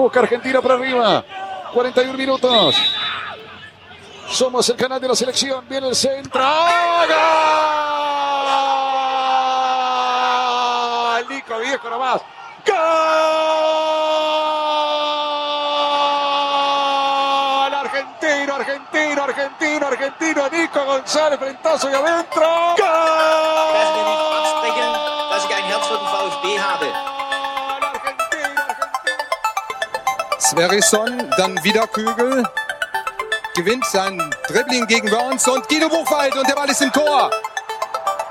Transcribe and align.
Busca 0.00 0.20
Argentina 0.20 0.62
por 0.62 0.72
arriba. 0.72 1.22
41 1.74 2.16
minutos. 2.16 2.74
Somos 4.30 4.66
el 4.70 4.76
canal 4.76 4.98
de 4.98 5.08
la 5.08 5.14
selección. 5.14 5.62
Viene 5.68 5.88
el 5.88 5.94
centro. 5.94 6.40
¡Gol! 6.40 6.48
Nico 11.28 11.58
Viejo 11.58 11.90
nomás. 11.90 12.22
¡Gol! 12.66 12.76
Argentino, 17.74 18.54
argentino, 18.54 19.22
argentino, 19.22 19.86
argentino. 19.86 20.48
Nico 20.48 20.82
González, 20.86 21.38
frentazo 21.38 21.90
y 21.90 21.92
adentro. 21.92 22.46
Sverrisson, 30.50 31.30
dann 31.36 31.62
wieder 31.62 31.86
Kügel. 31.86 32.44
Gewinnt 33.54 33.86
sein 33.86 34.34
Dribbling 34.48 34.84
gegen 34.88 35.08
Burns 35.08 35.46
und 35.46 35.68
Guido 35.68 35.88
Buchwald 35.88 36.34
und 36.34 36.48
der 36.48 36.54
Ball 36.54 36.68
ist 36.68 36.82
im 36.82 36.92
Tor. 36.92 37.30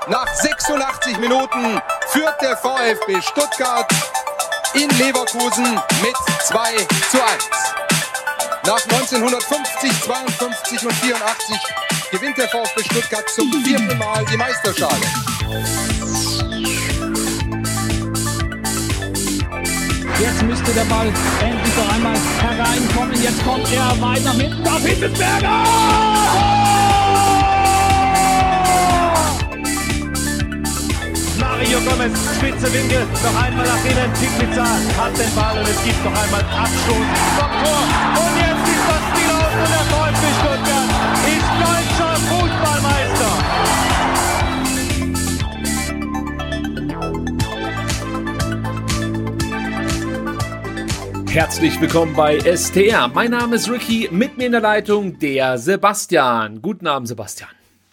Nach 0.06 0.28
86 0.34 1.18
Minuten 1.18 1.80
führt 2.08 2.38
der 2.42 2.58
VfB 2.58 3.22
Stuttgart 3.22 3.90
in 4.74 4.90
Leverkusen 4.98 5.80
mit 6.02 6.16
2 6.42 6.86
zu 7.10 7.22
1. 7.22 7.48
Nach 8.66 8.82
1950, 8.98 9.90
52 10.02 10.84
und 10.84 10.92
84 10.92 11.56
gewinnt 12.10 12.36
der 12.36 12.48
VfB 12.48 12.82
Stuttgart 12.84 13.30
zum 13.30 13.50
vierten 13.64 13.96
Mal 13.96 14.26
die 14.26 14.36
Meisterschale. 14.36 15.89
Jetzt 20.20 20.42
müsste 20.42 20.70
der 20.72 20.84
Ball 20.84 21.06
endlich 21.40 21.76
noch 21.76 21.94
einmal 21.94 22.14
hereinkommen. 22.40 23.22
Jetzt 23.22 23.42
kommt 23.42 23.66
er 23.72 23.98
weit 24.02 24.22
nach 24.22 24.34
hinten 24.34 24.68
auf 24.68 24.84
Hitzelsberger! 24.84 25.64
Mario 31.40 31.80
Gomez, 31.80 32.12
spitze 32.36 32.72
Winkel, 32.72 33.06
noch 33.24 33.42
einmal 33.42 33.64
nach 33.64 33.84
innen. 33.84 34.12
Pizza 34.38 34.64
hat 35.00 35.18
den 35.18 35.34
Ball 35.34 35.56
und 35.56 35.68
es 35.68 35.82
gibt 35.84 36.04
noch 36.04 36.12
einmal 36.12 36.40
Abstoß 36.40 37.06
vom 37.36 37.52
Tor. 37.64 37.82
Und 38.20 38.34
jetzt 38.36 38.66
ist 38.68 38.84
das 38.88 39.02
Spiel 39.08 39.30
aus 39.32 39.52
und 39.56 39.70
der 39.72 39.84
VfB 39.88 40.24
Stuttgart 40.36 40.59
ist 40.59 40.59
Herzlich 51.30 51.80
willkommen 51.80 52.16
bei 52.16 52.40
STR. 52.40 53.06
Mein 53.06 53.30
Name 53.30 53.54
ist 53.54 53.70
Ricky, 53.70 54.08
mit 54.10 54.36
mir 54.36 54.46
in 54.46 54.52
der 54.52 54.60
Leitung 54.60 55.20
der 55.20 55.58
Sebastian. 55.58 56.60
Guten 56.60 56.88
Abend, 56.88 57.06
Sebastian. 57.06 57.48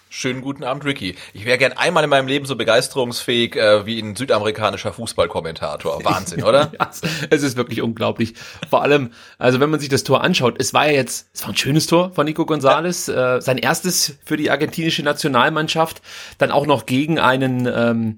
Schönen 0.09 0.41
guten 0.41 0.63
Abend, 0.63 0.85
Ricky. 0.85 1.15
Ich 1.35 1.45
wäre 1.45 1.59
gern 1.59 1.73
einmal 1.73 2.03
in 2.03 2.09
meinem 2.09 2.27
Leben 2.27 2.47
so 2.47 2.55
begeisterungsfähig 2.55 3.55
äh, 3.55 3.85
wie 3.85 3.99
ein 3.99 4.15
südamerikanischer 4.15 4.91
Fußballkommentator. 4.91 5.99
Wahnsinn, 6.03 6.43
oder? 6.43 6.71
ja, 6.79 6.89
es 7.29 7.43
ist 7.43 7.57
wirklich 7.57 7.83
unglaublich. 7.83 8.33
Vor 8.67 8.81
allem, 8.81 9.11
also 9.37 9.59
wenn 9.59 9.69
man 9.69 9.79
sich 9.79 9.89
das 9.89 10.03
Tor 10.03 10.23
anschaut, 10.23 10.55
es 10.57 10.73
war 10.73 10.87
ja 10.87 10.93
jetzt, 10.93 11.29
es 11.35 11.43
war 11.43 11.49
ein 11.49 11.57
schönes 11.57 11.85
Tor 11.85 12.13
von 12.13 12.25
Nico 12.25 12.41
González, 12.41 13.13
ja. 13.13 13.35
äh, 13.35 13.41
sein 13.41 13.59
erstes 13.59 14.17
für 14.25 14.37
die 14.37 14.49
argentinische 14.49 15.03
Nationalmannschaft, 15.03 16.01
dann 16.39 16.49
auch 16.49 16.65
noch 16.65 16.87
gegen 16.87 17.19
einen 17.19 17.67
ähm, 17.71 18.17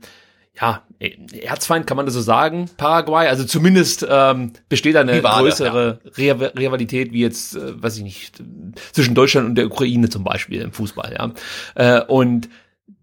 ja, 0.62 0.84
Erzfeind 1.00 1.88
kann 1.88 1.96
man 1.96 2.06
das 2.06 2.16
so 2.16 2.22
sagen, 2.22 2.70
Paraguay. 2.76 3.28
Also 3.28 3.46
zumindest 3.46 4.06
ähm, 4.10 4.52
besteht 4.68 4.96
da 4.96 5.02
eine 5.02 5.14
Rivale, 5.14 5.44
größere 5.44 6.00
ja. 6.18 6.34
Rivalität 6.34 7.14
wie 7.14 7.22
jetzt, 7.22 7.56
äh, 7.56 7.82
weiß 7.82 7.98
ich 7.98 8.04
nicht, 8.04 8.44
zwischen 8.92 9.16
Deutschland 9.16 9.48
und 9.48 9.56
der 9.56 9.68
Ukraine 9.68 10.10
zum 10.10 10.24
Beispiel 10.24 10.62
im 10.62 10.74
Fußball, 10.74 11.16
ja. 11.18 11.32
Äh, 11.76 12.04
und 12.06 12.50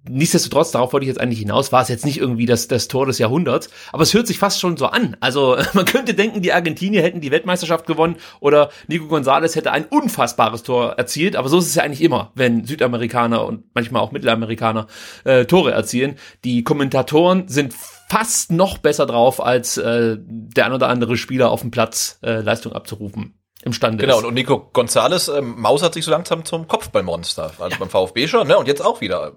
Nichtsdestotrotz, 0.08 0.70
darauf 0.70 0.92
wollte 0.92 1.04
ich 1.04 1.08
jetzt 1.08 1.20
eigentlich 1.20 1.38
hinaus, 1.38 1.72
war 1.72 1.82
es 1.82 1.88
jetzt 1.88 2.04
nicht 2.04 2.18
irgendwie 2.18 2.46
das, 2.46 2.68
das 2.68 2.88
Tor 2.88 3.06
des 3.06 3.18
Jahrhunderts, 3.18 3.68
aber 3.92 4.02
es 4.02 4.14
hört 4.14 4.26
sich 4.26 4.38
fast 4.38 4.60
schon 4.60 4.76
so 4.76 4.86
an. 4.86 5.16
Also 5.20 5.56
man 5.72 5.84
könnte 5.84 6.14
denken, 6.14 6.42
die 6.42 6.52
Argentinier 6.52 7.02
hätten 7.02 7.20
die 7.20 7.30
Weltmeisterschaft 7.30 7.86
gewonnen 7.86 8.16
oder 8.40 8.70
Nico 8.88 9.04
González 9.06 9.54
hätte 9.56 9.72
ein 9.72 9.84
unfassbares 9.84 10.62
Tor 10.62 10.92
erzielt, 10.92 11.36
aber 11.36 11.48
so 11.48 11.58
ist 11.58 11.66
es 11.66 11.74
ja 11.74 11.82
eigentlich 11.82 12.02
immer, 12.02 12.32
wenn 12.34 12.64
Südamerikaner 12.64 13.44
und 13.44 13.64
manchmal 13.74 14.02
auch 14.02 14.12
Mittelamerikaner 14.12 14.86
äh, 15.24 15.44
Tore 15.44 15.72
erzielen. 15.72 16.16
Die 16.44 16.64
Kommentatoren 16.64 17.48
sind 17.48 17.74
fast 18.08 18.52
noch 18.52 18.78
besser 18.78 19.06
drauf, 19.06 19.42
als 19.42 19.76
äh, 19.76 20.16
der 20.18 20.66
ein 20.66 20.72
oder 20.72 20.88
andere 20.88 21.16
Spieler 21.16 21.50
auf 21.50 21.60
dem 21.60 21.70
Platz 21.70 22.18
äh, 22.22 22.40
Leistung 22.40 22.72
abzurufen 22.72 23.34
imstande 23.66 23.98
genau, 23.98 24.18
ist. 24.18 24.24
und 24.24 24.34
Nico 24.34 24.70
González 24.72 25.36
ähm, 25.36 25.60
mausert 25.60 25.94
sich 25.94 26.04
so 26.04 26.10
langsam 26.10 26.44
zum 26.44 26.68
Kopfballmonster. 26.68 27.52
Also 27.58 27.70
ja. 27.70 27.76
beim 27.78 27.90
VfB 27.90 28.28
schon, 28.28 28.46
ne? 28.46 28.56
Und 28.56 28.68
jetzt 28.68 28.82
auch 28.82 29.00
wieder. 29.00 29.32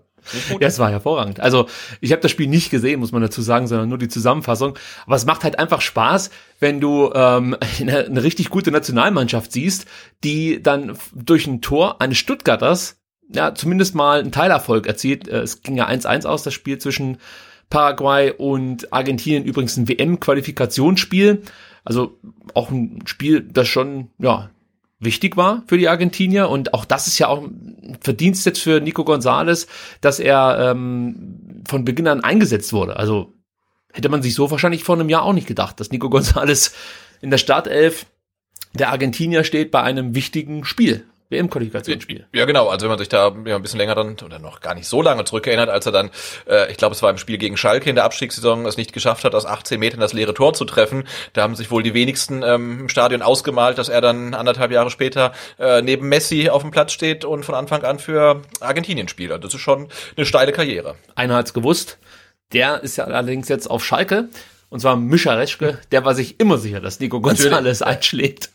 Ja, 0.60 0.68
es 0.68 0.80
war 0.80 0.90
hervorragend. 0.90 1.40
Also 1.40 1.68
ich 2.02 2.12
habe 2.12 2.22
das 2.22 2.32
Spiel 2.32 2.48
nicht 2.48 2.72
gesehen, 2.72 3.00
muss 3.00 3.12
man 3.12 3.22
dazu 3.22 3.42
sagen, 3.42 3.68
sondern 3.68 3.90
nur 3.90 3.98
die 3.98 4.08
Zusammenfassung. 4.08 4.78
Aber 5.06 5.16
es 5.16 5.26
macht 5.26 5.44
halt 5.44 5.60
einfach 5.60 5.82
Spaß, 5.82 6.30
wenn 6.60 6.80
du 6.80 7.12
ähm, 7.14 7.56
eine, 7.80 8.06
eine 8.06 8.24
richtig 8.24 8.50
gute 8.50 8.72
Nationalmannschaft 8.72 9.52
siehst, 9.52 9.86
die 10.24 10.62
dann 10.62 10.98
durch 11.14 11.48
ein 11.48 11.62
Tor 11.62 12.02
eines 12.02 12.18
Stuttgarters 12.18 12.98
ja 13.32 13.54
zumindest 13.54 13.96
mal 13.96 14.20
einen 14.20 14.32
Teilerfolg 14.32 14.88
erzielt. 14.88 15.28
Äh, 15.28 15.42
es 15.42 15.62
ging 15.62 15.76
ja 15.76 15.88
1-1 15.88 16.26
aus, 16.26 16.44
das 16.44 16.54
Spiel 16.54 16.78
zwischen 16.78 17.18
Paraguay 17.70 18.34
und 18.36 18.92
Argentinien, 18.92 19.46
übrigens 19.46 19.78
ein 19.78 19.88
WM-Qualifikationsspiel. 19.88 21.44
Also 21.86 22.20
auch 22.54 22.72
ein 22.72 23.02
Spiel, 23.06 23.42
das 23.42 23.68
schon, 23.68 24.10
ja, 24.18 24.50
wichtig 25.00 25.38
war 25.38 25.64
für 25.68 25.78
die 25.78 25.88
Argentinier 25.88 26.50
und 26.50 26.74
auch 26.74 26.86
das 26.86 27.08
ist 27.08 27.20
ja 27.20 27.28
auch 27.28 27.44
ein 27.44 27.98
Verdienst 28.02 28.46
jetzt 28.46 28.60
für 28.60 28.82
Nico 28.82 29.04
González, 29.04 29.68
dass 30.02 30.20
er 30.20 30.72
ähm, 30.72 31.64
von 31.68 31.86
Beginn 31.86 32.08
an 32.08 32.24
eingesetzt 32.24 32.74
wurde. 32.74 32.98
Also 32.98 33.34
hätte 33.92 34.10
man 34.10 34.22
sich 34.22 34.36
so 34.36 34.52
wahrscheinlich 34.52 34.84
vor 34.84 34.96
einem 34.96 35.10
Jahr 35.10 35.24
auch 35.24 35.34
nicht 35.34 35.48
gedacht, 35.48 35.80
dass 35.80 35.92
Nico 35.92 36.08
González 36.08 36.74
in 37.22 37.30
der 37.32 37.38
Startelf 37.38 38.06
der 38.74 38.90
Argentinier 38.90 39.44
steht 39.44 39.72
bei 39.72 39.82
einem 39.82 40.16
wichtigen 40.16 40.64
Spiel. 40.64 41.09
WM-Qualifikationsspiel. 41.30 42.26
Ja, 42.34 42.46
genau. 42.46 42.70
Also 42.70 42.84
wenn 42.84 42.90
man 42.90 43.00
sich 43.00 43.10
da 43.10 43.34
ja, 43.46 43.56
ein 43.56 43.62
bisschen 43.62 43.78
länger 43.78 43.96
dann 43.96 44.16
oder 44.26 44.40
noch 44.40 44.62
gar 44.62 44.74
nicht 44.74 44.88
so 44.88 45.02
lange 45.02 45.26
zurückerinnert, 45.26 45.70
als 45.70 45.86
er 45.86 45.92
dann, 45.92 46.10
äh, 46.48 46.72
ich 46.72 46.78
glaube, 46.78 46.96
es 46.96 47.04
war 47.04 47.10
im 47.12 47.18
Spiel 47.18 47.38
gegen 47.38 47.56
Schalke 47.56 47.90
in 47.90 47.96
der 47.96 48.06
Abstiegssaison, 48.06 48.66
es 48.66 48.78
nicht 48.78 48.94
geschafft 48.94 49.24
hat, 49.24 49.36
aus 49.36 49.46
18 49.46 49.80
Metern 49.80 50.00
das 50.00 50.14
leere 50.14 50.34
Tor 50.34 50.54
zu 50.54 50.66
treffen. 50.66 51.04
Da 51.34 51.44
haben 51.44 51.56
sich 51.56 51.70
wohl 51.70 51.84
die 51.84 51.94
wenigsten 51.94 52.42
ähm, 52.42 52.82
im 52.82 52.90
Stadion 52.90 53.22
ausgemalt, 53.22 53.78
dass 53.78 53.90
er 53.90 54.02
dann 54.02 54.34
anderthalb 54.34 54.72
Jahre 54.72 54.90
später 54.90 55.34
äh, 55.60 55.82
neben 55.82 56.10
Messi 56.10 56.50
auf 56.50 56.64
dem 56.64 56.72
Platz 56.72 56.94
steht 56.94 57.26
und 57.26 57.44
von 57.46 57.56
Anfang 57.56 57.84
an 57.84 58.00
für 58.00 58.42
Argentinien 58.60 59.08
spielt. 59.08 59.32
Also 59.32 59.44
das 59.44 59.54
ist 59.54 59.62
schon 59.62 59.90
eine 60.18 60.26
steile 60.26 60.52
Karriere. 60.52 60.96
Einer 61.16 61.36
hat's 61.36 61.54
gewusst. 61.54 62.00
Der 62.54 62.82
ist 62.82 62.98
ja 62.98 63.04
allerdings 63.04 63.48
jetzt 63.48 63.70
auf 63.70 63.86
Schalke 63.86 64.30
und 64.72 64.80
zwar 64.82 64.96
Mischa 64.96 65.34
Reschke, 65.34 65.80
der 65.92 66.06
war 66.06 66.14
sich 66.14 66.40
immer 66.40 66.60
sicher, 66.60 66.80
dass 66.80 67.00
Nico 67.00 67.18
González 67.18 67.82
einschlägt. 67.84 68.52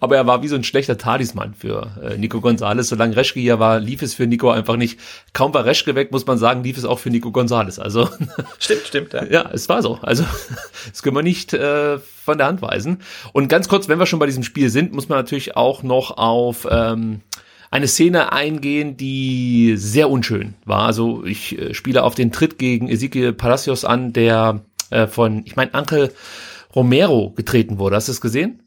Aber 0.00 0.16
er 0.16 0.26
war 0.26 0.42
wie 0.42 0.48
so 0.48 0.54
ein 0.54 0.64
schlechter 0.64 0.98
Talisman 0.98 1.54
für 1.54 1.96
äh, 2.02 2.18
Nico 2.18 2.38
González. 2.38 2.82
Solange 2.82 3.16
Reschke 3.16 3.40
hier 3.40 3.58
war, 3.58 3.80
lief 3.80 4.02
es 4.02 4.12
für 4.12 4.26
Nico 4.26 4.50
einfach 4.50 4.76
nicht. 4.76 5.00
Kaum 5.32 5.54
war 5.54 5.64
Reschke 5.64 5.94
weg, 5.94 6.12
muss 6.12 6.26
man 6.26 6.36
sagen, 6.36 6.62
lief 6.62 6.76
es 6.76 6.84
auch 6.84 6.98
für 6.98 7.08
Nico 7.08 7.30
González. 7.30 7.80
Also 7.80 8.10
stimmt, 8.58 8.82
stimmt. 8.86 9.12
Ja, 9.14 9.24
ja 9.24 9.50
es 9.50 9.70
war 9.70 9.80
so. 9.80 9.98
Also 10.02 10.24
das 10.90 11.02
können 11.02 11.16
wir 11.16 11.22
nicht 11.22 11.54
äh, 11.54 11.98
von 11.98 12.36
der 12.36 12.48
Hand 12.48 12.60
weisen. 12.60 12.98
Und 13.32 13.48
ganz 13.48 13.68
kurz, 13.68 13.88
wenn 13.88 13.98
wir 13.98 14.04
schon 14.04 14.18
bei 14.18 14.26
diesem 14.26 14.42
Spiel 14.42 14.68
sind, 14.68 14.92
muss 14.92 15.08
man 15.08 15.16
natürlich 15.16 15.56
auch 15.56 15.82
noch 15.82 16.18
auf 16.18 16.68
ähm, 16.70 17.22
eine 17.72 17.88
Szene 17.88 18.32
eingehen, 18.32 18.98
die 18.98 19.74
sehr 19.76 20.10
unschön 20.10 20.52
war. 20.66 20.82
Also 20.82 21.24
ich 21.24 21.58
äh, 21.58 21.72
spiele 21.72 22.02
auf 22.02 22.14
den 22.14 22.30
Tritt 22.30 22.58
gegen 22.58 22.90
Ezekiel 22.90 23.32
Palacios 23.32 23.86
an, 23.86 24.12
der 24.12 24.60
äh, 24.92 25.06
von, 25.06 25.42
ich 25.46 25.56
meine, 25.56 25.74
Ankel 25.74 26.12
Romero 26.74 27.30
getreten 27.30 27.78
wurde. 27.78 27.96
Hast 27.96 28.08
du 28.08 28.12
es 28.12 28.20
gesehen? 28.20 28.62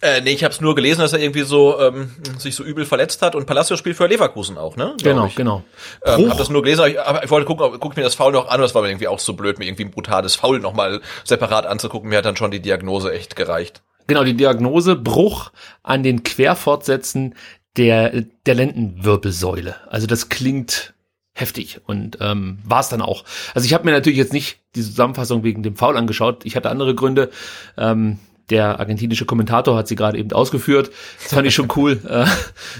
Äh, 0.00 0.20
nee, 0.20 0.32
ich 0.32 0.44
habe 0.44 0.52
es 0.52 0.60
nur 0.60 0.74
gelesen, 0.74 1.00
dass 1.00 1.12
er 1.12 1.20
irgendwie 1.20 1.42
so 1.42 1.80
ähm, 1.80 2.10
sich 2.38 2.54
so 2.54 2.62
übel 2.64 2.84
verletzt 2.84 3.22
hat 3.22 3.34
und 3.34 3.46
Palacio 3.46 3.76
spielt 3.76 3.96
für 3.96 4.06
Leverkusen 4.06 4.58
auch, 4.58 4.76
ne? 4.76 4.94
Genau, 5.02 5.26
ich. 5.26 5.34
genau. 5.34 5.64
Ähm, 6.04 6.30
hab 6.30 6.38
das 6.38 6.50
nur 6.50 6.62
gelesen, 6.62 6.80
aber 6.80 6.90
ich, 6.90 7.00
aber 7.00 7.24
ich 7.24 7.30
wollte 7.30 7.46
gucken, 7.46 7.78
guck 7.80 7.96
mir 7.96 8.02
das 8.02 8.14
Foul 8.14 8.32
noch 8.32 8.48
an, 8.48 8.60
das 8.60 8.74
war 8.74 8.82
mir 8.82 8.88
irgendwie 8.88 9.08
auch 9.08 9.18
so 9.18 9.34
blöd, 9.34 9.58
mir 9.58 9.66
irgendwie 9.66 9.84
ein 9.84 9.90
brutales 9.90 10.36
Foul 10.36 10.60
nochmal 10.60 11.00
separat 11.24 11.66
anzugucken. 11.66 12.10
Mir 12.10 12.18
hat 12.18 12.24
dann 12.24 12.36
schon 12.36 12.50
die 12.50 12.60
Diagnose 12.60 13.12
echt 13.12 13.36
gereicht. 13.36 13.82
Genau, 14.06 14.24
die 14.24 14.34
Diagnose 14.34 14.96
Bruch 14.96 15.50
an 15.82 16.02
den 16.02 16.24
Querfortsätzen 16.24 17.34
der, 17.76 18.24
der 18.44 18.54
Lendenwirbelsäule. 18.54 19.76
Also 19.88 20.06
das 20.06 20.28
klingt 20.28 20.94
heftig 21.32 21.80
und 21.86 22.18
ähm, 22.20 22.58
war 22.64 22.80
es 22.80 22.88
dann 22.88 23.02
auch. 23.02 23.24
Also 23.54 23.66
ich 23.66 23.74
habe 23.74 23.84
mir 23.84 23.92
natürlich 23.92 24.18
jetzt 24.18 24.32
nicht 24.32 24.60
die 24.74 24.82
Zusammenfassung 24.82 25.42
wegen 25.42 25.62
dem 25.62 25.76
Foul 25.76 25.96
angeschaut. 25.96 26.44
Ich 26.44 26.56
hatte 26.56 26.70
andere 26.70 26.94
Gründe. 26.94 27.30
Ähm, 27.76 28.18
der 28.50 28.80
argentinische 28.80 29.26
Kommentator 29.26 29.76
hat 29.76 29.86
sie 29.88 29.94
gerade 29.94 30.18
eben 30.18 30.32
ausgeführt. 30.32 30.90
Das 31.22 31.32
fand 31.32 31.46
ich 31.46 31.54
schon 31.54 31.68
cool, 31.76 32.00
äh, 32.08 32.26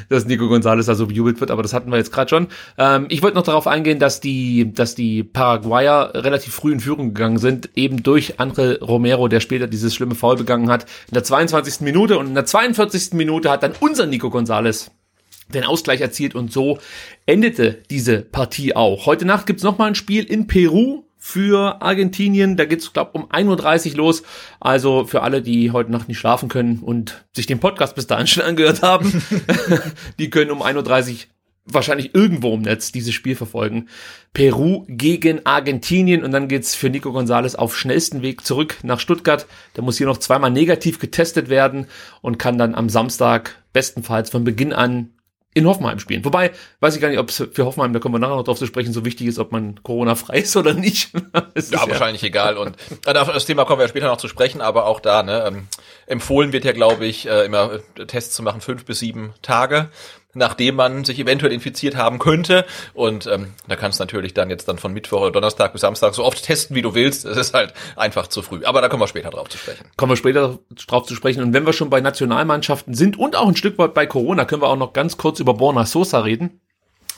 dass 0.08 0.26
Nico 0.26 0.48
Gonzalez 0.48 0.86
da 0.86 0.94
so 0.94 1.06
bejubelt 1.06 1.40
wird, 1.40 1.50
aber 1.50 1.62
das 1.62 1.72
hatten 1.72 1.90
wir 1.90 1.96
jetzt 1.96 2.12
gerade 2.12 2.28
schon. 2.28 2.48
Ähm, 2.76 3.06
ich 3.08 3.22
wollte 3.22 3.36
noch 3.36 3.44
darauf 3.44 3.66
eingehen, 3.66 3.98
dass 3.98 4.20
die, 4.20 4.72
dass 4.72 4.94
die 4.94 5.22
Paraguayer 5.22 6.12
relativ 6.14 6.54
früh 6.54 6.72
in 6.72 6.80
Führung 6.80 7.14
gegangen 7.14 7.38
sind, 7.38 7.70
eben 7.76 8.02
durch 8.02 8.40
Andre 8.40 8.80
Romero, 8.80 9.28
der 9.28 9.40
später 9.40 9.68
dieses 9.68 9.94
schlimme 9.94 10.14
Foul 10.14 10.36
begangen 10.36 10.70
hat, 10.70 10.86
in 11.08 11.14
der 11.14 11.24
22. 11.24 11.80
Minute 11.82 12.18
und 12.18 12.26
in 12.26 12.34
der 12.34 12.46
42. 12.46 13.12
Minute 13.12 13.50
hat 13.50 13.62
dann 13.62 13.72
unser 13.80 14.06
Nico 14.06 14.30
Gonzalez 14.30 14.90
den 15.54 15.64
Ausgleich 15.64 16.00
erzielt 16.00 16.34
und 16.34 16.52
so 16.52 16.78
endete 17.26 17.82
diese 17.90 18.20
Partie 18.20 18.74
auch. 18.74 19.06
Heute 19.06 19.24
Nacht 19.24 19.46
gibt's 19.46 19.62
noch 19.62 19.78
mal 19.78 19.86
ein 19.86 19.94
Spiel 19.94 20.24
in 20.24 20.46
Peru 20.46 21.04
für 21.20 21.82
Argentinien. 21.82 22.56
Da 22.56 22.64
geht's 22.64 22.92
glaube 22.92 23.12
um 23.12 23.30
1.30 23.30 23.92
Uhr 23.92 23.96
los. 23.98 24.22
Also 24.58 25.04
für 25.04 25.22
alle, 25.22 25.42
die 25.42 25.70
heute 25.70 25.92
Nacht 25.92 26.08
nicht 26.08 26.18
schlafen 26.18 26.48
können 26.48 26.78
und 26.78 27.24
sich 27.32 27.46
den 27.46 27.60
Podcast 27.60 27.94
bis 27.94 28.06
dahin 28.06 28.26
schon 28.28 28.42
angehört 28.42 28.82
haben, 28.82 29.22
die 30.18 30.30
können 30.30 30.50
um 30.50 30.62
1.30 30.62 31.10
Uhr 31.12 31.18
wahrscheinlich 31.66 32.14
irgendwo 32.14 32.54
im 32.54 32.62
Netz 32.62 32.90
dieses 32.90 33.14
Spiel 33.14 33.36
verfolgen. 33.36 33.88
Peru 34.32 34.84
gegen 34.88 35.44
Argentinien 35.46 36.24
und 36.24 36.32
dann 36.32 36.48
geht's 36.48 36.74
für 36.74 36.90
Nico 36.90 37.12
Gonzalez 37.12 37.54
auf 37.54 37.76
schnellsten 37.76 38.22
Weg 38.22 38.44
zurück 38.44 38.78
nach 38.82 38.98
Stuttgart. 38.98 39.46
Der 39.76 39.84
muss 39.84 39.98
hier 39.98 40.06
noch 40.06 40.18
zweimal 40.18 40.50
negativ 40.50 40.98
getestet 40.98 41.48
werden 41.48 41.86
und 42.22 42.38
kann 42.38 42.58
dann 42.58 42.74
am 42.74 42.88
Samstag 42.88 43.62
bestenfalls 43.72 44.30
von 44.30 44.42
Beginn 44.42 44.72
an 44.72 45.10
in 45.52 45.66
Hoffenheim 45.66 45.98
spielen. 45.98 46.24
Wobei, 46.24 46.52
weiß 46.78 46.94
ich 46.94 47.00
gar 47.00 47.08
nicht, 47.08 47.18
ob 47.18 47.28
es 47.28 47.44
für 47.52 47.64
Hoffenheim, 47.64 47.92
da 47.92 47.98
kommen 47.98 48.14
wir 48.14 48.20
nachher 48.20 48.36
noch 48.36 48.44
drauf 48.44 48.58
zu 48.58 48.66
sprechen, 48.66 48.92
so 48.92 49.04
wichtig 49.04 49.26
ist, 49.26 49.38
ob 49.38 49.50
man 49.50 49.82
Corona-frei 49.82 50.38
ist 50.38 50.56
oder 50.56 50.74
nicht. 50.74 51.10
ist 51.54 51.72
ja, 51.72 51.88
wahrscheinlich 51.88 52.22
egal. 52.22 52.56
Und 52.56 52.76
äh, 53.04 53.18
auf 53.18 53.32
das 53.32 53.46
Thema 53.46 53.64
kommen 53.64 53.80
wir 53.80 53.88
später 53.88 54.06
noch 54.06 54.18
zu 54.18 54.28
sprechen, 54.28 54.60
aber 54.60 54.86
auch 54.86 55.00
da, 55.00 55.22
ne, 55.24 55.44
ähm, 55.46 55.66
empfohlen 56.06 56.52
wird 56.52 56.64
ja, 56.64 56.72
glaube 56.72 57.04
ich, 57.04 57.26
äh, 57.26 57.44
immer 57.44 57.80
äh, 57.98 58.06
Tests 58.06 58.34
zu 58.34 58.42
machen, 58.44 58.60
fünf 58.60 58.84
bis 58.84 59.00
sieben 59.00 59.34
Tage 59.42 59.90
nachdem 60.34 60.76
man 60.76 61.04
sich 61.04 61.18
eventuell 61.18 61.52
infiziert 61.52 61.96
haben 61.96 62.18
könnte. 62.18 62.64
Und 62.94 63.26
ähm, 63.26 63.48
da 63.68 63.76
kannst 63.76 63.98
du 63.98 64.02
natürlich 64.02 64.34
dann 64.34 64.50
jetzt 64.50 64.68
dann 64.68 64.78
von 64.78 64.92
Mittwoch 64.92 65.20
oder 65.22 65.32
Donnerstag 65.32 65.72
bis 65.72 65.80
Samstag 65.82 66.14
so 66.14 66.24
oft 66.24 66.44
testen, 66.44 66.76
wie 66.76 66.82
du 66.82 66.94
willst. 66.94 67.24
Es 67.24 67.36
ist 67.36 67.54
halt 67.54 67.74
einfach 67.96 68.26
zu 68.26 68.42
früh. 68.42 68.64
Aber 68.64 68.80
da 68.80 68.88
kommen 68.88 69.02
wir 69.02 69.08
später 69.08 69.30
drauf 69.30 69.48
zu 69.48 69.58
sprechen. 69.58 69.84
Kommen 69.96 70.12
wir 70.12 70.16
später 70.16 70.58
drauf 70.86 71.06
zu 71.06 71.14
sprechen. 71.14 71.42
Und 71.42 71.52
wenn 71.52 71.66
wir 71.66 71.72
schon 71.72 71.90
bei 71.90 72.00
Nationalmannschaften 72.00 72.94
sind 72.94 73.18
und 73.18 73.36
auch 73.36 73.48
ein 73.48 73.56
Stück 73.56 73.78
weit 73.78 73.94
bei 73.94 74.06
Corona, 74.06 74.44
können 74.44 74.62
wir 74.62 74.68
auch 74.68 74.76
noch 74.76 74.92
ganz 74.92 75.16
kurz 75.16 75.40
über 75.40 75.54
Borna 75.54 75.86
Sosa 75.86 76.20
reden. 76.20 76.60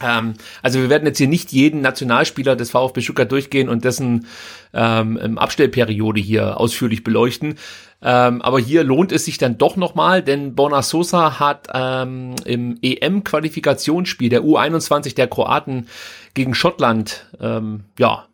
Ähm, 0.02 0.34
also 0.62 0.80
wir 0.80 0.90
werden 0.90 1.06
jetzt 1.06 1.18
hier 1.18 1.28
nicht 1.28 1.52
jeden 1.52 1.80
Nationalspieler 1.80 2.56
des 2.56 2.70
VfB 2.70 3.00
Stuttgart 3.00 3.30
durchgehen 3.30 3.68
und 3.68 3.84
dessen 3.84 4.26
ähm, 4.74 5.38
Abstellperiode 5.38 6.20
hier 6.20 6.58
ausführlich 6.58 7.04
beleuchten. 7.04 7.58
Ähm, 8.02 8.42
aber 8.42 8.58
hier 8.58 8.82
lohnt 8.82 9.12
es 9.12 9.24
sich 9.24 9.38
dann 9.38 9.58
doch 9.58 9.76
nochmal, 9.76 10.22
denn 10.22 10.54
Borna 10.54 10.82
Sosa 10.82 11.38
hat 11.38 11.68
ähm, 11.72 12.34
im 12.44 12.78
EM-Qualifikationsspiel 12.82 14.28
der 14.28 14.42
U21 14.42 15.14
der 15.14 15.28
Kroaten 15.28 15.86
gegen 16.34 16.54
Schottland 16.54 17.26
ähm, 17.40 17.84
ja 17.98 18.26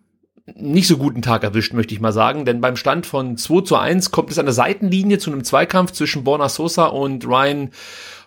nicht 0.54 0.88
so 0.88 0.96
guten 0.96 1.20
Tag 1.20 1.44
erwischt, 1.44 1.74
möchte 1.74 1.92
ich 1.92 2.00
mal 2.00 2.12
sagen, 2.12 2.46
denn 2.46 2.62
beim 2.62 2.76
Stand 2.76 3.04
von 3.04 3.36
2 3.36 3.60
zu 3.62 3.76
1 3.76 4.10
kommt 4.10 4.30
es 4.30 4.38
an 4.38 4.46
der 4.46 4.54
Seitenlinie 4.54 5.18
zu 5.18 5.30
einem 5.30 5.44
Zweikampf 5.44 5.92
zwischen 5.92 6.24
Borna 6.24 6.48
Sosa 6.48 6.86
und 6.86 7.26
Ryan 7.26 7.70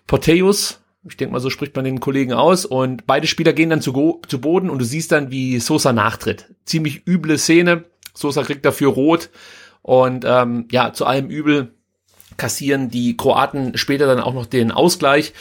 Porteus 0.05 0.81
ich 1.07 1.17
denke 1.17 1.33
mal, 1.33 1.39
so 1.39 1.49
spricht 1.49 1.75
man 1.75 1.85
den 1.85 1.99
Kollegen 1.99 2.33
aus. 2.33 2.65
Und 2.65 3.07
beide 3.07 3.27
Spieler 3.27 3.53
gehen 3.53 3.69
dann 3.69 3.81
zu, 3.81 4.21
zu 4.27 4.39
Boden 4.39 4.69
und 4.69 4.79
du 4.79 4.85
siehst 4.85 5.11
dann, 5.11 5.31
wie 5.31 5.59
Sosa 5.59 5.93
nachtritt. 5.93 6.53
Ziemlich 6.65 7.07
üble 7.07 7.37
Szene. 7.37 7.85
Sosa 8.13 8.43
kriegt 8.43 8.65
dafür 8.65 8.89
rot. 8.89 9.29
Und 9.81 10.25
ähm, 10.27 10.67
ja, 10.71 10.93
zu 10.93 11.05
allem 11.05 11.29
Übel 11.29 11.73
kassieren 12.37 12.89
die 12.89 13.17
Kroaten 13.17 13.77
später 13.77 14.07
dann 14.07 14.19
auch 14.19 14.33
noch 14.33 14.45
den 14.45 14.71
Ausgleich. 14.71 15.33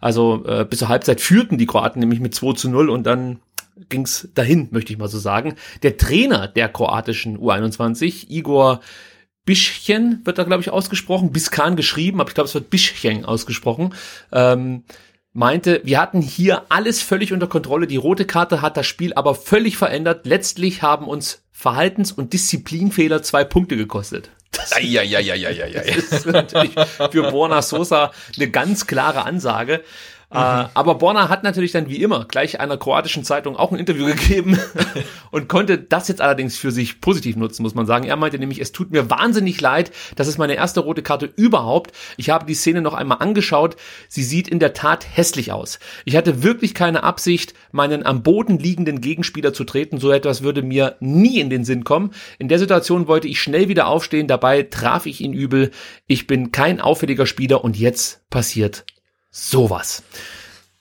Also 0.00 0.44
äh, 0.46 0.64
bis 0.64 0.80
zur 0.80 0.88
Halbzeit 0.88 1.20
führten 1.20 1.58
die 1.58 1.66
Kroaten 1.66 2.00
nämlich 2.00 2.20
mit 2.20 2.34
2 2.34 2.54
zu 2.54 2.68
0 2.68 2.88
und 2.90 3.04
dann 3.04 3.40
ging's 3.88 4.28
dahin, 4.34 4.68
möchte 4.70 4.92
ich 4.92 4.98
mal 4.98 5.08
so 5.08 5.18
sagen. 5.18 5.54
Der 5.82 5.96
Trainer 5.96 6.48
der 6.48 6.68
kroatischen 6.68 7.38
U21, 7.38 8.28
Igor 8.28 8.80
Bischchen, 9.44 10.20
wird 10.24 10.38
da, 10.38 10.44
glaube 10.44 10.62
ich, 10.62 10.70
ausgesprochen, 10.70 11.32
Biskan 11.32 11.76
geschrieben, 11.76 12.20
aber 12.20 12.28
ich 12.28 12.34
glaube, 12.34 12.48
es 12.48 12.54
wird 12.54 12.70
Bischchen 12.70 13.24
ausgesprochen. 13.24 13.94
Ähm, 14.32 14.84
meinte, 15.32 15.80
wir 15.84 16.00
hatten 16.00 16.20
hier 16.20 16.62
alles 16.68 17.02
völlig 17.02 17.32
unter 17.32 17.46
Kontrolle. 17.46 17.86
Die 17.86 17.96
rote 17.96 18.24
Karte 18.24 18.60
hat 18.60 18.76
das 18.76 18.86
Spiel 18.86 19.14
aber 19.14 19.34
völlig 19.34 19.76
verändert. 19.76 20.26
Letztlich 20.26 20.82
haben 20.82 21.06
uns 21.06 21.42
Verhaltens- 21.58 22.12
und 22.12 22.32
Disziplinfehler 22.32 23.22
zwei 23.24 23.42
Punkte 23.42 23.76
gekostet. 23.76 24.30
Das, 24.52 24.70
ja, 24.80 25.02
ja, 25.02 25.18
ja, 25.18 25.34
ja, 25.34 25.50
ja, 25.50 25.66
ja. 25.66 25.82
das 25.82 25.96
ist 25.96 26.26
natürlich 26.26 26.74
für 27.10 27.30
Borna 27.32 27.62
Sosa 27.62 28.12
eine 28.36 28.48
ganz 28.48 28.86
klare 28.86 29.24
Ansage. 29.24 29.82
Mhm. 30.30 30.36
Äh, 30.36 30.64
aber 30.74 30.96
Borna 30.96 31.30
hat 31.30 31.42
natürlich 31.42 31.72
dann 31.72 31.88
wie 31.88 32.02
immer 32.02 32.26
gleich 32.26 32.60
einer 32.60 32.76
kroatischen 32.76 33.24
Zeitung 33.24 33.56
auch 33.56 33.72
ein 33.72 33.78
Interview 33.78 34.04
gegeben 34.04 34.58
und 35.30 35.48
konnte 35.48 35.78
das 35.78 36.08
jetzt 36.08 36.20
allerdings 36.20 36.58
für 36.58 36.70
sich 36.70 37.00
positiv 37.00 37.36
nutzen, 37.36 37.62
muss 37.62 37.74
man 37.74 37.86
sagen. 37.86 38.04
Er 38.04 38.16
meinte 38.16 38.38
nämlich, 38.38 38.60
es 38.60 38.72
tut 38.72 38.90
mir 38.90 39.08
wahnsinnig 39.08 39.60
leid, 39.60 39.90
das 40.16 40.28
ist 40.28 40.36
meine 40.36 40.54
erste 40.54 40.80
rote 40.80 41.02
Karte 41.02 41.32
überhaupt. 41.36 41.92
Ich 42.18 42.28
habe 42.28 42.44
die 42.44 42.54
Szene 42.54 42.82
noch 42.82 42.92
einmal 42.94 43.18
angeschaut. 43.20 43.76
Sie 44.08 44.22
sieht 44.22 44.48
in 44.48 44.58
der 44.58 44.74
Tat 44.74 45.06
hässlich 45.10 45.52
aus. 45.52 45.78
Ich 46.04 46.14
hatte 46.14 46.42
wirklich 46.42 46.74
keine 46.74 47.04
Absicht, 47.04 47.54
meinen 47.72 48.04
am 48.04 48.22
Boden 48.22 48.58
liegenden 48.58 49.00
Gegenspieler 49.00 49.54
zu 49.54 49.64
treten. 49.64 49.98
So 49.98 50.10
etwas 50.10 50.42
würde 50.42 50.62
mir 50.62 50.96
nie 51.00 51.40
in 51.40 51.48
den 51.48 51.64
Sinn 51.64 51.84
kommen. 51.84 52.10
In 52.38 52.48
der 52.48 52.58
Situation 52.58 53.08
wollte 53.08 53.28
ich 53.28 53.40
schnell 53.40 53.68
wieder 53.68 53.88
aufstehen. 53.88 54.26
Dabei 54.26 54.62
traf 54.64 55.06
ich 55.06 55.22
ihn 55.22 55.32
übel. 55.32 55.70
Ich 56.06 56.26
bin 56.26 56.52
kein 56.52 56.80
auffälliger 56.80 57.24
Spieler 57.24 57.64
und 57.64 57.78
jetzt 57.78 58.28
passiert 58.28 58.84
Sowas. 59.30 60.02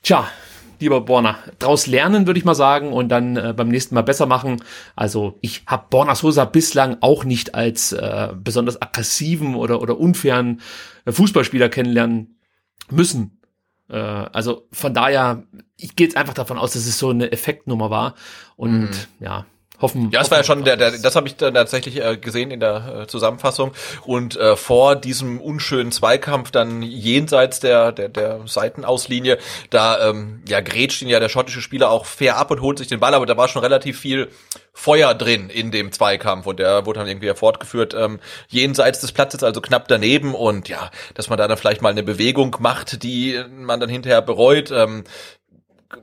Tja, 0.04 0.28
lieber 0.80 1.02
Borna, 1.02 1.38
draus 1.60 1.88
lernen 1.88 2.28
würde 2.28 2.40
ich 2.40 2.46
mal 2.46 2.56
sagen 2.56 2.94
und 2.94 3.10
dann 3.10 3.36
äh, 3.36 3.54
beim 3.56 3.70
nächsten 3.70 3.96
Mal 3.96 4.04
besser 4.04 4.26
machen. 4.26 4.62
Also 4.96 5.38
ich 5.42 5.64
habe 5.68 5.88
Borna 5.90 6.16
Sosa 6.16 6.46
bislang 6.46 6.98
auch 7.02 7.24
nicht 7.24 7.56
als 7.56 7.92
äh, 7.92 8.30
besonders 8.36 8.82
aggressiven 8.82 9.56
oder, 9.56 9.82
oder 9.82 10.00
unfairen 10.00 10.62
äh, 11.06 11.12
Fußballspieler 11.12 11.70
kennenlernen 11.70 12.40
müssen. 12.90 13.42
Äh, 13.90 13.98
also 13.98 14.68
von 14.72 14.94
daher, 14.94 15.44
ich 15.78 15.96
gehe 15.96 16.08
jetzt 16.08 16.18
einfach 16.18 16.34
davon 16.34 16.58
aus, 16.58 16.74
dass 16.74 16.86
es 16.86 17.00
so 17.00 17.10
eine 17.10 17.32
Effektnummer 17.32 17.90
war 17.90 18.16
und 18.56 18.82
mhm. 18.82 18.90
ja, 19.20 19.46
Hoffen, 19.80 20.10
ja, 20.12 20.22
es 20.22 20.32
war 20.32 20.40
ja 20.40 20.44
schon 20.44 20.64
der, 20.64 20.76
der 20.76 20.92
das 20.92 21.16
habe 21.16 21.28
ich 21.28 21.36
dann 21.36 21.54
tatsächlich 21.54 22.04
äh, 22.04 22.18
gesehen 22.18 22.50
in 22.50 22.60
der 22.60 23.02
äh, 23.04 23.08
Zusammenfassung. 23.08 23.74
Und 24.06 24.36
äh, 24.36 24.56
vor 24.56 24.96
diesem 24.96 25.40
unschönen 25.40 25.92
Zweikampf 25.92 26.52
dann 26.52 26.82
jenseits 26.82 27.60
der 27.60 27.92
der, 27.92 28.10
der 28.10 28.42
Seitenauslinie, 28.46 29.38
da 29.70 30.10
ähm, 30.10 30.42
ja 30.48 30.62
grätscht 30.62 31.02
ihn 31.02 31.10
ja 31.10 31.20
der 31.20 31.30
schottische 31.30 31.62
Spieler 31.62 31.92
auch 31.92 32.06
fair 32.06 32.38
ab 32.38 32.50
und 32.50 32.62
holt 32.62 32.80
sich 32.80 32.88
den 32.88 33.00
Ball, 33.00 33.14
aber 33.14 33.26
da 33.26 33.38
war 33.38 33.48
schon 33.48 33.62
relativ 33.62 34.00
viel 34.00 34.30
Feuer 34.78 35.16
drin 35.16 35.50
in 35.50 35.72
dem 35.72 35.92
Zweikampf. 35.92 36.46
Und 36.46 36.60
der 36.60 36.86
wurde 36.86 37.00
dann 37.00 37.08
irgendwie 37.08 37.26
ja 37.26 37.34
fortgeführt 37.34 37.96
ähm, 37.96 38.20
jenseits 38.48 39.02
des 39.02 39.12
Platzes, 39.12 39.44
also 39.44 39.60
knapp 39.60 39.88
daneben. 39.88 40.36
Und 40.36 40.70
ja, 40.70 40.92
dass 41.16 41.30
man 41.30 41.38
da 41.40 41.48
dann 41.48 41.58
vielleicht 41.58 41.82
mal 41.82 41.90
eine 41.90 42.04
Bewegung 42.04 42.56
macht, 42.60 43.02
die 43.02 43.42
man 43.50 43.80
dann 43.80 43.90
hinterher 43.90 44.22
bereut. 44.22 44.70
Ähm, 44.70 45.04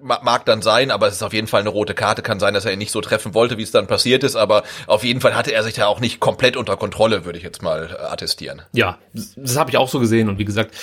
mag 0.00 0.46
dann 0.46 0.62
sein, 0.62 0.90
aber 0.90 1.08
es 1.08 1.14
ist 1.14 1.22
auf 1.22 1.32
jeden 1.32 1.46
Fall 1.46 1.60
eine 1.60 1.68
rote 1.68 1.94
Karte. 1.94 2.22
Kann 2.22 2.40
sein, 2.40 2.54
dass 2.54 2.64
er 2.64 2.72
ihn 2.72 2.78
nicht 2.78 2.92
so 2.92 3.00
treffen 3.00 3.34
wollte, 3.34 3.58
wie 3.58 3.62
es 3.62 3.70
dann 3.70 3.86
passiert 3.86 4.24
ist, 4.24 4.36
aber 4.36 4.62
auf 4.86 5.04
jeden 5.04 5.20
Fall 5.20 5.34
hatte 5.34 5.52
er 5.52 5.62
sich 5.62 5.74
da 5.74 5.86
auch 5.86 6.00
nicht 6.00 6.20
komplett 6.20 6.56
unter 6.56 6.76
Kontrolle, 6.76 7.24
würde 7.24 7.38
ich 7.38 7.44
jetzt 7.44 7.62
mal 7.62 7.90
äh, 7.90 8.02
attestieren. 8.04 8.62
Ja, 8.72 8.98
das 9.12 9.56
habe 9.56 9.70
ich 9.70 9.76
auch 9.76 9.88
so 9.88 10.00
gesehen 10.00 10.28
und 10.28 10.38
wie 10.38 10.44
gesagt, 10.44 10.74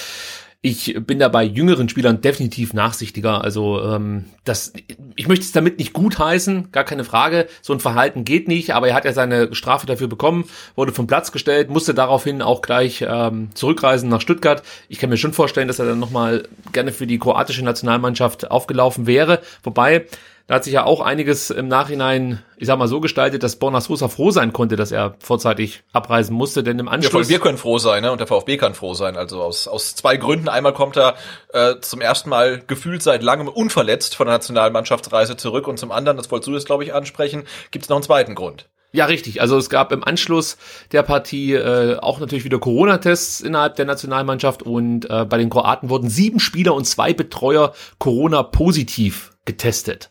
ich 0.64 0.96
bin 1.08 1.18
da 1.18 1.28
bei 1.28 1.44
jüngeren 1.44 1.90
Spielern 1.90 2.22
definitiv 2.22 2.74
nachsichtiger. 2.74 3.44
Also 3.44 3.82
ähm, 3.82 4.26
das, 4.44 4.74
ich 5.16 5.28
möchte 5.28 5.44
es 5.44 5.52
damit 5.52 5.80
nicht 5.80 5.92
gutheißen, 5.94 6.72
gar 6.72 6.84
keine 6.84 7.04
Frage. 7.04 7.48
So 7.64 7.74
ein 7.74 7.80
Verhalten 7.80 8.26
geht 8.26 8.48
nicht, 8.48 8.76
aber 8.76 8.88
er 8.88 8.94
hat 8.94 9.06
ja 9.06 9.14
seine 9.14 9.56
Strafe 9.56 9.88
dafür 9.88 10.08
bekommen, 10.08 10.46
wurde 10.76 10.92
vom 10.92 11.08
Platz 11.08 11.32
gestellt, 11.32 11.72
musste 11.72 11.96
daraufhin 11.96 12.44
auch 12.44 12.62
gleich 12.62 13.04
ähm, 13.08 13.50
zurückreisen 13.56 14.08
nach 14.08 14.22
Stuttgart. 14.22 14.62
Ich 14.88 15.00
kann 15.00 15.10
mir 15.10 15.18
schon 15.18 15.34
vorstellen, 15.34 15.68
dass 15.68 15.80
er 15.80 15.88
dann 15.88 16.00
nochmal 16.00 16.44
gerne 16.74 16.92
für 16.92 17.08
die 17.08 17.18
kroatische 17.18 17.66
Nationalmannschaft 17.66 18.52
aufgelaufen 18.52 19.08
wäre. 19.08 19.42
Wobei, 19.64 20.06
da 20.52 20.56
hat 20.56 20.66
sich 20.66 20.74
ja 20.74 20.84
auch 20.84 21.00
einiges 21.00 21.50
im 21.50 21.70
Nachhinein, 21.70 22.44
ich 22.58 22.68
sag 22.68 22.78
mal, 22.78 22.90
so 22.90 23.00
gestaltet, 23.00 23.42
dass 23.42 23.56
Borna 23.56 23.80
Sosa 23.80 24.10
froh 24.10 24.32
sein 24.32 24.52
konnte, 24.52 24.76
dass 24.76 24.92
er 24.92 25.16
vorzeitig 25.20 25.84
abreisen 25.94 26.36
musste, 26.36 26.62
denn 26.62 26.78
im 26.78 26.90
Anschluss... 26.90 27.30
Ja, 27.30 27.36
wir 27.36 27.40
können 27.40 27.58
froh 27.58 27.78
sein, 27.78 28.04
ne? 28.04 28.12
Und 28.12 28.18
der 28.20 28.28
VfB 28.28 28.58
kann 28.58 28.74
froh 28.74 28.94
sein. 28.94 29.16
Also 29.16 29.42
aus, 29.42 29.70
aus 29.70 29.96
zwei 29.96 30.18
Gründen. 30.18 30.50
Einmal 30.50 30.74
kommt 30.74 30.98
er 30.98 31.16
äh, 31.54 31.76
zum 31.80 32.02
ersten 32.02 32.30
Mal 32.30 32.62
gefühlt 32.68 33.02
seit 33.02 33.24
langem 33.24 33.48
unverletzt 33.48 34.14
von 34.14 34.28
der 34.28 34.36
Nationalmannschaftsreise 34.36 35.38
zurück 35.38 35.70
und 35.70 35.78
zum 35.78 35.90
anderen, 35.90 36.18
das 36.18 36.30
wolltest 36.32 36.50
du 36.50 36.54
jetzt, 36.54 36.66
glaube 36.66 36.84
ich, 36.84 36.94
ansprechen, 36.94 37.44
gibt 37.72 37.86
es 37.86 37.90
noch 37.90 37.96
einen 37.96 38.04
zweiten 38.04 38.36
Grund. 38.36 38.68
Ja, 38.92 39.06
richtig. 39.06 39.40
Also 39.40 39.58
es 39.58 39.70
gab 39.70 39.94
im 39.94 40.04
Anschluss 40.04 40.58
der 40.92 41.04
Partie 41.04 41.54
äh, 41.54 41.98
auch 41.98 42.20
natürlich 42.20 42.44
wieder 42.44 42.60
Corona-Tests 42.60 43.40
innerhalb 43.40 43.78
der 43.78 43.86
Nationalmannschaft 43.86 44.64
und 44.64 45.10
äh, 45.10 45.24
bei 45.24 45.38
den 45.38 45.50
Kroaten 45.50 45.90
wurden 45.90 46.10
sieben 46.10 46.42
Spieler 46.42 46.74
und 46.74 46.84
zwei 46.84 47.14
Betreuer 47.14 47.74
Corona 48.00 48.44
positiv 48.44 49.32
getestet. 49.46 50.10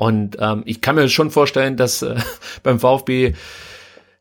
Und 0.00 0.38
ähm, 0.40 0.62
ich 0.64 0.80
kann 0.80 0.94
mir 0.94 1.10
schon 1.10 1.30
vorstellen, 1.30 1.76
dass 1.76 2.00
äh, 2.00 2.16
beim 2.62 2.80
VfB 2.80 3.34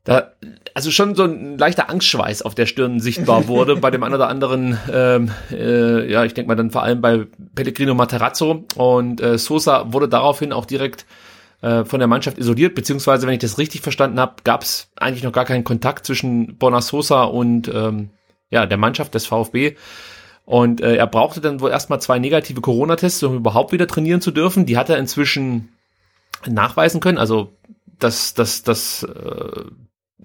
da 0.03 0.33
also 0.73 0.91
schon 0.91 1.15
so 1.15 1.23
ein 1.23 1.57
leichter 1.57 1.89
Angstschweiß 1.89 2.41
auf 2.41 2.53
der 2.53 2.65
Stirn 2.65 2.99
sichtbar 2.99 3.47
wurde 3.47 3.77
bei 3.77 3.89
dem 3.89 4.03
einen 4.03 4.15
oder 4.15 4.27
anderen, 4.27 4.77
ähm, 4.91 5.31
äh, 5.49 6.11
ja, 6.11 6.25
ich 6.25 6.33
denke 6.33 6.49
mal 6.49 6.55
dann 6.55 6.71
vor 6.71 6.83
allem 6.83 6.99
bei 6.99 7.27
Pellegrino 7.55 7.93
Materazzo 7.93 8.65
und 8.75 9.21
äh, 9.21 9.37
Sosa 9.37 9.93
wurde 9.93 10.09
daraufhin 10.09 10.51
auch 10.51 10.65
direkt 10.65 11.05
äh, 11.61 11.85
von 11.85 11.99
der 11.99 12.09
Mannschaft 12.09 12.37
isoliert, 12.37 12.75
beziehungsweise, 12.75 13.25
wenn 13.25 13.35
ich 13.35 13.39
das 13.39 13.57
richtig 13.57 13.79
verstanden 13.79 14.19
habe, 14.19 14.33
gab 14.43 14.63
es 14.63 14.91
eigentlich 14.97 15.23
noch 15.23 15.31
gar 15.31 15.45
keinen 15.45 15.63
Kontakt 15.63 16.05
zwischen 16.05 16.57
Bona 16.57 16.81
Sosa 16.81 17.23
und 17.23 17.69
ähm, 17.73 18.09
ja, 18.49 18.65
der 18.65 18.77
Mannschaft 18.77 19.15
des 19.15 19.27
VfB. 19.27 19.77
Und 20.49 20.81
äh, 20.81 20.95
er 20.95 21.05
brauchte 21.05 21.41
dann 21.41 21.61
wohl 21.61 21.69
erstmal 21.69 22.01
zwei 22.01 22.17
negative 22.17 22.59
Corona-Tests, 22.59 23.21
um 23.21 23.35
überhaupt 23.35 23.71
wieder 23.71 23.85
trainieren 23.85 24.19
zu 24.19 24.31
dürfen. 24.31 24.65
Die 24.65 24.77
hat 24.77 24.89
er 24.89 24.97
inzwischen 24.97 25.69
nachweisen 26.47 27.01
können. 27.01 27.19
Also 27.19 27.53
das, 27.99 28.33
das, 28.33 28.63
das 28.63 29.03
äh, 29.03 29.61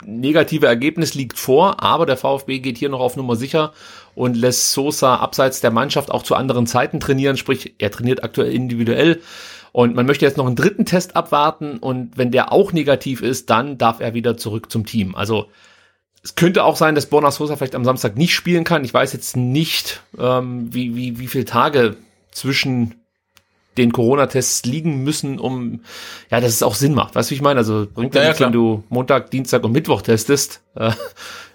negative 0.02 0.64
Ergebnis 0.64 1.12
liegt 1.12 1.38
vor, 1.38 1.82
aber 1.82 2.06
der 2.06 2.16
VfB 2.16 2.60
geht 2.60 2.78
hier 2.78 2.88
noch 2.88 3.00
auf 3.00 3.16
Nummer 3.16 3.36
sicher 3.36 3.74
und 4.14 4.34
lässt 4.34 4.72
Sosa 4.72 5.16
abseits 5.16 5.60
der 5.60 5.70
Mannschaft 5.70 6.10
auch 6.10 6.22
zu 6.22 6.36
anderen 6.36 6.66
Zeiten 6.66 7.00
trainieren, 7.00 7.36
sprich 7.36 7.74
er 7.76 7.90
trainiert 7.90 8.24
aktuell 8.24 8.50
individuell 8.50 9.20
und 9.72 9.94
man 9.94 10.06
möchte 10.06 10.24
jetzt 10.24 10.38
noch 10.38 10.46
einen 10.46 10.56
dritten 10.56 10.86
Test 10.86 11.16
abwarten 11.16 11.76
und 11.76 12.16
wenn 12.16 12.30
der 12.30 12.50
auch 12.50 12.72
negativ 12.72 13.20
ist, 13.20 13.50
dann 13.50 13.76
darf 13.76 14.00
er 14.00 14.14
wieder 14.14 14.38
zurück 14.38 14.72
zum 14.72 14.86
Team. 14.86 15.14
Also 15.14 15.50
es 16.24 16.34
könnte 16.34 16.64
auch 16.64 16.76
sein, 16.76 16.94
dass 16.94 17.06
Borna 17.06 17.30
Sosa 17.30 17.54
vielleicht 17.54 17.74
am 17.74 17.84
Samstag 17.84 18.16
nicht 18.16 18.34
spielen 18.34 18.64
kann. 18.64 18.82
Ich 18.82 18.94
weiß 18.94 19.12
jetzt 19.12 19.36
nicht, 19.36 20.02
ähm, 20.18 20.72
wie, 20.72 20.96
wie, 20.96 21.18
wie 21.18 21.26
viele 21.26 21.44
Tage 21.44 21.96
zwischen 22.32 22.94
den 23.76 23.92
Corona-Tests 23.92 24.64
liegen 24.64 25.04
müssen, 25.04 25.38
um, 25.38 25.80
ja, 26.30 26.40
dass 26.40 26.52
es 26.52 26.62
auch 26.62 26.76
Sinn 26.76 26.94
macht. 26.94 27.14
Weißt 27.14 27.28
du, 27.28 27.32
wie 27.32 27.36
ich 27.36 27.42
meine? 27.42 27.58
Also 27.58 27.86
bringt 27.92 28.14
ja, 28.14 28.22
ja 28.22 28.28
nichts, 28.28 28.40
wenn 28.40 28.52
du 28.52 28.84
Montag, 28.88 29.30
Dienstag 29.30 29.64
und 29.64 29.72
Mittwoch 29.72 30.00
testest. 30.00 30.62
Äh, 30.76 30.92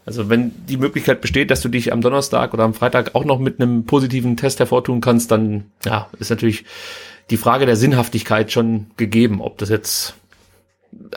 also 0.05 0.29
wenn 0.29 0.51
die 0.67 0.77
Möglichkeit 0.77 1.21
besteht, 1.21 1.49
dass 1.49 1.61
du 1.61 1.69
dich 1.69 1.91
am 1.91 2.01
Donnerstag 2.01 2.53
oder 2.53 2.63
am 2.63 2.75
Freitag 2.75 3.15
auch 3.15 3.25
noch 3.25 3.39
mit 3.39 3.59
einem 3.59 3.85
positiven 3.85 4.37
Test 4.37 4.59
hervortun 4.59 5.01
kannst, 5.01 5.31
dann, 5.31 5.71
ja, 5.83 6.09
ist 6.19 6.29
natürlich 6.29 6.65
die 7.31 7.37
Frage 7.37 7.65
der 7.65 7.75
Sinnhaftigkeit 7.75 8.51
schon 8.51 8.87
gegeben, 8.97 9.41
ob 9.41 9.57
das 9.57 9.69
jetzt 9.69 10.15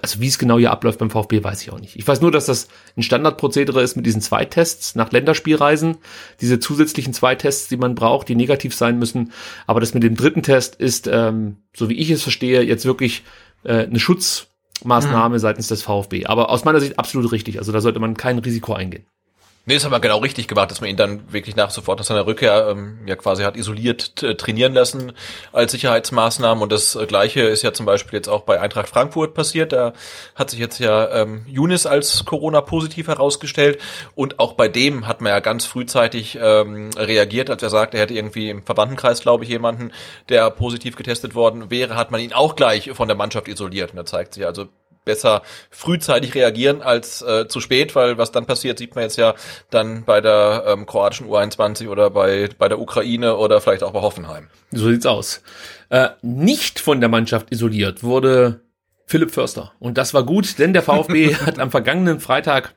also 0.00 0.20
wie 0.20 0.28
es 0.28 0.38
genau 0.38 0.58
hier 0.58 0.70
abläuft 0.70 0.98
beim 0.98 1.10
VfB, 1.10 1.42
weiß 1.42 1.62
ich 1.62 1.72
auch 1.72 1.80
nicht. 1.80 1.96
Ich 1.96 2.06
weiß 2.06 2.20
nur, 2.20 2.30
dass 2.30 2.46
das 2.46 2.68
ein 2.96 3.02
Standardprozedere 3.02 3.82
ist 3.82 3.96
mit 3.96 4.06
diesen 4.06 4.20
zwei 4.20 4.44
Tests 4.44 4.94
nach 4.94 5.12
Länderspielreisen, 5.12 5.98
diese 6.40 6.58
zusätzlichen 6.60 7.14
zwei 7.14 7.34
Tests, 7.34 7.68
die 7.68 7.76
man 7.76 7.94
braucht, 7.94 8.28
die 8.28 8.34
negativ 8.34 8.74
sein 8.74 8.98
müssen. 8.98 9.32
Aber 9.66 9.80
das 9.80 9.94
mit 9.94 10.02
dem 10.02 10.14
dritten 10.14 10.42
Test 10.42 10.76
ist, 10.76 11.08
ähm, 11.10 11.56
so 11.74 11.88
wie 11.88 11.98
ich 11.98 12.10
es 12.10 12.22
verstehe, 12.22 12.62
jetzt 12.62 12.84
wirklich 12.84 13.22
äh, 13.64 13.86
eine 13.86 14.00
Schutzmaßnahme 14.00 15.36
mhm. 15.36 15.40
seitens 15.40 15.68
des 15.68 15.82
VfB. 15.82 16.26
Aber 16.26 16.50
aus 16.50 16.64
meiner 16.64 16.80
Sicht 16.80 16.98
absolut 16.98 17.32
richtig. 17.32 17.58
Also 17.58 17.72
da 17.72 17.80
sollte 17.80 18.00
man 18.00 18.16
kein 18.16 18.38
Risiko 18.38 18.74
eingehen. 18.74 19.06
Nee, 19.64 19.74
das 19.74 19.84
haben 19.84 19.92
wir 19.92 20.00
genau 20.00 20.18
richtig 20.18 20.48
gemacht, 20.48 20.72
dass 20.72 20.80
man 20.80 20.90
ihn 20.90 20.96
dann 20.96 21.32
wirklich 21.32 21.54
nach 21.54 21.70
sofort 21.70 22.00
nach 22.00 22.04
seiner 22.04 22.26
Rückkehr 22.26 22.66
ähm, 22.68 22.98
ja 23.06 23.14
quasi 23.14 23.44
hat 23.44 23.56
isoliert 23.56 24.16
trainieren 24.16 24.74
lassen 24.74 25.12
als 25.52 25.70
Sicherheitsmaßnahmen. 25.70 26.64
Und 26.64 26.72
das 26.72 26.96
äh, 26.96 27.06
Gleiche 27.06 27.42
ist 27.42 27.62
ja 27.62 27.72
zum 27.72 27.86
Beispiel 27.86 28.16
jetzt 28.16 28.26
auch 28.26 28.42
bei 28.42 28.60
Eintracht 28.60 28.88
Frankfurt 28.88 29.34
passiert. 29.34 29.72
Da 29.72 29.92
hat 30.34 30.50
sich 30.50 30.58
jetzt 30.58 30.80
ja 30.80 31.08
ähm, 31.12 31.46
Younes 31.46 31.86
als 31.86 32.24
Corona-positiv 32.24 33.06
herausgestellt. 33.06 33.80
Und 34.16 34.40
auch 34.40 34.54
bei 34.54 34.66
dem 34.66 35.06
hat 35.06 35.20
man 35.20 35.30
ja 35.30 35.38
ganz 35.38 35.64
frühzeitig 35.64 36.36
ähm, 36.42 36.90
reagiert, 36.96 37.48
als 37.48 37.62
er 37.62 37.70
sagt, 37.70 37.94
er 37.94 38.00
hätte 38.00 38.14
irgendwie 38.14 38.50
im 38.50 38.64
Verbandenkreis, 38.64 39.20
glaube 39.20 39.44
ich, 39.44 39.50
jemanden, 39.50 39.92
der 40.28 40.50
positiv 40.50 40.96
getestet 40.96 41.36
worden 41.36 41.70
wäre, 41.70 41.94
hat 41.94 42.10
man 42.10 42.20
ihn 42.20 42.32
auch 42.32 42.56
gleich 42.56 42.90
von 42.94 43.06
der 43.06 43.16
Mannschaft 43.16 43.46
isoliert. 43.46 43.92
Und 43.92 43.96
da 43.96 44.04
zeigt 44.04 44.34
sich 44.34 44.44
also, 44.44 44.66
besser 45.04 45.42
frühzeitig 45.70 46.34
reagieren 46.34 46.82
als 46.82 47.22
äh, 47.22 47.48
zu 47.48 47.60
spät, 47.60 47.94
weil 47.94 48.18
was 48.18 48.32
dann 48.32 48.46
passiert, 48.46 48.78
sieht 48.78 48.94
man 48.94 49.04
jetzt 49.04 49.16
ja 49.16 49.34
dann 49.70 50.04
bei 50.04 50.20
der 50.20 50.64
ähm, 50.66 50.86
kroatischen 50.86 51.28
U21 51.28 51.88
oder 51.88 52.10
bei, 52.10 52.48
bei 52.58 52.68
der 52.68 52.80
Ukraine 52.80 53.36
oder 53.36 53.60
vielleicht 53.60 53.82
auch 53.82 53.92
bei 53.92 54.00
Hoffenheim. 54.00 54.48
So 54.70 54.88
sieht's 54.88 55.06
aus. 55.06 55.42
Äh, 55.88 56.10
nicht 56.22 56.80
von 56.80 57.00
der 57.00 57.08
Mannschaft 57.08 57.52
isoliert 57.52 58.02
wurde 58.02 58.60
Philipp 59.06 59.32
Förster. 59.32 59.72
Und 59.78 59.98
das 59.98 60.14
war 60.14 60.24
gut, 60.24 60.58
denn 60.58 60.72
der 60.72 60.82
VfB 60.82 61.34
hat 61.46 61.58
am 61.58 61.70
vergangenen 61.70 62.20
Freitag 62.20 62.74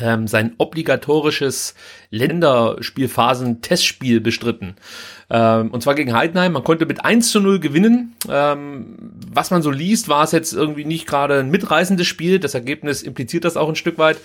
ähm, 0.00 0.26
sein 0.26 0.54
obligatorisches 0.58 1.74
Länderspielphasen-Testspiel 2.10 4.20
bestritten. 4.20 4.74
Ähm, 5.30 5.70
und 5.70 5.82
zwar 5.82 5.94
gegen 5.94 6.14
Heidenheim. 6.14 6.52
Man 6.52 6.64
konnte 6.64 6.86
mit 6.86 7.04
1 7.04 7.30
zu 7.30 7.40
0 7.40 7.60
gewinnen. 7.60 8.14
Ähm, 8.28 8.96
was 9.32 9.50
man 9.50 9.62
so 9.62 9.70
liest, 9.70 10.08
war 10.08 10.24
es 10.24 10.32
jetzt 10.32 10.52
irgendwie 10.52 10.84
nicht 10.84 11.06
gerade 11.06 11.40
ein 11.40 11.50
mitreißendes 11.50 12.06
Spiel. 12.06 12.38
Das 12.38 12.54
Ergebnis 12.54 13.02
impliziert 13.02 13.44
das 13.44 13.56
auch 13.56 13.68
ein 13.68 13.76
Stück 13.76 13.98
weit. 13.98 14.18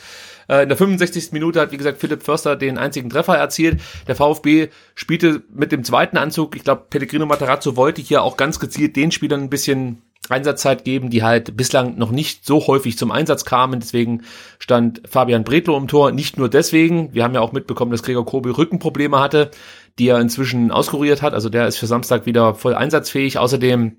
Äh, 0.47 0.63
in 0.63 0.69
der 0.69 0.77
65. 0.77 1.31
Minute 1.31 1.59
hat, 1.59 1.71
wie 1.71 1.77
gesagt, 1.77 1.99
Philipp 1.99 2.23
Förster 2.23 2.55
den 2.55 2.77
einzigen 2.77 3.09
Treffer 3.09 3.37
erzielt. 3.37 3.81
Der 4.07 4.15
VfB 4.15 4.69
spielte 4.95 5.43
mit 5.53 5.71
dem 5.71 5.83
zweiten 5.83 6.17
Anzug. 6.17 6.55
Ich 6.55 6.63
glaube, 6.63 6.85
Pellegrino 6.89 7.25
Matarazzo 7.25 7.75
wollte 7.75 8.01
hier 8.01 8.23
auch 8.23 8.37
ganz 8.37 8.59
gezielt 8.59 8.95
den 8.95 9.11
Spielern 9.11 9.41
ein 9.41 9.49
bisschen 9.49 10.01
Einsatzzeit 10.29 10.83
geben, 10.83 11.09
die 11.09 11.23
halt 11.23 11.55
bislang 11.57 11.97
noch 11.97 12.11
nicht 12.11 12.45
so 12.45 12.67
häufig 12.67 12.97
zum 12.97 13.11
Einsatz 13.11 13.45
kamen. 13.45 13.79
Deswegen 13.79 14.23
stand 14.59 15.01
Fabian 15.07 15.43
Bredlo 15.43 15.77
im 15.77 15.87
Tor. 15.87 16.11
Nicht 16.11 16.37
nur 16.37 16.49
deswegen. 16.49 17.13
Wir 17.13 17.23
haben 17.23 17.33
ja 17.33 17.41
auch 17.41 17.51
mitbekommen, 17.51 17.91
dass 17.91 18.03
Gregor 18.03 18.25
Kobel 18.25 18.51
Rückenprobleme 18.51 19.19
hatte, 19.19 19.51
die 19.99 20.07
er 20.07 20.19
inzwischen 20.19 20.71
auskuriert 20.71 21.21
hat. 21.21 21.33
Also 21.33 21.49
der 21.49 21.67
ist 21.67 21.77
für 21.77 21.87
Samstag 21.87 22.25
wieder 22.25 22.55
voll 22.55 22.75
einsatzfähig. 22.75 23.37
Außerdem 23.37 23.97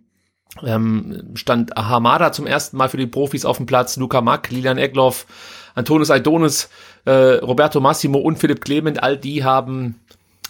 ähm, 0.65 1.31
stand 1.35 1.75
Hamada 1.77 2.33
zum 2.33 2.47
ersten 2.47 2.77
Mal 2.77 2.89
für 2.89 2.97
die 2.97 3.07
Profis 3.07 3.45
auf 3.45 3.57
dem 3.59 3.67
Platz. 3.67 3.97
Luca 3.97 4.21
Mack, 4.21 4.51
Lilian 4.51 4.79
Egloff, 4.79 5.27
Antonis 5.75 6.11
Aidonis, 6.11 6.69
äh, 7.05 7.11
Roberto 7.11 7.81
Massimo 7.81 8.19
und 8.19 8.39
Philipp 8.39 8.65
Clement. 8.65 9.03
All 9.03 9.17
die 9.17 9.45
haben 9.45 9.97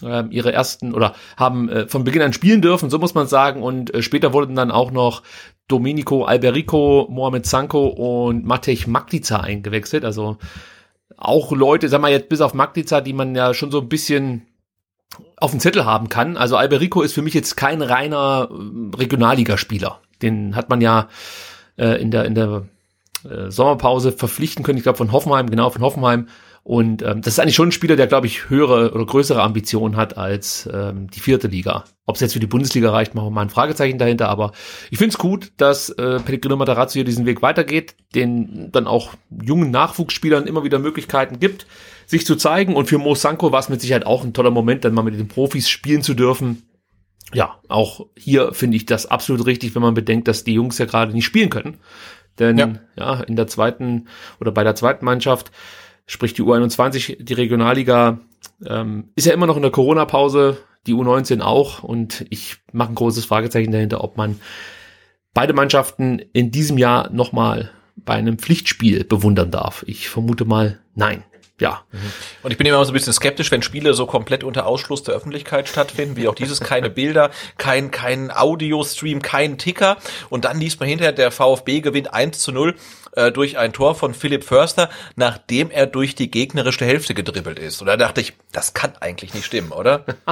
äh, 0.03 0.23
ihre 0.29 0.53
ersten 0.53 0.93
oder 0.93 1.13
haben 1.37 1.69
äh, 1.69 1.87
von 1.87 2.03
Beginn 2.03 2.21
an 2.21 2.33
spielen 2.33 2.61
dürfen, 2.61 2.89
so 2.89 2.99
muss 2.99 3.15
man 3.15 3.27
sagen. 3.27 3.63
Und 3.63 3.93
äh, 3.93 4.01
später 4.01 4.33
wurden 4.33 4.55
dann 4.55 4.71
auch 4.71 4.91
noch 4.91 5.23
Domenico 5.67 6.23
Alberico, 6.23 7.07
Mohamed 7.09 7.45
Sanko 7.45 7.87
und 7.87 8.45
Matej 8.45 8.87
Magdica 8.87 9.37
eingewechselt. 9.37 10.03
Also 10.03 10.37
auch 11.17 11.51
Leute, 11.51 11.89
sag 11.89 12.01
mal 12.01 12.11
jetzt 12.11 12.29
bis 12.29 12.41
auf 12.41 12.53
Magdica, 12.53 13.01
die 13.01 13.13
man 13.13 13.35
ja 13.35 13.53
schon 13.53 13.71
so 13.71 13.81
ein 13.81 13.89
bisschen 13.89 14.45
auf 15.37 15.51
dem 15.51 15.59
Zettel 15.59 15.85
haben 15.85 16.09
kann. 16.09 16.37
Also 16.37 16.55
Alberico 16.55 17.01
ist 17.01 17.13
für 17.13 17.21
mich 17.21 17.33
jetzt 17.33 17.55
kein 17.57 17.81
reiner 17.81 18.49
äh, 18.51 18.95
Regionalligaspieler. 18.95 19.99
Den 20.21 20.55
hat 20.55 20.69
man 20.69 20.81
ja 20.81 21.09
äh, 21.77 22.01
in 22.01 22.11
der 22.11 22.25
in 22.25 22.35
der 22.35 22.65
äh, 23.29 23.49
Sommerpause 23.49 24.11
verpflichten 24.11 24.63
können. 24.63 24.77
Ich 24.77 24.83
glaube 24.83 24.97
von 24.97 25.11
Hoffenheim, 25.11 25.49
genau 25.49 25.69
von 25.69 25.81
Hoffenheim 25.81 26.27
und 26.69 27.01
ähm, 27.01 27.23
das 27.23 27.33
ist 27.33 27.39
eigentlich 27.39 27.55
schon 27.55 27.69
ein 27.69 27.71
Spieler, 27.71 27.95
der, 27.95 28.05
glaube 28.05 28.27
ich, 28.27 28.51
höhere 28.51 28.91
oder 28.93 29.03
größere 29.03 29.41
Ambitionen 29.41 29.97
hat 29.97 30.19
als 30.19 30.69
ähm, 30.71 31.09
die 31.09 31.19
vierte 31.19 31.47
Liga. 31.47 31.85
Ob 32.05 32.13
es 32.13 32.21
jetzt 32.21 32.33
für 32.33 32.39
die 32.39 32.45
Bundesliga 32.45 32.91
reicht, 32.91 33.15
machen 33.15 33.25
wir 33.25 33.31
mal 33.31 33.41
ein 33.41 33.49
Fragezeichen 33.49 33.97
dahinter. 33.97 34.29
Aber 34.29 34.51
ich 34.91 34.99
finde 34.99 35.13
es 35.13 35.17
gut, 35.17 35.51
dass 35.57 35.89
äh, 35.89 36.19
Pellegrino 36.19 36.57
Matarazzo 36.57 36.93
hier 36.93 37.05
diesen 37.05 37.25
Weg 37.25 37.41
weitergeht, 37.41 37.95
den 38.13 38.71
dann 38.71 38.85
auch 38.85 39.15
jungen 39.31 39.71
Nachwuchsspielern 39.71 40.45
immer 40.45 40.63
wieder 40.63 40.77
Möglichkeiten 40.77 41.39
gibt, 41.39 41.65
sich 42.05 42.23
zu 42.23 42.35
zeigen. 42.35 42.75
Und 42.75 42.85
für 42.85 42.99
Mo 42.99 43.15
Sanko 43.15 43.51
war 43.51 43.61
es 43.61 43.69
mit 43.69 43.81
Sicherheit 43.81 44.05
auch 44.05 44.23
ein 44.23 44.33
toller 44.33 44.51
Moment, 44.51 44.85
dann 44.85 44.93
mal 44.93 45.01
mit 45.01 45.15
den 45.15 45.27
Profis 45.27 45.67
spielen 45.67 46.03
zu 46.03 46.13
dürfen. 46.13 46.69
Ja, 47.33 47.55
auch 47.67 48.05
hier 48.15 48.53
finde 48.53 48.77
ich 48.77 48.85
das 48.85 49.07
absolut 49.07 49.47
richtig, 49.47 49.73
wenn 49.73 49.81
man 49.81 49.95
bedenkt, 49.95 50.27
dass 50.27 50.43
die 50.43 50.53
Jungs 50.53 50.77
ja 50.77 50.85
gerade 50.85 51.13
nicht 51.13 51.25
spielen 51.25 51.49
können. 51.49 51.77
Denn 52.37 52.59
ja. 52.59 52.73
ja, 52.95 53.21
in 53.21 53.35
der 53.35 53.47
zweiten 53.47 54.07
oder 54.39 54.51
bei 54.51 54.63
der 54.63 54.75
zweiten 54.75 55.03
Mannschaft 55.03 55.51
sprich 56.09 56.33
die 56.33 56.41
U21, 56.41 57.23
die 57.23 57.33
Regionalliga, 57.33 58.19
ähm, 58.65 59.09
ist 59.15 59.27
ja 59.27 59.33
immer 59.33 59.45
noch 59.45 59.55
in 59.55 59.61
der 59.61 59.71
Corona-Pause, 59.71 60.57
die 60.87 60.95
U19 60.95 61.41
auch 61.41 61.83
und 61.83 62.25
ich 62.31 62.57
mache 62.71 62.91
ein 62.91 62.95
großes 62.95 63.25
Fragezeichen 63.25 63.71
dahinter, 63.71 64.03
ob 64.03 64.17
man 64.17 64.39
beide 65.35 65.53
Mannschaften 65.53 66.19
in 66.33 66.49
diesem 66.49 66.79
Jahr 66.79 67.11
nochmal 67.11 67.69
bei 67.95 68.15
einem 68.15 68.39
Pflichtspiel 68.39 69.03
bewundern 69.03 69.51
darf. 69.51 69.83
Ich 69.85 70.09
vermute 70.09 70.45
mal 70.45 70.79
nein 70.95 71.23
ja. 71.59 71.83
Mhm. 71.91 71.97
Und 72.43 72.51
ich 72.51 72.57
bin 72.57 72.65
immer 72.65 72.83
so 72.85 72.91
ein 72.91 72.93
bisschen 72.93 73.13
skeptisch, 73.13 73.51
wenn 73.51 73.61
Spiele 73.61 73.93
so 73.93 74.05
komplett 74.05 74.43
unter 74.43 74.65
Ausschluss 74.65 75.03
der 75.03 75.15
Öffentlichkeit 75.15 75.67
stattfinden, 75.67 76.15
wie 76.15 76.27
auch 76.27 76.35
dieses, 76.35 76.61
keine 76.61 76.89
Bilder, 76.89 77.31
kein, 77.57 77.91
kein 77.91 78.31
Audio-Stream, 78.31 79.21
kein 79.21 79.57
Ticker. 79.57 79.97
Und 80.29 80.45
dann 80.45 80.59
liest 80.59 80.79
man 80.79 80.89
hinterher, 80.89 81.11
der 81.11 81.31
VfB 81.31 81.81
gewinnt 81.81 82.13
1 82.13 82.39
zu 82.39 82.51
0 82.51 82.75
äh, 83.13 83.31
durch 83.31 83.57
ein 83.57 83.73
Tor 83.73 83.95
von 83.95 84.13
Philipp 84.13 84.43
Förster, 84.43 84.89
nachdem 85.15 85.71
er 85.71 85.87
durch 85.87 86.15
die 86.15 86.29
gegnerische 86.29 86.85
Hälfte 86.85 87.13
gedribbelt 87.13 87.59
ist. 87.59 87.81
Und 87.81 87.87
da 87.87 87.97
dachte 87.97 88.21
ich, 88.21 88.33
das 88.51 88.73
kann 88.73 88.93
eigentlich 88.99 89.33
nicht 89.33 89.45
stimmen, 89.45 89.71
oder? 89.71 90.05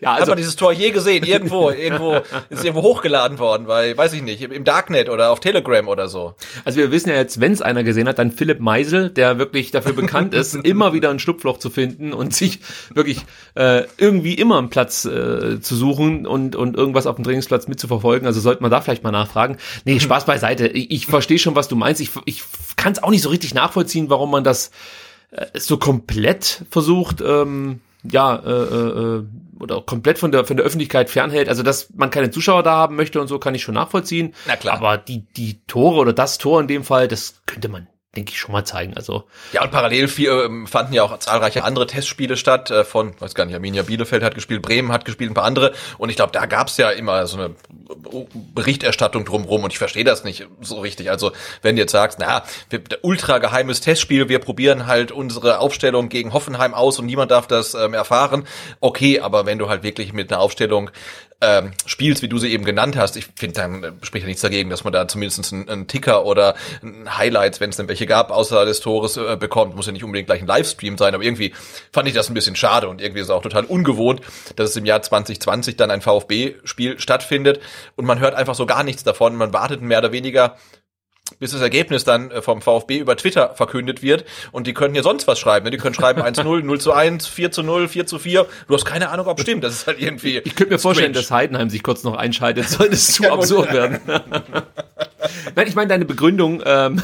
ja, 0.00 0.12
also, 0.12 0.22
Hat 0.22 0.28
man 0.28 0.36
dieses 0.36 0.56
Tor 0.56 0.72
je 0.72 0.90
gesehen? 0.90 1.24
Irgendwo, 1.24 1.70
irgendwo, 1.82 2.20
ist 2.50 2.64
irgendwo 2.64 2.82
hochgeladen 2.82 3.38
worden, 3.38 3.66
weil, 3.66 3.96
weiß 3.96 4.12
ich 4.12 4.22
nicht, 4.22 4.42
im 4.42 4.64
Darknet 4.64 5.08
oder 5.08 5.30
auf 5.30 5.40
Telegram 5.40 5.88
oder 5.88 6.08
so. 6.08 6.34
Also 6.64 6.78
wir 6.78 6.90
wissen 6.90 7.08
ja 7.08 7.16
jetzt, 7.16 7.40
wenn 7.40 7.52
es 7.52 7.62
einer 7.62 7.84
gesehen 7.84 8.08
hat, 8.08 8.18
dann 8.18 8.30
Philipp 8.30 8.60
Meisel, 8.60 9.10
der 9.10 9.38
wirklich 9.38 9.70
dafür 9.70 9.92
bekannt 9.92 10.34
ist, 10.34 10.54
immer 10.62 10.92
wieder 10.92 11.10
ein 11.10 11.18
Schlupfloch 11.18 11.58
zu 11.58 11.70
finden 11.70 12.12
und 12.12 12.34
sich 12.34 12.60
wirklich 12.94 13.20
äh, 13.54 13.84
irgendwie 13.96 14.34
immer 14.34 14.58
einen 14.58 14.70
Platz 14.70 15.04
äh, 15.04 15.60
zu 15.60 15.76
suchen 15.76 16.26
und, 16.26 16.56
und 16.56 16.76
irgendwas 16.76 17.06
auf 17.06 17.16
dem 17.16 17.24
Trainingsplatz 17.24 17.68
mitzuverfolgen. 17.68 18.26
Also 18.26 18.40
sollte 18.40 18.62
man 18.62 18.70
da 18.70 18.80
vielleicht 18.80 19.02
mal 19.02 19.10
nachfragen. 19.10 19.56
Nee, 19.84 20.00
Spaß 20.00 20.26
beiseite. 20.26 20.68
Ich, 20.68 20.90
ich 20.90 21.06
verstehe 21.06 21.38
schon, 21.38 21.54
was 21.54 21.68
du 21.68 21.76
meinst 21.76 22.01
Ich, 22.02 22.10
ich 22.24 22.42
kann 22.76 22.92
es 22.92 23.02
auch 23.02 23.10
nicht 23.10 23.22
so 23.22 23.28
richtig 23.28 23.54
nachvollziehen, 23.54 24.10
warum 24.10 24.30
man 24.30 24.44
das 24.44 24.70
äh, 25.30 25.46
so 25.58 25.78
komplett 25.78 26.64
versucht, 26.70 27.20
ähm, 27.20 27.80
ja, 28.04 28.36
äh, 28.36 28.50
äh, 28.50 29.24
oder 29.60 29.80
komplett 29.82 30.18
von 30.18 30.32
der 30.32 30.44
von 30.44 30.56
der 30.56 30.66
Öffentlichkeit 30.66 31.08
fernhält. 31.08 31.48
Also 31.48 31.62
dass 31.62 31.90
man 31.94 32.10
keine 32.10 32.30
Zuschauer 32.30 32.62
da 32.62 32.72
haben 32.72 32.96
möchte 32.96 33.20
und 33.20 33.28
so, 33.28 33.38
kann 33.38 33.54
ich 33.54 33.62
schon 33.62 33.74
nachvollziehen. 33.74 34.34
Na 34.46 34.56
klar. 34.56 34.76
Aber 34.76 34.98
die 34.98 35.20
die 35.20 35.60
Tore 35.66 36.00
oder 36.00 36.12
das 36.12 36.38
Tor 36.38 36.60
in 36.60 36.66
dem 36.66 36.84
Fall, 36.84 37.06
das 37.06 37.42
könnte 37.46 37.68
man 37.68 37.86
denke 38.14 38.32
ich, 38.32 38.38
schon 38.38 38.52
mal 38.52 38.64
zeigen. 38.64 38.94
Also 38.94 39.24
Ja, 39.52 39.62
und 39.62 39.70
parallel 39.70 40.06
vier, 40.06 40.44
ähm, 40.44 40.66
fanden 40.66 40.92
ja 40.92 41.02
auch 41.02 41.18
zahlreiche 41.18 41.64
andere 41.64 41.86
Testspiele 41.86 42.36
statt, 42.36 42.70
äh, 42.70 42.84
von, 42.84 43.18
weiß 43.20 43.34
gar 43.34 43.46
nicht, 43.46 43.54
Arminia 43.54 43.82
Bielefeld 43.82 44.22
hat 44.22 44.34
gespielt, 44.34 44.60
Bremen 44.60 44.92
hat 44.92 45.06
gespielt, 45.06 45.30
ein 45.30 45.34
paar 45.34 45.44
andere. 45.44 45.72
Und 45.96 46.10
ich 46.10 46.16
glaube, 46.16 46.32
da 46.32 46.44
gab's 46.44 46.76
ja 46.76 46.90
immer 46.90 47.26
so 47.26 47.38
eine 47.38 47.54
Berichterstattung 48.54 49.24
drumherum 49.24 49.64
und 49.64 49.72
ich 49.72 49.78
verstehe 49.78 50.04
das 50.04 50.24
nicht 50.24 50.46
so 50.60 50.80
richtig. 50.80 51.10
Also, 51.10 51.32
wenn 51.62 51.76
du 51.76 51.82
jetzt 51.82 51.92
sagst, 51.92 52.18
na, 52.20 52.42
wir, 52.68 52.82
ultra 53.00 53.38
geheimes 53.38 53.80
Testspiel, 53.80 54.28
wir 54.28 54.40
probieren 54.40 54.86
halt 54.86 55.10
unsere 55.10 55.58
Aufstellung 55.58 56.10
gegen 56.10 56.34
Hoffenheim 56.34 56.74
aus 56.74 56.98
und 56.98 57.06
niemand 57.06 57.30
darf 57.30 57.46
das 57.46 57.72
ähm, 57.72 57.94
erfahren. 57.94 58.46
Okay, 58.80 59.20
aber 59.20 59.46
wenn 59.46 59.58
du 59.58 59.70
halt 59.70 59.82
wirklich 59.82 60.12
mit 60.12 60.30
einer 60.30 60.40
Aufstellung 60.40 60.90
ähm, 61.42 61.72
spielst, 61.86 62.22
wie 62.22 62.28
du 62.28 62.38
sie 62.38 62.52
eben 62.52 62.64
genannt 62.64 62.96
hast, 62.96 63.16
ich 63.16 63.26
finde, 63.36 63.56
dann 63.56 63.98
spricht 64.02 64.22
ja 64.22 64.28
nichts 64.28 64.42
dagegen, 64.42 64.70
dass 64.70 64.84
man 64.84 64.92
da 64.92 65.08
zumindest 65.08 65.52
einen, 65.52 65.68
einen 65.68 65.86
Ticker 65.88 66.24
oder 66.24 66.54
ein 66.82 67.18
Highlights, 67.18 67.60
wenn 67.60 67.70
es 67.70 67.76
denn 67.76 67.88
welche 67.88 68.06
gab, 68.06 68.30
außer 68.30 68.64
des 68.64 68.80
Tores 68.80 69.16
äh, 69.16 69.36
bekommt. 69.36 69.74
Muss 69.74 69.86
ja 69.86 69.92
nicht 69.92 70.04
unbedingt 70.04 70.28
gleich 70.28 70.40
ein 70.40 70.46
Livestream 70.46 70.96
sein, 70.96 71.14
aber 71.14 71.24
irgendwie 71.24 71.52
fand 71.92 72.06
ich 72.06 72.14
das 72.14 72.30
ein 72.30 72.34
bisschen 72.34 72.54
schade 72.54 72.88
und 72.88 73.00
irgendwie 73.00 73.20
ist 73.20 73.26
es 73.26 73.30
auch 73.30 73.42
total 73.42 73.64
ungewohnt, 73.64 74.20
dass 74.54 74.70
es 74.70 74.76
im 74.76 74.86
Jahr 74.86 75.02
2020 75.02 75.76
dann 75.76 75.90
ein 75.90 76.00
VfB-Spiel 76.00 77.00
stattfindet 77.00 77.60
und 77.96 78.04
man 78.04 78.20
hört 78.20 78.34
einfach 78.34 78.54
so 78.54 78.64
gar 78.64 78.84
nichts 78.84 79.02
davon. 79.02 79.34
Man 79.34 79.52
wartet 79.52 79.82
mehr 79.82 79.98
oder 79.98 80.12
weniger 80.12 80.56
bis 81.38 81.52
das 81.52 81.60
Ergebnis 81.60 82.04
dann 82.04 82.30
äh, 82.30 82.42
vom 82.42 82.62
VfB 82.62 82.98
über 82.98 83.16
Twitter 83.16 83.54
verkündet 83.54 84.02
wird. 84.02 84.24
Und 84.50 84.66
die 84.66 84.74
könnten 84.74 84.96
ja 84.96 85.02
sonst 85.02 85.26
was 85.26 85.38
schreiben. 85.38 85.64
Ne? 85.64 85.70
Die 85.70 85.76
können 85.76 85.94
schreiben 85.94 86.22
1-0, 86.22 86.62
0 86.62 86.80
zu 86.80 86.92
1, 86.92 87.26
4 87.26 87.50
zu 87.52 87.62
0, 87.62 87.88
4 87.88 88.06
zu 88.06 88.18
4. 88.18 88.46
Du 88.68 88.74
hast 88.74 88.84
keine 88.84 89.10
Ahnung, 89.10 89.26
ob 89.26 89.40
stimmt. 89.40 89.64
Das 89.64 89.74
ist 89.74 89.86
halt 89.86 90.00
irgendwie. 90.00 90.38
Ich 90.38 90.54
könnte 90.54 90.72
mir 90.72 90.78
vorstellen, 90.78 91.12
dass 91.12 91.30
Heidenheim 91.30 91.70
sich 91.70 91.82
kurz 91.82 92.04
noch 92.04 92.16
einschaltet, 92.16 92.68
sollte 92.68 92.94
es 92.94 93.06
zu 93.14 93.30
absurd 93.30 93.72
werden. 93.72 94.00
Nein, 95.56 95.66
ich 95.66 95.74
meine 95.74 95.88
deine 95.88 96.04
Begründung, 96.04 96.62
ähm, 96.64 97.00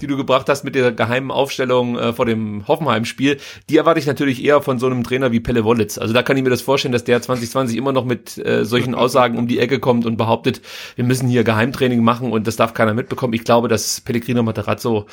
die 0.00 0.06
du 0.06 0.16
gebracht 0.16 0.48
hast 0.48 0.64
mit 0.64 0.74
der 0.74 0.92
geheimen 0.92 1.30
Aufstellung 1.30 1.98
äh, 1.98 2.12
vor 2.12 2.26
dem 2.26 2.66
Hoffenheim-Spiel, 2.66 3.38
die 3.68 3.76
erwarte 3.76 4.00
ich 4.00 4.06
natürlich 4.06 4.44
eher 4.44 4.62
von 4.62 4.78
so 4.78 4.86
einem 4.86 5.04
Trainer 5.04 5.32
wie 5.32 5.40
Pelle 5.40 5.64
Wollitz. 5.64 5.98
Also 5.98 6.14
da 6.14 6.22
kann 6.22 6.36
ich 6.36 6.42
mir 6.42 6.50
das 6.50 6.62
vorstellen, 6.62 6.92
dass 6.92 7.04
der 7.04 7.20
2020 7.20 7.76
immer 7.76 7.92
noch 7.92 8.04
mit 8.04 8.38
äh, 8.38 8.64
solchen 8.64 8.94
Aussagen 8.94 9.38
um 9.38 9.46
die 9.48 9.58
Ecke 9.58 9.80
kommt 9.80 10.06
und 10.06 10.16
behauptet, 10.16 10.60
wir 10.96 11.04
müssen 11.04 11.28
hier 11.28 11.44
Geheimtraining 11.44 12.02
machen 12.02 12.32
und 12.32 12.46
das 12.46 12.56
darf 12.56 12.74
keiner 12.74 12.94
mitbekommen. 12.94 13.34
Ich 13.34 13.44
glaube, 13.44 13.68
dass 13.68 14.00
Pellegrino 14.00 14.42
Materazzo 14.42 15.06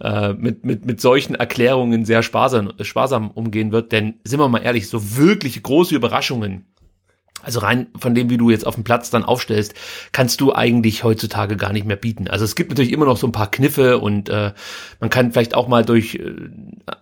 äh, 0.00 0.32
mit, 0.32 0.64
mit, 0.64 0.84
mit 0.84 1.00
solchen 1.00 1.34
Erklärungen 1.34 2.04
sehr 2.04 2.22
sparsam, 2.22 2.72
sparsam 2.80 3.30
umgehen 3.30 3.72
wird. 3.72 3.92
Denn 3.92 4.14
sind 4.24 4.40
wir 4.40 4.48
mal 4.48 4.58
ehrlich, 4.58 4.88
so 4.88 5.16
wirklich 5.16 5.62
große 5.62 5.94
Überraschungen 5.94 6.66
also 7.42 7.60
rein 7.60 7.88
von 7.98 8.14
dem, 8.14 8.30
wie 8.30 8.36
du 8.36 8.50
jetzt 8.50 8.66
auf 8.66 8.74
dem 8.74 8.84
Platz 8.84 9.10
dann 9.10 9.24
aufstellst, 9.24 9.74
kannst 10.12 10.40
du 10.40 10.54
eigentlich 10.54 11.04
heutzutage 11.04 11.56
gar 11.56 11.72
nicht 11.72 11.86
mehr 11.86 11.96
bieten. 11.96 12.28
Also 12.28 12.44
es 12.44 12.54
gibt 12.54 12.70
natürlich 12.70 12.92
immer 12.92 13.06
noch 13.06 13.16
so 13.16 13.26
ein 13.26 13.32
paar 13.32 13.50
Kniffe 13.50 13.98
und 13.98 14.28
äh, 14.28 14.52
man 15.00 15.10
kann 15.10 15.32
vielleicht 15.32 15.54
auch 15.54 15.68
mal 15.68 15.84
durch 15.84 16.14
äh, 16.16 16.34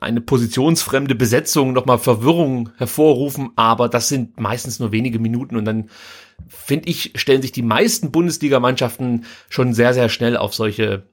eine 0.01 0.21
positionsfremde 0.21 1.15
Besetzung 1.15 1.73
nochmal 1.73 1.99
Verwirrung 1.99 2.71
hervorrufen, 2.77 3.51
aber 3.57 3.89
das 3.89 4.09
sind 4.09 4.41
meistens 4.41 4.81
nur 4.81 4.93
wenige 4.93 5.19
Minuten 5.19 5.57
und 5.57 5.65
dann 5.65 5.91
finde 6.49 6.89
ich, 6.89 7.13
stellen 7.17 7.43
sich 7.43 7.53
die 7.53 7.63
meisten 7.63 8.11
Bundesligamannschaften 8.11 9.25
schon 9.49 9.75
sehr, 9.75 9.95
sehr 9.95 10.09
schnell 10.09 10.37
auf 10.37 10.55
solche 10.55 11.05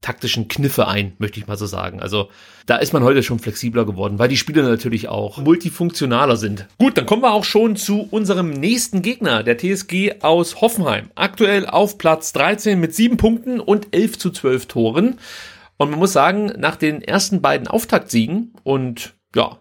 taktischen 0.00 0.46
Kniffe 0.46 0.86
ein, 0.86 1.14
möchte 1.18 1.40
ich 1.40 1.48
mal 1.48 1.56
so 1.56 1.66
sagen. 1.66 2.00
Also 2.00 2.28
da 2.66 2.76
ist 2.76 2.92
man 2.92 3.02
heute 3.02 3.22
schon 3.22 3.40
flexibler 3.40 3.84
geworden, 3.84 4.18
weil 4.18 4.28
die 4.28 4.36
Spiele 4.36 4.62
natürlich 4.62 5.08
auch 5.08 5.38
multifunktionaler 5.38 6.36
sind. 6.36 6.66
Gut, 6.78 6.96
dann 6.96 7.06
kommen 7.06 7.22
wir 7.22 7.32
auch 7.32 7.44
schon 7.44 7.74
zu 7.74 8.06
unserem 8.10 8.50
nächsten 8.50 9.02
Gegner, 9.02 9.42
der 9.42 9.58
TSG 9.58 10.20
aus 10.20 10.60
Hoffenheim. 10.60 11.10
Aktuell 11.16 11.66
auf 11.66 11.98
Platz 11.98 12.32
13 12.32 12.78
mit 12.78 12.94
sieben 12.94 13.16
Punkten 13.16 13.58
und 13.58 13.88
11 13.90 14.18
zu 14.18 14.30
12 14.30 14.66
Toren. 14.66 15.18
Und 15.76 15.90
man 15.90 15.98
muss 15.98 16.12
sagen, 16.12 16.52
nach 16.56 16.76
den 16.76 17.02
ersten 17.02 17.42
beiden 17.42 17.66
Auftaktsiegen 17.66 18.52
und 18.62 19.14
ja, 19.34 19.58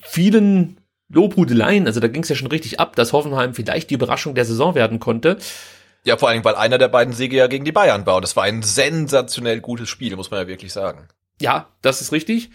vielen 0.00 0.78
Lobhudeleien, 1.12 1.86
also 1.86 2.00
da 2.00 2.08
ging 2.08 2.22
es 2.22 2.28
ja 2.28 2.36
schon 2.36 2.48
richtig 2.48 2.80
ab, 2.80 2.96
dass 2.96 3.12
Hoffenheim 3.12 3.54
vielleicht 3.54 3.90
die 3.90 3.94
Überraschung 3.94 4.34
der 4.34 4.46
Saison 4.46 4.74
werden 4.74 4.98
konnte, 4.98 5.36
ja, 6.04 6.16
vor 6.16 6.28
allem, 6.28 6.44
weil 6.44 6.54
einer 6.54 6.78
der 6.78 6.88
beiden 6.88 7.14
Siege 7.14 7.36
ja 7.36 7.46
gegen 7.46 7.64
die 7.64 7.72
Bayern 7.72 8.06
war. 8.06 8.16
Und 8.16 8.22
das 8.22 8.36
war 8.36 8.44
ein 8.44 8.62
sensationell 8.62 9.60
gutes 9.60 9.88
Spiel, 9.88 10.14
muss 10.16 10.30
man 10.30 10.40
ja 10.40 10.46
wirklich 10.46 10.72
sagen. 10.72 11.08
Ja, 11.40 11.68
das 11.82 12.00
ist 12.00 12.12
richtig. 12.12 12.50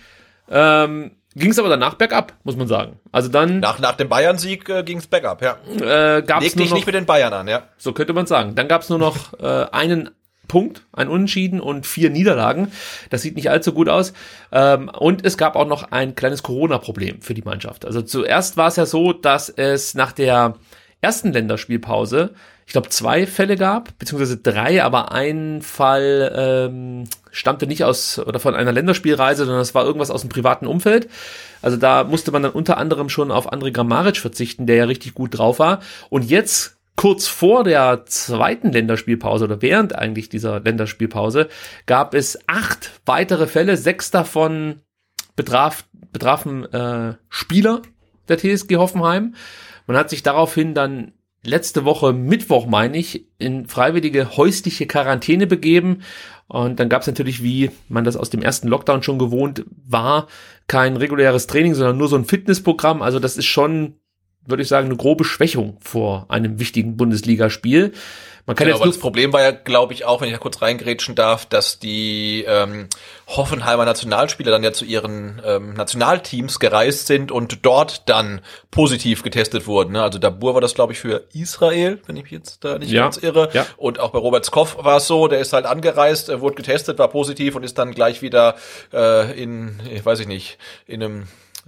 Ähm, 0.50 1.12
ging 1.36 1.52
es 1.52 1.60
aber 1.60 1.70
danach 1.70 1.96
bergab, 1.96 2.34
muss 2.44 2.56
man 2.56 2.68
sagen. 2.68 3.00
Also 3.12 3.30
dann. 3.30 3.60
Nach, 3.60 3.80
nach 3.80 3.98
dem 3.98 4.08
Bayern-Sieg 4.08 4.70
äh, 4.70 4.84
ging 4.84 5.00
es 5.00 5.08
bergab, 5.08 5.42
ja. 5.42 5.58
Äh, 5.68 6.22
gab's 6.22 6.44
Leg 6.44 6.58
dich 6.58 6.70
noch, 6.70 6.76
nicht 6.76 6.86
mit 6.86 6.96
den 6.96 7.06
Bayern 7.06 7.34
an, 7.34 7.48
ja. 7.48 7.64
So 7.78 7.94
könnte 7.94 8.14
man 8.14 8.28
sagen. 8.28 8.54
Dann 8.56 8.68
gab 8.68 8.84
es 8.84 8.90
nur 8.90 9.00
noch 9.00 9.34
äh, 9.40 9.66
einen 9.72 10.12
Punkt, 10.48 10.84
ein 10.94 11.08
Unentschieden 11.08 11.60
und 11.60 11.88
vier 11.88 12.10
Niederlagen. 12.10 12.72
Das 13.10 13.22
sieht 13.22 13.36
nicht 13.36 13.50
allzu 13.50 13.74
gut 13.74 13.90
aus. 13.90 14.14
Ähm, 14.52 14.90
und 14.90 15.26
es 15.26 15.38
gab 15.38 15.56
auch 15.56 15.68
noch 15.68 15.92
ein 15.92 16.14
kleines 16.16 16.44
Corona-Problem 16.44 17.22
für 17.22 17.34
die 17.34 17.44
Mannschaft. 17.44 17.86
Also 17.86 18.02
zuerst 18.02 18.58
war 18.58 18.68
es 18.68 18.76
ja 18.76 18.86
so, 18.86 19.14
dass 19.14 19.50
es 19.50 19.96
nach 19.96 20.12
der 20.12 20.56
ersten 21.02 21.32
Länderspielpause 21.32 22.34
ich 22.70 22.74
glaube, 22.74 22.90
zwei 22.90 23.26
Fälle 23.26 23.56
gab, 23.56 23.98
beziehungsweise 23.98 24.38
drei, 24.38 24.84
aber 24.84 25.12
ein 25.12 25.64
Fall 25.64 26.32
ähm, 26.38 27.06
stammte 27.32 27.66
nicht 27.66 27.84
aus 27.84 28.20
oder 28.20 28.40
von 28.40 28.54
einer 28.54 28.72
Länderspielreise, 28.72 29.46
sondern 29.46 29.64
es 29.64 29.74
war 29.74 29.86
irgendwas 29.86 30.12
aus 30.12 30.22
dem 30.22 30.30
privaten 30.30 30.68
Umfeld. 30.68 31.10
Also 31.64 31.78
da 31.78 32.04
musste 32.04 32.30
man 32.30 32.44
dann 32.44 32.52
unter 32.52 32.78
anderem 32.78 33.10
schon 33.10 33.32
auf 33.32 33.52
André 33.52 33.72
Grammaric 33.72 34.18
verzichten, 34.18 34.68
der 34.68 34.76
ja 34.76 34.84
richtig 34.84 35.16
gut 35.16 35.36
drauf 35.36 35.58
war. 35.58 35.80
Und 36.12 36.30
jetzt 36.30 36.78
kurz 36.96 37.26
vor 37.26 37.64
der 37.64 38.06
zweiten 38.06 38.72
Länderspielpause 38.72 39.46
oder 39.46 39.64
während 39.64 39.96
eigentlich 39.96 40.30
dieser 40.30 40.60
Länderspielpause 40.60 41.50
gab 41.88 42.14
es 42.14 42.38
acht 42.46 42.92
weitere 43.08 43.48
Fälle, 43.48 43.78
sechs 43.78 44.12
davon 44.12 44.82
betraf, 45.36 45.86
betrafen 46.12 46.72
äh, 46.72 47.16
Spieler 47.30 47.82
der 48.28 48.38
TSG 48.38 48.76
Hoffenheim. 48.76 49.34
Man 49.88 49.98
hat 49.98 50.12
sich 50.12 50.22
daraufhin 50.22 50.76
dann 50.76 51.14
letzte 51.44 51.86
Woche 51.86 52.14
Mittwoch, 52.14 52.68
meine 52.68 52.98
ich, 52.98 53.26
in 53.38 53.66
freiwillige 53.68 54.38
häusliche 54.38 54.88
Quarantäne 54.88 55.48
begeben. 55.48 56.02
Und 56.48 56.80
dann 56.80 56.90
gab 56.90 57.02
es 57.02 57.08
natürlich, 57.08 57.44
wie 57.44 57.72
man 57.88 58.04
das 58.04 58.18
aus 58.18 58.30
dem 58.30 58.42
ersten 58.42 58.68
Lockdown 58.68 59.04
schon 59.04 59.20
gewohnt 59.20 59.66
war, 59.86 60.28
kein 60.68 60.98
reguläres 60.98 61.48
Training, 61.48 61.76
sondern 61.76 61.98
nur 61.98 62.08
so 62.08 62.16
ein 62.16 62.26
Fitnessprogramm. 62.26 63.02
Also 63.02 63.20
das 63.20 63.38
ist 63.38 63.46
schon, 63.46 63.96
würde 64.46 64.64
ich 64.64 64.70
sagen, 64.70 64.88
eine 64.88 64.98
grobe 64.98 65.24
Schwächung 65.24 65.78
vor 65.80 66.26
einem 66.30 66.60
wichtigen 66.60 66.98
Bundesligaspiel. 66.98 67.94
Man 68.50 68.56
kann 68.56 68.66
genau, 68.66 68.78
jetzt 68.78 68.82
aber 68.82 68.92
das 68.92 69.00
Problem 69.00 69.32
war 69.32 69.44
ja, 69.44 69.52
glaube 69.52 69.94
ich, 69.94 70.06
auch, 70.06 70.22
wenn 70.22 70.28
ich 70.28 70.34
da 70.34 70.40
kurz 70.40 70.60
reingrätschen 70.64 71.14
darf, 71.14 71.46
dass 71.46 71.78
die 71.78 72.44
ähm, 72.48 72.88
Hoffenheimer 73.28 73.86
Nationalspieler 73.86 74.50
dann 74.50 74.64
ja 74.64 74.74
zu 74.74 74.86
ihren 74.86 75.40
ähm, 75.46 75.76
Nationalteams 75.76 76.58
gereist 76.60 77.06
sind 77.06 77.32
und 77.32 77.64
dort 77.64 78.10
dann 78.10 78.42
positiv 78.72 79.22
getestet 79.22 79.68
wurden. 79.68 79.92
Ne? 79.92 80.02
Also 80.02 80.18
Dabur 80.18 80.56
war 80.56 80.62
das, 80.62 80.74
glaube 80.74 80.94
ich, 80.94 81.00
für 81.00 81.26
Israel, 81.32 82.00
wenn 82.08 82.16
ich 82.16 82.24
mich 82.24 82.32
jetzt 82.32 82.64
da 82.66 82.80
nicht 82.80 82.90
Ja, 82.90 83.04
ganz 83.04 83.18
irre. 83.18 83.52
ja. 83.54 83.68
Und 83.78 84.00
auch 84.00 84.10
bei 84.10 84.18
Robert 84.18 84.46
Skoff 84.46 84.84
war 84.84 84.98
es 84.98 85.06
so, 85.06 85.28
der 85.28 85.42
ist 85.42 85.54
halt 85.54 85.68
angereist, 85.68 86.30
äh, 86.30 86.42
wurde 86.42 86.56
getestet, 86.56 86.98
war 86.98 87.10
positiv 87.10 87.54
und 87.56 87.62
ist 87.62 87.78
dann 87.78 87.94
gleich 87.94 88.24
wieder 88.24 88.56
äh, 88.92 89.40
in, 89.40 89.80
ich 89.94 90.04
weiß 90.04 90.22
ich 90.22 90.28
nicht, 90.28 90.58
in 90.88 91.04
einem 91.04 91.28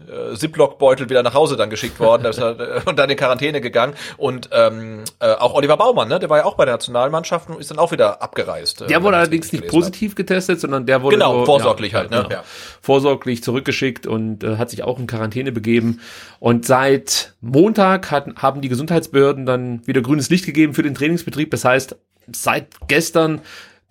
äh, 0.09 0.35
Ziploc-Beutel 0.35 1.09
wieder 1.09 1.23
nach 1.23 1.33
Hause 1.33 1.57
dann 1.57 1.69
geschickt 1.69 1.99
worden 1.99 2.23
das, 2.23 2.37
äh, 2.37 2.81
und 2.85 2.97
dann 2.97 3.09
in 3.09 3.17
Quarantäne 3.17 3.61
gegangen. 3.61 3.93
Und 4.17 4.49
ähm, 4.51 5.03
äh, 5.19 5.33
auch 5.33 5.53
Oliver 5.53 5.77
Baumann, 5.77 6.07
ne, 6.07 6.19
der 6.19 6.29
war 6.29 6.39
ja 6.39 6.45
auch 6.45 6.55
bei 6.55 6.65
der 6.65 6.75
Nationalmannschaft 6.75 7.49
und 7.49 7.59
ist 7.59 7.71
dann 7.71 7.79
auch 7.79 7.91
wieder 7.91 8.21
abgereist. 8.21 8.81
äh, 8.81 8.87
Der 8.87 9.03
wurde 9.03 9.17
allerdings 9.17 9.51
nicht 9.51 9.67
positiv 9.67 10.15
getestet, 10.15 10.59
sondern 10.59 10.85
der 10.85 11.01
wurde 11.03 11.15
Genau, 11.17 11.39
so, 11.39 11.45
vorsorglich 11.45 11.93
halt, 11.93 12.11
ne? 12.11 12.17
genau. 12.23 12.29
Ja. 12.29 12.43
vorsorglich 12.81 13.43
zurückgeschickt 13.43 14.07
und 14.07 14.43
äh, 14.43 14.57
hat 14.57 14.69
sich 14.69 14.83
auch 14.83 14.99
in 14.99 15.07
Quarantäne 15.07 15.51
begeben. 15.51 15.99
Und 16.39 16.65
seit 16.65 17.33
Montag 17.41 18.11
hat, 18.11 18.27
haben 18.37 18.61
die 18.61 18.69
Gesundheitsbehörden 18.69 19.45
dann 19.45 19.85
wieder 19.87 20.01
grünes 20.01 20.29
Licht 20.29 20.45
gegeben 20.45 20.73
für 20.73 20.83
den 20.83 20.95
Trainingsbetrieb. 20.95 21.51
Das 21.51 21.65
heißt, 21.65 21.95
seit 22.33 22.67
gestern 22.87 23.41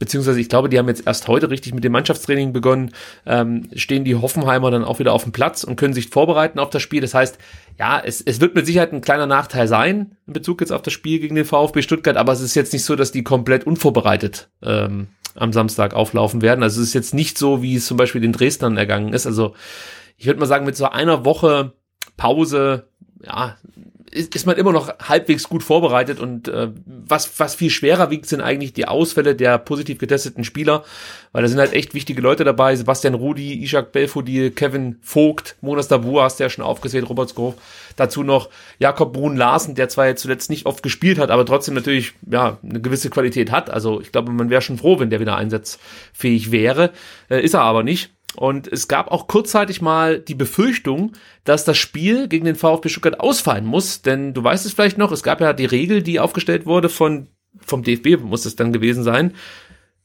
beziehungsweise 0.01 0.41
ich 0.41 0.49
glaube, 0.49 0.69
die 0.69 0.79
haben 0.79 0.89
jetzt 0.89 1.07
erst 1.07 1.29
heute 1.29 1.51
richtig 1.51 1.75
mit 1.75 1.85
dem 1.85 1.93
Mannschaftstraining 1.93 2.53
begonnen, 2.53 2.93
ähm, 3.27 3.69
stehen 3.77 4.03
die 4.03 4.17
Hoffenheimer 4.17 4.73
dann 4.73 4.83
auch 4.83 4.99
wieder 4.99 5.13
auf 5.13 5.23
dem 5.23 5.31
Platz 5.31 5.63
und 5.63 5.77
können 5.77 5.95
sich 5.95 6.09
vorbereiten 6.09 6.59
auf 6.59 6.71
das 6.71 6.83
Spiel. 6.83 7.03
Das 7.03 7.15
heißt, 7.15 7.39
ja, 7.79 8.01
es, 8.05 8.21
es 8.21 8.41
wird 8.41 8.57
mit 8.57 8.67
Sicherheit 8.67 8.93
ein 8.93 9.03
kleiner 9.03 9.27
Nachteil 9.27 9.69
sein 9.69 10.17
in 10.27 10.33
Bezug 10.33 10.61
jetzt 10.63 10.73
auf 10.73 10.83
das 10.83 10.95
Spiel 10.95 11.21
gegen 11.21 11.37
den 11.37 11.45
VfB 11.45 11.83
Stuttgart, 11.83 12.17
aber 12.17 12.33
es 12.33 12.41
ist 12.41 12.57
jetzt 12.57 12.73
nicht 12.73 12.85
so, 12.85 12.97
dass 12.97 13.13
die 13.13 13.23
komplett 13.23 13.65
unvorbereitet 13.67 14.49
ähm, 14.63 15.09
am 15.35 15.53
Samstag 15.53 15.95
auflaufen 15.95 16.41
werden. 16.43 16.63
Also 16.63 16.81
es 16.81 16.89
ist 16.89 16.95
jetzt 16.95 17.15
nicht 17.15 17.39
so, 17.39 17.63
wie 17.63 17.77
es 17.77 17.87
zum 17.87 17.99
Beispiel 17.99 18.23
den 18.23 18.33
Dresdnern 18.33 18.79
ergangen 18.79 19.13
ist. 19.13 19.27
Also 19.27 19.55
ich 20.17 20.27
würde 20.27 20.41
mal 20.41 20.47
sagen, 20.47 20.65
mit 20.65 20.77
so 20.77 20.87
einer 20.87 21.27
Woche 21.27 21.75
Pause, 22.17 22.89
ja, 23.23 23.57
ist, 24.11 24.35
ist 24.35 24.47
man 24.47 24.57
immer 24.57 24.73
noch 24.73 24.93
halbwegs 24.99 25.49
gut 25.49 25.63
vorbereitet 25.63 26.21
und 26.21 26.49
äh, 26.49 26.69
was, 26.85 27.39
was 27.39 27.55
viel 27.55 27.71
schwerer 27.71 28.11
wiegt, 28.11 28.27
sind 28.27 28.41
eigentlich 28.41 28.73
die 28.73 28.87
Ausfälle 28.87 29.35
der 29.35 29.59
positiv 29.59 29.99
getesteten 29.99 30.45
Spieler, 30.45 30.85
weil 31.33 31.43
da 31.43 31.49
sind 31.49 31.59
halt 31.59 31.73
echt 31.73 31.95
wichtige 31.95 32.21
Leute 32.21 32.45
dabei, 32.45 32.75
Sebastian 32.77 33.15
Rudi, 33.15 33.63
Ishak 33.63 33.93
Belfodil, 33.93 34.51
Kevin 34.51 34.99
Vogt, 35.03 35.57
Monas 35.61 35.89
Dabu 35.89 36.21
hast 36.21 36.41
du 36.41 36.45
ja 36.45 36.51
schon 36.51 36.65
aufgezählt, 36.65 37.09
Robert 37.09 37.31
Skov, 37.31 37.55
dazu 37.97 38.23
noch 38.23 38.49
Jakob 38.79 39.13
Brun 39.13 39.37
Larsen, 39.37 39.75
der 39.75 39.89
zwar 39.89 40.07
jetzt 40.07 40.23
zuletzt 40.23 40.51
nicht 40.51 40.67
oft 40.67 40.83
gespielt 40.83 41.19
hat, 41.19 41.31
aber 41.31 41.47
trotzdem 41.47 41.75
natürlich 41.75 42.15
ja 42.29 42.59
eine 42.63 42.81
gewisse 42.81 43.11
Qualität 43.11 43.51
hat, 43.51 43.71
also 43.71 44.01
ich 44.01 44.13
glaube, 44.13 44.33
man 44.33 44.51
wäre 44.51 44.63
schon 44.63 44.79
froh, 44.79 44.99
wenn 44.99 45.11
der 45.11 45.21
wieder 45.21 45.37
einsatzfähig 45.37 46.51
wäre, 46.51 46.91
äh, 47.29 47.41
ist 47.41 47.55
er 47.55 47.63
aber 47.63 47.83
nicht. 47.83 48.11
Und 48.37 48.69
es 48.69 48.87
gab 48.87 49.11
auch 49.11 49.27
kurzzeitig 49.27 49.83
mal 49.83 50.21
die 50.21 50.35
Befürchtung, 50.35 51.13
dass 51.45 51.65
das 51.65 51.79
Spiel 51.79 52.29
gegen 52.29 52.45
den 52.45 52.55
VfB 52.55 52.89
Stuttgart 52.89 53.21
ausfallen 53.21 53.67
muss, 53.67 54.03
denn 54.03 54.35
du 54.35 54.45
weißt 54.45 54.65
es 54.67 54.73
vielleicht 54.73 54.99
noch, 54.99 55.11
es 55.11 55.23
gab 55.23 55.41
ja 55.41 55.53
die 55.53 55.67
Regel, 55.67 56.03
die 56.03 56.21
aufgestellt 56.21 56.65
wurde 56.65 56.89
von, 56.89 57.29
vom 57.59 57.83
DFB, 57.83 58.23
muss 58.23 58.45
es 58.45 58.57
dann 58.57 58.73
gewesen 58.73 59.03
sein. 59.03 59.35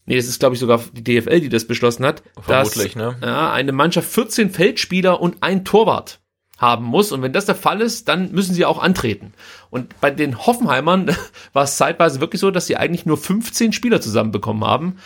Nee, 0.08 0.18
es 0.18 0.28
ist, 0.28 0.40
glaube 0.40 0.56
ich, 0.56 0.60
sogar 0.60 0.82
die 0.94 1.04
DFL, 1.04 1.40
die 1.40 1.50
das 1.50 1.66
beschlossen 1.66 2.06
hat, 2.06 2.24
Vermutlich, 2.40 2.94
dass 2.94 2.96
ne? 2.96 3.18
ja, 3.22 3.52
eine 3.52 3.72
Mannschaft 3.72 4.10
14 4.10 4.52
Feldspieler 4.52 5.20
und 5.20 5.38
ein 5.42 5.66
Torwart 5.66 6.20
haben 6.58 6.86
muss. 6.86 7.12
Und 7.12 7.22
wenn 7.22 7.34
das 7.34 7.46
der 7.46 7.56
Fall 7.56 7.82
ist, 7.82 8.08
dann 8.08 8.32
müssen 8.32 8.54
sie 8.54 8.66
auch 8.66 8.82
antreten. 8.82 9.34
Und 9.70 10.00
bei 10.02 10.12
den 10.12 10.46
Hoffenheimern 10.46 11.16
war 11.54 11.64
es 11.64 11.78
zeitweise 11.78 12.22
wirklich 12.22 12.40
so, 12.40 12.52
dass 12.52 12.68
sie 12.68 12.78
eigentlich 12.78 13.06
nur 13.06 13.18
15 13.18 13.74
Spieler 13.74 14.00
zusammenbekommen 14.00 14.64
haben. 14.64 14.98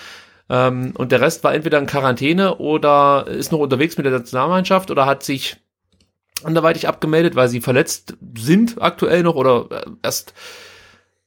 Ähm, 0.49 0.93
und 0.97 1.11
der 1.11 1.21
Rest 1.21 1.43
war 1.43 1.53
entweder 1.53 1.77
in 1.77 1.85
Quarantäne 1.85 2.57
oder 2.57 3.27
ist 3.27 3.51
noch 3.51 3.59
unterwegs 3.59 3.97
mit 3.97 4.05
der 4.05 4.13
Nationalmannschaft 4.13 4.89
oder 4.91 5.05
hat 5.05 5.23
sich 5.23 5.57
anderweitig 6.43 6.87
abgemeldet, 6.87 7.35
weil 7.35 7.49
sie 7.49 7.61
verletzt 7.61 8.17
sind 8.37 8.81
aktuell 8.81 9.23
noch 9.23 9.35
oder 9.35 9.67
äh, 9.71 9.89
erst 10.01 10.33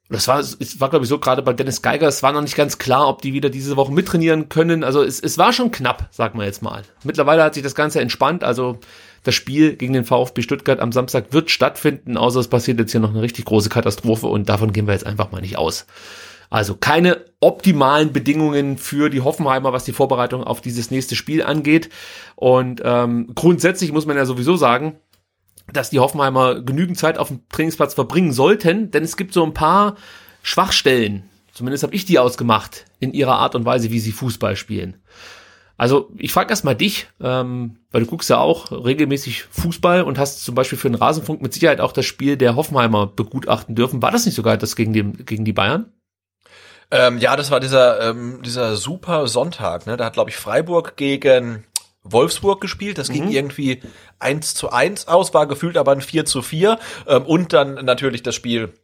das 0.09 0.29
war, 0.29 0.41
es 0.41 0.79
war 0.79 0.91
glaube 0.91 1.07
ich 1.07 1.09
so 1.09 1.19
gerade 1.19 1.41
bei 1.41 1.55
Dennis 1.55 1.81
Geiger, 1.81 2.07
es 2.07 2.23
war 2.23 2.33
noch 2.33 2.43
nicht 2.43 2.57
ganz 2.57 2.77
klar, 2.77 3.09
ob 3.09 3.23
die 3.23 3.33
wieder 3.33 3.49
diese 3.49 3.77
Woche 3.77 3.93
mittrainieren 3.93 4.51
können. 4.51 4.85
Also 4.85 5.03
es, 5.03 5.19
es 5.21 5.39
war 5.39 5.55
schon 5.55 5.71
knapp, 5.71 6.09
sagen 6.11 6.39
wir 6.39 6.45
jetzt 6.45 6.61
mal. 6.61 6.83
Mittlerweile 7.03 7.43
hat 7.43 7.55
sich 7.55 7.63
das 7.63 7.75
Ganze 7.75 8.01
entspannt. 8.01 8.45
Also 8.45 8.79
das 9.23 9.35
Spiel 9.35 9.75
gegen 9.75 9.95
den 9.95 10.05
VfB 10.05 10.43
Stuttgart 10.43 10.81
am 10.81 10.93
Samstag 10.93 11.33
wird 11.33 11.51
stattfinden, 11.51 12.19
außer 12.19 12.41
es 12.41 12.49
passiert 12.49 12.79
jetzt 12.79 12.93
hier 12.93 13.01
noch 13.01 13.11
eine 13.11 13.23
richtig 13.23 13.47
große 13.47 13.71
Katastrophe 13.71 14.27
und 14.27 14.51
davon 14.51 14.75
gehen 14.75 14.87
wir 14.87 14.93
jetzt 14.93 15.07
einfach 15.07 15.33
mal 15.33 15.41
nicht 15.41 15.57
aus. 15.57 15.87
Also 16.53 16.75
keine 16.75 17.25
optimalen 17.41 18.13
Bedingungen 18.13 18.77
für 18.77 19.09
die 19.09 19.23
Hoffenheimer, 19.23 19.73
was 19.73 19.85
die 19.85 19.95
Vorbereitung 19.95 20.45
auf 20.45 20.61
dieses 20.61 20.91
nächste 20.91 21.17
Spiel 21.17 21.43
angeht. 21.43 21.89
Und 22.37 22.83
ähm, 22.85 23.31
grundsätzlich 23.35 23.91
muss 23.91 24.05
man 24.05 24.19
ja 24.19 24.27
sowieso 24.27 24.57
sagen, 24.57 24.99
dass 25.73 25.89
die 25.89 25.99
Hoffenheimer 25.99 26.61
genügend 26.61 26.99
Zeit 26.99 27.17
auf 27.17 27.29
dem 27.29 27.41
Trainingsplatz 27.49 27.95
verbringen 27.95 28.35
sollten, 28.35 28.91
denn 28.91 29.03
es 29.03 29.17
gibt 29.17 29.33
so 29.33 29.43
ein 29.43 29.55
paar 29.55 29.97
Schwachstellen, 30.43 31.23
zumindest 31.55 31.85
habe 31.85 31.95
ich 31.95 32.05
die 32.05 32.19
ausgemacht, 32.19 32.85
in 33.01 33.15
ihrer 33.15 33.39
Art 33.39 33.55
und 33.55 33.65
Weise, 33.65 33.91
wie 33.91 34.01
sie 34.01 34.13
Fußball 34.13 34.55
spielen. 34.57 34.99
Also 35.79 36.11
ich 36.19 36.35
frage 36.35 36.51
erst 36.51 36.67
mal 36.67 36.75
dich, 36.75 37.07
ähm, 37.23 37.79
weil 37.93 38.03
du 38.03 38.07
guckst 38.07 38.29
ja 38.29 38.37
auch 38.37 38.73
regelmäßig 38.73 39.45
Fußball 39.45 40.03
und 40.03 40.19
hast 40.19 40.45
zum 40.45 40.55
Beispiel 40.55 40.77
für 40.77 40.91
den 40.91 40.97
Rasenfunk 40.97 41.41
mit 41.41 41.55
Sicherheit 41.55 41.81
auch 41.81 41.93
das 41.93 42.05
Spiel 42.05 42.37
der 42.37 42.57
Hoffenheimer 42.57 43.07
begutachten 43.07 43.75
dürfen. 43.75 44.03
War 44.03 44.11
das 44.11 44.27
nicht 44.27 44.35
sogar 44.35 44.59
das 44.59 44.77
gegen, 44.77 44.93
den, 44.93 45.25
gegen 45.25 45.47
die 45.47 45.55
Bayern? 45.55 45.87
Ähm, 46.93 47.17
ja, 47.17 47.37
das 47.37 47.51
war 47.51 47.59
dieser, 47.59 48.11
ähm, 48.11 48.43
dieser 48.43 48.77
super 48.77 49.27
Sonntag, 49.27 49.87
ne? 49.87 49.97
Da 49.97 50.05
hat, 50.05 50.13
glaube 50.13 50.29
ich, 50.29 50.37
Freiburg 50.37 50.97
gegen 50.97 51.65
Wolfsburg 52.05 52.61
gespielt. 52.61 52.99
Das 52.99 53.09
ging 53.09 53.31
irgendwie 53.31 53.83
eins 54.19 54.55
zu 54.55 54.71
eins 54.71 55.09
aus, 55.09 55.33
war 55.33 55.47
gefühlt 55.47 55.79
aber 55.79 55.93
ein 55.93 56.03
4 56.03 56.27
zu 56.27 56.43
4. 56.43 56.79
Ähm, 57.07 57.25
und 57.25 57.55
dann 57.55 57.75
natürlich 57.85 58.23
das 58.23 58.35
Spiel 58.35 58.75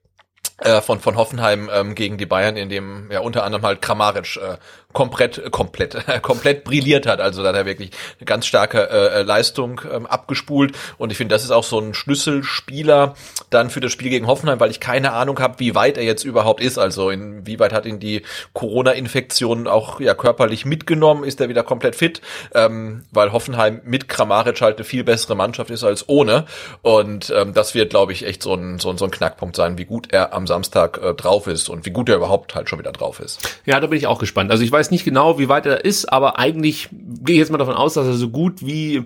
äh, 0.58 0.80
von, 0.80 1.00
von 1.00 1.16
Hoffenheim 1.16 1.68
ähm, 1.72 1.94
gegen 1.94 2.16
die 2.16 2.26
Bayern, 2.26 2.56
in 2.56 2.70
dem 2.70 3.10
ja 3.10 3.20
unter 3.20 3.44
anderem 3.44 3.64
halt 3.64 3.82
Kramaric 3.82 4.36
äh, 4.36 4.56
komplett, 4.92 5.38
äh, 5.38 5.50
komplett, 5.50 5.96
komplett 6.22 6.64
brilliert 6.64 7.06
hat. 7.06 7.20
Also 7.20 7.42
da 7.42 7.50
hat 7.50 7.56
er 7.56 7.66
wirklich 7.66 7.90
eine 8.18 8.24
ganz 8.24 8.46
starke 8.46 8.88
äh, 8.88 9.22
Leistung 9.22 9.80
ähm, 9.92 10.06
abgespult. 10.06 10.76
Und 10.96 11.10
ich 11.12 11.18
finde, 11.18 11.34
das 11.34 11.44
ist 11.44 11.50
auch 11.50 11.64
so 11.64 11.78
ein 11.78 11.94
Schlüsselspieler 11.94 13.14
dann 13.50 13.70
für 13.70 13.80
das 13.80 13.92
Spiel 13.92 14.10
gegen 14.10 14.26
Hoffenheim, 14.26 14.60
weil 14.60 14.70
ich 14.70 14.80
keine 14.80 15.12
Ahnung 15.12 15.38
habe, 15.40 15.60
wie 15.60 15.74
weit 15.74 15.98
er 15.98 16.04
jetzt 16.04 16.24
überhaupt 16.24 16.60
ist. 16.60 16.78
Also 16.78 17.10
inwieweit 17.10 17.72
hat 17.72 17.86
ihn 17.86 18.00
die 18.00 18.22
Corona-Infektion 18.54 19.66
auch 19.66 20.00
ja 20.00 20.14
körperlich 20.14 20.64
mitgenommen? 20.64 21.24
Ist 21.24 21.40
er 21.40 21.48
wieder 21.48 21.62
komplett 21.62 21.94
fit? 21.94 22.22
Ähm, 22.54 23.04
weil 23.10 23.32
Hoffenheim 23.32 23.82
mit 23.84 24.08
Kramaric 24.08 24.60
halt 24.60 24.76
eine 24.76 24.84
viel 24.84 25.04
bessere 25.04 25.36
Mannschaft 25.36 25.70
ist 25.70 25.84
als 25.84 26.08
ohne. 26.08 26.46
Und 26.82 27.32
ähm, 27.36 27.52
das 27.52 27.74
wird, 27.74 27.90
glaube 27.90 28.12
ich, 28.12 28.24
echt 28.26 28.42
so 28.42 28.54
ein, 28.54 28.78
so, 28.78 28.90
ein, 28.90 28.96
so 28.96 29.04
ein 29.04 29.10
Knackpunkt 29.10 29.54
sein, 29.54 29.76
wie 29.76 29.84
gut 29.84 30.12
er 30.12 30.32
am 30.32 30.46
Samstag 30.46 30.98
äh, 31.02 31.14
drauf 31.14 31.46
ist 31.46 31.68
und 31.68 31.84
wie 31.84 31.90
gut 31.90 32.08
er 32.08 32.16
überhaupt 32.16 32.54
halt 32.54 32.70
schon 32.70 32.78
wieder 32.78 32.92
drauf 32.92 33.20
ist. 33.20 33.60
Ja, 33.66 33.80
da 33.80 33.86
bin 33.86 33.98
ich 33.98 34.06
auch 34.06 34.18
gespannt. 34.18 34.50
Also 34.50 34.64
ich 34.64 34.72
weiß 34.72 34.77
nicht 34.90 35.04
genau, 35.04 35.38
wie 35.38 35.48
weit 35.48 35.66
er 35.66 35.84
ist, 35.84 36.06
aber 36.06 36.38
eigentlich 36.38 36.88
gehe 36.90 37.34
ich 37.34 37.38
jetzt 37.38 37.50
mal 37.50 37.58
davon 37.58 37.74
aus, 37.74 37.94
dass 37.94 38.06
er 38.06 38.14
so 38.14 38.30
gut 38.30 38.64
wie 38.64 39.04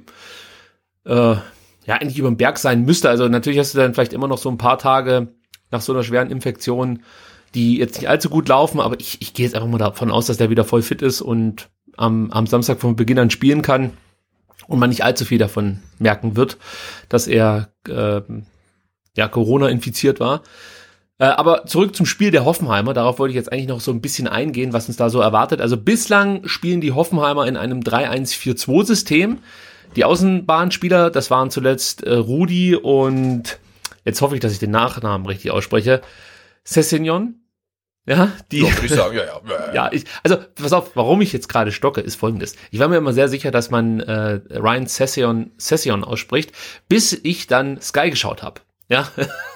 äh, 1.04 1.36
ja 1.86 1.94
eigentlich 1.96 2.18
über 2.18 2.30
den 2.30 2.36
Berg 2.36 2.58
sein 2.58 2.84
müsste. 2.84 3.08
Also 3.08 3.28
natürlich 3.28 3.58
hast 3.58 3.74
du 3.74 3.78
dann 3.78 3.94
vielleicht 3.94 4.12
immer 4.12 4.28
noch 4.28 4.38
so 4.38 4.50
ein 4.50 4.58
paar 4.58 4.78
Tage 4.78 5.28
nach 5.70 5.80
so 5.80 5.92
einer 5.92 6.04
schweren 6.04 6.30
Infektion, 6.30 7.02
die 7.54 7.78
jetzt 7.78 7.96
nicht 7.96 8.08
allzu 8.08 8.30
gut 8.30 8.48
laufen, 8.48 8.80
aber 8.80 8.98
ich, 9.00 9.20
ich 9.20 9.34
gehe 9.34 9.44
jetzt 9.44 9.54
einfach 9.54 9.68
mal 9.68 9.78
davon 9.78 10.10
aus, 10.10 10.26
dass 10.26 10.36
der 10.36 10.50
wieder 10.50 10.64
voll 10.64 10.82
fit 10.82 11.02
ist 11.02 11.20
und 11.20 11.68
am, 11.96 12.30
am 12.30 12.46
Samstag 12.46 12.80
von 12.80 12.96
Beginn 12.96 13.18
an 13.18 13.30
spielen 13.30 13.62
kann 13.62 13.92
und 14.66 14.78
man 14.78 14.90
nicht 14.90 15.04
allzu 15.04 15.24
viel 15.24 15.38
davon 15.38 15.80
merken 15.98 16.36
wird, 16.36 16.56
dass 17.08 17.26
er 17.26 17.72
äh, 17.88 18.22
ja 19.16 19.28
Corona 19.28 19.68
infiziert 19.68 20.20
war. 20.20 20.42
Äh, 21.22 21.26
aber 21.26 21.66
zurück 21.66 21.94
zum 21.94 22.04
Spiel 22.04 22.32
der 22.32 22.44
Hoffenheimer. 22.44 22.94
Darauf 22.94 23.20
wollte 23.20 23.30
ich 23.30 23.36
jetzt 23.36 23.52
eigentlich 23.52 23.68
noch 23.68 23.78
so 23.78 23.92
ein 23.92 24.00
bisschen 24.00 24.26
eingehen, 24.26 24.72
was 24.72 24.88
uns 24.88 24.96
da 24.96 25.08
so 25.08 25.20
erwartet. 25.20 25.60
Also 25.60 25.76
bislang 25.76 26.48
spielen 26.48 26.80
die 26.80 26.90
Hoffenheimer 26.90 27.46
in 27.46 27.56
einem 27.56 27.78
3-1-4-2-System. 27.78 29.38
Die 29.94 30.04
Außenbahnspieler, 30.04 31.10
das 31.10 31.30
waren 31.30 31.52
zuletzt 31.52 32.02
äh, 32.02 32.12
Rudi 32.12 32.74
und 32.74 33.60
jetzt 34.04 34.20
hoffe 34.20 34.34
ich, 34.34 34.40
dass 34.40 34.52
ich 34.52 34.58
den 34.58 34.72
Nachnamen 34.72 35.24
richtig 35.24 35.52
ausspreche. 35.52 36.00
Sessignon. 36.64 37.36
Ja, 38.04 38.32
die. 38.50 38.62
Ja, 38.62 38.70
ich 38.82 38.90
sagen, 38.90 39.16
ja, 39.16 39.22
ja. 39.24 39.74
Ja, 39.74 39.90
ich, 39.92 40.06
also 40.24 40.38
pass 40.56 40.72
auf, 40.72 40.96
warum 40.96 41.20
ich 41.20 41.32
jetzt 41.32 41.48
gerade 41.48 41.70
stocke, 41.70 42.00
ist 42.00 42.16
folgendes. 42.16 42.56
Ich 42.72 42.80
war 42.80 42.88
mir 42.88 42.96
immer 42.96 43.12
sehr 43.12 43.28
sicher, 43.28 43.52
dass 43.52 43.70
man 43.70 44.00
äh, 44.00 44.40
Ryan 44.50 44.88
Session, 44.88 45.52
Session 45.56 46.02
ausspricht, 46.02 46.50
bis 46.88 47.12
ich 47.12 47.46
dann 47.46 47.80
Sky 47.80 48.10
geschaut 48.10 48.42
habe. 48.42 48.60
Ja. 48.88 49.08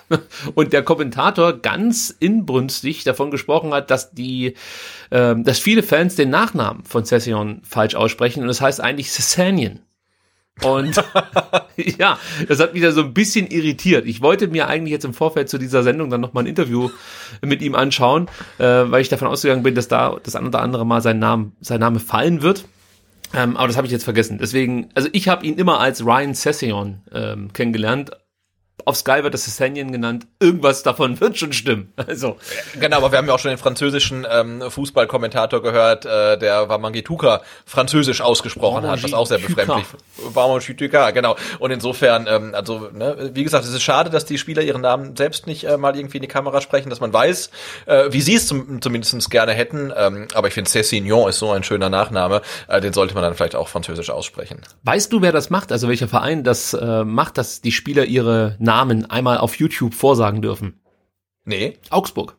Und 0.54 0.72
der 0.72 0.82
Kommentator 0.82 1.54
ganz 1.54 2.14
inbrünstig 2.18 3.04
davon 3.04 3.30
gesprochen 3.30 3.74
hat, 3.74 3.90
dass 3.90 4.12
die, 4.12 4.54
ähm, 5.10 5.42
dass 5.44 5.58
viele 5.58 5.82
Fans 5.82 6.14
den 6.14 6.30
Nachnamen 6.30 6.84
von 6.84 7.04
Session 7.04 7.60
falsch 7.64 7.96
aussprechen 7.96 8.42
und 8.42 8.46
das 8.46 8.60
heißt 8.60 8.80
eigentlich 8.80 9.10
Sessanian. 9.10 9.80
Und 10.62 10.96
ja, 11.98 12.18
das 12.48 12.60
hat 12.60 12.72
mich 12.72 12.82
da 12.82 12.92
so 12.92 13.02
ein 13.02 13.12
bisschen 13.12 13.46
irritiert. 13.48 14.06
Ich 14.06 14.22
wollte 14.22 14.48
mir 14.48 14.68
eigentlich 14.68 14.92
jetzt 14.92 15.04
im 15.04 15.12
Vorfeld 15.12 15.48
zu 15.48 15.58
dieser 15.58 15.82
Sendung 15.82 16.08
dann 16.08 16.20
nochmal 16.20 16.44
ein 16.44 16.48
Interview 16.48 16.90
mit 17.42 17.60
ihm 17.60 17.74
anschauen, 17.74 18.28
äh, 18.58 18.64
weil 18.64 19.02
ich 19.02 19.08
davon 19.08 19.28
ausgegangen 19.28 19.62
bin, 19.62 19.74
dass 19.74 19.88
da 19.88 20.16
das 20.22 20.34
ein 20.34 20.46
oder 20.46 20.62
andere 20.62 20.86
Mal 20.86 21.02
sein 21.02 21.18
Name, 21.18 21.52
sein 21.60 21.80
Name 21.80 22.00
fallen 22.00 22.42
wird. 22.42 22.64
Ähm, 23.34 23.56
aber 23.56 23.66
das 23.66 23.76
habe 23.76 23.86
ich 23.86 23.92
jetzt 23.92 24.04
vergessen. 24.04 24.38
Deswegen, 24.38 24.88
also 24.94 25.08
ich 25.12 25.28
habe 25.28 25.44
ihn 25.44 25.58
immer 25.58 25.80
als 25.80 26.04
Ryan 26.04 26.32
Session 26.32 27.02
ähm, 27.12 27.52
kennengelernt, 27.52 28.12
auf 28.84 28.96
Sky 28.96 29.22
wird 29.22 29.34
das 29.34 29.44
Sessanien 29.44 29.90
genannt. 29.90 30.26
Irgendwas 30.38 30.82
davon 30.82 31.20
wird 31.20 31.38
schon 31.38 31.52
stimmen. 31.52 31.92
Also. 31.96 32.36
Genau, 32.78 32.98
aber 32.98 33.10
wir 33.10 33.18
haben 33.18 33.26
ja 33.26 33.34
auch 33.34 33.38
schon 33.38 33.50
den 33.50 33.58
französischen 33.58 34.26
ähm, 34.30 34.62
Fußballkommentator 34.68 35.62
gehört, 35.62 36.04
äh, 36.04 36.38
der 36.38 36.68
Wamangituka 36.68 37.42
französisch 37.64 38.20
ausgesprochen 38.20 38.86
hat, 38.86 39.02
was 39.02 39.12
auch 39.12 39.26
sehr 39.26 39.38
befremdlich 39.38 39.86
Wamangituka, 40.18 41.10
genau. 41.10 41.36
Und 41.58 41.70
insofern, 41.70 42.26
ähm, 42.28 42.54
also, 42.54 42.90
ne, 42.92 43.30
wie 43.32 43.44
gesagt, 43.44 43.64
es 43.64 43.72
ist 43.72 43.82
schade, 43.82 44.10
dass 44.10 44.24
die 44.24 44.38
Spieler 44.38 44.62
ihren 44.62 44.82
Namen 44.82 45.16
selbst 45.16 45.46
nicht 45.46 45.64
äh, 45.64 45.76
mal 45.76 45.96
irgendwie 45.96 46.18
in 46.18 46.22
die 46.22 46.28
Kamera 46.28 46.60
sprechen, 46.60 46.90
dass 46.90 47.00
man 47.00 47.12
weiß, 47.12 47.50
äh, 47.86 48.04
wie 48.10 48.20
sie 48.20 48.34
es 48.34 48.46
zum, 48.46 48.80
zumindest 48.80 49.30
gerne 49.30 49.52
hätten. 49.52 49.92
Ähm, 49.96 50.28
aber 50.34 50.48
ich 50.48 50.54
finde, 50.54 50.70
Cessignon 50.70 51.28
ist 51.28 51.38
so 51.38 51.50
ein 51.50 51.64
schöner 51.64 51.88
Nachname, 51.88 52.42
äh, 52.68 52.80
den 52.80 52.92
sollte 52.92 53.14
man 53.14 53.22
dann 53.22 53.34
vielleicht 53.34 53.56
auch 53.56 53.68
französisch 53.68 54.10
aussprechen. 54.10 54.60
Weißt 54.84 55.12
du, 55.12 55.22
wer 55.22 55.32
das 55.32 55.50
macht? 55.50 55.72
Also 55.72 55.88
welcher 55.88 56.08
Verein 56.08 56.44
das 56.44 56.74
äh, 56.74 57.04
macht, 57.04 57.38
dass 57.38 57.60
die 57.60 57.72
Spieler 57.72 58.04
ihre 58.04 58.56
Namen 58.66 59.10
einmal 59.10 59.38
auf 59.38 59.56
YouTube 59.56 59.94
vorsagen 59.94 60.42
dürfen. 60.42 60.80
Nee. 61.46 61.78
Augsburg. 61.88 62.36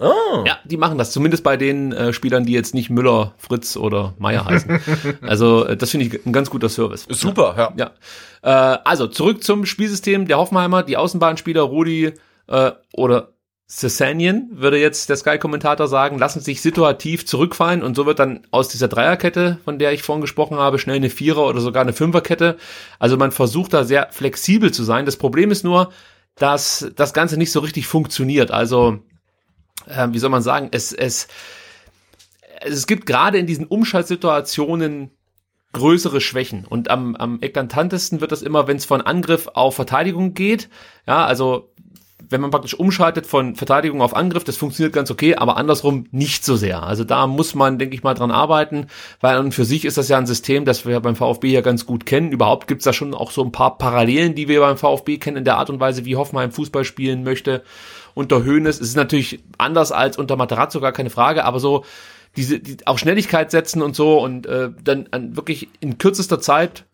Oh. 0.00 0.44
Ja, 0.46 0.58
die 0.64 0.76
machen 0.76 0.96
das. 0.96 1.10
Zumindest 1.10 1.42
bei 1.42 1.56
den 1.56 1.92
äh, 1.92 2.12
Spielern, 2.12 2.44
die 2.44 2.52
jetzt 2.52 2.72
nicht 2.72 2.88
Müller, 2.88 3.34
Fritz 3.36 3.76
oder 3.76 4.14
Meier 4.18 4.44
heißen. 4.44 4.80
also 5.22 5.66
äh, 5.66 5.76
das 5.76 5.90
finde 5.90 6.06
ich 6.06 6.24
ein 6.24 6.32
ganz 6.32 6.50
guter 6.50 6.68
Service. 6.68 7.06
Super, 7.10 7.54
ja. 7.58 7.72
Ja. 7.76 8.74
Äh, 8.74 8.78
also 8.84 9.08
zurück 9.08 9.42
zum 9.42 9.66
Spielsystem 9.66 10.26
der 10.28 10.38
Hoffenheimer. 10.38 10.84
Die 10.84 10.96
Außenbahnspieler 10.96 11.62
Rudi 11.62 12.12
äh, 12.46 12.72
oder 12.92 13.32
Sessanien, 13.70 14.48
würde 14.50 14.80
jetzt 14.80 15.10
der 15.10 15.16
Sky-Kommentator 15.18 15.88
sagen, 15.88 16.18
lassen 16.18 16.40
sich 16.40 16.62
situativ 16.62 17.26
zurückfallen 17.26 17.82
und 17.82 17.94
so 17.94 18.06
wird 18.06 18.18
dann 18.18 18.46
aus 18.50 18.68
dieser 18.68 18.88
Dreierkette, 18.88 19.58
von 19.62 19.78
der 19.78 19.92
ich 19.92 20.02
vorhin 20.02 20.22
gesprochen 20.22 20.56
habe, 20.56 20.78
schnell 20.78 20.96
eine 20.96 21.10
Vierer- 21.10 21.46
oder 21.46 21.60
sogar 21.60 21.82
eine 21.82 21.92
Fünferkette. 21.92 22.56
Also 22.98 23.18
man 23.18 23.30
versucht 23.30 23.74
da 23.74 23.84
sehr 23.84 24.08
flexibel 24.10 24.72
zu 24.72 24.84
sein. 24.84 25.04
Das 25.04 25.16
Problem 25.16 25.50
ist 25.50 25.64
nur, 25.64 25.92
dass 26.36 26.90
das 26.96 27.12
Ganze 27.12 27.36
nicht 27.36 27.52
so 27.52 27.60
richtig 27.60 27.86
funktioniert. 27.86 28.50
Also, 28.50 29.00
äh, 29.86 30.08
wie 30.12 30.18
soll 30.18 30.30
man 30.30 30.42
sagen, 30.42 30.68
es, 30.70 30.94
es, 30.94 31.28
es 32.62 32.86
gibt 32.86 33.04
gerade 33.04 33.36
in 33.36 33.46
diesen 33.46 33.66
Umschaltsituationen 33.66 35.10
größere 35.74 36.22
Schwächen. 36.22 36.64
Und 36.64 36.88
am, 36.88 37.16
am 37.16 37.42
eklatantesten 37.42 38.22
wird 38.22 38.32
das 38.32 38.40
immer, 38.40 38.66
wenn 38.66 38.78
es 38.78 38.86
von 38.86 39.02
Angriff 39.02 39.48
auf 39.52 39.74
Verteidigung 39.74 40.32
geht. 40.32 40.70
Ja, 41.06 41.26
also 41.26 41.74
wenn 42.30 42.40
man 42.40 42.50
praktisch 42.50 42.74
umschaltet 42.74 43.26
von 43.26 43.56
Verteidigung 43.56 44.02
auf 44.02 44.14
Angriff, 44.14 44.44
das 44.44 44.56
funktioniert 44.56 44.92
ganz 44.92 45.10
okay, 45.10 45.34
aber 45.36 45.56
andersrum 45.56 46.06
nicht 46.10 46.44
so 46.44 46.56
sehr. 46.56 46.82
Also 46.82 47.04
da 47.04 47.26
muss 47.26 47.54
man, 47.54 47.78
denke 47.78 47.94
ich 47.94 48.02
mal, 48.02 48.14
dran 48.14 48.30
arbeiten, 48.30 48.86
weil 49.20 49.36
an 49.36 49.46
und 49.46 49.54
für 49.54 49.64
sich 49.64 49.84
ist 49.84 49.98
das 49.98 50.08
ja 50.08 50.18
ein 50.18 50.26
System, 50.26 50.64
das 50.64 50.86
wir 50.86 51.00
beim 51.00 51.16
VfB 51.16 51.48
ja 51.48 51.60
ganz 51.60 51.86
gut 51.86 52.06
kennen. 52.06 52.32
Überhaupt 52.32 52.68
gibt's 52.68 52.84
da 52.84 52.92
schon 52.92 53.14
auch 53.14 53.30
so 53.30 53.42
ein 53.42 53.52
paar 53.52 53.78
Parallelen, 53.78 54.34
die 54.34 54.48
wir 54.48 54.60
beim 54.60 54.76
VfB 54.76 55.18
kennen 55.18 55.38
in 55.38 55.44
der 55.44 55.56
Art 55.56 55.70
und 55.70 55.80
Weise, 55.80 56.04
wie 56.04 56.16
Hoffenheim 56.16 56.52
Fußball 56.52 56.84
spielen 56.84 57.24
möchte. 57.24 57.62
Unter 58.14 58.44
Hoeneß 58.44 58.76
es 58.76 58.88
ist 58.88 58.96
natürlich 58.96 59.40
anders 59.58 59.92
als 59.92 60.18
unter 60.18 60.36
Materazzo, 60.36 60.80
gar 60.80 60.92
keine 60.92 61.10
Frage, 61.10 61.44
aber 61.44 61.60
so 61.60 61.84
diese 62.36 62.60
die, 62.60 62.86
auch 62.86 62.98
Schnelligkeit 62.98 63.50
setzen 63.50 63.82
und 63.82 63.96
so 63.96 64.22
und 64.22 64.46
äh, 64.46 64.70
dann 64.82 65.08
an, 65.10 65.36
wirklich 65.36 65.68
in 65.80 65.98
kürzester 65.98 66.40
Zeit 66.40 66.84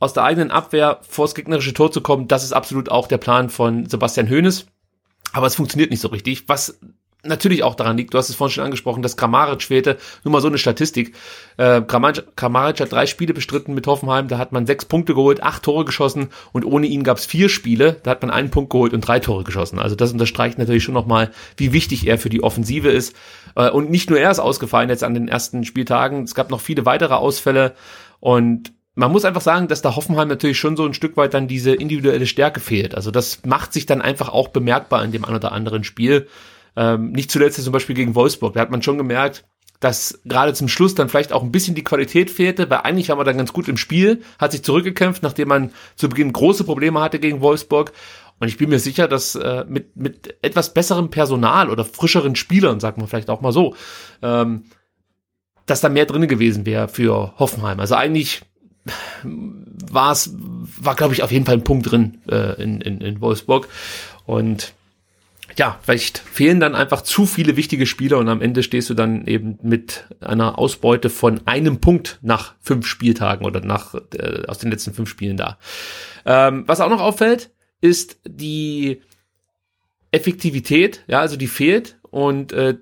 aus 0.00 0.12
der 0.12 0.24
eigenen 0.24 0.50
Abwehr 0.50 1.00
vors 1.02 1.34
gegnerische 1.34 1.74
Tor 1.74 1.90
zu 1.90 2.00
kommen, 2.00 2.28
das 2.28 2.44
ist 2.44 2.52
absolut 2.52 2.90
auch 2.90 3.08
der 3.08 3.18
Plan 3.18 3.50
von 3.50 3.86
Sebastian 3.86 4.30
Hoeneß. 4.30 4.66
Aber 5.32 5.46
es 5.46 5.54
funktioniert 5.54 5.90
nicht 5.90 6.00
so 6.00 6.08
richtig, 6.08 6.48
was 6.48 6.78
natürlich 7.24 7.64
auch 7.64 7.74
daran 7.74 7.96
liegt, 7.96 8.14
du 8.14 8.18
hast 8.18 8.28
es 8.28 8.36
vorhin 8.36 8.54
schon 8.54 8.64
angesprochen, 8.64 9.02
dass 9.02 9.16
Kramaric 9.16 9.62
fehlte, 9.62 9.98
nur 10.22 10.32
mal 10.32 10.40
so 10.40 10.48
eine 10.48 10.58
Statistik. 10.58 11.14
Äh, 11.56 11.82
Kramaric, 11.82 12.36
Kramaric 12.36 12.80
hat 12.80 12.92
drei 12.92 13.06
Spiele 13.06 13.34
bestritten 13.34 13.74
mit 13.74 13.86
Hoffenheim, 13.86 14.28
da 14.28 14.38
hat 14.38 14.52
man 14.52 14.66
sechs 14.66 14.84
Punkte 14.84 15.14
geholt, 15.14 15.42
acht 15.42 15.64
Tore 15.64 15.84
geschossen 15.84 16.28
und 16.52 16.64
ohne 16.64 16.86
ihn 16.86 17.02
gab 17.02 17.18
es 17.18 17.26
vier 17.26 17.48
Spiele, 17.48 17.96
da 18.02 18.12
hat 18.12 18.22
man 18.22 18.30
einen 18.30 18.50
Punkt 18.50 18.70
geholt 18.70 18.92
und 18.92 19.00
drei 19.00 19.18
Tore 19.18 19.42
geschossen. 19.44 19.78
Also 19.78 19.96
das 19.96 20.12
unterstreicht 20.12 20.58
natürlich 20.58 20.84
schon 20.84 20.94
nochmal, 20.94 21.32
wie 21.56 21.72
wichtig 21.72 22.06
er 22.06 22.18
für 22.18 22.30
die 22.30 22.42
Offensive 22.42 22.88
ist. 22.88 23.14
Äh, 23.56 23.70
und 23.70 23.90
nicht 23.90 24.10
nur 24.10 24.18
er 24.18 24.30
ist 24.30 24.38
ausgefallen 24.38 24.88
jetzt 24.88 25.04
an 25.04 25.14
den 25.14 25.28
ersten 25.28 25.64
Spieltagen, 25.64 26.22
es 26.22 26.34
gab 26.34 26.50
noch 26.50 26.60
viele 26.60 26.86
weitere 26.86 27.14
Ausfälle 27.14 27.74
und 28.20 28.72
man 28.98 29.12
muss 29.12 29.24
einfach 29.24 29.40
sagen, 29.40 29.68
dass 29.68 29.80
da 29.80 29.94
Hoffenheim 29.94 30.26
natürlich 30.26 30.58
schon 30.58 30.76
so 30.76 30.84
ein 30.84 30.92
Stück 30.92 31.16
weit 31.16 31.32
dann 31.32 31.46
diese 31.46 31.72
individuelle 31.72 32.26
Stärke 32.26 32.58
fehlt. 32.58 32.96
Also 32.96 33.12
das 33.12 33.44
macht 33.46 33.72
sich 33.72 33.86
dann 33.86 34.02
einfach 34.02 34.28
auch 34.28 34.48
bemerkbar 34.48 35.04
in 35.04 35.12
dem 35.12 35.24
ein 35.24 35.36
oder 35.36 35.52
anderen 35.52 35.84
Spiel. 35.84 36.26
Ähm, 36.74 37.12
nicht 37.12 37.30
zuletzt 37.30 37.62
zum 37.62 37.72
Beispiel 37.72 37.94
gegen 37.94 38.16
Wolfsburg. 38.16 38.54
Da 38.54 38.60
hat 38.60 38.72
man 38.72 38.82
schon 38.82 38.98
gemerkt, 38.98 39.44
dass 39.78 40.18
gerade 40.24 40.52
zum 40.52 40.66
Schluss 40.66 40.96
dann 40.96 41.08
vielleicht 41.08 41.32
auch 41.32 41.44
ein 41.44 41.52
bisschen 41.52 41.76
die 41.76 41.84
Qualität 41.84 42.28
fehlte, 42.28 42.68
weil 42.70 42.78
eigentlich 42.78 43.08
war 43.08 43.16
man 43.16 43.24
dann 43.24 43.38
ganz 43.38 43.52
gut 43.52 43.68
im 43.68 43.76
Spiel, 43.76 44.22
hat 44.40 44.50
sich 44.50 44.64
zurückgekämpft, 44.64 45.22
nachdem 45.22 45.46
man 45.46 45.70
zu 45.94 46.08
Beginn 46.08 46.32
große 46.32 46.64
Probleme 46.64 47.00
hatte 47.00 47.20
gegen 47.20 47.40
Wolfsburg. 47.40 47.92
Und 48.40 48.48
ich 48.48 48.56
bin 48.56 48.68
mir 48.68 48.80
sicher, 48.80 49.06
dass 49.06 49.36
äh, 49.36 49.64
mit, 49.68 49.96
mit 49.96 50.36
etwas 50.42 50.74
besserem 50.74 51.10
Personal 51.10 51.70
oder 51.70 51.84
frischeren 51.84 52.34
Spielern, 52.34 52.80
sagt 52.80 52.98
man 52.98 53.06
vielleicht 53.06 53.30
auch 53.30 53.42
mal 53.42 53.52
so, 53.52 53.76
ähm, 54.22 54.64
dass 55.66 55.82
da 55.82 55.88
mehr 55.88 56.06
drin 56.06 56.26
gewesen 56.26 56.66
wäre 56.66 56.88
für 56.88 57.38
Hoffenheim. 57.38 57.78
Also 57.78 57.94
eigentlich 57.94 58.42
war 59.22 60.12
es, 60.12 60.34
war 60.36 60.94
glaube 60.94 61.14
ich 61.14 61.22
auf 61.22 61.32
jeden 61.32 61.46
Fall 61.46 61.56
ein 61.56 61.64
Punkt 61.64 61.90
drin 61.90 62.18
äh, 62.28 62.62
in, 62.62 62.80
in, 62.80 63.00
in 63.00 63.20
Wolfsburg. 63.20 63.68
Und 64.26 64.72
ja, 65.56 65.78
vielleicht 65.82 66.18
fehlen 66.18 66.60
dann 66.60 66.74
einfach 66.74 67.02
zu 67.02 67.26
viele 67.26 67.56
wichtige 67.56 67.86
Spieler 67.86 68.18
und 68.18 68.28
am 68.28 68.40
Ende 68.42 68.62
stehst 68.62 68.90
du 68.90 68.94
dann 68.94 69.26
eben 69.26 69.58
mit 69.62 70.04
einer 70.20 70.58
Ausbeute 70.58 71.10
von 71.10 71.40
einem 71.46 71.80
Punkt 71.80 72.18
nach 72.22 72.54
fünf 72.60 72.86
Spieltagen 72.86 73.44
oder 73.44 73.60
nach 73.60 73.94
äh, 74.14 74.46
aus 74.46 74.58
den 74.58 74.70
letzten 74.70 74.94
fünf 74.94 75.08
Spielen 75.08 75.36
da. 75.36 75.58
Ähm, 76.24 76.64
was 76.66 76.80
auch 76.80 76.90
noch 76.90 77.00
auffällt, 77.00 77.50
ist 77.80 78.20
die 78.26 79.02
Effektivität, 80.10 81.04
ja, 81.06 81.20
also 81.20 81.36
die 81.36 81.48
fehlt 81.48 81.98
und 82.02 82.52
äh, 82.52 82.76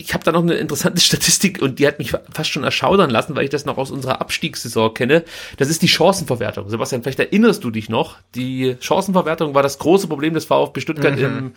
ich 0.00 0.14
habe 0.14 0.24
da 0.24 0.32
noch 0.32 0.42
eine 0.42 0.54
interessante 0.54 1.00
Statistik 1.00 1.60
und 1.62 1.78
die 1.78 1.86
hat 1.86 1.98
mich 1.98 2.12
fast 2.32 2.50
schon 2.50 2.64
erschaudern 2.64 3.10
lassen, 3.10 3.36
weil 3.36 3.44
ich 3.44 3.50
das 3.50 3.64
noch 3.64 3.78
aus 3.78 3.90
unserer 3.90 4.20
Abstiegssaison 4.20 4.94
kenne. 4.94 5.24
Das 5.56 5.68
ist 5.68 5.82
die 5.82 5.88
Chancenverwertung. 5.88 6.68
Sebastian, 6.68 7.02
vielleicht 7.02 7.20
erinnerst 7.20 7.64
du 7.64 7.70
dich 7.70 7.88
noch. 7.88 8.16
Die 8.34 8.76
Chancenverwertung 8.80 9.54
war 9.54 9.62
das 9.62 9.78
große 9.78 10.08
Problem 10.08 10.34
des 10.34 10.44
VfB 10.44 10.80
Stuttgart 10.80 11.16
mhm. 11.16 11.24
im 11.24 11.52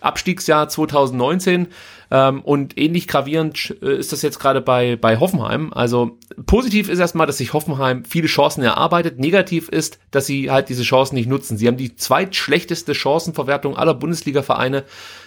Abstiegsjahr 0.00 0.68
2019. 0.68 1.68
Ähm, 2.10 2.42
und 2.42 2.78
ähnlich 2.78 3.08
gravierend 3.08 3.74
äh, 3.82 3.96
ist 3.96 4.12
das 4.12 4.22
jetzt 4.22 4.38
gerade 4.38 4.60
bei, 4.60 4.96
bei 4.96 5.18
Hoffenheim. 5.18 5.72
Also 5.72 6.18
positiv 6.46 6.88
ist 6.88 6.98
erstmal, 6.98 7.26
dass 7.26 7.38
sich 7.38 7.52
Hoffenheim 7.52 8.04
viele 8.04 8.28
Chancen 8.28 8.62
erarbeitet. 8.62 9.18
Negativ 9.18 9.68
ist, 9.68 9.98
dass 10.10 10.26
sie 10.26 10.50
halt 10.50 10.68
diese 10.68 10.82
Chancen 10.82 11.14
nicht 11.14 11.28
nutzen. 11.28 11.56
Sie 11.56 11.66
haben 11.66 11.76
die 11.76 11.96
zweitschlechteste 11.96 12.94
Chancenverwertung 12.94 13.76
aller 13.76 13.94
Bundesliga-Vereine. 13.94 14.84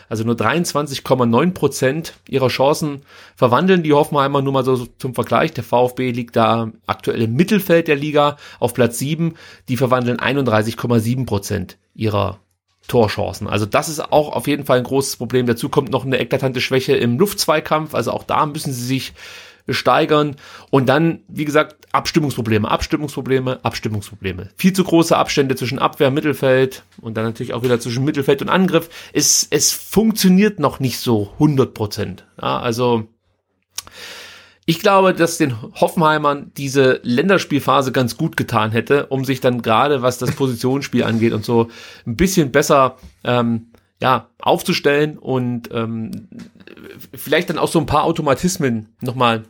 Also 0.09 0.23
nur 0.23 0.35
23,9 0.35 1.51
Prozent 1.51 2.13
ihrer 2.27 2.47
Chancen 2.47 3.01
verwandeln 3.35 3.83
die 3.83 3.93
Hoffenheimer. 3.93 4.41
Nur 4.41 4.53
mal 4.53 4.63
so 4.63 4.87
zum 4.97 5.13
Vergleich. 5.13 5.53
Der 5.53 5.63
VfB 5.63 6.11
liegt 6.11 6.35
da 6.35 6.71
aktuell 6.85 7.21
im 7.21 7.33
Mittelfeld 7.33 7.87
der 7.87 7.95
Liga 7.95 8.37
auf 8.59 8.73
Platz 8.73 8.99
7. 8.99 9.35
Die 9.67 9.77
verwandeln 9.77 10.17
31,7 10.17 11.25
Prozent 11.25 11.77
ihrer 11.93 12.39
Torchancen. 12.87 13.47
Also 13.47 13.65
das 13.65 13.89
ist 13.89 13.99
auch 13.99 14.29
auf 14.29 14.47
jeden 14.47 14.65
Fall 14.65 14.77
ein 14.77 14.85
großes 14.85 15.17
Problem. 15.17 15.45
Dazu 15.45 15.67
kommt 15.69 15.91
noch 15.91 16.05
eine 16.05 16.19
eklatante 16.19 16.61
Schwäche 16.61 16.95
im 16.95 17.19
Luftzweikampf. 17.19 17.93
Also 17.93 18.11
auch 18.11 18.23
da 18.23 18.45
müssen 18.45 18.71
sie 18.71 18.85
sich 18.85 19.13
steigern. 19.69 20.35
Und 20.69 20.87
dann, 20.87 21.19
wie 21.27 21.45
gesagt, 21.45 21.87
Abstimmungsprobleme, 21.91 22.69
Abstimmungsprobleme, 22.69 23.59
Abstimmungsprobleme. 23.63 24.49
Viel 24.57 24.73
zu 24.73 24.83
große 24.83 25.15
Abstände 25.15 25.55
zwischen 25.55 25.79
Abwehr, 25.79 26.11
Mittelfeld 26.11 26.83
und 27.01 27.17
dann 27.17 27.25
natürlich 27.25 27.53
auch 27.53 27.63
wieder 27.63 27.79
zwischen 27.79 28.03
Mittelfeld 28.03 28.41
und 28.41 28.49
Angriff. 28.49 28.89
Es, 29.13 29.47
es 29.49 29.71
funktioniert 29.71 30.59
noch 30.59 30.79
nicht 30.79 30.99
so 30.99 31.31
100 31.33 31.73
Prozent. 31.73 32.25
Ja, 32.41 32.59
also 32.59 33.07
ich 34.69 34.81
glaube, 34.81 35.13
dass 35.13 35.37
den 35.37 35.55
Hoffenheimern 35.79 36.51
diese 36.57 36.99
Länderspielphase 37.03 37.93
ganz 37.93 38.17
gut 38.17 38.35
getan 38.35 38.71
hätte, 38.71 39.05
um 39.05 39.23
sich 39.23 39.39
dann 39.39 39.61
gerade, 39.61 40.01
was 40.01 40.17
das 40.17 40.31
Positionsspiel 40.35 41.03
angeht 41.03 41.31
und 41.31 41.45
so, 41.45 41.69
ein 42.05 42.17
bisschen 42.17 42.51
besser 42.51 42.97
ähm, 43.23 43.67
ja, 44.01 44.29
aufzustellen 44.39 45.17
und 45.17 45.69
ähm, 45.71 46.27
vielleicht 47.13 47.49
dann 47.49 47.57
auch 47.57 47.69
so 47.69 47.79
ein 47.79 47.85
paar 47.85 48.03
Automatismen 48.03 48.89
nochmal 49.01 49.45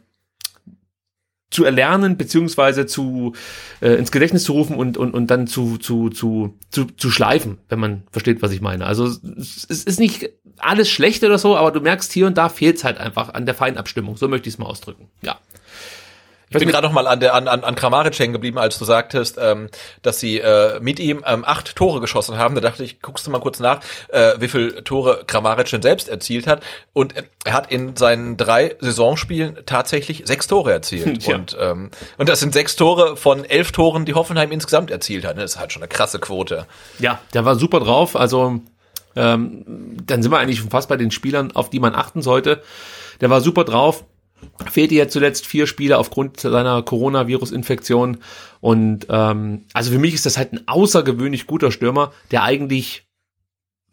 zu 1.49 1.63
erlernen 1.63 2.17
beziehungsweise 2.17 2.85
zu 2.85 3.33
äh, 3.81 3.93
ins 3.93 4.11
Gedächtnis 4.11 4.43
zu 4.43 4.51
rufen 4.51 4.75
und 4.75 4.97
und 4.97 5.13
und 5.13 5.27
dann 5.27 5.47
zu 5.47 5.77
zu 5.77 6.09
zu 6.09 6.57
zu 6.69 6.85
zu 6.85 7.09
schleifen, 7.09 7.57
wenn 7.69 7.79
man 7.79 8.03
versteht, 8.11 8.41
was 8.41 8.51
ich 8.51 8.61
meine. 8.61 8.85
Also 8.85 9.05
es 9.05 9.63
ist 9.63 9.99
nicht 9.99 10.29
alles 10.57 10.89
schlecht 10.89 11.23
oder 11.23 11.37
so, 11.37 11.55
aber 11.55 11.71
du 11.71 11.79
merkst 11.79 12.11
hier 12.11 12.27
und 12.27 12.37
da 12.37 12.49
fehlt 12.49 12.77
es 12.77 12.83
halt 12.83 12.97
einfach 12.97 13.33
an 13.33 13.45
der 13.45 13.55
Feinabstimmung. 13.55 14.17
So 14.17 14.27
möchte 14.27 14.49
ich 14.49 14.55
es 14.55 14.59
mal 14.59 14.65
ausdrücken. 14.65 15.07
Ja. 15.21 15.39
Ich 16.49 16.59
bin 16.59 16.69
gerade 16.69 16.87
noch 16.87 16.93
mal 16.93 17.07
an 17.07 17.19
der 17.19 17.33
an 17.33 17.47
an, 17.47 17.63
an 17.63 17.75
Kramaric 17.75 18.17
hängen 18.17 18.33
geblieben, 18.33 18.57
als 18.57 18.79
du 18.79 18.85
sagtest, 18.85 19.37
ähm, 19.39 19.69
dass 20.01 20.19
sie 20.19 20.39
äh, 20.39 20.79
mit 20.79 20.99
ihm 20.99 21.23
ähm, 21.25 21.43
acht 21.45 21.75
Tore 21.75 21.99
geschossen 21.99 22.37
haben. 22.37 22.55
Da 22.55 22.61
dachte 22.61 22.83
ich, 22.83 23.01
guckst 23.01 23.27
du 23.27 23.31
mal 23.31 23.39
kurz 23.39 23.59
nach, 23.59 23.81
äh, 24.09 24.33
wie 24.39 24.47
viel 24.47 24.81
Tore 24.83 25.23
Kramaric 25.27 25.69
denn 25.69 25.81
selbst 25.81 26.07
erzielt 26.07 26.47
hat. 26.47 26.63
Und 26.93 27.15
er 27.43 27.53
hat 27.53 27.71
in 27.71 27.97
seinen 27.97 28.37
drei 28.37 28.75
Saisonspielen 28.79 29.57
tatsächlich 29.65 30.23
sechs 30.25 30.47
Tore 30.47 30.71
erzielt. 30.71 31.07
Ja. 31.27 31.35
Und 31.35 31.57
ähm, 31.59 31.91
und 32.17 32.29
das 32.29 32.39
sind 32.39 32.53
sechs 32.53 32.75
Tore 32.75 33.17
von 33.17 33.43
elf 33.43 33.71
Toren, 33.71 34.05
die 34.05 34.13
Hoffenheim 34.13 34.51
insgesamt 34.51 34.91
erzielt 34.91 35.25
hat. 35.25 35.37
Das 35.37 35.55
ist 35.55 35.59
halt 35.59 35.73
schon 35.73 35.81
eine 35.81 35.89
krasse 35.89 36.19
Quote. 36.19 36.67
Ja, 36.99 37.19
der 37.33 37.43
war 37.43 37.55
super 37.55 37.79
drauf. 37.79 38.15
Also 38.15 38.61
ähm, 39.15 39.97
dann 40.05 40.21
sind 40.21 40.31
wir 40.31 40.37
eigentlich 40.37 40.59
schon 40.59 40.69
fast 40.69 40.87
bei 40.87 40.95
den 40.95 41.11
Spielern, 41.11 41.51
auf 41.53 41.69
die 41.69 41.79
man 41.79 41.95
achten 41.95 42.21
sollte. 42.21 42.61
Der 43.19 43.29
war 43.29 43.41
super 43.41 43.65
drauf 43.65 44.05
fehlte 44.69 44.95
ja 44.95 45.07
zuletzt 45.07 45.45
vier 45.45 45.67
Spiele 45.67 45.97
aufgrund 45.97 46.39
seiner 46.39 46.81
Coronavirus-Infektion. 46.81 48.17
Und 48.59 49.07
ähm, 49.09 49.65
also 49.73 49.91
für 49.91 49.99
mich 49.99 50.13
ist 50.13 50.25
das 50.25 50.37
halt 50.37 50.53
ein 50.53 50.67
außergewöhnlich 50.67 51.47
guter 51.47 51.71
Stürmer, 51.71 52.11
der 52.31 52.43
eigentlich 52.43 53.07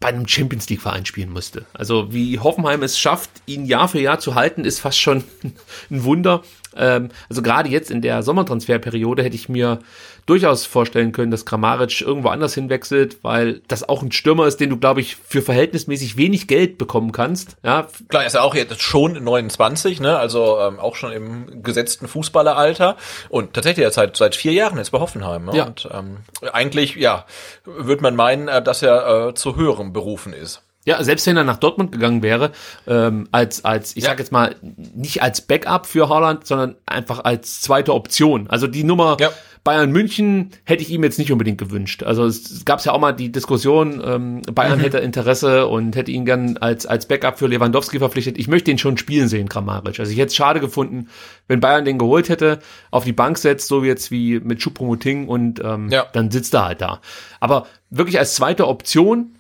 bei 0.01 0.09
einem 0.09 0.29
Champions 0.29 0.69
League-Verein 0.69 1.07
spielen 1.07 1.31
musste. 1.31 1.65
Also 1.73 2.13
wie 2.13 2.39
Hoffenheim 2.39 2.83
es 2.83 2.99
schafft, 2.99 3.31
ihn 3.47 3.65
Jahr 3.65 3.89
für 3.89 4.01
Jahr 4.01 4.19
zu 4.19 4.35
halten, 4.35 4.65
ist 4.65 4.81
fast 4.81 4.99
schon 4.99 5.25
ein 5.91 6.05
Wunder. 6.05 6.43
Ähm, 6.77 7.09
also 7.29 7.43
gerade 7.43 7.69
jetzt 7.69 7.91
in 7.91 8.03
der 8.03 8.23
Sommertransferperiode 8.23 9.23
hätte 9.23 9.37
ich 9.37 9.49
mir 9.49 9.81
durchaus 10.27 10.65
vorstellen 10.65 11.13
können, 11.13 11.31
dass 11.31 11.45
Kramaric 11.45 12.01
irgendwo 12.01 12.29
anders 12.29 12.55
hinwechselt, 12.55 13.23
weil 13.23 13.61
das 13.69 13.87
auch 13.89 14.03
ein 14.03 14.13
Stürmer 14.13 14.47
ist, 14.47 14.59
den 14.59 14.71
du, 14.71 14.79
glaube 14.79 15.01
ich, 15.01 15.17
für 15.17 15.43
verhältnismäßig 15.43 16.17
wenig 16.17 16.47
Geld 16.47 16.79
bekommen 16.79 17.13
kannst. 17.13 17.57
Ja. 17.63 17.87
Klar, 18.09 18.23
er 18.23 18.27
ist 18.27 18.35
ja 18.35 18.41
auch 18.41 18.55
jetzt 18.55 18.81
schon 18.81 19.23
29, 19.23 20.01
ne? 20.01 20.17
also 20.17 20.59
ähm, 20.61 20.79
auch 20.79 20.97
schon 20.97 21.13
im 21.13 21.63
gesetzten 21.63 22.09
Fußballeralter 22.09 22.97
und 23.29 23.53
tatsächlich 23.53 23.85
jetzt 23.85 23.97
seit, 23.97 24.17
seit 24.17 24.35
vier 24.35 24.53
Jahren 24.53 24.79
jetzt 24.79 24.91
bei 24.91 25.01
Hoffenheim. 25.01 25.45
Ne? 25.45 25.57
Ja. 25.57 25.65
Und 25.67 25.89
ähm, 25.93 26.19
eigentlich, 26.53 26.97
ja, 26.97 27.27
wird 27.65 28.01
man 28.01 28.17
meinen, 28.17 28.49
äh, 28.49 28.63
dass 28.63 28.83
er 28.83 29.29
äh, 29.29 29.35
zu 29.35 29.57
höherem 29.57 29.93
berufen 29.93 30.33
ist. 30.33 30.63
Ja, 30.87 31.03
selbst 31.03 31.27
wenn 31.27 31.37
er 31.37 31.45
nach 31.45 31.57
Dortmund 31.57 31.93
gegangen 31.93 32.23
wäre, 32.23 32.53
ähm, 32.87 33.27
als, 33.33 33.65
als, 33.65 33.97
ich 33.97 34.05
ja. 34.05 34.11
sag 34.11 34.19
jetzt 34.19 34.33
mal, 34.33 34.55
nicht 34.63 35.23
als 35.23 35.41
Backup 35.41 35.87
für 35.87 36.09
Haaland, 36.09 36.47
sondern 36.47 36.77
einfach 36.87 37.25
als 37.25 37.61
zweite 37.63 37.95
Option. 37.95 38.49
Also 38.49 38.67
die 38.67 38.85
Nummer, 38.85 39.17
ja. 39.19 39.31
Bayern 39.65 39.91
München 39.93 40.51
hätte 40.65 40.83
ich 40.83 40.91
ihm 40.91 41.03
jetzt 41.03 41.19
nicht 41.19 41.33
unbedingt 41.33 41.57
gewünscht. 41.57 42.03
Also 42.03 42.27
es, 42.27 42.51
es 42.51 42.67
gab 42.67 42.85
ja 42.85 42.93
auch 42.93 43.01
mal 43.01 43.13
die 43.13 43.33
Diskussion, 43.33 44.03
ähm, 44.05 44.43
Bayern 44.55 44.79
hätte 44.79 44.99
Interesse 44.99 45.67
und 45.69 45.97
hätte 45.97 46.11
ihn 46.11 46.27
gern 46.27 46.59
als, 46.59 46.85
als 46.85 47.09
Backup 47.09 47.39
für 47.39 47.47
Lewandowski 47.47 47.99
verpflichtet. 47.99 48.37
Ich 48.37 48.47
möchte 48.47 48.71
ihn 48.71 48.77
schon 48.77 48.99
spielen 48.99 49.29
sehen, 49.29 49.49
Kramaric. 49.49 49.99
Also 49.99 50.13
ich 50.13 50.19
hätte 50.19 50.27
es 50.27 50.37
schade 50.37 50.61
gefunden, 50.61 51.09
wenn 51.49 51.61
Bayern 51.61 51.87
den 51.87 51.97
geholt 51.97 52.29
hätte, 52.29 52.59
auf 52.91 53.05
die 53.05 53.15
Bank 53.15 53.39
setzt, 53.39 53.69
so 53.69 53.83
jetzt 53.83 54.11
wie 54.11 54.39
mit 54.39 54.61
Choupo-Moting 54.61 55.29
und 55.29 55.63
ähm, 55.65 55.89
Ja. 55.89 56.05
dann 56.13 56.31
sitzt 56.31 56.53
er 56.53 56.67
halt 56.67 56.83
da. 56.83 57.01
Aber 57.41 57.67
wirklich 57.89 58.19
als 58.19 58.35
zweite 58.35 58.69
Option 58.69 59.35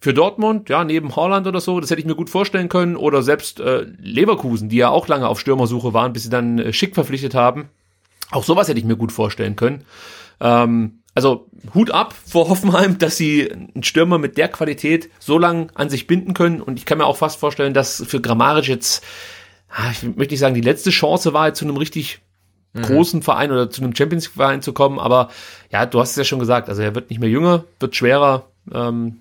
für 0.00 0.14
Dortmund, 0.14 0.70
ja, 0.70 0.82
neben 0.82 1.14
Holland 1.14 1.46
oder 1.46 1.60
so, 1.60 1.78
das 1.78 1.90
hätte 1.90 2.00
ich 2.00 2.06
mir 2.06 2.14
gut 2.14 2.30
vorstellen 2.30 2.70
können. 2.70 2.96
Oder 2.96 3.22
selbst 3.22 3.60
äh, 3.60 3.86
Leverkusen, 3.98 4.70
die 4.70 4.76
ja 4.76 4.88
auch 4.88 5.08
lange 5.08 5.28
auf 5.28 5.38
Stürmersuche 5.38 5.92
waren, 5.92 6.12
bis 6.14 6.22
sie 6.22 6.30
dann 6.30 6.58
äh, 6.58 6.72
Schick 6.72 6.94
verpflichtet 6.94 7.34
haben. 7.34 7.68
Auch 8.30 8.44
sowas 8.44 8.68
hätte 8.68 8.78
ich 8.78 8.86
mir 8.86 8.96
gut 8.96 9.12
vorstellen 9.12 9.56
können. 9.56 9.84
Ähm, 10.40 11.00
also 11.14 11.48
Hut 11.74 11.90
ab 11.90 12.14
vor 12.26 12.48
Hoffenheim, 12.48 12.98
dass 12.98 13.18
sie 13.18 13.52
einen 13.52 13.82
Stürmer 13.82 14.16
mit 14.16 14.38
der 14.38 14.48
Qualität 14.48 15.10
so 15.18 15.38
lang 15.38 15.70
an 15.74 15.90
sich 15.90 16.06
binden 16.06 16.32
können. 16.32 16.62
Und 16.62 16.78
ich 16.78 16.86
kann 16.86 16.98
mir 16.98 17.06
auch 17.06 17.16
fast 17.16 17.38
vorstellen, 17.38 17.74
dass 17.74 18.02
für 18.06 18.22
Grammaric 18.22 18.68
jetzt, 18.68 19.04
ah, 19.68 19.90
ich 19.90 20.02
möchte 20.02 20.32
nicht 20.32 20.40
sagen, 20.40 20.54
die 20.54 20.60
letzte 20.62 20.90
Chance 20.90 21.34
war, 21.34 21.48
jetzt 21.48 21.58
zu 21.58 21.66
einem 21.66 21.76
richtig 21.76 22.20
großen 22.80 23.22
Verein 23.22 23.50
oder 23.50 23.68
zu 23.68 23.82
einem 23.82 23.96
Champions 23.96 24.26
League 24.26 24.36
Verein 24.36 24.62
zu 24.62 24.72
kommen. 24.72 24.98
Aber 24.98 25.28
ja, 25.70 25.84
du 25.84 26.00
hast 26.00 26.10
es 26.10 26.16
ja 26.16 26.24
schon 26.24 26.38
gesagt, 26.38 26.68
also 26.68 26.80
er 26.80 26.94
wird 26.94 27.10
nicht 27.10 27.18
mehr 27.18 27.28
jünger, 27.28 27.64
wird 27.80 27.96
schwerer. 27.96 28.46
Ähm, 28.72 29.16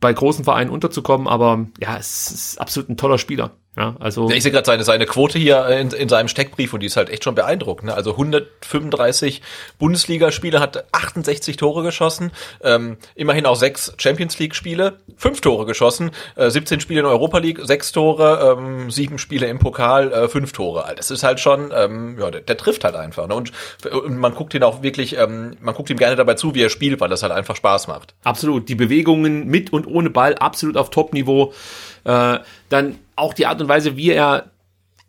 bei 0.00 0.12
großen 0.12 0.44
Vereinen 0.44 0.70
unterzukommen, 0.70 1.28
aber 1.28 1.66
ja, 1.80 1.96
es 1.96 2.30
ist 2.30 2.60
absolut 2.60 2.88
ein 2.90 2.96
toller 2.96 3.18
Spieler. 3.18 3.52
Ja, 3.78 3.94
also 4.00 4.28
Ja, 4.28 4.34
ich 4.34 4.42
sehe 4.42 4.50
gerade 4.50 4.66
seine, 4.66 4.82
seine 4.82 5.06
Quote 5.06 5.38
hier 5.38 5.64
in, 5.68 5.92
in 5.92 6.08
seinem 6.08 6.26
Steckbrief 6.26 6.74
und 6.74 6.80
die 6.80 6.86
ist 6.86 6.96
halt 6.96 7.10
echt 7.10 7.22
schon 7.22 7.36
beeindruckend. 7.36 7.86
Ne? 7.86 7.94
Also 7.94 8.10
135 8.10 9.40
Bundesligaspiele, 9.78 10.58
hat 10.58 10.84
68 10.92 11.56
Tore 11.56 11.84
geschossen, 11.84 12.32
ähm, 12.62 12.96
immerhin 13.14 13.46
auch 13.46 13.54
sechs 13.54 13.94
Champions 13.96 14.36
League-Spiele, 14.40 14.98
fünf 15.16 15.40
Tore 15.40 15.64
geschossen, 15.64 16.10
äh, 16.34 16.50
17 16.50 16.80
Spiele 16.80 17.00
in 17.00 17.06
Europa 17.06 17.38
League, 17.38 17.60
sechs 17.62 17.92
Tore, 17.92 18.56
ähm, 18.58 18.90
sieben 18.90 19.16
Spiele 19.18 19.46
im 19.46 19.60
Pokal, 19.60 20.12
äh, 20.12 20.28
fünf 20.28 20.52
Tore. 20.52 20.84
Also 20.84 20.96
Das 20.96 21.10
ist 21.12 21.22
halt 21.22 21.38
schon, 21.38 21.72
ähm, 21.72 22.18
ja, 22.18 22.32
der, 22.32 22.40
der 22.40 22.56
trifft 22.56 22.82
halt 22.82 22.96
einfach. 22.96 23.28
Ne? 23.28 23.34
Und, 23.36 23.52
und 23.92 24.16
man 24.16 24.34
guckt 24.34 24.54
ihn 24.54 24.64
auch 24.64 24.82
wirklich, 24.82 25.16
ähm, 25.16 25.56
man 25.60 25.76
guckt 25.76 25.88
ihm 25.88 25.98
gerne 25.98 26.16
dabei 26.16 26.34
zu, 26.34 26.56
wie 26.56 26.62
er 26.62 26.70
spielt, 26.70 27.00
weil 27.00 27.08
das 27.08 27.22
halt 27.22 27.32
einfach 27.32 27.54
Spaß 27.54 27.86
macht. 27.86 28.14
Absolut. 28.24 28.68
Die 28.68 28.74
Bewegungen 28.74 29.46
mit 29.46 29.72
und 29.72 29.86
ohne 29.86 30.10
Ball 30.10 30.34
absolut 30.34 30.76
auf 30.76 30.90
Top-Niveau. 30.90 31.52
Äh, 32.08 32.40
dann 32.70 32.96
auch 33.16 33.34
die 33.34 33.44
Art 33.44 33.60
und 33.60 33.68
Weise, 33.68 33.98
wie 33.98 34.10
er 34.10 34.50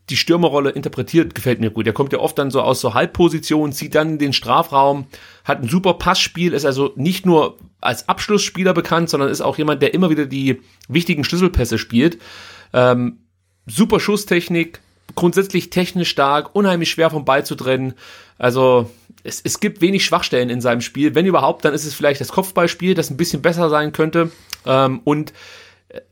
die 0.09 0.17
Stürmerrolle 0.17 0.71
interpretiert, 0.71 1.33
gefällt 1.33 1.61
mir 1.61 1.69
gut. 1.69 1.87
Er 1.87 1.93
kommt 1.93 2.11
ja 2.11 2.19
oft 2.19 2.37
dann 2.37 2.51
so 2.51 2.61
aus 2.61 2.81
so 2.81 2.93
Halbpositionen, 2.93 3.71
zieht 3.71 3.95
dann 3.95 4.17
den 4.17 4.33
Strafraum, 4.33 5.07
hat 5.45 5.61
ein 5.61 5.69
super 5.69 5.93
Passspiel, 5.93 6.51
ist 6.51 6.65
also 6.65 6.91
nicht 6.97 7.25
nur 7.25 7.57
als 7.79 8.09
Abschlussspieler 8.09 8.73
bekannt, 8.73 9.09
sondern 9.09 9.29
ist 9.29 9.39
auch 9.39 9.57
jemand, 9.57 9.81
der 9.81 9.93
immer 9.93 10.09
wieder 10.09 10.25
die 10.25 10.61
wichtigen 10.89 11.23
Schlüsselpässe 11.23 11.77
spielt. 11.77 12.17
Ähm, 12.73 13.19
super 13.65 14.01
Schusstechnik, 14.01 14.81
grundsätzlich 15.15 15.69
technisch 15.69 16.09
stark, 16.09 16.53
unheimlich 16.53 16.89
schwer 16.89 17.11
vom 17.11 17.23
Ball 17.23 17.45
zu 17.45 17.55
trennen. 17.55 17.93
Also 18.37 18.89
es, 19.23 19.39
es 19.41 19.61
gibt 19.61 19.79
wenig 19.79 20.03
Schwachstellen 20.03 20.49
in 20.49 20.59
seinem 20.59 20.81
Spiel. 20.81 21.15
Wenn 21.15 21.25
überhaupt, 21.25 21.63
dann 21.63 21.73
ist 21.73 21.85
es 21.85 21.93
vielleicht 21.93 22.19
das 22.19 22.33
Kopfballspiel, 22.33 22.93
das 22.93 23.09
ein 23.09 23.17
bisschen 23.17 23.41
besser 23.41 23.69
sein 23.69 23.93
könnte. 23.93 24.31
Ähm, 24.65 24.99
und 25.05 25.31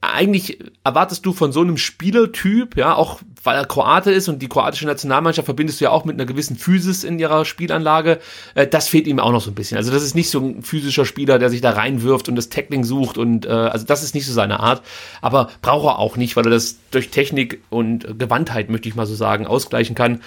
eigentlich 0.01 0.57
erwartest 0.83 1.23
du 1.25 1.33
von 1.33 1.51
so 1.51 1.61
einem 1.61 1.77
Spielertyp, 1.77 2.75
ja, 2.77 2.95
auch 2.95 3.21
weil 3.43 3.55
er 3.55 3.65
Kroate 3.65 4.11
ist 4.11 4.27
und 4.27 4.41
die 4.41 4.47
kroatische 4.47 4.87
Nationalmannschaft 4.87 5.45
verbindest 5.45 5.79
du 5.79 5.85
ja 5.85 5.91
auch 5.91 6.03
mit 6.03 6.15
einer 6.15 6.25
gewissen 6.25 6.57
Physis 6.57 7.03
in 7.03 7.19
ihrer 7.19 7.45
Spielanlage, 7.45 8.19
äh, 8.55 8.65
das 8.65 8.87
fehlt 8.87 9.05
ihm 9.05 9.19
auch 9.19 9.31
noch 9.31 9.41
so 9.41 9.51
ein 9.51 9.55
bisschen. 9.55 9.77
Also 9.77 9.91
das 9.91 10.01
ist 10.01 10.15
nicht 10.15 10.31
so 10.31 10.39
ein 10.39 10.63
physischer 10.63 11.05
Spieler, 11.05 11.37
der 11.37 11.51
sich 11.51 11.61
da 11.61 11.71
reinwirft 11.71 12.27
und 12.27 12.35
das 12.35 12.49
Tackling 12.49 12.83
sucht 12.83 13.19
und 13.19 13.45
äh, 13.45 13.49
also 13.49 13.85
das 13.85 14.03
ist 14.03 14.15
nicht 14.15 14.25
so 14.25 14.33
seine 14.33 14.59
Art, 14.59 14.81
aber 15.21 15.49
braucht 15.61 15.85
er 15.85 15.99
auch 15.99 16.17
nicht, 16.17 16.35
weil 16.35 16.45
er 16.45 16.51
das 16.51 16.77
durch 16.89 17.09
Technik 17.11 17.61
und 17.69 18.17
Gewandtheit, 18.17 18.71
möchte 18.71 18.89
ich 18.89 18.95
mal 18.95 19.05
so 19.05 19.15
sagen, 19.15 19.45
ausgleichen 19.45 19.95
kann. 19.95 20.21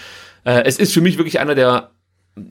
Äh, 0.44 0.62
es 0.64 0.78
ist 0.78 0.92
für 0.92 1.00
mich 1.00 1.18
wirklich 1.18 1.40
einer 1.40 1.56
der 1.56 1.90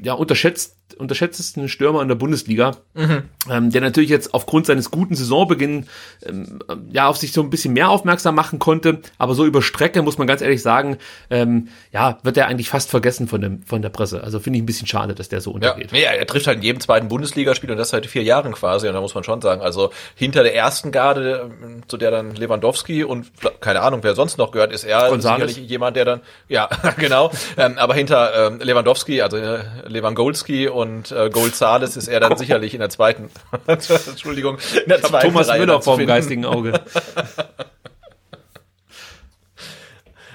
ja, 0.04 0.14
unterschätzt, 0.14 0.79
unterschätztesten 0.98 1.70
Stürmer 1.70 2.02
in 2.02 2.08
der 2.08 2.16
Bundesliga, 2.16 2.78
ähm, 2.96 3.72
der 3.72 3.82
natürlich 3.82 4.10
jetzt 4.10 4.34
aufgrund 4.34 4.66
seines 4.66 4.92
guten 4.92 5.16
Saisonbeginn 5.16 5.88
ähm, 6.26 6.60
ja 6.92 7.08
auf 7.08 7.18
sich 7.18 7.32
so 7.32 7.42
ein 7.42 7.50
bisschen 7.50 7.74
mehr 7.74 7.90
aufmerksam 7.90 8.36
machen 8.36 8.60
konnte, 8.60 9.00
aber 9.18 9.36
so 9.36 9.46
über 9.46 9.62
Strecke 9.62 10.02
muss 10.02 10.18
man 10.18 10.28
ganz 10.28 10.42
ehrlich 10.42 10.62
sagen, 10.62 10.98
ähm, 11.30 11.70
ja, 11.92 12.18
wird 12.24 12.38
er 12.38 12.48
eigentlich 12.48 12.70
fast 12.70 12.90
vergessen 12.90 13.28
von 13.28 13.42
dem 13.42 13.64
von 13.64 13.82
der 13.82 13.90
Presse. 13.90 14.24
Also 14.24 14.40
finde 14.40 14.58
ich 14.58 14.64
ein 14.64 14.66
bisschen 14.66 14.88
schade, 14.88 15.16
dass 15.16 15.30
der 15.30 15.42
so 15.42 15.52
untergeht. 15.52 15.92
ja, 15.92 16.12
er 16.12 16.26
trifft 16.26 16.48
halt 16.48 16.58
in 16.58 16.64
jedem 16.64 16.80
zweiten 16.80 17.08
Bundesligaspiel 17.08 17.72
und 17.72 17.78
das 17.78 17.90
seit 17.90 18.06
vier 18.06 18.24
Jahren 18.24 18.54
quasi. 18.54 18.88
Und 18.88 18.94
da 18.94 19.02
muss 19.02 19.16
man 19.16 19.24
schon 19.24 19.42
sagen, 19.42 19.62
also 19.62 19.92
hinter 20.16 20.44
der 20.44 20.56
ersten 20.56 20.92
Garde, 20.92 21.52
ähm, 21.64 21.84
zu 21.88 21.98
der 21.98 22.12
dann 22.12 22.36
Lewandowski 22.36 23.04
und 23.04 23.28
keine 23.60 23.82
Ahnung, 23.82 24.00
wer 24.04 24.16
sonst 24.16 24.38
noch 24.38 24.52
gehört, 24.52 24.72
ist 24.72 24.84
er 24.84 25.12
González. 25.12 25.22
sicherlich 25.22 25.58
jemand, 25.58 25.96
der 25.96 26.06
dann, 26.06 26.22
ja, 26.48 26.70
genau. 26.98 27.32
ähm, 27.58 27.78
aber 27.78 27.94
hinter 27.94 28.48
ähm, 28.48 28.60
Lewandowski, 28.60 29.22
also 29.22 29.38
äh, 29.38 29.60
Lewandowski 29.88 30.68
und 30.68 30.79
äh, 31.12 31.30
Golzales 31.32 31.98
ist 31.98 32.08
er 32.08 32.20
dann 32.20 32.38
sicherlich 32.38 32.74
in 32.74 32.80
der 32.80 32.90
zweiten, 32.90 33.30
Entschuldigung, 33.68 34.58
in 34.84 34.90
der 34.90 35.02
zweiten 35.02 35.28
Thomas 35.28 35.48
Reihe 35.50 35.60
Müller 35.62 35.82
finden. 35.82 36.08
geistigen 36.08 36.46
Auge. 36.46 36.80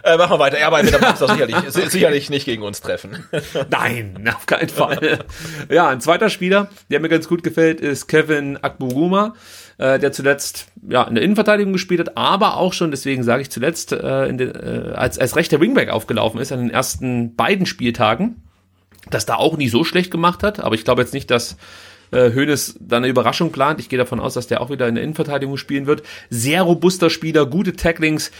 Äh, 0.06 0.18
machen 0.18 0.32
wir 0.32 0.38
weiter. 0.38 0.60
Ja, 0.60 0.66
aber 0.66 0.80
er 0.80 0.92
wird 1.00 1.16
sicherlich, 1.16 1.56
si- 1.68 1.88
sicherlich 1.88 2.28
nicht 2.28 2.44
gegen 2.44 2.62
uns 2.62 2.82
treffen. 2.82 3.24
Nein, 3.70 4.30
auf 4.36 4.44
keinen 4.44 4.68
Fall. 4.68 5.20
ja, 5.70 5.88
ein 5.88 6.02
zweiter 6.02 6.28
Spieler, 6.28 6.68
der 6.90 7.00
mir 7.00 7.08
ganz 7.08 7.26
gut 7.26 7.42
gefällt, 7.42 7.80
ist 7.80 8.06
Kevin 8.06 8.58
Akboguma, 8.58 9.32
äh, 9.78 9.98
der 9.98 10.12
zuletzt 10.12 10.66
ja 10.86 11.04
in 11.04 11.14
der 11.14 11.24
Innenverteidigung 11.24 11.72
gespielt 11.72 12.00
hat, 12.00 12.18
aber 12.18 12.58
auch 12.58 12.74
schon, 12.74 12.90
deswegen 12.90 13.22
sage 13.22 13.40
ich 13.40 13.50
zuletzt, 13.50 13.92
äh, 13.92 14.30
den, 14.30 14.54
äh, 14.54 14.92
als, 14.94 15.18
als 15.18 15.36
rechter 15.36 15.58
Wingback 15.62 15.88
aufgelaufen 15.88 16.38
ist 16.38 16.52
an 16.52 16.58
den 16.58 16.70
ersten 16.70 17.34
beiden 17.34 17.64
Spieltagen. 17.64 18.42
Das 19.10 19.26
da 19.26 19.36
auch 19.36 19.56
nie 19.56 19.68
so 19.68 19.84
schlecht 19.84 20.10
gemacht 20.10 20.42
hat, 20.42 20.60
aber 20.60 20.74
ich 20.74 20.84
glaube 20.84 21.02
jetzt 21.02 21.14
nicht, 21.14 21.30
dass 21.30 21.56
äh, 22.10 22.32
Hoeneß 22.32 22.78
da 22.80 22.96
eine 22.98 23.08
Überraschung 23.08 23.52
plant. 23.52 23.80
Ich 23.80 23.88
gehe 23.88 23.98
davon 23.98 24.20
aus, 24.20 24.34
dass 24.34 24.46
der 24.46 24.60
auch 24.60 24.70
wieder 24.70 24.88
in 24.88 24.94
der 24.94 25.04
Innenverteidigung 25.04 25.56
spielen 25.56 25.86
wird. 25.86 26.02
Sehr 26.30 26.62
robuster 26.62 27.10
Spieler, 27.10 27.46
gute 27.46 27.74
Tacklings, 27.74 28.30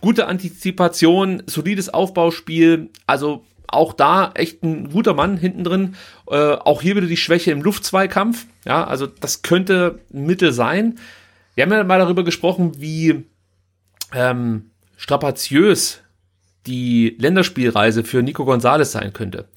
gute 0.00 0.26
Antizipation, 0.26 1.42
solides 1.46 1.92
Aufbauspiel. 1.92 2.90
Also 3.06 3.44
auch 3.68 3.92
da 3.92 4.30
echt 4.34 4.62
ein 4.62 4.90
guter 4.90 5.14
Mann 5.14 5.36
hinten 5.36 5.64
drin. 5.64 5.96
Äh, 6.30 6.52
auch 6.52 6.82
hier 6.82 6.96
wieder 6.96 7.06
die 7.06 7.16
Schwäche 7.16 7.50
im 7.50 7.62
Luftzweikampf. 7.62 8.46
Ja, 8.64 8.86
also 8.86 9.06
das 9.06 9.42
könnte 9.42 9.98
Mittel 10.10 10.52
sein. 10.52 10.98
Wir 11.54 11.64
haben 11.64 11.72
ja 11.72 11.84
mal 11.84 11.98
darüber 11.98 12.22
gesprochen, 12.22 12.80
wie 12.80 13.24
ähm, 14.14 14.70
strapaziös 14.96 16.00
die 16.66 17.16
Länderspielreise 17.18 18.04
für 18.04 18.22
Nico 18.22 18.44
Gonzalez 18.44 18.92
sein 18.92 19.12
könnte. 19.12 19.48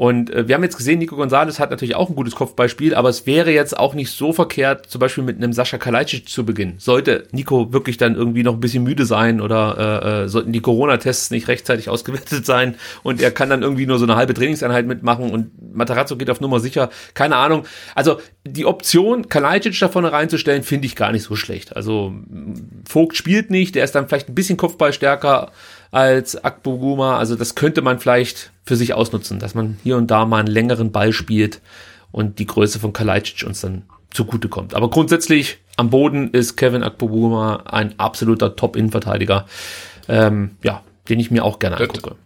Und 0.00 0.30
äh, 0.30 0.48
wir 0.48 0.54
haben 0.54 0.62
jetzt 0.62 0.78
gesehen, 0.78 0.98
Nico 0.98 1.14
Gonzalez 1.14 1.60
hat 1.60 1.70
natürlich 1.70 1.94
auch 1.94 2.08
ein 2.08 2.14
gutes 2.14 2.34
Kopfballspiel, 2.34 2.94
aber 2.94 3.10
es 3.10 3.26
wäre 3.26 3.50
jetzt 3.50 3.78
auch 3.78 3.92
nicht 3.92 4.10
so 4.10 4.32
verkehrt, 4.32 4.86
zum 4.86 4.98
Beispiel 4.98 5.22
mit 5.22 5.36
einem 5.36 5.52
Sascha 5.52 5.76
Kalajdzic 5.76 6.26
zu 6.26 6.46
beginnen. 6.46 6.76
Sollte 6.78 7.26
Nico 7.32 7.74
wirklich 7.74 7.98
dann 7.98 8.14
irgendwie 8.14 8.42
noch 8.42 8.54
ein 8.54 8.60
bisschen 8.60 8.82
müde 8.82 9.04
sein 9.04 9.42
oder 9.42 9.76
äh, 10.02 10.22
äh, 10.22 10.28
sollten 10.28 10.52
die 10.52 10.62
Corona-Tests 10.62 11.30
nicht 11.30 11.48
rechtzeitig 11.48 11.88
ausgewertet 11.90 12.46
sein 12.46 12.76
und 13.02 13.20
er 13.20 13.30
kann 13.30 13.50
dann 13.50 13.60
irgendwie 13.60 13.84
nur 13.84 13.98
so 13.98 14.06
eine 14.06 14.16
halbe 14.16 14.32
Trainingseinheit 14.32 14.86
mitmachen 14.86 15.30
und 15.30 15.50
Matarazzo 15.76 16.16
geht 16.16 16.30
auf 16.30 16.40
Nummer 16.40 16.60
sicher, 16.60 16.88
keine 17.12 17.36
Ahnung. 17.36 17.66
Also 17.94 18.22
die 18.46 18.64
Option, 18.64 19.28
Kalajdzic 19.28 19.78
da 19.80 19.90
vorne 19.90 20.12
reinzustellen, 20.12 20.62
finde 20.62 20.86
ich 20.86 20.96
gar 20.96 21.12
nicht 21.12 21.24
so 21.24 21.36
schlecht. 21.36 21.76
Also 21.76 22.14
Vogt 22.88 23.18
spielt 23.18 23.50
nicht, 23.50 23.74
der 23.74 23.84
ist 23.84 23.94
dann 23.94 24.08
vielleicht 24.08 24.30
ein 24.30 24.34
bisschen 24.34 24.56
Kopfballstärker 24.56 25.50
als 25.90 26.42
Akboguma. 26.42 27.18
Also 27.18 27.36
das 27.36 27.54
könnte 27.54 27.82
man 27.82 27.98
vielleicht 27.98 28.52
für 28.64 28.76
sich 28.76 28.94
ausnutzen, 28.94 29.38
dass 29.38 29.54
man 29.54 29.78
hier 29.82 29.96
und 29.96 30.10
da 30.10 30.24
mal 30.24 30.38
einen 30.38 30.48
längeren 30.48 30.92
Ball 30.92 31.12
spielt 31.12 31.60
und 32.12 32.38
die 32.38 32.46
Größe 32.46 32.78
von 32.78 32.92
Kalajdzic 32.92 33.46
uns 33.46 33.60
dann 33.60 33.82
zugutekommt. 34.10 34.74
Aber 34.74 34.90
grundsätzlich 34.90 35.58
am 35.76 35.90
Boden 35.90 36.30
ist 36.30 36.56
Kevin 36.56 36.82
Akboguma 36.82 37.64
ein 37.66 37.98
absoluter 37.98 38.56
Top-Innenverteidiger, 38.56 39.46
ähm, 40.08 40.56
ja, 40.62 40.82
den 41.08 41.20
ich 41.20 41.30
mir 41.30 41.44
auch 41.44 41.58
gerne 41.58 41.78
angucke. 41.78 42.16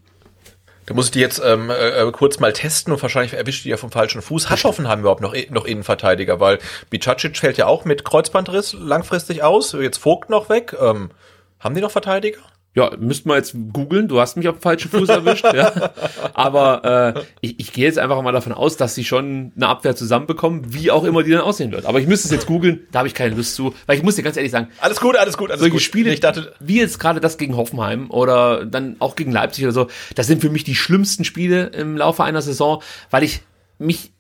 Da 0.87 0.93
muss 0.93 1.07
ich 1.07 1.13
die 1.13 1.21
jetzt 1.21 1.41
ähm, 1.43 1.71
äh, 1.71 2.11
kurz 2.13 2.41
mal 2.41 2.53
testen 2.53 2.93
und 2.93 3.01
wahrscheinlich 3.01 3.33
erwischt 3.33 3.65
die 3.65 3.71
ja 3.71 3.79
vom 3.79 3.91
falschen 3.91 4.21
Fuß. 4.21 4.51
Hat 4.51 4.65
Hoffenheim 4.65 5.01
überhaupt 5.01 5.23
noch, 5.23 5.35
noch 5.51 5.65
Innenverteidiger? 5.65 6.41
Weil 6.41 6.59
Bicacic 6.91 7.39
fällt 7.39 7.57
ja 7.57 7.67
auch 7.67 7.87
mit 7.87 8.05
Kreuzbandriss 8.05 8.75
langfristig 8.75 9.43
aus. 9.43 9.73
Jetzt 9.73 9.99
Vogt 9.99 10.29
noch 10.29 10.51
weg. 10.51 10.77
Ähm, 10.79 11.11
haben 11.59 11.75
die 11.75 11.81
noch 11.81 11.91
Verteidiger? 11.91 12.41
Ja, 12.77 12.91
müssten 12.99 13.29
wir 13.29 13.37
jetzt 13.37 13.55
googeln. 13.73 14.09
Du 14.09 14.19
hast 14.21 14.37
mich 14.37 14.49
auf 14.49 14.57
falschen 14.61 14.91
Fuß 14.91 15.09
erwischt. 15.09 15.45
ja. 15.45 15.93
Aber 16.35 17.15
äh, 17.17 17.21
ich, 17.41 17.61
ich 17.61 17.73
gehe 17.73 17.85
jetzt 17.85 17.99
einfach 18.01 18.21
mal 18.21 18.33
davon 18.33 18.53
aus, 18.53 18.77
dass 18.77 18.97
sie 18.97 19.05
schon 19.05 19.53
eine 19.55 19.69
Abwehr 19.69 19.95
zusammenbekommen, 19.95 20.75
wie 20.75 20.91
auch 20.91 21.05
immer 21.05 21.23
die 21.23 21.31
dann 21.31 21.41
aussehen 21.43 21.71
wird. 21.71 21.87
Aber 21.87 22.01
ich 22.01 22.09
müsste 22.09 22.27
es 22.27 22.33
jetzt 22.33 22.47
googeln. 22.47 22.81
Da 22.91 22.99
habe 22.99 23.09
ich 23.09 23.15
keine 23.15 23.37
Lust 23.37 23.55
zu, 23.55 23.75
weil 23.87 23.97
ich 23.97 24.03
muss 24.03 24.17
dir 24.17 24.25
ganz 24.25 24.37
ehrlich 24.37 24.51
sagen, 24.51 24.69
Alles 24.81 25.01
gut, 25.01 25.17
alles 25.17 25.37
gut, 25.37 25.51
alles 25.51 25.61
solche 25.61 25.75
gut. 25.75 25.83
Spiele, 25.83 26.13
Ich 26.13 26.19
dachte, 26.21 26.53
wie 26.59 26.79
jetzt 26.81 26.99
gerade 26.99 27.21
das 27.21 27.39
gegen 27.39 27.57
Hoffenheim 27.57 28.11
oder 28.11 28.67
dann 28.67 28.97
auch 28.99 29.15
gegen 29.15 29.31
Leipzig 29.31 29.65
oder 29.65 29.73
so, 29.73 29.87
das 30.17 30.27
sind 30.27 30.41
für 30.41 30.51
mich 30.51 30.65
die 30.65 30.75
schlimmsten 30.75 31.25
Spiele 31.25 31.67
im 31.67 31.97
Laufe 31.97 32.25
einer 32.25 32.43
Saison, 32.43 32.83
weil 33.11 33.23
ich 33.23 33.43
mich 33.79 34.14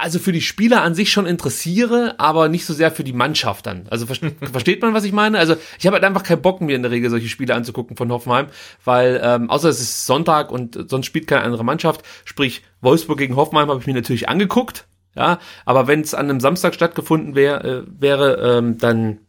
also 0.00 0.18
für 0.18 0.32
die 0.32 0.40
Spieler 0.40 0.82
an 0.82 0.94
sich 0.94 1.10
schon 1.10 1.26
interessiere, 1.26 2.14
aber 2.18 2.48
nicht 2.48 2.66
so 2.66 2.74
sehr 2.74 2.90
für 2.90 3.04
die 3.04 3.12
Mannschaft 3.12 3.66
dann. 3.66 3.86
Also 3.90 4.06
ver 4.06 4.16
versteht 4.52 4.82
man, 4.82 4.94
was 4.94 5.04
ich 5.04 5.12
meine? 5.12 5.38
Also 5.38 5.56
ich 5.78 5.86
habe 5.86 5.94
halt 5.94 6.04
einfach 6.04 6.22
keinen 6.22 6.42
Bock, 6.42 6.60
mir 6.60 6.76
in 6.76 6.82
der 6.82 6.90
Regel 6.90 7.10
solche 7.10 7.28
Spiele 7.28 7.54
anzugucken 7.54 7.96
von 7.96 8.10
Hoffenheim, 8.10 8.46
weil 8.84 9.20
ähm, 9.22 9.50
außer 9.50 9.68
es 9.68 9.80
ist 9.80 10.06
Sonntag 10.06 10.50
und 10.50 10.90
sonst 10.90 11.06
spielt 11.06 11.26
keine 11.26 11.42
andere 11.42 11.64
Mannschaft, 11.64 12.02
sprich 12.24 12.62
Wolfsburg 12.80 13.18
gegen 13.18 13.36
Hoffenheim 13.36 13.68
habe 13.68 13.80
ich 13.80 13.86
mir 13.86 13.94
natürlich 13.94 14.28
angeguckt, 14.28 14.86
ja, 15.14 15.38
aber 15.64 15.86
wenn 15.86 16.00
es 16.00 16.14
an 16.14 16.28
einem 16.28 16.40
Samstag 16.40 16.74
stattgefunden 16.74 17.34
wär, 17.34 17.64
äh, 17.64 17.82
wäre, 17.86 18.58
ähm, 18.58 18.78
dann 18.78 19.20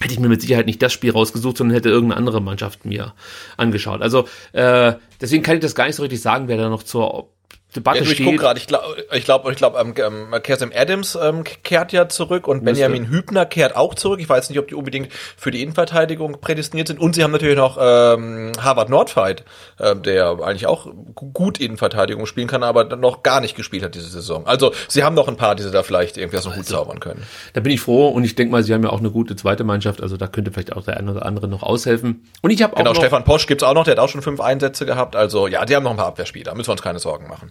hätte 0.00 0.12
ich 0.12 0.20
mir 0.20 0.28
mit 0.28 0.40
Sicherheit 0.40 0.66
nicht 0.66 0.82
das 0.82 0.92
Spiel 0.92 1.12
rausgesucht, 1.12 1.56
sondern 1.56 1.76
hätte 1.76 1.88
irgendeine 1.88 2.18
andere 2.18 2.40
Mannschaft 2.40 2.84
mir 2.84 3.14
angeschaut. 3.56 4.02
Also 4.02 4.26
äh, 4.52 4.94
deswegen 5.20 5.44
kann 5.44 5.54
ich 5.54 5.62
das 5.62 5.76
gar 5.76 5.86
nicht 5.86 5.96
so 5.96 6.02
richtig 6.02 6.20
sagen, 6.20 6.48
wer 6.48 6.56
da 6.56 6.68
noch 6.68 6.82
zur 6.82 7.33
Debatte 7.76 7.98
Ja, 7.98 8.04
du, 8.04 8.10
ich 8.10 8.16
steht. 8.16 8.26
guck 8.26 8.38
gerade, 8.38 8.58
ich 8.58 8.66
glaube, 8.66 8.84
ich 9.12 9.24
glaube, 9.24 9.50
ich 9.50 9.56
glaube, 9.56 9.78
ähm, 9.78 9.94
ähm, 9.96 10.42
Kersem 10.42 10.72
Adams 10.74 11.18
ähm, 11.20 11.44
kehrt 11.62 11.92
ja 11.92 12.08
zurück 12.08 12.46
und 12.48 12.64
Benjamin 12.64 13.08
Hübner 13.08 13.46
kehrt 13.46 13.76
auch 13.76 13.94
zurück. 13.94 14.20
Ich 14.20 14.28
weiß 14.28 14.48
nicht, 14.50 14.58
ob 14.58 14.68
die 14.68 14.74
unbedingt 14.74 15.12
für 15.12 15.50
die 15.50 15.62
Innenverteidigung 15.62 16.40
prädestiniert 16.40 16.88
sind. 16.88 17.00
Und 17.00 17.14
sie 17.14 17.22
haben 17.24 17.32
natürlich 17.32 17.56
noch 17.56 17.76
ähm, 17.80 18.52
Harvard 18.60 18.88
Nordfight, 18.88 19.44
ähm, 19.80 20.02
der 20.02 20.38
eigentlich 20.42 20.66
auch 20.66 20.86
gu- 21.14 21.30
gut 21.32 21.58
Innenverteidigung 21.60 22.26
spielen 22.26 22.46
kann, 22.48 22.62
aber 22.62 22.84
noch 22.96 23.22
gar 23.22 23.40
nicht 23.40 23.56
gespielt 23.56 23.82
hat 23.82 23.94
diese 23.94 24.08
Saison. 24.08 24.46
Also 24.46 24.72
sie 24.88 25.02
haben 25.02 25.14
noch 25.14 25.28
ein 25.28 25.36
paar, 25.36 25.54
die 25.54 25.62
sie 25.62 25.70
da 25.70 25.82
vielleicht 25.82 26.16
irgendwie 26.16 26.38
aus 26.38 26.44
dem 26.44 26.56
Hut 26.56 26.66
zaubern 26.66 27.00
können. 27.00 27.22
Da 27.54 27.60
bin 27.60 27.72
ich 27.72 27.80
froh 27.80 28.08
und 28.08 28.24
ich 28.24 28.34
denke 28.34 28.52
mal, 28.52 28.62
sie 28.62 28.72
haben 28.72 28.82
ja 28.84 28.90
auch 28.90 29.00
eine 29.00 29.10
gute 29.10 29.36
zweite 29.36 29.64
Mannschaft, 29.64 30.00
also 30.00 30.16
da 30.16 30.26
könnte 30.26 30.52
vielleicht 30.52 30.72
auch 30.76 30.84
der 30.84 30.96
eine 30.96 31.10
oder 31.10 31.26
andere 31.26 31.48
noch 31.48 31.62
aushelfen. 31.62 32.24
Und 32.42 32.50
ich 32.50 32.62
habe 32.62 32.74
auch 32.74 32.78
Genau, 32.78 32.92
noch, 32.92 33.00
Stefan 33.00 33.24
Posch 33.24 33.46
gibt's 33.46 33.64
auch 33.64 33.74
noch, 33.74 33.84
der 33.84 33.92
hat 33.92 33.98
auch 33.98 34.08
schon 34.08 34.22
fünf 34.22 34.40
Einsätze 34.40 34.86
gehabt. 34.86 35.16
Also 35.16 35.46
ja, 35.48 35.64
die 35.64 35.74
haben 35.74 35.82
noch 35.82 35.90
ein 35.90 35.96
paar 35.96 36.06
Abwehrspieler, 36.06 36.54
müssen 36.54 36.68
wir 36.68 36.72
uns 36.72 36.82
keine 36.82 36.98
Sorgen 36.98 37.26
machen. 37.28 37.50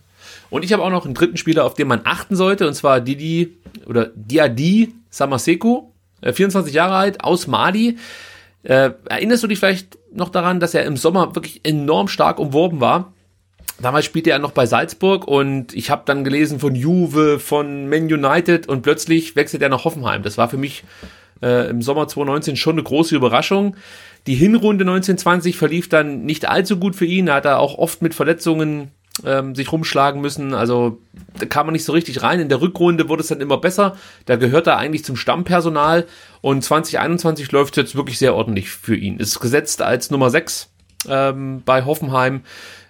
Und 0.53 0.63
ich 0.63 0.71
habe 0.71 0.83
auch 0.83 0.91
noch 0.91 1.05
einen 1.05 1.15
dritten 1.15 1.35
Spieler, 1.35 1.65
auf 1.65 1.73
den 1.73 1.87
man 1.87 2.01
achten 2.03 2.35
sollte, 2.35 2.67
und 2.67 2.75
zwar 2.75 3.01
Didi 3.01 3.57
oder 3.87 4.11
Diadi 4.13 4.93
Samaseko, 5.09 5.91
äh, 6.21 6.31
24 6.31 6.71
Jahre 6.71 6.93
alt, 6.93 7.23
aus 7.23 7.47
Mali. 7.47 7.97
Äh, 8.61 8.91
erinnerst 9.09 9.41
du 9.41 9.47
dich 9.47 9.57
vielleicht 9.57 9.97
noch 10.13 10.29
daran, 10.29 10.59
dass 10.59 10.75
er 10.75 10.85
im 10.85 10.95
Sommer 10.95 11.33
wirklich 11.33 11.61
enorm 11.63 12.07
stark 12.07 12.37
umworben 12.37 12.81
war? 12.81 13.13
Damals 13.81 14.05
spielte 14.05 14.29
er 14.29 14.37
noch 14.37 14.51
bei 14.51 14.67
Salzburg 14.67 15.27
und 15.27 15.73
ich 15.73 15.89
habe 15.89 16.03
dann 16.05 16.23
gelesen 16.23 16.59
von 16.59 16.75
Juve, 16.75 17.39
von 17.39 17.89
Man 17.89 18.03
United 18.03 18.67
und 18.69 18.83
plötzlich 18.83 19.35
wechselt 19.35 19.63
er 19.63 19.69
nach 19.69 19.85
Hoffenheim. 19.85 20.21
Das 20.21 20.37
war 20.37 20.49
für 20.49 20.57
mich 20.57 20.83
äh, 21.41 21.67
im 21.67 21.81
Sommer 21.81 22.07
2019 22.07 22.57
schon 22.57 22.73
eine 22.73 22.83
große 22.83 23.15
Überraschung. 23.15 23.75
Die 24.27 24.35
Hinrunde 24.35 24.83
1920 24.83 25.57
verlief 25.57 25.89
dann 25.89 26.25
nicht 26.25 26.47
allzu 26.47 26.77
gut 26.77 26.95
für 26.95 27.05
ihn. 27.05 27.25
Da 27.25 27.33
hat 27.33 27.45
er 27.45 27.57
auch 27.57 27.79
oft 27.79 28.03
mit 28.03 28.13
Verletzungen 28.13 28.91
ähm, 29.25 29.55
sich 29.55 29.71
rumschlagen 29.71 30.21
müssen. 30.21 30.53
Also 30.53 30.99
da 31.39 31.45
kam 31.45 31.67
man 31.67 31.73
nicht 31.73 31.85
so 31.85 31.93
richtig 31.93 32.23
rein. 32.23 32.39
In 32.39 32.49
der 32.49 32.61
Rückrunde 32.61 33.09
wurde 33.09 33.21
es 33.21 33.27
dann 33.27 33.41
immer 33.41 33.57
besser. 33.57 33.95
Da 34.25 34.35
gehört 34.35 34.67
er 34.67 34.77
eigentlich 34.77 35.05
zum 35.05 35.15
Stammpersonal. 35.15 36.07
Und 36.41 36.63
2021 36.63 37.51
läuft 37.51 37.77
es 37.77 37.83
jetzt 37.83 37.95
wirklich 37.95 38.17
sehr 38.17 38.35
ordentlich 38.35 38.69
für 38.69 38.95
ihn. 38.95 39.17
Ist 39.17 39.39
gesetzt 39.39 39.81
als 39.81 40.09
Nummer 40.11 40.29
6 40.29 40.69
ähm, 41.07 41.61
bei 41.63 41.85
Hoffenheim. 41.85 42.41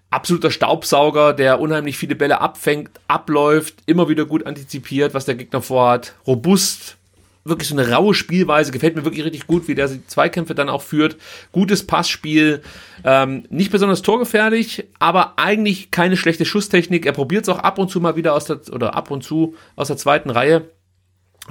Absoluter 0.09 0.51
Staubsauger, 0.51 1.33
der 1.33 1.59
unheimlich 1.59 1.97
viele 1.97 2.15
Bälle 2.15 2.39
abfängt, 2.39 2.91
abläuft, 3.07 3.75
immer 3.87 4.09
wieder 4.09 4.25
gut 4.25 4.45
antizipiert, 4.45 5.15
was 5.15 5.25
der 5.25 5.35
Gegner 5.35 5.61
vorhat. 5.61 6.13
Robust, 6.27 6.97
wirklich 7.45 7.67
so 7.67 7.75
eine 7.77 7.89
raue 7.91 8.13
Spielweise, 8.13 8.71
gefällt 8.71 8.95
mir 8.95 9.03
wirklich 9.03 9.25
richtig 9.25 9.47
gut, 9.47 9.67
wie 9.67 9.75
der 9.75 9.87
die 9.89 10.05
Zweikämpfe 10.07 10.55
dann 10.55 10.69
auch 10.69 10.81
führt. 10.81 11.17
Gutes 11.51 11.85
Passspiel, 11.85 12.61
ähm, 13.03 13.45
nicht 13.49 13.71
besonders 13.71 14.01
torgefährlich, 14.01 14.85
aber 14.99 15.33
eigentlich 15.37 15.91
keine 15.91 16.15
schlechte 16.15 16.45
Schusstechnik. 16.45 17.05
Er 17.05 17.11
probiert 17.11 17.43
es 17.43 17.49
auch 17.49 17.59
ab 17.59 17.79
und 17.79 17.89
zu 17.89 17.99
mal 17.99 18.15
wieder 18.15 18.33
aus 18.33 18.45
der, 18.45 18.61
oder 18.71 18.95
ab 18.95 19.11
und 19.11 19.23
zu 19.23 19.55
aus 19.75 19.87
der 19.87 19.97
zweiten 19.97 20.29
Reihe. 20.29 20.69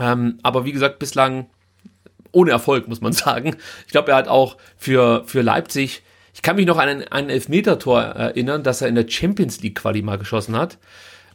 Ähm, 0.01 0.38
aber 0.43 0.64
wie 0.64 0.72
gesagt, 0.72 0.99
bislang 0.99 1.47
ohne 2.32 2.51
Erfolg, 2.53 2.88
muss 2.88 3.03
man 3.03 3.12
sagen. 3.12 3.57
Ich 3.86 3.93
glaube, 3.93 4.12
er 4.12 4.16
hat 4.16 4.28
auch 4.28 4.57
für, 4.78 5.24
für 5.26 5.43
Leipzig, 5.43 6.03
ich 6.34 6.40
kann 6.40 6.57
mich 6.57 6.64
noch 6.64 6.78
an 6.78 6.88
ein, 6.88 7.09
ein 7.09 7.28
Elfmeter-Tor 7.28 8.01
erinnern, 8.01 8.62
das 8.62 8.80
er 8.80 8.88
in 8.88 8.95
der 8.95 9.07
Champions 9.07 9.61
League 9.61 9.74
Quali 9.80 10.01
mal 10.01 10.16
geschossen 10.16 10.57
hat. 10.57 10.78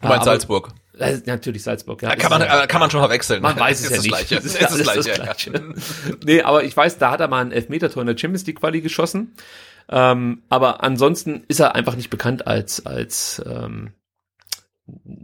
Du 0.02 0.08
meinst 0.08 0.22
Aber- 0.22 0.32
Salzburg. 0.32 0.70
Natürlich 1.26 1.64
Salzburg, 1.64 2.02
ja. 2.02 2.16
Kann 2.16 2.30
man, 2.32 2.42
ja- 2.42 2.64
äh, 2.64 2.68
kann 2.68 2.80
man 2.80 2.90
schon 2.90 3.02
verwechseln. 3.02 3.42
man 3.42 3.60
weiß 3.60 3.80
es 3.84 3.86
Ist 3.86 3.90
ja 3.92 3.96
das 3.98 4.04
nicht. 4.06 4.12
Gleiche. 4.12 4.36
Das 4.36 4.46
Ist 4.46 4.62
ist 4.62 4.98
das 4.98 5.06
Gleiche. 5.06 5.52
Gleiche. 5.52 5.74
nee, 6.26 6.42
aber 6.42 6.64
ich 6.64 6.76
weiß, 6.76 6.98
da 6.98 7.12
hat 7.12 7.20
er 7.20 7.28
mal 7.28 7.42
ein 7.42 7.52
Elfmetertor 7.52 8.02
in 8.02 8.08
der 8.08 8.18
Champions 8.18 8.46
League 8.46 8.60
Quali 8.60 8.82
geschossen. 8.82 9.34
Ähm, 9.90 10.42
aber 10.50 10.84
ansonsten 10.84 11.44
ist 11.48 11.60
er 11.60 11.76
einfach 11.76 11.96
nicht 11.96 12.10
bekannt 12.10 12.46
als, 12.48 12.86
als 12.86 13.42
ähm, 13.50 13.94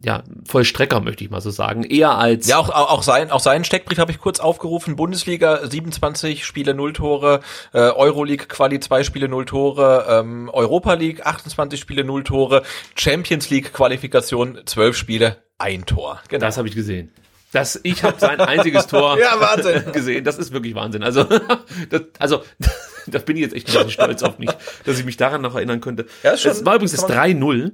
ja, 0.04 0.24
Vollstrecker, 0.46 1.00
möchte 1.00 1.24
ich 1.24 1.30
mal 1.30 1.40
so 1.40 1.50
sagen. 1.50 1.84
Eher 1.84 2.18
als 2.18 2.48
Ja, 2.48 2.58
auch, 2.58 2.70
auch, 2.70 2.90
auch, 2.92 3.04
sein, 3.04 3.32
auch 3.32 3.40
seinen 3.40 3.64
Steckbrief 3.64 3.98
habe 3.98 4.12
ich 4.12 4.20
kurz 4.20 4.42
aufgerufen. 4.42 4.98
Bundesliga 4.98 5.66
27 5.66 6.46
Spiele, 6.46 6.74
0 6.74 6.92
Tore, 6.94 7.40
äh, 7.74 7.80
Euroleague 7.80 8.46
Quali 8.48 8.80
2 8.82 9.04
Spiele, 9.04 9.30
0 9.30 9.46
Tore, 9.46 10.06
ähm, 10.10 10.50
Europa 10.52 10.94
League 10.96 11.26
28 11.26 11.80
Spiele, 11.80 12.04
0 12.04 12.24
Tore, 12.26 12.64
Champions 12.96 13.50
League 13.50 13.72
Qualifikation 13.74 14.60
12 14.66 14.98
Spiele, 14.98 15.38
ein 15.64 15.86
Tor. 15.86 16.22
Genau. 16.28 16.46
Das 16.46 16.58
habe 16.58 16.68
ich 16.68 16.76
gesehen. 16.76 17.12
Das, 17.52 17.80
ich 17.84 18.04
habe 18.04 18.20
sein 18.20 18.40
einziges 18.42 18.88
Tor 18.88 19.18
Ja, 19.20 19.40
Wahnsinn. 19.40 19.92
gesehen. 19.92 20.24
Das 20.24 20.38
ist 20.38 20.52
wirklich 20.52 20.76
Wahnsinn. 20.76 21.04
Also, 21.04 21.24
das, 21.90 22.02
also, 22.20 22.44
da 23.08 23.20
bin 23.20 23.38
ich 23.38 23.44
jetzt 23.44 23.54
echt 23.56 23.68
ein 23.70 23.74
bisschen 23.74 23.92
stolz 23.92 24.24
auf 24.24 24.40
mich, 24.40 24.50
dass 24.86 24.98
ich 25.00 25.06
mich 25.06 25.18
daran 25.18 25.42
noch 25.42 25.56
erinnern 25.56 25.80
könnte. 25.82 26.06
Ja, 26.24 26.32
ist 26.32 26.42
schon- 26.42 26.50
das 26.52 26.66
war 26.66 26.76
übrigens 26.76 26.92
das 26.94 27.08
kann 27.08 27.18
3-0. 27.18 27.72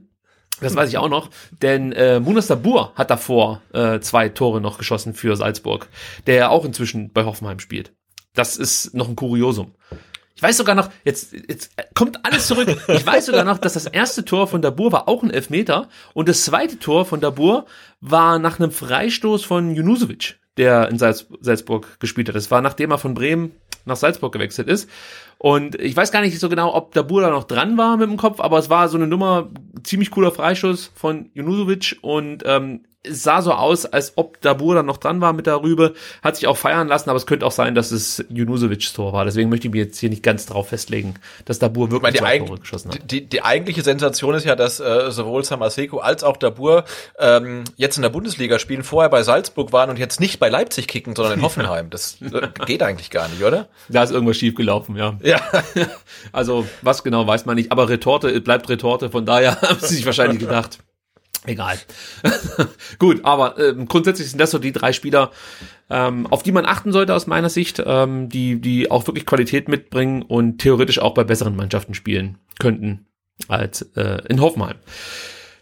Das 0.61 0.75
weiß 0.75 0.89
ich 0.89 0.97
auch 0.97 1.07
noch, 1.07 1.29
denn 1.61 1.93
äh, 1.93 2.19
Munas 2.19 2.47
Dabur 2.47 2.91
hat 2.95 3.09
davor 3.09 3.61
äh, 3.73 4.01
zwei 4.01 4.27
Tore 4.27 4.59
noch 4.59 4.77
geschossen 4.77 5.13
für 5.13 5.37
Salzburg, 5.37 5.87
der 6.27 6.35
ja 6.35 6.49
auch 6.49 6.65
inzwischen 6.65 7.13
bei 7.13 7.23
Hoffenheim 7.23 7.59
spielt. 7.59 7.93
Das 8.35 8.57
ist 8.57 8.93
noch 8.93 9.07
ein 9.07 9.15
Kuriosum. 9.15 9.73
Ich 10.39 10.43
weiß 10.43 10.55
sogar 10.55 10.73
noch, 10.73 10.89
jetzt, 11.03 11.33
jetzt 11.33 11.73
kommt 11.95 12.25
alles 12.25 12.47
zurück. 12.47 12.69
Ich 12.87 13.05
weiß 13.05 13.25
sogar 13.25 13.43
noch, 13.43 13.57
dass 13.57 13.73
das 13.73 13.87
erste 13.87 14.23
Tor 14.23 14.47
von 14.47 14.61
Dabur 14.61 14.93
war 14.93 15.09
auch 15.09 15.21
ein 15.21 15.31
Elfmeter 15.31 15.89
und 16.13 16.29
das 16.29 16.45
zweite 16.45 16.79
Tor 16.79 17.03
von 17.03 17.19
Dabur 17.19 17.65
war 17.99 18.39
nach 18.39 18.57
einem 18.57 18.71
Freistoß 18.71 19.43
von 19.43 19.75
Junusovic, 19.75 20.39
der 20.55 20.87
in 20.87 20.97
Salz, 20.97 21.25
Salzburg 21.41 21.99
gespielt 21.99 22.29
hat. 22.29 22.35
Das 22.37 22.51
war 22.51 22.61
nachdem 22.61 22.91
er 22.91 22.97
von 22.97 23.15
Bremen 23.15 23.51
nach 23.83 23.97
Salzburg 23.97 24.31
gewechselt 24.31 24.69
ist. 24.69 24.89
Und 25.39 25.75
ich 25.75 25.93
weiß 25.93 26.13
gar 26.13 26.21
nicht 26.21 26.39
so 26.39 26.47
genau, 26.47 26.73
ob 26.73 26.93
Dabur 26.93 27.19
da 27.19 27.31
noch 27.31 27.43
dran 27.43 27.77
war 27.77 27.97
mit 27.97 28.09
dem 28.09 28.15
Kopf, 28.15 28.39
aber 28.39 28.59
es 28.59 28.69
war 28.69 28.87
so 28.87 28.95
eine 28.95 29.07
Nummer, 29.07 29.49
ziemlich 29.83 30.09
cooler 30.09 30.31
Freischuss 30.31 30.89
von 30.95 31.31
Junusovic 31.33 31.97
und 32.01 32.43
ähm, 32.45 32.85
sah 33.08 33.41
so 33.41 33.54
aus, 33.54 33.86
als 33.86 34.14
ob 34.18 34.41
Dabur 34.41 34.76
dann 34.76 34.86
noch 34.86 34.97
dran 34.97 35.22
war 35.22 35.32
mit 35.32 35.47
der 35.47 35.62
Rübe, 35.62 35.93
hat 36.22 36.36
sich 36.36 36.47
auch 36.47 36.58
feiern 36.58 36.89
lassen, 36.89 37.10
aber 37.10 37.18
es 37.18 37.26
könnte 37.26 37.45
auch 37.45 37.52
sein, 37.52 37.74
dass 37.74 37.91
es 37.91 38.26
Junusovics 38.30 38.91
Tor 38.91 39.14
war. 39.14 39.24
Deswegen 39.24 39.50
möchte 39.50 39.68
ich 39.68 39.74
mich 39.74 39.84
jetzt 39.84 40.00
hier 40.00 40.10
nicht 40.10 40.22
ganz 40.22 40.45
darauf 40.45 40.70
festlegen, 40.70 41.16
dass 41.45 41.60
Dabur 41.60 41.88
Ich 41.88 41.91
wirklich 41.91 42.16
die, 42.16 42.22
eig 42.22 42.45
Tore 42.45 42.60
geschossen 42.60 42.91
hat. 42.91 43.10
die, 43.10 43.26
die 43.26 43.41
eigentliche 43.41 43.84
Sensation 43.84 44.36
ist 44.36 44.45
ja, 44.45 44.56
dass 44.56 44.82
äh, 44.82 45.12
sowohl 45.12 45.45
Samaseko 45.45 46.00
als 46.00 46.26
auch 46.26 46.36
Dabur 46.36 46.84
ähm, 47.18 47.64
jetzt 47.78 47.95
in 47.95 48.02
der 48.02 48.10
Bundesliga 48.10 48.60
spielen, 48.60 48.84
vorher 48.84 49.10
bei 49.10 49.24
Salzburg 49.24 49.72
waren 49.72 49.89
und 49.89 49.97
jetzt 49.97 50.20
nicht 50.20 50.39
bei 50.39 50.50
Leipzig 50.50 50.88
kicken, 50.88 51.16
sondern 51.16 51.39
in 51.39 51.41
Hoffenheim. 51.43 51.89
Das 51.89 52.18
äh, 52.22 52.50
geht 52.66 52.84
eigentlich 52.84 53.12
gar 53.12 53.30
nicht, 53.30 53.43
oder? 53.43 53.70
Da 53.88 54.04
ist 54.04 54.12
irgendwas 54.12 54.36
schief 54.38 54.56
gelaufen, 54.56 54.95
ja. 54.95 55.18
Ja. 55.24 55.39
Also, 56.32 56.68
was 56.82 57.04
genau 57.04 57.26
weiß 57.26 57.45
man 57.45 57.56
nicht, 57.56 57.72
aber 57.72 57.88
Retorte 57.89 58.41
bleibt 58.41 58.68
Retorte, 58.70 59.10
von 59.10 59.26
daher 59.26 59.62
haben 59.62 59.80
sie 59.80 59.95
sich 59.95 60.06
wahrscheinlich 60.06 60.39
gedacht. 60.39 60.80
Egal. 61.45 61.77
Gut, 62.99 63.23
aber 63.23 63.57
ähm, 63.57 63.87
grundsätzlich 63.87 64.29
sind 64.29 64.39
das 64.39 64.51
so 64.51 64.59
die 64.59 64.73
drei 64.73 64.91
Spieler, 64.91 65.31
ähm, 65.89 66.27
auf 66.27 66.43
die 66.43 66.51
man 66.51 66.65
achten 66.65 66.91
sollte 66.91 67.15
aus 67.15 67.27
meiner 67.27 67.49
Sicht, 67.49 67.81
ähm, 67.85 68.29
die, 68.29 68.59
die 68.59 68.91
auch 68.91 69.07
wirklich 69.07 69.25
Qualität 69.25 69.69
mitbringen 69.69 70.21
und 70.21 70.57
theoretisch 70.59 70.99
auch 70.99 71.13
bei 71.13 71.23
besseren 71.23 71.55
Mannschaften 71.55 71.93
spielen 71.93 72.37
könnten 72.59 73.05
als 73.47 73.83
äh, 73.95 74.21
in 74.27 74.41
Hoffenheim. 74.41 74.75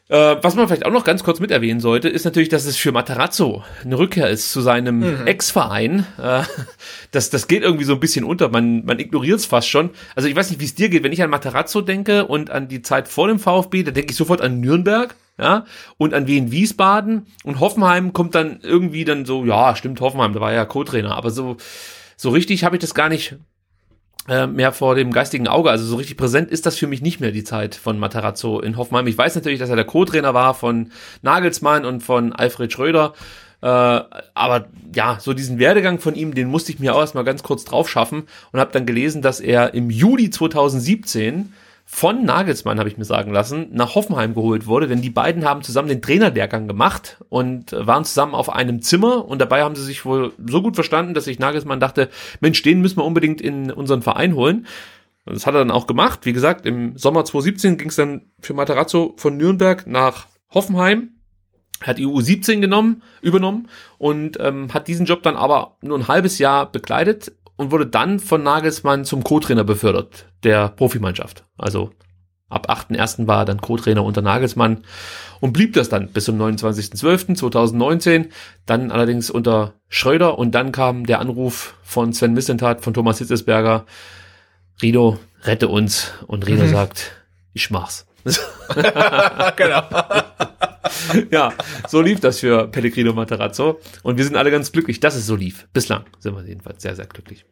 Äh, 0.09 0.37
was 0.41 0.55
man 0.55 0.67
vielleicht 0.67 0.85
auch 0.85 0.91
noch 0.91 1.03
ganz 1.03 1.23
kurz 1.23 1.41
mit 1.41 1.51
erwähnen 1.51 1.81
sollte, 1.81 2.07
ist 2.07 2.23
natürlich, 2.23 2.47
dass 2.47 2.65
es 2.65 2.77
für 2.77 2.93
Materazzo 2.93 3.63
eine 3.83 3.99
Rückkehr 3.99 4.29
ist 4.29 4.53
zu 4.53 4.61
seinem 4.61 5.25
Ex-Verein. 5.25 6.05
Äh, 6.17 6.43
das, 7.11 7.29
das 7.29 7.47
geht 7.47 7.61
irgendwie 7.61 7.83
so 7.83 7.93
ein 7.93 7.99
bisschen 7.99 8.23
unter. 8.23 8.47
Man, 8.47 8.85
man 8.85 8.99
ignoriert 8.99 9.39
es 9.39 9.45
fast 9.45 9.67
schon. 9.67 9.89
Also 10.15 10.29
ich 10.29 10.35
weiß 10.35 10.49
nicht, 10.49 10.61
wie 10.61 10.65
es 10.65 10.75
dir 10.75 10.87
geht. 10.87 11.03
Wenn 11.03 11.11
ich 11.11 11.21
an 11.21 11.29
Materazzo 11.29 11.81
denke 11.81 12.25
und 12.25 12.51
an 12.51 12.69
die 12.69 12.81
Zeit 12.81 13.09
vor 13.09 13.27
dem 13.27 13.37
VfB, 13.37 13.83
da 13.83 13.91
denke 13.91 14.11
ich 14.11 14.17
sofort 14.17 14.39
an 14.39 14.61
Nürnberg. 14.61 15.13
Ja, 15.39 15.65
und 15.97 16.15
an 16.15 16.25
Wien 16.25 16.51
Wiesbaden 16.51 17.27
und 17.43 17.59
Hoffenheim 17.59 18.11
kommt 18.11 18.33
dann 18.33 18.59
irgendwie 18.63 19.05
dann 19.05 19.25
so, 19.25 19.45
ja, 19.45 19.75
stimmt, 19.75 20.01
Hoffenheim, 20.01 20.33
da 20.33 20.39
war 20.39 20.51
ja 20.51 20.65
Co-Trainer, 20.65 21.15
aber 21.15 21.29
so, 21.29 21.57
so 22.15 22.31
richtig 22.31 22.63
habe 22.63 22.75
ich 22.75 22.81
das 22.81 22.95
gar 22.95 23.07
nicht 23.07 23.37
äh, 24.27 24.47
mehr 24.47 24.71
vor 24.71 24.95
dem 24.95 25.11
geistigen 25.11 25.47
Auge. 25.47 25.69
Also 25.69 25.85
so 25.85 25.95
richtig 25.95 26.17
präsent 26.17 26.49
ist 26.51 26.65
das 26.65 26.77
für 26.77 26.87
mich 26.87 27.01
nicht 27.01 27.19
mehr 27.19 27.31
die 27.31 27.43
Zeit 27.43 27.75
von 27.75 27.99
Matarazzo 27.99 28.59
in 28.59 28.77
Hoffenheim. 28.77 29.07
Ich 29.07 29.17
weiß 29.17 29.35
natürlich, 29.35 29.59
dass 29.59 29.69
er 29.69 29.75
der 29.75 29.85
Co-Trainer 29.85 30.33
war 30.33 30.53
von 30.53 30.91
Nagelsmann 31.21 31.85
und 31.85 32.01
von 32.01 32.33
Alfred 32.33 32.73
Schröder. 32.73 33.13
Äh, 33.61 33.67
aber 33.67 34.67
ja, 34.93 35.17
so 35.19 35.33
diesen 35.33 35.59
Werdegang 35.59 35.99
von 35.99 36.15
ihm, 36.15 36.33
den 36.33 36.49
musste 36.49 36.71
ich 36.71 36.79
mir 36.79 36.95
auch 36.95 36.99
erstmal 36.99 37.23
ganz 37.23 37.41
kurz 37.41 37.63
drauf 37.63 37.89
schaffen 37.89 38.23
und 38.51 38.59
habe 38.59 38.71
dann 38.71 38.85
gelesen, 38.85 39.21
dass 39.21 39.39
er 39.39 39.73
im 39.73 39.89
Juli 39.89 40.29
2017 40.29 41.53
von 41.89 42.25
Nagelsmann, 42.25 42.79
habe 42.79 42.89
ich 42.89 42.97
mir 42.97 43.05
sagen 43.05 43.31
lassen, 43.31 43.69
nach 43.71 43.95
Hoffenheim 43.95 44.33
geholt 44.33 44.67
wurde, 44.67 44.89
denn 44.89 45.01
die 45.01 45.09
beiden 45.09 45.45
haben 45.45 45.61
zusammen 45.61 45.87
den 45.87 46.01
Trainerlehrgang 46.01 46.67
gemacht 46.67 47.23
und 47.29 47.71
waren 47.71 48.03
zusammen 48.03 48.35
auf 48.35 48.53
einem 48.53 48.81
Zimmer 48.81 49.25
und 49.25 49.39
dabei 49.39 49.63
haben 49.63 49.75
sie 49.75 49.85
sich 49.85 50.03
wohl 50.03 50.33
so 50.45 50.61
gut 50.61 50.75
verstanden, 50.75 51.13
dass 51.13 51.23
sich 51.23 51.39
Nagelsmann 51.39 51.79
dachte, 51.79 52.09
Mensch, 52.41 52.61
den 52.61 52.81
müssen 52.81 52.97
wir 52.97 53.05
unbedingt 53.05 53.39
in 53.39 53.71
unseren 53.71 54.01
Verein 54.01 54.35
holen. 54.35 54.67
Das 55.25 55.47
hat 55.47 55.55
er 55.55 55.59
dann 55.59 55.71
auch 55.71 55.87
gemacht. 55.87 56.25
Wie 56.25 56.33
gesagt, 56.33 56.65
im 56.65 56.97
Sommer 56.97 57.23
2017 57.23 57.77
ging 57.77 57.87
es 57.87 57.95
dann 57.95 58.31
für 58.41 58.53
Materazzo 58.53 59.13
von 59.15 59.37
Nürnberg 59.37 59.87
nach 59.87 60.27
Hoffenheim 60.53 61.11
hat 61.83 61.99
die 61.99 62.07
U17 62.07 62.59
genommen, 62.59 63.03
übernommen 63.21 63.69
und 63.97 64.37
ähm, 64.39 64.73
hat 64.73 64.87
diesen 64.87 65.05
Job 65.05 65.21
dann 65.23 65.35
aber 65.35 65.77
nur 65.81 65.97
ein 65.97 66.07
halbes 66.07 66.39
Jahr 66.39 66.71
bekleidet 66.71 67.31
und 67.57 67.71
wurde 67.71 67.87
dann 67.87 68.19
von 68.19 68.43
Nagelsmann 68.43 69.03
zum 69.03 69.23
Co-Trainer 69.23 69.63
befördert, 69.63 70.27
der 70.43 70.69
Profimannschaft. 70.69 71.43
Also 71.57 71.91
ab 72.49 72.69
8.1. 72.69 73.27
war 73.27 73.39
er 73.39 73.45
dann 73.45 73.59
Co-Trainer 73.59 74.03
unter 74.03 74.21
Nagelsmann 74.21 74.83
und 75.41 75.53
blieb 75.53 75.73
das 75.73 75.89
dann 75.89 76.07
bis 76.09 76.25
zum 76.25 76.39
29.12.2019, 76.39 78.29
dann 78.65 78.91
allerdings 78.91 79.29
unter 79.29 79.73
Schröder 79.89 80.37
und 80.37 80.51
dann 80.55 80.71
kam 80.71 81.05
der 81.05 81.19
Anruf 81.19 81.75
von 81.83 82.13
Sven 82.13 82.33
Missentat, 82.33 82.81
von 82.81 82.93
Thomas 82.93 83.17
Hitzesberger, 83.17 83.85
Rido, 84.81 85.19
rette 85.43 85.67
uns 85.67 86.13
und 86.27 86.47
Rido 86.47 86.63
mhm. 86.63 86.69
sagt, 86.69 87.11
ich 87.53 87.69
mach's. 87.71 88.05
genau. 89.55 89.83
ja, 91.31 91.53
so 91.87 92.01
lief 92.01 92.19
das 92.19 92.39
für 92.39 92.67
Pellegrino 92.67 93.13
Materazzo. 93.13 93.79
Und 94.03 94.17
wir 94.17 94.23
sind 94.23 94.35
alle 94.35 94.51
ganz 94.51 94.71
glücklich, 94.71 94.99
dass 94.99 95.15
es 95.15 95.25
so 95.25 95.35
lief. 95.35 95.67
Bislang 95.73 96.05
sind 96.19 96.35
wir 96.35 96.43
jedenfalls 96.45 96.81
sehr, 96.81 96.95
sehr 96.95 97.05
glücklich. 97.05 97.45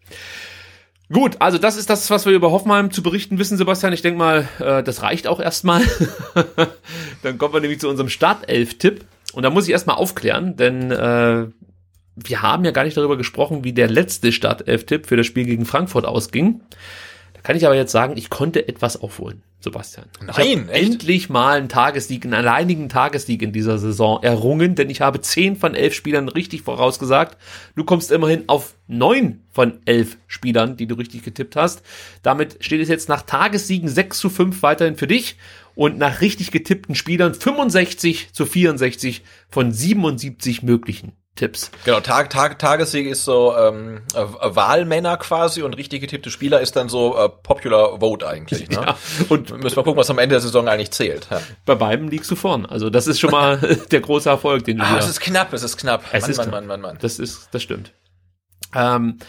Gut, 1.12 1.38
also 1.40 1.60
das 1.60 1.78
ist 1.78 1.90
das, 1.90 2.10
was 2.10 2.26
wir 2.26 2.34
über 2.34 2.52
Hoffenheim 2.52 2.90
zu 2.90 3.04
berichten 3.04 3.38
wissen, 3.38 3.58
Sebastian. 3.58 3.94
Ich 3.94 4.02
denke 4.02 4.18
mal, 4.18 4.48
äh, 4.60 4.82
das 4.82 5.04
reicht 5.04 5.28
auch 5.28 5.40
erstmal. 5.40 5.84
Dann 7.24 7.38
kommen 7.38 7.54
wir 7.54 7.62
nämlich 7.62 7.80
zu 7.80 7.90
unserem 7.90 8.10
Startelf-Tipp. 8.10 9.06
Und 9.34 9.44
da 9.44 9.50
muss 9.50 9.66
ich 9.66 9.72
erstmal 9.72 9.98
aufklären, 9.98 10.56
denn 10.56 10.92
äh, 10.92 11.48
wir 12.16 12.42
haben 12.42 12.64
ja 12.64 12.72
gar 12.72 12.86
nicht 12.86 12.96
darüber 12.96 13.18
gesprochen, 13.18 13.66
wie 13.66 13.74
der 13.74 13.90
letzte 13.90 14.32
Startelf-Tipp 14.32 15.08
für 15.08 15.18
das 15.18 15.26
Spiel 15.26 15.44
gegen 15.44 15.66
Frankfurt 15.66 16.06
ausging. 16.06 16.62
Kann 17.46 17.56
ich 17.56 17.68
aber 17.68 17.76
jetzt 17.76 17.92
sagen, 17.92 18.18
ich 18.18 18.32
konnte 18.32 18.68
etwas 18.68 19.00
aufholen. 19.00 19.44
Sebastian. 19.60 20.08
Nein, 20.36 20.68
endlich 20.68 21.30
mal 21.30 21.58
einen 21.60 21.70
Tagessieg, 21.70 22.26
einen 22.26 22.34
alleinigen 22.34 22.90
Tagessieg 22.90 23.44
in 23.44 23.52
dieser 23.52 23.78
Saison 23.78 24.24
errungen, 24.24 24.74
denn 24.74 24.90
ich 24.90 25.02
habe 25.02 25.22
zehn 25.22 25.56
von 25.56 25.76
elf 25.76 25.94
Spielern 25.94 26.28
richtig 26.28 26.64
vorausgesagt. 26.64 27.38
Du 27.76 27.84
kommst 27.84 28.12
immerhin 28.12 28.46
auf 28.48 28.74
neun 28.88 29.44
von 29.52 29.80
elf 29.86 30.18
Spielern, 30.26 30.76
die 30.76 30.88
du 30.88 30.96
richtig 30.96 31.22
getippt 31.22 31.56
hast. 31.56 31.84
Damit 32.24 32.58
steht 32.62 32.82
es 32.82 32.90
jetzt 32.90 33.10
nach 33.10 33.22
Tagessiegen 33.22 33.90
6 33.90 34.18
zu 34.18 34.32
5 34.32 34.64
weiterhin 34.64 34.96
für 34.96 35.08
dich 35.08 35.38
und 35.76 36.00
nach 36.00 36.22
richtig 36.22 36.50
getippten 36.50 36.96
Spielern 36.96 37.36
65 37.36 38.34
zu 38.34 38.48
64 38.48 39.22
von 39.50 39.72
77 39.72 40.64
möglichen. 40.64 41.12
Tipps. 41.36 41.70
Genau, 41.84 42.00
Tag, 42.00 42.30
Tag, 42.30 42.60
Tagessieg 42.60 43.08
ist 43.08 43.26
so 43.26 43.54
ähm, 43.58 44.04
äh, 44.14 44.24
Wahlmänner 44.56 45.18
quasi 45.18 45.64
und 45.64 45.74
richtig 45.74 46.00
getippte 46.00 46.32
Spieler 46.32 46.62
ist 46.62 46.78
dann 46.78 46.88
so 46.88 47.18
äh, 47.18 47.28
Popular 47.28 48.00
Vote 48.00 48.26
eigentlich. 48.26 48.70
Ne? 48.70 48.76
Ja, 48.86 48.98
und 49.30 49.50
müssen 49.62 49.76
wir 49.76 49.84
gucken, 49.84 49.98
was 49.98 50.10
am 50.10 50.18
Ende 50.18 50.34
der 50.34 50.42
Saison 50.42 50.68
eigentlich 50.68 50.92
zählt. 50.92 51.28
Ja. 51.32 51.42
Bei 51.66 51.76
beiden 51.76 52.10
liegst 52.10 52.30
du 52.30 52.36
vorn. 52.36 52.66
Also 52.66 52.90
das 52.90 53.08
ist 53.08 53.20
schon 53.20 53.32
mal 53.32 53.58
der 53.92 54.02
große 54.02 54.30
Erfolg, 54.30 54.64
den 54.66 54.78
du 54.78 54.84
ah, 54.84 54.98
es 54.98 55.10
ist 55.10 55.20
knapp, 55.20 55.52
es 55.54 55.64
ist 55.64 55.78
knapp. 55.78 56.04
Es 56.12 56.22
Mann, 56.22 56.32
ist 56.32 56.38
Mann, 56.38 56.48
knapp. 56.48 56.60
Mann, 56.60 56.68
Mann, 56.68 56.82
Mann. 56.82 56.98
Das 57.02 57.20
ist, 57.20 57.50
das 57.52 57.64
stimmt. 57.64 57.92
Ähm, 58.74 59.20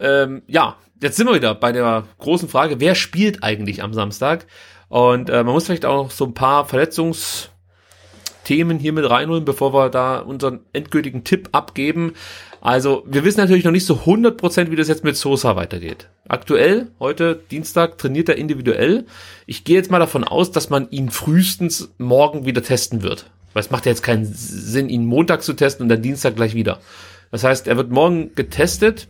ähm, 0.00 0.42
ja, 0.46 0.76
jetzt 1.00 1.16
sind 1.16 1.26
wir 1.26 1.34
wieder 1.34 1.54
bei 1.54 1.72
der 1.72 2.04
großen 2.18 2.48
Frage, 2.48 2.80
wer 2.80 2.94
spielt 2.94 3.42
eigentlich 3.42 3.82
am 3.82 3.92
Samstag? 3.92 4.46
Und 4.88 5.30
äh, 5.30 5.42
man 5.44 5.54
muss 5.54 5.66
vielleicht 5.66 5.84
auch 5.84 6.04
noch 6.04 6.10
so 6.10 6.24
ein 6.24 6.34
paar 6.34 6.66
Verletzungs 6.66 7.51
Themen 8.44 8.78
hier 8.78 8.92
mit 8.92 9.08
reinholen, 9.08 9.44
bevor 9.44 9.72
wir 9.72 9.88
da 9.88 10.18
unseren 10.18 10.60
endgültigen 10.72 11.24
Tipp 11.24 11.48
abgeben. 11.52 12.14
Also, 12.60 13.04
wir 13.06 13.24
wissen 13.24 13.40
natürlich 13.40 13.64
noch 13.64 13.72
nicht 13.72 13.86
so 13.86 13.94
100%, 13.94 14.70
wie 14.70 14.76
das 14.76 14.88
jetzt 14.88 15.04
mit 15.04 15.16
Sosa 15.16 15.56
weitergeht. 15.56 16.08
Aktuell, 16.28 16.88
heute 17.00 17.40
Dienstag, 17.50 17.98
trainiert 17.98 18.28
er 18.28 18.36
individuell. 18.36 19.06
Ich 19.46 19.64
gehe 19.64 19.76
jetzt 19.76 19.90
mal 19.90 19.98
davon 19.98 20.24
aus, 20.24 20.52
dass 20.52 20.70
man 20.70 20.88
ihn 20.90 21.10
frühestens 21.10 21.92
morgen 21.98 22.44
wieder 22.44 22.62
testen 22.62 23.02
wird. 23.02 23.30
Weil 23.52 23.62
es 23.62 23.70
macht 23.70 23.86
ja 23.86 23.90
jetzt 23.90 24.02
keinen 24.02 24.24
Sinn, 24.24 24.88
ihn 24.88 25.06
Montag 25.06 25.42
zu 25.42 25.52
testen 25.52 25.84
und 25.84 25.88
dann 25.88 26.02
Dienstag 26.02 26.36
gleich 26.36 26.54
wieder. 26.54 26.80
Das 27.30 27.44
heißt, 27.44 27.66
er 27.66 27.76
wird 27.76 27.90
morgen 27.90 28.34
getestet, 28.34 29.08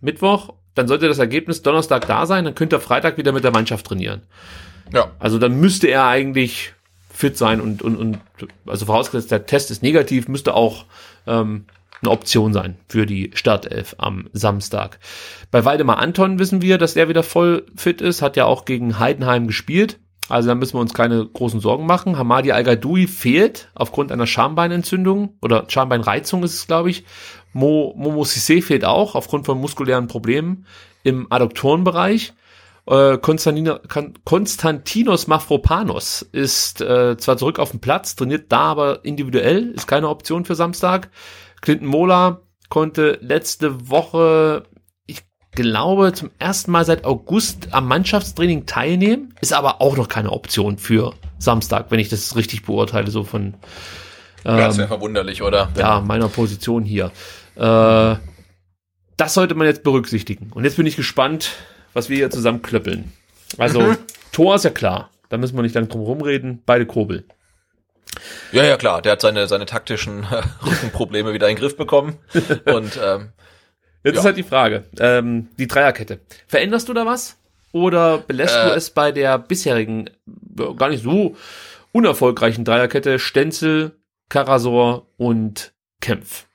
Mittwoch, 0.00 0.54
dann 0.74 0.88
sollte 0.88 1.08
das 1.08 1.18
Ergebnis 1.18 1.62
Donnerstag 1.62 2.06
da 2.06 2.26
sein, 2.26 2.44
dann 2.44 2.54
könnte 2.54 2.76
er 2.76 2.80
Freitag 2.80 3.18
wieder 3.18 3.32
mit 3.32 3.44
der 3.44 3.50
Mannschaft 3.50 3.86
trainieren. 3.86 4.22
Ja. 4.92 5.12
Also 5.18 5.38
dann 5.38 5.60
müsste 5.60 5.88
er 5.88 6.06
eigentlich 6.06 6.74
fit 7.22 7.38
sein 7.38 7.60
und, 7.60 7.82
und, 7.82 7.96
und 7.96 8.18
also 8.66 8.86
vorausgesetzt, 8.86 9.30
der 9.30 9.46
Test 9.46 9.70
ist 9.70 9.80
negativ, 9.80 10.26
müsste 10.26 10.54
auch 10.54 10.86
ähm, 11.28 11.66
eine 12.02 12.10
Option 12.10 12.52
sein 12.52 12.76
für 12.88 13.06
die 13.06 13.30
Startelf 13.34 13.94
am 13.98 14.28
Samstag. 14.32 14.98
Bei 15.52 15.64
Waldemar 15.64 15.98
Anton 15.98 16.40
wissen 16.40 16.62
wir, 16.62 16.78
dass 16.78 16.96
er 16.96 17.08
wieder 17.08 17.22
voll 17.22 17.64
fit 17.76 18.00
ist, 18.00 18.22
hat 18.22 18.36
ja 18.36 18.46
auch 18.46 18.64
gegen 18.64 18.98
Heidenheim 18.98 19.46
gespielt. 19.46 20.00
Also 20.28 20.48
da 20.48 20.56
müssen 20.56 20.74
wir 20.74 20.80
uns 20.80 20.94
keine 20.94 21.24
großen 21.24 21.60
Sorgen 21.60 21.86
machen. 21.86 22.18
Hamadi 22.18 22.50
Al-Gadoui 22.50 23.06
fehlt 23.06 23.70
aufgrund 23.74 24.10
einer 24.10 24.26
Schambeinentzündung 24.26 25.34
oder 25.42 25.66
Schambeinreizung 25.68 26.42
ist 26.42 26.54
es, 26.54 26.66
glaube 26.66 26.90
ich. 26.90 27.04
Mo, 27.52 27.94
Momo 27.96 28.22
Sissé 28.22 28.62
fehlt 28.62 28.84
auch 28.84 29.14
aufgrund 29.14 29.46
von 29.46 29.60
muskulären 29.60 30.08
Problemen 30.08 30.66
im 31.04 31.28
Adduktorenbereich. 31.30 32.32
Äh, 32.86 33.18
Konstantinos 33.18 35.26
Mafropanos 35.28 36.22
ist 36.32 36.80
äh, 36.80 37.16
zwar 37.16 37.36
zurück 37.36 37.60
auf 37.60 37.70
dem 37.70 37.80
Platz, 37.80 38.16
trainiert 38.16 38.50
da 38.50 38.58
aber 38.58 39.04
individuell, 39.04 39.70
ist 39.70 39.86
keine 39.86 40.08
Option 40.08 40.44
für 40.44 40.56
Samstag. 40.56 41.10
Clinton 41.60 41.86
Mola 41.86 42.40
konnte 42.68 43.18
letzte 43.20 43.88
Woche, 43.88 44.64
ich 45.06 45.22
glaube, 45.52 46.12
zum 46.12 46.30
ersten 46.40 46.72
Mal 46.72 46.84
seit 46.84 47.04
August 47.04 47.68
am 47.70 47.86
Mannschaftstraining 47.86 48.66
teilnehmen, 48.66 49.32
ist 49.40 49.52
aber 49.52 49.80
auch 49.80 49.96
noch 49.96 50.08
keine 50.08 50.32
Option 50.32 50.76
für 50.76 51.14
Samstag, 51.38 51.86
wenn 51.90 52.00
ich 52.00 52.08
das 52.08 52.34
richtig 52.34 52.64
beurteile, 52.64 53.12
so 53.12 53.22
von 53.22 53.54
ähm, 54.44 54.58
ja, 54.58 54.72
sehr 54.72 54.88
verwunderlich, 54.88 55.42
oder? 55.42 55.68
Ja, 55.76 56.00
meiner 56.00 56.28
Position 56.28 56.82
hier. 56.82 57.12
Äh, 57.54 58.16
das 59.16 59.34
sollte 59.34 59.54
man 59.54 59.68
jetzt 59.68 59.84
berücksichtigen. 59.84 60.50
Und 60.52 60.64
jetzt 60.64 60.76
bin 60.76 60.86
ich 60.86 60.96
gespannt, 60.96 61.52
was 61.92 62.08
wir 62.08 62.16
hier 62.16 62.30
zusammen 62.30 62.62
klöppeln. 62.62 63.12
Also, 63.58 63.80
mhm. 63.80 63.98
Tor 64.32 64.54
ist 64.54 64.64
ja 64.64 64.70
klar. 64.70 65.10
Da 65.28 65.38
müssen 65.38 65.56
wir 65.56 65.62
nicht 65.62 65.74
lang 65.74 65.88
drum 65.88 66.02
rumreden. 66.02 66.62
Beide 66.66 66.86
Kobel. 66.86 67.24
Ja, 68.52 68.64
ja, 68.64 68.76
klar. 68.76 69.02
Der 69.02 69.12
hat 69.12 69.20
seine, 69.20 69.46
seine 69.46 69.66
taktischen 69.66 70.24
äh, 70.24 70.42
Rückenprobleme 70.66 71.32
wieder 71.32 71.48
in 71.48 71.56
den 71.56 71.60
Griff 71.60 71.76
bekommen. 71.76 72.18
Und 72.66 72.98
ähm, 73.02 73.32
jetzt 74.04 74.14
ja. 74.14 74.20
ist 74.20 74.24
halt 74.24 74.36
die 74.36 74.42
Frage. 74.42 74.84
Ähm, 74.98 75.48
die 75.58 75.66
Dreierkette. 75.66 76.20
Veränderst 76.46 76.88
du 76.88 76.94
da 76.94 77.06
was? 77.06 77.38
Oder 77.72 78.18
belässt 78.18 78.56
äh, 78.56 78.68
du 78.68 78.74
es 78.74 78.90
bei 78.90 79.12
der 79.12 79.38
bisherigen, 79.38 80.10
gar 80.76 80.90
nicht 80.90 81.02
so 81.02 81.36
unerfolgreichen 81.92 82.64
Dreierkette 82.64 83.18
Stenzel, 83.18 83.92
Karasor 84.28 85.06
und 85.16 85.72
Kempf? 86.00 86.46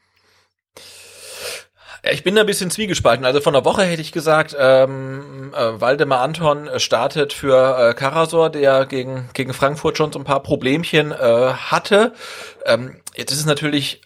Ich 2.11 2.23
bin 2.23 2.35
da 2.35 2.41
ein 2.41 2.47
bisschen 2.47 2.71
zwiegespalten. 2.71 3.25
Also 3.25 3.41
von 3.41 3.53
der 3.53 3.65
Woche 3.65 3.83
hätte 3.83 4.01
ich 4.01 4.11
gesagt, 4.11 4.55
ähm, 4.59 5.53
äh, 5.55 5.81
Waldemar 5.81 6.21
Anton 6.21 6.69
startet 6.77 7.33
für 7.33 7.89
äh, 7.89 7.93
Karasor, 7.93 8.49
der 8.49 8.85
gegen, 8.85 9.29
gegen 9.33 9.53
Frankfurt 9.53 9.97
schon 9.97 10.11
so 10.11 10.19
ein 10.19 10.25
paar 10.25 10.41
Problemchen 10.41 11.11
äh, 11.11 11.15
hatte. 11.15 12.13
Ähm, 12.65 12.97
jetzt 13.15 13.31
ist 13.31 13.39
es 13.39 13.45
natürlich 13.45 14.01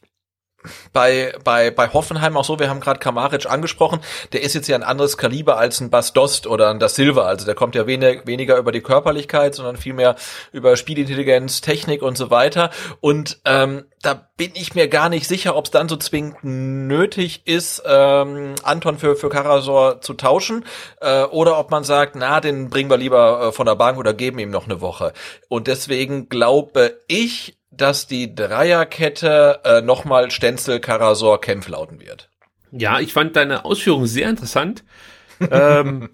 bei, 0.94 1.34
bei, 1.44 1.72
bei 1.72 1.92
Hoffenheim 1.92 2.38
auch 2.38 2.46
so, 2.46 2.60
wir 2.60 2.70
haben 2.70 2.80
gerade 2.80 3.00
Kamaric 3.00 3.50
angesprochen, 3.50 4.00
der 4.34 4.42
ist 4.44 4.54
jetzt 4.54 4.68
ja 4.68 4.76
ein 4.76 4.84
anderes 4.84 5.18
Kaliber 5.18 5.58
als 5.58 5.80
ein 5.80 5.90
Bastost 5.90 6.48
oder 6.48 6.70
ein 6.70 6.80
Da 6.80 6.90
Silva, 6.90 7.24
also 7.24 7.46
der 7.46 7.56
kommt 7.56 7.76
ja 7.76 7.88
wenig, 7.88 8.26
weniger 8.26 8.58
über 8.58 8.72
die 8.72 8.82
Körperlichkeit, 8.82 9.56
sondern 9.56 9.78
vielmehr 9.78 10.16
über 10.52 10.76
Spielintelligenz, 10.78 11.62
Technik 11.62 12.02
und 12.02 12.18
so 12.18 12.30
weiter. 12.30 12.70
Und 13.00 13.40
ähm, 13.46 13.86
da 14.02 14.30
bin 14.38 14.52
ich 14.56 14.74
mir 14.74 14.88
gar 14.88 15.10
nicht 15.10 15.28
sicher, 15.28 15.56
ob 15.56 15.66
es 15.66 15.72
dann 15.72 15.88
so 15.88 15.96
zwingend 15.96 16.44
nötig 16.44 17.46
ist, 17.46 17.84
ähm, 17.86 18.56
Anton 18.64 18.98
für, 18.98 19.16
für 19.16 19.30
Karasor 19.30 20.02
zu 20.02 20.14
tauschen 20.16 20.66
äh, 21.00 21.24
oder 21.24 21.60
ob 21.60 21.72
man 21.72 21.84
sagt, 21.84 22.16
na, 22.16 22.40
den 22.40 22.70
bringen 22.70 22.90
wir 22.90 22.98
lieber 22.98 23.48
äh, 23.48 23.52
von 23.52 23.66
der 23.66 23.76
Bank 23.76 23.98
oder 23.98 24.14
geben 24.14 24.40
ihm 24.40 24.50
noch 24.50 24.66
eine 24.66 24.82
Woche. 24.82 25.14
Und 25.50 25.68
deswegen 25.68 26.30
glaube 26.30 27.00
ich, 27.08 27.58
dass 27.72 28.06
die 28.06 28.36
Dreierkette 28.36 29.62
äh, 29.64 29.82
nochmal 29.82 30.30
Stenzel, 30.30 30.80
Karasor, 30.80 31.40
Kempf 31.42 31.70
lauten 31.70 32.00
wird. 32.02 32.30
Ja, 32.72 33.00
ich 33.00 33.14
fand 33.14 33.36
deine 33.36 33.66
Ausführung 33.66 34.06
sehr 34.06 34.30
interessant. 34.30 34.84
ähm, 35.52 36.10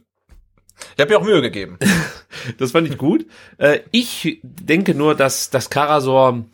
ich 0.96 1.02
habe 1.02 1.12
mir 1.12 1.20
auch 1.20 1.26
Mühe 1.26 1.42
gegeben. 1.42 1.78
das 2.60 2.72
fand 2.72 2.88
ich 2.88 2.98
gut. 2.98 3.26
Äh, 3.58 3.80
ich 3.92 4.40
denke 4.44 4.94
nur, 4.94 5.16
dass, 5.16 5.50
dass 5.50 5.70
Karasor 5.70 6.46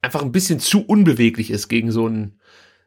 einfach 0.00 0.22
ein 0.22 0.32
bisschen 0.32 0.60
zu 0.60 0.84
unbeweglich 0.86 1.50
ist 1.50 1.68
gegen 1.68 1.90
so 1.90 2.06
einen 2.06 2.38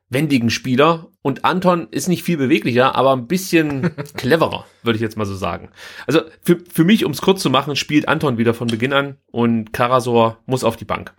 wendigen 0.10 0.50
Spieler 0.50 1.08
und 1.22 1.44
Anton 1.44 1.88
ist 1.92 2.08
nicht 2.08 2.24
viel 2.24 2.38
beweglicher, 2.38 2.96
aber 2.96 3.14
ein 3.14 3.28
bisschen 3.28 3.92
cleverer, 4.16 4.66
würde 4.84 4.96
ich 4.96 5.02
jetzt 5.02 5.18
mal 5.18 5.26
so 5.26 5.36
sagen. 5.36 5.70
Also 6.06 6.22
für, 6.42 6.60
für 6.72 6.84
mich, 6.84 7.04
um 7.06 7.12
es 7.12 7.22
kurz 7.22 7.42
zu 7.42 7.50
machen, 7.50 7.76
spielt 7.76 8.08
Anton 8.08 8.38
wieder 8.38 8.54
von 8.54 8.68
Beginn 8.68 8.94
an 8.94 9.18
und 9.32 9.74
Karasor 9.74 10.38
muss 10.46 10.64
auf 10.64 10.78
die 10.78 10.86
Bank. 10.86 11.14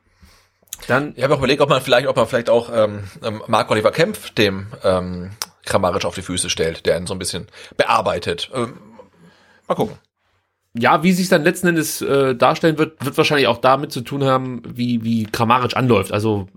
Dann 0.87 1.13
Ich 1.17 1.25
habe 1.25 1.35
auch 1.35 1.39
überlegt, 1.39 1.61
ob 1.61 1.69
man 1.69 1.83
vielleicht, 1.83 2.07
ob 2.07 2.17
man 2.17 2.27
vielleicht 2.27 2.51
auch 2.51 2.71
ähm, 2.73 3.05
ähm, 3.23 3.43
Marc 3.47 3.71
Oliver 3.71 3.91
Kempf 3.91 4.31
dem 4.31 4.69
ähm, 4.85 5.31
Kramaric 5.67 6.05
auf 6.05 6.15
die 6.15 6.23
Füße 6.23 6.49
stellt, 6.49 6.87
der 6.87 6.97
ihn 6.97 7.07
so 7.07 7.15
ein 7.15 7.19
bisschen 7.19 7.47
bearbeitet. 7.77 8.51
Ähm, 8.55 8.79
mal 9.67 9.75
gucken. 9.75 9.97
ja, 10.75 11.03
wie 11.03 11.13
sich 11.13 11.29
dann 11.29 11.43
letzten 11.43 11.69
Endes 11.69 12.01
äh, 12.01 12.35
darstellen 12.35 12.79
wird, 12.79 13.05
wird 13.05 13.19
wahrscheinlich 13.19 13.49
auch 13.49 13.59
damit 13.59 13.93
zu 13.93 14.01
tun 14.01 14.25
haben, 14.25 14.63
wie, 14.65 15.03
wie 15.03 15.25
Kramaric 15.25 15.77
anläuft. 15.77 16.13
Also 16.13 16.49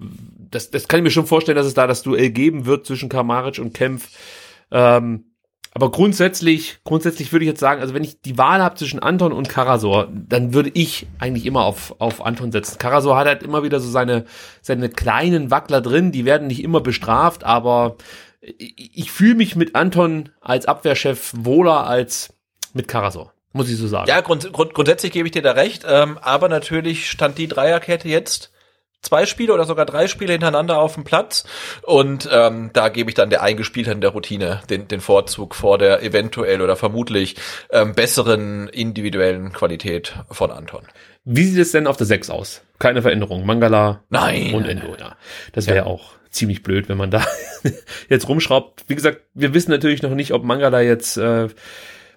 das, 0.51 0.69
das 0.69 0.87
kann 0.87 0.99
ich 0.99 1.03
mir 1.03 1.11
schon 1.11 1.27
vorstellen, 1.27 1.55
dass 1.55 1.65
es 1.65 1.73
da 1.73 1.87
das 1.87 2.03
Duell 2.03 2.29
geben 2.29 2.65
wird 2.65 2.85
zwischen 2.85 3.09
Kramaric 3.09 3.59
und 3.59 3.73
Kempf. 3.73 4.09
Ähm, 4.71 5.25
aber 5.73 5.89
grundsätzlich, 5.89 6.79
grundsätzlich 6.83 7.31
würde 7.31 7.45
ich 7.45 7.49
jetzt 7.49 7.61
sagen, 7.61 7.79
also 7.81 7.93
wenn 7.93 8.03
ich 8.03 8.21
die 8.21 8.37
Wahl 8.37 8.61
habe 8.61 8.75
zwischen 8.75 8.99
Anton 8.99 9.31
und 9.31 9.47
Karasor, 9.47 10.09
dann 10.11 10.53
würde 10.53 10.69
ich 10.73 11.07
eigentlich 11.17 11.45
immer 11.45 11.63
auf, 11.63 11.95
auf 11.99 12.25
Anton 12.25 12.51
setzen. 12.51 12.77
Karasor 12.77 13.15
hat 13.17 13.27
halt 13.27 13.43
immer 13.43 13.63
wieder 13.63 13.79
so 13.79 13.89
seine, 13.89 14.25
seine 14.61 14.89
kleinen 14.89 15.49
Wackler 15.49 15.79
drin, 15.79 16.11
die 16.11 16.25
werden 16.25 16.47
nicht 16.47 16.61
immer 16.61 16.81
bestraft, 16.81 17.45
aber 17.45 17.95
ich, 18.41 18.97
ich 18.97 19.11
fühle 19.11 19.35
mich 19.35 19.55
mit 19.55 19.75
Anton 19.75 20.29
als 20.41 20.65
Abwehrchef 20.65 21.31
wohler 21.37 21.87
als 21.87 22.33
mit 22.73 22.89
Karasor, 22.89 23.31
muss 23.53 23.69
ich 23.69 23.77
so 23.77 23.87
sagen. 23.87 24.09
Ja, 24.09 24.19
grund, 24.19 24.51
grund, 24.51 24.73
grundsätzlich 24.73 25.13
gebe 25.13 25.29
ich 25.29 25.31
dir 25.31 25.41
da 25.41 25.53
recht, 25.53 25.85
ähm, 25.87 26.17
aber 26.21 26.49
natürlich 26.49 27.09
stand 27.09 27.37
die 27.37 27.47
Dreierkette 27.47 28.09
jetzt 28.09 28.50
zwei 29.01 29.25
Spiele 29.25 29.53
oder 29.53 29.65
sogar 29.65 29.85
drei 29.85 30.07
Spiele 30.07 30.33
hintereinander 30.33 30.79
auf 30.79 30.95
dem 30.95 31.03
Platz 31.03 31.45
und 31.83 32.29
ähm, 32.31 32.69
da 32.73 32.89
gebe 32.89 33.09
ich 33.09 33.15
dann 33.15 33.29
der 33.29 33.41
Eingespieltheit 33.41 34.01
der 34.01 34.11
Routine 34.11 34.61
den, 34.69 34.87
den 34.87 35.01
Vorzug 35.01 35.55
vor 35.55 35.77
der 35.77 36.03
eventuell 36.03 36.61
oder 36.61 36.75
vermutlich 36.75 37.35
ähm, 37.71 37.93
besseren 37.93 38.67
individuellen 38.69 39.51
Qualität 39.51 40.15
von 40.29 40.51
Anton. 40.51 40.83
Wie 41.23 41.43
sieht 41.43 41.59
es 41.59 41.71
denn 41.71 41.87
auf 41.87 41.97
der 41.97 42.07
6 42.07 42.29
aus? 42.29 42.61
Keine 42.79 43.01
Veränderung. 43.01 43.45
Mangala 43.45 44.03
Nein. 44.09 44.53
und 44.53 44.65
Endo, 44.65 44.95
ja. 44.99 45.15
Das 45.53 45.67
wäre 45.67 45.77
ja. 45.77 45.85
auch 45.85 46.13
ziemlich 46.31 46.63
blöd, 46.63 46.89
wenn 46.89 46.97
man 46.97 47.11
da 47.11 47.23
jetzt 48.09 48.27
rumschraubt. 48.27 48.85
Wie 48.87 48.95
gesagt, 48.95 49.21
wir 49.33 49.53
wissen 49.53 49.69
natürlich 49.69 50.01
noch 50.01 50.15
nicht, 50.15 50.33
ob 50.33 50.43
Mangala 50.43 50.81
jetzt 50.81 51.17
äh, 51.17 51.49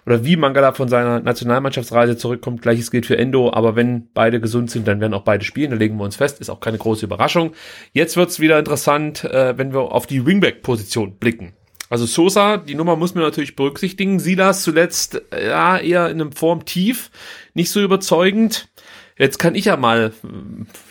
oder 0.07 0.25
wie 0.25 0.37
Mangala 0.37 0.73
von 0.73 0.89
seiner 0.89 1.21
Nationalmannschaftsreise 1.21 2.17
zurückkommt. 2.17 2.63
Gleiches 2.63 2.91
gilt 2.91 3.07
für 3.07 3.17
Endo, 3.17 3.53
aber 3.53 3.77
wenn 3.77 4.09
beide 4.13 4.41
gesund 4.41 4.71
sind, 4.71 4.87
dann 4.87 5.01
werden 5.01 5.15
auch 5.15 5.23
beide 5.23 5.45
spielen. 5.45 5.71
Da 5.71 5.77
legen 5.77 5.97
wir 5.97 6.05
uns 6.05 6.17
fest. 6.17 6.41
Ist 6.41 6.51
auch 6.51 6.61
keine 6.61 6.79
große 6.79 7.07
Überraschung. 7.07 7.53
Jetzt 7.93 8.17
wird's 8.17 8.41
wieder 8.41 8.59
interessant, 8.59 9.25
äh, 9.25 9.57
wenn 9.57 9.73
wir 9.73 9.81
auf 9.93 10.07
die 10.07 10.27
Wingback-Position 10.27 11.17
blicken. 11.17 11.55
Also 11.91 12.07
Sosa, 12.07 12.57
die 12.57 12.75
Nummer 12.75 12.97
muss 12.97 13.15
man 13.15 13.25
natürlich 13.25 13.57
berücksichtigen. 13.57 14.19
Silas 14.19 14.63
zuletzt 14.63 15.23
äh, 15.33 15.49
ja 15.49 15.79
eher 15.79 16.09
in 16.11 16.21
einem 16.21 16.33
Form 16.33 16.65
tief, 16.65 17.11
nicht 17.55 17.71
so 17.71 17.81
überzeugend. 17.81 18.69
Jetzt 19.17 19.39
kann 19.39 19.55
ich 19.55 19.67
ja 19.67 19.77
mal 19.77 20.13
äh, 20.23 20.29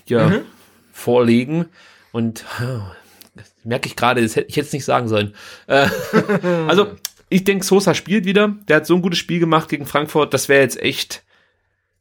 ja, 0.08 0.28
mhm. 0.28 0.42
vorlegen 0.92 1.66
und 2.12 2.46
das 3.36 3.52
merke 3.64 3.88
ich 3.88 3.96
gerade, 3.96 4.22
das 4.22 4.36
hätte 4.36 4.50
ich 4.50 4.56
jetzt 4.56 4.72
nicht 4.72 4.86
sagen 4.86 5.08
sollen. 5.08 5.34
Äh, 5.68 5.88
also 6.68 6.96
ich 7.34 7.44
denke, 7.44 7.66
Sosa 7.66 7.94
spielt 7.96 8.26
wieder. 8.26 8.56
Der 8.68 8.78
hat 8.78 8.86
so 8.86 8.96
ein 8.96 9.02
gutes 9.02 9.20
Spiel 9.20 9.40
gemacht 9.40 9.68
gegen 9.70 9.88
Frankfurt. 9.88 10.34
Das 10.34 10.50
wäre 10.50 10.62
jetzt 10.62 10.80
echt. 10.80 11.24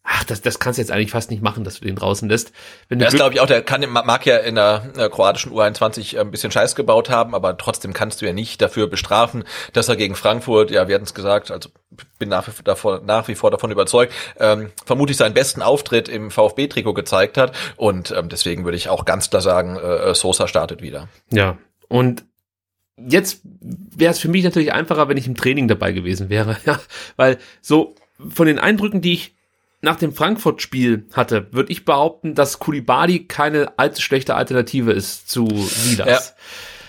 Ach, 0.05 0.25
das, 0.25 0.43
das 0.43 0.59
kannst 0.59 0.79
du 0.79 0.83
jetzt 0.83 0.91
eigentlich 0.91 1.13
fast 1.13 1.31
nicht 1.31 1.45
machen, 1.45 1.63
dass 1.63 1.79
du 1.79 1.87
den 1.87 1.95
draußen 1.95 2.29
lässt. 2.29 2.51
Wenn 2.89 2.99
du 2.99 3.05
das 3.05 3.15
glaube 3.15 3.35
ich 3.35 3.41
auch, 3.41 3.47
der 3.47 3.63
kann, 3.63 3.89
mag 3.89 4.27
ja 4.27 4.39
in 4.39 4.57
der, 4.57 4.83
in 4.89 4.99
der 4.99 5.09
kroatischen 5.09 5.53
U21 5.53 6.19
ein 6.19 6.33
bisschen 6.33 6.51
Scheiß 6.51 6.75
gebaut 6.75 7.09
haben, 7.09 7.37
aber 7.37 7.57
trotzdem 7.57 7.93
kannst 7.93 8.21
du 8.21 8.27
ja 8.27 8.33
nicht 8.33 8.61
dafür 8.61 8.89
bestrafen, 8.89 9.45
dass 9.75 9.89
er 9.89 9.95
gegen 9.95 10.17
Frankfurt, 10.17 10.73
ja, 10.73 10.89
wir 10.89 10.97
hatten 10.97 11.05
es 11.05 11.15
gesagt, 11.15 11.53
also 11.53 11.69
bin 12.19 12.31
nach 12.31 12.49
wie, 12.49 12.51
davor, 12.65 13.01
nach 13.05 13.29
wie 13.29 13.37
vor 13.37 13.53
davon 13.53 13.71
überzeugt, 13.71 14.13
ähm, 14.41 14.73
vermutlich 14.85 15.17
seinen 15.17 15.35
besten 15.35 15.63
Auftritt 15.63 16.09
im 16.09 16.33
VfB-Trikot 16.33 16.95
gezeigt 16.95 17.39
hat 17.39 17.55
und 17.77 18.11
ähm, 18.11 18.29
deswegen 18.29 18.65
würde 18.65 18.77
ich 18.77 18.89
auch 18.89 19.05
ganz 19.05 19.31
klar 19.31 19.41
sagen, 19.41 19.77
äh, 19.77 20.17
Sosa 20.17 20.49
startet 20.49 20.83
wieder. 20.83 21.09
Ja, 21.31 21.59
und 21.87 22.25
jetzt 22.97 23.41
wäre 23.45 24.13
es 24.13 24.19
für 24.19 24.29
mich 24.29 24.45
natürlich 24.45 24.73
einfacher, 24.73 25.09
wenn 25.09 25.17
ich 25.17 25.27
im 25.27 25.35
Training 25.35 25.69
dabei 25.69 25.93
gewesen 25.93 26.29
wäre, 26.29 26.57
ja, 26.67 26.81
weil 27.17 27.39
so 27.61 27.95
von 28.29 28.47
den 28.47 28.59
Eindrücken, 28.59 29.01
die 29.01 29.15
ich 29.15 29.35
nach 29.81 29.97
dem 29.97 30.13
Frankfurt-Spiel 30.13 31.07
hatte, 31.13 31.49
würde 31.53 31.73
ich 31.73 31.85
behaupten, 31.85 32.35
dass 32.35 32.61
Kulibali 32.61 33.25
keine 33.25 33.77
allzu 33.79 34.01
schlechte 34.01 34.37
Alternative 34.37 34.93
ist 34.93 35.29
zu 35.29 35.49
Silas. 35.49 36.07
Ja, 36.07 36.21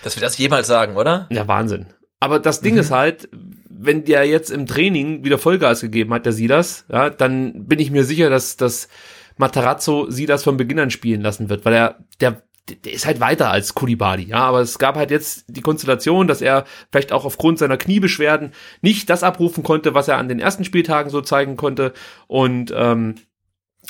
dass 0.04 0.16
wir 0.16 0.20
das 0.20 0.38
jemals 0.38 0.68
sagen, 0.68 0.96
oder? 0.96 1.26
Ja, 1.30 1.48
Wahnsinn. 1.48 1.86
Aber 2.20 2.38
das 2.38 2.60
Ding 2.60 2.74
mhm. 2.74 2.80
ist 2.80 2.90
halt, 2.92 3.28
wenn 3.68 4.04
der 4.04 4.24
jetzt 4.24 4.50
im 4.50 4.66
Training 4.66 5.24
wieder 5.24 5.38
Vollgas 5.38 5.80
gegeben 5.80 6.14
hat, 6.14 6.24
der 6.24 6.32
Silas, 6.32 6.84
ja, 6.90 7.10
dann 7.10 7.66
bin 7.66 7.80
ich 7.80 7.90
mir 7.90 8.04
sicher, 8.04 8.30
dass, 8.30 8.56
dass 8.56 8.88
Matarazzo 9.36 10.08
Silas 10.10 10.44
von 10.44 10.56
Beginn 10.56 10.78
an 10.78 10.90
spielen 10.90 11.20
lassen 11.20 11.48
wird, 11.48 11.64
weil 11.64 11.74
er, 11.74 11.98
der 12.20 12.42
der 12.68 12.92
ist 12.92 13.04
halt 13.04 13.20
weiter 13.20 13.50
als 13.50 13.74
Kulibali, 13.74 14.24
ja, 14.24 14.38
aber 14.38 14.60
es 14.60 14.78
gab 14.78 14.96
halt 14.96 15.10
jetzt 15.10 15.44
die 15.48 15.60
Konstellation, 15.60 16.26
dass 16.26 16.40
er 16.40 16.64
vielleicht 16.90 17.12
auch 17.12 17.26
aufgrund 17.26 17.58
seiner 17.58 17.76
Kniebeschwerden 17.76 18.52
nicht 18.80 19.10
das 19.10 19.22
abrufen 19.22 19.62
konnte, 19.62 19.94
was 19.94 20.08
er 20.08 20.16
an 20.16 20.28
den 20.28 20.40
ersten 20.40 20.64
Spieltagen 20.64 21.10
so 21.10 21.20
zeigen 21.20 21.56
konnte 21.56 21.92
und 22.26 22.72
ähm, 22.74 23.16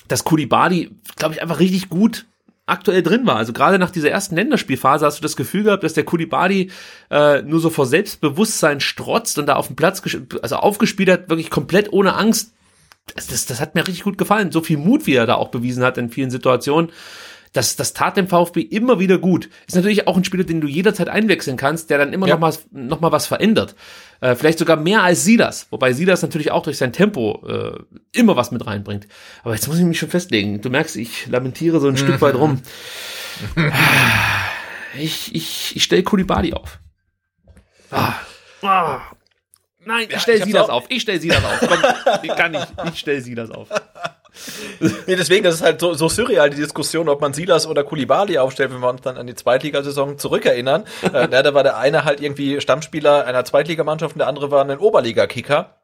dass 0.08 0.24
Kulibali, 0.24 0.90
glaube 1.16 1.34
ich, 1.34 1.42
einfach 1.42 1.60
richtig 1.60 1.88
gut 1.88 2.26
aktuell 2.66 3.02
drin 3.02 3.26
war. 3.26 3.36
Also 3.36 3.52
gerade 3.52 3.78
nach 3.78 3.90
dieser 3.90 4.10
ersten 4.10 4.36
Länderspielphase 4.36 5.04
hast 5.04 5.18
du 5.18 5.22
das 5.22 5.36
Gefühl 5.36 5.64
gehabt, 5.64 5.84
dass 5.84 5.94
der 5.94 6.04
Kulibali 6.04 6.70
äh, 7.10 7.42
nur 7.42 7.60
so 7.60 7.70
vor 7.70 7.86
Selbstbewusstsein 7.86 8.80
strotzt 8.80 9.38
und 9.38 9.46
da 9.46 9.56
auf 9.56 9.66
dem 9.66 9.76
Platz, 9.76 10.02
also 10.42 10.56
aufgespielt 10.56 11.10
hat, 11.10 11.28
wirklich 11.28 11.50
komplett 11.50 11.92
ohne 11.92 12.14
Angst. 12.14 12.54
Das, 13.14 13.26
das, 13.26 13.44
das 13.46 13.60
hat 13.60 13.74
mir 13.74 13.86
richtig 13.86 14.04
gut 14.04 14.16
gefallen. 14.16 14.50
So 14.50 14.62
viel 14.62 14.78
Mut, 14.78 15.06
wie 15.06 15.14
er 15.14 15.26
da 15.26 15.34
auch 15.34 15.48
bewiesen 15.50 15.84
hat 15.84 15.98
in 15.98 16.08
vielen 16.08 16.30
Situationen 16.30 16.90
das, 17.54 17.76
das 17.76 17.94
tat 17.94 18.16
dem 18.16 18.28
VfB 18.28 18.60
immer 18.60 18.98
wieder 18.98 19.16
gut. 19.18 19.48
Ist 19.66 19.76
natürlich 19.76 20.06
auch 20.06 20.16
ein 20.16 20.24
Spieler, 20.24 20.44
den 20.44 20.60
du 20.60 20.66
jederzeit 20.66 21.08
einwechseln 21.08 21.56
kannst, 21.56 21.88
der 21.88 21.98
dann 21.98 22.12
immer 22.12 22.26
ja. 22.26 22.34
noch, 22.34 22.40
mal, 22.40 22.54
noch 22.72 23.00
mal 23.00 23.12
was 23.12 23.26
verändert. 23.26 23.74
Äh, 24.20 24.34
vielleicht 24.34 24.58
sogar 24.58 24.76
mehr 24.76 25.02
als 25.02 25.24
Silas, 25.24 25.68
wobei 25.70 25.92
Silas 25.92 26.20
natürlich 26.22 26.50
auch 26.50 26.64
durch 26.64 26.78
sein 26.78 26.92
Tempo 26.92 27.46
äh, 27.48 27.78
immer 28.12 28.36
was 28.36 28.50
mit 28.50 28.66
reinbringt. 28.66 29.06
Aber 29.44 29.54
jetzt 29.54 29.68
muss 29.68 29.78
ich 29.78 29.84
mich 29.84 29.98
schon 29.98 30.10
festlegen. 30.10 30.60
Du 30.60 30.68
merkst, 30.68 30.96
ich 30.96 31.26
lamentiere 31.28 31.80
so 31.80 31.88
ein 31.88 31.96
Stück 31.96 32.20
weit 32.20 32.34
rum. 32.34 32.60
Ich, 34.96 35.34
ich, 35.34 35.74
ich 35.74 35.82
stelle 35.82 36.04
Kulibali 36.04 36.52
auf. 36.52 36.78
Ah. 37.90 38.14
Ah. 38.62 39.00
Nein, 39.84 40.06
ich 40.08 40.20
stelle 40.20 40.38
ja, 40.38 40.46
Silas 40.46 40.68
auf. 40.68 40.84
Ich 40.88 41.02
stelle 41.02 41.20
Silas 41.20 41.44
auf. 41.44 41.58
Komm, 41.60 41.78
ich 42.22 42.36
kann 42.36 42.52
nicht. 42.52 42.66
Ich 42.92 43.00
stelle 43.00 43.20
Silas 43.20 43.50
auf. 43.50 43.68
nee, 45.06 45.16
deswegen, 45.16 45.44
das 45.44 45.56
ist 45.56 45.62
halt 45.62 45.80
so, 45.80 45.94
so 45.94 46.08
surreal, 46.08 46.50
die 46.50 46.56
Diskussion, 46.56 47.08
ob 47.08 47.20
man 47.20 47.32
Silas 47.32 47.66
oder 47.66 47.84
Kulibali 47.84 48.38
aufstellt, 48.38 48.72
wenn 48.72 48.80
wir 48.80 48.90
uns 48.90 49.02
dann 49.02 49.16
an 49.16 49.26
die 49.26 49.34
Zweitligasaison 49.34 50.18
zurückerinnern. 50.18 50.84
äh, 51.12 51.28
da 51.28 51.54
war 51.54 51.62
der 51.62 51.76
eine 51.76 52.04
halt 52.04 52.20
irgendwie 52.20 52.60
Stammspieler 52.60 53.26
einer 53.26 53.44
Zweitligamannschaft 53.44 54.14
und 54.14 54.18
der 54.18 54.28
andere 54.28 54.50
war 54.50 54.64
ein 54.64 54.78
Oberliga-Kicker. 54.78 55.83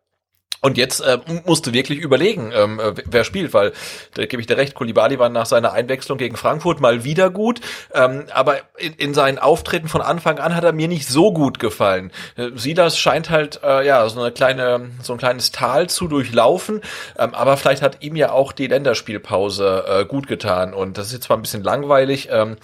Und 0.62 0.76
jetzt 0.76 1.00
äh, 1.00 1.18
musst 1.46 1.66
du 1.66 1.72
wirklich 1.72 1.98
überlegen, 1.98 2.52
ähm, 2.54 2.78
äh, 2.80 2.92
wer 3.06 3.24
spielt, 3.24 3.54
weil 3.54 3.72
da 4.14 4.26
gebe 4.26 4.42
ich 4.42 4.46
dir 4.46 4.58
recht, 4.58 4.74
Kulibali 4.74 5.18
war 5.18 5.30
nach 5.30 5.46
seiner 5.46 5.72
Einwechslung 5.72 6.18
gegen 6.18 6.36
Frankfurt 6.36 6.80
mal 6.80 7.02
wieder 7.02 7.30
gut, 7.30 7.60
ähm, 7.94 8.24
aber 8.32 8.58
in, 8.76 8.92
in 8.94 9.14
seinen 9.14 9.38
Auftritten 9.38 9.88
von 9.88 10.02
Anfang 10.02 10.38
an 10.38 10.54
hat 10.54 10.64
er 10.64 10.72
mir 10.72 10.88
nicht 10.88 11.08
so 11.08 11.32
gut 11.32 11.58
gefallen. 11.58 12.12
Äh, 12.36 12.50
Silas 12.56 12.98
scheint 12.98 13.30
halt 13.30 13.60
äh, 13.64 13.86
ja 13.86 14.06
so 14.10 14.20
eine 14.20 14.32
kleine, 14.32 14.90
so 15.02 15.14
ein 15.14 15.18
kleines 15.18 15.50
Tal 15.50 15.88
zu 15.88 16.08
durchlaufen, 16.08 16.82
ähm, 17.18 17.34
aber 17.34 17.56
vielleicht 17.56 17.80
hat 17.80 18.02
ihm 18.02 18.14
ja 18.14 18.32
auch 18.32 18.52
die 18.52 18.66
Länderspielpause 18.66 19.84
äh, 19.88 20.04
gut 20.04 20.26
getan 20.26 20.74
und 20.74 20.98
das 20.98 21.06
ist 21.06 21.12
jetzt 21.14 21.24
zwar 21.24 21.38
ein 21.38 21.42
bisschen 21.42 21.64
langweilig, 21.64 22.28
ähm, 22.30 22.58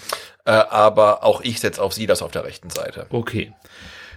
äh, 0.44 0.50
aber 0.50 1.24
auch 1.24 1.40
ich 1.40 1.60
setze 1.60 1.80
auf 1.80 1.94
Silas 1.94 2.20
auf 2.20 2.30
der 2.30 2.44
rechten 2.44 2.68
Seite. 2.68 3.06
Okay. 3.08 3.54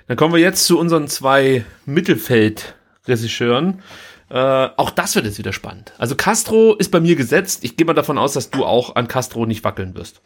Dann 0.09 0.17
kommen 0.17 0.33
wir 0.33 0.41
jetzt 0.41 0.65
zu 0.65 0.77
unseren 0.77 1.07
zwei 1.07 1.63
Mittelfeld 1.85 2.73
Regisseuren. 3.09 3.81
Äh, 4.29 4.35
auch 4.35 4.91
das 4.91 5.15
wird 5.15 5.25
jetzt 5.25 5.39
wieder 5.39 5.53
spannend. 5.53 5.93
Also 5.97 6.15
Castro 6.15 6.75
ist 6.75 6.91
bei 6.91 6.99
mir 6.99 7.15
gesetzt. 7.15 7.63
Ich 7.63 7.77
gehe 7.77 7.85
mal 7.85 7.93
davon 7.93 8.17
aus, 8.17 8.33
dass 8.33 8.51
du 8.51 8.65
auch 8.65 8.95
an 8.95 9.07
Castro 9.07 9.45
nicht 9.45 9.63
wackeln 9.63 9.95
wirst. 9.95 10.21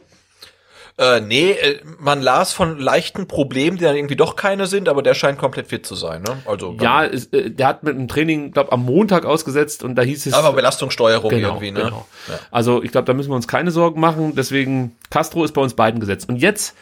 Äh, 0.95 1.21
nee, 1.21 1.51
äh, 1.51 1.79
man 1.97 2.21
las 2.21 2.53
von 2.53 2.77
leichten 2.77 3.27
Problemen, 3.27 3.77
die 3.77 3.83
dann 3.83 3.95
irgendwie 3.95 4.15
doch 4.15 4.35
keine 4.35 4.67
sind, 4.67 4.87
aber 4.87 5.01
der 5.01 5.15
scheint 5.15 5.39
komplett 5.39 5.67
fit 5.67 5.87
zu 5.87 5.95
sein. 5.95 6.21
Ne? 6.21 6.37
Also 6.45 6.77
ja, 6.79 7.01
ist, 7.03 7.33
äh, 7.33 7.49
der 7.49 7.67
hat 7.67 7.83
mit 7.83 7.95
dem 7.95 8.07
Training, 8.07 8.51
glaube 8.51 8.71
am 8.71 8.85
Montag 8.85 9.25
ausgesetzt 9.25 9.83
und 9.83 9.95
da 9.95 10.03
hieß 10.03 10.27
es. 10.27 10.33
Aber 10.33 10.53
Belastungssteuerung 10.53 11.31
genau, 11.31 11.47
irgendwie, 11.47 11.71
ne? 11.71 11.85
Genau. 11.85 12.05
Ja. 12.27 12.39
Also 12.51 12.83
ich 12.83 12.91
glaube, 12.91 13.05
da 13.05 13.13
müssen 13.13 13.31
wir 13.31 13.35
uns 13.35 13.47
keine 13.47 13.71
Sorgen 13.71 13.99
machen. 13.99 14.33
Deswegen 14.35 14.95
Castro 15.09 15.43
ist 15.43 15.53
bei 15.53 15.61
uns 15.61 15.73
beiden 15.73 15.99
gesetzt. 15.99 16.29
Und 16.29 16.35
jetzt 16.35 16.75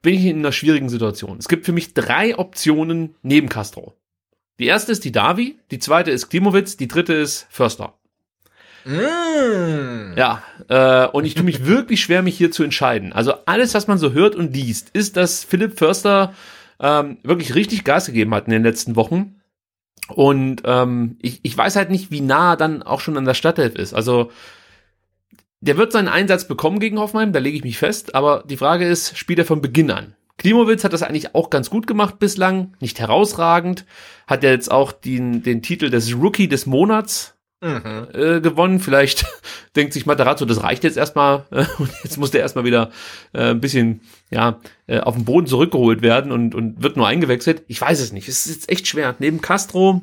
bin 0.00 0.14
ich 0.14 0.26
in 0.26 0.38
einer 0.38 0.52
schwierigen 0.52 0.88
Situation. 0.88 1.38
Es 1.38 1.48
gibt 1.48 1.66
für 1.66 1.72
mich 1.72 1.92
drei 1.92 2.38
Optionen 2.38 3.16
neben 3.22 3.48
Castro. 3.48 3.94
Die 4.58 4.66
erste 4.66 4.92
ist 4.92 5.04
die 5.04 5.12
Davi, 5.12 5.58
die 5.70 5.78
zweite 5.78 6.10
ist 6.10 6.28
Klimowitz, 6.28 6.76
die 6.76 6.88
dritte 6.88 7.14
ist 7.14 7.46
Förster. 7.50 7.94
Mm. 8.84 10.16
Ja, 10.16 10.42
äh, 10.68 11.08
und 11.08 11.24
ich 11.24 11.34
tue 11.34 11.44
mich 11.44 11.66
wirklich 11.66 12.02
schwer, 12.02 12.22
mich 12.22 12.36
hier 12.36 12.50
zu 12.50 12.62
entscheiden. 12.62 13.12
Also 13.12 13.34
alles, 13.46 13.74
was 13.74 13.86
man 13.88 13.98
so 13.98 14.12
hört 14.12 14.36
und 14.36 14.54
liest, 14.54 14.90
ist, 14.92 15.16
dass 15.16 15.42
Philipp 15.42 15.78
Förster 15.78 16.34
ähm, 16.80 17.18
wirklich 17.22 17.54
richtig 17.54 17.84
Gas 17.84 18.06
gegeben 18.06 18.34
hat 18.34 18.46
in 18.46 18.52
den 18.52 18.62
letzten 18.62 18.96
Wochen. 18.96 19.40
Und 20.08 20.62
ähm, 20.64 21.16
ich, 21.22 21.40
ich 21.42 21.56
weiß 21.56 21.76
halt 21.76 21.90
nicht, 21.90 22.10
wie 22.10 22.20
nah 22.20 22.52
er 22.52 22.56
dann 22.56 22.82
auch 22.82 23.00
schon 23.00 23.16
an 23.16 23.24
der 23.24 23.34
Stadtelf 23.34 23.74
ist. 23.74 23.94
Also 23.94 24.30
der 25.60 25.78
wird 25.78 25.92
seinen 25.92 26.08
Einsatz 26.08 26.46
bekommen 26.46 26.78
gegen 26.78 26.98
Hoffenheim, 26.98 27.32
da 27.32 27.38
lege 27.38 27.56
ich 27.56 27.64
mich 27.64 27.78
fest. 27.78 28.14
Aber 28.14 28.44
die 28.46 28.58
Frage 28.58 28.86
ist, 28.86 29.16
spielt 29.16 29.38
er 29.38 29.46
von 29.46 29.62
Beginn 29.62 29.90
an? 29.90 30.14
Klimowitz 30.38 30.84
hat 30.84 30.92
das 30.92 31.02
eigentlich 31.02 31.34
auch 31.34 31.50
ganz 31.50 31.70
gut 31.70 31.86
gemacht 31.86 32.18
bislang, 32.18 32.74
nicht 32.80 32.98
herausragend. 32.98 33.84
Hat 34.26 34.42
ja 34.42 34.50
jetzt 34.50 34.70
auch 34.70 34.92
den, 34.92 35.42
den 35.42 35.62
Titel 35.62 35.90
des 35.90 36.14
Rookie 36.14 36.48
des 36.48 36.66
Monats 36.66 37.34
Mhm. 37.64 38.08
äh, 38.12 38.40
gewonnen. 38.42 38.78
Vielleicht 38.78 39.24
denkt 39.76 39.94
sich 39.94 40.04
Matarazzo, 40.04 40.44
das 40.44 40.62
reicht 40.62 40.84
jetzt 40.84 40.98
erstmal 40.98 41.46
äh, 41.50 41.64
und 41.78 41.90
jetzt 42.02 42.18
muss 42.18 42.30
der 42.30 42.42
erstmal 42.42 42.64
wieder 42.64 42.90
äh, 43.32 43.50
ein 43.52 43.60
bisschen 43.60 44.02
ja 44.30 44.60
äh, 44.86 45.00
auf 45.00 45.14
den 45.14 45.24
Boden 45.24 45.46
zurückgeholt 45.46 46.02
werden 46.02 46.30
und, 46.30 46.54
und 46.54 46.82
wird 46.82 46.98
nur 46.98 47.06
eingewechselt. 47.06 47.62
Ich 47.66 47.80
weiß 47.80 48.00
es 48.00 48.12
nicht. 48.12 48.28
Es 48.28 48.44
ist 48.44 48.54
jetzt 48.54 48.68
echt 48.68 48.86
schwer. 48.86 49.14
Neben 49.18 49.40
Castro, 49.40 50.02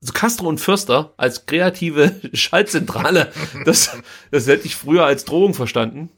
also 0.00 0.14
Castro 0.14 0.48
und 0.48 0.60
Fürster 0.60 1.12
als 1.18 1.44
kreative 1.44 2.14
Schaltzentrale, 2.32 3.32
das, 3.66 3.94
das 4.30 4.46
hätte 4.46 4.64
ich 4.64 4.74
früher 4.74 5.04
als 5.04 5.26
Drohung 5.26 5.52
verstanden. 5.52 6.08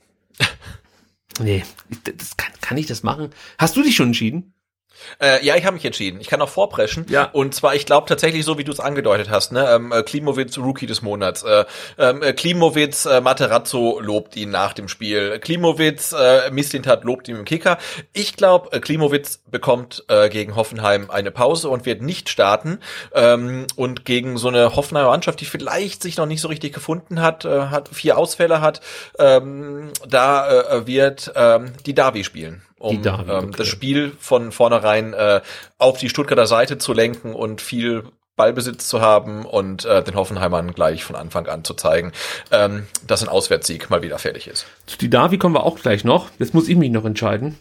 Nee, 1.41 1.65
das 2.05 2.37
kann, 2.37 2.53
kann 2.61 2.77
ich 2.79 2.87
das 2.87 3.03
machen? 3.03 3.31
Hast 3.59 3.77
du 3.77 3.83
dich 3.83 3.97
schon 3.97 4.09
entschieden? 4.09 4.55
Äh, 5.21 5.45
ja, 5.45 5.57
ich 5.57 5.65
habe 5.65 5.75
mich 5.75 5.85
entschieden. 5.85 6.21
Ich 6.21 6.29
kann 6.29 6.41
auch 6.43 6.49
vorpreschen. 6.49 7.07
Ja. 7.09 7.25
Und 7.33 7.55
zwar, 7.55 7.75
ich 7.75 7.87
glaube 7.87 8.09
tatsächlich 8.09 8.45
so, 8.45 8.59
wie 8.59 8.65
du 8.65 8.73
es 8.73 8.81
angedeutet 8.81 9.31
hast, 9.31 9.53
ne? 9.53 9.69
Ähm, 9.71 9.93
äh, 9.93 10.03
Klimowitz, 10.03 10.59
Rookie 10.59 10.87
des 10.87 11.03
Monats. 11.03 11.43
Äh, 11.43 11.65
ähm, 11.99 12.23
äh, 12.23 12.33
Klimowitz, 12.33 13.07
äh, 13.07 13.21
Materazzo 13.21 14.01
lobt 14.01 14.37
ihn 14.37 14.51
nach 14.51 14.73
dem 14.73 14.89
Spiel. 14.89 15.39
Klimowitz, 15.39 16.13
äh, 16.13 16.51
Mislintat 16.51 17.05
lobt 17.05 17.29
ihn 17.29 17.37
im 17.37 17.45
Kicker. 17.45 17.79
Ich 18.13 18.37
glaube, 18.37 18.73
äh, 18.73 18.81
Klimowitz 18.81 19.41
bekommt 19.51 20.05
äh, 20.09 20.29
gegen 20.29 20.57
Hoffenheim 20.57 21.11
eine 21.11 21.31
Pause 21.31 21.69
und 21.69 21.87
wird 21.87 22.03
nicht 22.03 22.29
starten. 22.29 22.79
Ähm, 23.15 23.67
und 23.77 24.05
gegen 24.05 24.37
so 24.37 24.49
eine 24.49 24.77
Hoffenheimer 24.77 25.11
Mannschaft, 25.11 25.41
die 25.41 25.45
vielleicht 25.45 26.03
sich 26.03 26.17
noch 26.17 26.27
nicht 26.27 26.41
so 26.41 26.49
richtig 26.49 26.73
gefunden 26.73 27.21
hat, 27.21 27.45
äh, 27.45 27.67
hat 27.67 27.89
vier 27.89 28.17
Ausfälle 28.17 28.61
hat, 28.61 28.81
ähm, 29.19 29.93
da 30.09 30.51
äh, 30.51 30.87
wird 30.87 31.33
ähm, 31.37 31.73
die 31.85 31.95
Davi 31.95 32.25
spielen 32.25 32.63
um 32.81 33.03
Davi, 33.03 33.31
ähm, 33.31 33.45
okay. 33.49 33.55
das 33.59 33.69
Spiel 33.69 34.13
von 34.19 34.53
vornherein 34.53 35.13
äh, 35.13 35.43
auf 35.79 35.99
die 35.99 36.09
Stuttgarter 36.09 36.47
Seite 36.47 36.79
zu 36.79 36.93
lenken 36.93 37.35
und 37.35 37.61
viel 37.61 38.05
Ballbesitz 38.37 38.89
zu 38.89 39.03
haben 39.03 39.45
und 39.45 39.85
äh, 39.85 40.03
den 40.03 40.15
Hoffenheimern 40.15 40.73
gleich 40.73 41.05
von 41.05 41.15
Anfang 41.15 41.47
an 41.47 41.63
zu 41.63 41.75
zeigen, 41.75 42.13
ähm, 42.51 42.87
dass 43.07 43.23
ein 43.23 43.29
Auswärtssieg 43.29 43.91
mal 43.91 44.03
wieder 44.03 44.19
fertig 44.19 44.49
ist. 44.49 44.67
Zu 44.87 44.97
die 44.97 45.11
Davi 45.11 45.37
kommen 45.37 45.55
wir 45.55 45.65
auch 45.65 45.79
gleich 45.79 46.05
noch. 46.05 46.31
Jetzt 46.39 46.55
muss 46.55 46.69
ich 46.69 46.77
mich 46.77 46.91
noch 46.91 47.05
entscheiden. 47.05 47.59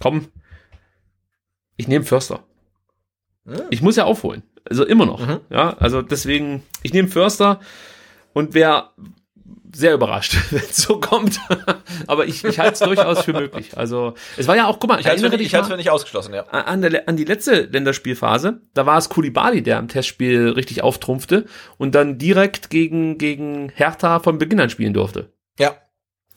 Komm, 0.00 0.28
ich 1.76 1.88
nehme 1.88 2.04
Förster. 2.04 2.44
Ich 3.70 3.82
muss 3.82 3.96
ja 3.96 4.04
aufholen. 4.04 4.42
Also 4.68 4.84
immer 4.84 5.06
noch. 5.06 5.26
Mhm. 5.26 5.40
Ja, 5.50 5.76
also 5.78 6.02
deswegen, 6.02 6.62
ich 6.82 6.92
nehme 6.92 7.08
Förster 7.08 7.60
und 8.32 8.54
wäre 8.54 8.90
sehr 9.74 9.94
überrascht, 9.94 10.36
wenn 10.50 10.60
es 10.62 10.76
so 10.76 11.00
kommt. 11.00 11.38
Aber 12.06 12.26
ich, 12.26 12.44
ich 12.44 12.58
halte 12.58 12.74
es 12.74 12.78
durchaus 12.80 13.22
für 13.24 13.32
möglich. 13.32 13.76
Also 13.76 14.14
es 14.36 14.46
war 14.46 14.56
ja 14.56 14.66
auch, 14.66 14.78
guck 14.80 14.90
mal, 14.90 15.00
Ich 15.00 15.06
halte 15.06 15.16
es 15.16 15.20
für, 15.22 15.26
erinnere 15.26 15.38
nicht- 15.38 15.52
dich 15.52 15.58
ich 15.58 15.60
mal 15.60 15.68
für 15.68 15.76
nicht 15.76 15.90
ausgeschlossen, 15.90 16.34
ja. 16.34 16.42
an, 16.44 16.82
der, 16.82 17.08
an 17.08 17.16
die 17.16 17.24
letzte 17.24 17.62
Länderspielphase. 17.62 18.60
Da 18.74 18.86
war 18.86 18.98
es 18.98 19.08
Kulibali, 19.08 19.62
der 19.62 19.78
im 19.78 19.88
Testspiel 19.88 20.50
richtig 20.50 20.82
auftrumpfte 20.82 21.46
und 21.78 21.94
dann 21.94 22.18
direkt 22.18 22.70
gegen, 22.70 23.18
gegen 23.18 23.70
Hertha 23.74 24.20
von 24.20 24.38
Beginn 24.38 24.60
an 24.60 24.70
spielen 24.70 24.94
durfte. 24.94 25.32
Ja. 25.58 25.76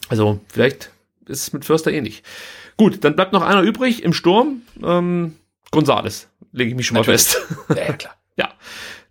Also 0.10 0.40
vielleicht 0.48 0.92
ist 1.26 1.42
es 1.44 1.54
mit 1.54 1.66
Förster 1.66 1.92
ähnlich. 1.92 2.24
Gut, 2.78 3.04
dann 3.04 3.16
bleibt 3.16 3.34
noch 3.34 3.42
einer 3.42 3.62
übrig 3.62 4.04
im 4.04 4.14
Sturm. 4.14 4.62
Ähm, 4.84 5.36
Gonzales, 5.72 6.30
lege 6.52 6.70
ich 6.70 6.76
mich 6.76 6.88
schon 6.88 6.96
mal 6.96 7.02
Natürlich. 7.02 7.24
fest. 7.24 7.46
Ja, 7.76 7.94
klar. 7.94 8.16
ja, 8.38 8.50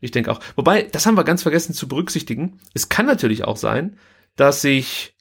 ich 0.00 0.10
denke 0.12 0.30
auch. 0.32 0.40
Wobei, 0.54 0.82
das 0.84 1.04
haben 1.04 1.16
wir 1.16 1.24
ganz 1.24 1.42
vergessen 1.42 1.74
zu 1.74 1.88
berücksichtigen. 1.88 2.60
Es 2.74 2.88
kann 2.88 3.04
natürlich 3.06 3.44
auch 3.44 3.56
sein, 3.56 3.98
dass 4.36 4.60
sich 4.62 5.16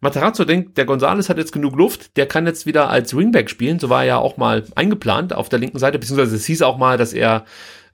Matarazzo 0.00 0.44
denkt, 0.44 0.78
der 0.78 0.86
Gonzales 0.86 1.28
hat 1.28 1.36
jetzt 1.36 1.52
genug 1.52 1.76
Luft, 1.76 2.16
der 2.16 2.26
kann 2.26 2.46
jetzt 2.46 2.64
wieder 2.64 2.88
als 2.88 3.14
Wingback 3.14 3.50
spielen. 3.50 3.78
So 3.78 3.90
war 3.90 4.00
er 4.00 4.06
ja 4.06 4.18
auch 4.18 4.38
mal 4.38 4.64
eingeplant 4.74 5.34
auf 5.34 5.50
der 5.50 5.58
linken 5.58 5.78
Seite, 5.78 5.98
beziehungsweise 5.98 6.36
es 6.36 6.46
hieß 6.46 6.62
auch 6.62 6.78
mal, 6.78 6.96
dass 6.96 7.12
er 7.12 7.44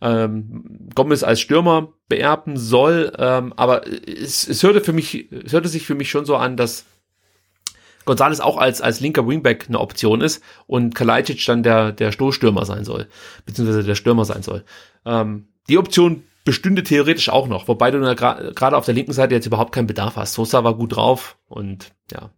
ähm, 0.00 0.88
Gomez 0.94 1.24
als 1.24 1.40
Stürmer 1.40 1.92
beerben 2.08 2.56
soll. 2.56 3.12
Ähm, 3.18 3.52
aber 3.56 3.82
es, 3.88 4.46
es 4.46 4.62
hörte 4.62 4.80
für 4.80 4.92
mich, 4.92 5.32
es 5.32 5.52
hörte 5.52 5.68
sich 5.68 5.84
für 5.84 5.96
mich 5.96 6.08
schon 6.08 6.26
so 6.26 6.36
an, 6.36 6.56
dass 6.56 6.84
Gonzales 8.04 8.40
auch 8.40 8.56
als, 8.56 8.80
als 8.80 9.00
linker 9.00 9.26
Wingback 9.26 9.66
eine 9.66 9.80
Option 9.80 10.20
ist 10.20 10.42
und 10.68 10.94
Kalajdzic 10.94 11.44
dann 11.44 11.64
der, 11.64 11.90
der 11.90 12.12
Stoßstürmer 12.12 12.64
sein 12.64 12.84
soll, 12.84 13.08
beziehungsweise 13.46 13.82
der 13.82 13.96
Stürmer 13.96 14.24
sein 14.24 14.42
soll. 14.42 14.64
Ähm, 15.04 15.48
die 15.68 15.76
Option 15.76 16.22
bestünde 16.46 16.82
theoretisch 16.82 17.28
auch 17.28 17.48
noch, 17.48 17.68
wobei 17.68 17.90
du 17.90 18.00
gerade 18.14 18.76
auf 18.76 18.86
der 18.86 18.94
linken 18.94 19.12
Seite 19.12 19.34
jetzt 19.34 19.44
überhaupt 19.46 19.72
keinen 19.72 19.86
Bedarf 19.86 20.16
hast. 20.16 20.32
Sosa 20.32 20.64
war 20.64 20.74
gut 20.74 20.96
drauf 20.96 21.36
und 21.48 21.92
ja. 22.10 22.30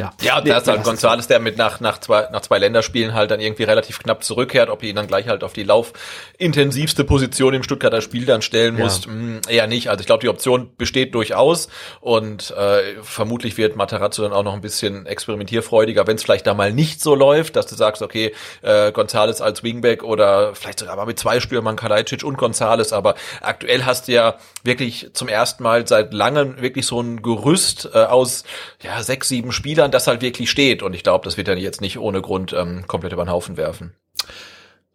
Ja, 0.00 0.12
Ja, 0.22 0.40
da 0.40 0.58
ist 0.58 0.68
halt 0.68 0.82
Gonzales, 0.84 1.26
der 1.26 1.38
mit 1.40 1.56
nach, 1.56 1.80
nach, 1.80 1.98
zwei, 1.98 2.28
nach 2.32 2.40
zwei 2.40 2.58
Länderspielen 2.58 3.14
halt 3.14 3.30
dann 3.30 3.40
irgendwie 3.40 3.64
relativ 3.64 3.98
knapp 4.00 4.24
zurückkehrt, 4.24 4.68
ob 4.70 4.82
ihr 4.82 4.90
ihn 4.90 4.96
dann 4.96 5.06
gleich 5.06 5.28
halt 5.28 5.44
auf 5.44 5.52
die 5.52 5.62
laufintensivste 5.64 7.04
Position 7.04 7.54
im 7.54 7.62
Stuttgarter 7.62 8.00
Spiel 8.00 8.24
dann 8.26 8.42
stellen 8.42 8.76
Ja. 8.78 8.84
musst, 8.84 9.06
mh, 9.06 9.40
eher 9.48 9.66
nicht. 9.66 9.88
Also 9.90 10.00
ich 10.00 10.06
glaube, 10.06 10.20
die 10.20 10.28
Option 10.28 10.70
besteht 10.76 11.14
durchaus 11.14 11.68
und 12.00 12.50
äh, 12.52 12.94
vermutlich 13.02 13.56
wird 13.58 13.76
Matarazzo 13.76 14.22
dann 14.22 14.32
auch 14.32 14.42
noch 14.42 14.54
ein 14.54 14.60
bisschen 14.60 15.06
experimentierfreudiger, 15.06 16.06
wenn 16.06 16.16
es 16.16 16.22
vielleicht 16.22 16.46
da 16.46 16.54
mal 16.54 16.72
nicht 16.72 17.00
so 17.00 17.14
läuft, 17.14 17.56
dass 17.56 17.66
du 17.66 17.74
sagst, 17.74 18.02
okay, 18.02 18.32
äh, 18.62 18.92
Gonzales 18.92 19.40
als 19.40 19.62
Wingback 19.62 20.02
oder 20.02 20.54
vielleicht 20.54 20.80
sogar 20.80 20.96
mal 20.96 21.06
mit 21.06 21.18
zwei 21.18 21.40
Stürmern, 21.40 21.76
Kalajdzic 21.76 22.24
und 22.24 22.38
Gonzales, 22.38 22.92
aber 22.92 23.14
aktuell 23.40 23.84
hast 23.84 24.08
du 24.08 24.12
ja 24.12 24.36
wirklich 24.64 25.08
zum 25.12 25.28
ersten 25.28 25.62
Mal 25.62 25.86
seit 25.86 26.12
langem 26.12 26.60
wirklich 26.60 26.86
so 26.86 27.00
ein 27.00 27.22
Gerüst 27.22 27.88
äh, 27.94 27.98
aus 27.98 28.44
ja, 28.82 29.02
sechs, 29.02 29.28
sieben 29.28 29.52
Spielern, 29.52 29.89
das 29.90 30.06
halt 30.06 30.22
wirklich 30.22 30.50
steht. 30.50 30.82
Und 30.82 30.94
ich 30.94 31.02
glaube, 31.02 31.24
das 31.24 31.36
wird 31.36 31.48
er 31.48 31.56
jetzt 31.58 31.80
nicht 31.80 31.98
ohne 31.98 32.22
Grund 32.22 32.52
ähm, 32.52 32.84
komplett 32.86 33.12
über 33.12 33.24
den 33.24 33.30
Haufen 33.30 33.56
werfen. 33.56 33.92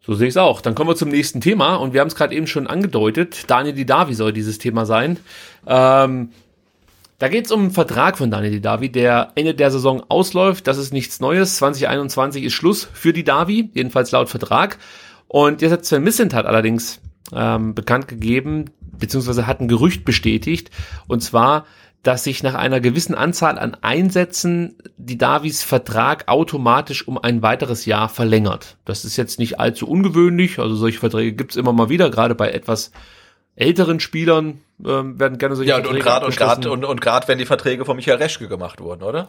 So 0.00 0.14
sehe 0.14 0.28
ich 0.28 0.34
es 0.34 0.36
auch. 0.36 0.60
Dann 0.60 0.74
kommen 0.74 0.90
wir 0.90 0.96
zum 0.96 1.08
nächsten 1.08 1.40
Thema 1.40 1.76
und 1.76 1.92
wir 1.92 2.00
haben 2.00 2.08
es 2.08 2.14
gerade 2.14 2.34
eben 2.34 2.46
schon 2.46 2.66
angedeutet. 2.66 3.44
Daniel 3.48 3.74
Didavi 3.74 4.14
soll 4.14 4.32
dieses 4.32 4.58
Thema 4.58 4.86
sein. 4.86 5.18
Ähm, 5.66 6.30
da 7.18 7.28
geht 7.28 7.46
es 7.46 7.52
um 7.52 7.60
einen 7.60 7.70
Vertrag 7.70 8.18
von 8.18 8.30
Daniel 8.30 8.52
Didavi, 8.52 8.90
der 8.90 9.32
Ende 9.34 9.54
der 9.54 9.70
Saison 9.70 10.04
ausläuft. 10.08 10.66
Das 10.66 10.78
ist 10.78 10.92
nichts 10.92 11.18
Neues. 11.18 11.56
2021 11.56 12.44
ist 12.44 12.52
Schluss 12.52 12.88
für 12.92 13.12
Didavi, 13.12 13.70
jedenfalls 13.74 14.12
laut 14.12 14.28
Vertrag. 14.28 14.78
Und 15.26 15.62
jetzt 15.62 15.72
hat 15.72 15.84
Sven 15.84 16.04
Missentat 16.04 16.46
allerdings 16.46 17.00
ähm, 17.32 17.74
bekannt 17.74 18.06
gegeben, 18.06 18.66
beziehungsweise 18.80 19.46
hat 19.46 19.60
ein 19.60 19.68
Gerücht 19.68 20.04
bestätigt, 20.04 20.70
und 21.08 21.22
zwar, 21.22 21.66
dass 22.02 22.24
sich 22.24 22.42
nach 22.42 22.54
einer 22.54 22.80
gewissen 22.80 23.14
Anzahl 23.14 23.58
an 23.58 23.76
Einsätzen 23.80 24.76
die 24.96 25.18
Davis 25.18 25.64
Vertrag 25.64 26.28
automatisch 26.28 27.06
um 27.08 27.18
ein 27.18 27.42
weiteres 27.42 27.84
Jahr 27.84 28.08
verlängert. 28.08 28.76
Das 28.84 29.04
ist 29.04 29.16
jetzt 29.16 29.38
nicht 29.38 29.58
allzu 29.58 29.88
ungewöhnlich, 29.88 30.58
also 30.58 30.76
solche 30.76 31.00
Verträge 31.00 31.32
gibt's 31.32 31.56
immer 31.56 31.72
mal 31.72 31.88
wieder, 31.88 32.10
gerade 32.10 32.34
bei 32.34 32.50
etwas 32.50 32.92
älteren 33.56 34.00
Spielern 34.00 34.60
ähm, 34.84 35.18
werden 35.18 35.38
gerne 35.38 35.56
solche 35.56 35.70
Ja, 35.70 35.76
und, 35.78 35.86
und 35.86 35.94
Verträge 35.94 36.10
und 36.10 36.22
abgeschlossen. 36.22 36.60
gerade 36.62 36.70
und, 36.70 36.84
und 36.84 37.00
gerade 37.00 37.28
wenn 37.28 37.38
die 37.38 37.46
Verträge 37.46 37.84
von 37.84 37.96
Michael 37.96 38.18
Reschke 38.18 38.48
gemacht 38.48 38.80
wurden, 38.80 39.02
oder? 39.02 39.28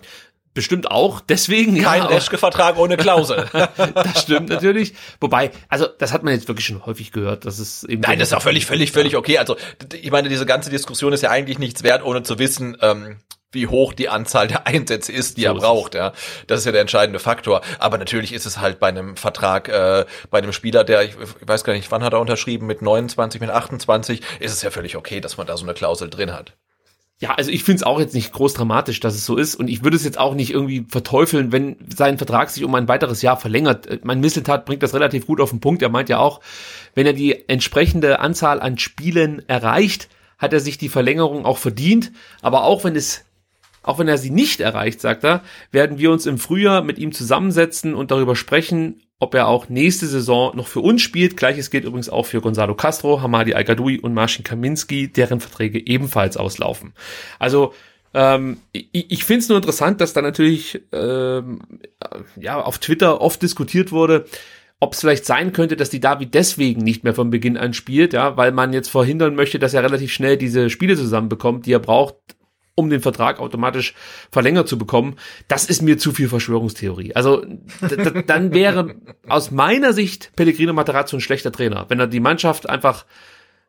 Bestimmt 0.57 0.89
auch, 0.89 1.21
deswegen 1.21 1.79
Kein 1.79 2.01
ja, 2.01 2.07
Reschke-Vertrag 2.07 2.79
ohne 2.79 2.97
Klausel. 2.97 3.45
das 3.93 4.23
stimmt 4.23 4.49
natürlich. 4.49 4.95
Wobei, 5.21 5.51
also 5.69 5.85
das 5.85 6.13
hat 6.13 6.23
man 6.23 6.33
jetzt 6.33 6.47
wirklich 6.47 6.65
schon 6.65 6.83
häufig 6.83 7.11
gehört, 7.11 7.45
dass 7.45 7.59
es 7.59 7.83
eben 7.83 8.01
Nein, 8.01 8.17
das 8.17 8.29
ist 8.29 8.33
auch 8.33 8.41
völlig, 8.41 8.65
völlig, 8.65 8.91
völlig 8.91 9.15
okay. 9.15 9.37
Also 9.37 9.55
ich 9.93 10.09
meine, 10.09 10.29
diese 10.29 10.47
ganze 10.47 10.71
Diskussion 10.71 11.13
ist 11.13 11.21
ja 11.21 11.29
eigentlich 11.29 11.59
nichts 11.59 11.83
wert, 11.83 12.03
ohne 12.03 12.23
zu 12.23 12.39
wissen, 12.39 12.75
ähm, 12.81 13.17
wie 13.51 13.67
hoch 13.67 13.93
die 13.93 14.09
Anzahl 14.09 14.47
der 14.47 14.65
Einsätze 14.65 15.11
ist, 15.11 15.37
die 15.37 15.41
So 15.41 15.49
er 15.49 15.53
braucht. 15.53 15.93
Ja, 15.93 16.13
das 16.47 16.61
ist 16.61 16.65
ja 16.65 16.71
der 16.71 16.81
entscheidende 16.81 17.19
Faktor. 17.19 17.61
Aber 17.77 17.99
natürlich 17.99 18.33
ist 18.33 18.47
es 18.47 18.57
halt 18.57 18.79
bei 18.79 18.87
einem 18.87 19.15
Vertrag, 19.15 19.69
äh, 19.69 20.05
bei 20.31 20.39
einem 20.39 20.53
Spieler, 20.53 20.83
der 20.83 21.03
ich, 21.03 21.11
ich 21.11 21.47
weiß 21.47 21.63
gar 21.63 21.73
nicht, 21.73 21.91
wann 21.91 22.03
hat 22.03 22.13
er 22.13 22.19
unterschrieben, 22.19 22.65
mit 22.65 22.81
29, 22.81 23.39
mit 23.39 23.51
28, 23.51 24.21
ist 24.39 24.53
es 24.53 24.63
ja 24.63 24.71
völlig 24.71 24.95
okay, 24.95 25.21
dass 25.21 25.37
man 25.37 25.45
da 25.45 25.55
so 25.55 25.65
eine 25.65 25.75
Klausel 25.75 26.09
drin 26.09 26.33
hat. 26.33 26.57
Ja, 27.19 27.33
also 27.33 27.49
ich 27.49 27.63
finde 27.63 27.77
es 27.77 27.83
auch 27.83 27.99
jetzt 27.99 28.13
nicht 28.13 28.31
groß 28.31 28.53
dramatisch, 28.53 28.99
dass 28.99 29.15
es 29.15 29.25
so 29.25 29.37
ist. 29.37 29.55
Und 29.55 29.69
ich 29.69 29.83
würde 29.83 29.97
es 29.97 30.03
jetzt 30.03 30.19
auch 30.19 30.35
nicht 30.35 30.51
irgendwie 30.51 30.85
verteufeln, 30.87 31.51
wenn 31.51 31.75
sein 31.95 32.19
Vertrag 32.19 32.51
sich 32.51 32.63
um 32.63 32.75
ein 32.75 32.87
weiteres 32.87 33.23
Jahr 33.23 33.37
verlängert. 33.37 33.87
Äh, 33.87 33.99
Mein 34.03 34.19
Misseltat 34.19 34.65
bringt 34.65 34.83
das 34.83 34.93
relativ 34.93 35.25
gut 35.25 35.41
auf 35.41 35.49
den 35.49 35.59
Punkt. 35.59 35.81
Er 35.81 35.89
meint 35.89 36.09
ja 36.09 36.19
auch, 36.19 36.41
wenn 36.93 37.07
er 37.07 37.13
die 37.13 37.49
entsprechende 37.49 38.19
Anzahl 38.19 38.61
an 38.61 38.77
Spielen 38.77 39.47
erreicht, 39.49 40.09
hat 40.37 40.53
er 40.53 40.59
sich 40.59 40.77
die 40.77 40.89
Verlängerung 40.89 41.45
auch 41.45 41.57
verdient. 41.57 42.11
Aber 42.43 42.63
auch 42.63 42.83
wenn 42.83 42.95
es 42.95 43.23
auch 43.81 43.99
wenn 43.99 44.09
er 44.09 44.17
sie 44.17 44.31
nicht 44.31 44.59
erreicht, 44.59 44.99
sagt 44.99 45.23
er, 45.23 45.41
werden 45.71 45.97
wir 45.97 46.11
uns 46.11 46.25
im 46.25 46.37
Frühjahr 46.37 46.83
mit 46.83 46.99
ihm 46.99 47.13
zusammensetzen 47.13 47.95
und 47.95 48.11
darüber 48.11 48.35
sprechen, 48.35 49.01
ob 49.19 49.33
er 49.33 49.47
auch 49.47 49.69
nächste 49.69 50.07
Saison 50.07 50.55
noch 50.55 50.67
für 50.67 50.79
uns 50.79 51.01
spielt. 51.01 51.37
Gleiches 51.37 51.69
gilt 51.71 51.85
übrigens 51.85 52.09
auch 52.09 52.25
für 52.25 52.41
Gonzalo 52.41 52.75
Castro, 52.75 53.21
Hamadi 53.21 53.53
al 53.53 53.65
und 53.79 54.13
Marcin 54.13 54.43
Kaminski, 54.43 55.11
deren 55.11 55.39
Verträge 55.39 55.85
ebenfalls 55.85 56.37
auslaufen. 56.37 56.93
Also 57.39 57.73
ähm, 58.13 58.57
ich 58.71 59.11
ich 59.11 59.23
finde 59.23 59.39
es 59.39 59.49
nur 59.49 59.57
interessant, 59.57 60.01
dass 60.01 60.13
da 60.13 60.21
natürlich 60.21 60.81
ähm, 60.91 61.59
ja 62.35 62.61
auf 62.61 62.77
Twitter 62.79 63.21
oft 63.21 63.41
diskutiert 63.41 63.91
wurde, 63.91 64.25
ob 64.79 64.93
es 64.93 64.99
vielleicht 64.99 65.25
sein 65.25 65.53
könnte, 65.53 65.75
dass 65.75 65.89
die 65.89 65.99
David 65.99 66.35
deswegen 66.35 66.83
nicht 66.83 67.03
mehr 67.03 67.15
von 67.15 67.31
Beginn 67.31 67.57
an 67.57 67.73
spielt, 67.73 68.13
ja, 68.13 68.37
weil 68.37 68.51
man 68.51 68.73
jetzt 68.73 68.89
verhindern 68.89 69.33
möchte, 69.35 69.57
dass 69.57 69.73
er 69.73 69.83
relativ 69.83 70.11
schnell 70.11 70.37
diese 70.37 70.69
Spiele 70.69 70.95
zusammenbekommt, 70.95 71.65
die 71.65 71.73
er 71.73 71.79
braucht, 71.79 72.15
um 72.77 72.91
den 72.91 73.01
Vertrag 73.01 73.39
automatisch 73.39 73.95
verlängert 74.31 74.67
zu 74.67 74.77
bekommen. 74.77 75.15
Das 75.47 75.65
ist 75.65 75.81
mir 75.81 75.97
zu 75.97 76.11
viel 76.11 76.29
Verschwörungstheorie. 76.29 77.15
Also 77.15 77.43
dann 78.27 78.53
wäre 78.53 78.95
aus 79.27 79.49
meiner 79.49 79.93
Sicht 79.93 80.31
Pellegrino 80.35 80.73
Materazzo 80.73 81.17
ein 81.17 81.21
schlechter 81.21 81.51
Trainer, 81.51 81.85
wenn 81.89 81.99
er 81.99 82.05
die 82.05 82.19
Mannschaft 82.19 82.69
einfach 82.69 83.07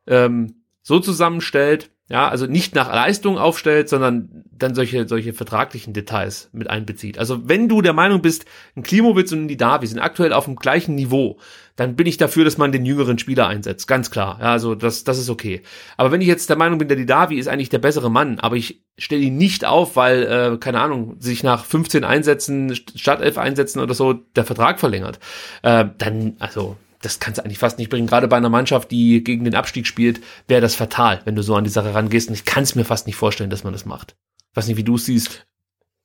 ähm, 0.06 0.56
so 0.82 1.00
zusammenstellt, 1.00 1.90
ja, 2.10 2.28
also 2.28 2.46
nicht 2.46 2.74
nach 2.74 2.92
Leistung 2.92 3.38
aufstellt, 3.38 3.88
sondern 3.88 4.44
dann 4.52 4.74
solche, 4.74 5.08
solche 5.08 5.32
vertraglichen 5.32 5.94
Details 5.94 6.50
mit 6.52 6.68
einbezieht. 6.68 7.18
Also 7.18 7.48
wenn 7.48 7.68
du 7.68 7.80
der 7.80 7.94
Meinung 7.94 8.20
bist, 8.20 8.44
ein 8.76 8.82
Klimowitz 8.82 9.32
und 9.32 9.44
ein 9.44 9.48
Didavi 9.48 9.86
sind 9.86 10.00
aktuell 10.00 10.34
auf 10.34 10.44
dem 10.44 10.56
gleichen 10.56 10.94
Niveau, 10.94 11.38
dann 11.78 11.94
bin 11.94 12.08
ich 12.08 12.16
dafür, 12.16 12.44
dass 12.44 12.58
man 12.58 12.72
den 12.72 12.84
jüngeren 12.84 13.20
Spieler 13.20 13.46
einsetzt. 13.46 13.86
Ganz 13.86 14.10
klar. 14.10 14.38
Ja, 14.40 14.50
also 14.50 14.74
das, 14.74 15.04
das 15.04 15.16
ist 15.16 15.30
okay. 15.30 15.62
Aber 15.96 16.10
wenn 16.10 16.20
ich 16.20 16.26
jetzt 16.26 16.50
der 16.50 16.56
Meinung 16.56 16.78
bin, 16.78 16.88
der 16.88 16.96
Didavi 16.96 17.38
ist 17.38 17.46
eigentlich 17.46 17.68
der 17.68 17.78
bessere 17.78 18.10
Mann, 18.10 18.40
aber 18.40 18.56
ich 18.56 18.82
stelle 18.98 19.22
ihn 19.22 19.36
nicht 19.36 19.64
auf, 19.64 19.94
weil, 19.94 20.24
äh, 20.24 20.58
keine 20.58 20.80
Ahnung, 20.80 21.20
sich 21.20 21.44
nach 21.44 21.64
15 21.64 22.02
Einsätzen, 22.02 22.74
Startelf 22.74 23.38
einsetzen 23.38 23.78
oder 23.78 23.94
so, 23.94 24.12
der 24.12 24.44
Vertrag 24.44 24.80
verlängert, 24.80 25.20
äh, 25.62 25.84
dann, 25.98 26.34
also 26.40 26.76
das 27.00 27.20
kannst 27.20 27.38
du 27.38 27.44
eigentlich 27.44 27.60
fast 27.60 27.78
nicht 27.78 27.90
bringen. 27.90 28.08
Gerade 28.08 28.26
bei 28.26 28.36
einer 28.36 28.48
Mannschaft, 28.48 28.90
die 28.90 29.22
gegen 29.22 29.44
den 29.44 29.54
Abstieg 29.54 29.86
spielt, 29.86 30.20
wäre 30.48 30.60
das 30.60 30.74
fatal, 30.74 31.20
wenn 31.26 31.36
du 31.36 31.44
so 31.44 31.54
an 31.54 31.62
die 31.62 31.70
Sache 31.70 31.94
rangehst. 31.94 32.28
Und 32.28 32.34
ich 32.34 32.44
kann 32.44 32.64
es 32.64 32.74
mir 32.74 32.84
fast 32.84 33.06
nicht 33.06 33.14
vorstellen, 33.14 33.50
dass 33.50 33.62
man 33.62 33.72
das 33.72 33.86
macht. 33.86 34.16
Ich 34.50 34.56
weiß 34.56 34.66
nicht, 34.66 34.78
wie 34.78 34.84
du 34.84 34.96
es 34.96 35.06
siehst. 35.06 35.46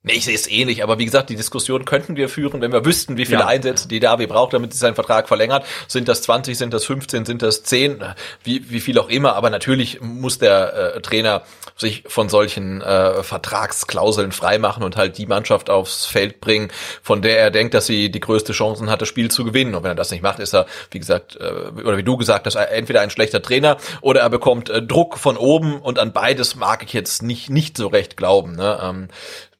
Nee, 0.05 0.15
ich 0.15 0.25
sehe 0.25 0.35
es 0.35 0.49
ähnlich, 0.51 0.83
aber 0.83 0.99
wie 0.99 1.05
gesagt, 1.05 1.29
die 1.29 1.37
Diskussion 1.37 1.85
könnten 1.85 2.17
wir 2.17 2.27
führen, 2.27 2.59
wenn 2.59 2.73
wir 2.73 2.83
wüssten, 2.83 3.15
wie 3.15 3.25
viele 3.25 3.39
ja. 3.39 3.47
Einsätze 3.47 3.87
die 3.87 4.01
Davi 4.01 4.27
braucht, 4.27 4.51
damit 4.51 4.73
sie 4.73 4.79
seinen 4.79 4.95
Vertrag 4.95 5.29
verlängert. 5.29 5.65
Sind 5.87 6.09
das 6.09 6.21
20, 6.23 6.57
sind 6.57 6.73
das 6.73 6.83
15, 6.83 7.25
sind 7.25 7.41
das 7.41 7.63
10, 7.63 8.03
wie, 8.43 8.69
wie 8.69 8.81
viel 8.81 8.99
auch 8.99 9.07
immer. 9.07 9.37
Aber 9.37 9.49
natürlich 9.49 10.01
muss 10.01 10.39
der 10.39 10.95
äh, 10.95 11.01
Trainer 11.01 11.43
sich 11.77 12.03
von 12.05 12.27
solchen 12.27 12.81
äh, 12.81 13.23
Vertragsklauseln 13.23 14.33
freimachen 14.33 14.83
und 14.83 14.97
halt 14.97 15.17
die 15.17 15.25
Mannschaft 15.25 15.69
aufs 15.69 16.05
Feld 16.05 16.41
bringen, 16.41 16.69
von 17.01 17.21
der 17.21 17.39
er 17.39 17.49
denkt, 17.49 17.73
dass 17.73 17.85
sie 17.85 18.11
die 18.11 18.19
größte 18.19 18.51
Chancen 18.51 18.89
hat, 18.89 19.01
das 19.01 19.07
Spiel 19.07 19.31
zu 19.31 19.45
gewinnen. 19.45 19.73
Und 19.73 19.83
wenn 19.83 19.91
er 19.91 19.95
das 19.95 20.11
nicht 20.11 20.21
macht, 20.21 20.39
ist 20.39 20.53
er, 20.53 20.65
wie 20.91 20.99
gesagt, 20.99 21.37
äh, 21.37 21.81
oder 21.81 21.95
wie 21.95 22.03
du 22.03 22.17
gesagt 22.17 22.45
hast, 22.45 22.55
entweder 22.55 22.99
ein 22.99 23.09
schlechter 23.09 23.41
Trainer 23.41 23.77
oder 24.01 24.19
er 24.19 24.29
bekommt 24.29 24.69
äh, 24.69 24.81
Druck 24.81 25.17
von 25.17 25.37
oben 25.37 25.79
und 25.79 25.97
an 25.97 26.11
beides 26.11 26.57
mag 26.57 26.83
ich 26.83 26.91
jetzt 26.91 27.23
nicht, 27.23 27.49
nicht 27.49 27.77
so 27.77 27.87
recht 27.87 28.17
glauben. 28.17 28.57
Ne? 28.57 28.79
Ähm, 28.83 29.07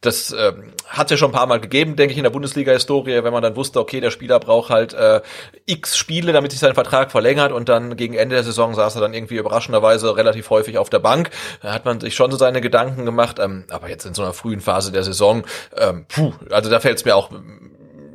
das 0.06 0.36
ähm, 0.38 0.74
hat 0.88 1.12
ja 1.12 1.18
schon 1.18 1.32
ein 1.32 1.34
paar 1.34 1.48
Mal 1.48 1.60
gegeben, 1.60 1.96
denke 1.96 2.12
ich, 2.12 2.18
in 2.18 2.24
der 2.24 2.30
Bundesliga-Historie, 2.32 3.24
wenn 3.24 3.34
man 3.34 3.42
dann 3.42 3.56
wusste, 3.56 3.80
okay, 3.80 4.00
der 4.00 4.12
Spieler 4.12 4.40
braucht 4.40 4.70
halt 4.70 4.94
äh, 4.94 5.22
x 5.66 5.98
Spiele, 5.98 6.34
damit 6.34 6.52
sich 6.52 6.60
sein 6.60 6.74
Vertrag 6.74 7.12
verlängert 7.12 7.52
und 7.52 7.70
dann 7.70 7.96
gegen 7.96 8.14
Ende 8.14 8.36
der 8.36 8.44
Saison 8.44 8.74
saß 8.74 8.96
er 8.96 9.02
dann 9.02 9.14
irgendwie 9.14 9.36
überraschenderweise 9.36 10.16
relativ 10.16 10.50
häufig 10.50 10.78
auf 10.78 10.90
der 10.90 11.00
Bank. 11.00 11.30
Da 11.62 11.74
hat 11.74 11.86
man 11.86 12.00
sich 12.00 12.16
schon 12.16 12.32
so 12.32 12.38
seine 12.38 12.62
Gedanken 12.62 13.06
gemacht, 13.06 13.40
ähm, 13.40 13.66
aber 13.70 13.90
jetzt 13.90 14.06
in 14.06 14.14
so 14.14 14.22
einer 14.22 14.34
frühen 14.34 14.60
Phase 14.60 14.92
der 14.92 15.04
Saison, 15.04 15.44
ähm, 15.78 16.06
puh, 16.08 16.34
also 16.52 16.70
da 16.70 16.80
fällt 16.80 16.98
es 16.98 17.06
mir 17.06 17.16
auch 17.16 17.30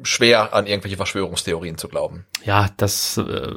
schwer, 0.03 0.55
an 0.55 0.67
irgendwelche 0.67 0.97
Verschwörungstheorien 0.97 1.79
zu 1.79 1.89
glauben. 1.89 2.27
Ja, 2.45 2.69
das 2.77 3.19
äh, 3.19 3.53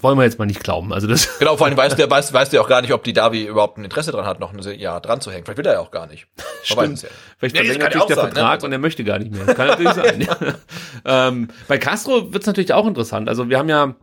wollen 0.00 0.18
wir 0.18 0.24
jetzt 0.24 0.38
mal 0.38 0.46
nicht 0.46 0.62
glauben. 0.62 0.92
Also 0.92 1.06
das 1.06 1.38
genau, 1.38 1.56
vor 1.56 1.66
allem 1.66 1.76
weißt 1.78 1.98
du, 1.98 2.10
weißt, 2.10 2.32
weißt 2.32 2.52
du 2.52 2.60
auch 2.60 2.68
gar 2.68 2.82
nicht, 2.82 2.92
ob 2.92 3.04
die 3.04 3.12
Davi 3.12 3.44
überhaupt 3.44 3.78
ein 3.78 3.84
Interesse 3.84 4.12
dran 4.12 4.26
hat, 4.26 4.40
noch 4.40 4.52
ein 4.52 4.78
Jahr 4.78 5.00
dran 5.00 5.20
zu 5.20 5.30
hängen. 5.30 5.44
Vielleicht 5.44 5.58
will 5.58 5.66
er 5.66 5.74
ja 5.74 5.80
auch 5.80 5.90
gar 5.90 6.06
nicht. 6.06 6.26
Stimmt. 6.62 7.02
Ja. 7.02 7.08
Vielleicht 7.38 7.56
ja, 7.56 7.64
verlängert 7.64 7.92
sich 7.92 8.02
der 8.04 8.16
sein, 8.16 8.26
ne? 8.26 8.32
Vertrag 8.32 8.60
ne? 8.60 8.66
und 8.66 8.72
er 8.72 8.78
möchte 8.78 9.04
gar 9.04 9.18
nicht 9.18 9.32
mehr. 9.32 9.44
Das 9.44 9.56
kann 9.56 9.66
natürlich 9.68 9.92
sein. 9.92 10.28
ähm, 11.04 11.48
bei 11.66 11.78
Castro 11.78 12.32
wird 12.32 12.42
es 12.42 12.46
natürlich 12.46 12.72
auch 12.72 12.86
interessant. 12.86 13.28
Also 13.28 13.48
wir 13.48 13.58
haben 13.58 13.68
ja 13.68 13.94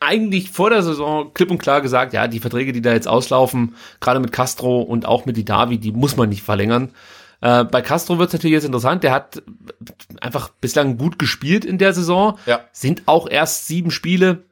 eigentlich 0.00 0.50
vor 0.50 0.70
der 0.70 0.82
Saison 0.82 1.32
klipp 1.34 1.50
und 1.50 1.58
klar 1.58 1.82
gesagt, 1.82 2.14
ja, 2.14 2.26
die 2.26 2.40
Verträge, 2.40 2.72
die 2.72 2.80
da 2.80 2.92
jetzt 2.92 3.06
auslaufen, 3.06 3.76
gerade 4.00 4.18
mit 4.18 4.32
Castro 4.32 4.80
und 4.80 5.06
auch 5.06 5.26
mit 5.26 5.36
die 5.36 5.44
Davi, 5.44 5.78
die 5.78 5.92
muss 5.92 6.16
man 6.16 6.30
nicht 6.30 6.42
verlängern. 6.42 6.92
Äh, 7.40 7.64
bei 7.64 7.82
Castro 7.82 8.18
wird 8.18 8.28
es 8.28 8.32
natürlich 8.34 8.54
jetzt 8.54 8.64
interessant. 8.64 9.02
Der 9.02 9.12
hat 9.12 9.42
einfach 10.20 10.50
bislang 10.60 10.98
gut 10.98 11.18
gespielt 11.18 11.64
in 11.64 11.78
der 11.78 11.92
Saison. 11.92 12.38
Ja. 12.46 12.60
Sind 12.72 13.02
auch 13.06 13.28
erst 13.28 13.66
sieben 13.66 13.90
Spiele. 13.90 14.44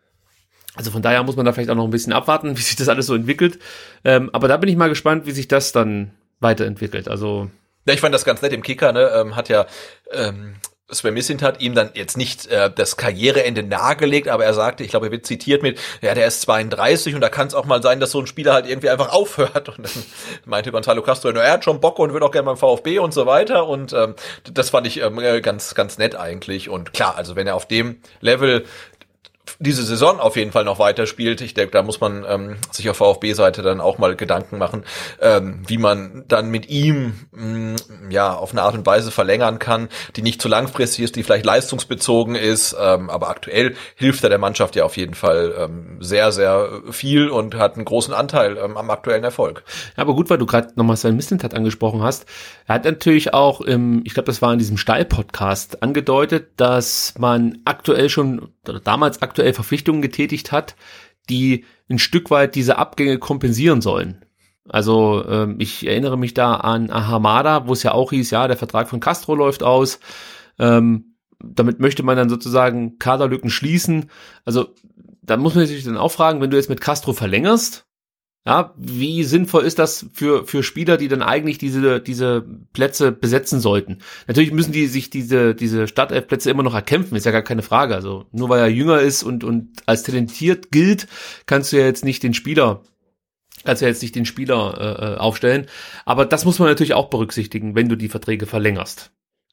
Also 0.74 0.90
von 0.90 1.02
daher 1.02 1.22
muss 1.24 1.36
man 1.36 1.44
da 1.44 1.52
vielleicht 1.52 1.70
auch 1.70 1.74
noch 1.74 1.84
ein 1.84 1.90
bisschen 1.90 2.12
abwarten, 2.12 2.50
wie 2.56 2.62
sich 2.62 2.76
das 2.76 2.88
alles 2.88 3.06
so 3.06 3.14
entwickelt. 3.14 3.58
Ähm, 4.04 4.30
aber 4.32 4.48
da 4.48 4.56
bin 4.56 4.68
ich 4.68 4.76
mal 4.76 4.88
gespannt, 4.88 5.26
wie 5.26 5.32
sich 5.32 5.48
das 5.48 5.72
dann 5.72 6.12
weiterentwickelt. 6.40 7.08
Also 7.08 7.50
ja, 7.86 7.94
ich 7.94 8.00
fand 8.00 8.14
das 8.14 8.24
ganz 8.24 8.42
nett 8.42 8.52
im 8.52 8.62
Kicker, 8.62 8.92
ne? 8.92 9.10
Ähm, 9.14 9.34
hat 9.34 9.48
ja 9.48 9.66
ähm, 10.12 10.56
Sven 10.90 11.12
Missint 11.12 11.42
hat 11.42 11.60
ihm 11.60 11.74
dann 11.74 11.90
jetzt 11.92 12.16
nicht 12.16 12.46
äh, 12.46 12.70
das 12.74 12.96
Karriereende 12.96 13.62
nahegelegt, 13.62 14.26
aber 14.28 14.46
er 14.46 14.54
sagte, 14.54 14.84
ich 14.84 14.90
glaube, 14.90 15.06
er 15.06 15.12
wird 15.12 15.26
zitiert 15.26 15.62
mit, 15.62 15.78
ja, 16.00 16.14
der 16.14 16.26
ist 16.26 16.40
32 16.42 17.14
und 17.14 17.20
da 17.20 17.28
kann 17.28 17.46
es 17.46 17.54
auch 17.54 17.66
mal 17.66 17.82
sein, 17.82 18.00
dass 18.00 18.12
so 18.12 18.20
ein 18.20 18.26
Spieler 18.26 18.54
halt 18.54 18.66
irgendwie 18.66 18.88
einfach 18.88 19.12
aufhört. 19.12 19.68
Und 19.68 19.84
dann 19.84 20.04
meinte 20.46 20.72
Gonzalo 20.72 21.02
Castro, 21.02 21.28
er 21.28 21.52
hat 21.52 21.64
schon 21.64 21.80
Bock 21.80 21.98
und 21.98 22.14
wird 22.14 22.22
auch 22.22 22.30
gerne 22.30 22.46
beim 22.46 22.56
VfB 22.56 23.00
und 23.00 23.12
so 23.12 23.26
weiter. 23.26 23.66
Und 23.66 23.92
ähm, 23.92 24.14
das 24.50 24.70
fand 24.70 24.86
ich 24.86 25.02
ähm, 25.02 25.20
ganz, 25.42 25.74
ganz 25.74 25.98
nett 25.98 26.16
eigentlich. 26.16 26.70
Und 26.70 26.94
klar, 26.94 27.16
also 27.16 27.36
wenn 27.36 27.46
er 27.46 27.56
auf 27.56 27.68
dem 27.68 28.00
Level 28.20 28.64
diese 29.58 29.82
Saison 29.82 30.20
auf 30.20 30.36
jeden 30.36 30.52
Fall 30.52 30.64
noch 30.64 30.78
weiterspielt. 30.78 31.40
Ich 31.40 31.54
denke, 31.54 31.72
da 31.72 31.82
muss 31.82 32.00
man 32.00 32.24
ähm, 32.28 32.56
sich 32.70 32.88
auf 32.90 32.98
VfB-Seite 32.98 33.62
dann 33.62 33.80
auch 33.80 33.98
mal 33.98 34.16
Gedanken 34.16 34.58
machen, 34.58 34.84
ähm, 35.20 35.62
wie 35.66 35.78
man 35.78 36.24
dann 36.28 36.50
mit 36.50 36.68
ihm 36.68 37.14
mh, 37.32 37.76
mm, 37.76 38.10
ja 38.10 38.34
auf 38.34 38.52
eine 38.52 38.62
Art 38.62 38.74
und 38.74 38.86
Weise 38.86 39.10
verlängern 39.10 39.58
kann, 39.58 39.88
die 40.16 40.22
nicht 40.22 40.40
zu 40.42 40.48
langfristig 40.48 41.04
ist, 41.04 41.16
die 41.16 41.22
vielleicht 41.22 41.46
leistungsbezogen 41.46 42.34
ist. 42.34 42.76
Ähm, 42.80 43.10
aber 43.10 43.28
aktuell 43.28 43.74
hilft 43.96 44.22
er 44.24 44.30
der 44.30 44.38
Mannschaft 44.38 44.76
ja 44.76 44.84
auf 44.84 44.96
jeden 44.96 45.14
Fall 45.14 45.54
ähm, 45.58 45.98
sehr, 46.00 46.32
sehr 46.32 46.82
viel 46.90 47.28
und 47.28 47.54
hat 47.54 47.76
einen 47.76 47.84
großen 47.84 48.14
Anteil 48.14 48.56
ähm, 48.56 48.76
am 48.76 48.90
aktuellen 48.90 49.24
Erfolg. 49.24 49.64
Ja, 49.96 50.02
aber 50.02 50.14
gut, 50.14 50.30
weil 50.30 50.38
du 50.38 50.46
gerade 50.46 50.72
nochmal 50.76 50.96
Sven 50.96 51.16
Mislintat 51.16 51.54
angesprochen 51.54 52.02
hast. 52.02 52.26
Er 52.66 52.76
hat 52.76 52.84
natürlich 52.84 53.34
auch 53.34 53.60
im, 53.60 54.02
ich 54.04 54.14
glaube, 54.14 54.26
das 54.26 54.42
war 54.42 54.52
in 54.52 54.58
diesem 54.58 54.76
Steil-Podcast 54.76 55.82
angedeutet, 55.82 56.50
dass 56.56 57.14
man 57.18 57.58
aktuell 57.64 58.08
schon, 58.08 58.48
oder 58.68 58.80
damals 58.80 59.22
aktuell 59.22 59.37
aktuell 59.38 59.54
Verpflichtungen 59.54 60.02
getätigt 60.02 60.50
hat, 60.50 60.74
die 61.30 61.64
ein 61.88 62.00
Stück 62.00 62.30
weit 62.30 62.56
diese 62.56 62.76
Abgänge 62.76 63.18
kompensieren 63.18 63.80
sollen. 63.80 64.24
Also 64.68 65.24
ähm, 65.28 65.56
ich 65.60 65.86
erinnere 65.86 66.18
mich 66.18 66.34
da 66.34 66.56
an 66.56 66.90
Ahamada, 66.90 67.68
wo 67.68 67.72
es 67.72 67.84
ja 67.84 67.92
auch 67.92 68.10
hieß, 68.10 68.30
ja, 68.32 68.48
der 68.48 68.56
Vertrag 68.56 68.88
von 68.88 68.98
Castro 68.98 69.36
läuft 69.36 69.62
aus. 69.62 70.00
Ähm, 70.58 71.14
damit 71.38 71.78
möchte 71.78 72.02
man 72.02 72.16
dann 72.16 72.28
sozusagen 72.28 72.98
Kaderlücken 72.98 73.48
schließen. 73.48 74.10
Also 74.44 74.74
da 75.22 75.36
muss 75.36 75.54
man 75.54 75.66
sich 75.66 75.84
dann 75.84 75.96
auch 75.96 76.10
fragen, 76.10 76.40
wenn 76.40 76.50
du 76.50 76.56
jetzt 76.56 76.68
mit 76.68 76.80
Castro 76.80 77.12
verlängerst, 77.12 77.86
ja, 78.46 78.72
wie 78.78 79.24
sinnvoll 79.24 79.64
ist 79.64 79.78
das 79.78 80.06
für, 80.14 80.46
für 80.46 80.62
Spieler, 80.62 80.96
die 80.96 81.08
dann 81.08 81.22
eigentlich 81.22 81.58
diese, 81.58 82.00
diese 82.00 82.46
Plätze 82.72 83.12
besetzen 83.12 83.60
sollten? 83.60 83.98
Natürlich 84.26 84.52
müssen 84.52 84.72
die 84.72 84.86
sich 84.86 85.10
diese, 85.10 85.54
diese 85.54 85.86
Startelf-Plätze 85.86 86.50
immer 86.50 86.62
noch 86.62 86.74
erkämpfen, 86.74 87.16
ist 87.16 87.26
ja 87.26 87.32
gar 87.32 87.42
keine 87.42 87.62
Frage. 87.62 87.94
Also 87.94 88.26
nur 88.32 88.48
weil 88.48 88.60
er 88.60 88.68
jünger 88.68 89.00
ist 89.00 89.22
und, 89.22 89.44
und 89.44 89.82
als 89.86 90.02
talentiert 90.02 90.72
gilt, 90.72 91.08
kannst 91.44 91.72
du 91.72 91.78
ja 91.78 91.84
jetzt 91.84 92.04
nicht 92.04 92.22
den 92.22 92.34
Spieler 92.34 92.82
kannst 93.64 93.82
du 93.82 93.86
ja 93.86 93.90
jetzt 93.90 94.02
nicht 94.02 94.14
den 94.14 94.24
Spieler 94.24 94.78
äh, 94.80 95.14
äh 95.14 95.16
aufstellen. 95.18 95.66
Aber 96.06 96.24
das 96.24 96.44
muss 96.44 96.58
man 96.58 96.68
natürlich 96.68 96.94
auch 96.94 97.10
berücksichtigen, 97.10 97.74
wenn 97.74 97.88
du 97.88 97.96
die 97.96 98.08
Verträge 98.08 98.46
verlängerst. 98.46 99.10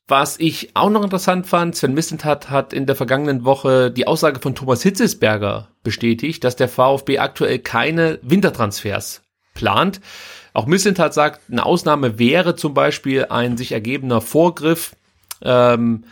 Was 0.08 0.39
ich 0.39 0.76
auch 0.76 0.91
noch 0.91 1.03
interessant 1.03 1.47
fand, 1.47 1.76
Sven 1.76 1.95
Missentat 1.95 2.51
hat 2.51 2.74
in 2.74 2.86
der 2.86 2.95
vergangenen 2.95 3.43
Woche 3.43 3.89
die 3.89 4.06
Aussage 4.06 4.39
von 4.39 4.53
Thomas 4.53 4.84
Hitzesberger 4.84 5.70
bestätigt, 5.84 6.43
dass 6.43 6.56
der 6.56 6.70
VfB 6.70 7.18
aktuell 7.18 7.58
keine 7.58 8.20
Wintertransfers 8.22 9.24
plant. 9.56 10.01
Auch 10.53 10.68
Missentat 10.68 11.16
sagt, 11.16 11.49
eine 11.49 11.66
Ausnahme 11.66 12.20
wäre 12.20 12.56
zum 12.56 12.76
Beispiel 12.76 13.26
ein 13.30 13.58
sich 13.58 13.72
ergebener 13.72 14.22
Vorgriff 14.22 14.95
ähm, 15.41 16.03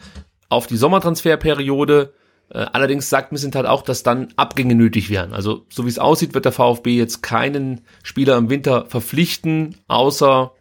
auf 0.49 0.65
die 0.65 0.77
Sommertransferperiode. 0.77 2.13
Äh, 2.49 2.65
allerdings 2.73 3.11
sagt 3.11 3.31
Missentat 3.31 3.67
auch, 3.67 3.83
dass 3.83 4.01
dann 4.01 4.29
Abgänge 4.37 4.73
nötig 4.73 5.11
wären. 5.11 5.33
Also 5.33 5.67
so 5.69 5.85
wie 5.85 5.89
es 5.89 5.99
aussieht, 5.99 6.33
wird 6.33 6.45
der 6.45 6.51
VfB 6.51 6.97
jetzt 6.97 7.21
keinen 7.21 7.81
Spieler 8.01 8.37
im 8.37 8.49
Winter 8.49 8.87
verpflichten, 8.87 9.77
außer 9.87 10.51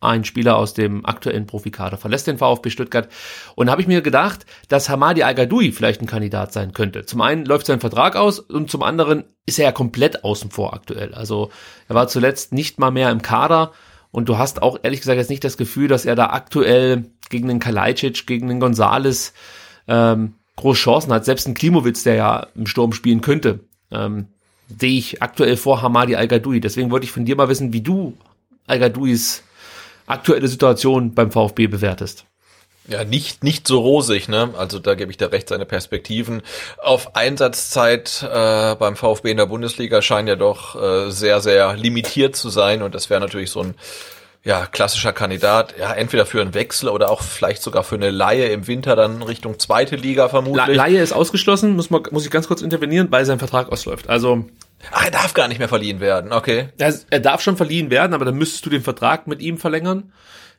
ein 0.00 0.24
Spieler 0.24 0.56
aus 0.56 0.74
dem 0.74 1.04
aktuellen 1.04 1.46
Profikader 1.46 1.96
verlässt 1.96 2.26
den 2.26 2.38
VfB 2.38 2.70
Stuttgart. 2.70 3.08
Und 3.56 3.70
habe 3.70 3.82
ich 3.82 3.88
mir 3.88 4.00
gedacht, 4.00 4.46
dass 4.68 4.88
Hamadi 4.88 5.22
al 5.22 5.34
vielleicht 5.72 6.00
ein 6.00 6.06
Kandidat 6.06 6.52
sein 6.52 6.72
könnte. 6.72 7.04
Zum 7.04 7.20
einen 7.20 7.44
läuft 7.44 7.66
sein 7.66 7.80
Vertrag 7.80 8.16
aus 8.16 8.38
und 8.38 8.70
zum 8.70 8.82
anderen 8.82 9.24
ist 9.46 9.58
er 9.58 9.66
ja 9.66 9.72
komplett 9.72 10.24
außen 10.24 10.50
vor 10.50 10.74
aktuell. 10.74 11.14
Also 11.14 11.50
er 11.88 11.94
war 11.94 12.06
zuletzt 12.08 12.52
nicht 12.52 12.78
mal 12.78 12.90
mehr 12.90 13.10
im 13.10 13.22
Kader 13.22 13.72
und 14.10 14.28
du 14.28 14.38
hast 14.38 14.62
auch 14.62 14.78
ehrlich 14.82 15.00
gesagt 15.00 15.18
jetzt 15.18 15.30
nicht 15.30 15.44
das 15.44 15.56
Gefühl, 15.56 15.88
dass 15.88 16.04
er 16.04 16.14
da 16.14 16.30
aktuell 16.30 17.06
gegen 17.28 17.48
den 17.48 17.58
Kalajdzic, 17.58 18.26
gegen 18.26 18.48
den 18.48 18.60
Gonzales 18.60 19.32
ähm, 19.86 20.34
große 20.56 20.80
Chancen 20.80 21.12
hat. 21.12 21.24
Selbst 21.24 21.46
ein 21.48 21.54
Klimowitz, 21.54 22.04
der 22.04 22.14
ja 22.14 22.46
im 22.54 22.66
Sturm 22.66 22.92
spielen 22.92 23.20
könnte, 23.20 23.60
ähm, 23.90 24.26
sehe 24.78 24.98
ich 24.98 25.22
aktuell 25.22 25.56
vor 25.56 25.82
Hamadi 25.82 26.14
Al-Gadoui. 26.14 26.60
Deswegen 26.60 26.90
wollte 26.90 27.04
ich 27.04 27.12
von 27.12 27.24
dir 27.24 27.36
mal 27.36 27.48
wissen, 27.48 27.72
wie 27.72 27.80
du 27.80 28.16
Al-Gadouis 28.66 29.42
aktuelle 30.08 30.48
Situation 30.48 31.14
beim 31.14 31.30
VfB 31.30 31.66
bewertest. 31.66 32.24
Ja, 32.88 33.04
nicht, 33.04 33.44
nicht 33.44 33.68
so 33.68 33.80
rosig, 33.80 34.28
ne? 34.28 34.54
Also 34.56 34.78
da 34.78 34.94
gebe 34.94 35.10
ich 35.10 35.18
dir 35.18 35.30
recht, 35.30 35.48
seine 35.50 35.66
Perspektiven 35.66 36.40
auf 36.78 37.14
Einsatzzeit 37.14 38.22
äh, 38.22 38.74
beim 38.76 38.96
VfB 38.96 39.30
in 39.30 39.36
der 39.36 39.44
Bundesliga 39.44 40.00
scheinen 40.00 40.28
ja 40.28 40.36
doch 40.36 40.74
äh, 40.74 41.10
sehr, 41.10 41.40
sehr 41.42 41.74
limitiert 41.76 42.34
zu 42.34 42.48
sein. 42.48 42.80
Und 42.80 42.94
das 42.94 43.10
wäre 43.10 43.20
natürlich 43.20 43.50
so 43.50 43.60
ein 43.60 43.74
ja, 44.44 44.66
klassischer 44.66 45.12
Kandidat, 45.12 45.74
ja, 45.78 45.92
entweder 45.92 46.24
für 46.24 46.40
einen 46.40 46.54
Wechsel 46.54 46.88
oder 46.88 47.10
auch 47.10 47.22
vielleicht 47.22 47.60
sogar 47.62 47.84
für 47.84 47.96
eine 47.96 48.10
Laie 48.10 48.46
im 48.46 48.66
Winter 48.66 48.96
dann 48.96 49.22
Richtung 49.22 49.58
zweite 49.58 49.96
Liga 49.96 50.28
vermutlich. 50.28 50.76
Laie 50.76 51.02
ist 51.02 51.12
ausgeschlossen, 51.12 51.76
muss, 51.76 51.90
man, 51.90 52.02
muss 52.12 52.24
ich 52.24 52.30
ganz 52.30 52.48
kurz 52.48 52.62
intervenieren, 52.62 53.08
weil 53.10 53.24
sein 53.24 53.38
Vertrag 53.38 53.70
ausläuft. 53.70 54.08
Also 54.08 54.44
Ach, 54.92 55.04
er 55.04 55.10
darf 55.10 55.34
gar 55.34 55.48
nicht 55.48 55.58
mehr 55.58 55.68
verliehen 55.68 56.00
werden, 56.00 56.32
okay. 56.32 56.68
er, 56.78 56.94
er 57.10 57.20
darf 57.20 57.40
schon 57.42 57.56
verliehen 57.56 57.90
werden, 57.90 58.14
aber 58.14 58.24
dann 58.24 58.36
müsstest 58.36 58.64
du 58.64 58.70
den 58.70 58.82
Vertrag 58.82 59.26
mit 59.26 59.42
ihm 59.42 59.58
verlängern. 59.58 60.12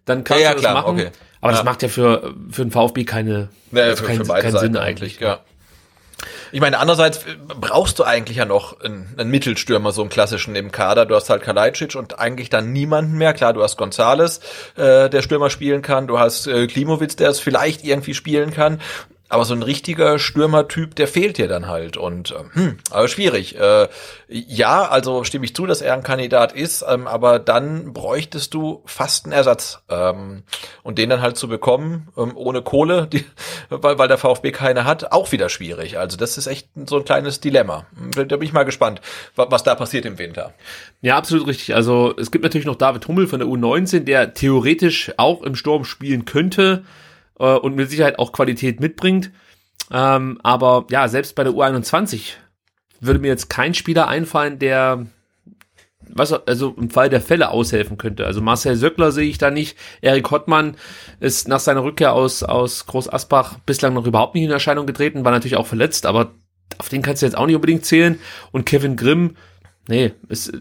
Dann 0.06 0.24
kannst 0.24 0.44
Ja, 0.44 0.50
ja, 0.50 0.56
du 0.56 0.62
das 0.62 0.72
klar, 0.72 0.74
machen. 0.84 1.00
okay. 1.00 1.12
Aber 1.42 1.52
das 1.52 1.62
Ja. 1.62 1.66
macht 1.66 1.82
ja 1.82 1.88
für, 1.90 2.34
für 2.52 2.64
den 2.64 2.72
VfB 2.72 3.06
keine, 3.06 3.50
Ja, 3.72 3.84
also 3.84 4.04
für, 4.04 4.08
keinen, 4.10 4.18
für 4.18 4.26
beide 4.26 4.42
keinen 4.50 4.60
Sinn 4.60 4.76
eigentlich, 4.78 5.14
eigentlich. 5.16 5.20
ja. 5.20 5.40
Ich 6.52 6.62
meine, 6.62 6.80
andererseits 6.80 7.20
äh, 7.20 7.36
brauchst 7.60 8.00
du 8.00 8.04
eigentlich 8.04 8.38
ja 8.38 8.46
noch 8.46 8.80
einen, 8.82 9.14
einen 9.18 9.30
Mittelstürmer, 9.30 9.92
so 9.92 10.02
einen 10.02 10.10
klassischen 10.10 10.56
im 10.56 10.72
Kader. 10.72 11.06
Du 11.06 11.16
hast 11.16 11.30
halt 11.30 11.42
Kalajdzic 11.42 11.96
und 11.96 12.20
eigentlich 12.20 12.50
dann 12.50 12.72
niemanden 12.72 13.18
mehr. 13.18 13.34
Klar, 13.34 13.54
du 13.54 13.64
hast 13.64 13.78
Gonzales, 13.78 14.40
äh, 14.76 15.10
der 15.10 15.22
Stürmer 15.22 15.50
spielen 15.50 15.82
kann. 15.82 16.08
Du 16.08 16.20
hast 16.20 16.48
äh, 16.48 16.68
Klimowitz, 16.68 17.16
der 17.16 17.30
es 17.30 17.40
vielleicht 17.40 17.84
irgendwie 17.84 18.14
spielen 18.14 18.52
kann. 18.52 18.82
Aber 19.32 19.46
so 19.46 19.54
ein 19.54 19.62
richtiger 19.62 20.18
Stürmertyp, 20.18 20.96
der 20.96 21.08
fehlt 21.08 21.38
dir 21.38 21.48
dann 21.48 21.68
halt. 21.68 21.98
Und 21.98 22.32
ähm, 22.38 22.50
hm, 22.54 22.78
aber 22.90 23.08
schwierig. 23.08 23.56
Äh, 23.60 23.88
ja, 24.28 24.88
also 24.88 25.24
stimme 25.24 25.46
ich 25.46 25.56
zu, 25.56 25.68
dass 25.68 25.82
er 25.82 25.94
ein 25.94 26.02
Kandidat 26.02 26.52
ist, 26.52 26.84
ähm, 26.88 27.06
aber 27.08 27.38
dann 27.38 27.94
bräuchtest 27.94 28.56
du 28.56 28.82
fast 28.86 29.26
einen 29.26 29.34
Ersatz. 29.34 29.84
Ähm, 29.88 30.42
und 30.82 30.98
den 30.98 31.12
dann 31.12 31.22
halt 31.22 31.38
zu 31.38 31.48
bekommen, 31.48 32.08
ähm, 32.18 32.32
ohne 32.36 32.64
Kohle, 32.64 33.06
die, 33.14 33.24
weil, 33.70 34.00
weil 34.00 34.08
der 34.08 34.18
VfB 34.18 34.52
keine 34.52 34.84
hat, 34.86 35.12
auch 35.12 35.32
wieder 35.32 35.50
schwierig. 35.50 36.00
Also 36.00 36.18
das 36.18 36.40
ist 36.40 36.48
echt 36.48 36.68
so 36.88 36.98
ein 36.98 37.06
kleines 37.06 37.40
Dilemma. 37.40 37.86
Da 38.16 38.24
bin 38.38 38.42
ich 38.48 38.54
mal 38.54 38.64
gespannt, 38.66 39.00
wa- 39.36 39.46
was 39.50 39.62
da 39.64 39.76
passiert 39.76 40.06
im 40.06 40.18
Winter. 40.18 40.54
Ja, 41.02 41.18
absolut 41.18 41.46
richtig. 41.46 41.76
Also 41.76 42.16
es 42.18 42.32
gibt 42.32 42.44
natürlich 42.44 42.66
noch 42.66 42.76
David 42.76 43.08
Hummel 43.08 43.28
von 43.28 43.40
der 43.40 43.48
U19, 43.48 44.06
der 44.06 44.34
theoretisch 44.34 45.12
auch 45.18 45.44
im 45.44 45.56
Sturm 45.56 45.86
spielen 45.86 46.26
könnte 46.26 46.84
äh, 47.40 47.56
und 47.56 47.76
mit 47.76 47.90
Sicherheit 47.90 48.20
auch 48.20 48.32
Qualität 48.32 48.80
mitbringt. 48.80 49.32
Ähm, 49.92 50.40
aber 50.44 50.86
ja, 50.92 51.08
selbst 51.08 51.36
bei 51.36 51.44
der 51.44 51.54
U21 51.54 52.34
würde 53.00 53.20
mir 53.20 53.30
jetzt 53.30 53.50
kein 53.50 53.74
Spieler 53.74 54.08
einfallen, 54.08 54.60
der 54.60 55.08
was 56.12 56.34
also 56.34 56.76
im 56.78 56.90
Fall 56.90 57.10
der 57.10 57.22
Fälle 57.22 57.50
aushelfen 57.50 57.98
könnte. 57.98 58.26
Also 58.26 58.42
Marcel 58.42 58.76
Söckler 58.76 59.12
sehe 59.12 59.30
ich 59.30 59.38
da 59.38 59.52
nicht. 59.52 59.78
Erik 60.02 60.32
Hottmann 60.32 60.76
ist 61.20 61.48
nach 61.48 61.60
seiner 61.60 61.84
Rückkehr 61.84 62.14
aus, 62.14 62.42
aus 62.42 62.88
Groß 62.88 63.12
Asbach 63.12 63.60
bislang 63.66 63.94
noch 63.94 64.08
überhaupt 64.08 64.36
nicht 64.36 64.46
in 64.46 64.52
Erscheinung 64.52 64.88
getreten, 64.88 65.24
war 65.24 65.32
natürlich 65.32 65.58
auch 65.58 65.68
verletzt, 65.68 66.06
aber 66.06 66.32
auf 66.78 66.90
den 66.90 67.02
kannst 67.02 67.22
du 67.22 67.26
jetzt 67.26 67.36
auch 67.38 67.46
nicht 67.46 67.56
unbedingt 67.56 67.86
zählen. 67.86 68.20
Und 68.52 68.66
Kevin 68.66 68.96
Grimm, 68.96 69.36
nee, 69.88 70.14
ist, 70.30 70.52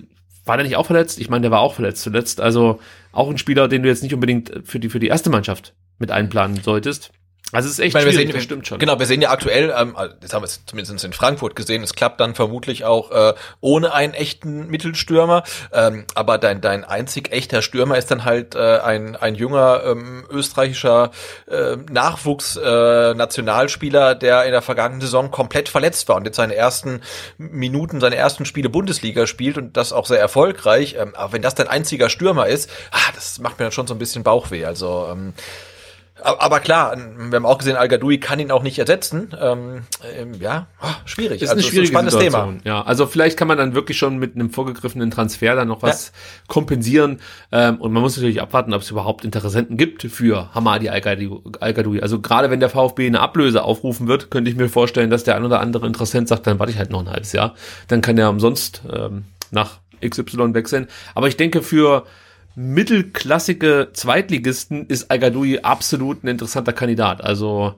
war 0.44 0.56
der 0.56 0.66
nicht 0.66 0.76
auch 0.76 0.86
verletzt? 0.86 1.18
Ich 1.18 1.30
meine, 1.30 1.42
der 1.42 1.50
war 1.50 1.60
auch 1.60 1.74
verletzt 1.74 2.02
zuletzt. 2.02 2.40
Also 2.40 2.80
auch 3.12 3.30
ein 3.30 3.38
Spieler, 3.38 3.68
den 3.68 3.82
du 3.82 3.88
jetzt 3.88 4.02
nicht 4.02 4.14
unbedingt 4.14 4.52
für 4.64 4.80
die, 4.80 4.88
für 4.88 5.00
die 5.00 5.08
erste 5.08 5.30
Mannschaft 5.30 5.74
mit 5.99 6.11
einplanen 6.11 6.62
solltest. 6.62 7.11
Also 7.51 7.66
es 7.66 7.72
ist 7.74 7.78
echt 7.78 7.88
Ich 7.88 7.94
meine, 7.94 8.05
wir 8.05 8.12
sehen, 8.12 8.30
das 8.30 8.42
stimmt 8.42 8.66
schon. 8.66 8.78
Genau, 8.78 8.99
wir 8.99 9.07
sehen 9.07 9.22
ja 9.22 9.30
aktuell, 9.30 9.74
ähm, 9.74 9.96
also 9.96 10.14
das 10.20 10.34
haben 10.34 10.42
wir 10.42 10.49
jetzt 10.49 10.68
zumindest 10.68 11.03
in 11.03 11.14
Frankfurt 11.14 11.57
gesehen, 11.57 11.82
es 11.82 11.94
klappt 11.94 12.20
dann 12.20 12.34
vermutlich 12.34 12.84
auch 12.84 13.11
äh, 13.11 13.32
ohne 13.61 13.94
einen 13.94 14.12
echten 14.12 14.66
Mittelstürmer. 14.66 15.44
Ähm, 15.72 16.05
aber 16.14 16.36
dein, 16.36 16.61
dein 16.61 16.84
einzig 16.84 17.32
echter 17.32 17.62
Stürmer 17.62 17.96
ist 17.96 18.11
dann 18.11 18.26
halt 18.26 18.55
äh, 18.55 18.80
ein, 18.80 19.16
ein 19.16 19.34
junger 19.34 19.82
ähm, 19.82 20.26
österreichischer 20.28 21.11
äh, 21.51 21.76
Nachwuchs-Nationalspieler, 21.90 24.14
der 24.14 24.44
in 24.44 24.53
der 24.53 24.61
vergangenen 24.61 25.01
Saison 25.01 25.30
komplett 25.30 25.70
verletzt 25.70 26.07
war 26.11 26.16
und 26.16 26.26
jetzt 26.26 26.36
seine 26.36 26.55
ersten 26.55 27.01
Minuten, 27.38 27.99
seine 28.01 28.16
ersten 28.16 28.44
Spiele 28.44 28.68
Bundesliga 28.68 29.26
spielt 29.26 29.57
und 29.57 29.78
das 29.78 29.94
auch 29.94 30.05
sehr 30.05 30.20
erfolgreich. 30.20 30.96
Ähm, 30.99 31.14
aber 31.14 31.32
wenn 31.32 31.40
das 31.40 31.55
dein 31.55 31.68
einziger 31.68 32.11
Stürmer 32.11 32.46
ist, 32.46 32.68
ah, 32.90 33.11
das 33.14 33.38
macht 33.38 33.59
mir 33.59 33.64
dann 33.64 33.72
schon 33.72 33.86
so 33.86 33.94
ein 33.94 33.99
bisschen 33.99 34.22
Bauchweh. 34.22 34.66
Also 34.66 35.09
ähm, 35.11 35.32
aber 36.22 36.60
klar, 36.60 36.96
wir 36.96 37.36
haben 37.36 37.46
auch 37.46 37.58
gesehen, 37.58 37.76
Al-Gadoui 37.76 38.18
kann 38.18 38.40
ihn 38.40 38.50
auch 38.50 38.62
nicht 38.62 38.78
ersetzen. 38.78 39.34
Ähm, 39.40 39.82
ähm, 40.16 40.34
ja, 40.40 40.66
ah, 40.80 40.94
schwierig. 41.04 41.42
ist 41.42 41.50
also 41.50 41.62
schwierige 41.62 41.88
spannendes 41.88 42.14
Situation. 42.14 42.60
Ja, 42.64 42.82
also 42.82 43.06
vielleicht 43.06 43.38
kann 43.38 43.48
man 43.48 43.58
dann 43.58 43.74
wirklich 43.74 43.98
schon 43.98 44.18
mit 44.18 44.34
einem 44.34 44.50
vorgegriffenen 44.50 45.10
Transfer 45.10 45.54
dann 45.54 45.68
noch 45.68 45.82
was 45.82 46.12
kompensieren. 46.48 47.20
Ähm, 47.52 47.76
und 47.76 47.92
man 47.92 48.02
muss 48.02 48.16
natürlich 48.16 48.40
abwarten, 48.40 48.74
ob 48.74 48.82
es 48.82 48.90
überhaupt 48.90 49.24
Interessenten 49.24 49.76
gibt 49.76 50.02
für 50.02 50.54
Hamadi 50.54 50.88
Al-Gadoui. 50.88 52.00
Also 52.00 52.20
gerade 52.20 52.50
wenn 52.50 52.60
der 52.60 52.70
VfB 52.70 53.06
eine 53.06 53.20
Ablöse 53.20 53.62
aufrufen 53.62 54.08
wird, 54.08 54.30
könnte 54.30 54.50
ich 54.50 54.56
mir 54.56 54.68
vorstellen, 54.68 55.10
dass 55.10 55.24
der 55.24 55.36
ein 55.36 55.44
oder 55.44 55.60
andere 55.60 55.86
Interessent 55.86 56.28
sagt, 56.28 56.46
dann 56.46 56.58
warte 56.58 56.72
ich 56.72 56.78
halt 56.78 56.90
noch 56.90 57.00
ein 57.00 57.10
halbes 57.10 57.32
Jahr. 57.32 57.54
Dann 57.86 58.00
kann 58.00 58.18
er 58.18 58.30
umsonst 58.30 58.82
ähm, 58.92 59.24
nach 59.50 59.78
XY 60.04 60.54
wechseln. 60.54 60.88
Aber 61.14 61.28
ich 61.28 61.36
denke, 61.36 61.62
für 61.62 62.04
mittelklassige 62.59 63.90
Zweitligisten 63.92 64.86
ist 64.86 65.12
Al-Gadoui 65.12 65.61
absolut 65.61 66.24
ein 66.24 66.28
interessanter 66.28 66.72
Kandidat. 66.72 67.22
Also 67.22 67.76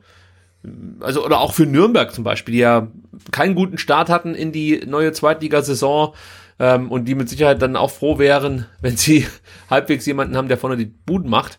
also 1.01 1.25
oder 1.25 1.41
auch 1.41 1.53
für 1.53 1.67
Nürnberg 1.67 2.13
zum 2.15 2.25
Beispiel, 2.25 2.53
die 2.53 2.61
ja 2.61 2.89
keinen 3.31 3.55
guten 3.55 3.77
Start 3.77 4.09
hatten 4.09 4.35
in 4.35 4.53
die 4.53 4.83
neue 4.87 5.13
Zweitligasaison 5.13 6.15
ähm, 6.59 6.91
und 6.91 7.05
die 7.07 7.15
mit 7.15 7.29
Sicherheit 7.29 7.61
dann 7.61 7.77
auch 7.77 7.91
froh 7.91 8.19
wären, 8.19 8.67
wenn 8.81 8.97
sie 8.97 9.27
halbwegs 9.69 10.07
jemanden 10.07 10.37
haben, 10.37 10.49
der 10.49 10.59
vorne 10.59 10.79
die 10.79 10.87
Buden 10.87 11.29
macht. 11.29 11.59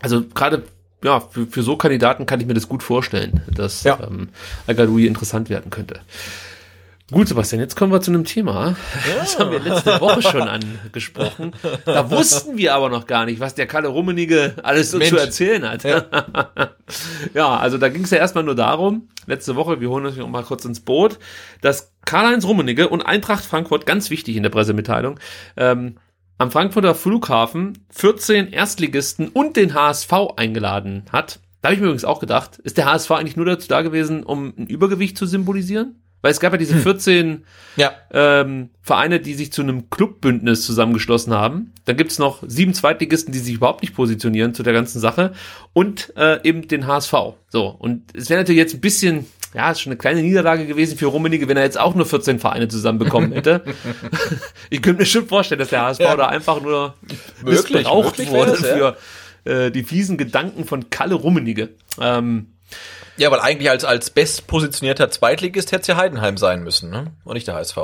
Also 0.00 0.24
gerade 0.34 0.62
ja, 1.04 1.20
für, 1.20 1.46
für 1.46 1.62
so 1.62 1.76
Kandidaten 1.76 2.24
kann 2.24 2.40
ich 2.40 2.46
mir 2.46 2.54
das 2.54 2.68
gut 2.68 2.82
vorstellen, 2.82 3.42
dass 3.52 3.82
Ja. 3.82 3.98
ähm, 4.02 4.30
Al-Gadoui 4.66 5.06
interessant 5.06 5.50
werden 5.50 5.70
könnte. 5.70 6.00
Gut, 7.12 7.28
Sebastian, 7.28 7.60
jetzt 7.60 7.76
kommen 7.76 7.92
wir 7.92 8.00
zu 8.00 8.10
einem 8.10 8.24
Thema. 8.24 8.74
Das 9.18 9.38
haben 9.38 9.50
wir 9.50 9.60
letzte 9.60 10.00
Woche 10.00 10.22
schon 10.22 10.48
angesprochen. 10.48 11.52
Da 11.84 12.10
wussten 12.10 12.56
wir 12.56 12.74
aber 12.74 12.88
noch 12.88 13.06
gar 13.06 13.26
nicht, 13.26 13.38
was 13.38 13.54
der 13.54 13.66
Kalle 13.66 13.88
Rummenigge 13.88 14.54
alles 14.62 14.92
so 14.92 14.98
Mensch. 14.98 15.10
zu 15.10 15.18
erzählen 15.18 15.68
hat. 15.68 15.84
Ja, 17.34 17.56
also 17.58 17.76
da 17.76 17.90
ging 17.90 18.04
es 18.04 18.10
ja 18.12 18.16
erstmal 18.16 18.44
nur 18.44 18.54
darum, 18.54 19.08
letzte 19.26 19.56
Woche, 19.56 19.82
wir 19.82 19.90
holen 19.90 20.06
uns 20.06 20.16
noch 20.16 20.26
mal 20.26 20.42
kurz 20.42 20.64
ins 20.64 20.80
Boot, 20.80 21.18
dass 21.60 21.92
Karl-Heinz 22.06 22.46
Rummenigge 22.46 22.88
und 22.88 23.02
Eintracht 23.02 23.44
Frankfurt, 23.44 23.84
ganz 23.84 24.08
wichtig 24.08 24.36
in 24.36 24.42
der 24.42 24.50
Pressemitteilung, 24.50 25.20
ähm, 25.58 25.98
am 26.38 26.50
Frankfurter 26.50 26.94
Flughafen 26.94 27.86
14 27.90 28.52
Erstligisten 28.52 29.28
und 29.28 29.58
den 29.58 29.74
HSV 29.74 30.12
eingeladen 30.36 31.04
hat. 31.12 31.40
Da 31.60 31.68
habe 31.68 31.74
ich 31.74 31.80
mir 31.80 31.88
übrigens 31.88 32.06
auch 32.06 32.20
gedacht, 32.20 32.56
ist 32.58 32.78
der 32.78 32.86
HSV 32.86 33.10
eigentlich 33.10 33.36
nur 33.36 33.46
dazu 33.46 33.68
da 33.68 33.82
gewesen, 33.82 34.24
um 34.24 34.54
ein 34.56 34.66
Übergewicht 34.66 35.18
zu 35.18 35.26
symbolisieren? 35.26 36.01
Weil 36.22 36.30
es 36.30 36.40
gab 36.40 36.52
ja 36.52 36.58
diese 36.58 36.76
14 36.76 37.44
Ja. 37.76 37.92
ähm, 38.12 38.70
Vereine, 38.80 39.20
die 39.20 39.34
sich 39.34 39.52
zu 39.52 39.60
einem 39.62 39.90
Clubbündnis 39.90 40.64
zusammengeschlossen 40.64 41.34
haben. 41.34 41.72
Dann 41.84 41.96
gibt's 41.96 42.18
noch 42.18 42.42
sieben 42.46 42.74
Zweitligisten, 42.74 43.32
die 43.32 43.40
sich 43.40 43.54
überhaupt 43.56 43.82
nicht 43.82 43.94
positionieren 43.94 44.54
zu 44.54 44.62
der 44.62 44.72
ganzen 44.72 45.00
Sache. 45.00 45.32
Und 45.72 46.12
äh, 46.16 46.38
eben 46.46 46.66
den 46.68 46.86
HSV. 46.86 47.12
So, 47.48 47.66
und 47.66 48.16
es 48.16 48.30
wäre 48.30 48.40
natürlich 48.40 48.60
jetzt 48.60 48.74
ein 48.74 48.80
bisschen, 48.80 49.26
ja, 49.52 49.70
ist 49.72 49.80
schon 49.80 49.90
eine 49.90 49.98
kleine 49.98 50.22
Niederlage 50.22 50.66
gewesen 50.66 50.96
für 50.96 51.06
Rummenigge, 51.06 51.48
wenn 51.48 51.56
er 51.56 51.64
jetzt 51.64 51.78
auch 51.80 51.94
nur 51.96 52.06
14 52.06 52.38
Vereine 52.38 52.68
zusammenbekommen 52.68 53.32
hätte. 53.34 53.62
ich 54.70 54.80
könnte 54.80 55.00
mir 55.02 55.06
schon 55.06 55.26
vorstellen, 55.26 55.58
dass 55.58 55.68
der 55.70 55.82
HSV 55.82 56.00
Ja. 56.00 56.16
da 56.16 56.28
einfach 56.28 56.62
nur 56.62 56.94
Möglich, 57.42 57.72
missbraucht 57.72 58.18
möglich 58.18 58.30
wurde 58.30 58.52
wär's, 58.52 58.78
ja. 58.78 58.92
für 59.44 59.64
äh, 59.66 59.70
die 59.72 59.82
fiesen 59.82 60.16
Gedanken 60.18 60.64
von 60.66 60.88
Kalle 60.88 61.14
Rummenigge. 61.16 61.70
Ähm, 62.00 62.51
Ja, 63.22 63.30
weil 63.30 63.38
eigentlich 63.38 63.70
als, 63.70 63.84
als 63.84 64.10
bestpositionierter 64.10 65.08
Zweitligist 65.08 65.70
hätte 65.70 65.82
es 65.82 65.86
ja 65.86 65.96
Heidenheim 65.96 66.36
sein 66.36 66.64
müssen, 66.64 66.90
ne? 66.90 67.12
Und 67.22 67.34
nicht 67.34 67.46
der 67.46 67.54
HSV. 67.54 67.78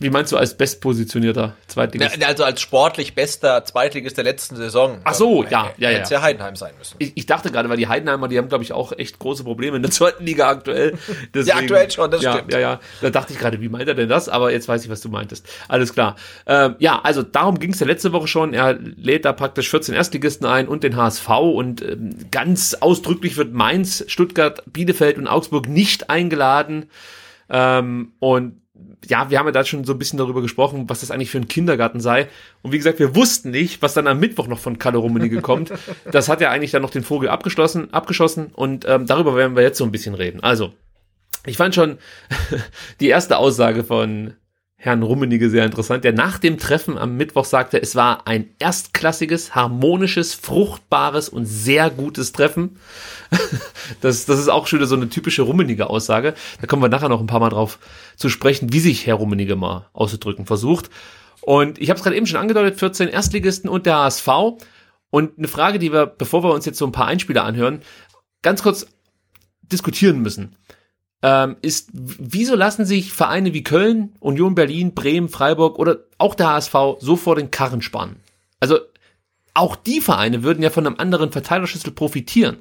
Wie 0.00 0.10
meinst 0.10 0.32
du 0.32 0.36
als 0.36 0.56
bestpositionierter 0.56 1.54
Zweitligist? 1.68 2.16
Ja, 2.16 2.26
also 2.26 2.42
als 2.42 2.60
sportlich 2.60 3.14
bester 3.14 3.64
Zweitligist 3.64 4.16
der 4.16 4.24
letzten 4.24 4.56
Saison. 4.56 4.98
Ach 5.04 5.14
so, 5.14 5.44
ähm, 5.44 5.50
ja, 5.50 5.70
ja, 5.78 5.88
Hätte 5.90 6.02
es 6.02 6.10
ja. 6.10 6.18
ja 6.18 6.22
Heidenheim 6.22 6.56
sein 6.56 6.72
müssen. 6.76 6.96
Ich, 6.98 7.12
ich 7.14 7.26
dachte 7.26 7.52
gerade, 7.52 7.68
weil 7.68 7.76
die 7.76 7.86
Heidenheimer, 7.86 8.26
die 8.26 8.36
haben, 8.36 8.48
glaube 8.48 8.64
ich, 8.64 8.72
auch 8.72 8.90
echt 8.90 9.20
große 9.20 9.44
Probleme 9.44 9.76
in 9.76 9.82
der 9.82 9.90
zweiten 9.92 10.24
Liga 10.24 10.48
aktuell. 10.48 10.98
Deswegen, 11.32 11.58
aktuell 11.58 11.88
schon, 11.92 12.10
das 12.10 12.22
ja, 12.22 12.32
stimmt. 12.32 12.52
Ja, 12.52 12.58
ja. 12.58 12.80
Da 13.02 13.10
dachte 13.10 13.34
ich 13.34 13.38
gerade, 13.38 13.60
wie 13.60 13.68
meint 13.68 13.86
er 13.86 13.94
denn 13.94 14.08
das? 14.08 14.28
Aber 14.28 14.50
jetzt 14.50 14.66
weiß 14.66 14.82
ich, 14.82 14.90
was 14.90 15.00
du 15.00 15.10
meintest. 15.10 15.48
Alles 15.68 15.92
klar. 15.92 16.16
Ähm, 16.46 16.74
ja, 16.80 17.00
also 17.00 17.22
darum 17.22 17.60
ging 17.60 17.72
es 17.72 17.78
ja 17.78 17.86
letzte 17.86 18.12
Woche 18.12 18.26
schon. 18.26 18.52
Er 18.52 18.72
lädt 18.74 19.24
da 19.24 19.32
praktisch 19.32 19.70
14 19.70 19.94
Erstligisten 19.94 20.44
ein 20.44 20.66
und 20.66 20.82
den 20.82 20.96
HSV 20.96 21.28
und 21.28 21.82
ähm, 21.82 22.16
ganz 22.32 22.74
ausdrücklich 22.74 23.36
wird 23.36 23.52
Mainz, 23.52 24.04
Stuttgart, 24.08 24.60
Bielefeld 24.66 25.18
und 25.18 25.28
Augsburg 25.28 25.68
nicht 25.68 26.10
eingeladen. 26.10 26.86
Ähm, 27.48 28.12
und 28.18 28.63
ja, 29.08 29.30
wir 29.30 29.38
haben 29.38 29.46
ja 29.46 29.52
da 29.52 29.64
schon 29.64 29.84
so 29.84 29.92
ein 29.92 29.98
bisschen 29.98 30.18
darüber 30.18 30.42
gesprochen, 30.42 30.88
was 30.88 31.00
das 31.00 31.10
eigentlich 31.10 31.30
für 31.30 31.38
ein 31.38 31.48
Kindergarten 31.48 32.00
sei. 32.00 32.28
Und 32.62 32.72
wie 32.72 32.78
gesagt, 32.78 32.98
wir 32.98 33.14
wussten 33.14 33.50
nicht, 33.50 33.82
was 33.82 33.94
dann 33.94 34.06
am 34.06 34.18
Mittwoch 34.18 34.48
noch 34.48 34.58
von 34.58 34.78
Kalle 34.78 34.98
Rummenigge 34.98 35.40
kommt. 35.40 35.72
Das 36.10 36.28
hat 36.28 36.40
ja 36.40 36.50
eigentlich 36.50 36.70
dann 36.70 36.82
noch 36.82 36.90
den 36.90 37.02
Vogel 37.02 37.28
abgeschlossen, 37.28 37.92
abgeschossen 37.92 38.46
und 38.46 38.84
ähm, 38.86 39.06
darüber 39.06 39.36
werden 39.36 39.56
wir 39.56 39.62
jetzt 39.62 39.78
so 39.78 39.84
ein 39.84 39.92
bisschen 39.92 40.14
reden. 40.14 40.42
Also, 40.42 40.72
ich 41.46 41.56
fand 41.56 41.74
schon 41.74 41.98
die 43.00 43.08
erste 43.08 43.38
Aussage 43.38 43.84
von 43.84 44.34
Herrn 44.84 45.02
Rummenigge 45.02 45.48
sehr 45.48 45.64
interessant, 45.64 46.04
der 46.04 46.12
nach 46.12 46.36
dem 46.36 46.58
Treffen 46.58 46.98
am 46.98 47.16
Mittwoch 47.16 47.46
sagte, 47.46 47.80
es 47.80 47.96
war 47.96 48.26
ein 48.26 48.50
erstklassiges, 48.58 49.54
harmonisches, 49.54 50.34
fruchtbares 50.34 51.30
und 51.30 51.46
sehr 51.46 51.88
gutes 51.88 52.32
Treffen. 52.32 52.76
Das, 54.00 54.24
das 54.24 54.38
ist 54.38 54.48
auch 54.48 54.66
schon 54.66 54.84
so 54.86 54.94
eine 54.94 55.10
typische 55.10 55.42
Rummenigge 55.42 55.90
Aussage. 55.90 56.34
Da 56.60 56.66
kommen 56.66 56.82
wir 56.82 56.88
nachher 56.88 57.10
noch 57.10 57.20
ein 57.20 57.26
paar 57.26 57.40
Mal 57.40 57.50
drauf 57.50 57.78
zu 58.16 58.30
sprechen, 58.30 58.72
wie 58.72 58.80
sich 58.80 59.06
Herr 59.06 59.16
Rummenigge 59.16 59.56
mal 59.56 59.88
auszudrücken 59.92 60.46
versucht. 60.46 60.88
Und 61.42 61.78
ich 61.78 61.90
habe 61.90 61.98
es 61.98 62.02
gerade 62.02 62.16
eben 62.16 62.26
schon 62.26 62.40
angedeutet, 62.40 62.78
14 62.78 63.08
Erstligisten 63.08 63.68
und 63.68 63.84
der 63.84 63.96
HSV. 63.96 64.28
Und 65.10 65.36
eine 65.36 65.48
Frage, 65.48 65.78
die 65.78 65.92
wir, 65.92 66.06
bevor 66.06 66.42
wir 66.42 66.54
uns 66.54 66.64
jetzt 66.64 66.78
so 66.78 66.86
ein 66.86 66.92
paar 66.92 67.06
Einspieler 67.06 67.44
anhören, 67.44 67.82
ganz 68.42 68.62
kurz 68.62 68.86
diskutieren 69.70 70.20
müssen 70.20 70.56
ähm, 71.26 71.56
ist, 71.62 71.88
wieso 71.94 72.54
lassen 72.54 72.84
sich 72.84 73.14
Vereine 73.14 73.54
wie 73.54 73.64
Köln, 73.64 74.12
Union 74.20 74.54
Berlin, 74.54 74.92
Bremen, 74.92 75.30
Freiburg 75.30 75.78
oder 75.78 76.00
auch 76.18 76.34
der 76.34 76.50
HSV 76.50 76.74
so 77.00 77.16
vor 77.16 77.34
den 77.34 77.50
Karren 77.50 77.80
spannen? 77.80 78.16
Also 78.60 78.78
auch 79.54 79.74
die 79.74 80.02
Vereine 80.02 80.42
würden 80.42 80.62
ja 80.62 80.68
von 80.68 80.86
einem 80.86 80.96
anderen 80.98 81.32
Verteilerschlüssel 81.32 81.92
profitieren. 81.92 82.58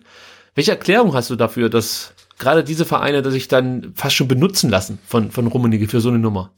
Welche 0.56 0.72
Erklärung 0.72 1.14
hast 1.14 1.30
du 1.30 1.36
dafür, 1.36 1.68
dass 1.68 2.14
gerade 2.40 2.64
diese 2.64 2.86
Vereine 2.86 3.30
sich 3.32 3.50
dann 3.50 3.92
fast 3.96 4.16
schon 4.16 4.30
benutzen 4.30 4.70
lassen 4.70 4.98
von, 5.06 5.30
von 5.30 5.48
Rummenigge 5.48 5.90
für 5.90 6.00
so 6.00 6.08
eine 6.08 6.20
Nummer? 6.20 6.52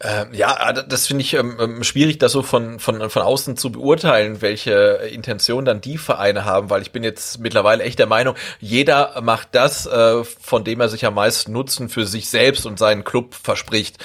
Ähm, 0.00 0.32
ja, 0.32 0.72
das 0.72 1.08
finde 1.08 1.22
ich 1.22 1.34
ähm, 1.34 1.56
ähm, 1.60 1.82
schwierig, 1.82 2.18
das 2.18 2.32
so 2.32 2.42
von, 2.42 2.78
von, 2.78 3.10
von 3.10 3.22
außen 3.22 3.56
zu 3.56 3.72
beurteilen, 3.72 4.40
welche 4.42 4.72
Intention 5.10 5.64
dann 5.64 5.80
die 5.80 5.98
Vereine 5.98 6.44
haben, 6.44 6.70
weil 6.70 6.82
ich 6.82 6.92
bin 6.92 7.02
jetzt 7.02 7.40
mittlerweile 7.40 7.82
echt 7.82 7.98
der 7.98 8.06
Meinung, 8.06 8.36
jeder 8.60 9.20
macht 9.22 9.48
das, 9.52 9.86
äh, 9.86 10.22
von 10.22 10.62
dem 10.62 10.80
er 10.80 10.88
sich 10.88 11.04
am 11.04 11.14
meisten 11.14 11.52
Nutzen 11.52 11.88
für 11.88 12.06
sich 12.06 12.30
selbst 12.30 12.64
und 12.64 12.78
seinen 12.78 13.04
Club 13.04 13.34
verspricht. 13.34 13.98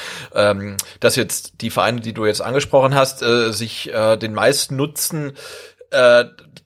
Dass 0.99 1.15
jetzt 1.15 1.61
die 1.61 1.69
Vereine, 1.69 2.01
die 2.01 2.13
du 2.13 2.25
jetzt 2.25 2.41
angesprochen 2.41 2.95
hast, 2.95 3.21
äh, 3.21 3.51
sich 3.51 3.93
äh, 3.93 4.17
den 4.17 4.33
meisten 4.33 4.75
Nutzen 4.75 5.33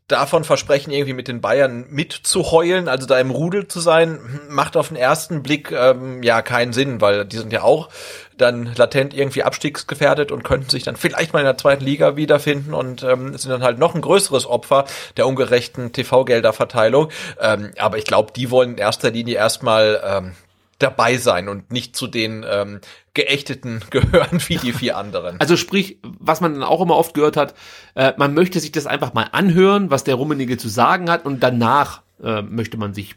davon 0.07 0.45
versprechen, 0.45 0.91
irgendwie 0.91 1.13
mit 1.13 1.27
den 1.27 1.41
Bayern 1.41 1.85
mitzuheulen, 1.89 2.87
also 2.87 3.05
da 3.05 3.19
im 3.19 3.29
Rudel 3.29 3.67
zu 3.67 3.81
sein, 3.81 4.19
macht 4.47 4.77
auf 4.77 4.87
den 4.87 4.95
ersten 4.95 5.43
Blick 5.43 5.71
ähm, 5.71 6.23
ja 6.23 6.41
keinen 6.41 6.71
Sinn, 6.71 7.01
weil 7.01 7.25
die 7.25 7.37
sind 7.37 7.51
ja 7.51 7.63
auch 7.63 7.89
dann 8.37 8.73
latent 8.75 9.13
irgendwie 9.13 9.43
abstiegsgefährdet 9.43 10.31
und 10.31 10.43
könnten 10.43 10.69
sich 10.69 10.83
dann 10.83 10.95
vielleicht 10.95 11.33
mal 11.33 11.39
in 11.39 11.45
der 11.45 11.57
zweiten 11.57 11.83
Liga 11.83 12.15
wiederfinden 12.15 12.73
und 12.73 13.03
ähm, 13.03 13.35
sind 13.37 13.51
dann 13.51 13.63
halt 13.63 13.79
noch 13.79 13.95
ein 13.95 14.01
größeres 14.01 14.45
Opfer 14.45 14.85
der 15.17 15.27
ungerechten 15.27 15.91
TV-Gelderverteilung. 15.91 17.09
Ähm, 17.41 17.71
aber 17.77 17.97
ich 17.97 18.05
glaube, 18.05 18.31
die 18.33 18.49
wollen 18.49 18.73
in 18.73 18.77
erster 18.77 19.11
Linie 19.11 19.35
erstmal 19.35 20.01
ähm, 20.05 20.35
dabei 20.79 21.17
sein 21.17 21.49
und 21.49 21.71
nicht 21.71 21.95
zu 21.95 22.07
den 22.07 22.45
ähm, 22.47 22.81
Geächteten 23.13 23.81
gehören 23.89 24.39
wie 24.47 24.57
die 24.57 24.73
vier 24.73 24.97
anderen. 24.97 25.39
Also 25.39 25.57
sprich, 25.57 25.99
was 26.03 26.41
man 26.41 26.53
dann 26.53 26.63
auch 26.63 26.81
immer 26.81 26.95
oft 26.95 27.13
gehört 27.13 27.37
hat, 27.37 27.55
äh, 27.95 28.13
man 28.17 28.33
möchte 28.33 28.59
sich 28.59 28.71
das 28.71 28.85
einfach 28.85 29.13
mal 29.13 29.29
anhören, 29.31 29.89
was 29.89 30.03
der 30.03 30.15
Rummenigge 30.15 30.57
zu 30.57 30.69
sagen 30.69 31.09
hat 31.09 31.25
und 31.25 31.41
danach 31.41 32.01
äh, 32.23 32.41
möchte 32.41 32.77
man 32.77 32.93
sich 32.93 33.15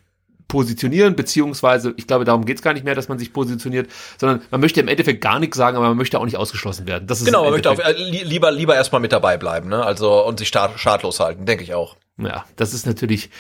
positionieren, 0.50 1.14
beziehungsweise, 1.14 1.94
ich 1.96 2.08
glaube, 2.08 2.24
darum 2.24 2.44
geht's 2.44 2.61
gar 2.61 2.74
nicht 2.74 2.84
mehr, 2.84 2.96
dass 2.96 3.08
man 3.08 3.18
sich 3.18 3.32
positioniert, 3.32 3.88
sondern 4.18 4.42
man 4.50 4.61
möchte 4.61 4.80
im 4.80 4.88
Endeffekt 4.88 5.20
gar 5.20 5.38
nichts 5.38 5.56
sagen, 5.56 5.76
aber 5.76 5.88
man 5.88 5.96
möchte 5.96 6.18
auch 6.18 6.24
nicht 6.24 6.36
ausgeschlossen 6.36 6.88
werden. 6.88 7.06
Das 7.06 7.20
ist 7.20 7.26
genau, 7.26 7.44
man 7.44 7.52
möchte 7.52 7.70
auch, 7.70 7.78
äh, 7.78 7.92
lieber, 7.92 8.50
lieber 8.50 8.74
erstmal 8.74 9.00
mit 9.00 9.12
dabei 9.12 9.38
bleiben, 9.38 9.68
ne? 9.68 9.84
Also 9.84 10.26
und 10.26 10.40
sich 10.40 10.48
schadlos 10.48 11.20
halten, 11.20 11.46
denke 11.46 11.62
ich 11.62 11.72
auch. 11.74 11.96
Ja, 12.18 12.44
das 12.56 12.74
ist 12.74 12.84
natürlich. 12.84 13.30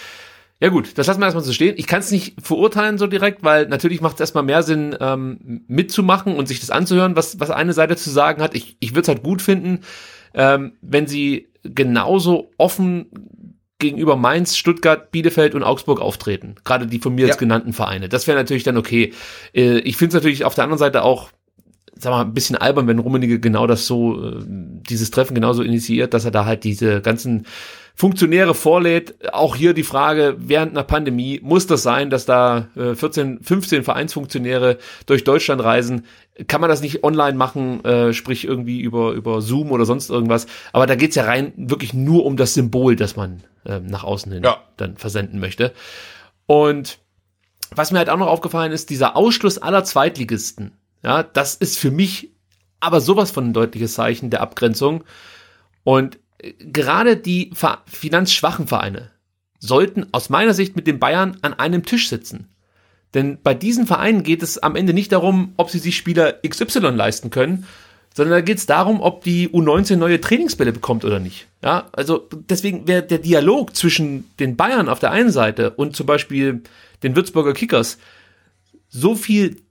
Ja 0.60 0.68
gut, 0.68 0.98
das 0.98 1.06
lassen 1.06 1.20
wir 1.20 1.24
erstmal 1.24 1.42
so 1.42 1.54
stehen. 1.54 1.74
Ich 1.78 1.86
kann 1.86 2.00
es 2.00 2.10
nicht 2.10 2.34
verurteilen 2.42 2.98
so 2.98 3.06
direkt, 3.06 3.42
weil 3.42 3.66
natürlich 3.66 4.02
macht 4.02 4.14
es 4.14 4.20
erstmal 4.20 4.44
mehr 4.44 4.62
Sinn, 4.62 4.94
ähm, 5.00 5.64
mitzumachen 5.68 6.36
und 6.36 6.46
sich 6.46 6.60
das 6.60 6.70
anzuhören, 6.70 7.16
was, 7.16 7.40
was 7.40 7.50
eine 7.50 7.72
Seite 7.72 7.96
zu 7.96 8.10
sagen 8.10 8.42
hat. 8.42 8.54
Ich, 8.54 8.76
ich 8.78 8.90
würde 8.90 9.02
es 9.02 9.08
halt 9.08 9.22
gut 9.22 9.40
finden, 9.40 9.80
ähm, 10.34 10.72
wenn 10.82 11.06
sie 11.06 11.48
genauso 11.62 12.50
offen 12.58 13.06
gegenüber 13.78 14.16
Mainz, 14.16 14.58
Stuttgart, 14.58 15.10
Bielefeld 15.10 15.54
und 15.54 15.62
Augsburg 15.62 16.00
auftreten. 16.00 16.56
Gerade 16.62 16.86
die 16.86 16.98
von 16.98 17.14
mir 17.14 17.22
ja. 17.22 17.28
jetzt 17.28 17.38
genannten 17.38 17.72
Vereine. 17.72 18.10
Das 18.10 18.26
wäre 18.26 18.38
natürlich 18.38 18.62
dann 18.62 18.76
okay. 18.76 19.14
Äh, 19.54 19.78
ich 19.78 19.96
finde 19.96 20.10
es 20.10 20.14
natürlich 20.14 20.44
auf 20.44 20.54
der 20.54 20.64
anderen 20.64 20.78
Seite 20.78 21.02
auch 21.02 21.30
sag 22.00 22.10
mal, 22.10 22.22
ein 22.22 22.34
bisschen 22.34 22.56
albern, 22.56 22.86
wenn 22.86 22.98
Rummenigge 22.98 23.40
genau 23.40 23.66
das 23.66 23.86
so, 23.86 24.22
äh, 24.22 24.38
dieses 24.46 25.10
Treffen 25.10 25.34
genauso 25.34 25.62
initiiert, 25.62 26.14
dass 26.14 26.24
er 26.24 26.30
da 26.30 26.44
halt 26.44 26.64
diese 26.64 27.00
ganzen 27.00 27.46
Funktionäre 28.00 28.54
vorlädt. 28.54 29.30
Auch 29.34 29.54
hier 29.54 29.74
die 29.74 29.82
Frage, 29.82 30.34
während 30.38 30.70
einer 30.70 30.84
Pandemie 30.84 31.38
muss 31.42 31.66
das 31.66 31.82
sein, 31.82 32.08
dass 32.08 32.24
da 32.24 32.68
14, 32.74 33.40
äh, 33.40 33.44
15 33.44 33.84
Vereinsfunktionäre 33.84 34.78
durch 35.04 35.22
Deutschland 35.22 35.62
reisen. 35.62 36.06
Kann 36.48 36.62
man 36.62 36.70
das 36.70 36.80
nicht 36.80 37.04
online 37.04 37.36
machen, 37.36 37.84
äh, 37.84 38.14
sprich 38.14 38.46
irgendwie 38.46 38.80
über, 38.80 39.12
über 39.12 39.42
Zoom 39.42 39.70
oder 39.70 39.84
sonst 39.84 40.08
irgendwas. 40.08 40.46
Aber 40.72 40.86
da 40.86 40.94
geht's 40.94 41.14
ja 41.14 41.24
rein 41.24 41.52
wirklich 41.58 41.92
nur 41.92 42.24
um 42.24 42.38
das 42.38 42.54
Symbol, 42.54 42.96
das 42.96 43.16
man 43.16 43.42
äh, 43.66 43.80
nach 43.80 44.04
außen 44.04 44.32
hin 44.32 44.44
ja. 44.44 44.56
dann 44.78 44.96
versenden 44.96 45.38
möchte. 45.38 45.74
Und 46.46 47.00
was 47.70 47.92
mir 47.92 47.98
halt 47.98 48.08
auch 48.08 48.16
noch 48.16 48.28
aufgefallen 48.28 48.72
ist, 48.72 48.88
dieser 48.88 49.14
Ausschluss 49.14 49.58
aller 49.58 49.84
Zweitligisten. 49.84 50.72
Ja, 51.04 51.22
das 51.22 51.54
ist 51.54 51.78
für 51.78 51.90
mich 51.90 52.30
aber 52.80 53.02
sowas 53.02 53.30
von 53.30 53.48
ein 53.48 53.52
deutliches 53.52 53.92
Zeichen 53.92 54.30
der 54.30 54.40
Abgrenzung. 54.40 55.04
Und 55.84 56.18
gerade 56.58 57.16
die 57.16 57.50
finanzschwachen 57.86 58.66
Vereine 58.66 59.10
sollten 59.58 60.06
aus 60.12 60.30
meiner 60.30 60.54
Sicht 60.54 60.76
mit 60.76 60.86
den 60.86 60.98
Bayern 60.98 61.36
an 61.42 61.54
einem 61.54 61.84
Tisch 61.84 62.08
sitzen. 62.08 62.48
Denn 63.14 63.38
bei 63.42 63.54
diesen 63.54 63.86
Vereinen 63.86 64.22
geht 64.22 64.42
es 64.42 64.58
am 64.58 64.76
Ende 64.76 64.94
nicht 64.94 65.12
darum, 65.12 65.52
ob 65.56 65.70
sie 65.70 65.78
sich 65.78 65.96
Spieler 65.96 66.38
XY 66.46 66.78
leisten 66.90 67.30
können, 67.30 67.66
sondern 68.14 68.32
da 68.32 68.40
geht 68.40 68.58
es 68.58 68.66
darum, 68.66 69.00
ob 69.00 69.22
die 69.24 69.48
U19 69.48 69.96
neue 69.96 70.20
Trainingsbälle 70.20 70.72
bekommt 70.72 71.04
oder 71.04 71.18
nicht. 71.18 71.46
Ja, 71.62 71.88
also 71.92 72.28
deswegen 72.48 72.88
wäre 72.88 73.02
der 73.02 73.18
Dialog 73.18 73.76
zwischen 73.76 74.30
den 74.38 74.56
Bayern 74.56 74.88
auf 74.88 74.98
der 74.98 75.10
einen 75.10 75.30
Seite 75.30 75.70
und 75.70 75.96
zum 75.96 76.06
Beispiel 76.06 76.62
den 77.02 77.14
Würzburger 77.16 77.52
Kickers 77.52 77.98
so 78.88 79.14
viel 79.14 79.62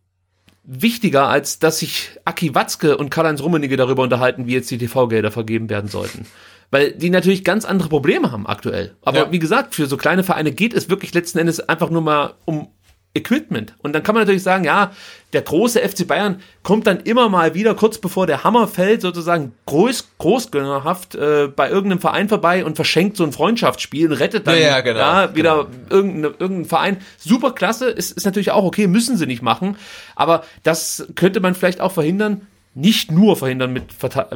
wichtiger, 0.63 1.27
als 1.27 1.59
dass 1.59 1.79
sich 1.79 2.11
Aki 2.25 2.53
Watzke 2.55 2.97
und 2.97 3.09
Karl-Heinz 3.09 3.41
Rummenigge 3.41 3.75
darüber 3.75 4.03
unterhalten, 4.03 4.47
wie 4.47 4.53
jetzt 4.53 4.69
die 4.69 4.77
TV-Gelder 4.77 5.31
vergeben 5.31 5.69
werden 5.69 5.89
sollten 5.89 6.25
weil 6.71 6.91
die 6.91 7.09
natürlich 7.09 7.43
ganz 7.43 7.65
andere 7.65 7.89
Probleme 7.89 8.31
haben 8.31 8.47
aktuell. 8.47 8.95
Aber 9.01 9.17
ja. 9.17 9.31
wie 9.31 9.39
gesagt, 9.39 9.75
für 9.75 9.87
so 9.87 9.97
kleine 9.97 10.23
Vereine 10.23 10.51
geht 10.51 10.73
es 10.73 10.89
wirklich 10.89 11.13
letzten 11.13 11.39
Endes 11.39 11.59
einfach 11.59 11.89
nur 11.89 12.01
mal 12.01 12.33
um 12.45 12.69
Equipment. 13.15 13.73
Und 13.79 13.93
dann 13.93 14.03
kann 14.03 14.13
man 14.13 14.21
natürlich 14.21 14.43
sagen, 14.43 14.63
ja, 14.65 14.91
der 15.33 15.41
große 15.41 15.79
FC 15.79 16.07
Bayern 16.07 16.41
kommt 16.61 16.85
dann 16.85 16.99
immer 16.99 17.27
mal 17.27 17.55
wieder, 17.55 17.73
kurz 17.73 17.97
bevor 17.97 18.27
der 18.27 18.43
Hammer 18.43 18.67
fällt, 18.67 19.01
sozusagen 19.01 19.53
groß, 19.65 20.09
großgönnerhaft 20.19 21.15
äh, 21.15 21.47
bei 21.47 21.69
irgendeinem 21.69 22.01
Verein 22.01 22.29
vorbei 22.29 22.63
und 22.63 22.75
verschenkt 22.75 23.17
so 23.17 23.23
ein 23.23 23.31
Freundschaftsspiel 23.31 24.11
und 24.11 24.13
rettet 24.13 24.45
dann 24.45 24.55
ja, 24.55 24.61
ja, 24.61 24.81
genau, 24.81 24.99
ja 24.99 25.35
wieder 25.35 25.65
genau. 25.65 25.77
irgendein, 25.89 26.33
irgendein 26.37 26.65
Verein. 26.65 26.97
Super 27.17 27.51
klasse, 27.53 27.89
ist, 27.89 28.11
ist 28.11 28.25
natürlich 28.25 28.51
auch 28.51 28.63
okay, 28.63 28.85
müssen 28.85 29.17
sie 29.17 29.25
nicht 29.25 29.41
machen. 29.41 29.75
Aber 30.15 30.43
das 30.61 31.07
könnte 31.15 31.39
man 31.39 31.55
vielleicht 31.55 31.81
auch 31.81 31.91
verhindern, 31.91 32.47
nicht 32.73 33.11
nur 33.11 33.35
verhindern 33.35 33.73
mit, 33.73 33.85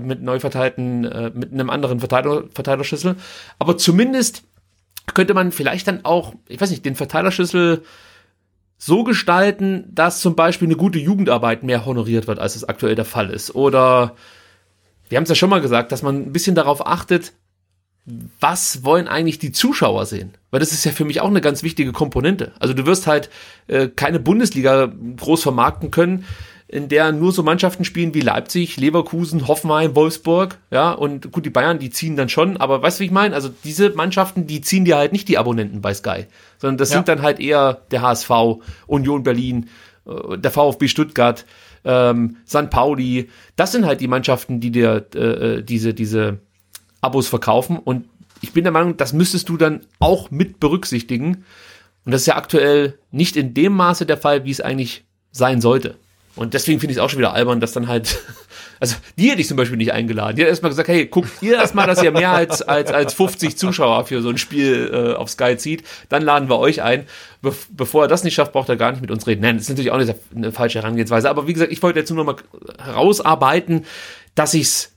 mit 0.01 0.21
neu 0.21 0.39
verteilten, 0.39 1.05
äh, 1.05 1.31
mit 1.33 1.53
einem 1.53 1.69
anderen 1.69 1.99
Verteiler, 1.99 2.43
Verteilerschlüssel, 2.53 3.15
aber 3.59 3.77
zumindest 3.77 4.43
könnte 5.13 5.33
man 5.33 5.51
vielleicht 5.51 5.87
dann 5.87 6.05
auch, 6.05 6.33
ich 6.47 6.59
weiß 6.59 6.69
nicht, 6.69 6.85
den 6.85 6.95
Verteilerschlüssel 6.95 7.83
so 8.77 9.03
gestalten, 9.03 9.85
dass 9.91 10.19
zum 10.19 10.35
Beispiel 10.35 10.67
eine 10.67 10.75
gute 10.75 10.99
Jugendarbeit 10.99 11.63
mehr 11.63 11.85
honoriert 11.85 12.27
wird, 12.27 12.39
als 12.39 12.55
es 12.55 12.63
aktuell 12.63 12.95
der 12.95 13.05
Fall 13.05 13.29
ist. 13.29 13.55
Oder 13.55 14.15
wir 15.07 15.17
haben 15.17 15.23
es 15.23 15.29
ja 15.29 15.35
schon 15.35 15.49
mal 15.49 15.61
gesagt, 15.61 15.91
dass 15.91 16.01
man 16.01 16.15
ein 16.23 16.33
bisschen 16.33 16.55
darauf 16.55 16.85
achtet, 16.85 17.33
was 18.39 18.83
wollen 18.83 19.07
eigentlich 19.07 19.39
die 19.39 19.53
Zuschauer 19.53 20.05
sehen? 20.05 20.33
Weil 20.51 20.59
das 20.59 20.73
ist 20.73 20.83
ja 20.83 20.91
für 20.91 21.05
mich 21.05 21.21
auch 21.21 21.29
eine 21.29 21.39
ganz 21.39 21.63
wichtige 21.63 21.93
Komponente. 21.93 22.51
Also 22.59 22.73
du 22.73 22.85
wirst 22.85 23.07
halt 23.07 23.29
äh, 23.67 23.87
keine 23.87 24.19
Bundesliga 24.19 24.91
groß 25.17 25.43
vermarkten 25.43 25.89
können, 25.89 26.25
in 26.73 26.89
der 26.89 27.11
nur 27.11 27.31
so 27.31 27.43
Mannschaften 27.43 27.85
spielen 27.85 28.15
wie 28.15 28.21
Leipzig, 28.21 28.77
Leverkusen, 28.77 29.47
Hoffenheim, 29.47 29.95
Wolfsburg, 29.95 30.57
ja, 30.71 30.91
und 30.91 31.31
gut, 31.31 31.45
die 31.45 31.51
Bayern, 31.51 31.77
die 31.77 31.91
ziehen 31.91 32.15
dann 32.15 32.29
schon, 32.29 32.57
aber 32.57 32.81
weißt 32.81 32.97
du, 32.97 33.01
wie 33.01 33.05
ich 33.05 33.11
meine? 33.11 33.35
Also 33.35 33.49
diese 33.63 33.91
Mannschaften, 33.91 34.47
die 34.47 34.61
ziehen 34.61 34.83
dir 34.83 34.97
halt 34.97 35.11
nicht 35.11 35.27
die 35.27 35.37
Abonnenten 35.37 35.81
bei 35.81 35.93
Sky, 35.93 36.25
sondern 36.57 36.79
das 36.79 36.89
ja. 36.89 36.95
sind 36.95 37.09
dann 37.09 37.21
halt 37.21 37.39
eher 37.39 37.83
der 37.91 38.01
HSV, 38.01 38.31
Union 38.87 39.21
Berlin, 39.21 39.69
äh, 40.07 40.35
der 40.39 40.49
VfB 40.49 40.87
Stuttgart, 40.87 41.45
ähm, 41.85 42.37
St. 42.47 42.71
Pauli, 42.71 43.29
das 43.55 43.71
sind 43.71 43.85
halt 43.85 44.01
die 44.01 44.07
Mannschaften, 44.07 44.59
die 44.59 44.71
dir 44.71 45.05
äh, 45.13 45.19
äh, 45.19 45.61
diese, 45.61 45.93
diese 45.93 46.39
Abos 47.01 47.27
verkaufen 47.27 47.77
und 47.77 48.05
ich 48.41 48.51
bin 48.51 48.63
der 48.63 48.73
Meinung, 48.73 48.97
das 48.97 49.13
müsstest 49.13 49.47
du 49.47 49.57
dann 49.57 49.81
auch 49.99 50.31
mit 50.31 50.59
berücksichtigen. 50.59 51.45
Und 52.03 52.11
das 52.11 52.21
ist 52.21 52.27
ja 52.27 52.35
aktuell 52.35 52.97
nicht 53.11 53.37
in 53.37 53.53
dem 53.53 53.73
Maße 53.73 54.05
der 54.07 54.17
Fall, 54.17 54.43
wie 54.43 54.51
es 54.51 54.59
eigentlich 54.59 55.05
sein 55.31 55.61
sollte. 55.61 55.97
Und 56.35 56.55
deswegen 56.55 56.79
finde 56.79 56.91
ich 56.91 56.97
es 56.97 57.03
auch 57.03 57.09
schon 57.09 57.19
wieder 57.19 57.33
albern, 57.33 57.59
dass 57.59 57.73
dann 57.73 57.87
halt, 57.87 58.19
also 58.79 58.95
die 59.17 59.29
hätte 59.29 59.41
ich 59.41 59.47
zum 59.47 59.57
Beispiel 59.57 59.77
nicht 59.77 59.93
eingeladen. 59.93 60.35
Die 60.35 60.41
hat 60.41 60.49
erstmal 60.49 60.71
gesagt, 60.71 60.87
hey, 60.87 61.05
guckt 61.05 61.29
ihr 61.41 61.55
erstmal, 61.55 61.85
dass 61.85 62.01
ihr 62.01 62.11
mehr 62.11 62.31
als, 62.31 62.61
als, 62.63 62.91
als 62.91 63.13
50 63.13 63.57
Zuschauer 63.57 64.05
für 64.05 64.21
so 64.21 64.29
ein 64.29 64.37
Spiel 64.37 64.89
äh, 64.91 65.13
auf 65.13 65.29
Sky 65.29 65.57
zieht. 65.57 65.83
Dann 66.09 66.23
laden 66.23 66.49
wir 66.49 66.57
euch 66.57 66.81
ein. 66.81 67.05
Be 67.41 67.53
bevor 67.69 68.05
er 68.05 68.07
das 68.07 68.23
nicht 68.23 68.33
schafft, 68.33 68.53
braucht 68.53 68.69
er 68.69 68.77
gar 68.77 68.91
nicht 68.91 69.01
mit 69.01 69.11
uns 69.11 69.27
reden. 69.27 69.41
Nein, 69.41 69.57
das 69.57 69.63
ist 69.63 69.69
natürlich 69.69 69.91
auch 69.91 69.99
nicht 69.99 70.15
eine 70.35 70.51
falsche 70.51 70.79
Herangehensweise. 70.79 71.29
Aber 71.29 71.47
wie 71.47 71.53
gesagt, 71.53 71.71
ich 71.71 71.83
wollte 71.83 71.99
jetzt 71.99 72.09
nur 72.09 72.23
noch 72.23 72.33
mal 72.33 72.83
herausarbeiten, 72.83 73.85
dass 74.33 74.55
ich's 74.55 74.93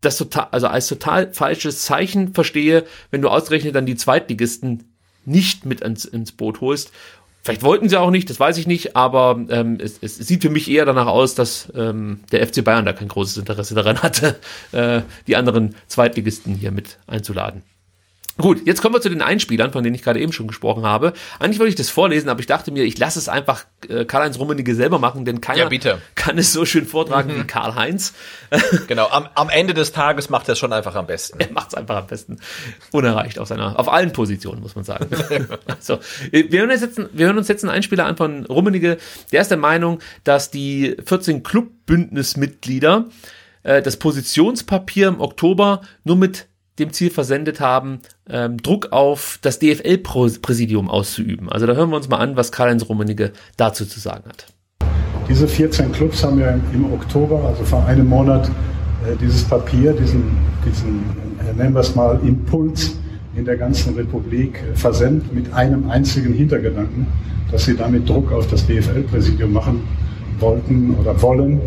das 0.00 0.18
total, 0.18 0.48
also 0.50 0.66
als 0.66 0.88
total 0.88 1.32
falsches 1.32 1.82
Zeichen 1.82 2.34
verstehe, 2.34 2.84
wenn 3.10 3.22
du 3.22 3.28
ausgerechnet 3.28 3.74
dann 3.74 3.86
die 3.86 3.96
Zweitligisten 3.96 4.94
nicht 5.24 5.64
mit 5.64 5.80
ins, 5.80 6.04
ins 6.04 6.32
Boot 6.32 6.60
holst. 6.60 6.92
Vielleicht 7.44 7.62
wollten 7.62 7.90
sie 7.90 8.00
auch 8.00 8.10
nicht, 8.10 8.30
das 8.30 8.40
weiß 8.40 8.56
ich 8.56 8.66
nicht, 8.66 8.96
aber 8.96 9.38
ähm, 9.50 9.76
es, 9.78 9.98
es 10.00 10.16
sieht 10.16 10.40
für 10.40 10.48
mich 10.48 10.70
eher 10.70 10.86
danach 10.86 11.06
aus, 11.06 11.34
dass 11.34 11.70
ähm, 11.76 12.20
der 12.32 12.46
FC 12.46 12.64
Bayern 12.64 12.86
da 12.86 12.94
kein 12.94 13.08
großes 13.08 13.36
Interesse 13.36 13.74
daran 13.74 14.02
hatte, 14.02 14.36
äh, 14.72 15.02
die 15.26 15.36
anderen 15.36 15.74
Zweitligisten 15.86 16.54
hier 16.54 16.72
mit 16.72 16.98
einzuladen. 17.06 17.62
Gut, 18.36 18.66
jetzt 18.66 18.82
kommen 18.82 18.94
wir 18.94 19.00
zu 19.00 19.08
den 19.08 19.22
Einspielern, 19.22 19.70
von 19.70 19.84
denen 19.84 19.94
ich 19.94 20.02
gerade 20.02 20.18
eben 20.18 20.32
schon 20.32 20.48
gesprochen 20.48 20.84
habe. 20.84 21.12
Eigentlich 21.38 21.60
wollte 21.60 21.70
ich 21.70 21.76
das 21.76 21.88
vorlesen, 21.88 22.28
aber 22.28 22.40
ich 22.40 22.46
dachte 22.46 22.72
mir, 22.72 22.82
ich 22.82 22.98
lasse 22.98 23.18
es 23.18 23.28
einfach 23.28 23.64
äh, 23.88 24.04
Karl-Heinz 24.04 24.38
Rummenigge 24.40 24.74
selber 24.74 24.98
machen, 24.98 25.24
denn 25.24 25.40
keiner 25.40 25.60
Ja, 25.60 25.68
kann 26.16 26.36
es 26.36 26.52
so 26.52 26.64
schön 26.64 26.84
vortragen 26.84 27.34
wie 27.36 27.44
Karl-Heinz. 27.44 28.14
Genau, 28.86 29.08
am, 29.08 29.28
am 29.34 29.48
Ende 29.48 29.74
des 29.74 29.92
Tages 29.92 30.30
macht 30.30 30.48
er 30.48 30.52
es 30.52 30.58
schon 30.58 30.72
einfach 30.72 30.94
am 30.94 31.06
besten. 31.06 31.40
Er 31.40 31.50
macht 31.52 31.68
es 31.68 31.74
einfach 31.74 31.96
am 31.96 32.06
besten. 32.06 32.38
Unerreicht 32.92 33.38
auf 33.38 33.48
seiner, 33.48 33.78
auf 33.78 33.90
allen 33.90 34.12
Positionen, 34.12 34.60
muss 34.60 34.74
man 34.74 34.84
sagen. 34.84 35.08
also, 35.66 35.98
wir 36.30 36.60
hören, 36.60 36.70
uns 36.70 36.80
jetzt, 36.80 37.00
wir 37.12 37.26
hören 37.26 37.38
uns 37.38 37.48
jetzt 37.48 37.64
einen 37.64 37.70
Einspieler 37.70 38.06
an 38.06 38.16
von 38.16 38.46
Rummenigge. 38.46 38.98
Der 39.32 39.40
ist 39.40 39.50
der 39.50 39.58
Meinung, 39.58 40.00
dass 40.22 40.50
die 40.50 40.96
14 41.04 41.42
Clubbündnismitglieder 41.42 43.06
äh, 43.62 43.82
das 43.82 43.96
Positionspapier 43.96 45.08
im 45.08 45.20
Oktober 45.20 45.82
nur 46.04 46.16
mit 46.16 46.46
dem 46.78 46.92
Ziel 46.92 47.10
versendet 47.10 47.60
haben, 47.60 48.00
ähm, 48.28 48.56
Druck 48.58 48.92
auf 48.92 49.38
das 49.42 49.58
DFL-Präsidium 49.58 50.90
auszuüben. 50.90 51.48
Also 51.48 51.66
da 51.66 51.74
hören 51.74 51.90
wir 51.90 51.96
uns 51.96 52.08
mal 52.08 52.18
an, 52.18 52.36
was 52.36 52.52
Karl-Heinz 52.52 52.88
Rummenigge 52.88 53.32
dazu 53.56 53.86
zu 53.86 54.00
sagen 54.00 54.24
hat. 54.28 54.46
Diese 55.28 55.48
14 55.48 55.92
Clubs 55.92 56.22
haben 56.22 56.38
ja 56.38 56.58
im 56.72 56.92
Oktober, 56.92 57.44
also 57.44 57.64
vor 57.64 57.84
einem 57.86 58.08
Monat, 58.08 58.48
äh, 58.48 59.16
dieses 59.20 59.44
Papier, 59.44 59.92
diesen, 59.92 60.36
diesen 60.66 61.04
äh, 61.40 61.56
nennen 61.56 61.74
wir 61.74 61.80
es 61.80 61.94
mal, 61.94 62.20
Impuls 62.24 62.96
in 63.34 63.44
der 63.44 63.56
ganzen 63.56 63.94
Republik 63.94 64.62
äh, 64.62 64.76
versendet 64.76 65.32
mit 65.32 65.52
einem 65.52 65.88
einzigen 65.88 66.34
Hintergedanken, 66.34 67.06
dass 67.50 67.64
sie 67.64 67.76
damit 67.76 68.08
Druck 68.08 68.32
auf 68.32 68.48
das 68.48 68.66
DFL-Präsidium 68.66 69.52
machen 69.52 69.82
wollten 70.40 70.94
oder 71.00 71.20
wollen, 71.22 71.60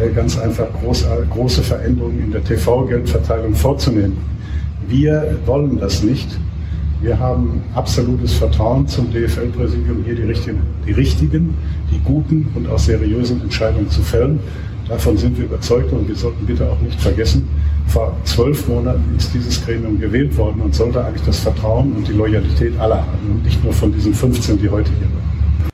äh, 0.00 0.10
ganz 0.10 0.38
einfach 0.38 0.68
groß, 0.80 1.06
große 1.30 1.62
Veränderungen 1.62 2.20
in 2.24 2.30
der 2.30 2.44
TV-Geldverteilung 2.44 3.54
vorzunehmen. 3.54 4.16
Wir 4.92 5.38
wollen 5.46 5.80
das 5.80 6.02
nicht. 6.02 6.28
Wir 7.00 7.18
haben 7.18 7.64
absolutes 7.74 8.34
Vertrauen 8.34 8.86
zum 8.86 9.10
DFL-Präsidium, 9.10 10.04
hier 10.04 10.14
die 10.14 10.24
richtigen, 10.24 10.60
die 10.86 10.92
richtigen, 10.92 11.54
die 11.90 11.98
guten 12.00 12.52
und 12.54 12.68
auch 12.68 12.78
seriösen 12.78 13.40
Entscheidungen 13.40 13.88
zu 13.88 14.02
fällen. 14.02 14.38
Davon 14.86 15.16
sind 15.16 15.38
wir 15.38 15.46
überzeugt 15.46 15.90
und 15.94 16.06
wir 16.06 16.14
sollten 16.14 16.44
bitte 16.44 16.70
auch 16.70 16.78
nicht 16.80 17.00
vergessen, 17.00 17.48
vor 17.86 18.14
zwölf 18.24 18.68
Monaten 18.68 19.16
ist 19.16 19.32
dieses 19.32 19.64
Gremium 19.64 19.98
gewählt 19.98 20.36
worden 20.36 20.60
und 20.60 20.74
sollte 20.74 21.02
eigentlich 21.02 21.24
das 21.24 21.40
Vertrauen 21.40 21.92
und 21.92 22.06
die 22.06 22.12
Loyalität 22.12 22.78
aller 22.78 22.98
haben 22.98 23.30
und 23.30 23.44
nicht 23.44 23.64
nur 23.64 23.72
von 23.72 23.94
diesen 23.94 24.12
15, 24.12 24.60
die 24.60 24.68
heute 24.68 24.90
hier 24.90 25.08
sind. 25.08 25.72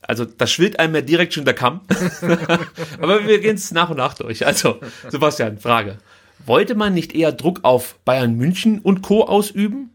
Also 0.00 0.24
das 0.24 0.50
schwillt 0.50 0.80
einem 0.80 0.94
ja 0.94 1.02
direkt 1.02 1.34
schon 1.34 1.44
der 1.44 1.52
Kamm. 1.52 1.82
Aber 3.02 3.26
wir 3.26 3.40
gehen 3.40 3.56
es 3.56 3.72
nach 3.72 3.90
und 3.90 3.98
nach 3.98 4.14
durch. 4.14 4.46
Also, 4.46 4.76
Sebastian, 5.10 5.58
Frage. 5.58 5.98
Wollte 6.46 6.74
man 6.74 6.94
nicht 6.94 7.14
eher 7.14 7.32
Druck 7.32 7.60
auf 7.62 7.98
Bayern 8.04 8.34
München 8.36 8.78
und 8.80 9.02
Co. 9.02 9.24
ausüben? 9.24 9.90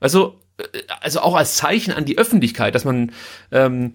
Also, 0.00 0.40
äh, 0.58 0.64
also 1.00 1.20
auch 1.20 1.34
als 1.34 1.56
Zeichen 1.56 1.92
an 1.92 2.04
die 2.04 2.18
Öffentlichkeit, 2.18 2.74
dass 2.74 2.84
man 2.84 3.12
ähm, 3.50 3.94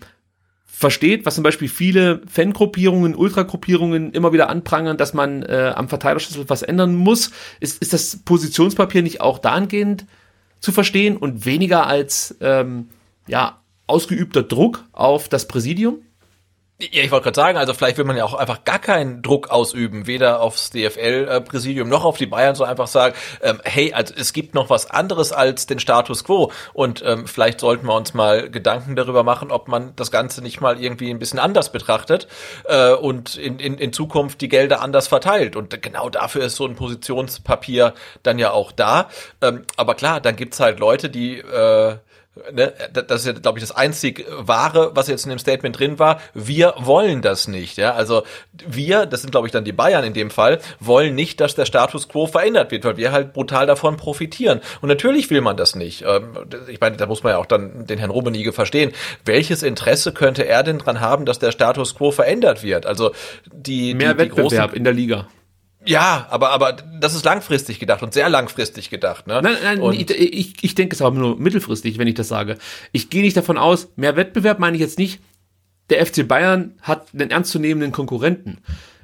versteht, 0.84 1.26
was 1.26 1.36
zum 1.36 1.44
Beispiel 1.44 1.70
viele 1.70 2.22
Fangruppierungen, 2.28 3.16
Ultragruppierungen 3.16 4.12
immer 4.12 4.34
wieder 4.34 4.50
anprangern, 4.50 4.98
dass 4.98 5.14
man 5.14 5.44
äh, 5.44 5.72
am 5.76 5.88
Verteilerschlüssel 5.88 6.50
was 6.50 6.62
ändern 6.62 6.96
muss. 6.96 7.32
Ist, 7.60 7.82
ist 7.82 7.94
das 7.94 8.18
Positionspapier 8.26 9.02
nicht 9.02 9.22
auch 9.22 9.40
dahingehend 9.40 10.06
zu 10.60 10.72
verstehen 10.72 11.16
und 11.16 11.46
weniger 11.46 11.88
als 11.88 12.36
ähm, 12.42 12.90
ja 13.28 13.62
ausgeübter 13.88 14.44
Druck 14.44 14.84
auf 14.92 15.30
das 15.30 15.48
Präsidium? 15.48 16.02
Ja, 16.92 17.04
ich 17.04 17.12
wollte 17.12 17.26
gerade 17.26 17.36
sagen, 17.36 17.58
also 17.58 17.74
vielleicht 17.74 17.98
will 17.98 18.06
man 18.06 18.18
ja 18.18 18.26
auch 18.26 18.34
einfach 18.34 18.64
gar 18.64 18.80
keinen 18.80 19.22
Druck 19.22 19.50
ausüben, 19.50 20.08
weder 20.08 20.42
aufs 20.42 20.72
DFL-Präsidium 20.72 21.88
noch 21.88 22.04
auf 22.04 22.18
die 22.18 22.26
Bayern, 22.26 22.56
so 22.56 22.64
einfach 22.64 22.88
sagen, 22.88 23.16
ähm, 23.42 23.62
hey, 23.64 23.94
also 23.94 24.14
es 24.18 24.34
gibt 24.34 24.54
noch 24.54 24.70
was 24.70 24.90
anderes 24.90 25.32
als 25.32 25.66
den 25.66 25.80
Status 25.80 26.24
quo 26.24 26.52
und 26.74 27.04
ähm, 27.06 27.28
vielleicht 27.28 27.60
sollten 27.60 27.88
wir 27.88 27.96
uns 27.96 28.14
mal 28.14 28.50
Gedanken 28.50 28.96
darüber 28.96 29.24
machen, 29.24 29.52
ob 29.52 29.68
man 29.68 29.94
das 29.96 30.12
Ganze 30.12 30.42
nicht 30.42 30.62
mal 30.62 30.82
irgendwie 30.82 31.10
ein 31.10 31.20
bisschen 31.20 31.40
anders 31.40 31.72
betrachtet 31.72 32.28
äh, 32.66 32.92
und 32.92 33.36
in, 33.36 33.60
in, 33.60 33.78
in 33.78 33.94
Zukunft 33.94 34.42
die 34.42 34.50
Gelder 34.50 34.82
anders 34.82 35.08
verteilt 35.08 35.56
und 35.56 35.82
genau 35.82 36.10
dafür 36.10 36.44
ist 36.44 36.56
so 36.56 36.66
ein 36.66 36.76
Positionspapier 36.76 37.94
dann 38.24 38.40
ja 38.40 38.52
auch 38.52 38.72
da. 38.72 39.10
Ähm, 39.42 39.66
aber 39.78 39.96
klar, 39.96 40.20
dann 40.20 40.36
gibt's 40.36 40.60
halt 40.60 40.80
Leute, 40.80 41.10
die 41.10 41.38
äh, 41.38 41.98
Ne, 42.52 42.74
das 42.92 43.22
ist 43.22 43.28
ja, 43.28 43.34
glaube 43.34 43.60
ich, 43.60 43.64
das 43.64 43.76
einzig 43.76 44.26
Wahre, 44.40 44.96
was 44.96 45.08
jetzt 45.08 45.24
in 45.24 45.30
dem 45.30 45.38
Statement 45.38 45.78
drin 45.78 46.00
war. 46.00 46.20
Wir 46.34 46.74
wollen 46.80 47.22
das 47.22 47.48
nicht. 47.48 47.78
Ja? 47.78 47.94
Also 47.94 48.24
wir, 48.66 49.06
das 49.06 49.22
sind, 49.22 49.30
glaube 49.30 49.48
ich, 49.48 49.52
dann 49.52 49.64
die 49.64 49.72
Bayern 49.72 50.04
in 50.04 50.14
dem 50.14 50.32
Fall, 50.32 50.60
wollen 50.80 51.14
nicht, 51.14 51.40
dass 51.40 51.54
der 51.54 51.66
Status 51.66 52.10
quo 52.10 52.26
verändert 52.26 52.72
wird, 52.72 52.86
weil 52.86 52.98
wir 52.98 53.12
halt 53.12 53.34
brutal 53.34 53.68
davon 53.68 53.98
profitieren. 53.98 54.62
Und 54.82 54.90
natürlich 54.90 55.30
will 55.30 55.42
man 55.42 55.58
das 55.58 55.76
nicht. 55.76 56.06
Ähm, 56.08 56.36
ich 56.68 56.82
meine, 56.82 56.98
da 56.98 57.06
muss 57.06 57.22
man 57.22 57.34
ja 57.34 57.38
auch 57.38 57.46
dann 57.46 57.86
den 57.86 58.00
Herrn 58.00 58.10
Rummenigge 58.10 58.52
verstehen. 58.52 58.94
Welches 59.26 59.62
Interesse 59.62 60.12
könnte 60.12 60.48
er 60.48 60.64
denn 60.64 60.80
dran 60.80 61.02
haben, 61.02 61.26
dass 61.26 61.38
der 61.38 61.52
Status 61.52 61.94
quo 61.94 62.10
verändert 62.10 62.64
wird? 62.64 62.88
Also 62.88 63.12
die, 63.52 63.94
Mehr 63.94 64.16
die, 64.16 64.24
die 64.24 64.30
Wettbewerb 64.30 64.70
großen, 64.72 64.74
in 64.74 64.84
der 64.84 64.94
Liga. 64.94 65.28
Ja, 65.86 66.28
aber, 66.30 66.52
aber 66.52 66.74
das 66.74 67.14
ist 67.16 67.26
langfristig 67.26 67.80
gedacht 67.80 68.04
und 68.04 68.14
sehr 68.14 68.30
langfristig 68.30 68.90
gedacht. 68.90 69.28
Ne? 69.28 69.42
Nein, 69.42 69.58
nein, 69.64 69.82
und 69.82 69.94
ich, 69.94 70.10
ich, 70.10 70.64
ich 70.64 70.76
denke 70.76 70.96
es 70.96 71.02
aber 71.02 71.18
nur 71.18 71.38
mittelfristig, 71.38 71.98
wenn 71.98 72.08
ich 72.08 72.16
das 72.16 72.28
sage. 72.28 72.58
Ich 72.92 73.10
gehe 73.10 73.22
nicht 73.22 73.38
davon 73.38 73.58
aus, 73.58 73.90
mehr 73.96 74.16
Wettbewerb 74.16 74.60
meine 74.60 74.76
ich 74.76 74.82
jetzt 74.82 75.00
nicht. 75.00 75.22
Der 75.90 76.06
FC 76.06 76.28
Bayern 76.28 76.76
hat 76.82 77.08
einen 77.14 77.32
ernstzunehmenden 77.32 77.92
Konkurrenten. 77.92 78.60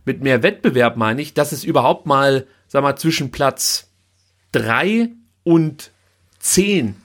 Mit 0.06 0.22
mehr 0.22 0.43
Wettbewerb 0.43 0.95
meine 0.95 1.22
ich, 1.22 1.34
dass 1.34 1.51
es 1.51 1.64
überhaupt 1.64 2.06
mal, 2.06 2.47
sag 2.68 2.84
mal, 2.84 2.95
zwischen 2.95 3.31
Platz 3.31 3.91
drei 4.51 5.10
und 5.43 5.91
zehn 6.39 6.95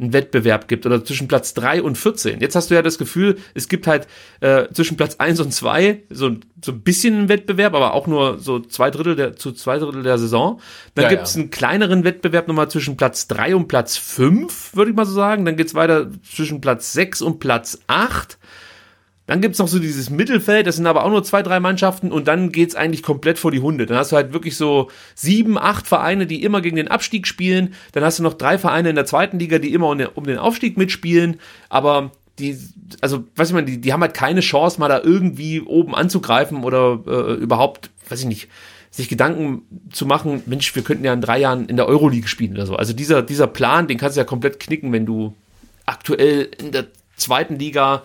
einen 0.00 0.12
Wettbewerb 0.12 0.66
gibt 0.68 0.86
oder 0.86 1.04
zwischen 1.04 1.28
Platz 1.28 1.54
drei 1.54 1.82
und 1.82 1.96
14. 1.98 2.40
Jetzt 2.40 2.54
hast 2.56 2.70
du 2.70 2.74
ja 2.74 2.82
das 2.82 2.98
Gefühl, 2.98 3.38
es 3.54 3.68
gibt 3.68 3.86
halt 3.86 4.06
äh, 4.40 4.66
zwischen 4.72 4.96
Platz 4.96 5.16
eins 5.16 5.40
und 5.40 5.52
zwei 5.52 6.02
so, 6.10 6.30
so 6.64 6.72
ein 6.72 6.80
bisschen 6.80 7.14
einen 7.14 7.28
Wettbewerb, 7.28 7.74
aber 7.74 7.94
auch 7.94 8.06
nur 8.06 8.38
so 8.38 8.60
zwei 8.60 8.90
Drittel 8.90 9.16
der, 9.16 9.36
zu 9.36 9.52
zwei 9.52 9.78
Drittel 9.78 10.02
der 10.02 10.18
Saison. 10.18 10.60
Dann 10.94 11.04
Ja, 11.04 11.08
gibt's 11.10 11.34
ja. 11.34 11.42
einen 11.42 11.50
kleineren 11.50 12.04
Wettbewerb 12.04 12.48
nochmal 12.48 12.70
zwischen 12.70 12.96
Platz 12.96 13.28
drei 13.28 13.54
und 13.54 13.68
Platz 13.68 13.96
fünf, 13.96 14.74
würde 14.74 14.90
ich 14.90 14.96
mal 14.96 15.06
so 15.06 15.12
sagen. 15.12 15.44
Dann 15.44 15.56
geht's 15.56 15.74
weiter 15.74 16.10
zwischen 16.22 16.60
Platz 16.60 16.92
sechs 16.92 17.20
und 17.22 17.38
Platz 17.38 17.78
acht. 17.86 18.38
Dann 19.30 19.40
gibt's 19.40 19.60
noch 19.60 19.68
so 19.68 19.78
dieses 19.78 20.10
Mittelfeld, 20.10 20.66
das 20.66 20.74
sind 20.74 20.88
aber 20.88 21.04
auch 21.04 21.08
nur 21.08 21.22
zwei, 21.22 21.44
drei 21.44 21.60
Mannschaften 21.60 22.10
und 22.10 22.26
dann 22.26 22.50
geht's 22.50 22.74
eigentlich 22.74 23.04
komplett 23.04 23.38
vor 23.38 23.52
die 23.52 23.60
Hunde. 23.60 23.86
Dann 23.86 23.96
hast 23.96 24.10
du 24.10 24.16
halt 24.16 24.32
wirklich 24.32 24.56
so 24.56 24.90
sieben, 25.14 25.56
acht 25.56 25.86
Vereine, 25.86 26.26
die 26.26 26.42
immer 26.42 26.60
gegen 26.60 26.74
den 26.74 26.88
Abstieg 26.88 27.28
spielen. 27.28 27.74
Dann 27.92 28.02
hast 28.02 28.18
du 28.18 28.24
noch 28.24 28.34
drei 28.34 28.58
Vereine 28.58 28.88
in 28.90 28.96
der 28.96 29.06
zweiten 29.06 29.38
Liga, 29.38 29.60
die 29.60 29.72
immer 29.72 29.86
um 29.86 30.24
den- 30.24 30.38
Aufstieg 30.38 30.76
mitspielen. 30.76 31.38
Aber 31.68 32.10
die, 32.40 32.58
also, 33.02 33.22
weiß 33.36 33.50
ich 33.50 33.54
mal, 33.54 33.64
die, 33.64 33.80
die 33.80 33.92
haben 33.92 34.00
halt 34.00 34.14
keine 34.14 34.40
Chance, 34.40 34.80
mal 34.80 34.88
da 34.88 35.00
irgendwie 35.00 35.60
oben 35.60 35.94
anzugreifen 35.94 36.64
oder 36.64 36.98
äh, 37.06 37.34
überhaupt, 37.34 37.90
weiß 38.08 38.22
ich 38.22 38.26
nicht, 38.26 38.48
sich 38.90 39.08
Gedanken 39.08 39.62
zu 39.92 40.06
machen, 40.06 40.42
Mensch, 40.46 40.74
wir 40.74 40.82
könnten 40.82 41.04
ja 41.04 41.12
in 41.12 41.20
drei 41.20 41.38
Jahren 41.38 41.66
in 41.66 41.76
der 41.76 41.86
Euroleague 41.86 42.26
spielen 42.26 42.54
oder 42.54 42.66
so. 42.66 42.74
Also 42.74 42.94
dieser, 42.94 43.22
dieser 43.22 43.46
Plan, 43.46 43.86
den 43.86 43.96
kannst 43.96 44.16
du 44.16 44.20
ja 44.20 44.24
komplett 44.24 44.58
knicken, 44.58 44.92
wenn 44.92 45.06
du 45.06 45.36
aktuell 45.86 46.48
in 46.58 46.72
der 46.72 46.86
zweiten 47.14 47.60
Liga 47.60 48.02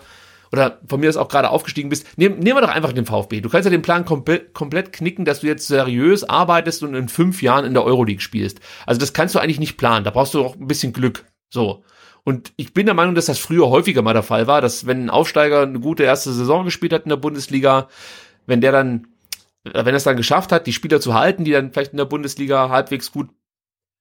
oder 0.56 0.80
von 0.88 1.00
mir 1.00 1.08
aus 1.08 1.16
auch 1.16 1.28
gerade 1.28 1.50
aufgestiegen 1.50 1.88
bist, 1.88 2.18
nehmen, 2.18 2.38
nehmen 2.38 2.56
wir 2.56 2.62
doch 2.62 2.74
einfach 2.74 2.92
den 2.92 3.06
VfB. 3.06 3.40
Du 3.40 3.48
kannst 3.48 3.66
ja 3.66 3.70
den 3.70 3.82
Plan 3.82 4.04
komplett, 4.04 4.54
komplett 4.54 4.92
knicken, 4.92 5.24
dass 5.24 5.40
du 5.40 5.46
jetzt 5.46 5.66
seriös 5.66 6.24
arbeitest 6.24 6.82
und 6.82 6.94
in 6.94 7.08
fünf 7.08 7.42
Jahren 7.42 7.64
in 7.64 7.74
der 7.74 7.84
Euroleague 7.84 8.20
spielst. 8.20 8.60
Also 8.86 8.98
das 8.98 9.12
kannst 9.12 9.34
du 9.34 9.38
eigentlich 9.38 9.60
nicht 9.60 9.76
planen. 9.76 10.04
Da 10.04 10.10
brauchst 10.10 10.34
du 10.34 10.44
auch 10.44 10.56
ein 10.56 10.66
bisschen 10.66 10.92
Glück. 10.92 11.26
So. 11.50 11.84
Und 12.24 12.52
ich 12.56 12.74
bin 12.74 12.86
der 12.86 12.94
Meinung, 12.94 13.14
dass 13.14 13.26
das 13.26 13.38
früher 13.38 13.68
häufiger 13.68 14.02
mal 14.02 14.14
der 14.14 14.22
Fall 14.22 14.46
war, 14.46 14.60
dass 14.60 14.86
wenn 14.86 15.04
ein 15.04 15.10
Aufsteiger 15.10 15.62
eine 15.62 15.78
gute 15.78 16.02
erste 16.02 16.32
Saison 16.32 16.64
gespielt 16.64 16.92
hat 16.92 17.04
in 17.04 17.10
der 17.10 17.16
Bundesliga, 17.16 17.88
wenn 18.46 18.60
der 18.60 18.72
dann, 18.72 19.06
äh, 19.64 19.84
wenn 19.84 19.94
er 19.94 19.96
es 19.96 20.04
dann 20.04 20.16
geschafft 20.16 20.50
hat, 20.52 20.66
die 20.66 20.72
Spieler 20.72 21.00
zu 21.00 21.14
halten, 21.14 21.44
die 21.44 21.52
dann 21.52 21.72
vielleicht 21.72 21.92
in 21.92 21.98
der 21.98 22.04
Bundesliga 22.04 22.68
halbwegs 22.68 23.12
gut 23.12 23.28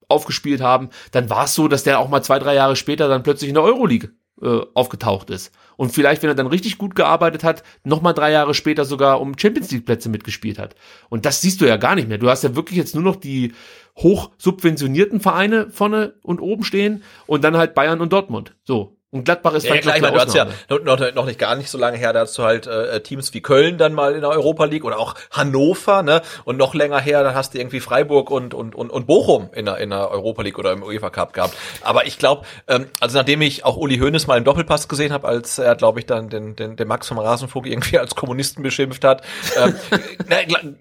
aufgespielt 0.08 0.62
haben, 0.62 0.90
dann 1.12 1.30
war 1.30 1.46
es 1.46 1.56
so, 1.56 1.68
dass 1.68 1.84
der 1.84 2.00
auch 2.00 2.10
mal 2.10 2.24
zwei, 2.24 2.40
drei 2.40 2.56
Jahre 2.56 2.76
später 2.76 3.08
dann 3.08 3.24
plötzlich 3.24 3.50
in 3.50 3.56
der 3.56 3.64
Euroleague 3.64 4.12
äh, 4.42 4.62
aufgetaucht 4.74 5.30
ist. 5.30 5.52
Und 5.78 5.92
vielleicht, 5.92 6.22
wenn 6.22 6.30
er 6.30 6.36
dann 6.36 6.48
richtig 6.48 6.78
gut 6.78 6.96
gearbeitet 6.96 7.44
hat, 7.44 7.64
nochmal 7.84 8.14
drei 8.14 8.32
Jahre 8.32 8.54
später 8.54 8.86
sogar 8.86 9.22
um 9.22 9.38
Champions 9.38 9.72
League 9.72 9.86
Plätze 9.86 10.10
mitgespielt 10.10 10.60
hat. 10.60 10.76
Und 11.10 11.26
das 11.26 11.42
siehst 11.42 11.62
du 11.62 11.66
ja 11.66 11.78
gar 11.78 11.96
nicht 11.96 12.08
mehr. 12.08 12.18
Du 12.18 12.30
hast 12.30 12.44
ja 12.44 12.56
wirklich 12.56 12.78
jetzt 12.78 12.96
nur 12.96 13.04
noch 13.04 13.16
die 13.16 13.54
hoch 13.98 14.32
subventionierten 14.38 15.20
Vereine 15.20 15.70
vorne 15.70 16.16
und 16.22 16.42
oben 16.42 16.64
stehen 16.64 17.04
und 17.28 17.44
dann 17.44 17.58
halt 17.58 17.76
Bayern 17.76 18.02
und 18.02 18.12
Dortmund. 18.12 18.56
So. 18.64 18.95
Und 19.12 19.24
Gladbach 19.24 19.54
ist 19.54 19.64
Ja, 19.66 19.78
klar, 19.78 19.96
ich 19.96 20.02
noch 20.02 20.10
meine, 20.12 20.24
du 20.24 20.28
hast 20.28 20.36
ja 20.36 20.48
noch, 20.84 21.14
noch, 21.14 21.26
nicht 21.26 21.40
gar 21.40 21.56
nicht 21.56 21.70
so 21.70 21.78
lange 21.78 21.98
her, 21.98 22.12
da 22.12 22.22
hast 22.22 22.38
du 22.38 22.44
halt 22.44 22.68
äh, 22.68 23.02
Teams 23.02 23.34
wie 23.34 23.42
Köln 23.42 23.78
dann 23.78 23.94
mal 23.94 24.14
in 24.14 24.22
der 24.22 24.30
Europa 24.30 24.66
League 24.66 24.84
oder 24.84 25.00
auch 25.00 25.16
Hannover, 25.32 26.04
ne? 26.04 26.22
Und 26.44 26.58
noch 26.58 26.74
länger 26.74 27.00
her, 27.00 27.24
dann 27.24 27.34
hast 27.34 27.54
du 27.54 27.60
irgendwie 27.60 27.80
Freiburg 27.80 28.30
und 28.30 28.54
und 28.54 28.76
und, 28.76 28.90
und 28.90 29.08
Bochum 29.08 29.50
in 29.54 29.66
der 29.66 29.78
in 29.78 29.92
der 29.92 30.12
Europa 30.12 30.42
League 30.42 30.60
oder 30.60 30.74
im 30.74 30.84
UEFA 30.84 31.12
Cup 31.12 31.34
gehabt. 31.34 31.56
Aber 31.82 32.06
ich 32.06 32.18
glaube, 32.18 32.46
ähm, 32.68 32.88
also 33.00 33.18
nachdem 33.18 33.42
ich 33.42 33.64
auch 33.64 33.78
Uli 33.78 33.98
Hoeneß 34.00 34.28
mal 34.28 34.38
im 34.38 34.44
Doppelpass 34.44 34.88
gesehen 34.90 35.14
habe, 35.14 35.28
als 35.28 35.60
er, 35.60 35.76
glaube 35.76 36.00
ich, 36.00 36.06
dann 36.06 36.28
den, 36.30 36.56
den, 36.56 36.76
den 36.76 36.88
Max 36.88 37.08
vom 37.08 37.20
Rasenfunk 37.20 37.68
irgendwie 37.68 38.00
als 38.00 38.16
Kommunisten 38.16 38.64
beschimpft 38.64 39.06
hat, 39.06 39.22
ähm, 39.58 39.76
na, 40.28 40.38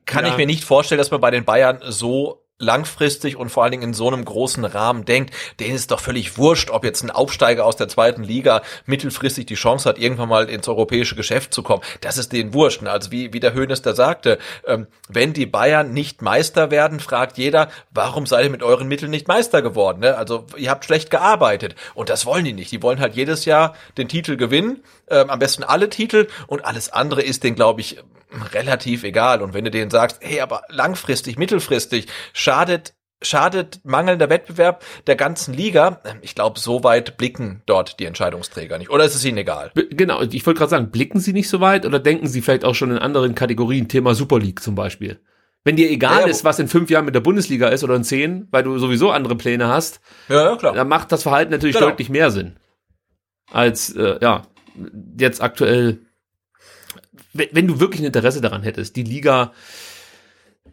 kann 0.06 0.24
Ja. 0.24 0.30
ich 0.32 0.36
mir 0.38 0.46
nicht 0.46 0.64
vorstellen, 0.64 0.98
dass 0.98 1.10
man 1.12 1.20
bei 1.20 1.30
den 1.30 1.44
Bayern 1.44 1.78
so 1.86 2.43
langfristig 2.58 3.36
und 3.36 3.48
vor 3.48 3.64
allen 3.64 3.72
Dingen 3.72 3.82
in 3.82 3.94
so 3.94 4.06
einem 4.06 4.24
großen 4.24 4.64
Rahmen 4.64 5.04
denkt, 5.04 5.34
denen 5.58 5.74
ist 5.74 5.90
doch 5.90 5.98
völlig 5.98 6.38
wurscht, 6.38 6.70
ob 6.70 6.84
jetzt 6.84 7.02
ein 7.02 7.10
Aufsteiger 7.10 7.64
aus 7.64 7.74
der 7.74 7.88
zweiten 7.88 8.22
Liga 8.22 8.62
mittelfristig 8.86 9.46
die 9.46 9.56
Chance 9.56 9.88
hat, 9.88 9.98
irgendwann 9.98 10.28
mal 10.28 10.48
ins 10.48 10.68
europäische 10.68 11.16
Geschäft 11.16 11.52
zu 11.52 11.64
kommen. 11.64 11.82
Das 12.00 12.16
ist 12.16 12.32
denen 12.32 12.54
wurscht. 12.54 12.84
Also 12.84 13.10
wie, 13.10 13.32
wie 13.32 13.40
der 13.40 13.54
Hönes 13.54 13.82
da 13.82 13.94
sagte, 13.94 14.38
ähm, 14.66 14.86
wenn 15.08 15.32
die 15.32 15.46
Bayern 15.46 15.92
nicht 15.92 16.22
Meister 16.22 16.70
werden, 16.70 17.00
fragt 17.00 17.38
jeder, 17.38 17.70
warum 17.90 18.24
seid 18.24 18.44
ihr 18.44 18.50
mit 18.50 18.62
euren 18.62 18.86
Mitteln 18.86 19.10
nicht 19.10 19.26
Meister 19.26 19.60
geworden? 19.60 20.00
Ne? 20.00 20.16
Also 20.16 20.46
ihr 20.56 20.70
habt 20.70 20.84
schlecht 20.84 21.10
gearbeitet. 21.10 21.74
Und 21.94 22.08
das 22.08 22.24
wollen 22.24 22.44
die 22.44 22.52
nicht. 22.52 22.70
Die 22.70 22.82
wollen 22.82 23.00
halt 23.00 23.16
jedes 23.16 23.46
Jahr 23.46 23.74
den 23.98 24.06
Titel 24.08 24.36
gewinnen, 24.36 24.84
ähm, 25.08 25.28
am 25.28 25.40
besten 25.40 25.64
alle 25.64 25.90
Titel 25.90 26.28
und 26.46 26.64
alles 26.64 26.92
andere 26.92 27.22
ist 27.22 27.42
denen, 27.42 27.56
glaube 27.56 27.80
ich, 27.80 27.98
relativ 28.42 29.04
egal. 29.04 29.42
Und 29.42 29.54
wenn 29.54 29.64
du 29.64 29.70
denen 29.70 29.90
sagst, 29.90 30.18
hey, 30.22 30.40
aber 30.40 30.62
langfristig, 30.68 31.38
mittelfristig, 31.38 32.06
schadet 32.32 32.94
schadet 33.22 33.80
mangelnder 33.84 34.28
Wettbewerb 34.28 34.84
der 35.06 35.16
ganzen 35.16 35.54
Liga. 35.54 36.02
Ähm, 36.04 36.18
Ich 36.20 36.34
glaube, 36.34 36.60
so 36.60 36.84
weit 36.84 37.16
blicken 37.16 37.62
dort 37.64 37.98
die 37.98 38.04
Entscheidungsträger 38.04 38.76
nicht. 38.76 38.90
Oder 38.90 39.04
ist 39.04 39.14
es 39.14 39.24
ihnen 39.24 39.38
egal? 39.38 39.70
Genau, 39.74 40.20
ich 40.20 40.44
wollte 40.44 40.58
gerade 40.58 40.68
sagen, 40.70 40.90
blicken 40.90 41.20
Sie 41.20 41.32
nicht 41.32 41.48
so 41.48 41.60
weit 41.60 41.86
oder 41.86 41.98
denken 41.98 42.26
Sie 42.26 42.42
vielleicht 42.42 42.66
auch 42.66 42.74
schon 42.74 42.90
in 42.90 42.98
anderen 42.98 43.34
Kategorien, 43.34 43.88
Thema 43.88 44.14
Super 44.14 44.38
League 44.38 44.60
zum 44.60 44.74
Beispiel? 44.74 45.20
Wenn 45.62 45.76
dir 45.76 45.90
egal 45.90 46.22
Ja, 46.22 46.26
ist, 46.26 46.44
was 46.44 46.58
in 46.58 46.68
fünf 46.68 46.90
Jahren 46.90 47.06
mit 47.06 47.14
der 47.14 47.20
Bundesliga 47.20 47.68
ist 47.68 47.82
oder 47.82 47.94
in 47.94 48.04
zehn, 48.04 48.46
weil 48.50 48.62
du 48.62 48.76
sowieso 48.78 49.10
andere 49.10 49.36
Pläne 49.36 49.68
hast, 49.68 50.00
Ja, 50.28 50.50
ja 50.50 50.56
klar. 50.56 50.74
dann 50.74 50.88
macht 50.88 51.10
das 51.10 51.22
Verhalten 51.22 51.52
natürlich 51.52 51.76
Genau. 51.76 51.88
deutlich 51.88 52.10
mehr 52.10 52.30
Sinn. 52.30 52.56
Als, 53.50 53.88
äh, 53.96 54.18
ja, 54.20 54.42
jetzt 55.18 55.40
aktuell, 55.42 56.00
wenn, 57.34 57.66
du 57.66 57.80
wirklich 57.80 58.00
ein 58.00 58.06
Interesse 58.06 58.40
daran 58.40 58.62
hättest, 58.62 58.96
die 58.96 59.02
Liga 59.02 59.52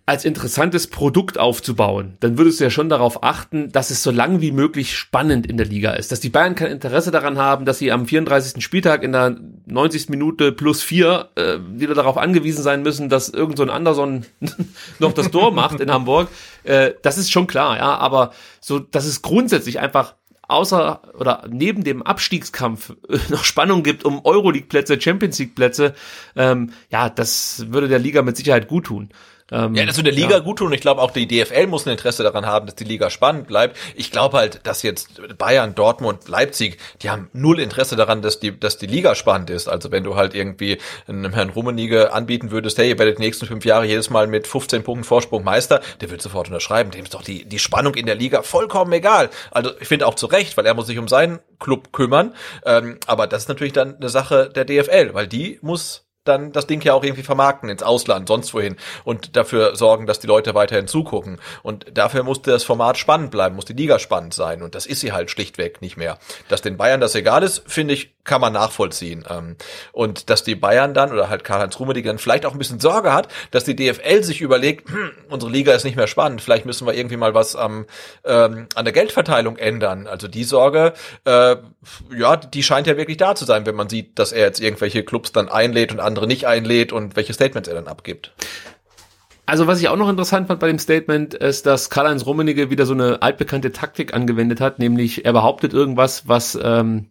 als 0.06 0.26
interessantes 0.26 0.88
Produkt 0.88 1.40
aufzubauen, 1.40 2.18
dann 2.20 2.38
würdest 2.38 2.60
du 2.60 2.64
ja 2.64 2.70
schon 2.70 2.90
darauf 2.90 3.24
achten, 3.24 3.72
dass 3.72 3.92
es 3.92 4.02
so 4.04 4.12
lang 4.12 4.42
wie 4.42 4.52
möglich 4.52 4.98
spannend 4.98 5.46
in 5.46 5.58
der 5.58 5.68
Liga 5.68 5.92
ist. 5.92 6.12
Dass 6.12 6.20
die 6.20 6.30
Bayern 6.30 6.56
kein 6.56 6.72
Interesse 6.72 7.12
daran 7.12 7.38
haben, 7.38 7.66
dass 7.66 7.78
sie 7.78 7.92
am 7.92 8.08
34. 8.08 8.64
Spieltag 8.64 9.04
in 9.04 9.12
der 9.12 9.38
90. 9.68 10.10
Minute 10.10 10.52
plus 10.52 10.82
vier 10.82 11.30
äh, 11.36 11.60
wieder 11.74 11.94
darauf 11.94 12.18
angewiesen 12.18 12.64
sein 12.64 12.82
müssen, 12.82 13.10
dass 13.10 13.30
irgend 13.30 13.58
so 13.58 13.64
ein 13.64 13.70
Anderson 13.70 14.26
noch 15.00 15.14
das 15.14 15.30
Tor 15.30 15.52
macht 15.52 15.80
in 15.80 15.92
Hamburg. 15.92 16.30
Äh, 16.64 16.94
das 17.04 17.18
ist 17.18 17.32
schon 17.32 17.48
klar, 17.48 17.78
ja. 17.78 17.96
Aber 17.96 18.34
so, 18.60 18.80
dass 18.80 19.06
es 19.06 19.22
grundsätzlich 19.22 19.80
einfach 19.80 20.16
außer 20.52 21.02
oder 21.18 21.46
neben 21.50 21.84
dem 21.84 22.04
Abstiegskampf 22.04 22.94
äh, 23.10 23.18
noch 23.30 23.44
Spannung 23.44 23.84
gibt 23.84 24.06
um 24.06 24.24
Euroleague-Plätze, 24.24 25.00
Champions 25.00 25.40
League-Plätze, 25.40 25.96
ähm, 26.36 26.72
ja, 26.90 27.10
das 27.10 27.66
würde 27.70 27.88
der 27.88 28.00
Liga 28.00 28.22
mit 28.22 28.38
Sicherheit 28.38 28.68
gut 28.68 28.86
tun. 28.86 29.10
Ähm, 29.52 29.76
Ja, 29.76 29.86
das 29.86 29.98
würde 29.98 30.12
der 30.12 30.20
Liga 30.20 30.40
gut 30.40 30.60
tun. 30.60 30.72
Ich 30.74 30.82
glaube, 30.82 31.02
auch 31.02 31.12
die 31.12 31.28
DFL 31.28 31.68
muss 31.68 31.86
ein 31.86 31.92
Interesse 31.92 32.24
daran 32.24 32.46
haben, 32.46 32.66
dass 32.66 32.76
die 32.76 32.84
Liga 32.84 33.10
spannend 33.10 33.48
bleibt. 33.48 33.78
Ich 33.96 34.12
glaube 34.12 34.38
halt, 34.38 34.62
dass 34.64 34.84
jetzt 34.84 35.22
Bayern, 35.38 35.76
Dortmund, 35.76 36.28
Leipzig, 36.28 36.78
die 37.02 37.10
haben 37.10 37.30
null 37.34 37.60
Interesse 37.60 37.96
daran, 37.96 38.22
dass 38.22 38.40
die, 38.40 38.58
dass 38.58 38.78
die 38.78 38.88
Liga 38.88 39.16
spannend 39.16 39.50
ist. 39.50 39.68
Also 39.68 39.92
wenn 39.92 40.04
du 40.04 40.16
halt 40.16 40.34
irgendwie 40.34 40.78
einem 41.08 41.34
Herrn 41.34 41.50
Rummenigge 41.50 42.14
anbieten 42.14 42.52
würdest, 42.52 42.78
hey, 42.78 42.90
ihr 42.90 43.00
werdet 43.00 43.18
die 43.18 43.24
nächsten 43.24 43.46
fünf 43.46 43.66
Jahre 43.66 43.86
jedes 43.86 44.10
Mal 44.10 44.28
mit 44.28 44.48
15 44.48 44.84
Punkten 44.84 45.04
Vorsprung 45.04 45.44
Meister, 45.44 45.82
der 46.00 46.10
wird 46.10 46.22
sofort 46.22 46.48
unterschreiben. 46.48 46.92
Dem 46.92 47.04
ist 47.04 47.14
doch 47.14 47.24
die, 47.24 47.46
die 47.46 47.60
Spannung 47.60 47.96
in 47.96 48.06
der 48.06 48.16
Liga 48.16 48.42
vollkommen 48.44 48.94
egal. 48.94 49.30
Also 49.52 49.72
ich 49.80 49.88
finde 49.88 50.08
auch 50.08 50.16
zu 50.16 50.28
Recht, 50.28 50.58
weil 50.58 50.66
er 50.66 50.74
muss 50.74 50.88
sich 50.88 50.98
um 50.98 51.08
seinen 51.08 51.40
Club 51.60 51.92
kümmern. 51.92 52.34
Ähm, 52.66 52.98
aber 53.08 53.28
das 53.28 53.44
ist 53.44 53.50
natürlich 53.50 53.74
dann 53.74 53.98
eine 53.98 54.10
Sache 54.10 54.50
der 54.50 54.66
DFL, 54.66 55.14
weil 55.14 55.28
die 55.28 55.60
muss 55.62 56.06
dann 56.24 56.52
das 56.52 56.68
Ding 56.68 56.82
ja 56.82 56.94
auch 56.94 57.04
irgendwie 57.04 57.24
vermarkten 57.24 57.70
ins 57.70 57.82
Ausland, 57.82 58.28
sonst 58.28 58.54
wohin 58.54 58.76
und 59.04 59.36
dafür 59.36 59.76
sorgen, 59.76 60.06
dass 60.06 60.20
die 60.20 60.28
Leute 60.28 60.54
weiterhin 60.54 60.88
zugucken. 60.88 61.40
Und 61.64 61.98
dafür 61.98 62.24
muss 62.24 62.42
das 62.42 62.64
Format 62.64 62.98
spannend 62.98 63.32
bleiben, 63.32 63.56
muss 63.56 63.66
die 63.66 63.74
Liga 63.74 63.98
spannend 63.98 64.34
sein 64.34 64.62
und 64.62 64.76
das 64.76 64.86
ist 64.86 65.00
sie 65.00 65.14
halt 65.14 65.32
schlichtweg 65.32 65.82
nicht 65.82 65.98
mehr. 65.98 66.20
Dass 66.48 66.62
den 66.62 66.78
Bayern 66.78 67.02
das 67.02 67.16
egal 67.16 67.42
ist, 67.44 67.64
finde 67.66 67.96
ich, 67.96 68.14
kann 68.24 68.42
man 68.42 68.54
nachvollziehen. 68.54 69.26
Ähm, 69.30 69.56
Und 69.92 70.30
dass 70.30 70.44
die 70.44 70.56
Bayern 70.56 70.94
dann 70.94 71.12
oder 71.12 71.30
halt 71.30 71.44
Karl-Heinz 71.44 71.80
Rummenigge 71.80 72.10
dann 72.10 72.18
vielleicht 72.18 72.46
auch 72.46 72.54
ein 72.54 72.58
bisschen 72.58 72.80
Sorge 72.80 73.14
hat, 73.14 73.28
dass 73.52 73.64
die 73.64 73.76
DFL 73.76 74.24
sich 74.24 74.42
überlegt, 74.42 74.90
hm, 74.90 75.12
unsere 75.30 75.52
Liga 75.52 75.74
ist 75.74 75.84
nicht 75.84 75.96
mehr 75.96 76.08
spannend, 76.08 76.42
vielleicht 76.42 76.66
müssen 76.66 76.86
wir 76.86 76.94
irgendwie 76.94 77.18
mal 77.18 77.34
was 77.34 77.56
am, 77.56 77.86
ähm, 78.24 78.68
an 78.76 78.86
der 78.86 78.94
Geldverteilung 78.94 79.58
ändern. 79.58 80.08
Also 80.08 80.28
die 80.28 80.44
Sorge, 80.44 80.94
äh, 81.26 81.56
ja, 82.16 82.36
die 82.36 82.64
scheint 82.64 82.88
ja 82.88 82.98
wirklich 82.98 83.18
da 83.18 83.36
zu 83.36 83.46
sein, 83.46 83.66
wenn 83.66 83.76
man 83.76 83.90
sieht, 83.90 84.20
dass 84.20 84.32
er 84.32 84.46
jetzt 84.46 84.62
irgendwelche 84.62 85.04
Clubs 85.04 85.32
dann 85.32 85.50
einlädt 85.50 85.92
und 85.92 86.00
andere 86.00 86.28
nicht 86.28 86.46
einlädt 86.48 86.92
und 86.94 87.16
welche 87.16 87.34
Statements 87.34 87.68
er 87.68 87.76
dann 87.76 87.88
abgibt. 87.88 88.34
Also 89.46 89.68
was 89.68 89.82
ich 89.82 89.90
auch 89.90 89.98
noch 89.98 90.08
interessant 90.08 90.48
fand 90.48 90.60
bei 90.60 90.68
dem 90.68 90.80
Statement, 90.80 91.34
ist, 91.34 91.66
dass 91.66 91.90
Karl-Heinz 91.90 92.26
Rummenigge 92.26 92.70
wieder 92.70 92.86
so 92.86 92.94
eine 92.94 93.22
altbekannte 93.22 93.72
Taktik 93.72 94.14
angewendet 94.14 94.62
hat, 94.62 94.80
nämlich 94.80 95.26
er 95.26 95.34
behauptet 95.34 95.74
irgendwas, 95.74 96.28
was 96.28 96.58
ähm, 96.62 97.08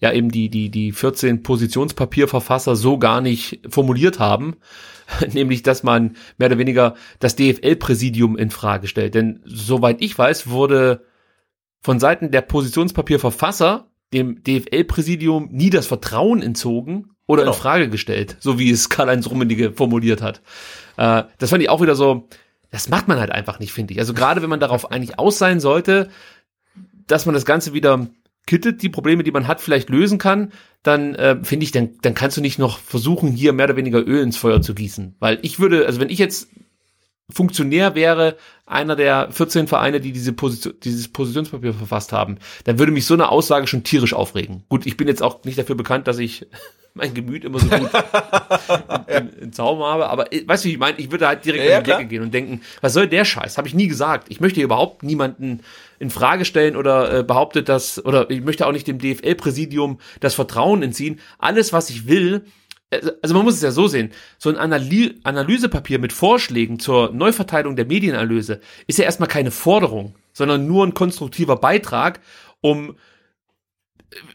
ja 0.00 0.12
eben 0.12 0.30
die, 0.30 0.48
die, 0.48 0.70
die 0.70 0.92
14 0.92 1.42
Positionspapierverfasser 1.42 2.76
so 2.76 2.98
gar 2.98 3.20
nicht 3.20 3.60
formuliert 3.68 4.18
haben, 4.18 4.56
nämlich 5.32 5.62
dass 5.62 5.82
man 5.82 6.16
mehr 6.36 6.48
oder 6.48 6.58
weniger 6.58 6.94
das 7.18 7.36
DFL-Präsidium 7.36 8.36
in 8.36 8.50
Frage 8.50 8.86
stellt. 8.86 9.14
Denn 9.14 9.40
soweit 9.44 10.00
ich 10.00 10.16
weiß, 10.16 10.48
wurde 10.48 11.04
von 11.80 12.00
Seiten 12.00 12.30
der 12.30 12.42
Positionspapierverfasser 12.42 13.88
dem 14.12 14.42
DFL-Präsidium 14.42 15.48
nie 15.50 15.70
das 15.70 15.86
Vertrauen 15.86 16.42
entzogen 16.42 17.10
oder 17.26 17.42
Genau. 17.42 17.54
in 17.54 17.60
Frage 17.60 17.88
gestellt, 17.90 18.36
so 18.40 18.58
wie 18.58 18.70
es 18.70 18.88
Karl-Heinz 18.88 19.28
Rummenigge 19.28 19.72
formuliert 19.72 20.22
hat. 20.22 20.40
Äh, 20.96 21.24
das 21.38 21.50
fand 21.50 21.62
ich 21.62 21.68
auch 21.68 21.82
wieder 21.82 21.94
so, 21.94 22.28
das 22.70 22.88
macht 22.88 23.08
man 23.08 23.18
halt 23.18 23.30
einfach 23.30 23.58
nicht, 23.60 23.72
finde 23.72 23.92
ich. 23.92 24.00
Also 24.00 24.14
gerade 24.14 24.42
wenn 24.42 24.50
man 24.50 24.60
darauf 24.60 24.90
eigentlich 24.90 25.18
aus 25.18 25.38
sein 25.38 25.60
sollte, 25.60 26.08
dass 27.06 27.26
man 27.26 27.34
das 27.34 27.44
Ganze 27.44 27.72
wieder 27.74 28.08
kittet, 28.48 28.82
die 28.82 28.88
Probleme, 28.88 29.22
die 29.22 29.30
man 29.30 29.46
hat, 29.46 29.60
vielleicht 29.60 29.90
lösen 29.90 30.18
kann, 30.18 30.52
dann 30.82 31.14
äh, 31.14 31.36
finde 31.44 31.64
ich, 31.64 31.70
dann, 31.70 31.90
dann 32.02 32.14
kannst 32.14 32.36
du 32.36 32.40
nicht 32.40 32.58
noch 32.58 32.78
versuchen, 32.78 33.30
hier 33.30 33.52
mehr 33.52 33.66
oder 33.66 33.76
weniger 33.76 34.04
Öl 34.04 34.22
ins 34.22 34.36
Feuer 34.36 34.62
zu 34.62 34.74
gießen. 34.74 35.14
Weil 35.20 35.38
ich 35.42 35.60
würde, 35.60 35.86
also 35.86 36.00
wenn 36.00 36.10
ich 36.10 36.18
jetzt 36.18 36.48
Funktionär 37.30 37.94
wäre, 37.94 38.36
einer 38.64 38.96
der 38.96 39.30
14 39.30 39.66
Vereine, 39.66 40.00
die 40.00 40.12
diese 40.12 40.32
Position, 40.32 40.72
dieses 40.82 41.08
Positionspapier 41.08 41.74
verfasst 41.74 42.10
haben, 42.12 42.38
dann 42.64 42.78
würde 42.78 42.90
mich 42.90 43.04
so 43.04 43.12
eine 43.12 43.28
Aussage 43.28 43.66
schon 43.66 43.84
tierisch 43.84 44.14
aufregen. 44.14 44.64
Gut, 44.70 44.86
ich 44.86 44.96
bin 44.96 45.08
jetzt 45.08 45.22
auch 45.22 45.44
nicht 45.44 45.58
dafür 45.58 45.74
bekannt, 45.76 46.08
dass 46.08 46.18
ich 46.18 46.46
mein 46.94 47.12
Gemüt 47.12 47.44
immer 47.44 47.58
so 47.58 47.68
gut 47.68 47.90
in, 49.08 49.28
in 49.42 49.52
Zaum 49.52 49.80
habe, 49.80 50.08
aber 50.08 50.32
äh, 50.32 50.42
weißt 50.46 50.64
du, 50.64 50.68
wie 50.68 50.72
ich 50.72 50.78
meine? 50.78 50.98
Ich 50.98 51.10
würde 51.10 51.28
halt 51.28 51.44
direkt 51.44 51.64
Ja, 51.66 51.78
an 51.78 51.84
die 51.84 51.88
klar. 51.88 51.98
Decke 51.98 52.08
gehen 52.08 52.22
und 52.22 52.32
denken, 52.32 52.62
was 52.80 52.94
soll 52.94 53.08
der 53.08 53.26
Scheiß? 53.26 53.58
Habe 53.58 53.68
ich 53.68 53.74
nie 53.74 53.88
gesagt. 53.88 54.28
Ich 54.30 54.40
möchte 54.40 54.56
hier 54.56 54.64
überhaupt 54.64 55.02
niemanden 55.02 55.60
in 55.98 56.10
Frage 56.10 56.44
stellen 56.44 56.76
oder 56.76 57.18
äh, 57.18 57.22
behauptet 57.22 57.68
das, 57.68 58.04
oder 58.04 58.30
ich 58.30 58.42
möchte 58.42 58.66
auch 58.66 58.72
nicht 58.72 58.86
dem 58.86 58.98
DFL-Präsidium 58.98 59.98
das 60.20 60.34
Vertrauen 60.34 60.82
entziehen. 60.82 61.20
Alles, 61.38 61.72
was 61.72 61.90
ich 61.90 62.06
will, 62.06 62.44
also 62.90 63.10
also 63.22 63.34
man 63.34 63.44
muss 63.44 63.54
es 63.54 63.62
ja 63.62 63.70
so 63.70 63.86
sehen, 63.86 64.12
so 64.38 64.48
ein 64.48 64.56
Analy 64.56 65.18
Analysepapier 65.22 65.98
mit 65.98 66.12
Vorschlägen 66.12 66.78
zur 66.78 67.12
Neuverteilung 67.12 67.76
der 67.76 67.86
Medienerlöse 67.86 68.60
ist 68.86 68.98
ja 68.98 69.04
erstmal 69.04 69.28
keine 69.28 69.50
Forderung, 69.50 70.14
sondern 70.32 70.66
nur 70.66 70.86
ein 70.86 70.94
konstruktiver 70.94 71.56
Beitrag, 71.56 72.20
um 72.60 72.96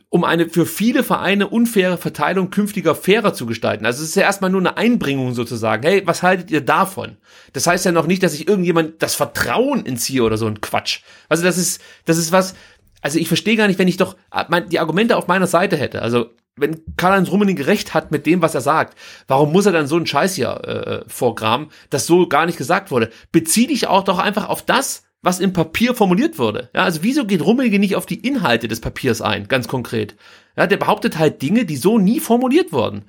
um 0.10 0.24
eine 0.24 0.48
für 0.50 0.66
viele 0.66 1.04
Vereine 1.04 1.48
unfaire 1.48 1.98
Verteilung 1.98 2.52
künftiger 2.52 2.94
fairer 2.94 3.34
zu 3.34 3.46
gestalten. 3.46 3.86
Also 3.86 4.04
es 4.04 4.10
ist 4.10 4.16
ja 4.16 4.24
erstmal 4.24 4.52
nur 4.52 4.62
eine 4.62 4.78
Einbringung 4.78 5.34
sozusagen. 5.34 5.84
Hey, 5.84 6.04
was 6.06 6.22
haltet 6.22 6.52
ihr 6.52 6.62
davon? 6.62 7.18
Das 7.54 7.66
heißt 7.66 7.86
ja 7.86 7.92
noch 7.92 8.06
nicht, 8.06 8.22
dass 8.22 8.36
ich 8.36 8.48
irgendjemand 8.48 9.02
das 9.02 9.16
Vertrauen 9.16 9.86
entziehe 9.86 10.24
oder 10.24 10.38
so 10.38 10.46
ein 10.46 10.62
Quatsch. 10.62 11.02
Also 11.30 11.44
das 11.44 11.58
ist, 11.58 11.82
das 12.06 12.18
ist 12.18 12.32
was, 12.32 12.54
also 13.02 13.18
ich 13.18 13.28
verstehe 13.28 13.56
gar 13.56 13.68
nicht, 13.68 13.80
wenn 13.80 13.88
ich 13.88 13.98
doch 13.98 14.16
mein- 14.50 14.70
die 14.70 14.80
Argumente 14.80 15.18
auf 15.18 15.28
meiner 15.28 15.48
Seite 15.48 15.76
hätte. 15.76 16.04
Also 16.04 16.30
wenn 16.56 16.84
Karl-Heinz 16.98 17.32
Rummenigge 17.32 17.66
recht 17.66 17.96
hat 17.96 18.12
mit 18.12 18.28
dem, 18.28 18.44
was 18.44 18.54
er 18.54 18.62
sagt, 18.62 18.96
warum 19.28 19.52
muss 19.52 19.66
er 19.66 19.72
dann 19.72 19.88
so 19.88 19.96
einen 19.96 20.06
Scheiß 20.06 20.36
hier 20.36 21.04
äh, 21.06 21.10
vorgraben, 21.10 21.70
das 21.90 22.06
so 22.06 22.28
gar 22.28 22.46
nicht 22.46 22.60
gesagt 22.60 22.92
wurde? 22.92 23.10
Bezieh 23.32 23.66
dich 23.66 23.88
auch 23.88 24.04
doch 24.04 24.20
einfach 24.20 24.48
auf 24.50 24.62
das, 24.62 25.04
was 25.24 25.40
im 25.40 25.54
Papier 25.54 25.96
formuliert 25.96 26.38
wurde. 26.38 26.70
Ja, 26.76 26.84
also 26.84 27.02
wieso 27.02 27.26
geht 27.26 27.44
Rummenigge 27.44 27.80
nicht 27.80 27.96
auf 27.96 28.06
die 28.06 28.20
Inhalte 28.20 28.68
des 28.68 28.82
Papiers 28.82 29.22
ein, 29.22 29.48
ganz 29.48 29.68
konkret? 29.68 30.16
Ja, 30.56 30.68
der 30.68 30.78
behauptet 30.78 31.18
halt 31.18 31.42
Dinge, 31.42 31.66
die 31.66 31.78
so 31.78 31.98
nie 31.98 32.20
formuliert 32.20 32.72
wurden. 32.72 33.06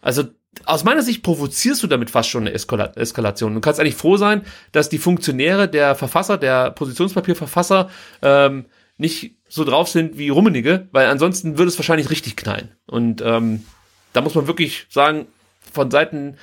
Also 0.00 0.24
aus 0.64 0.82
meiner 0.82 1.02
Sicht 1.02 1.22
provozierst 1.22 1.82
du 1.82 1.86
damit 1.86 2.10
fast 2.10 2.30
schon 2.30 2.42
eine 2.44 2.52
Eskala 2.52 2.92
Eskalation. 2.96 3.54
Du 3.54 3.60
kannst 3.60 3.78
eigentlich 3.78 3.94
froh 3.94 4.16
sein, 4.16 4.42
dass 4.72 4.88
die 4.88 4.98
Funktionäre 4.98 5.68
der 5.68 5.94
Verfasser, 5.94 6.38
der 6.38 6.70
Positionspapierverfasser, 6.72 7.90
ähm, 8.22 8.64
nicht 8.96 9.36
so 9.48 9.64
drauf 9.64 9.88
sind 9.88 10.18
wie 10.18 10.28
Rummenige, 10.28 10.88
weil 10.92 11.06
ansonsten 11.06 11.56
würde 11.56 11.68
es 11.68 11.78
wahrscheinlich 11.78 12.10
richtig 12.10 12.36
knallen. 12.36 12.74
Und 12.86 13.22
ähm, 13.24 13.64
da 14.12 14.20
muss 14.20 14.34
man 14.34 14.46
wirklich 14.46 14.86
sagen, 14.90 15.26
von 15.72 15.90
Seiten 15.90 16.36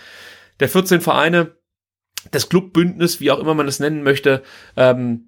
der 0.60 0.69
14 0.69 1.02
Vereine, 1.02 1.56
des 2.33 2.49
Clubbündnis, 2.49 3.19
wie 3.19 3.31
auch 3.31 3.39
immer 3.39 3.53
man 3.53 3.65
das 3.65 3.79
nennen 3.79 4.03
möchte, 4.03 4.43
ähm, 4.75 5.27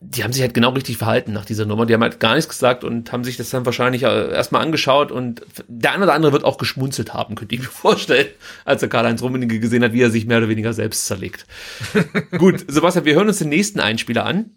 die 0.00 0.22
haben 0.22 0.32
sich 0.32 0.42
halt 0.42 0.54
genau 0.54 0.70
richtig 0.70 0.96
verhalten 0.96 1.32
nach 1.32 1.44
dieser 1.44 1.66
Nummer. 1.66 1.84
Die 1.84 1.92
haben 1.92 2.02
halt 2.02 2.20
gar 2.20 2.36
nichts 2.36 2.48
gesagt 2.48 2.84
und 2.84 3.10
haben 3.10 3.24
sich 3.24 3.36
das 3.36 3.50
dann 3.50 3.66
wahrscheinlich 3.66 4.04
äh, 4.04 4.30
erstmal 4.30 4.62
angeschaut 4.62 5.10
und 5.10 5.42
der 5.66 5.92
eine 5.92 6.04
oder 6.04 6.14
andere 6.14 6.32
wird 6.32 6.44
auch 6.44 6.56
geschmunzelt 6.56 7.14
haben, 7.14 7.34
könnte 7.34 7.54
ich 7.56 7.62
mir 7.62 7.66
vorstellen, 7.68 8.28
als 8.64 8.82
er 8.82 8.88
Karl-Heinz 8.88 9.22
Rummenigge 9.22 9.58
gesehen 9.58 9.82
hat, 9.82 9.92
wie 9.92 10.02
er 10.02 10.10
sich 10.10 10.26
mehr 10.26 10.38
oder 10.38 10.48
weniger 10.48 10.72
selbst 10.72 11.06
zerlegt. 11.06 11.46
Gut, 12.38 12.64
Sebastian, 12.68 13.06
wir 13.06 13.14
hören 13.14 13.28
uns 13.28 13.38
den 13.38 13.48
nächsten 13.48 13.80
Einspieler 13.80 14.24
an. 14.24 14.50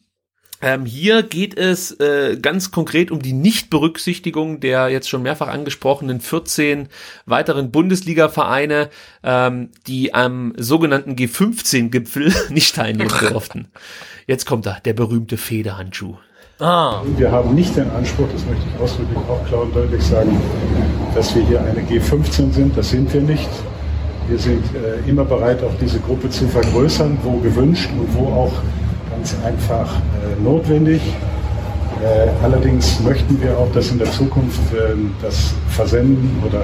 Ähm, 0.61 0.85
hier 0.85 1.23
geht 1.23 1.57
es 1.57 1.99
äh, 1.99 2.37
ganz 2.39 2.71
konkret 2.71 3.11
um 3.11 3.21
die 3.21 3.33
Nichtberücksichtigung 3.33 4.59
der 4.59 4.89
jetzt 4.89 5.09
schon 5.09 5.23
mehrfach 5.23 5.47
angesprochenen 5.47 6.21
14 6.21 6.87
weiteren 7.25 7.71
Bundesliga-Vereine, 7.71 8.89
ähm, 9.23 9.69
die 9.87 10.13
am 10.13 10.53
sogenannten 10.57 11.15
G15-Gipfel 11.15 12.33
nicht 12.49 12.75
teilnehmen 12.75 13.11
durften. 13.29 13.67
Jetzt 14.27 14.45
kommt 14.45 14.65
da 14.65 14.77
der 14.85 14.93
berühmte 14.93 15.37
Federhandschuh. 15.37 16.15
Ah. 16.59 17.01
Wir 17.17 17.31
haben 17.31 17.55
nicht 17.55 17.75
den 17.75 17.89
Anspruch, 17.89 18.27
das 18.31 18.45
möchte 18.45 18.63
ich 18.71 18.79
ausdrücklich 18.79 19.17
auch 19.17 19.43
klar 19.47 19.63
und 19.63 19.75
deutlich 19.75 20.03
sagen, 20.03 20.39
dass 21.15 21.35
wir 21.35 21.43
hier 21.47 21.59
eine 21.59 21.81
G15 21.81 22.51
sind. 22.51 22.77
Das 22.77 22.91
sind 22.91 23.11
wir 23.11 23.21
nicht. 23.21 23.49
Wir 24.27 24.37
sind 24.37 24.63
äh, 24.75 25.09
immer 25.09 25.25
bereit, 25.25 25.63
auch 25.63 25.73
diese 25.81 25.99
Gruppe 25.99 26.29
zu 26.29 26.47
vergrößern, 26.47 27.17
wo 27.23 27.39
gewünscht 27.39 27.89
und 27.97 28.13
wo 28.13 28.27
auch 28.27 28.53
ganz 29.21 29.35
einfach 29.45 29.97
äh, 29.97 30.41
notwendig. 30.41 30.99
Äh, 32.03 32.29
allerdings 32.43 32.99
möchten 33.01 33.39
wir 33.39 33.55
auch, 33.55 33.71
dass 33.71 33.91
in 33.91 33.99
der 33.99 34.11
Zukunft 34.11 34.59
äh, 34.73 34.95
das 35.21 35.53
Versenden 35.69 36.41
oder 36.43 36.63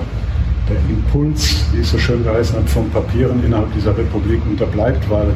der 0.68 0.78
Impuls, 0.90 1.66
wie 1.72 1.82
es 1.82 1.92
so 1.92 2.00
schön 2.00 2.24
geheißen 2.24 2.58
hat, 2.58 2.68
von 2.68 2.90
Papieren 2.90 3.44
innerhalb 3.46 3.72
dieser 3.76 3.96
Republik 3.96 4.42
unterbleibt, 4.50 5.08
weil 5.08 5.28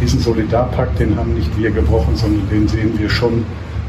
diesen 0.00 0.18
Solidarpakt, 0.18 0.98
den 0.98 1.16
haben 1.16 1.34
nicht 1.34 1.56
wir 1.56 1.70
gebrochen, 1.70 2.16
sondern 2.16 2.48
den 2.50 2.66
sehen 2.66 2.98
wir 2.98 3.08
schon 3.08 3.44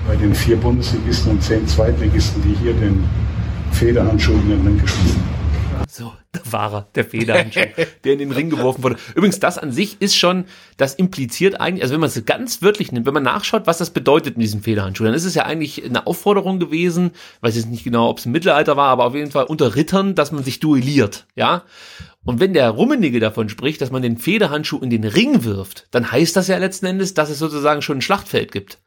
bei 0.08 0.16
den 0.16 0.36
vier 0.36 0.58
Bundesligisten 0.58 1.32
und 1.32 1.42
zehn 1.42 1.66
Zweitligisten, 1.68 2.44
die 2.44 2.56
hier 2.64 2.74
den 2.74 3.04
Federhandschuh 3.72 4.34
in 4.34 4.50
den 4.50 4.68
Ring 4.68 4.80
geschmissen 4.80 5.20
haben. 5.74 5.86
So, 5.90 6.14
da 6.46 6.52
war 6.52 6.74
er, 6.74 6.88
der 6.96 7.06
Federhandschuh, 7.06 7.62
der 8.04 8.14
in 8.14 8.20
den 8.20 8.32
Ring 8.32 8.50
geworfen 8.50 8.84
wurde. 8.84 8.98
Übrigens, 9.16 9.40
das 9.40 9.58
an 9.58 9.72
sich 9.72 10.02
ist 10.02 10.16
schon, 10.16 10.46
das 10.78 10.94
impliziert 10.96 11.60
eigentlich, 11.60 11.84
also 11.84 11.94
wenn 11.94 12.02
man 12.02 12.10
es 12.10 12.26
ganz 12.26 12.62
wörtlich 12.62 12.92
nimmt, 12.92 13.06
wenn 13.06 13.14
man 13.14 13.24
nachschaut, 13.24 13.68
was 13.68 13.78
das 13.78 13.92
bedeutet 13.92 14.36
in 14.36 14.42
diesem 14.42 14.62
Federhandschuh, 14.62 15.04
dann 15.04 15.14
ist 15.14 15.26
es 15.26 15.36
ja 15.36 15.44
eigentlich 15.44 15.84
eine 15.84 16.08
Aufforderung 16.08 16.60
gewesen, 16.60 17.12
weiß 17.42 17.56
jetzt 17.56 17.70
nicht 17.70 17.84
genau, 17.84 18.10
ob 18.10 18.20
es 18.20 18.26
im 18.26 18.32
Mittelalter 18.32 18.78
war, 18.78 18.90
aber 18.90 19.06
auf 19.06 19.16
jeden 19.16 19.32
Fall 19.32 19.46
unter 19.46 19.76
Rittern, 19.76 20.16
dass 20.16 20.32
man 20.32 20.44
sich 20.44 20.60
duelliert, 20.60 21.26
ja. 21.36 21.64
Und 22.26 22.42
wenn 22.42 22.54
der 22.54 22.70
Rummenigge 22.72 23.22
davon 23.22 23.48
spricht, 23.48 23.82
dass 23.82 23.90
man 23.90 24.02
den 24.02 24.18
Federhandschuh 24.18 24.80
in 24.80 24.90
den 24.90 25.06
Ring 25.06 25.46
wirft, 25.46 25.88
dann 25.92 26.12
heißt 26.12 26.36
das 26.36 26.50
ja 26.50 26.58
letzten 26.58 26.86
Endes, 26.86 27.14
dass 27.14 27.30
es 27.30 27.40
sozusagen 27.40 27.82
schon 27.82 28.00
ein 28.00 28.02
Schlachtfeld 28.02 28.52
gibt. 28.52 28.80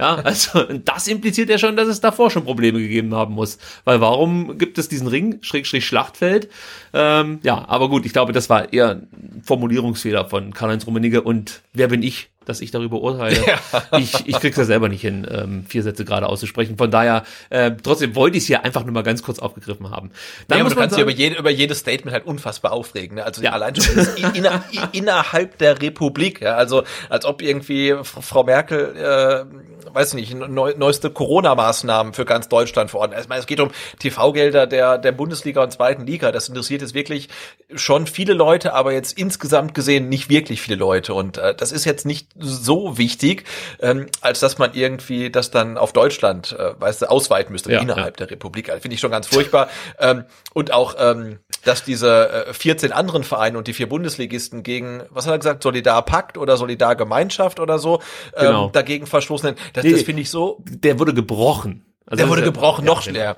Ja, 0.00 0.16
also 0.16 0.62
das 0.84 1.08
impliziert 1.08 1.50
ja 1.50 1.58
schon, 1.58 1.76
dass 1.76 1.88
es 1.88 2.00
davor 2.00 2.30
schon 2.30 2.44
Probleme 2.44 2.78
gegeben 2.78 3.14
haben 3.14 3.34
muss. 3.34 3.58
Weil 3.84 4.00
warum 4.00 4.58
gibt 4.58 4.78
es 4.78 4.88
diesen 4.88 5.08
Ring, 5.08 5.38
Schrägstrich 5.42 5.86
Schlachtfeld? 5.86 6.48
Ähm, 6.92 7.40
ja, 7.42 7.64
aber 7.68 7.88
gut, 7.88 8.06
ich 8.06 8.12
glaube, 8.12 8.32
das 8.32 8.48
war 8.50 8.72
eher 8.72 8.90
ein 8.90 9.42
Formulierungsfehler 9.44 10.28
von 10.28 10.52
Karl-Heinz 10.52 10.86
Rummenigge 10.86 11.22
und 11.22 11.62
wer 11.72 11.88
bin 11.88 12.02
ich, 12.02 12.30
dass 12.48 12.60
ich 12.60 12.70
darüber 12.70 13.00
urteile. 13.00 13.38
Ja. 13.48 13.98
Ich, 13.98 14.26
ich 14.26 14.40
krieg's 14.40 14.56
ja 14.56 14.64
selber 14.64 14.88
nicht 14.88 15.00
hin, 15.00 15.26
ähm, 15.30 15.64
vier 15.66 15.82
Sätze 15.82 16.04
gerade 16.04 16.26
auszusprechen. 16.26 16.76
Von 16.76 16.90
daher, 16.90 17.24
äh, 17.50 17.72
trotzdem 17.82 18.14
wollte 18.14 18.36
ich 18.36 18.44
es 18.44 18.46
hier 18.46 18.64
einfach 18.64 18.84
nur 18.84 18.92
mal 18.92 19.02
ganz 19.02 19.22
kurz 19.22 19.38
aufgegriffen 19.38 19.90
haben. 19.90 20.10
Dann 20.48 20.58
ja, 20.58 20.64
muss 20.64 20.74
du 20.74 20.78
kannst 20.78 20.96
dich 20.96 21.02
über, 21.02 21.10
jede, 21.10 21.36
über 21.36 21.50
jedes 21.50 21.78
Statement 21.78 22.12
halt 22.12 22.26
unfassbar 22.26 22.72
aufregen. 22.72 23.16
Ne? 23.16 23.24
Also 23.24 23.42
ja. 23.42 23.52
allein 23.52 23.74
schon 23.74 24.06
inner, 24.34 24.64
innerhalb 24.92 25.58
der 25.58 25.80
Republik. 25.80 26.40
Ja? 26.40 26.56
Also 26.56 26.84
als 27.08 27.24
ob 27.24 27.42
irgendwie 27.42 27.94
Frau 28.02 28.44
Merkel, 28.44 28.96
äh, 28.96 29.94
weiß 29.94 30.14
nicht, 30.14 30.34
neu, 30.34 30.74
neueste 30.76 31.10
Corona-Maßnahmen 31.10 32.12
für 32.12 32.24
ganz 32.24 32.48
Deutschland 32.48 32.90
verordnet. 32.90 33.18
Also, 33.18 33.32
es 33.32 33.46
geht 33.46 33.60
um 33.60 33.70
TV-Gelder 33.98 34.66
der, 34.66 34.98
der 34.98 35.12
Bundesliga 35.12 35.62
und 35.62 35.72
zweiten 35.72 36.06
Liga. 36.06 36.32
Das 36.32 36.48
interessiert 36.48 36.82
jetzt 36.88 36.94
wirklich 36.94 37.28
schon 37.74 38.06
viele 38.06 38.32
Leute, 38.32 38.72
aber 38.72 38.92
jetzt 38.92 39.18
insgesamt 39.18 39.74
gesehen 39.74 40.08
nicht 40.08 40.30
wirklich 40.30 40.62
viele 40.62 40.76
Leute. 40.76 41.14
Und 41.14 41.36
äh, 41.36 41.54
das 41.54 41.70
ist 41.72 41.84
jetzt 41.84 42.06
nicht 42.06 42.30
so 42.38 42.96
wichtig, 42.96 43.44
ähm, 43.80 44.06
als 44.20 44.40
dass 44.40 44.58
man 44.58 44.72
irgendwie 44.72 45.30
das 45.30 45.50
dann 45.50 45.76
auf 45.76 45.92
Deutschland, 45.92 46.52
äh, 46.52 46.80
weißt 46.80 47.02
du, 47.02 47.10
ausweiten 47.10 47.52
müsste 47.52 47.72
ja, 47.72 47.80
innerhalb 47.80 48.18
ja. 48.18 48.26
der 48.26 48.30
Republik. 48.30 48.70
Also, 48.70 48.80
Finde 48.80 48.94
ich 48.94 49.00
schon 49.00 49.10
ganz 49.10 49.26
furchtbar. 49.26 49.68
ähm, 49.98 50.24
und 50.54 50.72
auch, 50.72 50.94
ähm, 50.98 51.38
dass 51.64 51.84
diese 51.84 52.46
äh, 52.46 52.52
14 52.54 52.92
anderen 52.92 53.24
Vereine 53.24 53.58
und 53.58 53.66
die 53.66 53.74
vier 53.74 53.88
Bundesligisten 53.88 54.62
gegen, 54.62 55.02
was 55.10 55.26
hat 55.26 55.34
er 55.34 55.38
gesagt, 55.38 55.62
Solidarpakt 55.62 56.38
oder 56.38 56.56
Solidargemeinschaft 56.56 57.60
oder 57.60 57.78
so, 57.78 58.00
ähm, 58.34 58.46
genau. 58.46 58.68
dagegen 58.70 59.06
verstoßen. 59.06 59.54
Das, 59.74 59.84
nee, 59.84 59.92
das 59.92 60.02
finde 60.02 60.22
ich 60.22 60.30
so. 60.30 60.62
Der 60.66 60.98
wurde 60.98 61.12
gebrochen. 61.12 61.84
Also 62.06 62.22
der 62.22 62.30
wurde 62.30 62.42
gebrochen, 62.42 62.86
ja, 62.86 62.90
noch 62.90 63.02
schneller. 63.02 63.36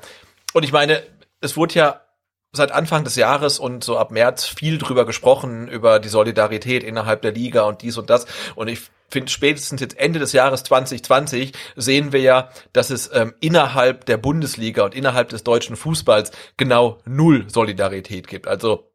Und 0.53 0.63
ich 0.63 0.71
meine, 0.71 1.03
es 1.41 1.57
wurde 1.57 1.75
ja 1.75 2.01
seit 2.53 2.73
Anfang 2.73 3.05
des 3.05 3.17
Jahres 3.17 3.59
und 3.59 3.85
so 3.85 3.97
ab 3.97 4.11
März 4.11 4.45
viel 4.45 4.79
drüber 4.79 5.07
gesprochen, 5.07 5.69
über 5.69 6.01
die 6.01 6.09
Solidarität 6.09 6.83
innerhalb 6.83 7.23
der 7.23 7.33
Liga 7.33 7.63
und 7.63 7.83
dies 7.83 7.97
und 7.97 8.11
das. 8.11 8.27
Und 8.57 8.69
ich 8.69 8.81
finde, 9.09 9.31
spätestens 9.31 9.81
jetzt 9.81 9.99
Ende 9.99 10.19
des 10.19 10.33
Jahres 10.33 10.65
2020 10.65 11.53
sehen 11.77 12.13
wir 12.13 12.21
ja, 12.21 12.51
dass 12.73 12.91
es 12.91 13.11
ähm, 13.13 13.35
innerhalb 13.41 14.05
der 14.07 14.17
Bundesliga 14.17 14.85
und 14.85 14.95
innerhalb 14.95 15.29
des 15.29 15.45
deutschen 15.45 15.77
Fußballs 15.77 16.33
genau 16.57 16.99
null 17.05 17.45
Solidarität 17.49 18.27
gibt. 18.27 18.49
Also 18.49 18.90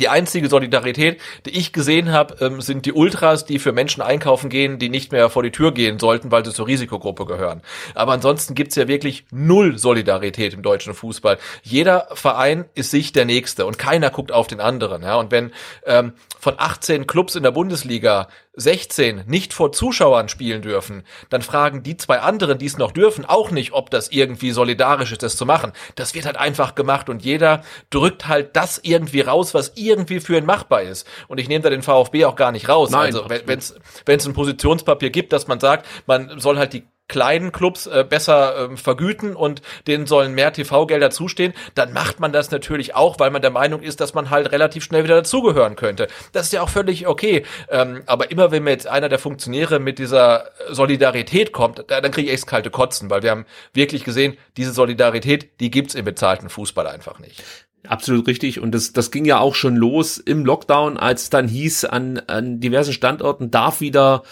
die 0.00 0.08
einzige 0.08 0.48
Solidarität, 0.48 1.20
die 1.46 1.50
ich 1.50 1.72
gesehen 1.72 2.12
habe, 2.12 2.36
ähm, 2.44 2.60
sind 2.60 2.86
die 2.86 2.92
Ultras, 2.92 3.44
die 3.44 3.58
für 3.58 3.72
Menschen 3.72 4.02
einkaufen 4.02 4.50
gehen, 4.50 4.78
die 4.78 4.88
nicht 4.88 5.12
mehr 5.12 5.30
vor 5.30 5.42
die 5.42 5.50
Tür 5.50 5.72
gehen 5.72 5.98
sollten, 5.98 6.30
weil 6.30 6.44
sie 6.44 6.52
zur 6.52 6.66
Risikogruppe 6.66 7.26
gehören. 7.26 7.62
Aber 7.94 8.12
ansonsten 8.12 8.54
gibt's 8.54 8.76
ja 8.76 8.88
wirklich 8.88 9.24
null 9.30 9.78
Solidarität 9.78 10.54
im 10.54 10.62
deutschen 10.62 10.94
Fußball. 10.94 11.38
Jeder 11.62 12.08
Verein 12.14 12.64
ist 12.74 12.90
sich 12.90 13.12
der 13.12 13.24
Nächste 13.24 13.66
und 13.66 13.78
keiner 13.78 14.10
guckt 14.10 14.32
auf 14.32 14.46
den 14.46 14.60
anderen. 14.60 15.02
Ja? 15.02 15.16
Und 15.16 15.30
wenn 15.30 15.52
ähm, 15.86 16.12
von 16.38 16.54
18 16.56 17.06
Clubs 17.06 17.36
in 17.36 17.42
der 17.42 17.52
Bundesliga 17.52 18.28
16 18.56 19.24
nicht 19.26 19.52
vor 19.52 19.72
Zuschauern 19.72 20.28
spielen 20.28 20.62
dürfen, 20.62 21.02
dann 21.30 21.42
fragen 21.42 21.82
die 21.82 21.96
zwei 21.96 22.20
anderen, 22.20 22.58
die 22.58 22.66
es 22.66 22.78
noch 22.78 22.92
dürfen, 22.92 23.24
auch 23.24 23.50
nicht, 23.50 23.72
ob 23.72 23.90
das 23.90 24.08
irgendwie 24.08 24.52
solidarisch 24.52 25.12
ist, 25.12 25.22
das 25.22 25.36
zu 25.36 25.46
machen. 25.46 25.72
Das 25.96 26.14
wird 26.14 26.26
halt 26.26 26.36
einfach 26.36 26.74
gemacht 26.74 27.08
und 27.08 27.24
jeder 27.24 27.62
drückt 27.90 28.28
halt 28.28 28.54
das 28.56 28.80
irgendwie 28.82 29.22
raus, 29.22 29.54
was 29.54 29.72
irgendwie 29.74 30.20
für 30.20 30.36
ihn 30.36 30.46
machbar 30.46 30.82
ist. 30.82 31.06
Und 31.28 31.38
ich 31.38 31.48
nehme 31.48 31.62
da 31.62 31.70
den 31.70 31.82
VfB 31.82 32.24
auch 32.24 32.36
gar 32.36 32.52
nicht 32.52 32.68
raus. 32.68 32.90
Nein, 32.90 33.14
also 33.14 33.28
wenn 33.28 33.58
es 33.58 34.26
ein 34.26 34.34
Positionspapier 34.34 35.10
gibt, 35.10 35.32
dass 35.32 35.48
man 35.48 35.60
sagt, 35.60 35.86
man 36.06 36.38
soll 36.38 36.58
halt 36.58 36.72
die 36.72 36.84
kleinen 37.08 37.52
Clubs 37.52 37.86
äh, 37.86 38.04
besser 38.08 38.64
ähm, 38.64 38.76
vergüten 38.76 39.36
und 39.36 39.62
denen 39.86 40.06
sollen 40.06 40.34
mehr 40.34 40.52
TV-Gelder 40.52 41.10
zustehen, 41.10 41.52
dann 41.74 41.92
macht 41.92 42.18
man 42.18 42.32
das 42.32 42.50
natürlich 42.50 42.94
auch, 42.94 43.18
weil 43.18 43.30
man 43.30 43.42
der 43.42 43.50
Meinung 43.50 43.82
ist, 43.82 44.00
dass 44.00 44.14
man 44.14 44.30
halt 44.30 44.52
relativ 44.52 44.84
schnell 44.84 45.04
wieder 45.04 45.16
dazugehören 45.16 45.76
könnte. 45.76 46.08
Das 46.32 46.46
ist 46.46 46.52
ja 46.52 46.62
auch 46.62 46.70
völlig 46.70 47.06
okay. 47.06 47.44
Ähm, 47.68 48.02
aber 48.06 48.30
immer 48.30 48.50
wenn 48.50 48.64
mir 48.64 48.70
jetzt 48.70 48.86
einer 48.86 49.08
der 49.08 49.18
Funktionäre 49.18 49.80
mit 49.80 49.98
dieser 49.98 50.50
Solidarität 50.70 51.52
kommt, 51.52 51.84
dann 51.88 52.10
kriege 52.10 52.28
ich 52.28 52.34
echt 52.34 52.46
kalte 52.46 52.70
Kotzen, 52.70 53.10
weil 53.10 53.22
wir 53.22 53.30
haben 53.30 53.46
wirklich 53.74 54.04
gesehen, 54.04 54.36
diese 54.56 54.72
Solidarität, 54.72 55.60
die 55.60 55.70
gibt's 55.70 55.94
im 55.94 56.04
bezahlten 56.04 56.48
Fußball 56.48 56.86
einfach 56.86 57.18
nicht. 57.18 57.42
Absolut 57.86 58.26
richtig. 58.26 58.60
Und 58.60 58.72
das, 58.72 58.92
das 58.92 59.10
ging 59.10 59.26
ja 59.26 59.40
auch 59.40 59.54
schon 59.54 59.76
los 59.76 60.16
im 60.16 60.46
Lockdown, 60.46 60.96
als 60.96 61.28
dann 61.28 61.48
hieß, 61.48 61.84
an, 61.84 62.22
an 62.26 62.60
diversen 62.60 62.94
Standorten 62.94 63.50
darf 63.50 63.80
wieder 63.80 64.22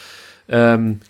ähm, 0.48 1.00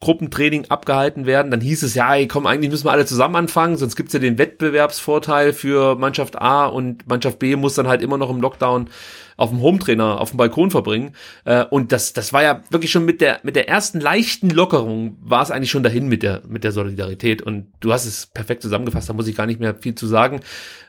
Kleingruppentraining 0.00 0.70
abgehalten 0.70 1.26
werden, 1.26 1.50
dann 1.50 1.60
hieß 1.60 1.82
es 1.82 1.94
ja, 1.94 2.14
ey, 2.14 2.28
komm, 2.28 2.46
eigentlich 2.46 2.70
müssen 2.70 2.86
wir 2.86 2.92
alle 2.92 3.06
zusammen 3.06 3.36
anfangen, 3.36 3.76
sonst 3.76 3.96
gibt's 3.96 4.12
ja 4.12 4.20
den 4.20 4.38
Wettbewerbsvorteil 4.38 5.52
für 5.52 5.96
Mannschaft 5.96 6.40
A 6.40 6.66
und 6.66 7.06
Mannschaft 7.08 7.38
B 7.38 7.56
muss 7.56 7.74
dann 7.74 7.88
halt 7.88 8.02
immer 8.02 8.16
noch 8.16 8.30
im 8.30 8.40
Lockdown 8.40 8.88
auf 9.36 9.50
dem 9.50 9.60
Hometrainer 9.60 10.20
auf 10.20 10.30
dem 10.30 10.36
Balkon 10.36 10.70
verbringen. 10.70 11.14
Äh, 11.44 11.64
und 11.64 11.92
das, 11.92 12.12
das 12.12 12.32
war 12.32 12.42
ja 12.42 12.62
wirklich 12.70 12.90
schon 12.90 13.04
mit 13.04 13.20
der, 13.20 13.40
mit 13.42 13.56
der 13.56 13.68
ersten 13.68 14.00
leichten 14.00 14.50
Lockerung 14.50 15.16
war 15.20 15.42
es 15.42 15.50
eigentlich 15.50 15.70
schon 15.70 15.82
dahin 15.82 16.08
mit 16.08 16.22
der, 16.22 16.42
mit 16.48 16.64
der 16.64 16.72
Solidarität. 16.72 17.42
Und 17.42 17.68
du 17.80 17.92
hast 17.92 18.04
es 18.04 18.26
perfekt 18.26 18.62
zusammengefasst, 18.62 19.08
da 19.08 19.12
muss 19.12 19.28
ich 19.28 19.36
gar 19.36 19.46
nicht 19.46 19.60
mehr 19.60 19.76
viel 19.76 19.94
zu 19.94 20.06
sagen. 20.06 20.40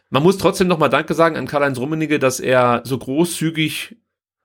Man 0.10 0.24
muss 0.24 0.40
trotzdem 0.40 0.68
nochmal 0.68 0.90
Danke 0.90 1.14
sagen 1.14 1.36
an 1.36 1.46
Karl-Heinz 1.46 1.78
Rummenigge, 1.78 2.18
dass 2.18 2.40
er 2.40 2.82
so 2.86 2.98
großzügig 2.98 3.98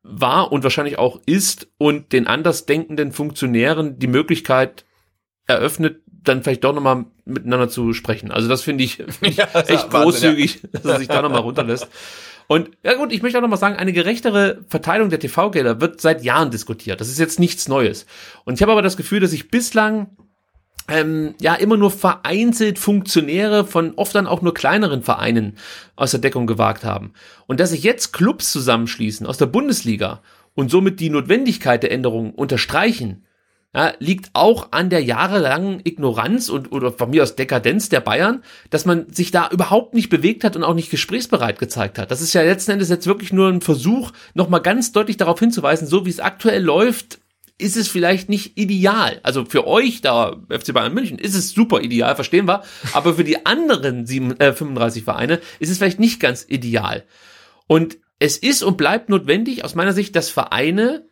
war 0.05 0.53
und 0.53 0.63
wahrscheinlich 0.63 0.99
auch 0.99 1.21
ist 1.27 1.67
und 1.79 2.13
den 2.13 2.27
andersdenkenden 2.27 3.11
Funktionären 3.11 3.99
die 3.99 4.07
Möglichkeit 4.07 4.85
eröffnet, 5.47 6.03
dann 6.07 6.43
vielleicht 6.43 6.65
doch 6.65 6.75
nochmal 6.75 7.07
miteinander 7.25 7.69
zu 7.69 7.93
sprechen. 7.95 8.31
Also 8.31 8.49
das 8.49 8.63
finde 8.63 8.85
ich 8.85 8.99
Ja, 9.23 9.47
das 9.53 9.65
ist 9.65 9.71
echt 9.71 9.91
großzügig, 9.91 10.63
dass 10.73 10.85
er 10.85 10.99
sich 10.99 11.09
da 11.09 11.23
nochmal 11.23 11.41
runterlässt. 11.41 11.89
Und 12.47 12.71
ja 12.83 12.95
gut, 12.95 13.13
ich 13.13 13.23
möchte 13.23 13.39
auch 13.39 13.43
nochmal 13.43 13.59
sagen, 13.59 13.77
eine 13.77 13.95
gerechtere 13.95 14.65
Verteilung 14.69 15.09
der 15.09 15.19
TV-Gelder 15.19 15.81
wird 15.81 16.03
seit 16.03 16.23
Jahren 16.23 16.51
diskutiert. 16.51 17.01
Das 17.01 17.09
ist 17.09 17.19
jetzt 17.19 17.41
nichts 17.41 17.69
Neues. 17.69 18.05
Und 18.45 18.55
ich 18.55 18.63
habe 18.63 18.73
aber 18.73 18.83
das 18.83 18.99
Gefühl, 18.99 19.21
dass 19.21 19.33
ich 19.33 19.49
bislang 19.51 20.17
ähm, 20.89 21.35
ja 21.41 21.55
immer 21.55 21.77
nur 21.77 21.91
vereinzelt 21.91 22.79
Funktionäre 22.79 23.65
von 23.65 23.95
oft 23.97 24.15
dann 24.15 24.27
auch 24.27 24.43
nur 24.43 24.55
kleineren 24.55 25.03
Vereinen 25.03 25.57
aus 25.97 26.11
der 26.11 26.21
Deckung 26.21 26.47
gewagt 26.47 26.85
haben. 26.85 27.13
Und 27.47 27.61
dass 27.61 27.71
sich 27.71 27.83
jetzt 27.83 28.13
Clubs 28.13 28.53
zusammenschließen 28.53 29.27
aus 29.27 29.39
der 29.39 29.47
Bundesliga 29.47 30.21
und 30.55 30.71
somit 30.71 31.01
die 31.01 31.11
Notwendigkeit 31.11 31.83
der 31.83 31.93
Änderungen 31.93 32.33
unterstreichen, 32.33 33.25
ja, 33.75 33.93
liegt 33.99 34.31
auch 34.35 34.69
an 34.71 34.89
der 34.89 35.03
jahrelangen 35.03 35.81
Ignoranz 35.83 36.49
und 36.49 36.71
oder 36.71 36.93
von 36.93 37.11
mir 37.11 37.25
aus 37.25 37.35
Dekadenz 37.35 37.89
der 37.89 38.01
Bayern, 38.01 38.45
dass 38.71 38.85
man 38.85 39.13
sich 39.13 39.33
da 39.33 39.49
überhaupt 39.51 39.95
nicht 39.95 40.11
bewegt 40.11 40.45
hat 40.45 40.55
und 40.55 40.63
auch 40.63 40.75
nicht 40.75 40.91
gesprächsbereit 40.91 41.59
gezeigt 41.59 41.99
hat. 41.99 42.13
Das 42.13 42.21
ist 42.21 42.35
ja 42.35 42.43
letzten 42.43 42.73
Endes 42.73 42.89
jetzt 42.89 43.09
wirklich 43.09 43.33
nur 43.33 43.49
ein 43.49 43.61
Versuch, 43.61 44.13
nochmal 44.35 44.63
ganz 44.63 44.93
deutlich 44.93 45.17
darauf 45.17 45.41
hinzuweisen, 45.41 45.89
so 45.89 46.07
wie 46.07 46.11
es 46.11 46.21
aktuell 46.21 46.63
läuft, 46.63 47.19
ist 47.59 47.77
es 47.77 47.89
vielleicht 47.89 48.29
nicht 48.29 48.59
ideal. 48.59 49.21
Also 49.23 49.45
für 49.45 49.67
euch 49.67 50.01
da, 50.01 50.43
FC 50.49 50.73
Bayern 50.73 50.95
München, 50.95 51.19
ist 51.19 51.35
es 51.35 51.53
super 51.53 51.81
ideal, 51.81 52.15
verstehen 52.15 52.49
wir. 52.49 52.63
Aber 52.93 53.15
für 53.15 53.25
die 53.25 53.47
anderen 53.47 54.07
7, 54.07 54.41
äh, 54.41 54.53
35 54.53 55.05
Vereine 55.05 55.41
ist 55.61 55.71
es 55.71 55.79
vielleicht 55.79 56.01
nicht 56.01 56.21
ganz 56.21 56.45
ideal. 56.49 57.05
Und 57.67 57.99
es 58.19 58.37
ist 58.37 58.63
und 58.63 58.77
bleibt 58.77 59.09
notwendig, 59.09 59.65
aus 59.65 59.75
meiner 59.75 59.93
Sicht, 59.93 60.17
dass 60.17 60.31
Vereine 60.31 61.07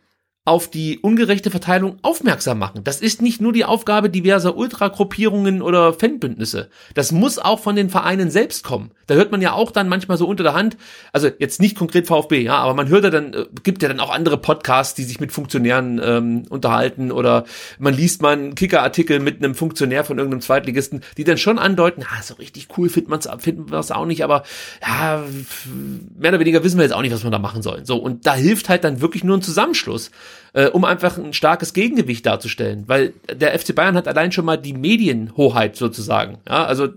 auf 0.44 0.68
die 0.68 0.98
ungerechte 0.98 1.52
Verteilung 1.52 1.98
aufmerksam 2.02 2.58
machen. 2.58 2.82
Das 2.82 3.00
ist 3.00 3.22
nicht 3.22 3.40
nur 3.40 3.52
die 3.52 3.64
Aufgabe 3.64 4.10
diverser 4.10 4.56
Ultragruppierungen 4.56 5.62
oder 5.62 5.94
Fanbündnisse. 5.94 6.68
Das 6.94 7.12
muss 7.12 7.38
auch 7.38 7.60
von 7.60 7.76
den 7.76 7.90
Vereinen 7.90 8.30
selbst 8.30 8.64
kommen. 8.64 8.92
Da 9.12 9.18
hört 9.18 9.30
man 9.30 9.42
ja 9.42 9.52
auch 9.52 9.70
dann 9.70 9.90
manchmal 9.90 10.16
so 10.16 10.26
unter 10.26 10.42
der 10.42 10.54
Hand, 10.54 10.78
also 11.12 11.28
jetzt 11.38 11.60
nicht 11.60 11.76
konkret 11.76 12.06
VfB, 12.06 12.40
ja, 12.40 12.56
aber 12.56 12.72
man 12.72 12.88
hört 12.88 13.04
ja 13.04 13.10
dann, 13.10 13.34
äh, 13.34 13.44
gibt 13.62 13.82
ja 13.82 13.88
dann 13.88 14.00
auch 14.00 14.08
andere 14.08 14.38
Podcasts, 14.38 14.94
die 14.94 15.04
sich 15.04 15.20
mit 15.20 15.32
Funktionären 15.32 16.00
ähm, 16.02 16.44
unterhalten 16.48 17.12
oder 17.12 17.44
man 17.78 17.92
liest 17.92 18.22
mal 18.22 18.32
einen 18.32 18.54
Kicker-Artikel 18.54 19.20
mit 19.20 19.36
einem 19.36 19.54
Funktionär 19.54 20.04
von 20.04 20.16
irgendeinem 20.16 20.40
Zweitligisten, 20.40 21.02
die 21.18 21.24
dann 21.24 21.36
schon 21.36 21.58
andeuten, 21.58 22.04
ah, 22.08 22.22
so 22.22 22.32
richtig 22.36 22.68
cool 22.78 22.88
finden 22.88 23.10
wir 23.10 23.78
es 23.78 23.90
auch 23.90 24.06
nicht, 24.06 24.24
aber 24.24 24.44
ja, 24.80 25.22
mehr 26.18 26.30
oder 26.30 26.40
weniger 26.40 26.64
wissen 26.64 26.78
wir 26.78 26.84
jetzt 26.84 26.94
auch 26.94 27.02
nicht, 27.02 27.12
was 27.12 27.22
wir 27.22 27.30
da 27.30 27.38
machen 27.38 27.60
sollen. 27.60 27.84
So, 27.84 27.98
und 27.98 28.26
da 28.26 28.34
hilft 28.34 28.70
halt 28.70 28.82
dann 28.82 29.02
wirklich 29.02 29.24
nur 29.24 29.36
ein 29.36 29.42
Zusammenschluss 29.42 30.10
äh, 30.54 30.68
um 30.68 30.84
einfach 30.84 31.18
ein 31.18 31.32
starkes 31.32 31.72
Gegengewicht 31.72 32.24
darzustellen, 32.24 32.84
weil 32.86 33.12
der 33.30 33.58
FC 33.58 33.74
Bayern 33.74 33.96
hat 33.96 34.08
allein 34.08 34.32
schon 34.32 34.44
mal 34.44 34.56
die 34.56 34.72
Medienhoheit 34.74 35.76
sozusagen. 35.76 36.38
Ja, 36.48 36.64
also 36.64 36.88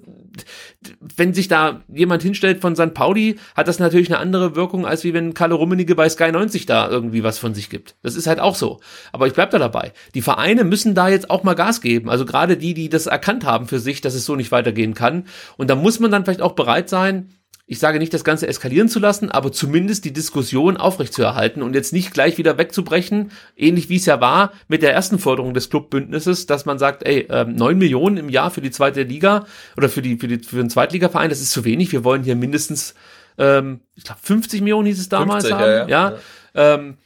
wenn 1.16 1.34
sich 1.34 1.48
da 1.48 1.84
jemand 1.88 2.24
hinstellt 2.24 2.62
von 2.62 2.76
St. 2.76 2.94
Pauli, 2.94 3.38
hat 3.56 3.68
das 3.68 3.80
natürlich 3.80 4.10
eine 4.10 4.20
andere 4.20 4.56
Wirkung, 4.56 4.86
als 4.86 5.03
wie 5.03 5.14
wenn 5.14 5.34
Kalle 5.34 5.56
Rummenigge 5.56 5.95
bei 5.95 6.10
Sky 6.10 6.32
90 6.32 6.66
da 6.66 6.90
irgendwie 6.90 7.24
was 7.24 7.40
von 7.40 7.53
sich 7.53 7.70
gibt. 7.70 7.95
Das 8.02 8.16
ist 8.16 8.28
halt 8.28 8.40
auch 8.40 8.56
so. 8.56 8.80
Aber 9.12 9.28
ich 9.28 9.34
bleib 9.34 9.52
da 9.52 9.60
dabei. 9.60 9.94
Die 10.14 10.22
Vereine 10.22 10.64
müssen 10.64 10.95
da 10.95 11.10
jetzt 11.10 11.30
auch 11.30 11.44
mal 11.44 11.56
Gas 11.56 11.82
geben. 11.82 12.10
Also 12.10 12.26
gerade 12.26 12.57
die, 12.57 12.74
die 12.74 12.90
das 12.90 13.07
erkannt 13.07 13.45
haben 13.45 13.68
für 13.68 13.80
sich, 13.80 14.02
dass 14.02 14.16
es 14.16 14.26
so 14.26 14.36
nicht 14.36 14.52
weitergehen 14.52 14.94
kann. 14.94 15.26
Und 15.57 15.70
da 15.70 15.76
muss 15.76 15.99
man 15.99 16.12
dann 16.12 16.26
vielleicht 16.26 16.41
auch 16.41 16.53
bereit 16.53 16.90
sein, 16.90 17.30
ich 17.67 17.79
sage 17.79 17.97
nicht, 17.97 18.13
das 18.13 18.23
Ganze 18.23 18.47
eskalieren 18.47 18.89
zu 18.89 18.99
lassen, 18.99 19.31
aber 19.31 19.51
zumindest 19.51 20.05
die 20.05 20.13
Diskussion 20.13 20.77
aufrechtzuerhalten 20.77 21.63
und 21.63 21.73
jetzt 21.73 21.93
nicht 21.93 22.13
gleich 22.13 22.37
wieder 22.37 22.59
wegzubrechen, 22.59 23.31
ähnlich 23.57 23.89
wie 23.89 23.95
es 23.95 24.05
ja 24.05 24.21
war 24.21 24.53
mit 24.67 24.83
der 24.83 24.93
ersten 24.93 25.17
Forderung 25.17 25.55
des 25.55 25.71
Clubbündnisses, 25.71 26.45
dass 26.45 26.65
man 26.65 26.77
sagt, 26.77 27.03
ey, 27.07 27.25
ähm, 27.29 27.55
neun 27.55 27.79
Millionen 27.79 28.17
im 28.17 28.29
Jahr 28.29 28.51
für 28.51 28.61
die 28.61 28.69
zweite 28.69 29.01
Liga 29.01 29.47
oder 29.77 29.89
für 29.89 30.03
die 30.03 30.17
für, 30.17 30.27
die, 30.27 30.39
für 30.39 30.57
den 30.57 30.69
Zweitligaverein, 30.69 31.31
das 31.31 31.41
ist 31.41 31.51
zu 31.51 31.65
wenig. 31.65 31.91
Wir 31.91 32.03
wollen 32.03 32.23
hier 32.23 32.35
mindestens, 32.35 32.93
ähm, 33.39 33.79
ich 33.95 34.03
glaube, 34.03 34.19
50 34.21 34.61
Millionen 34.61 34.85
hieß 34.85 34.99
es 34.99 35.09
damals 35.09 35.45
50, 35.45 35.53
haben. 35.53 35.71
ja, 35.71 35.87
ja. 35.87 36.17
ja. 36.53 36.75
Ähm, 36.75 36.97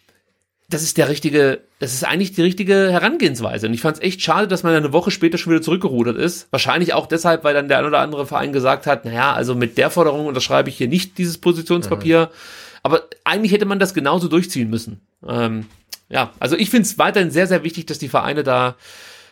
das 0.68 0.84
ist 0.84 0.98
der 0.98 1.08
richtige, 1.08 1.62
das 1.80 1.94
ist 1.94 2.04
eigentlich 2.04 2.34
die 2.34 2.42
richtige 2.42 2.92
Herangehensweise. 2.92 3.68
Und 3.68 3.74
ich 3.74 3.82
fand 3.82 3.98
es 3.98 4.04
echt 4.04 4.22
schade, 4.22 4.48
dass 4.48 4.64
man 4.64 4.76
eine 4.76 4.92
Woche 4.92 5.12
später 5.12 5.38
schon 5.38 5.54
wieder 5.54 5.62
zurückgerudert 5.62 6.18
ist. 6.18 6.52
Wahrscheinlich 6.52 6.94
auch 6.94 7.08
deshalb, 7.08 7.46
weil 7.46 7.54
dann 7.54 7.70
der 7.70 7.80
ein 7.80 7.86
oder 7.86 8.00
andere 8.00 8.28
Verein 8.28 8.52
gesagt 8.52 8.86
hat, 8.86 9.06
naja, 9.06 9.34
also 9.34 9.56
mit 9.56 9.78
der 9.78 9.90
Forderung 9.90 10.26
unterschreibe 10.26 10.70
ich 10.70 10.78
hier 10.78 10.90
nicht 10.90 11.18
dieses 11.18 11.38
Positionspapier. 11.38 12.26
Mhm. 12.26 12.36
Aber 12.84 13.04
eigentlich 13.24 13.54
hätte 13.54 13.66
man 13.66 13.80
das 13.80 13.94
genauso 13.94 14.28
durchziehen 14.28 14.70
müssen. 14.70 15.00
Ähm, 15.26 15.68
ja, 16.10 16.34
also 16.40 16.58
ich 16.58 16.70
finde 16.70 16.84
es 16.84 16.98
weiterhin 16.98 17.32
sehr, 17.32 17.48
sehr 17.48 17.64
wichtig, 17.64 17.86
dass 17.86 17.98
die 17.98 18.10
Vereine 18.10 18.44
da 18.44 18.76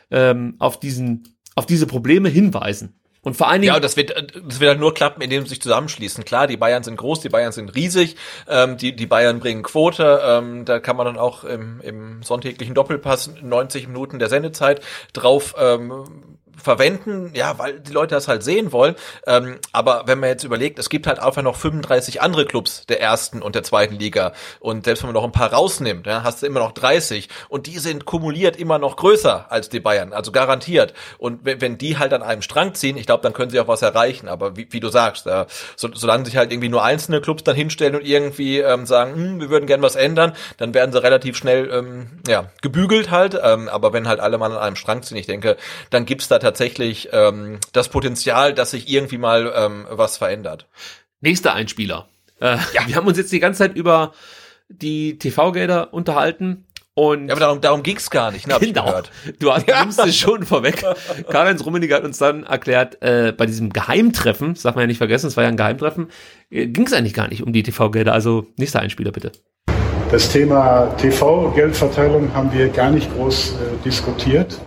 ähm, 0.10 0.56
auf 0.60 0.80
diesen, 0.80 1.36
auf 1.56 1.65
diese 1.65 1.86
Probleme 1.86 2.30
hinweisen. 2.30 2.94
Und 3.27 3.35
vor 3.35 3.49
allen 3.49 3.61
Dingen. 3.61 3.73
Ja, 3.73 3.81
das 3.81 3.97
wird, 3.97 4.11
das 4.11 4.61
wird 4.61 4.69
halt 4.69 4.79
nur 4.79 4.93
klappen, 4.93 5.21
indem 5.21 5.43
sie 5.43 5.49
sich 5.49 5.61
zusammenschließen. 5.61 6.23
Klar, 6.23 6.47
die 6.47 6.55
Bayern 6.55 6.83
sind 6.83 6.95
groß, 6.95 7.19
die 7.19 7.27
Bayern 7.27 7.51
sind 7.51 7.75
riesig, 7.75 8.15
ähm, 8.47 8.77
die, 8.77 8.95
die 8.95 9.05
Bayern 9.05 9.41
bringen 9.41 9.63
Quote, 9.63 10.21
ähm, 10.23 10.63
da 10.63 10.79
kann 10.79 10.95
man 10.95 11.07
dann 11.07 11.17
auch 11.17 11.43
im, 11.43 11.81
im 11.81 12.23
sonntäglichen 12.23 12.73
Doppelpass 12.73 13.31
90 13.41 13.87
Minuten 13.87 14.19
der 14.19 14.29
Sendezeit 14.29 14.79
drauf 15.11 15.55
ähm, 15.59 16.36
verwenden, 16.61 17.31
ja, 17.34 17.57
weil 17.59 17.79
die 17.79 17.91
Leute 17.91 18.15
das 18.15 18.27
halt 18.27 18.43
sehen 18.43 18.71
wollen. 18.71 18.95
Ähm, 19.25 19.59
aber 19.71 20.03
wenn 20.05 20.19
man 20.19 20.29
jetzt 20.29 20.43
überlegt, 20.43 20.79
es 20.79 20.89
gibt 20.89 21.07
halt 21.07 21.19
einfach 21.19 21.43
noch 21.43 21.55
35 21.55 22.21
andere 22.21 22.45
Clubs 22.45 22.85
der 22.88 22.99
ersten 23.01 23.41
und 23.41 23.55
der 23.55 23.63
zweiten 23.63 23.95
Liga. 23.95 24.34
Und 24.59 24.85
selbst 24.85 25.03
wenn 25.03 25.09
man 25.09 25.15
noch 25.15 25.23
ein 25.23 25.31
paar 25.31 25.53
rausnimmt, 25.53 26.07
ja, 26.07 26.23
hast 26.23 26.41
du 26.41 26.47
immer 26.47 26.59
noch 26.59 26.71
30. 26.71 27.29
Und 27.49 27.67
die 27.67 27.77
sind 27.77 28.05
kumuliert 28.05 28.55
immer 28.57 28.79
noch 28.79 28.95
größer 28.95 29.51
als 29.51 29.69
die 29.69 29.79
Bayern, 29.79 30.13
also 30.13 30.31
garantiert. 30.31 30.93
Und 31.17 31.41
wenn 31.43 31.77
die 31.77 31.97
halt 31.97 32.13
an 32.13 32.23
einem 32.23 32.41
Strang 32.41 32.73
ziehen, 32.73 32.97
ich 32.97 33.05
glaube, 33.05 33.23
dann 33.23 33.34
können 33.34 33.51
sie 33.51 33.59
auch 33.59 33.67
was 33.67 33.81
erreichen. 33.81 34.27
Aber 34.27 34.57
wie, 34.57 34.67
wie 34.71 34.79
du 34.79 34.89
sagst, 34.89 35.25
ja, 35.25 35.45
so, 35.75 35.89
solange 35.93 36.25
sich 36.25 36.38
halt 36.38 36.51
irgendwie 36.51 36.69
nur 36.69 36.84
einzelne 36.84 37.21
Clubs 37.21 37.43
dann 37.43 37.55
hinstellen 37.55 37.95
und 37.95 38.05
irgendwie 38.05 38.59
ähm, 38.59 38.85
sagen, 38.85 39.15
hm, 39.15 39.39
wir 39.41 39.49
würden 39.49 39.67
gern 39.67 39.81
was 39.81 39.95
ändern, 39.95 40.34
dann 40.57 40.73
werden 40.73 40.91
sie 40.91 41.01
relativ 41.01 41.38
schnell 41.38 41.69
ähm, 41.71 42.07
ja, 42.27 42.49
gebügelt 42.61 43.11
halt. 43.11 43.39
Ähm, 43.41 43.69
aber 43.69 43.93
wenn 43.93 44.07
halt 44.07 44.19
alle 44.19 44.38
mal 44.38 44.51
an 44.51 44.57
einem 44.57 44.75
Strang 44.75 45.03
ziehen, 45.03 45.17
ich 45.17 45.27
denke, 45.27 45.57
dann 45.89 46.05
gibt's 46.05 46.27
da 46.27 46.39
tatsächlich 46.48 47.10
ähm, 47.11 47.60
das 47.74 47.90
Potenzial, 47.90 48.53
dass 48.53 48.72
sich 48.72 48.90
irgendwie 48.90 49.18
mal 49.18 49.52
ähm, 49.53 49.86
was 49.90 50.18
verändert. 50.18 50.65
Nächster 51.19 51.53
Einspieler. 51.53 52.07
Äh, 52.40 52.57
ja. 52.74 52.88
Wir 52.88 52.95
haben 52.95 53.06
uns 53.06 53.18
jetzt 53.18 53.34
die 53.34 53.41
ganze 53.41 53.60
Zeit 53.60 53.76
über 53.76 54.14
die 54.69 55.18
TV-Gelder 55.18 55.94
unterhalten. 55.94 56.64
Und 56.94 57.28
ja, 57.28 57.34
aber 57.34 57.41
darum, 57.41 57.61
darum 57.61 57.84
ging's 57.84 58.10
gar 58.10 58.32
nicht, 58.32 58.48
ne, 58.48 58.56
hab 58.56 58.61
genau. 58.61 58.86
ich 58.86 58.88
gehört. 58.88 59.11
Du 59.40 59.52
hast 59.52 59.68
ja. 59.68 59.82
nimmst 59.82 59.99
es 59.99 60.18
schon 60.18 60.44
vorweg. 60.44 60.84
Karl-Heinz 61.30 61.64
Rummenigge 61.64 61.94
hat 61.94 62.03
uns 62.03 62.18
dann 62.18 62.44
erklärt, 62.44 63.02
äh, 63.02 63.34
bei 63.38 63.45
diesem 63.45 63.72
Geheimtreffen, 63.72 64.53
das 64.53 64.64
darf 64.64 64.76
man 64.76 64.84
ja 64.84 64.88
nicht 64.88 64.98
vergessen, 64.98 65.28
es 65.28 65.38
war 65.38 65.44
ja 65.44 65.49
ein 65.49 65.57
Geheimtreffen, 65.57 66.07
äh, 66.49 66.65
ging 66.68 66.88
es 66.88 66.94
eigentlich 66.94 67.14
gar 67.14 67.28
nicht 67.28 67.44
um 67.44 67.53
die 67.53 67.61
TV-Gelder. 67.61 68.14
Also 68.14 68.48
nächster 68.56 68.80
Einspieler 68.80 69.11
bitte. 69.11 69.32
Das 70.11 70.32
Thema 70.32 70.88
TV-Geldverteilung 70.98 72.34
haben 72.34 72.52
wir 72.52 72.69
gar 72.69 72.90
nicht 72.90 73.14
groß 73.14 73.52
äh, 73.52 73.84
diskutiert. 73.84 74.57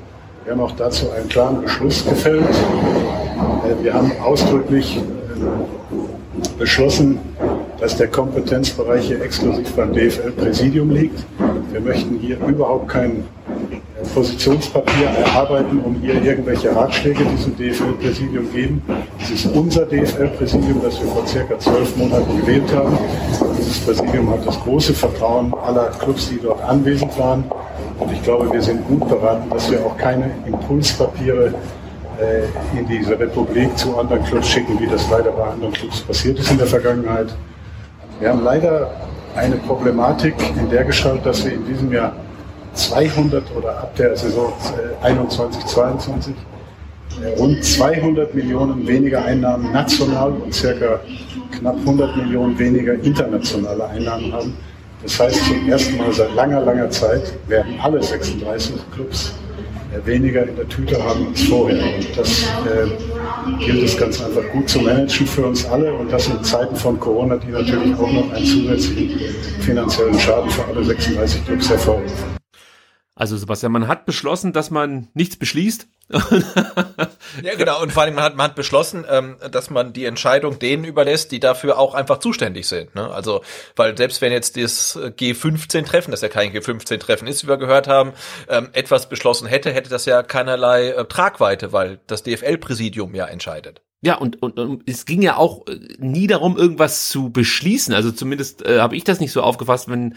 Wir 0.45 0.53
haben 0.53 0.61
auch 0.63 0.73
dazu 0.73 1.11
einen 1.11 1.29
klaren 1.29 1.61
Beschluss 1.61 2.05
gefällt. 2.05 2.43
Äh, 2.43 3.85
wir 3.85 3.93
haben 3.93 4.11
ausdrücklich 4.23 4.97
äh, 4.97 6.59
beschlossen, 6.59 7.19
dass 7.79 7.97
der 7.97 8.09
Kompetenzbereich 8.09 9.07
hier 9.07 9.21
exklusiv 9.23 9.71
beim 9.75 9.93
DFL-Präsidium 9.93 10.91
liegt. 10.91 11.25
Wir 11.71 11.81
möchten 11.81 12.19
hier 12.19 12.39
überhaupt 12.47 12.89
kein 12.89 13.25
Positionspapier 14.15 15.09
erarbeiten, 15.09 15.79
um 15.85 15.97
hier 16.01 16.23
irgendwelche 16.23 16.75
Ratschläge 16.75 17.23
diesem 17.25 17.55
DFL-Präsidium 17.57 18.51
geben. 18.53 18.83
Es 19.23 19.31
ist 19.31 19.55
unser 19.55 19.85
DFL-Präsidium, 19.85 20.81
das 20.83 21.01
wir 21.01 21.09
vor 21.09 21.27
circa 21.27 21.59
zwölf 21.59 21.95
Monaten 21.97 22.41
gewählt 22.41 22.75
haben. 22.75 22.97
Dieses 23.59 23.79
Präsidium 23.81 24.31
hat 24.31 24.47
das 24.47 24.59
große 24.61 24.95
Vertrauen 24.95 25.53
aller 25.63 25.91
Clubs, 25.99 26.31
die 26.31 26.41
dort 26.43 26.63
anwesend 26.65 27.17
waren. 27.19 27.45
Und 28.01 28.13
ich 28.13 28.23
glaube, 28.23 28.51
wir 28.51 28.63
sind 28.63 28.87
gut 28.89 29.09
beraten, 29.09 29.49
dass 29.51 29.71
wir 29.71 29.85
auch 29.85 29.97
keine 29.97 30.31
Impulspapiere 30.47 31.55
äh, 32.19 32.79
in 32.79 32.87
diese 32.87 33.19
Republik 33.19 33.77
zu 33.77 33.97
anderen 33.99 34.25
Clubs 34.25 34.49
schicken, 34.49 34.81
wie 34.81 34.87
das 34.87 35.09
leider 35.11 35.31
bei 35.31 35.45
anderen 35.45 35.73
Clubs 35.73 36.01
passiert 36.01 36.39
ist 36.39 36.51
in 36.51 36.59
der 36.59 36.67
Vergangenheit. 36.67 37.29
Wir 38.19 38.31
haben 38.31 38.43
leider 38.43 38.91
eine 39.37 39.57
Problematik 39.57 40.35
in 40.59 40.69
der 40.71 40.85
Gestalt, 40.85 41.25
dass 41.25 41.45
wir 41.45 41.53
in 41.53 41.65
diesem 41.67 41.93
Jahr 41.93 42.13
200 42.75 43.45
oder 43.55 43.71
ab 43.71 43.95
der 43.97 44.17
Saison 44.17 44.53
21, 45.03 45.67
22 45.67 46.35
rund 47.39 47.63
200 47.63 48.35
Millionen 48.35 48.87
weniger 48.87 49.25
Einnahmen 49.25 49.73
national 49.73 50.33
und 50.33 50.55
circa 50.55 51.01
knapp 51.59 51.77
100 51.77 52.17
Millionen 52.17 52.59
weniger 52.59 52.95
internationale 52.95 53.87
Einnahmen 53.89 54.33
haben. 54.33 54.57
Das 55.03 55.19
heißt, 55.19 55.45
zum 55.47 55.69
ersten 55.69 55.97
Mal 55.97 56.13
seit 56.13 56.35
langer, 56.35 56.61
langer 56.61 56.91
Zeit 56.91 57.33
werden 57.49 57.79
alle 57.81 58.03
36 58.03 58.75
Clubs 58.95 59.33
weniger 60.05 60.47
in 60.47 60.57
der 60.57 60.69
Tüte 60.69 61.03
haben 61.03 61.29
als 61.29 61.43
vorher. 61.43 61.83
Und 61.97 62.17
das 62.17 62.43
äh, 62.65 63.65
gilt 63.65 63.83
es 63.83 63.97
ganz 63.97 64.23
einfach 64.23 64.49
gut 64.53 64.69
zu 64.69 64.81
managen 64.81 65.27
für 65.27 65.47
uns 65.47 65.67
alle 65.67 65.93
und 65.93 66.13
das 66.13 66.29
in 66.29 66.43
Zeiten 66.45 66.77
von 66.77 66.99
Corona, 67.01 67.37
die 67.37 67.51
natürlich 67.51 67.95
auch 67.95 68.11
noch 68.11 68.33
einen 68.33 68.45
zusätzlichen 68.45 69.21
finanziellen 69.61 70.19
Schaden 70.19 70.51
für 70.51 70.65
alle 70.67 70.85
36 70.85 71.45
Clubs 71.45 71.69
hervorrufen. 71.71 72.40
Also 73.21 73.37
Sebastian, 73.37 73.73
man 73.73 73.87
hat 73.87 74.07
beschlossen, 74.07 74.55
dass 74.55 74.71
man 74.71 75.09
nichts 75.13 75.37
beschließt. 75.37 75.87
ja, 77.43 77.55
genau. 77.55 77.83
Und 77.83 77.93
vor 77.93 78.03
allem 78.03 78.15
man 78.15 78.25
hat, 78.25 78.35
man 78.35 78.45
hat 78.45 78.55
beschlossen, 78.55 79.05
ähm, 79.11 79.37
dass 79.51 79.69
man 79.69 79.93
die 79.93 80.07
Entscheidung 80.07 80.59
denen 80.59 80.85
überlässt, 80.85 81.31
die 81.31 81.39
dafür 81.39 81.79
auch 81.79 81.93
einfach 81.93 82.17
zuständig 82.17 82.67
sind. 82.67 82.95
Ne? 82.95 83.11
Also, 83.13 83.43
weil 83.77 83.95
selbst 83.95 84.23
wenn 84.23 84.33
jetzt 84.33 84.57
das 84.57 84.97
G15-Treffen, 84.97 86.13
das 86.13 86.23
ja 86.23 86.31
kein 86.31 86.51
G15-Treffen 86.51 87.29
ist, 87.29 87.45
wie 87.45 87.49
wir 87.49 87.59
gehört 87.59 87.89
haben, 87.89 88.15
ähm, 88.49 88.71
etwas 88.73 89.11
beschlossen 89.11 89.47
hätte, 89.47 89.71
hätte 89.71 89.91
das 89.91 90.07
ja 90.07 90.23
keinerlei 90.23 90.89
äh, 90.89 91.05
Tragweite, 91.05 91.75
weil 91.75 92.01
das 92.07 92.23
DFL-Präsidium 92.23 93.15
ja 93.15 93.27
entscheidet. 93.27 93.83
Ja, 94.01 94.15
und, 94.15 94.41
und, 94.41 94.59
und 94.59 94.89
es 94.89 95.05
ging 95.05 95.21
ja 95.21 95.37
auch 95.37 95.67
äh, 95.67 95.79
nie 95.99 96.27
darum, 96.27 96.57
irgendwas 96.57 97.11
zu 97.11 97.29
beschließen. 97.29 97.93
Also 97.93 98.13
zumindest 98.13 98.65
äh, 98.65 98.81
habe 98.81 98.97
ich 98.97 99.05
das 99.05 99.21
nicht 99.21 99.33
so 99.33 99.43
aufgefasst, 99.43 99.91
wenn 99.91 100.15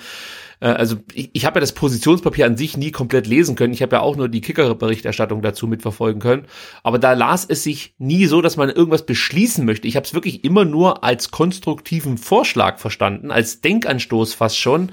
äh, 0.64 0.68
also 0.68 0.98
ich, 1.14 1.30
ich 1.34 1.46
habe 1.46 1.58
ja 1.58 1.62
das 1.62 1.74
Positionspapier 1.74 2.46
an 2.46 2.58
sich 2.58 2.78
nie 2.78 2.92
komplett 2.92 3.28
lesen 3.28 3.56
können. 3.56 3.74
Ich 3.74 3.82
habe 3.82 3.98
ja 3.98 4.02
auch 4.02 4.16
nur 4.16 4.30
die 4.30 4.42
Kicker-Berichterstattung 4.42 5.42
dazu 5.42 5.68
mitverfolgen 5.68 6.22
können. 6.22 6.46
Aber 6.82 6.98
da 6.98 7.14
las 7.14 7.46
es 7.46 7.64
sich 7.64 7.94
nie 7.98 8.26
so, 8.26 8.42
dass 8.42 8.58
man 8.58 8.70
irgendwas 8.70 9.06
beschließen 9.06 9.66
möchte. 9.66 9.88
Ich 9.88 9.98
habe 9.98 10.06
es 10.06 10.14
wirklich 10.14 10.44
immer 10.44 10.66
nur 10.66 11.04
als 11.04 11.32
konstruktiven 11.32 12.18
Vorschlag 12.18 12.80
verstanden, 12.80 13.30
als 13.30 13.62
Denkanstoß 13.62 14.34
fast 14.34 14.58
schon. 14.58 14.92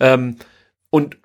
Ähm, 0.00 0.36
und 0.88 1.18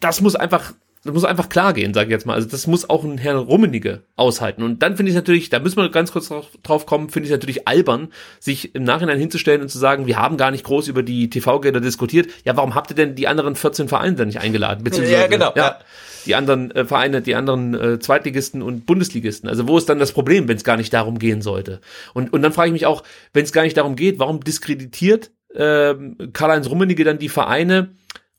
das 0.00 0.20
muss 0.20 0.36
einfach 0.36 0.72
das 1.06 1.14
muss 1.14 1.24
einfach 1.24 1.48
klar 1.48 1.72
gehen, 1.72 1.94
sage 1.94 2.06
ich 2.06 2.12
jetzt 2.12 2.26
mal. 2.26 2.34
Also 2.34 2.48
das 2.48 2.66
muss 2.66 2.88
auch 2.88 3.04
ein 3.04 3.18
Herr 3.18 3.36
Rummenige 3.36 4.02
aushalten. 4.16 4.62
Und 4.62 4.82
dann 4.82 4.96
finde 4.96 5.10
ich 5.10 5.16
natürlich, 5.16 5.48
da 5.48 5.58
müssen 5.58 5.76
wir 5.76 5.88
ganz 5.90 6.12
kurz 6.12 6.28
drauf, 6.28 6.46
drauf 6.62 6.86
kommen, 6.86 7.08
finde 7.08 7.26
ich 7.26 7.32
natürlich 7.32 7.66
albern, 7.66 8.08
sich 8.40 8.74
im 8.74 8.84
Nachhinein 8.84 9.18
hinzustellen 9.18 9.62
und 9.62 9.68
zu 9.68 9.78
sagen, 9.78 10.06
wir 10.06 10.18
haben 10.18 10.36
gar 10.36 10.50
nicht 10.50 10.64
groß 10.64 10.88
über 10.88 11.02
die 11.02 11.30
TV-Gelder 11.30 11.80
diskutiert. 11.80 12.28
Ja, 12.44 12.56
warum 12.56 12.74
habt 12.74 12.90
ihr 12.90 12.96
denn 12.96 13.14
die 13.14 13.28
anderen 13.28 13.56
14 13.56 13.88
Vereine 13.88 14.16
dann 14.16 14.26
nicht 14.28 14.40
eingeladen? 14.40 14.84
Beziehungsweise, 14.84 15.20
ja, 15.20 15.26
genau. 15.26 15.52
Ja, 15.56 15.78
die 16.26 16.34
anderen 16.34 16.70
äh, 16.72 16.84
Vereine, 16.84 17.22
die 17.22 17.34
anderen 17.34 17.74
äh, 17.74 17.98
Zweitligisten 17.98 18.62
und 18.62 18.84
Bundesligisten. 18.84 19.48
Also 19.48 19.68
wo 19.68 19.78
ist 19.78 19.88
dann 19.88 19.98
das 19.98 20.12
Problem, 20.12 20.48
wenn 20.48 20.56
es 20.56 20.64
gar 20.64 20.76
nicht 20.76 20.92
darum 20.92 21.18
gehen 21.18 21.40
sollte? 21.40 21.80
Und, 22.14 22.32
und 22.32 22.42
dann 22.42 22.52
frage 22.52 22.68
ich 22.68 22.72
mich 22.72 22.86
auch, 22.86 23.02
wenn 23.32 23.44
es 23.44 23.52
gar 23.52 23.62
nicht 23.62 23.76
darum 23.76 23.96
geht, 23.96 24.18
warum 24.18 24.42
diskreditiert 24.42 25.30
äh, 25.54 25.94
Karl-Heinz 26.32 26.68
Rummenige 26.68 27.04
dann 27.04 27.18
die 27.18 27.28
Vereine, 27.28 27.90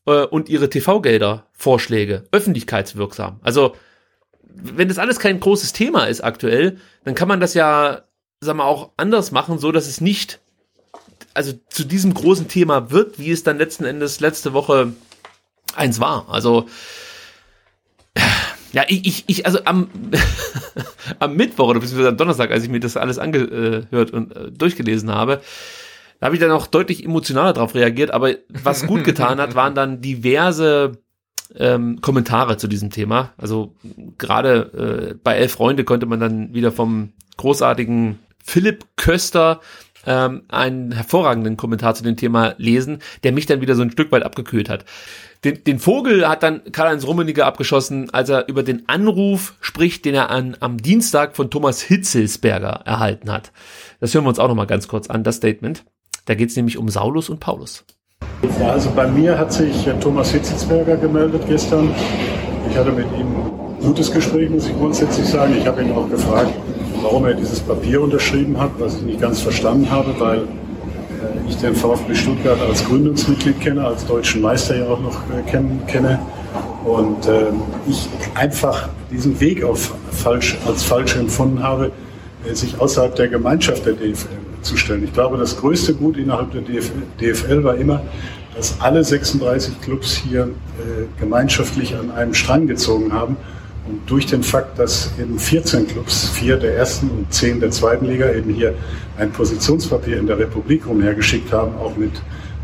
äh, 0.08 0.24
und 0.26 0.50
ihre 0.50 0.70
TV-Gelder 0.70 1.46
Vorschläge 1.54 2.24
öffentlichkeitswirksam. 2.32 3.40
Also 3.44 3.76
wenn 4.42 4.88
das 4.88 4.98
alles 4.98 5.20
kein 5.20 5.40
großes 5.40 5.74
Thema 5.74 6.06
ist 6.06 6.22
aktuell, 6.22 6.78
dann 7.04 7.14
kann 7.14 7.28
man 7.28 7.40
das 7.40 7.54
ja, 7.54 8.02
sagen 8.42 8.58
wir 8.58 8.66
auch 8.66 8.92
anders 8.98 9.32
machen, 9.32 9.60
so 9.60 9.72
dass 9.72 9.88
es 9.88 10.02
nicht 10.02 10.40
also 11.36 11.54
zu 11.70 11.84
diesem 11.84 12.16
großen 12.16 12.48
Thema 12.48 12.90
wird, 12.90 13.20
wie 13.20 13.30
es 13.30 13.44
dann 13.44 13.60
letzten 13.60 13.86
Endes 13.86 14.20
letzte 14.20 14.54
Woche 14.54 14.94
eins 15.76 16.00
war. 16.00 16.28
Also 16.30 16.68
ja, 18.74 18.84
ich, 18.88 19.06
ich, 19.06 19.24
ich 19.28 19.46
also 19.46 19.60
am, 19.66 19.90
am 21.20 21.36
Mittwoch 21.36 21.68
oder 21.68 21.80
beziehungsweise 21.80 22.10
am 22.10 22.18
Donnerstag, 22.18 22.50
als 22.50 22.64
ich 22.64 22.70
mir 22.70 22.80
das 22.80 22.98
alles 22.98 23.20
angehört 23.20 24.12
und 24.12 24.36
äh, 24.36 24.52
durchgelesen 24.52 25.12
habe, 25.12 25.42
da 26.20 26.26
habe 26.26 26.36
ich 26.36 26.42
dann 26.42 26.52
auch 26.52 26.68
deutlich 26.68 27.04
emotionaler 27.04 27.54
darauf 27.54 27.76
reagiert, 27.76 28.12
aber 28.12 28.36
was 28.50 28.88
gut 28.88 29.04
getan 29.04 29.40
hat, 29.40 29.56
waren 29.56 29.76
dann 29.76 30.02
diverse 30.02 30.94
ähm, 31.56 32.02
Kommentare 32.02 32.58
zu 32.58 32.68
diesem 32.68 32.90
Thema. 32.90 33.34
Also 33.38 33.76
gerade 34.18 35.12
äh, 35.14 35.16
bei 35.24 35.36
Elf 35.36 35.54
Freunde 35.54 35.84
konnte 35.84 36.06
man 36.06 36.20
dann 36.20 36.54
wieder 36.54 36.72
vom 36.72 37.14
großartigen 37.38 38.20
Philipp 38.44 38.86
Köster 38.96 39.62
ähm, 40.06 40.44
einen 40.48 40.92
hervorragenden 40.92 41.58
Kommentar 41.58 41.94
zu 41.94 42.04
dem 42.04 42.16
Thema 42.16 42.56
lesen, 42.58 43.00
der 43.24 43.32
mich 43.32 43.46
dann 43.46 43.62
wieder 43.62 43.76
so 43.76 43.82
ein 43.82 43.92
Stück 43.92 44.12
weit 44.12 44.24
abgekühlt 44.24 44.70
hat. 44.70 44.86
Den, 45.44 45.64
den 45.64 45.80
Vogel 45.80 46.28
hat 46.28 46.42
dann 46.42 46.64
Karl-Heinz 46.72 47.06
Rummeniger 47.06 47.46
abgeschossen, 47.46 48.10
als 48.12 48.30
er 48.30 48.48
über 48.48 48.64
den 48.64 48.90
Anruf 48.90 49.56
spricht, 49.62 50.06
den 50.06 50.16
er 50.16 50.32
an, 50.32 50.58
am 50.62 50.78
Dienstag 50.78 51.36
von 51.36 51.52
Thomas 51.52 51.82
Hitzelsberger 51.82 52.82
erhalten 52.86 53.32
hat. 53.32 53.52
Das 54.00 54.14
hören 54.14 54.26
wir 54.26 54.30
uns 54.30 54.40
auch 54.40 54.48
nochmal 54.48 54.66
ganz 54.66 54.88
kurz 54.88 55.10
an, 55.10 55.24
das 55.24 55.36
Statement. 55.36 55.84
Da 56.28 56.36
geht 56.36 56.50
es 56.50 56.58
nämlich 56.58 56.78
um 56.78 56.90
Saulus 56.90 57.30
und 57.30 57.40
Paulus. 57.40 57.86
Ja, 58.60 58.72
also 58.72 58.92
bei 58.94 59.08
mir 59.08 59.40
hat 59.40 59.54
sich 59.54 59.88
Thomas 60.02 60.32
Hitzelsberger 60.32 60.98
gemeldet 60.98 61.42
gestern. 61.48 61.90
Ich 62.70 62.78
hatte 62.78 62.92
mit 62.92 63.06
ihm 63.18 63.28
ein 63.80 63.82
gutes 63.82 64.12
Gespräch, 64.12 64.50
muss 64.50 64.68
ich 64.68 64.76
grundsätzlich 64.78 65.26
sagen. 65.26 65.56
Ich 65.58 65.66
habe 65.66 65.82
ihn 65.82 65.94
auch 65.94 66.10
gefragt, 66.10 66.52
warum 67.02 67.26
er 67.26 67.34
dieses 67.34 67.62
Papier 67.62 68.02
unterschrieben 68.02 68.60
hat, 68.60 68.72
was 68.78 68.98
ich 68.98 69.04
nicht 69.04 69.22
ganz 69.22 69.40
verstanden 69.40 69.90
habe, 69.90 70.14
weil 70.20 70.40
äh, 70.40 70.44
ich 71.48 71.56
den 71.58 71.74
VfB 71.74 72.14
Stuttgart 72.14 72.60
als 72.60 72.84
Gründungsmitglied 72.84 73.62
kenne, 73.62 73.86
als 73.86 74.06
deutschen 74.06 74.42
Meister 74.42 74.76
ja 74.76 74.86
auch 74.86 75.00
noch 75.00 75.22
äh, 75.30 75.42
kenne. 75.88 76.20
Und 76.84 77.26
äh, 77.26 77.46
ich 77.88 78.10
einfach 78.36 78.90
diesen 79.10 79.40
Weg 79.40 79.64
auf 79.64 79.96
falsch, 80.12 80.58
als 80.68 80.84
falsch 80.84 81.16
empfunden 81.16 81.64
habe, 81.64 81.90
sich 82.52 82.78
außerhalb 82.78 83.16
der 83.16 83.30
Gemeinschaft 83.30 83.86
der 83.86 83.94
DFL 83.94 84.28
zu 84.68 84.78
stellen. 84.78 85.04
Ich 85.04 85.14
glaube, 85.14 85.38
das 85.38 85.58
größte 85.58 85.94
Gut 85.94 86.18
innerhalb 86.18 86.52
der 86.52 86.62
DFL 87.20 87.64
war 87.64 87.76
immer, 87.76 88.02
dass 88.56 88.80
alle 88.80 89.04
36 89.04 89.82
Clubs 89.82 90.16
hier 90.16 90.44
äh, 90.44 91.06
gemeinschaftlich 91.20 91.96
an 91.96 92.12
einem 92.12 92.34
Strang 92.34 92.68
gezogen 92.68 93.14
haben. 93.14 93.38
Und 93.88 94.02
durch 94.10 94.26
den 94.26 94.44
Fakt, 94.44 94.78
dass 94.80 95.12
eben 95.20 95.40
14 95.40 95.88
Clubs, 95.88 96.28
vier 96.30 96.58
der 96.58 96.76
ersten 96.76 97.10
und 97.10 97.34
zehn 97.34 97.60
der 97.60 97.72
zweiten 97.72 98.06
Liga, 98.06 98.30
eben 98.34 98.54
hier 98.54 98.74
ein 99.18 99.32
Positionspapier 99.32 100.18
in 100.18 100.28
der 100.28 100.38
Republik 100.38 100.88
umhergeschickt 100.88 101.54
haben, 101.54 101.78
auch 101.78 101.96
mit, 101.96 102.12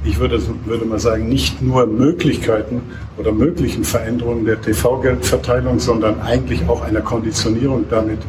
ich 0.04 0.20
würde, 0.20 0.42
würde 0.66 0.84
mal 0.84 1.00
sagen, 1.00 1.30
nicht 1.30 1.62
nur 1.62 1.86
Möglichkeiten 1.86 2.82
oder 3.18 3.32
möglichen 3.32 3.86
Veränderungen 3.86 4.46
der 4.46 4.60
TV-Geldverteilung, 4.60 5.80
sondern 5.80 6.20
eigentlich 6.20 6.68
auch 6.68 6.84
einer 6.84 7.02
Konditionierung 7.02 7.86
damit 7.90 8.20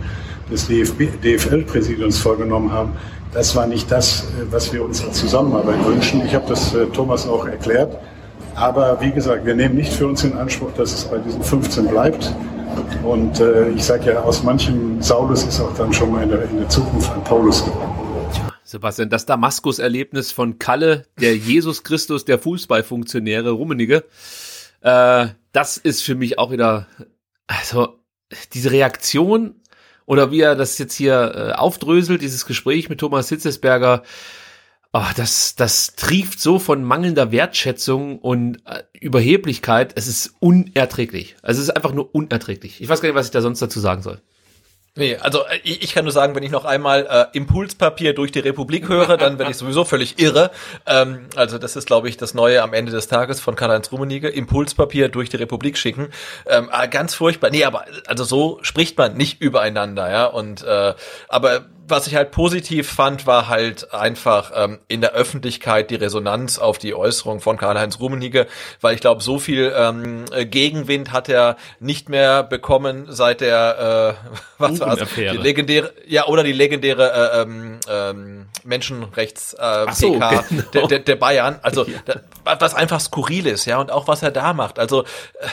des 0.51 0.68
DFL-Präsidiums 0.68 2.18
vorgenommen 2.18 2.70
haben, 2.70 2.92
das 3.35 3.55
war 3.56 3.66
nicht 3.66 3.90
das, 3.90 4.23
äh, 4.23 4.51
was 4.51 4.73
wir 4.73 4.85
uns 4.85 5.05
als 5.05 5.19
Zusammenarbeit 5.19 5.85
wünschen. 5.85 6.24
Ich 6.24 6.35
habe 6.35 6.48
das 6.48 6.74
äh, 6.74 6.86
Thomas 6.86 7.27
auch 7.27 7.47
erklärt. 7.47 7.98
Aber 8.55 9.01
wie 9.01 9.11
gesagt, 9.11 9.44
wir 9.44 9.56
nehmen 9.56 9.74
nicht 9.74 9.93
für 9.93 10.06
uns 10.06 10.23
in 10.23 10.35
Anspruch, 10.35 10.73
dass 10.77 10.93
es 10.93 11.05
bei 11.05 11.19
diesen 11.19 11.43
15 11.43 11.89
bleibt. 11.89 12.32
Und 13.02 13.40
äh, 13.40 13.70
ich 13.70 13.85
sage 13.85 14.12
ja, 14.12 14.23
aus 14.23 14.44
manchem 14.44 15.02
Saulus 15.02 15.43
ist 15.43 15.61
auch 15.61 15.74
dann 15.74 15.93
schon 15.93 16.12
mal 16.12 16.23
in 16.23 16.31
der, 16.31 16.44
in 16.44 16.59
der 16.59 16.69
Zukunft 16.69 17.12
ein 17.12 17.23
Paulus 17.24 17.65
geworden. 17.65 17.90
Sebastian, 18.62 19.11
das 19.11 19.27
Damaskus-Erlebnis 19.27 20.32
von 20.32 20.59
Kalle, 20.59 21.06
der 21.20 21.36
Jesus 21.36 21.85
Christus 21.85 22.24
der 22.24 22.39
Fußballfunktionäre 22.39 23.51
Rummenige, 23.51 24.05
äh, 24.81 25.27
das 25.52 25.77
ist 25.77 26.02
für 26.02 26.15
mich 26.15 26.39
auch 26.39 26.51
wieder, 26.51 26.86
also 27.47 27.98
diese 28.52 28.70
Reaktion 28.70 29.56
oder 30.06 30.31
wie 30.31 30.40
er 30.40 30.56
das 30.56 30.78
jetzt 30.78 30.94
hier 30.94 31.35
äh, 31.35 31.52
aufdröselt, 31.52 32.22
dieses 32.22 32.47
Gespräch 32.47 32.89
mit 32.89 33.01
Thomas 33.01 33.28
Hitzesberger, 33.28 34.02
oh, 34.93 35.05
das, 35.16 35.55
das 35.56 35.94
trieft 35.97 36.40
so 36.40 36.59
von 36.59 36.85
mangelnder 36.85 37.32
Wertschätzung 37.32 38.18
und 38.18 38.59
äh, 38.66 38.82
Überheblichkeit. 38.98 39.93
Es 39.97 40.06
ist 40.06 40.35
unerträglich. 40.40 41.36
Also 41.43 41.60
es 41.60 41.68
ist 41.68 41.76
einfach 41.76 41.93
nur 41.93 42.14
unerträglich. 42.14 42.81
Ich 42.81 42.89
weiß 42.89 43.01
gar 43.01 43.09
nicht, 43.09 43.16
was 43.16 43.26
ich 43.26 43.32
da 43.32 43.43
sonst 43.43 43.60
dazu 43.60 43.81
sagen 43.81 44.02
soll. 44.02 44.20
Nee, 44.97 45.16
also 45.16 45.45
äh, 45.47 45.59
ich, 45.65 45.83
ich 45.83 45.93
kann 45.93 46.05
nur 46.05 46.12
sagen, 46.12 46.37
wenn 46.37 46.45
ich 46.45 46.53
noch 46.53 46.65
einmal 46.65 47.07
äh, 47.11 47.37
Impulspapier 47.37 48.15
durch 48.15 48.31
die 48.31 48.39
Republik 48.39 48.89
höre, 48.89 49.16
dann 49.16 49.39
werde 49.41 49.51
ich 49.51 49.57
sowieso 49.57 49.85
völlig 49.85 50.21
irre. 50.21 50.53
Ähm, 50.87 51.27
also 51.35 51.59
das 51.59 51.75
ist, 51.75 51.87
glaube 51.87 52.09
ich, 52.09 52.16
das 52.16 52.33
Neue 52.33 52.62
am 52.62 52.73
Ende 52.73 52.93
des 52.93 53.09
Tages 53.09 53.41
von 53.41 53.57
Karl-Heinz 53.57 53.91
Rummenigge. 53.91 54.29
Impulspapier 54.29 55.09
durch 55.09 55.31
die 55.31 55.37
Republik 55.37 55.79
schicken. 55.79 56.11
Ähm, 56.47 56.69
ah, 56.71 56.87
ganz 56.87 57.12
furchtbar. 57.12 57.51
Nee, 57.51 57.65
aber 57.65 57.87
also 58.07 58.23
so 58.23 58.61
spricht 58.62 58.97
man 58.97 59.16
nicht 59.16 59.41
übereinander, 59.41 60.09
ja. 60.11 60.27
Und 60.27 60.62
äh, 60.62 60.95
aber 61.29 61.66
was 61.86 62.06
ich 62.06 62.15
halt 62.15 62.31
positiv 62.31 62.90
fand, 62.90 63.27
war 63.27 63.48
halt 63.48 63.93
einfach 63.93 64.52
ähm, 64.55 64.78
in 64.89 65.01
der 65.01 65.12
Öffentlichkeit 65.12 65.90
die 65.90 65.97
Resonanz 65.97 66.59
auf 66.59 66.78
die 66.78 66.94
Äußerung 66.94 67.40
von 67.40 67.56
Karl-Heinz 67.56 68.01
Rummenigge, 68.01 68.47
weil 68.81 68.94
ich 68.94 69.01
glaube, 69.01 69.23
so 69.23 69.39
viel 69.39 69.73
ähm, 69.77 70.24
Gegenwind 70.51 71.12
hat 71.12 71.28
er 71.28 71.56
nicht 71.81 72.09
mehr 72.09 72.43
bekommen 72.43 73.06
seit 73.09 73.40
der 73.40 74.16
äh, 74.24 74.39
was 74.59 74.81
war's? 74.81 75.01
Die 75.16 75.23
legendäre, 75.23 75.93
ja 76.06 76.27
oder 76.27 76.43
die 76.43 76.52
legendäre 76.52 77.12
äh, 77.12 77.43
ähm, 77.43 77.81
ähm, 77.89 78.47
Menschenrechts 78.65 79.55
äh, 79.55 79.86
so, 79.93 80.12
PK 80.12 80.44
genau. 80.48 80.62
der, 80.73 80.86
der, 80.86 80.98
der 81.01 81.16
Bayern. 81.16 81.59
Also 81.62 81.86
ja. 81.86 82.01
was 82.44 82.74
einfach 82.74 83.01
skurril 83.01 83.47
ist, 83.47 83.66
ja 83.66 83.78
und 83.78 83.90
auch 83.90 84.09
was 84.09 84.23
er 84.23 84.31
da 84.31 84.52
macht. 84.55 84.78
Also 84.78 85.02
äh, 85.02 85.47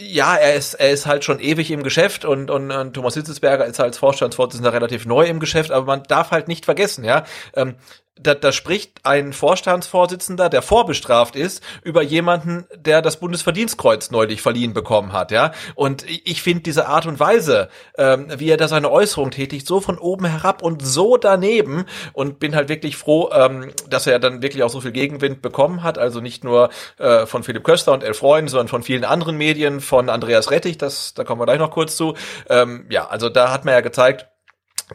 ja, 0.00 0.36
er 0.36 0.54
ist, 0.54 0.74
er 0.74 0.90
ist 0.90 1.06
halt 1.06 1.24
schon 1.24 1.40
ewig 1.40 1.70
im 1.70 1.82
Geschäft 1.82 2.24
und, 2.24 2.50
und, 2.50 2.70
und 2.70 2.94
Thomas 2.94 3.14
Hitzelsberger 3.14 3.66
ist 3.66 3.80
als 3.80 3.98
Vorstandsvorsitzender 3.98 4.72
relativ 4.72 5.06
neu 5.06 5.26
im 5.26 5.40
Geschäft, 5.40 5.70
aber 5.70 5.86
man 5.86 6.02
darf 6.04 6.30
halt 6.30 6.48
nicht 6.48 6.64
vergessen, 6.64 7.04
ja, 7.04 7.24
ähm, 7.54 7.76
da, 8.22 8.34
da 8.34 8.52
spricht 8.52 9.00
ein 9.04 9.32
Vorstandsvorsitzender, 9.32 10.48
der 10.48 10.62
vorbestraft 10.62 11.36
ist, 11.36 11.62
über 11.82 12.02
jemanden, 12.02 12.66
der 12.76 13.02
das 13.02 13.18
Bundesverdienstkreuz 13.18 14.10
neulich 14.10 14.42
verliehen 14.42 14.74
bekommen 14.74 15.12
hat, 15.12 15.30
ja. 15.30 15.52
Und 15.74 16.04
ich 16.06 16.42
finde 16.42 16.62
diese 16.62 16.86
Art 16.86 17.06
und 17.06 17.20
Weise, 17.20 17.68
ähm, 17.96 18.26
wie 18.36 18.50
er 18.50 18.56
da 18.56 18.68
seine 18.68 18.90
Äußerung 18.90 19.30
tätigt, 19.30 19.66
so 19.66 19.80
von 19.80 19.98
oben 19.98 20.26
herab 20.26 20.62
und 20.62 20.84
so 20.84 21.16
daneben 21.16 21.86
und 22.12 22.38
bin 22.38 22.54
halt 22.54 22.68
wirklich 22.68 22.96
froh, 22.96 23.30
ähm, 23.32 23.72
dass 23.88 24.06
er 24.06 24.18
dann 24.18 24.42
wirklich 24.42 24.62
auch 24.62 24.70
so 24.70 24.80
viel 24.80 24.92
Gegenwind 24.92 25.42
bekommen 25.42 25.82
hat. 25.82 25.98
Also 25.98 26.20
nicht 26.20 26.44
nur 26.44 26.70
äh, 26.98 27.26
von 27.26 27.42
Philipp 27.42 27.64
Köster 27.64 27.92
und 27.92 28.04
Elf 28.04 28.18
Freund, 28.18 28.50
sondern 28.50 28.68
von 28.68 28.82
vielen 28.82 29.04
anderen 29.04 29.36
Medien, 29.36 29.80
von 29.80 30.08
Andreas 30.08 30.50
Rettich, 30.50 30.78
das, 30.78 31.14
da 31.14 31.24
kommen 31.24 31.40
wir 31.40 31.46
gleich 31.46 31.58
noch 31.58 31.70
kurz 31.70 31.96
zu. 31.96 32.14
Ähm, 32.48 32.86
ja, 32.90 33.06
also 33.08 33.28
da 33.28 33.50
hat 33.50 33.64
man 33.64 33.74
ja 33.74 33.80
gezeigt, 33.80 34.26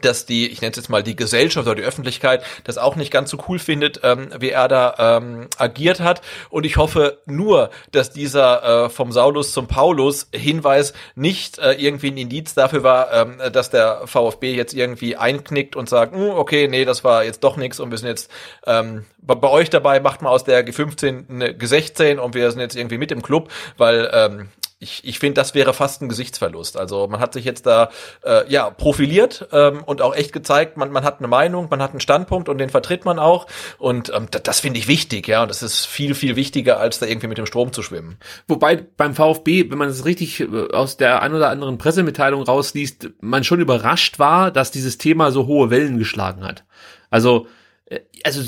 dass 0.02 0.26
die, 0.26 0.48
ich 0.48 0.60
nenne 0.60 0.72
es 0.72 0.76
jetzt 0.76 0.88
mal 0.88 1.02
die 1.02 1.16
Gesellschaft 1.16 1.66
oder 1.66 1.76
die 1.76 1.82
Öffentlichkeit, 1.82 2.42
das 2.64 2.78
auch 2.78 2.96
nicht 2.96 3.10
ganz 3.10 3.30
so 3.30 3.38
cool 3.48 3.58
findet, 3.58 4.00
ähm, 4.02 4.28
wie 4.38 4.50
er 4.50 4.68
da 4.68 5.18
ähm, 5.18 5.48
agiert 5.58 6.00
hat. 6.00 6.22
Und 6.50 6.66
ich 6.66 6.76
hoffe 6.76 7.18
nur, 7.26 7.70
dass 7.92 8.10
dieser 8.10 8.86
äh, 8.86 8.88
vom 8.90 9.12
Saulus 9.12 9.52
zum 9.52 9.66
Paulus 9.66 10.28
Hinweis 10.34 10.92
nicht 11.14 11.58
äh, 11.58 11.72
irgendwie 11.72 12.10
ein 12.10 12.16
Indiz 12.16 12.54
dafür 12.54 12.82
war, 12.82 13.12
ähm, 13.12 13.40
dass 13.52 13.70
der 13.70 14.06
VfB 14.06 14.54
jetzt 14.54 14.74
irgendwie 14.74 15.16
einknickt 15.16 15.76
und 15.76 15.88
sagt, 15.88 16.14
hm, 16.14 16.30
okay, 16.30 16.68
nee, 16.68 16.84
das 16.84 17.04
war 17.04 17.24
jetzt 17.24 17.44
doch 17.44 17.56
nichts 17.56 17.80
und 17.80 17.90
wir 17.90 17.98
sind 17.98 18.08
jetzt 18.08 18.30
ähm, 18.66 19.04
bei, 19.18 19.34
bei 19.34 19.48
euch 19.48 19.70
dabei, 19.70 20.00
macht 20.00 20.22
mal 20.22 20.30
aus 20.30 20.44
der 20.44 20.66
G15 20.66 21.30
eine 21.30 21.48
G16 21.52 22.18
und 22.18 22.34
wir 22.34 22.50
sind 22.50 22.60
jetzt 22.60 22.76
irgendwie 22.76 22.98
mit 22.98 23.12
im 23.12 23.22
Club, 23.22 23.50
weil 23.76 24.10
ähm, 24.12 24.48
ich, 24.78 25.02
ich 25.04 25.18
finde, 25.18 25.34
das 25.34 25.54
wäre 25.54 25.72
fast 25.72 26.02
ein 26.02 26.08
Gesichtsverlust. 26.08 26.76
Also 26.76 27.08
man 27.08 27.18
hat 27.18 27.32
sich 27.32 27.46
jetzt 27.46 27.64
da 27.64 27.88
äh, 28.22 28.50
ja 28.50 28.68
profiliert 28.68 29.48
ähm, 29.50 29.82
und 29.82 30.02
auch 30.02 30.14
echt 30.14 30.34
gezeigt, 30.34 30.76
man, 30.76 30.92
man 30.92 31.02
hat 31.02 31.18
eine 31.18 31.28
Meinung, 31.28 31.68
man 31.70 31.80
hat 31.80 31.92
einen 31.92 32.00
Standpunkt 32.00 32.50
und 32.50 32.58
den 32.58 32.68
vertritt 32.68 33.06
man 33.06 33.18
auch. 33.18 33.46
Und 33.78 34.12
ähm, 34.14 34.26
das, 34.30 34.42
das 34.42 34.60
finde 34.60 34.78
ich 34.78 34.86
wichtig, 34.86 35.28
ja. 35.28 35.42
Und 35.42 35.48
das 35.48 35.62
ist 35.62 35.86
viel, 35.86 36.14
viel 36.14 36.36
wichtiger, 36.36 36.78
als 36.78 36.98
da 36.98 37.06
irgendwie 37.06 37.28
mit 37.28 37.38
dem 37.38 37.46
Strom 37.46 37.72
zu 37.72 37.82
schwimmen. 37.82 38.18
Wobei 38.48 38.76
beim 38.76 39.14
VfB, 39.14 39.70
wenn 39.70 39.78
man 39.78 39.88
es 39.88 40.04
richtig 40.04 40.40
äh, 40.40 40.46
aus 40.72 40.98
der 40.98 41.22
ein 41.22 41.32
oder 41.32 41.48
anderen 41.48 41.78
Pressemitteilung 41.78 42.42
rausliest, 42.42 43.10
man 43.20 43.44
schon 43.44 43.60
überrascht 43.60 44.18
war, 44.18 44.50
dass 44.50 44.70
dieses 44.70 44.98
Thema 44.98 45.30
so 45.30 45.46
hohe 45.46 45.70
Wellen 45.70 45.98
geschlagen 45.98 46.44
hat. 46.44 46.64
Also, 47.08 47.46
äh, 47.86 48.00
also 48.24 48.42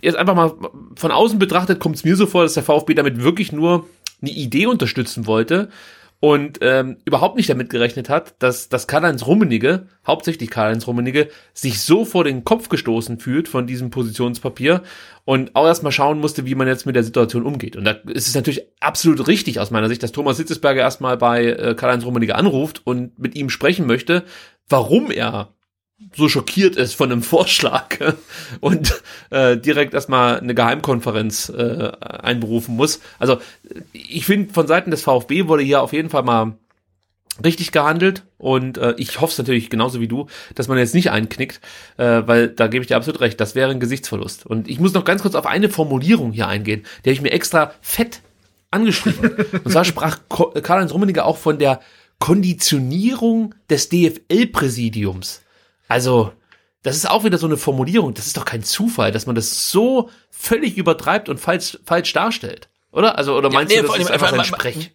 jetzt 0.00 0.16
einfach 0.16 0.34
mal 0.34 0.54
von 0.94 1.10
außen 1.10 1.38
betrachtet, 1.38 1.80
kommt 1.80 1.96
es 1.96 2.04
mir 2.04 2.16
so 2.16 2.26
vor, 2.26 2.42
dass 2.42 2.54
der 2.54 2.62
VfB 2.62 2.94
damit 2.94 3.22
wirklich 3.22 3.52
nur 3.52 3.86
eine 4.20 4.30
Idee 4.30 4.66
unterstützen 4.66 5.26
wollte 5.26 5.68
und 6.20 6.58
ähm, 6.62 6.96
überhaupt 7.04 7.36
nicht 7.36 7.48
damit 7.48 7.70
gerechnet 7.70 8.08
hat, 8.08 8.34
dass, 8.42 8.68
dass 8.68 8.88
Karl-Heinz 8.88 9.24
Rummenigge, 9.26 9.86
hauptsächlich 10.04 10.50
Karl-Heinz 10.50 10.86
Rummenigge, 10.86 11.28
sich 11.54 11.80
so 11.80 12.04
vor 12.04 12.24
den 12.24 12.42
Kopf 12.42 12.68
gestoßen 12.68 13.20
fühlt 13.20 13.46
von 13.46 13.68
diesem 13.68 13.90
Positionspapier 13.90 14.82
und 15.24 15.54
auch 15.54 15.66
erstmal 15.66 15.92
schauen 15.92 16.18
musste, 16.18 16.44
wie 16.44 16.56
man 16.56 16.66
jetzt 16.66 16.86
mit 16.86 16.96
der 16.96 17.04
Situation 17.04 17.44
umgeht. 17.44 17.76
Und 17.76 17.84
da 17.84 17.92
ist 17.92 18.26
es 18.26 18.34
natürlich 18.34 18.62
absolut 18.80 19.28
richtig 19.28 19.60
aus 19.60 19.70
meiner 19.70 19.88
Sicht, 19.88 20.02
dass 20.02 20.10
Thomas 20.10 20.38
Sitzesberger 20.38 20.80
erstmal 20.80 21.16
bei 21.16 21.46
äh, 21.46 21.74
Karl-Heinz 21.76 22.04
Rummenigge 22.04 22.34
anruft 22.34 22.82
und 22.84 23.16
mit 23.18 23.36
ihm 23.36 23.48
sprechen 23.48 23.86
möchte, 23.86 24.24
warum 24.68 25.12
er 25.12 25.54
so 26.16 26.28
schockiert 26.28 26.76
ist 26.76 26.94
von 26.94 27.10
einem 27.10 27.22
Vorschlag 27.24 27.96
und 28.60 29.02
äh, 29.30 29.56
direkt 29.56 29.94
erstmal 29.94 30.40
eine 30.40 30.54
Geheimkonferenz 30.54 31.48
äh, 31.48 31.92
einberufen 32.00 32.76
muss. 32.76 33.00
Also 33.18 33.38
ich 33.92 34.24
finde, 34.24 34.52
von 34.52 34.66
Seiten 34.66 34.90
des 34.90 35.02
VfB 35.02 35.48
wurde 35.48 35.62
hier 35.62 35.82
auf 35.82 35.92
jeden 35.92 36.10
Fall 36.10 36.22
mal 36.22 36.54
richtig 37.44 37.72
gehandelt 37.72 38.24
und 38.36 38.78
äh, 38.78 38.94
ich 38.96 39.20
hoffe 39.20 39.32
es 39.32 39.38
natürlich 39.38 39.70
genauso 39.70 40.00
wie 40.00 40.08
du, 40.08 40.26
dass 40.54 40.68
man 40.68 40.78
jetzt 40.78 40.94
nicht 40.94 41.10
einknickt, 41.10 41.60
äh, 41.96 42.22
weil 42.26 42.48
da 42.48 42.66
gebe 42.66 42.82
ich 42.82 42.88
dir 42.88 42.96
absolut 42.96 43.20
recht, 43.20 43.40
das 43.40 43.54
wäre 43.54 43.70
ein 43.70 43.80
Gesichtsverlust. 43.80 44.44
Und 44.44 44.68
ich 44.68 44.80
muss 44.80 44.92
noch 44.92 45.04
ganz 45.04 45.22
kurz 45.22 45.34
auf 45.34 45.46
eine 45.46 45.68
Formulierung 45.68 46.32
hier 46.32 46.48
eingehen, 46.48 46.84
die 47.04 47.10
habe 47.10 47.14
ich 47.14 47.22
mir 47.22 47.30
extra 47.30 47.72
fett 47.80 48.22
angeschrieben. 48.70 49.36
und 49.64 49.70
zwar 49.70 49.84
sprach 49.84 50.18
Karl-Heinz 50.28 50.92
Rummenigge 50.92 51.24
auch 51.24 51.36
von 51.36 51.58
der 51.58 51.80
Konditionierung 52.18 53.54
des 53.70 53.88
DFL-Präsidiums. 53.88 55.42
Also, 55.88 56.32
das 56.82 56.96
ist 56.96 57.10
auch 57.10 57.24
wieder 57.24 57.38
so 57.38 57.46
eine 57.46 57.56
Formulierung. 57.56 58.14
Das 58.14 58.26
ist 58.26 58.36
doch 58.36 58.44
kein 58.44 58.62
Zufall, 58.62 59.10
dass 59.10 59.26
man 59.26 59.34
das 59.34 59.70
so 59.70 60.10
völlig 60.30 60.76
übertreibt 60.76 61.28
und 61.28 61.38
falsch, 61.38 61.78
falsch 61.84 62.12
darstellt. 62.12 62.68
Oder? 62.92 63.18
Also, 63.18 63.36
oder 63.36 63.50
meinst 63.50 63.74
ja, 63.74 63.82
nee, 63.82 63.88
du, 63.88 63.92
das 63.92 64.02
ist 64.02 64.10
einfach 64.10 64.30
sein 64.30 64.44
Sprech? 64.44 64.92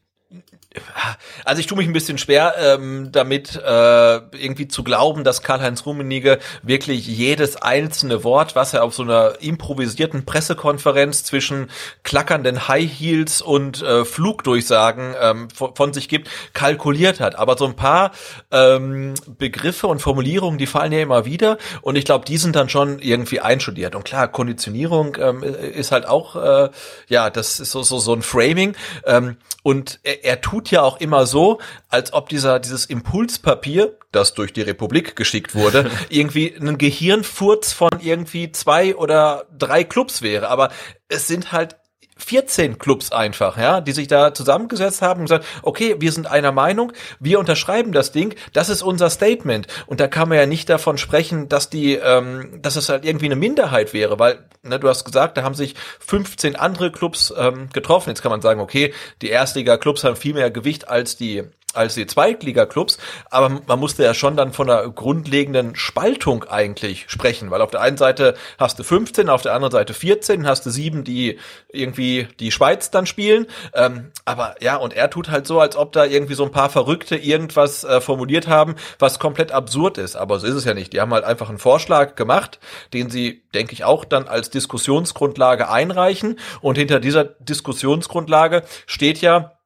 Also 1.45 1.59
ich 1.59 1.67
tue 1.67 1.77
mich 1.77 1.87
ein 1.87 1.93
bisschen 1.93 2.17
schwer 2.17 2.55
ähm, 2.57 3.09
damit, 3.11 3.55
äh, 3.55 4.15
irgendwie 4.15 4.67
zu 4.67 4.83
glauben, 4.83 5.23
dass 5.23 5.43
Karl-Heinz 5.43 5.85
Rummenigge 5.85 6.39
wirklich 6.61 7.05
jedes 7.05 7.57
einzelne 7.57 8.23
Wort, 8.23 8.55
was 8.55 8.73
er 8.73 8.83
auf 8.83 8.93
so 8.93 9.03
einer 9.03 9.35
improvisierten 9.41 10.25
Pressekonferenz 10.25 11.23
zwischen 11.23 11.69
klackernden 12.03 12.67
High 12.67 12.89
Heels 12.89 13.41
und 13.41 13.81
äh, 13.81 14.05
Flugdurchsagen 14.05 15.15
ähm, 15.19 15.49
von, 15.49 15.75
von, 15.75 15.93
sich 15.93 16.09
gibt, 16.09 16.29
kalkuliert 16.53 17.19
hat. 17.19 17.35
Aber 17.35 17.57
so 17.57 17.65
ein 17.65 17.75
paar 17.75 18.11
ähm, 18.51 19.13
Begriffe 19.37 19.87
und 19.87 19.99
Formulierungen, 20.01 20.57
die 20.57 20.67
fallen 20.67 20.91
ja 20.91 21.01
immer 21.01 21.25
wieder 21.25 21.57
und 21.81 21.95
ich 21.97 22.05
glaube, 22.05 22.25
die 22.25 22.37
sind 22.37 22.55
dann 22.55 22.69
schon 22.69 22.99
irgendwie 22.99 23.41
einstudiert. 23.41 23.95
Und 23.95 24.05
klar, 24.05 24.27
Konditionierung 24.27 25.17
ähm, 25.19 25.43
ist 25.43 25.91
halt 25.91 26.07
auch, 26.07 26.35
äh, 26.35 26.69
ja, 27.07 27.29
das 27.29 27.59
ist 27.59 27.71
so, 27.71 27.83
so, 27.83 27.99
so 27.99 28.13
ein 28.13 28.21
Framing 28.21 28.75
ähm, 29.05 29.37
und 29.61 29.99
er, 30.03 30.23
er 30.23 30.41
tut 30.41 30.62
tut 30.63 30.71
ja 30.71 30.81
auch 30.81 30.99
immer 31.01 31.25
so, 31.25 31.59
als 31.89 32.13
ob 32.13 32.29
dieser, 32.29 32.59
dieses 32.59 32.85
Impulspapier, 32.85 33.97
das 34.13 34.33
durch 34.33 34.53
die 34.53 34.61
Republik 34.61 35.15
geschickt 35.17 35.55
wurde, 35.55 35.91
irgendwie 36.09 36.55
ein 36.55 36.77
Gehirnfurz 36.77 37.73
von 37.73 37.89
irgendwie 37.99 38.51
zwei 38.51 38.95
oder 38.95 39.45
drei 39.57 39.83
Clubs 39.83 40.21
wäre. 40.21 40.47
Aber 40.47 40.71
es 41.09 41.27
sind 41.27 41.51
halt 41.51 41.75
14 42.23 42.79
Clubs 42.79 43.11
einfach, 43.11 43.57
ja, 43.57 43.81
die 43.81 43.91
sich 43.91 44.07
da 44.07 44.33
zusammengesetzt 44.33 45.01
haben 45.01 45.21
und 45.21 45.25
gesagt, 45.25 45.45
okay, 45.61 45.95
wir 45.99 46.11
sind 46.11 46.27
einer 46.27 46.51
Meinung, 46.51 46.93
wir 47.19 47.39
unterschreiben 47.39 47.91
das 47.91 48.11
Ding, 48.11 48.35
das 48.53 48.69
ist 48.69 48.81
unser 48.81 49.09
Statement. 49.09 49.67
Und 49.87 49.99
da 49.99 50.07
kann 50.07 50.29
man 50.29 50.37
ja 50.37 50.45
nicht 50.45 50.69
davon 50.69 50.97
sprechen, 50.97 51.49
dass 51.49 51.69
die, 51.69 51.95
ähm, 51.95 52.59
dass 52.61 52.75
es 52.75 52.89
halt 52.89 53.05
irgendwie 53.05 53.25
eine 53.25 53.35
Minderheit 53.35 53.93
wäre, 53.93 54.19
weil, 54.19 54.39
ne, 54.61 54.79
du 54.79 54.87
hast 54.87 55.03
gesagt, 55.05 55.37
da 55.37 55.43
haben 55.43 55.55
sich 55.55 55.75
15 55.99 56.55
andere 56.55 56.91
Clubs 56.91 57.33
ähm, 57.37 57.69
getroffen. 57.73 58.09
Jetzt 58.09 58.21
kann 58.21 58.31
man 58.31 58.41
sagen, 58.41 58.61
okay, 58.61 58.93
die 59.21 59.29
Erstliga-Clubs 59.29 60.03
haben 60.03 60.15
viel 60.15 60.33
mehr 60.33 60.51
Gewicht 60.51 60.87
als 60.87 61.17
die 61.17 61.43
als 61.73 61.95
die 61.95 62.05
Zweitliga-Clubs, 62.05 62.97
aber 63.29 63.61
man 63.67 63.79
musste 63.79 64.03
ja 64.03 64.13
schon 64.13 64.37
dann 64.37 64.53
von 64.53 64.69
einer 64.69 64.89
grundlegenden 64.89 65.75
Spaltung 65.75 66.43
eigentlich 66.45 67.05
sprechen, 67.07 67.51
weil 67.51 67.61
auf 67.61 67.71
der 67.71 67.81
einen 67.81 67.97
Seite 67.97 68.35
hast 68.57 68.79
du 68.79 68.83
15, 68.83 69.29
auf 69.29 69.41
der 69.41 69.53
anderen 69.53 69.71
Seite 69.71 69.93
14, 69.93 70.47
hast 70.47 70.65
du 70.65 70.69
sieben, 70.69 71.03
die 71.03 71.39
irgendwie 71.69 72.27
die 72.39 72.51
Schweiz 72.51 72.91
dann 72.91 73.05
spielen, 73.05 73.47
ähm, 73.73 74.11
aber 74.25 74.55
ja, 74.61 74.75
und 74.75 74.93
er 74.93 75.09
tut 75.09 75.29
halt 75.29 75.47
so, 75.47 75.59
als 75.59 75.75
ob 75.75 75.91
da 75.91 76.05
irgendwie 76.05 76.35
so 76.35 76.43
ein 76.43 76.51
paar 76.51 76.69
Verrückte 76.69 77.15
irgendwas 77.15 77.83
äh, 77.83 78.01
formuliert 78.01 78.47
haben, 78.47 78.75
was 78.99 79.19
komplett 79.19 79.51
absurd 79.51 79.97
ist, 79.97 80.15
aber 80.15 80.39
so 80.39 80.47
ist 80.47 80.55
es 80.55 80.65
ja 80.65 80.73
nicht. 80.73 80.93
Die 80.93 81.01
haben 81.01 81.13
halt 81.13 81.23
einfach 81.23 81.49
einen 81.49 81.57
Vorschlag 81.57 82.15
gemacht, 82.15 82.59
den 82.93 83.09
sie, 83.09 83.43
denke 83.53 83.73
ich, 83.73 83.83
auch 83.83 84.05
dann 84.05 84.27
als 84.27 84.49
Diskussionsgrundlage 84.49 85.69
einreichen. 85.69 86.39
Und 86.61 86.77
hinter 86.77 86.99
dieser 86.99 87.23
Diskussionsgrundlage 87.23 88.63
steht 88.85 89.21
ja, 89.21 89.57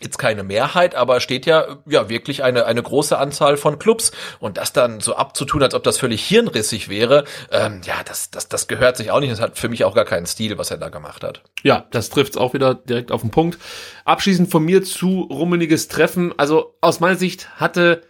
jetzt 0.00 0.18
keine 0.18 0.42
Mehrheit, 0.42 0.94
aber 0.94 1.20
steht 1.20 1.46
ja 1.46 1.78
ja 1.86 2.08
wirklich 2.08 2.42
eine 2.42 2.66
eine 2.66 2.82
große 2.82 3.16
Anzahl 3.16 3.56
von 3.56 3.78
Clubs 3.78 4.12
und 4.40 4.58
das 4.58 4.72
dann 4.72 5.00
so 5.00 5.16
abzutun, 5.16 5.62
als 5.62 5.74
ob 5.74 5.82
das 5.84 5.98
völlig 5.98 6.22
hirnrissig 6.22 6.88
wäre, 6.88 7.24
ähm, 7.50 7.80
ja, 7.84 7.94
das 8.04 8.30
das 8.30 8.48
das 8.48 8.68
gehört 8.68 8.96
sich 8.96 9.10
auch 9.10 9.20
nicht. 9.20 9.32
Das 9.32 9.40
hat 9.40 9.58
für 9.58 9.68
mich 9.68 9.84
auch 9.84 9.94
gar 9.94 10.04
keinen 10.04 10.26
Stil, 10.26 10.58
was 10.58 10.70
er 10.70 10.78
da 10.78 10.90
gemacht 10.90 11.24
hat. 11.24 11.42
Ja, 11.62 11.86
das 11.90 12.10
trifft's 12.10 12.36
auch 12.36 12.52
wieder 12.52 12.74
direkt 12.74 13.10
auf 13.10 13.22
den 13.22 13.30
Punkt. 13.30 13.58
Abschließend 14.04 14.50
von 14.50 14.64
mir 14.64 14.82
zu 14.82 15.22
rummeniges 15.30 15.88
Treffen. 15.88 16.34
Also 16.36 16.74
aus 16.80 17.00
meiner 17.00 17.16
Sicht 17.16 17.48
hatte 17.58 18.02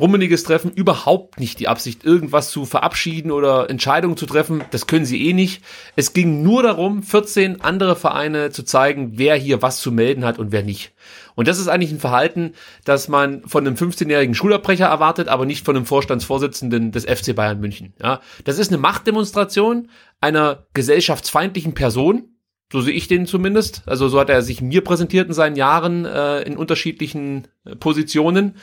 rummeniges 0.00 0.44
Treffen 0.44 0.72
überhaupt 0.72 1.38
nicht 1.38 1.60
die 1.60 1.68
Absicht, 1.68 2.04
irgendwas 2.04 2.50
zu 2.50 2.64
verabschieden 2.64 3.30
oder 3.30 3.68
Entscheidungen 3.68 4.16
zu 4.16 4.26
treffen. 4.26 4.64
Das 4.70 4.86
können 4.86 5.04
sie 5.04 5.28
eh 5.28 5.32
nicht. 5.32 5.62
Es 5.96 6.12
ging 6.12 6.42
nur 6.42 6.62
darum, 6.62 7.02
14 7.02 7.60
andere 7.60 7.96
Vereine 7.96 8.50
zu 8.50 8.62
zeigen, 8.62 9.12
wer 9.18 9.36
hier 9.36 9.62
was 9.62 9.80
zu 9.80 9.92
melden 9.92 10.24
hat 10.24 10.38
und 10.38 10.52
wer 10.52 10.62
nicht. 10.62 10.92
Und 11.34 11.48
das 11.48 11.58
ist 11.58 11.68
eigentlich 11.68 11.92
ein 11.92 12.00
Verhalten, 12.00 12.54
das 12.84 13.08
man 13.08 13.42
von 13.46 13.66
einem 13.66 13.76
15-jährigen 13.76 14.34
Schulabbrecher 14.34 14.86
erwartet, 14.86 15.28
aber 15.28 15.46
nicht 15.46 15.64
von 15.64 15.76
einem 15.76 15.86
Vorstandsvorsitzenden 15.86 16.92
des 16.92 17.04
FC 17.04 17.34
Bayern 17.34 17.60
München. 17.60 17.94
Ja, 18.02 18.20
das 18.44 18.58
ist 18.58 18.70
eine 18.70 18.78
Machtdemonstration 18.78 19.88
einer 20.20 20.66
gesellschaftsfeindlichen 20.74 21.74
Person, 21.74 22.30
so 22.72 22.80
sehe 22.80 22.94
ich 22.94 23.08
den 23.08 23.26
zumindest. 23.26 23.82
Also 23.86 24.08
so 24.08 24.20
hat 24.20 24.30
er 24.30 24.42
sich 24.42 24.60
mir 24.60 24.82
präsentiert 24.82 25.28
in 25.28 25.34
seinen 25.34 25.56
Jahren 25.56 26.04
äh, 26.04 26.42
in 26.42 26.56
unterschiedlichen 26.56 27.48
äh, 27.64 27.74
Positionen. 27.74 28.56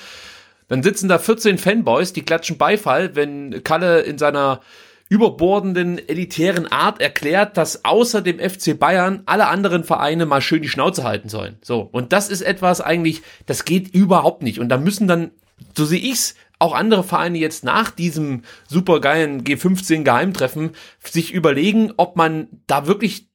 Dann 0.68 0.84
sitzen 0.84 1.08
da 1.08 1.18
14 1.18 1.58
Fanboys, 1.58 2.14
die 2.14 2.24
klatschen 2.24 2.58
Beifall, 2.58 3.16
wenn 3.16 3.64
Kalle 3.64 4.02
in 4.02 4.18
seiner 4.18 4.62
überbordenden, 5.10 6.06
elitären 6.10 6.68
Art 6.68 7.02
erklärt, 7.02 7.56
dass 7.56 7.86
außer 7.86 8.22
dem 8.22 8.40
FC 8.40 8.78
Bayern 8.78 9.24
alle 9.26 9.48
anderen 9.48 9.84
Vereine 9.84 10.26
mal 10.26 10.42
schön 10.42 10.62
die 10.62 10.70
Schnauze 10.70 11.04
halten 11.04 11.30
sollen. 11.30 11.58
So. 11.62 11.82
Und 11.92 12.12
das 12.12 12.30
ist 12.30 12.42
etwas 12.42 12.82
eigentlich, 12.82 13.22
das 13.46 13.64
geht 13.64 13.94
überhaupt 13.94 14.44
nicht. 14.44 14.60
Und 14.60 14.70
da 14.70 14.78
müssen 14.78 15.08
dann, 15.08 15.32
so 15.76 15.86
sehe 15.86 16.00
ich's, 16.00 16.36
auch 16.60 16.74
andere 16.74 17.04
Vereine 17.04 17.38
jetzt 17.38 17.64
nach 17.64 17.92
diesem 17.92 18.42
supergeilen 18.68 19.44
G15 19.44 20.04
Geheimtreffen 20.04 20.72
sich 21.04 21.32
überlegen, 21.32 21.94
ob 21.98 22.16
man 22.16 22.48
da 22.66 22.88
wirklich 22.88 23.27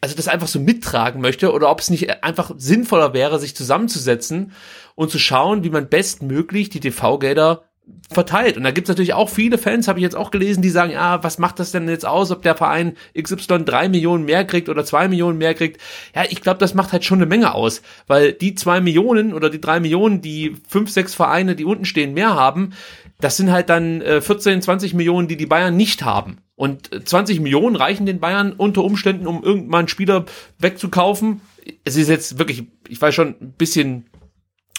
also 0.00 0.14
das 0.14 0.28
einfach 0.28 0.48
so 0.48 0.60
mittragen 0.60 1.20
möchte 1.20 1.52
oder 1.52 1.70
ob 1.70 1.80
es 1.80 1.90
nicht 1.90 2.22
einfach 2.22 2.52
sinnvoller 2.56 3.14
wäre, 3.14 3.38
sich 3.38 3.56
zusammenzusetzen 3.56 4.52
und 4.94 5.10
zu 5.10 5.18
schauen, 5.18 5.64
wie 5.64 5.70
man 5.70 5.88
bestmöglich 5.88 6.70
die 6.70 6.80
TV-Gelder 6.80 7.64
verteilt. 8.10 8.56
Und 8.56 8.64
da 8.64 8.70
gibt's 8.70 8.88
natürlich 8.88 9.14
auch 9.14 9.28
viele 9.28 9.58
Fans, 9.58 9.88
habe 9.88 9.98
ich 9.98 10.02
jetzt 10.02 10.16
auch 10.16 10.30
gelesen, 10.30 10.62
die 10.62 10.70
sagen, 10.70 10.92
ja, 10.92 11.22
was 11.24 11.38
macht 11.38 11.58
das 11.58 11.72
denn 11.72 11.88
jetzt 11.88 12.06
aus, 12.06 12.30
ob 12.30 12.42
der 12.42 12.54
Verein 12.54 12.96
XY 13.20 13.64
drei 13.64 13.88
Millionen 13.88 14.24
mehr 14.24 14.44
kriegt 14.44 14.68
oder 14.68 14.84
zwei 14.84 15.08
Millionen 15.08 15.38
mehr 15.38 15.54
kriegt. 15.54 15.80
Ja, 16.14 16.24
ich 16.28 16.40
glaube, 16.40 16.58
das 16.58 16.74
macht 16.74 16.92
halt 16.92 17.04
schon 17.04 17.18
eine 17.18 17.26
Menge 17.26 17.54
aus, 17.54 17.82
weil 18.06 18.32
die 18.32 18.54
zwei 18.54 18.80
Millionen 18.80 19.32
oder 19.32 19.50
die 19.50 19.60
drei 19.60 19.80
Millionen, 19.80 20.20
die 20.20 20.56
fünf, 20.68 20.90
sechs 20.90 21.14
Vereine, 21.14 21.56
die 21.56 21.64
unten 21.64 21.84
stehen, 21.84 22.14
mehr 22.14 22.34
haben, 22.34 22.72
das 23.20 23.36
sind 23.36 23.50
halt 23.50 23.68
dann 23.68 24.00
äh, 24.00 24.20
14, 24.20 24.62
20 24.62 24.94
Millionen, 24.94 25.28
die 25.28 25.36
die 25.36 25.46
Bayern 25.46 25.76
nicht 25.76 26.04
haben. 26.04 26.38
Und 26.58 26.90
20 27.08 27.38
Millionen 27.38 27.76
reichen 27.76 28.04
den 28.04 28.18
Bayern 28.18 28.52
unter 28.52 28.82
Umständen, 28.82 29.28
um 29.28 29.44
irgendwann 29.44 29.78
einen 29.78 29.88
Spieler 29.88 30.24
wegzukaufen. 30.58 31.40
Es 31.84 31.94
ist 31.94 32.08
jetzt 32.08 32.40
wirklich, 32.40 32.64
ich 32.88 33.00
weiß 33.00 33.14
schon, 33.14 33.36
ein 33.40 33.52
bisschen 33.56 34.06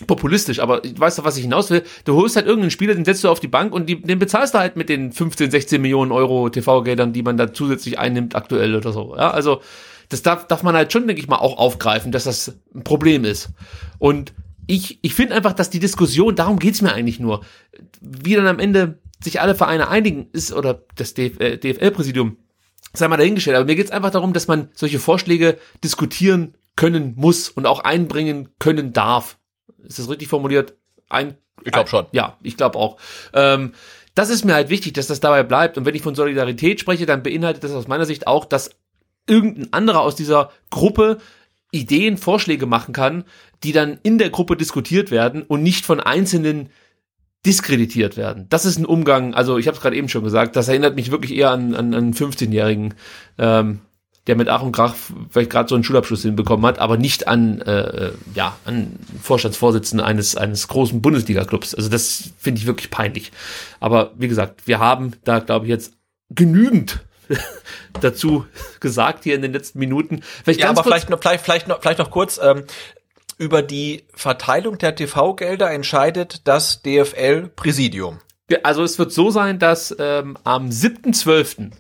populistisch, 0.08 0.60
aber 0.60 0.84
ich 0.84 1.00
weiß 1.00 1.16
doch, 1.16 1.24
was 1.24 1.38
ich 1.38 1.44
hinaus 1.44 1.72
will. 1.72 1.84
Du 2.04 2.16
holst 2.16 2.36
halt 2.36 2.48
irgendeinen 2.48 2.72
Spieler, 2.72 2.96
den 2.96 3.06
setzt 3.06 3.24
du 3.24 3.30
auf 3.30 3.40
die 3.40 3.48
Bank 3.48 3.72
und 3.74 3.88
die, 3.88 4.02
den 4.02 4.20
bezahlst 4.20 4.56
du 4.56 4.60
halt 4.60 4.76
mit 4.76 4.90
den 4.90 5.14
15, 5.14 5.52
16 5.52 5.82
Millionen 5.82 6.12
Euro 6.12 6.50
TV-Geldern, 6.50 7.14
die 7.14 7.24
man 7.24 7.38
da 7.38 7.54
zusätzlich 7.54 7.98
einnimmt 7.98 8.36
aktuell 8.36 8.76
oder 8.76 8.92
so. 8.92 9.16
Ja, 9.16 9.32
also 9.32 9.62
das 10.10 10.22
darf, 10.22 10.48
darf 10.48 10.64
man 10.64 10.76
halt 10.76 10.92
schon, 10.92 11.08
denke 11.08 11.22
ich 11.22 11.30
mal, 11.30 11.38
auch 11.38 11.58
aufgreifen, 11.58 12.12
dass 12.12 12.26
das 12.26 12.58
ein 12.76 12.84
Problem 12.84 13.24
ist. 13.24 13.52
Und 14.00 14.34
ich, 14.68 15.00
ich 15.02 15.14
finde 15.14 15.34
einfach, 15.34 15.54
dass 15.54 15.70
die 15.70 15.80
Diskussion, 15.80 16.36
darum 16.36 16.60
geht's 16.60 16.82
mir 16.82 16.92
eigentlich 16.92 17.22
nur, 17.22 17.40
wie 18.02 18.36
dann 18.36 18.48
am 18.48 18.60
Ende 18.60 19.00
sich 19.24 19.42
alle 19.42 19.56
Vereine 19.56 19.90
einigen, 19.90 20.30
ist, 20.32 20.54
oder 20.54 20.84
das 20.96 21.14
DF, 21.14 21.40
äh, 21.40 21.58
DFL-Präsidium, 21.58 22.38
sei 22.94 23.08
mal 23.08 23.18
dahingestellt, 23.18 23.58
aber 23.58 23.66
mir 23.66 23.76
geht's 23.76 23.92
einfach 23.92 24.12
darum, 24.12 24.34
dass 24.34 24.48
man 24.48 24.70
solche 24.74 25.00
Vorschläge 25.00 25.58
diskutieren 25.84 26.56
können 26.76 27.14
muss 27.18 27.50
und 27.50 27.66
auch 27.66 27.82
einbringen 27.82 28.50
können 28.58 28.94
darf 28.94 29.40
ist 29.84 30.00
das 30.00 30.10
richtig 30.10 30.28
formuliert? 30.28 30.76
Ein, 31.10 31.36
ich 31.64 31.72
glaube 31.72 31.90
schon. 31.90 32.06
Ja, 32.12 32.38
ich 32.42 32.58
glaube 32.58 32.78
auch. 32.78 32.98
Ähm, 33.34 33.74
das 34.16 34.30
ist 34.30 34.46
mir 34.46 34.54
halt 34.54 34.70
wichtig, 34.70 34.94
dass 34.94 35.08
das 35.08 35.20
dabei 35.20 35.44
bleibt. 35.44 35.78
Und 35.78 35.86
wenn 35.86 35.96
ich 35.96 36.02
von 36.02 36.16
Solidarität 36.16 36.80
spreche, 36.80 37.06
dann 37.06 37.24
beinhaltet 37.24 37.64
das 37.64 37.72
aus 37.72 37.88
meiner 37.88 38.06
Sicht 38.06 38.28
auch, 38.28 38.46
dass 38.46 38.72
irgendein 39.28 39.72
anderer 39.74 40.02
aus 40.02 40.16
dieser 40.16 40.52
Gruppe 40.70 41.20
Ideen, 41.72 42.18
Vorschläge 42.18 42.66
machen 42.66 42.94
kann, 42.94 43.26
die 43.64 43.72
dann 43.72 44.00
in 44.02 44.18
der 44.18 44.32
Gruppe 44.32 44.58
diskutiert 44.58 45.12
werden 45.12 45.44
und 45.44 45.62
nicht 45.62 45.86
von 45.86 46.00
einzelnen 46.00 46.70
diskreditiert 47.46 48.18
werden. 48.18 48.48
Das 48.50 48.66
ist 48.66 48.78
ein 48.78 48.86
Umgang, 48.86 49.34
also 49.34 49.58
ich 49.58 49.68
habe 49.68 49.76
es 49.76 49.82
gerade 49.82 49.96
eben 49.96 50.10
schon 50.10 50.24
gesagt, 50.24 50.56
das 50.56 50.68
erinnert 50.68 50.96
mich 50.96 51.12
wirklich 51.12 51.34
eher 51.36 51.52
an, 51.52 51.74
an, 51.74 51.94
an 51.94 52.04
einen 52.04 52.14
15-Jährigen. 52.14 52.96
Ähm, 53.38 53.82
der 54.28 54.36
mit 54.36 54.48
Ach 54.48 54.62
und 54.62 54.74
Krach 54.74 54.94
vielleicht 55.32 55.50
gerade 55.50 55.68
so 55.68 55.74
einen 55.74 55.84
Schulabschluss 55.84 56.22
hinbekommen 56.22 56.64
hat, 56.64 56.78
aber 56.78 56.98
nicht 56.98 57.28
an, 57.28 57.62
äh, 57.62 58.12
ja, 58.36 58.56
an 58.64 59.00
Vorstandsvorsitzenden 59.24 60.06
eines, 60.06 60.36
eines 60.36 60.68
großen 60.68 61.02
Bundesliga-Clubs. 61.02 61.74
Also 61.74 61.90
das 61.90 62.30
finde 62.38 62.62
ich 62.62 62.68
wirklich 62.68 62.92
peinlich. 62.92 63.32
Aber 63.80 64.12
wie 64.18 64.28
gesagt, 64.28 64.68
wir 64.68 64.78
haben 64.78 65.14
da, 65.24 65.40
glaube 65.40 65.66
ich, 65.66 65.70
jetzt 65.70 65.94
genügend 66.30 67.00
dazu 68.02 68.46
gesagt 68.80 69.24
hier 69.24 69.34
in 69.34 69.42
den 69.42 69.54
letzten 69.54 69.80
Minuten. 69.80 70.22
Vielleicht 70.44 70.60
ja, 70.60 70.70
aber 70.70 70.84
vielleicht 70.84 71.10
noch, 71.10 71.20
vielleicht, 71.20 71.44
vielleicht, 71.44 71.68
noch, 71.68 71.82
vielleicht 71.82 72.00
noch 72.00 72.12
kurz, 72.12 72.40
ähm, 72.44 72.66
über 73.40 73.64
die 73.64 74.04
Verteilung 74.14 74.78
der 74.78 74.96
TV-Gelder 74.96 75.72
entscheidet 75.72 76.48
das 76.48 76.84
DFL-Präsidium. 76.84 78.20
Also 78.64 78.84
es 78.84 79.00
wird 79.00 79.12
so 79.12 79.32
sein, 79.32 79.58
dass 79.60 79.96
ähm, 79.98 80.38
am 80.44 80.70
7.12 80.70 81.72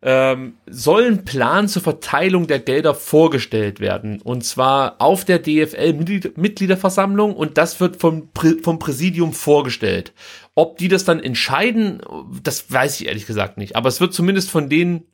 ähm, 0.00 0.54
soll 0.66 1.06
ein 1.06 1.24
Plan 1.24 1.66
zur 1.68 1.82
Verteilung 1.82 2.46
der 2.46 2.60
Gelder 2.60 2.94
vorgestellt 2.94 3.80
werden. 3.80 4.20
Und 4.22 4.44
zwar 4.44 5.00
auf 5.00 5.24
der 5.24 5.38
DFL-Mitgliederversammlung 5.40 7.34
und 7.34 7.58
das 7.58 7.80
wird 7.80 7.96
vom, 7.96 8.28
vom 8.62 8.78
Präsidium 8.78 9.32
vorgestellt. 9.32 10.12
Ob 10.54 10.76
die 10.78 10.88
das 10.88 11.04
dann 11.04 11.20
entscheiden, 11.20 12.02
das 12.42 12.70
weiß 12.70 13.00
ich 13.00 13.08
ehrlich 13.08 13.26
gesagt 13.26 13.56
nicht. 13.56 13.74
Aber 13.74 13.88
es 13.88 14.00
wird 14.00 14.12
zumindest 14.12 14.50
von 14.50 14.68
denen 14.68 15.06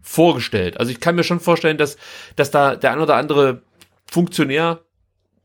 vorgestellt. 0.00 0.78
Also 0.78 0.92
ich 0.92 1.00
kann 1.00 1.16
mir 1.16 1.24
schon 1.24 1.40
vorstellen, 1.40 1.78
dass, 1.78 1.96
dass 2.36 2.50
da 2.50 2.76
der 2.76 2.92
ein 2.92 3.00
oder 3.00 3.16
andere 3.16 3.62
Funktionär 4.06 4.84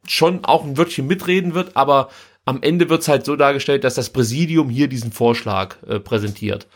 schon 0.08 0.44
auch 0.46 0.64
ein 0.64 0.78
Wörtchen 0.78 1.08
mitreden 1.08 1.54
wird, 1.54 1.76
aber 1.76 2.10
am 2.46 2.62
Ende 2.62 2.90
wird 2.90 3.02
es 3.02 3.08
halt 3.08 3.26
so 3.26 3.36
dargestellt, 3.36 3.84
dass 3.84 3.96
das 3.96 4.10
Präsidium 4.10 4.70
hier 4.70 4.88
diesen 4.88 5.12
Vorschlag 5.12 5.76
äh, 5.88 6.00
präsentiert. 6.00 6.68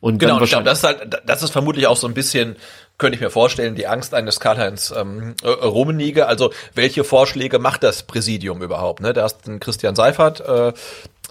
Und 0.00 0.18
genau, 0.18 0.40
ich 0.40 0.50
glaube, 0.50 0.64
das 0.64 0.78
ist 0.78 0.84
halt, 0.84 1.22
das 1.24 1.44
ist 1.44 1.50
vermutlich 1.50 1.86
auch 1.86 1.96
so 1.96 2.08
ein 2.08 2.14
bisschen, 2.14 2.56
könnte 2.98 3.14
ich 3.14 3.20
mir 3.20 3.30
vorstellen, 3.30 3.76
die 3.76 3.86
Angst 3.86 4.14
eines 4.14 4.40
Karl-Heinz 4.40 4.92
ähm, 4.96 5.36
äh, 5.44 5.48
Rummenigge. 5.48 6.26
Also, 6.26 6.52
welche 6.74 7.04
Vorschläge 7.04 7.60
macht 7.60 7.84
das 7.84 8.02
Präsidium 8.02 8.62
überhaupt? 8.62 9.00
Ne? 9.00 9.12
Da 9.12 9.24
ist 9.24 9.46
ein 9.46 9.60
Christian 9.60 9.94
Seifert, 9.94 10.40
äh, 10.40 10.72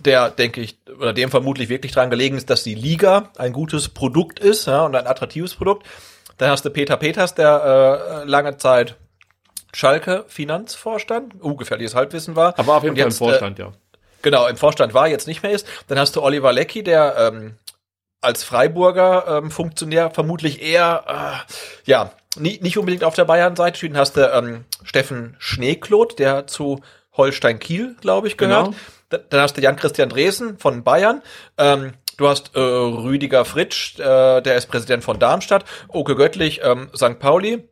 der, 0.05 0.29
denke 0.29 0.61
ich, 0.61 0.77
oder 0.97 1.11
dem 1.11 1.29
vermutlich 1.29 1.67
wirklich 1.67 1.91
dran 1.91 2.09
gelegen 2.09 2.37
ist, 2.37 2.49
dass 2.49 2.63
die 2.63 2.73
Liga 2.75 3.29
ein 3.37 3.51
gutes 3.51 3.89
Produkt 3.89 4.39
ist 4.39 4.67
ja, 4.67 4.85
und 4.85 4.95
ein 4.95 5.05
attraktives 5.05 5.55
Produkt. 5.55 5.85
Dann 6.37 6.49
hast 6.49 6.63
du 6.63 6.69
Peter 6.69 6.95
Peters, 6.95 7.35
der 7.35 8.23
äh, 8.23 8.29
lange 8.29 8.55
Zeit 8.55 8.95
Schalke 9.73 10.25
Finanzvorstand, 10.27 11.35
uh, 11.43 11.55
gefährliches 11.55 11.95
Halbwissen 11.95 12.35
war. 12.35 12.57
Aber 12.57 12.75
auf 12.75 12.83
jeden 12.83 12.95
Fall 12.95 13.05
im 13.05 13.11
Vorstand, 13.11 13.59
äh, 13.59 13.63
ja. 13.63 13.71
Genau, 14.21 14.47
im 14.47 14.57
Vorstand 14.57 14.93
war, 14.93 15.07
jetzt 15.07 15.27
nicht 15.27 15.43
mehr 15.43 15.51
ist. 15.51 15.67
Dann 15.87 15.97
hast 15.97 16.15
du 16.15 16.21
Oliver 16.21 16.53
Leckie, 16.53 16.83
der 16.83 17.15
ähm, 17.17 17.55
als 18.21 18.43
Freiburger 18.43 19.25
ähm, 19.27 19.51
Funktionär 19.51 20.11
vermutlich 20.11 20.61
eher, 20.61 21.03
äh, 21.07 21.89
ja, 21.89 22.11
nie, 22.37 22.59
nicht 22.61 22.77
unbedingt 22.77 23.03
auf 23.03 23.15
der 23.15 23.25
Bayern-Seite 23.25 23.77
stehen. 23.77 23.97
Hast 23.97 24.15
du 24.15 24.31
ähm, 24.31 24.65
Steffen 24.83 25.35
Schneeklot, 25.39 26.19
der 26.19 26.47
zu 26.47 26.81
Holstein 27.13 27.59
Kiel, 27.59 27.95
glaube 27.99 28.27
ich, 28.27 28.37
gehört. 28.37 28.75
Genau. 29.09 29.23
Dann 29.29 29.41
hast 29.41 29.57
du 29.57 29.61
Jan-Christian 29.61 30.09
Dresen 30.09 30.57
von 30.57 30.83
Bayern. 30.83 31.21
Ähm, 31.57 31.93
du 32.17 32.29
hast 32.29 32.55
äh, 32.55 32.59
Rüdiger 32.59 33.43
Fritsch, 33.43 33.99
äh, 33.99 34.41
der 34.41 34.55
ist 34.55 34.67
Präsident 34.67 35.03
von 35.03 35.19
Darmstadt. 35.19 35.65
Oke 35.89 36.15
Göttlich, 36.15 36.61
ähm, 36.63 36.89
St. 36.95 37.19
Pauli. 37.19 37.67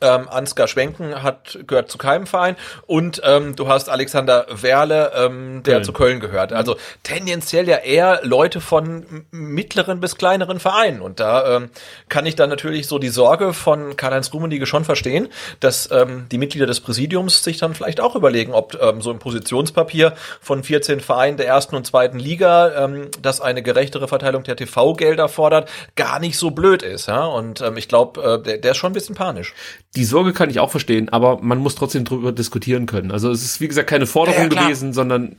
Ähm, 0.00 0.28
Ansgar 0.28 0.68
Schwenken 0.68 1.22
hat 1.22 1.58
gehört 1.66 1.90
zu 1.90 1.98
keinem 1.98 2.26
Verein 2.26 2.56
und 2.86 3.20
ähm, 3.24 3.56
du 3.56 3.68
hast 3.68 3.88
Alexander 3.88 4.46
Werle, 4.50 5.12
ähm, 5.14 5.62
der 5.62 5.74
Köln. 5.74 5.84
zu 5.84 5.92
Köln 5.92 6.20
gehört. 6.20 6.52
Also 6.52 6.76
tendenziell 7.02 7.68
ja 7.68 7.76
eher 7.76 8.20
Leute 8.22 8.60
von 8.60 9.26
mittleren 9.30 10.00
bis 10.00 10.16
kleineren 10.16 10.60
Vereinen. 10.60 11.00
Und 11.00 11.20
da 11.20 11.56
ähm, 11.56 11.70
kann 12.08 12.26
ich 12.26 12.36
dann 12.36 12.50
natürlich 12.50 12.86
so 12.86 12.98
die 12.98 13.08
Sorge 13.08 13.52
von 13.52 13.96
Karl-Heinz 13.96 14.32
Rummenigge 14.32 14.66
schon 14.66 14.84
verstehen, 14.84 15.28
dass 15.60 15.90
ähm, 15.90 16.26
die 16.30 16.38
Mitglieder 16.38 16.66
des 16.66 16.80
Präsidiums 16.80 17.44
sich 17.44 17.58
dann 17.58 17.74
vielleicht 17.74 18.00
auch 18.00 18.16
überlegen, 18.16 18.52
ob 18.52 18.80
ähm, 18.80 19.00
so 19.02 19.10
ein 19.10 19.18
Positionspapier 19.18 20.14
von 20.40 20.62
14 20.62 21.00
Vereinen 21.00 21.36
der 21.36 21.46
ersten 21.46 21.76
und 21.76 21.86
zweiten 21.86 22.18
Liga, 22.18 22.84
ähm, 22.84 23.08
das 23.20 23.40
eine 23.40 23.62
gerechtere 23.62 24.08
Verteilung 24.08 24.44
der 24.44 24.56
TV-Gelder 24.56 25.28
fordert, 25.28 25.70
gar 25.96 26.18
nicht 26.18 26.38
so 26.38 26.50
blöd 26.50 26.82
ist. 26.82 27.08
Ja? 27.08 27.24
Und 27.26 27.60
ähm, 27.60 27.76
ich 27.76 27.88
glaube, 27.88 28.22
äh, 28.22 28.42
der, 28.42 28.58
der 28.58 28.70
ist 28.72 28.76
schon 28.78 28.90
ein 28.90 28.94
bisschen 28.94 29.14
panisch. 29.14 29.54
Die 29.96 30.04
Sorge 30.04 30.32
kann 30.32 30.48
ich 30.48 30.58
auch 30.58 30.70
verstehen, 30.70 31.10
aber 31.10 31.40
man 31.42 31.58
muss 31.58 31.74
trotzdem 31.74 32.04
drüber 32.04 32.32
diskutieren 32.32 32.86
können. 32.86 33.10
Also 33.10 33.30
es 33.30 33.44
ist, 33.44 33.60
wie 33.60 33.68
gesagt, 33.68 33.90
keine 33.90 34.06
Forderung 34.06 34.50
ja, 34.50 34.62
gewesen, 34.62 34.92
sondern 34.92 35.36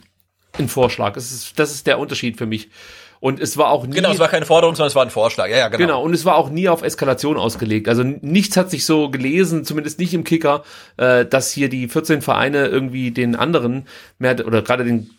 ein 0.53 0.67
Vorschlag. 0.69 1.17
Es 1.17 1.31
ist, 1.31 1.57
das 1.57 1.73
ist 1.73 1.88
der 1.88 1.97
Unterschied 1.99 2.38
für 2.38 2.45
mich. 2.45 2.69
Und 3.19 3.39
es 3.39 3.55
war 3.57 3.69
auch 3.69 3.88
nie. 3.88 3.95
Genau, 3.95 4.11
es 4.11 4.19
war 4.19 4.27
keine 4.27 4.45
Forderung, 4.45 4.75
sondern 4.75 4.89
es 4.89 4.95
war 4.95 5.03
ein 5.03 5.09
Vorschlag. 5.09 5.47
Ja, 5.47 5.57
ja, 5.57 5.67
genau. 5.69 5.77
Genau, 5.80 6.03
und 6.03 6.13
es 6.13 6.25
war 6.25 6.35
auch 6.35 6.49
nie 6.49 6.67
auf 6.67 6.84
Eskalation 6.84 7.38
ausgelegt. 7.38 7.88
Also 7.88 8.03
nichts 8.03 8.57
hat 8.57 8.69
sich 8.69 8.85
so 8.85 9.09
gelesen, 9.09 9.63
zumindest 9.63 9.97
nicht 9.97 10.13
im 10.13 10.25
Kicker, 10.25 10.63
äh, 10.97 11.25
dass 11.25 11.49
hier 11.49 11.69
die 11.69 11.88
14 11.88 12.21
Vereine 12.21 12.67
irgendwie 12.67 13.11
den 13.11 13.38
anderen 13.38 13.88
mehr 14.19 14.45
oder 14.45 14.61
gerade 14.61 14.84
den 14.84 15.09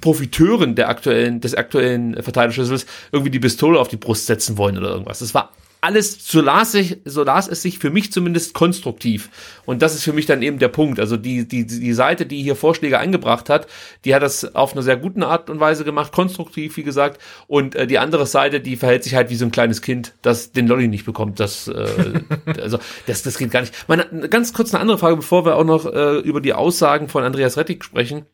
Profiteuren 0.00 0.74
der 0.74 0.88
aktuellen, 0.88 1.40
des 1.40 1.54
aktuellen 1.54 2.20
Verteilerschlüssels 2.20 2.84
irgendwie 3.12 3.30
die 3.30 3.38
Pistole 3.38 3.78
auf 3.78 3.88
die 3.88 3.96
Brust 3.96 4.26
setzen 4.26 4.58
wollen 4.58 4.76
oder 4.76 4.88
irgendwas. 4.88 5.20
Es 5.20 5.32
war 5.32 5.52
alles, 5.86 6.28
so 6.28 6.40
las, 6.40 6.74
ich, 6.74 6.98
so 7.04 7.22
las 7.22 7.46
es 7.46 7.62
sich 7.62 7.78
für 7.78 7.90
mich 7.90 8.10
zumindest 8.10 8.54
konstruktiv. 8.54 9.30
Und 9.66 9.82
das 9.82 9.94
ist 9.94 10.02
für 10.02 10.12
mich 10.12 10.26
dann 10.26 10.42
eben 10.42 10.58
der 10.58 10.66
Punkt. 10.66 10.98
Also 10.98 11.16
die, 11.16 11.46
die, 11.46 11.64
die 11.64 11.92
Seite, 11.92 12.26
die 12.26 12.42
hier 12.42 12.56
Vorschläge 12.56 12.98
eingebracht 12.98 13.48
hat, 13.48 13.68
die 14.04 14.12
hat 14.12 14.20
das 14.20 14.56
auf 14.56 14.72
einer 14.72 14.82
sehr 14.82 14.96
guten 14.96 15.22
Art 15.22 15.48
und 15.48 15.60
Weise 15.60 15.84
gemacht, 15.84 16.10
konstruktiv, 16.10 16.76
wie 16.76 16.82
gesagt. 16.82 17.20
Und 17.46 17.76
äh, 17.76 17.86
die 17.86 18.00
andere 18.00 18.26
Seite, 18.26 18.60
die 18.60 18.74
verhält 18.74 19.04
sich 19.04 19.14
halt 19.14 19.30
wie 19.30 19.36
so 19.36 19.44
ein 19.44 19.52
kleines 19.52 19.80
Kind, 19.80 20.12
das 20.22 20.50
den 20.50 20.66
Lolli 20.66 20.88
nicht 20.88 21.06
bekommt. 21.06 21.38
Das, 21.38 21.68
äh, 21.68 22.20
also, 22.60 22.80
das, 23.06 23.22
das 23.22 23.38
geht 23.38 23.52
gar 23.52 23.60
nicht. 23.60 23.72
Meine, 23.86 24.28
ganz 24.28 24.52
kurz 24.52 24.74
eine 24.74 24.80
andere 24.80 24.98
Frage, 24.98 25.14
bevor 25.14 25.46
wir 25.46 25.54
auch 25.54 25.64
noch 25.64 25.86
äh, 25.86 26.18
über 26.18 26.40
die 26.40 26.52
Aussagen 26.52 27.08
von 27.08 27.22
Andreas 27.22 27.56
Rettig 27.56 27.84
sprechen. 27.84 28.26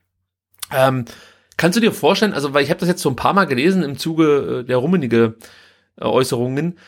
Ähm, 0.75 1.05
kannst 1.59 1.77
du 1.77 1.83
dir 1.83 1.93
vorstellen, 1.93 2.33
also 2.33 2.55
weil 2.55 2.65
ich 2.65 2.71
habe 2.71 2.81
das 2.81 2.89
jetzt 2.89 3.03
so 3.03 3.11
ein 3.11 3.17
paar 3.17 3.35
Mal 3.35 3.45
gelesen 3.45 3.83
im 3.83 3.99
Zuge 3.99 4.61
äh, 4.61 4.65
der 4.65 4.79
rummenige 4.79 5.35
Äußerungen, 6.01 6.79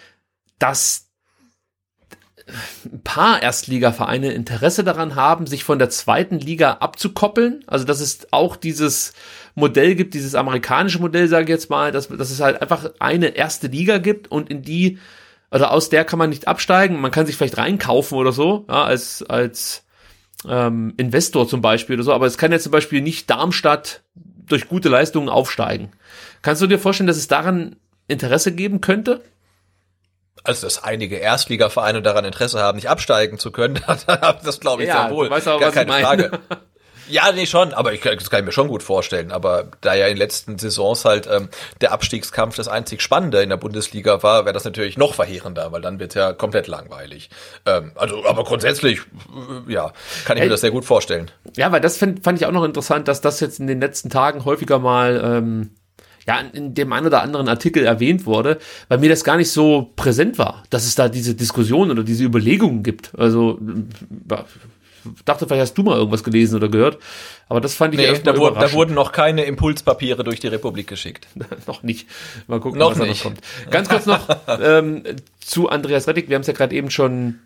dass 0.59 1.05
paar 3.05 3.43
Erstligavereine 3.43 4.32
Interesse 4.32 4.85
daran 4.85 5.14
haben, 5.14 5.47
sich 5.47 5.64
von 5.64 5.78
der 5.78 5.89
zweiten 5.89 6.39
Liga 6.39 6.72
abzukoppeln. 6.81 7.64
Also 7.66 7.85
dass 7.85 8.01
es 8.01 8.28
auch 8.32 8.56
dieses 8.56 9.14
Modell 9.55 9.94
gibt, 9.94 10.14
dieses 10.14 10.35
amerikanische 10.35 11.01
Modell, 11.01 11.28
sage 11.28 11.44
ich 11.44 11.51
jetzt 11.51 11.70
mal, 11.70 11.93
dass, 11.93 12.09
dass 12.09 12.31
es 12.31 12.40
halt 12.40 12.60
einfach 12.60 12.90
eine 12.98 13.28
erste 13.28 13.68
Liga 13.68 13.98
gibt 13.98 14.31
und 14.31 14.51
in 14.51 14.62
die, 14.62 14.98
oder 15.51 15.70
aus 15.70 15.89
der 15.89 16.05
kann 16.05 16.18
man 16.18 16.31
nicht 16.31 16.47
absteigen. 16.47 17.01
Man 17.01 17.10
kann 17.10 17.26
sich 17.26 17.36
vielleicht 17.36 17.56
reinkaufen 17.56 18.18
oder 18.18 18.32
so, 18.32 18.66
ja, 18.68 18.85
als, 18.85 19.22
als 19.22 19.85
ähm, 20.47 20.93
Investor 20.98 21.48
zum 21.48 21.62
Beispiel 21.62 21.97
oder 21.97 22.05
so, 22.05 22.12
aber 22.12 22.26
es 22.26 22.36
kann 22.36 22.52
ja 22.52 22.59
zum 22.59 22.72
Beispiel 22.72 23.01
nicht 23.01 23.31
Darmstadt 23.31 24.02
durch 24.47 24.68
gute 24.68 24.90
Leistungen 24.90 25.31
aufsteigen. 25.31 25.93
Kannst 26.43 26.60
du 26.60 26.66
dir 26.66 26.78
vorstellen, 26.78 27.06
dass 27.06 27.16
es 27.16 27.28
daran 27.28 27.76
Interesse 28.06 28.52
geben 28.52 28.82
könnte? 28.82 29.22
Also, 30.45 30.66
dass 30.66 30.85
einige 30.85 31.16
Erstligavereine 31.16 32.03
daran 32.03 32.25
Interesse 32.25 32.61
haben, 32.61 32.77
nicht 32.77 32.89
absteigen 32.89 33.39
zu 33.39 33.51
können, 33.51 33.81
das 34.45 34.61
glaube 34.61 34.83
ich 34.83 34.89
Ja, 34.89 35.09
sehr 35.09 35.11
wohl. 35.16 35.31
weißt 35.31 35.49
aber, 35.49 35.59
Gar 35.61 35.69
was 35.69 35.75
ich 35.75 35.87
keine 35.89 35.91
meine. 35.91 36.29
Frage. 36.29 36.41
Ja, 37.07 37.31
nee, 37.33 37.45
schon, 37.45 37.75
aber 37.75 37.93
ich, 37.93 38.01
das 38.01 38.31
kann 38.31 38.41
ich 38.41 38.47
mir 38.47 38.53
schon 38.53 38.69
gut 38.69 38.83
vorstellen. 38.83 39.31
Aber 39.31 39.66
da 39.83 39.93
ja 39.93 40.07
in 40.07 40.15
den 40.15 40.19
letzten 40.19 40.59
Saisons 40.59 41.05
halt 41.05 41.29
ähm, 41.31 41.51
der 41.83 41.93
Abstiegskampf 41.93 42.57
das 42.57 42.66
einzig 42.66 43.03
Spannende 43.03 43.43
in 43.43 43.51
der 43.51 43.59
Bundesliga 43.59 44.23
war, 44.23 44.47
wäre 44.47 44.55
das 44.55 44.65
natürlich 44.65 44.97
noch 44.97 45.12
verheerender, 45.15 45.71
weil 45.71 45.83
dann 45.83 45.99
wird 45.99 46.15
ja 46.15 46.33
komplett 46.33 46.66
langweilig. 46.66 47.29
Ähm, 47.66 47.93
also, 47.95 48.25
aber 48.25 48.45
grundsätzlich, 48.45 49.01
äh, 49.69 49.71
ja, 49.71 49.93
kann 50.25 50.39
ich 50.39 50.43
Ey. 50.45 50.47
mir 50.47 50.53
das 50.53 50.62
sehr 50.62 50.71
gut 50.71 50.87
vorstellen. 50.87 51.31
Ja, 51.57 51.71
weil 51.73 51.83
das 51.83 51.99
fand, 51.99 52.25
fand 52.25 52.41
ich 52.41 52.47
auch 52.47 52.53
noch 52.53 52.65
interessant, 52.65 53.07
dass 53.07 53.21
das 53.21 53.39
jetzt 53.41 53.61
in 53.61 53.66
den 53.66 53.83
letzten 53.83 54.09
Tagen 54.09 54.47
häufiger 54.47 54.79
mal 54.79 55.21
ähm, 55.23 55.75
ja, 56.26 56.40
in 56.52 56.74
dem 56.74 56.92
einen 56.92 57.06
oder 57.06 57.22
anderen 57.22 57.48
Artikel 57.48 57.84
erwähnt 57.84 58.26
wurde, 58.26 58.59
weil 58.88 58.98
mir 58.98 59.10
das 59.10 59.24
gar 59.24 59.36
nicht 59.36 59.51
so 59.51 59.92
präsent 59.96 60.38
war, 60.38 60.62
dass 60.70 60.86
es 60.86 60.94
da 60.94 61.09
diese 61.09 61.34
Diskussion 61.34 61.90
oder 61.90 62.02
diese 62.02 62.24
Überlegungen 62.24 62.82
gibt. 62.82 63.12
Also 63.18 63.59
dachte, 65.24 65.46
vielleicht 65.46 65.62
hast 65.62 65.74
du 65.74 65.82
mal 65.82 65.96
irgendwas 65.96 66.24
gelesen 66.24 66.56
oder 66.56 66.68
gehört, 66.68 66.98
aber 67.48 67.60
das 67.60 67.74
fand 67.74 67.94
ich 67.94 68.01
Nee, 68.01 68.18
da, 68.22 68.36
wurden, 68.36 68.59
da 68.59 68.72
wurden 68.72 68.94
noch 68.94 69.12
keine 69.12 69.44
Impulspapiere 69.44 70.24
durch 70.24 70.40
die 70.40 70.48
Republik 70.48 70.86
geschickt. 70.86 71.26
noch 71.66 71.82
nicht. 71.82 72.09
Mal 72.46 72.60
gucken, 72.60 72.78
Noch 72.78 72.92
was 72.92 72.98
da 72.98 73.06
noch 73.06 73.22
kommt. 73.22 73.40
Ganz 73.70 73.88
kurz 73.88 74.06
noch 74.06 74.28
ähm, 74.62 75.02
zu 75.40 75.68
Andreas 75.68 76.09
Rettig. 76.09 76.28
Wir 76.28 76.36
haben 76.36 76.42
es 76.42 76.46
ja 76.46 76.55
gerade 76.55 76.74
eben 76.74 76.90
schon 76.90 77.40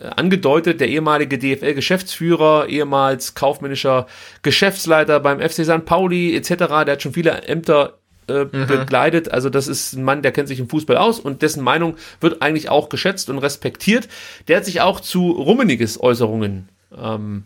äh, 0.00 0.06
angedeutet. 0.06 0.80
Der 0.80 0.88
ehemalige 0.88 1.38
DFL-Geschäftsführer, 1.38 2.68
ehemals 2.68 3.34
kaufmännischer 3.34 4.06
Geschäftsleiter 4.42 5.20
beim 5.20 5.40
FC 5.40 5.64
St. 5.64 5.84
Pauli 5.84 6.34
etc. 6.34 6.48
Der 6.48 6.92
hat 6.92 7.02
schon 7.02 7.12
viele 7.12 7.42
Ämter 7.42 7.98
äh, 8.28 8.44
begleitet. 8.44 9.30
Also 9.30 9.50
das 9.50 9.68
ist 9.68 9.94
ein 9.94 10.02
Mann, 10.02 10.22
der 10.22 10.32
kennt 10.32 10.48
sich 10.48 10.58
im 10.58 10.68
Fußball 10.68 10.96
aus 10.96 11.20
und 11.20 11.42
dessen 11.42 11.62
Meinung 11.62 11.96
wird 12.20 12.42
eigentlich 12.42 12.68
auch 12.68 12.88
geschätzt 12.88 13.30
und 13.30 13.38
respektiert. 13.38 14.08
Der 14.48 14.58
hat 14.58 14.64
sich 14.64 14.80
auch 14.80 15.00
zu 15.00 15.30
Rummeniges 15.30 16.00
Äußerungen 16.02 16.68
ähm, 16.96 17.44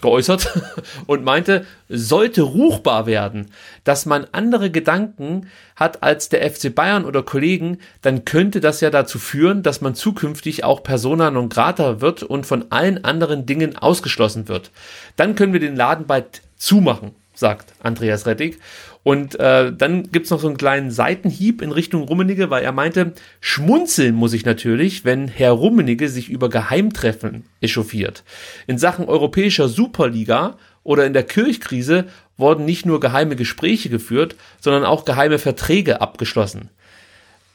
geäußert 0.00 0.48
und 1.06 1.24
meinte, 1.24 1.66
sollte 1.88 2.42
ruchbar 2.42 3.06
werden, 3.06 3.50
dass 3.84 4.06
man 4.06 4.26
andere 4.32 4.70
Gedanken 4.70 5.48
hat 5.76 6.02
als 6.02 6.28
der 6.28 6.48
FC 6.50 6.74
Bayern 6.74 7.04
oder 7.04 7.22
Kollegen, 7.22 7.78
dann 8.02 8.24
könnte 8.24 8.60
das 8.60 8.80
ja 8.80 8.90
dazu 8.90 9.18
führen, 9.18 9.62
dass 9.62 9.80
man 9.80 9.94
zukünftig 9.94 10.64
auch 10.64 10.82
persona 10.82 11.30
non 11.30 11.48
grata 11.48 12.00
wird 12.00 12.22
und 12.22 12.46
von 12.46 12.66
allen 12.70 13.04
anderen 13.04 13.46
Dingen 13.46 13.76
ausgeschlossen 13.76 14.48
wird. 14.48 14.70
Dann 15.16 15.34
können 15.34 15.52
wir 15.52 15.60
den 15.60 15.76
Laden 15.76 16.06
bald 16.06 16.42
zumachen, 16.56 17.14
sagt 17.34 17.72
Andreas 17.82 18.26
Rettig. 18.26 18.58
Und 19.02 19.40
äh, 19.40 19.72
dann 19.72 20.10
gibt's 20.12 20.30
noch 20.30 20.40
so 20.40 20.48
einen 20.48 20.58
kleinen 20.58 20.90
Seitenhieb 20.90 21.62
in 21.62 21.72
Richtung 21.72 22.02
Rummenigge, 22.02 22.50
weil 22.50 22.62
er 22.62 22.72
meinte, 22.72 23.14
schmunzeln 23.40 24.14
muss 24.14 24.34
ich 24.34 24.44
natürlich, 24.44 25.04
wenn 25.04 25.26
Herr 25.26 25.52
Rummenigge 25.52 26.08
sich 26.08 26.28
über 26.28 26.50
Geheimtreffen 26.50 27.44
echauffiert. 27.62 28.24
In 28.66 28.76
Sachen 28.76 29.06
europäischer 29.06 29.68
Superliga 29.68 30.58
oder 30.82 31.06
in 31.06 31.14
der 31.14 31.22
Kirchkrise 31.22 32.06
wurden 32.36 32.66
nicht 32.66 32.84
nur 32.84 33.00
geheime 33.00 33.36
Gespräche 33.36 33.88
geführt, 33.88 34.36
sondern 34.60 34.84
auch 34.84 35.04
geheime 35.04 35.38
Verträge 35.38 36.00
abgeschlossen. 36.00 36.68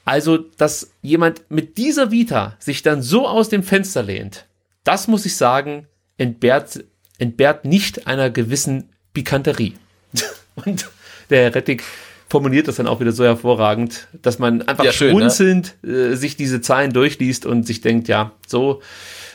Also, 0.04 0.38
dass 0.38 0.92
jemand 1.02 1.50
mit 1.50 1.78
dieser 1.78 2.12
Vita 2.12 2.56
sich 2.60 2.84
dann 2.84 3.02
so 3.02 3.28
aus 3.28 3.50
dem 3.50 3.64
Fenster 3.64 4.04
lehnt, 4.04 4.46
das 4.84 5.08
muss 5.08 5.26
ich 5.26 5.36
sagen, 5.36 5.88
entbehrt, 6.18 6.84
entbehrt 7.18 7.66
nicht 7.66 8.08
einer 8.08 8.30
gewissen 8.30 8.90
Pikanterie. 9.14 9.74
Und 10.56 10.88
der 11.30 11.44
Herr 11.44 11.56
Rettig 11.56 11.84
formuliert 12.30 12.68
das 12.68 12.76
dann 12.78 12.88
auch 12.88 13.00
wieder 13.00 13.12
so 13.12 13.24
hervorragend, 13.24 14.08
dass 14.22 14.40
man 14.40 14.62
einfach 14.64 14.84
Ja, 14.84 14.92
schön, 14.92 15.14
ne? 15.14 15.20
schmunzelnd 15.20 15.76
äh, 15.84 16.16
sich 16.16 16.36
diese 16.36 16.62
Zahlen 16.62 16.92
durchliest 16.92 17.46
und 17.46 17.66
sich 17.68 17.82
denkt, 17.82 18.08
ja, 18.08 18.32
so, 18.48 18.82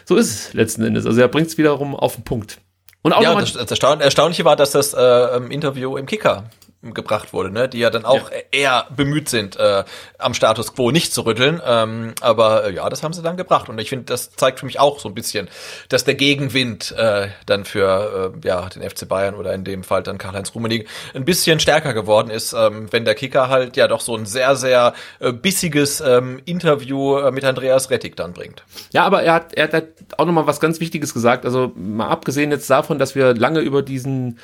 so 0.05 0.17
ist 0.17 0.31
es 0.31 0.55
letzten 0.55 0.85
Endes. 0.85 1.07
Also 1.07 1.21
er 1.21 1.29
bringt 1.29 1.49
es 1.49 1.59
wiederum 1.59 1.95
auf 1.95 2.17
den 2.17 2.25
Punkt. 2.25 2.59
Und 3.03 3.13
auch 3.13 3.23
Ja, 3.23 3.35
das, 3.35 3.55
das 3.55 3.71
Erstaun 3.71 4.01
Erstaunliche 4.01 4.45
war, 4.45 4.57
dass 4.57 4.73
das 4.73 4.93
äh, 4.93 5.37
Interview 5.49 5.97
im 5.97 6.07
Kicker 6.07 6.51
gebracht 6.83 7.35
wurde, 7.35 7.51
ne? 7.51 7.69
die 7.69 7.79
ja 7.79 7.91
dann 7.91 8.07
auch 8.07 8.31
eher 8.53 8.87
bemüht 8.97 9.29
sind, 9.29 9.57
äh, 9.57 9.85
am 10.19 10.33
Status 10.33 10.75
quo 10.75 10.91
nicht 10.91 11.13
zu 11.13 11.27
rütteln. 11.27 11.61
Ähm, 11.65 12.15
aber 12.23 12.65
äh, 12.65 12.75
ja, 12.75 12.89
das 12.89 13.03
haben 13.03 13.13
sie 13.13 13.23
dann 13.23 13.37
gebracht. 13.37 13.69
Und 13.69 13.79
ich 13.79 13.91
finde, 13.91 14.07
das 14.07 14.31
zeigt 14.31 14.61
für 14.61 14.67
mich 14.67 14.81
auch 14.81 14.99
so 14.99 15.09
ein 15.09 15.15
bisschen, 15.15 15.49
dass 15.91 16.05
der 16.05 16.15
Gegenwind 16.15 16.93
äh, 16.93 17.29
dann 17.45 17.67
für 17.67 18.33
äh, 18.35 18.47
ja, 18.47 18.67
den 18.71 18.89
FC 18.89 19.07
Bayern 19.07 19.35
oder 19.35 19.53
in 19.53 19.65
dem 19.65 19.85
Fall 19.85 20.03
dann 20.03 20.17
Karl-Heinz 20.17 20.55
Rummenigge 20.55 20.87
ein 21.13 21.27
bisschen 21.27 21.61
stärker 21.61 21.93
geworden 21.93 22.31
ist, 22.31 22.55
ähm, 22.55 22.89
wenn 22.91 23.05
der 23.05 23.15
Kicker 23.15 23.51
halt 23.51 23.77
ja 23.77 23.87
doch 23.87 24.01
so 24.01 24.17
ein 24.17 24.25
sehr, 24.25 24.57
sehr 24.57 24.95
äh, 25.19 25.33
bissiges 25.33 26.01
ähm, 26.01 26.41
Interview 26.47 27.19
äh, 27.19 27.31
mit 27.31 27.45
Andreas 27.45 27.91
Rettig 27.91 28.17
dann 28.17 28.33
bringt. 28.33 28.65
Ja, 28.93 29.05
aber 29.05 29.23
er 29.23 29.35
hat, 29.35 29.53
er 29.53 29.71
hat 29.71 29.85
auch 30.17 30.25
nochmal 30.25 30.47
was 30.47 30.61
ganz 30.61 30.81
Wichtiges 30.81 31.13
gesagt. 31.13 31.45
Also 31.45 31.73
mal 31.75 32.09
abgesehen 32.09 32.51
jetzt 32.51 32.71
davon, 32.71 32.99
dass 32.99 33.15
wir 33.15 33.35
lange 33.35 33.61
über 33.61 33.83
diesen 33.83 34.39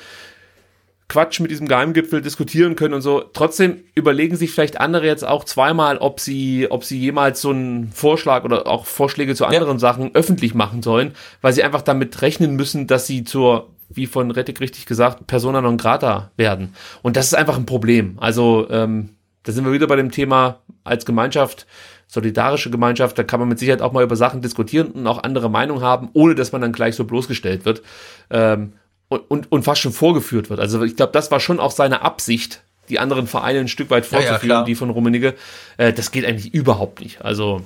Quatsch 1.09 1.39
mit 1.39 1.51
diesem 1.51 1.69
Geheimgipfel 1.69 2.21
diskutieren 2.21 2.75
können 2.75 2.93
und 2.93 3.01
so. 3.01 3.21
Trotzdem 3.21 3.83
überlegen 3.95 4.35
sich 4.35 4.51
vielleicht 4.51 4.79
andere 4.79 5.05
jetzt 5.05 5.25
auch 5.25 5.45
zweimal, 5.45 5.97
ob 5.97 6.19
sie, 6.19 6.67
ob 6.69 6.83
sie 6.83 6.99
jemals 6.99 7.41
so 7.41 7.51
einen 7.51 7.91
Vorschlag 7.93 8.43
oder 8.43 8.67
auch 8.67 8.85
Vorschläge 8.85 9.33
zu 9.33 9.45
anderen 9.45 9.79
Sachen 9.79 10.13
öffentlich 10.15 10.53
machen 10.53 10.81
sollen, 10.81 11.13
weil 11.41 11.53
sie 11.53 11.63
einfach 11.63 11.81
damit 11.81 12.21
rechnen 12.21 12.57
müssen, 12.57 12.87
dass 12.87 13.07
sie 13.07 13.23
zur, 13.23 13.69
wie 13.89 14.05
von 14.05 14.31
Rettig 14.31 14.59
richtig 14.59 14.85
gesagt, 14.85 15.27
Persona 15.27 15.61
non 15.61 15.77
grata 15.77 16.31
werden. 16.35 16.75
Und 17.03 17.15
das 17.15 17.27
ist 17.27 17.35
einfach 17.35 17.57
ein 17.57 17.65
Problem. 17.65 18.17
Also, 18.19 18.67
ähm, 18.69 19.09
da 19.43 19.53
sind 19.53 19.63
wir 19.63 19.71
wieder 19.71 19.87
bei 19.87 19.95
dem 19.95 20.11
Thema 20.11 20.59
als 20.83 21.05
Gemeinschaft, 21.05 21.67
solidarische 22.07 22.69
Gemeinschaft, 22.69 23.17
da 23.17 23.23
kann 23.23 23.39
man 23.39 23.47
mit 23.47 23.59
Sicherheit 23.59 23.81
auch 23.81 23.93
mal 23.93 24.03
über 24.03 24.17
Sachen 24.17 24.41
diskutieren 24.41 24.91
und 24.91 25.07
auch 25.07 25.23
andere 25.23 25.49
Meinung 25.49 25.81
haben, 25.81 26.09
ohne 26.11 26.35
dass 26.35 26.51
man 26.51 26.59
dann 26.59 26.73
gleich 26.73 26.95
so 26.95 27.05
bloßgestellt 27.05 27.63
wird. 27.63 27.81
Ähm, 28.29 28.73
und, 29.09 29.21
und, 29.29 29.51
und 29.51 29.63
fast 29.63 29.81
schon 29.81 29.93
vorgeführt 29.93 30.49
wird. 30.49 30.59
Also 30.59 30.81
ich 30.83 30.95
glaube, 30.95 31.11
das 31.13 31.31
war 31.31 31.39
schon 31.39 31.59
auch 31.59 31.71
seine 31.71 32.01
Absicht, 32.01 32.61
die 32.89 32.99
anderen 32.99 33.27
Vereine 33.27 33.59
ein 33.59 33.67
Stück 33.67 33.89
weit 33.89 34.09
Ja, 34.11 34.19
ja, 34.19 34.25
vorzuführen, 34.27 34.47
klar. 34.57 34.65
die 34.65 34.75
von 34.75 34.89
Rummenigge. 34.89 35.35
Äh, 35.77 35.93
das 35.93 36.11
geht 36.11 36.25
eigentlich 36.25 36.53
überhaupt 36.53 37.01
nicht. 37.01 37.21
Also 37.23 37.61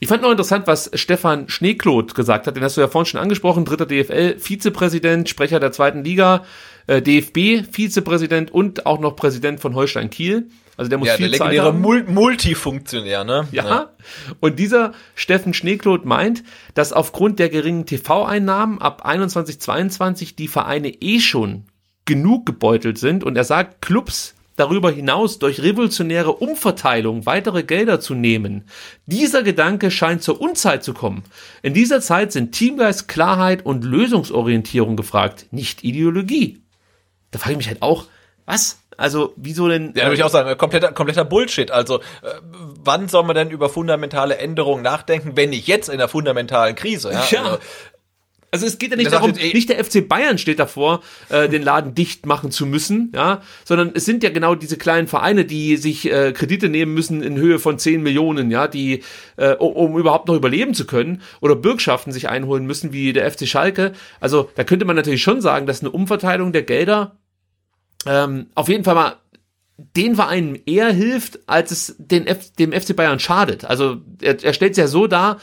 ich 0.00 0.08
fand 0.08 0.22
noch 0.22 0.30
interessant, 0.30 0.66
was 0.66 0.90
Stefan 0.94 1.48
Schneekloth 1.50 2.14
gesagt 2.14 2.46
hat, 2.46 2.56
den 2.56 2.64
hast 2.64 2.76
du 2.76 2.80
ja 2.80 2.88
vorhin 2.88 3.06
schon 3.06 3.20
angesprochen, 3.20 3.66
dritter 3.66 3.84
DFL, 3.84 4.38
Vizepräsident, 4.38 5.28
Sprecher 5.28 5.60
der 5.60 5.72
zweiten 5.72 6.02
Liga, 6.02 6.44
äh, 6.86 7.02
DFB, 7.02 7.70
Vizepräsident 7.70 8.50
und 8.50 8.86
auch 8.86 8.98
noch 8.98 9.14
Präsident 9.14 9.60
von 9.60 9.74
Holstein 9.74 10.08
Kiel. 10.08 10.48
Also 10.78 10.88
der 10.88 10.96
muss 10.96 11.08
Ja, 11.08 11.18
der 11.18 11.26
viel 11.26 11.36
Zeit 11.36 11.48
legendäre 11.48 11.66
haben. 11.66 11.82
Mul 11.82 12.04
Multifunktionär, 12.04 13.24
ne? 13.24 13.46
Ja. 13.52 13.90
Und 14.40 14.58
dieser 14.58 14.92
Steffen 15.14 15.52
Schneekloth 15.52 16.06
meint, 16.06 16.44
dass 16.72 16.94
aufgrund 16.94 17.38
der 17.38 17.50
geringen 17.50 17.84
TV-Einnahmen 17.84 18.80
ab 18.80 19.04
21, 19.04 19.60
22 19.60 20.34
die 20.34 20.48
Vereine 20.48 20.88
eh 20.88 21.20
schon 21.20 21.64
genug 22.06 22.46
gebeutelt 22.46 22.96
sind. 22.96 23.22
Und 23.22 23.36
er 23.36 23.44
sagt, 23.44 23.82
Clubs 23.82 24.34
darüber 24.60 24.90
hinaus 24.90 25.38
durch 25.38 25.62
revolutionäre 25.62 26.32
Umverteilung 26.32 27.26
weitere 27.26 27.62
Gelder 27.62 27.98
zu 27.98 28.14
nehmen. 28.14 28.64
Dieser 29.06 29.42
Gedanke 29.42 29.90
scheint 29.90 30.22
zur 30.22 30.40
Unzeit 30.40 30.84
zu 30.84 30.92
kommen. 30.92 31.24
In 31.62 31.74
dieser 31.74 32.00
Zeit 32.00 32.30
sind 32.30 32.52
Teamgeist, 32.52 33.08
Klarheit 33.08 33.64
und 33.64 33.84
Lösungsorientierung 33.84 34.96
gefragt, 34.96 35.46
nicht 35.50 35.82
Ideologie. 35.82 36.60
Da 37.30 37.38
frage 37.38 37.52
ich 37.52 37.58
mich 37.58 37.68
halt 37.68 37.82
auch, 37.82 38.04
was? 38.44 38.78
Also, 38.96 39.32
wieso 39.36 39.66
denn? 39.66 39.94
Ja, 39.96 40.04
würde 40.04 40.16
ich 40.16 40.24
auch 40.24 40.28
sagen, 40.28 40.58
kompletter, 40.58 40.92
kompletter 40.92 41.24
Bullshit. 41.24 41.70
Also, 41.70 42.00
äh, 42.00 42.34
wann 42.84 43.08
soll 43.08 43.24
man 43.24 43.34
denn 43.34 43.50
über 43.50 43.70
fundamentale 43.70 44.36
Änderungen 44.36 44.82
nachdenken, 44.82 45.36
wenn 45.36 45.50
nicht 45.50 45.66
jetzt 45.68 45.88
in 45.88 45.96
der 45.96 46.08
fundamentalen 46.08 46.74
Krise? 46.74 47.10
Ja. 47.10 47.24
Ja. 47.30 47.42
Also, 47.42 47.58
Also 48.52 48.66
es 48.66 48.78
geht 48.78 48.90
ja 48.90 48.96
nicht 48.96 49.12
darum, 49.12 49.30
nicht 49.30 49.68
der 49.68 49.84
FC 49.84 50.06
Bayern 50.06 50.36
steht 50.36 50.58
davor, 50.58 51.02
äh, 51.28 51.48
den 51.48 51.62
Laden 51.62 51.94
dicht 51.94 52.26
machen 52.26 52.50
zu 52.50 52.66
müssen, 52.66 53.12
ja, 53.14 53.42
sondern 53.64 53.92
es 53.94 54.04
sind 54.04 54.24
ja 54.24 54.30
genau 54.30 54.56
diese 54.56 54.76
kleinen 54.76 55.06
Vereine, 55.06 55.44
die 55.44 55.76
sich 55.76 56.10
äh, 56.10 56.32
Kredite 56.32 56.68
nehmen 56.68 56.92
müssen 56.92 57.22
in 57.22 57.36
Höhe 57.36 57.60
von 57.60 57.78
10 57.78 58.02
Millionen, 58.02 58.50
ja, 58.50 58.66
die, 58.66 59.02
äh, 59.36 59.54
um, 59.54 59.72
um 59.72 59.98
überhaupt 59.98 60.26
noch 60.26 60.34
überleben 60.34 60.74
zu 60.74 60.84
können 60.84 61.22
oder 61.40 61.54
Bürgschaften 61.54 62.12
sich 62.12 62.28
einholen 62.28 62.66
müssen, 62.66 62.92
wie 62.92 63.12
der 63.12 63.30
FC 63.30 63.46
Schalke. 63.46 63.92
Also 64.18 64.50
da 64.56 64.64
könnte 64.64 64.84
man 64.84 64.96
natürlich 64.96 65.22
schon 65.22 65.40
sagen, 65.40 65.66
dass 65.66 65.80
eine 65.80 65.90
Umverteilung 65.90 66.52
der 66.52 66.62
Gelder 66.62 67.16
ähm, 68.06 68.46
auf 68.54 68.68
jeden 68.68 68.82
Fall 68.82 68.94
mal 68.94 69.16
den 69.96 70.14
Vereinen 70.14 70.58
eher 70.66 70.92
hilft, 70.92 71.38
als 71.46 71.70
es 71.70 71.94
den 71.98 72.26
F 72.26 72.52
dem 72.58 72.72
FC 72.72 72.94
Bayern 72.94 73.18
schadet. 73.18 73.64
Also 73.64 73.98
er, 74.20 74.42
er 74.42 74.52
stellt 74.52 74.72
es 74.72 74.78
ja 74.78 74.88
so 74.88 75.06
dar, 75.06 75.40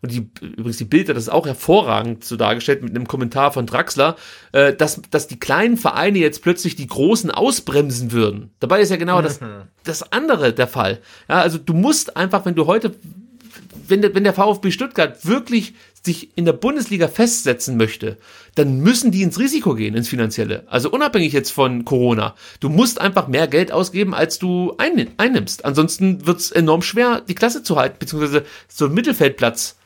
und 0.00 0.12
die, 0.12 0.30
übrigens 0.40 0.76
die 0.76 0.84
Bilder, 0.84 1.14
das 1.14 1.24
ist 1.24 1.28
auch 1.28 1.46
hervorragend 1.46 2.24
so 2.24 2.36
dargestellt 2.36 2.82
mit 2.82 2.94
einem 2.94 3.08
Kommentar 3.08 3.52
von 3.52 3.66
Draxler, 3.66 4.16
äh, 4.52 4.72
dass, 4.72 5.02
dass 5.10 5.26
die 5.26 5.40
kleinen 5.40 5.76
Vereine 5.76 6.18
jetzt 6.18 6.42
plötzlich 6.42 6.76
die 6.76 6.86
großen 6.86 7.30
ausbremsen 7.30 8.12
würden. 8.12 8.50
Dabei 8.60 8.80
ist 8.80 8.90
ja 8.90 8.96
genau 8.96 9.18
mhm. 9.18 9.24
das, 9.24 9.40
das 9.84 10.12
andere 10.12 10.52
der 10.52 10.68
Fall. 10.68 11.00
Ja, 11.28 11.40
also 11.40 11.58
du 11.58 11.74
musst 11.74 12.16
einfach, 12.16 12.44
wenn 12.44 12.54
du 12.54 12.66
heute, 12.66 12.94
wenn 13.88 14.02
der, 14.02 14.14
wenn 14.14 14.24
der 14.24 14.34
VfB 14.34 14.70
Stuttgart 14.70 15.26
wirklich 15.26 15.74
sich 16.04 16.36
in 16.36 16.44
der 16.44 16.52
Bundesliga 16.52 17.08
festsetzen 17.08 17.76
möchte, 17.76 18.18
dann 18.54 18.80
müssen 18.80 19.10
die 19.10 19.22
ins 19.22 19.38
Risiko 19.38 19.74
gehen, 19.74 19.94
ins 19.94 20.08
Finanzielle. 20.08 20.64
Also 20.68 20.90
unabhängig 20.90 21.32
jetzt 21.32 21.50
von 21.50 21.84
Corona. 21.84 22.34
Du 22.60 22.68
musst 22.68 23.00
einfach 23.00 23.26
mehr 23.26 23.48
Geld 23.48 23.72
ausgeben, 23.72 24.14
als 24.14 24.38
du 24.38 24.76
einnimmst. 24.78 25.64
Ansonsten 25.64 26.24
wird 26.26 26.38
es 26.38 26.50
enorm 26.52 26.82
schwer, 26.82 27.22
die 27.26 27.34
Klasse 27.34 27.62
zu 27.62 27.76
halten, 27.76 27.96
beziehungsweise 27.98 28.44
so 28.68 28.86
einen 28.86 28.94
Mittelfeldplatz 28.94 29.77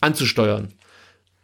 anzusteuern. 0.00 0.68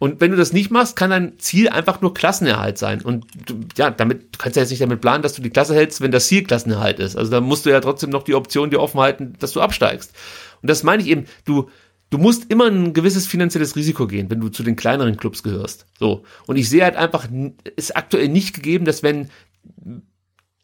Und 0.02 0.20
wenn 0.20 0.32
du 0.32 0.36
das 0.36 0.52
nicht 0.52 0.72
machst, 0.72 0.96
kann 0.96 1.10
dein 1.10 1.38
Ziel 1.38 1.68
einfach 1.68 2.00
nur 2.00 2.12
Klassenerhalt 2.12 2.76
sein. 2.76 3.02
Und 3.02 3.24
du, 3.46 3.60
ja, 3.76 3.88
damit 3.88 4.34
du 4.34 4.38
kannst 4.38 4.56
ja 4.56 4.62
jetzt 4.62 4.70
nicht 4.70 4.82
damit 4.82 5.00
planen, 5.00 5.22
dass 5.22 5.34
du 5.34 5.42
die 5.42 5.50
Klasse 5.50 5.76
hältst, 5.76 6.00
wenn 6.00 6.10
das 6.10 6.26
Ziel 6.26 6.42
Klassenerhalt 6.42 6.98
ist. 6.98 7.16
Also 7.16 7.30
da 7.30 7.40
musst 7.40 7.66
du 7.66 7.70
ja 7.70 7.78
trotzdem 7.78 8.10
noch 8.10 8.24
die 8.24 8.34
Option 8.34 8.70
dir 8.70 8.80
offen 8.80 8.98
halten, 8.98 9.34
dass 9.38 9.52
du 9.52 9.60
absteigst. 9.60 10.12
Und 10.60 10.68
das 10.68 10.82
meine 10.82 11.04
ich 11.04 11.08
eben, 11.08 11.26
du, 11.44 11.70
du 12.10 12.18
musst 12.18 12.50
immer 12.50 12.66
ein 12.66 12.94
gewisses 12.94 13.28
finanzielles 13.28 13.76
Risiko 13.76 14.08
gehen, 14.08 14.28
wenn 14.28 14.40
du 14.40 14.48
zu 14.48 14.64
den 14.64 14.74
kleineren 14.74 15.16
Clubs 15.16 15.44
gehörst. 15.44 15.86
So. 16.00 16.24
Und 16.48 16.56
ich 16.56 16.68
sehe 16.68 16.82
halt 16.82 16.96
einfach, 16.96 17.28
ist 17.76 17.96
aktuell 17.96 18.28
nicht 18.28 18.54
gegeben, 18.54 18.84
dass 18.84 19.04
wenn 19.04 19.30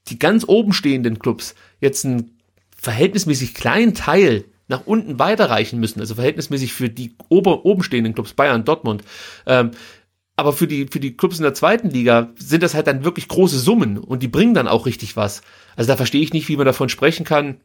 die 0.09 0.18
ganz 0.18 0.44
oben 0.48 0.72
stehenden 0.72 1.20
Clubs 1.20 1.55
jetzt 1.80 2.05
einen 2.05 2.38
verhältnismäßig 2.76 3.55
kleinen 3.55 3.94
Teil 3.94 4.46
nach 4.69 4.82
unten 4.85 5.19
weiterreichen 5.19 5.81
müssen, 5.81 6.01
also 6.01 6.15
verhältnismäßig 6.15 6.73
für 6.73 6.89
die 6.89 7.15
ober, 7.28 7.65
oben 7.65 7.82
stehenden 7.82 8.15
Clubs, 8.15 8.35
Bayern, 8.35 8.65
Dortmund, 8.65 9.03
ähm, 9.47 9.73
aber 10.36 10.53
für 10.53 10.69
die, 10.69 10.86
für 10.86 11.01
die 11.01 11.16
Clubs 11.16 11.39
in 11.39 11.43
der 11.43 11.55
zweiten 11.55 11.90
Liga 11.90 12.32
sind 12.36 12.62
das 12.62 12.74
halt 12.74 12.86
dann 12.86 13.03
wirklich 13.03 13.27
große 13.27 13.59
Summen 13.59 13.99
und 13.99 14.23
die 14.23 14.28
bringen 14.28 14.55
dann 14.55 14.69
auch 14.69 14.86
richtig 14.86 15.16
was. 15.16 15.43
Also 15.74 15.89
da 15.89 15.97
verstehe 15.97 16.23
ich 16.23 16.32
nicht, 16.32 16.49
wie 16.49 16.57
man 16.57 16.65
davon 16.65 16.89
sprechen 16.89 17.24
kann, 17.24 17.57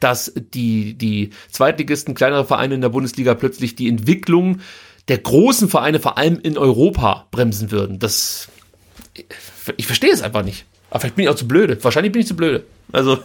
dass 0.00 0.32
die, 0.34 0.94
die 0.94 1.30
Zweitligisten, 1.50 2.14
kleinere 2.14 2.46
Vereine 2.46 2.76
in 2.76 2.80
der 2.80 2.88
Bundesliga 2.88 3.34
plötzlich 3.34 3.76
die 3.76 3.88
Entwicklung 3.88 4.60
der 5.08 5.18
großen 5.18 5.68
Vereine, 5.68 6.00
vor 6.00 6.16
allem 6.16 6.38
in 6.40 6.56
Europa, 6.56 7.26
bremsen 7.30 7.70
würden. 7.70 7.98
Das, 7.98 8.48
ich 9.76 9.86
verstehe 9.86 10.12
es 10.12 10.22
einfach 10.22 10.44
nicht. 10.44 10.64
Aber 10.90 11.00
vielleicht 11.00 11.16
bin 11.16 11.24
ich 11.24 11.28
auch 11.28 11.34
zu 11.34 11.48
blöde. 11.48 11.82
Wahrscheinlich 11.82 12.12
bin 12.12 12.22
ich 12.22 12.28
zu 12.28 12.36
blöde. 12.36 12.64
Also, 12.92 13.18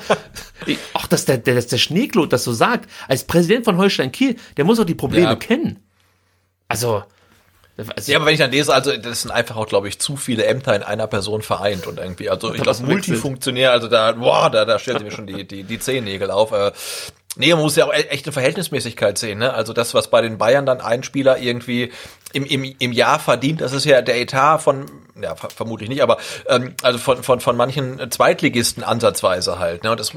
ach, 0.94 1.06
dass 1.06 1.24
der, 1.24 1.38
der, 1.38 1.54
dass 1.54 1.66
der 1.66 1.78
Schneeklot 1.78 2.32
das 2.32 2.44
so 2.44 2.52
sagt. 2.52 2.90
Als 3.08 3.24
Präsident 3.24 3.64
von 3.64 3.76
Holstein 3.76 4.12
Kiel, 4.12 4.36
der 4.56 4.64
muss 4.64 4.80
auch 4.80 4.84
die 4.84 4.94
Probleme 4.94 5.26
ja. 5.26 5.36
kennen. 5.36 5.80
Also, 6.68 7.04
also, 7.76 8.10
ja, 8.10 8.16
aber 8.16 8.26
wenn 8.26 8.32
ich 8.32 8.40
dann 8.40 8.50
lese, 8.50 8.72
also 8.72 8.96
das 8.96 9.22
sind 9.22 9.30
einfach 9.30 9.56
auch, 9.56 9.66
glaube 9.66 9.88
ich, 9.88 9.98
zu 9.98 10.16
viele 10.16 10.46
Ämter 10.46 10.74
in 10.74 10.82
einer 10.82 11.06
Person 11.06 11.42
vereint 11.42 11.86
und 11.86 11.98
irgendwie, 11.98 12.30
also 12.30 12.54
ich 12.54 12.62
glaube, 12.62 12.82
Multifunktionär, 12.84 13.70
also 13.70 13.88
da, 13.88 14.12
boah, 14.12 14.48
da, 14.48 14.64
da 14.64 14.78
stellt 14.78 14.98
sich 14.98 15.04
mir 15.04 15.14
schon 15.14 15.26
die, 15.26 15.46
die, 15.46 15.62
die 15.62 15.78
Zehennägel 15.78 16.30
auf. 16.30 16.52
Äh, 16.52 16.72
nee, 17.36 17.52
man 17.52 17.62
muss 17.62 17.76
ja 17.76 17.84
auch 17.84 17.92
e-, 17.92 18.08
echt 18.08 18.24
eine 18.24 18.32
Verhältnismäßigkeit 18.32 19.18
sehen, 19.18 19.38
ne? 19.38 19.52
Also 19.52 19.74
das, 19.74 19.92
was 19.92 20.08
bei 20.08 20.22
den 20.22 20.38
Bayern 20.38 20.64
dann 20.64 20.80
ein 20.80 21.02
Spieler 21.02 21.36
irgendwie 21.36 21.92
im, 22.32 22.46
im, 22.46 22.64
im 22.78 22.92
Jahr 22.92 23.18
verdient, 23.18 23.60
das 23.60 23.72
ist 23.72 23.84
ja 23.84 24.00
der 24.00 24.18
Etat 24.22 24.58
von, 24.58 24.86
ja, 25.20 25.34
vermutlich 25.36 25.90
nicht, 25.90 26.02
aber 26.02 26.16
ähm, 26.48 26.74
also 26.82 26.98
von, 26.98 27.22
von, 27.22 27.40
von 27.40 27.58
manchen 27.58 28.10
Zweitligisten 28.10 28.84
ansatzweise 28.84 29.58
halt, 29.58 29.84
ne? 29.84 29.90
Und 29.90 30.00
das, 30.00 30.12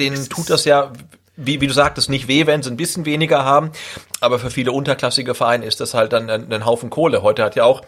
denen 0.00 0.28
tut 0.28 0.50
das 0.50 0.64
ja 0.64 0.92
wie, 1.40 1.60
wie 1.60 1.66
du 1.66 1.72
sagtest, 1.72 2.10
nicht 2.10 2.28
weh, 2.28 2.46
wenn 2.46 2.62
sie 2.62 2.70
ein 2.70 2.76
bisschen 2.76 3.06
weniger 3.06 3.44
haben. 3.44 3.72
Aber 4.20 4.38
für 4.38 4.50
viele 4.50 4.72
unterklassige 4.72 5.34
Vereine 5.34 5.64
ist 5.64 5.80
das 5.80 5.94
halt 5.94 6.12
dann 6.12 6.28
ein, 6.28 6.52
ein 6.52 6.66
Haufen 6.66 6.90
Kohle. 6.90 7.22
Heute 7.22 7.42
hat 7.42 7.56
ja 7.56 7.64
auch 7.64 7.82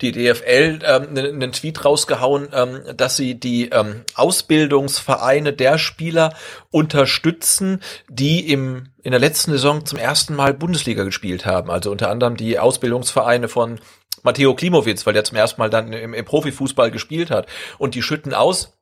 die 0.00 0.12
DFL 0.12 0.80
ähm, 0.84 1.08
einen 1.16 1.52
Tweet 1.52 1.84
rausgehauen, 1.84 2.48
ähm, 2.52 2.80
dass 2.96 3.16
sie 3.16 3.38
die 3.38 3.68
ähm, 3.68 4.02
Ausbildungsvereine 4.14 5.52
der 5.52 5.78
Spieler 5.78 6.34
unterstützen, 6.70 7.80
die 8.08 8.50
im 8.50 8.88
in 9.02 9.12
der 9.12 9.20
letzten 9.20 9.52
Saison 9.52 9.86
zum 9.86 9.98
ersten 9.98 10.34
Mal 10.34 10.52
Bundesliga 10.52 11.04
gespielt 11.04 11.46
haben. 11.46 11.70
Also 11.70 11.90
unter 11.90 12.10
anderem 12.10 12.36
die 12.36 12.58
Ausbildungsvereine 12.58 13.48
von 13.48 13.78
Matteo 14.22 14.54
Klimowitz, 14.54 15.06
weil 15.06 15.14
der 15.14 15.24
zum 15.24 15.38
ersten 15.38 15.60
Mal 15.60 15.70
dann 15.70 15.92
im, 15.92 16.12
im 16.12 16.24
Profifußball 16.24 16.90
gespielt 16.90 17.30
hat. 17.30 17.46
Und 17.78 17.94
die 17.94 18.02
schütten 18.02 18.34
aus 18.34 18.76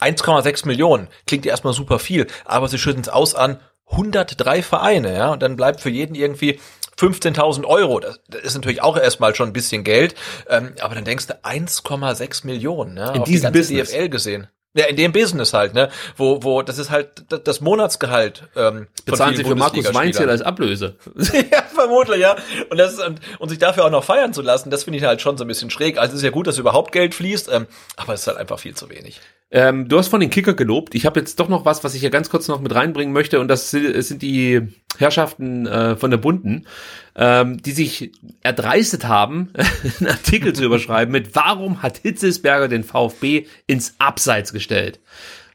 1,6 0.00 0.66
Millionen 0.66 1.08
klingt 1.26 1.46
erstmal 1.46 1.74
super 1.74 1.98
viel, 1.98 2.26
aber 2.44 2.68
sie 2.68 2.78
schütten 2.78 3.02
es 3.02 3.08
aus 3.08 3.34
an 3.34 3.58
103 3.86 4.62
Vereine, 4.62 5.14
ja, 5.14 5.32
und 5.32 5.42
dann 5.42 5.56
bleibt 5.56 5.80
für 5.80 5.90
jeden 5.90 6.14
irgendwie 6.14 6.58
15.000 6.98 7.64
Euro. 7.64 8.00
Das, 8.00 8.20
das 8.28 8.42
ist 8.42 8.54
natürlich 8.54 8.82
auch 8.82 8.96
erstmal 8.96 9.34
schon 9.34 9.48
ein 9.48 9.52
bisschen 9.52 9.84
Geld, 9.84 10.14
ähm, 10.48 10.74
aber 10.80 10.94
dann 10.94 11.04
denkst 11.04 11.26
du 11.26 11.34
1,6 11.34 12.46
Millionen, 12.46 12.96
ja, 12.96 13.10
in 13.10 13.22
auf 13.22 13.28
diesem 13.28 13.52
die 13.52 13.58
Business. 13.58 13.90
DFL 13.90 14.08
gesehen. 14.08 14.48
Ja, 14.76 14.86
in 14.86 14.96
dem 14.96 15.12
Business 15.12 15.52
halt, 15.52 15.72
ne? 15.72 15.88
Wo, 16.16 16.42
wo, 16.42 16.62
das 16.62 16.78
ist 16.78 16.90
halt 16.90 17.26
das 17.28 17.60
Monatsgehalt. 17.60 18.48
Ähm, 18.56 18.88
Bezahlen 19.04 19.36
Sie 19.36 19.44
für 19.44 19.54
Markus 19.54 19.94
Weinzel 19.94 20.28
als 20.28 20.42
Ablöse. 20.42 20.96
ja, 21.16 21.62
vermutlich, 21.86 22.20
ja. 22.20 22.36
Und 22.70 22.78
das 22.78 22.98
und, 22.98 23.20
und 23.38 23.48
sich 23.48 23.58
dafür 23.58 23.84
auch 23.84 23.90
noch 23.90 24.04
feiern 24.04 24.32
zu 24.32 24.42
lassen, 24.42 24.70
das 24.70 24.84
finde 24.84 24.98
ich 24.98 25.04
halt 25.04 25.20
schon 25.20 25.36
so 25.36 25.44
ein 25.44 25.48
bisschen 25.48 25.70
schräg. 25.70 25.98
Also 25.98 26.12
es 26.12 26.18
ist 26.18 26.24
ja 26.24 26.30
gut, 26.30 26.46
dass 26.46 26.58
überhaupt 26.58 26.92
Geld 26.92 27.14
fließt, 27.14 27.50
ähm, 27.52 27.66
aber 27.96 28.14
es 28.14 28.22
ist 28.22 28.26
halt 28.26 28.38
einfach 28.38 28.58
viel 28.58 28.74
zu 28.74 28.90
wenig. 28.90 29.20
Ähm, 29.50 29.88
du 29.88 29.98
hast 29.98 30.08
von 30.08 30.20
den 30.20 30.30
Kicker 30.30 30.54
gelobt. 30.54 30.94
Ich 30.94 31.06
habe 31.06 31.20
jetzt 31.20 31.38
doch 31.38 31.48
noch 31.48 31.64
was, 31.64 31.84
was 31.84 31.94
ich 31.94 32.00
hier 32.00 32.10
ganz 32.10 32.30
kurz 32.30 32.48
noch 32.48 32.60
mit 32.60 32.74
reinbringen 32.74 33.12
möchte, 33.12 33.40
und 33.40 33.48
das 33.48 33.70
sind 33.70 34.22
die 34.22 34.68
Herrschaften 34.98 35.66
äh, 35.66 35.96
von 35.96 36.10
der 36.10 36.18
Bunden, 36.18 36.66
ähm, 37.14 37.62
die 37.62 37.72
sich 37.72 38.12
erdreistet 38.42 39.04
haben, 39.06 39.52
einen 40.00 40.10
Artikel 40.10 40.52
zu 40.52 40.64
überschreiben 40.64 41.12
mit 41.12 41.34
Warum 41.34 41.82
hat 41.82 41.98
Hitzesberger 41.98 42.68
den 42.68 42.84
VfB 42.84 43.46
ins 43.66 43.94
Abseits 43.98 44.52
gestellt? 44.52 45.00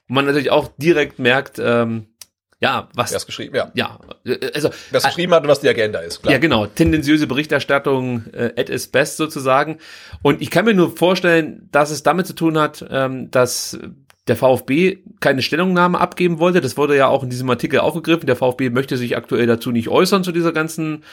Und 0.07 0.15
man 0.15 0.26
natürlich 0.26 0.51
auch 0.51 0.69
direkt 0.77 1.19
merkt, 1.19 1.60
ähm, 1.60 2.07
ja, 2.61 2.90
was. 2.94 3.11
Wer 3.11 3.18
es 3.18 3.26
geschrieben, 3.26 3.56
ja. 3.56 3.72
Ja, 3.73 3.99
also. 4.53 4.69
Wer 4.91 4.98
es 4.98 5.03
geschrieben 5.03 5.34
hat 5.34 5.44
und 5.44 5.49
was 5.49 5.61
die 5.61 5.69
Agenda 5.69 5.99
ist, 5.99 6.22
klar. 6.22 6.34
Ja, 6.34 6.40
genau. 6.40 6.65
Tendenziöse 6.65 7.26
Berichterstattung 7.26 8.26
äh, 8.34 8.53
at 8.57 8.69
its 8.69 8.88
best 8.88 9.18
sozusagen. 9.18 9.77
Und 10.22 10.41
ich 10.41 10.49
kann 10.49 10.65
mir 10.65 10.73
nur 10.73 10.95
vorstellen, 10.95 11.69
dass 11.72 11.90
es 11.90 12.03
damit 12.03 12.27
zu 12.27 12.34
tun 12.34 12.57
hat, 12.57 12.86
ähm, 12.90 13.31
dass 13.31 13.80
der 14.27 14.36
VfB 14.36 14.98
keine 15.22 15.41
Stellungnahme 15.41 15.99
abgeben 15.99 16.40
wollte. 16.40 16.60
Das 16.60 16.76
wurde 16.76 16.98
ja 16.98 17.07
auch 17.07 17.23
in 17.23 17.30
diesem 17.30 17.49
Artikel 17.49 17.80
aufgegriffen. 17.80 18.27
Der 18.27 18.36
VfB 18.36 18.69
möchte 18.69 18.98
sich 18.98 19.15
aktuell 19.15 19.48
dazu 19.48 19.72
nicht 19.72 19.88
äußern 19.88 20.23
zu 20.26 20.31
dieser 20.34 20.52
ganzen 20.52 21.03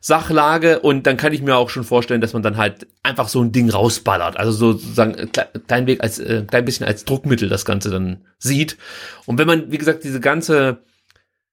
Sachlage 0.00 0.80
und 0.80 1.06
dann 1.06 1.16
kann 1.16 1.32
ich 1.32 1.42
mir 1.42 1.56
auch 1.56 1.70
schon 1.70 1.84
vorstellen, 1.84 2.20
dass 2.20 2.32
man 2.32 2.42
dann 2.42 2.56
halt 2.56 2.88
einfach 3.04 3.28
so 3.28 3.40
ein 3.40 3.52
Ding 3.52 3.70
rausballert, 3.70 4.36
also 4.36 4.50
sozusagen 4.50 5.14
äh, 5.14 5.28
klein 5.68 5.86
Weg 5.86 6.02
als 6.02 6.18
äh, 6.18 6.42
klein 6.42 6.64
bisschen 6.64 6.86
als 6.86 7.04
Druckmittel 7.04 7.48
das 7.48 7.64
Ganze 7.64 7.88
dann 7.90 8.24
sieht. 8.38 8.78
Und 9.26 9.38
wenn 9.38 9.46
man 9.46 9.70
wie 9.70 9.78
gesagt 9.78 10.02
diese 10.02 10.18
ganze 10.18 10.78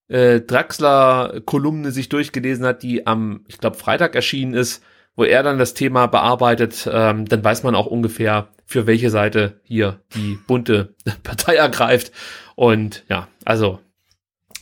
äh, 0.09 0.41
Draxler-Kolumne 0.41 1.91
sich 1.91 2.09
durchgelesen 2.09 2.65
hat, 2.65 2.83
die 2.83 3.07
am, 3.07 3.45
ich 3.47 3.57
glaube, 3.59 3.77
Freitag 3.77 4.15
erschienen 4.15 4.53
ist, 4.53 4.83
wo 5.15 5.23
er 5.23 5.43
dann 5.43 5.59
das 5.59 5.73
Thema 5.73 6.07
bearbeitet, 6.07 6.89
ähm, 6.91 7.25
dann 7.25 7.43
weiß 7.43 7.63
man 7.63 7.75
auch 7.75 7.87
ungefähr, 7.87 8.49
für 8.65 8.85
welche 8.85 9.09
Seite 9.09 9.59
hier 9.63 9.99
die 10.15 10.37
bunte 10.47 10.93
Partei 11.23 11.55
ergreift. 11.55 12.11
Und 12.55 13.03
ja, 13.09 13.27
also 13.45 13.79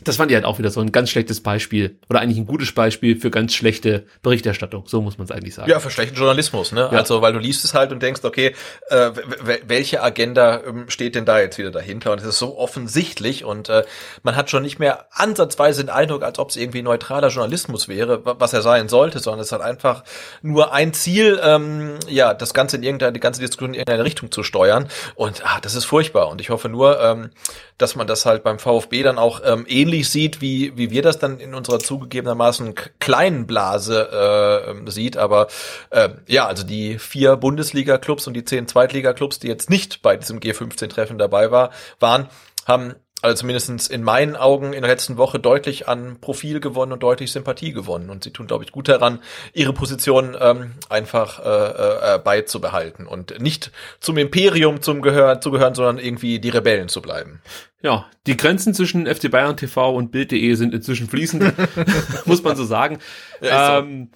das 0.03 0.17
fand 0.17 0.31
ich 0.31 0.35
halt 0.35 0.45
auch 0.45 0.59
wieder 0.59 0.69
so 0.69 0.79
ein 0.79 0.91
ganz 0.91 1.09
schlechtes 1.09 1.41
Beispiel 1.41 1.97
oder 2.09 2.19
eigentlich 2.19 2.37
ein 2.37 2.45
gutes 2.45 2.71
Beispiel 2.71 3.19
für 3.19 3.31
ganz 3.31 3.53
schlechte 3.55 4.05
Berichterstattung. 4.21 4.83
So 4.87 5.01
muss 5.01 5.17
man 5.17 5.25
es 5.25 5.31
eigentlich 5.31 5.55
sagen. 5.55 5.69
Ja, 5.69 5.79
für 5.79 5.89
schlechten 5.89 6.15
Journalismus, 6.15 6.71
ne? 6.71 6.81
Ja. 6.91 6.99
Also, 6.99 7.21
weil 7.21 7.33
du 7.33 7.39
liest 7.39 7.65
es 7.65 7.73
halt 7.73 7.91
und 7.91 8.01
denkst, 8.01 8.23
okay, 8.23 8.53
äh, 8.89 9.11
welche 9.65 10.03
Agenda 10.03 10.61
ähm, 10.65 10.85
steht 10.89 11.15
denn 11.15 11.25
da 11.25 11.39
jetzt 11.39 11.57
wieder 11.57 11.71
dahinter? 11.71 12.11
Und 12.11 12.21
es 12.21 12.27
ist 12.27 12.37
so 12.37 12.57
offensichtlich 12.57 13.43
und 13.43 13.69
äh, 13.69 13.83
man 14.23 14.35
hat 14.35 14.49
schon 14.49 14.63
nicht 14.63 14.79
mehr 14.79 15.07
ansatzweise 15.11 15.83
den 15.83 15.89
Eindruck, 15.89 16.23
als 16.23 16.37
ob 16.39 16.51
es 16.51 16.55
irgendwie 16.55 16.81
neutraler 16.81 17.29
Journalismus 17.29 17.87
wäre, 17.87 18.21
was 18.23 18.53
er 18.53 18.61
sein 18.61 18.89
sollte, 18.89 19.19
sondern 19.19 19.41
es 19.41 19.51
hat 19.51 19.61
einfach 19.61 20.03
nur 20.41 20.73
ein 20.73 20.93
Ziel, 20.93 21.39
ähm, 21.43 21.95
ja, 22.07 22.33
das 22.33 22.53
Ganze 22.53 22.77
in 22.77 22.83
irgendeine, 22.83 23.13
die 23.13 23.19
ganze 23.19 23.41
Diskussion 23.41 23.71
in 23.71 23.79
irgendeine 23.79 24.03
Richtung 24.03 24.31
zu 24.31 24.43
steuern. 24.43 24.87
Und 25.15 25.43
ah, 25.45 25.59
das 25.61 25.75
ist 25.75 25.85
furchtbar. 25.85 26.29
Und 26.29 26.39
ich 26.39 26.49
hoffe 26.49 26.69
nur, 26.69 27.01
ähm, 27.01 27.31
dass 27.77 27.95
man 27.95 28.07
das 28.07 28.25
halt 28.25 28.43
beim 28.43 28.59
VfB 28.59 29.03
dann 29.03 29.17
auch 29.17 29.41
ähm, 29.43 29.65
ähnlich 29.67 29.86
sieht, 30.09 30.41
wie, 30.41 30.75
wie 30.77 30.91
wir 30.91 31.01
das 31.01 31.19
dann 31.19 31.39
in 31.39 31.53
unserer 31.53 31.79
zugegebenermaßen 31.79 32.75
kleinen 32.99 33.47
Blase 33.47 34.75
äh, 34.85 34.91
sieht. 34.91 35.17
Aber 35.17 35.47
äh, 35.89 36.09
ja, 36.27 36.47
also 36.47 36.63
die 36.63 36.99
vier 36.99 37.35
Bundesliga-Clubs 37.37 38.27
und 38.27 38.33
die 38.33 38.45
zehn 38.45 38.67
Zweitliga-Clubs, 38.67 39.39
die 39.39 39.47
jetzt 39.47 39.69
nicht 39.69 40.01
bei 40.01 40.17
diesem 40.17 40.39
G15-Treffen 40.39 41.17
dabei 41.17 41.51
war, 41.51 41.71
waren, 41.99 42.27
haben 42.65 42.95
also 43.21 43.41
zumindestens 43.41 43.87
in 43.87 44.03
meinen 44.03 44.35
Augen 44.35 44.73
in 44.73 44.81
der 44.81 44.91
letzten 44.91 45.17
Woche 45.17 45.39
deutlich 45.39 45.87
an 45.87 46.19
Profil 46.21 46.59
gewonnen 46.59 46.91
und 46.91 47.01
deutlich 47.01 47.31
Sympathie 47.31 47.73
gewonnen. 47.73 48.09
Und 48.09 48.23
sie 48.23 48.31
tun, 48.31 48.47
glaube 48.47 48.63
ich, 48.63 48.71
gut 48.71 48.87
daran, 48.87 49.19
ihre 49.53 49.73
Position 49.73 50.37
ähm, 50.39 50.73
einfach 50.89 51.39
äh, 51.43 52.15
äh, 52.15 52.19
beizubehalten 52.19 53.07
und 53.07 53.39
nicht 53.39 53.71
zum 53.99 54.17
Imperium 54.17 54.81
zum 54.81 55.01
Gehör, 55.01 55.41
zu 55.41 55.51
gehören, 55.51 55.73
sondern 55.73 55.97
irgendwie 55.97 56.39
die 56.39 56.49
Rebellen 56.49 56.89
zu 56.89 57.01
bleiben. 57.01 57.41
Ja, 57.83 58.07
die 58.25 58.35
Grenzen 58.35 58.73
zwischen 58.73 59.05
FC 59.05 59.29
Bayern 59.29 59.55
TV 59.55 59.93
und 59.93 60.11
Bild.de 60.11 60.55
sind 60.55 60.73
inzwischen 60.73 61.07
fließend, 61.07 61.53
muss 62.25 62.41
man 62.41 62.55
so 62.55 62.65
sagen. 62.65 62.97
Ja, 63.39 63.77
ähm, 63.77 64.09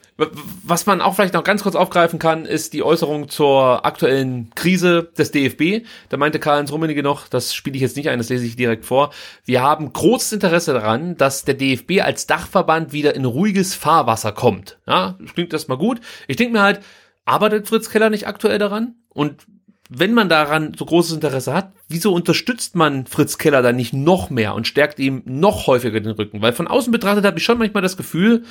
was 0.63 0.87
man 0.87 0.99
auch 0.99 1.13
vielleicht 1.13 1.35
noch 1.35 1.43
ganz 1.43 1.61
kurz 1.61 1.75
aufgreifen 1.75 2.17
kann, 2.17 2.45
ist 2.45 2.73
die 2.73 2.81
Äußerung 2.81 3.29
zur 3.29 3.85
aktuellen 3.85 4.49
Krise 4.55 5.11
des 5.15 5.29
DFB. 5.29 5.85
Da 6.09 6.17
meinte 6.17 6.39
Karl-Heinz 6.39 6.71
Rummenigge 6.71 7.03
noch, 7.03 7.27
das 7.27 7.53
spiele 7.53 7.75
ich 7.75 7.83
jetzt 7.83 7.97
nicht 7.97 8.09
ein, 8.09 8.17
das 8.17 8.29
lese 8.29 8.45
ich 8.45 8.55
direkt 8.55 8.83
vor. 8.83 9.11
Wir 9.45 9.61
haben 9.61 9.93
großes 9.93 10.33
Interesse 10.33 10.73
daran, 10.73 11.15
dass 11.15 11.45
der 11.45 11.53
DFB 11.53 12.01
als 12.01 12.25
Dachverband 12.25 12.93
wieder 12.93 13.15
in 13.15 13.25
ruhiges 13.25 13.75
Fahrwasser 13.75 14.31
kommt. 14.31 14.79
Ja, 14.87 15.17
das 15.21 15.35
klingt 15.35 15.53
erstmal 15.53 15.77
gut. 15.77 16.01
Ich 16.27 16.35
denke 16.35 16.53
mir 16.53 16.63
halt, 16.63 16.79
arbeitet 17.25 17.67
Fritz 17.67 17.91
Keller 17.91 18.09
nicht 18.09 18.25
aktuell 18.25 18.57
daran? 18.57 18.95
Und 19.13 19.45
wenn 19.93 20.13
man 20.13 20.29
daran 20.29 20.73
so 20.73 20.85
großes 20.85 21.15
Interesse 21.15 21.53
hat, 21.53 21.73
wieso 21.89 22.13
unterstützt 22.13 22.75
man 22.75 23.05
Fritz 23.07 23.37
Keller 23.37 23.61
dann 23.61 23.75
nicht 23.75 23.91
noch 23.91 24.29
mehr 24.29 24.55
und 24.55 24.65
stärkt 24.65 24.99
ihm 24.99 25.21
noch 25.25 25.67
häufiger 25.67 25.99
den 25.99 26.13
Rücken? 26.13 26.41
Weil 26.41 26.53
von 26.53 26.67
außen 26.67 26.93
betrachtet 26.93 27.25
habe 27.25 27.37
ich 27.37 27.43
schon 27.43 27.57
manchmal 27.57 27.83
das 27.83 27.97
Gefühl, 27.97 28.45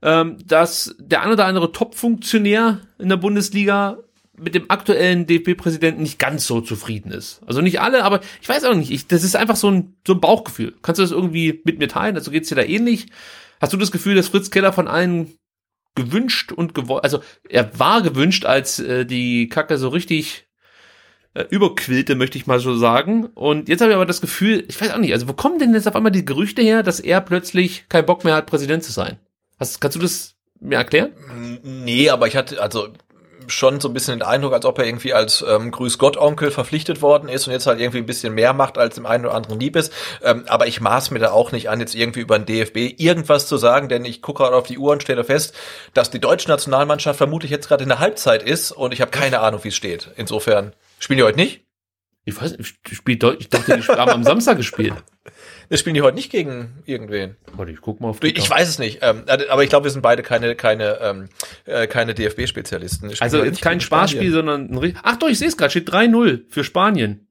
ähm, 0.00 0.38
dass 0.46 0.96
der 0.98 1.22
ein 1.22 1.30
oder 1.30 1.44
andere 1.44 1.72
Top-Funktionär 1.72 2.80
in 2.98 3.10
der 3.10 3.18
Bundesliga 3.18 3.98
mit 4.34 4.54
dem 4.54 4.70
aktuellen 4.70 5.26
DFB-Präsidenten 5.26 6.00
nicht 6.00 6.18
ganz 6.18 6.46
so 6.46 6.62
zufrieden 6.62 7.12
ist. 7.12 7.42
Also 7.46 7.60
nicht 7.60 7.82
alle, 7.82 8.02
aber 8.02 8.20
ich 8.40 8.48
weiß 8.48 8.64
auch 8.64 8.74
nicht. 8.74 8.90
Ich, 8.90 9.06
das 9.06 9.24
ist 9.24 9.36
einfach 9.36 9.56
so 9.56 9.70
ein, 9.70 9.94
so 10.06 10.14
ein 10.14 10.20
Bauchgefühl. 10.20 10.74
Kannst 10.80 11.00
du 11.00 11.02
das 11.02 11.10
irgendwie 11.10 11.60
mit 11.64 11.78
mir 11.78 11.88
teilen? 11.88 12.16
Also 12.16 12.30
geht's 12.30 12.48
dir 12.48 12.54
da 12.54 12.62
ähnlich? 12.62 13.08
Hast 13.60 13.74
du 13.74 13.76
das 13.76 13.92
Gefühl, 13.92 14.14
dass 14.14 14.28
Fritz 14.28 14.50
Keller 14.50 14.72
von 14.72 14.88
allen 14.88 15.36
gewünscht 15.94 16.52
und 16.52 16.74
gewollt, 16.74 17.04
also 17.04 17.20
er 17.46 17.78
war 17.78 18.00
gewünscht, 18.00 18.46
als 18.46 18.78
äh, 18.78 19.04
die 19.04 19.48
Kacke 19.48 19.76
so 19.76 19.88
richtig 19.88 20.47
äh, 21.34 21.44
überquillte, 21.50 22.14
möchte 22.14 22.38
ich 22.38 22.46
mal 22.46 22.60
so 22.60 22.76
sagen. 22.76 23.26
Und 23.26 23.68
jetzt 23.68 23.80
habe 23.80 23.90
ich 23.90 23.96
aber 23.96 24.06
das 24.06 24.20
Gefühl, 24.20 24.64
ich 24.68 24.80
weiß 24.80 24.92
auch 24.92 24.98
nicht, 24.98 25.12
also 25.12 25.28
wo 25.28 25.32
kommen 25.32 25.58
denn 25.58 25.74
jetzt 25.74 25.88
auf 25.88 25.96
einmal 25.96 26.12
die 26.12 26.24
Gerüchte 26.24 26.62
her, 26.62 26.82
dass 26.82 27.00
er 27.00 27.20
plötzlich 27.20 27.88
keinen 27.88 28.06
Bock 28.06 28.24
mehr 28.24 28.34
hat, 28.34 28.46
Präsident 28.46 28.84
zu 28.84 28.92
sein? 28.92 29.18
Hast, 29.58 29.80
kannst 29.80 29.96
du 29.96 30.00
das 30.00 30.34
mir 30.60 30.76
erklären? 30.76 31.12
Nee, 31.62 32.10
aber 32.10 32.26
ich 32.26 32.36
hatte, 32.36 32.60
also 32.62 32.88
schon 33.50 33.80
so 33.80 33.88
ein 33.88 33.94
bisschen 33.94 34.18
den 34.18 34.26
Eindruck, 34.26 34.52
als 34.52 34.64
ob 34.64 34.78
er 34.78 34.86
irgendwie 34.86 35.12
als 35.12 35.44
ähm, 35.46 35.70
Grüß 35.70 35.98
Gott 35.98 36.16
Onkel 36.16 36.50
verpflichtet 36.50 37.02
worden 37.02 37.28
ist 37.28 37.46
und 37.46 37.52
jetzt 37.52 37.66
halt 37.66 37.80
irgendwie 37.80 37.98
ein 37.98 38.06
bisschen 38.06 38.34
mehr 38.34 38.52
macht, 38.52 38.78
als 38.78 38.96
dem 38.96 39.06
einen 39.06 39.26
oder 39.26 39.34
anderen 39.34 39.60
lieb 39.60 39.76
ist. 39.76 39.92
Ähm, 40.22 40.44
aber 40.48 40.66
ich 40.66 40.80
maß 40.80 41.10
mir 41.10 41.18
da 41.18 41.30
auch 41.30 41.52
nicht 41.52 41.70
an, 41.70 41.80
jetzt 41.80 41.94
irgendwie 41.94 42.20
über 42.20 42.38
den 42.38 42.46
DFB 42.46 43.00
irgendwas 43.00 43.46
zu 43.46 43.56
sagen, 43.56 43.88
denn 43.88 44.04
ich 44.04 44.22
gucke 44.22 44.42
gerade 44.42 44.56
auf 44.56 44.66
die 44.66 44.78
Uhr 44.78 44.92
und 44.92 45.02
stelle 45.02 45.24
fest, 45.24 45.54
dass 45.94 46.10
die 46.10 46.20
deutsche 46.20 46.48
Nationalmannschaft 46.48 47.18
vermutlich 47.18 47.50
jetzt 47.50 47.68
gerade 47.68 47.82
in 47.82 47.88
der 47.88 48.00
Halbzeit 48.00 48.42
ist 48.42 48.72
und 48.72 48.92
ich 48.92 49.00
habe 49.00 49.10
keine 49.10 49.40
Ahnung, 49.40 49.60
wie 49.64 49.68
es 49.68 49.76
steht. 49.76 50.10
Insofern 50.16 50.72
spielen 50.98 51.18
die 51.18 51.22
heute 51.22 51.38
nicht. 51.38 51.64
Ich 52.24 52.38
weiß 52.38 52.58
nicht, 52.58 52.76
spielt 52.92 53.22
Deutsch, 53.22 53.40
ich 53.40 53.48
dachte, 53.48 53.78
die 53.78 53.82
haben 53.82 54.10
am 54.10 54.22
Samstag 54.22 54.58
gespielt. 54.58 54.94
Wir 55.68 55.76
spielen 55.76 55.94
die 55.94 56.02
heute 56.02 56.14
nicht 56.14 56.30
gegen 56.30 56.82
irgendwen. 56.86 57.36
Warte, 57.52 57.72
ich 57.72 57.80
guck 57.82 58.00
mal 58.00 58.08
auf 58.08 58.20
die 58.20 58.28
Ich 58.28 58.48
weiß 58.48 58.68
es 58.68 58.78
nicht, 58.78 59.00
ähm, 59.02 59.24
aber 59.26 59.62
ich 59.62 59.68
glaube, 59.68 59.84
wir 59.84 59.90
sind 59.90 60.00
beide 60.00 60.22
keine 60.22 60.54
keine 60.54 60.98
ähm, 61.02 61.28
äh, 61.66 61.86
keine 61.86 62.14
DFB-Spezialisten. 62.14 63.12
Also 63.20 63.44
jetzt 63.44 63.60
kein 63.60 63.80
Spaßspiel, 63.80 64.32
sondern 64.32 64.70
ein 64.70 64.94
Ach 65.02 65.16
doch, 65.16 65.28
ich 65.28 65.38
sehe 65.38 65.48
es 65.48 65.58
gerade, 65.58 65.70
steht 65.70 65.90
3-0 65.90 66.44
für 66.48 66.64
Spanien. 66.64 67.27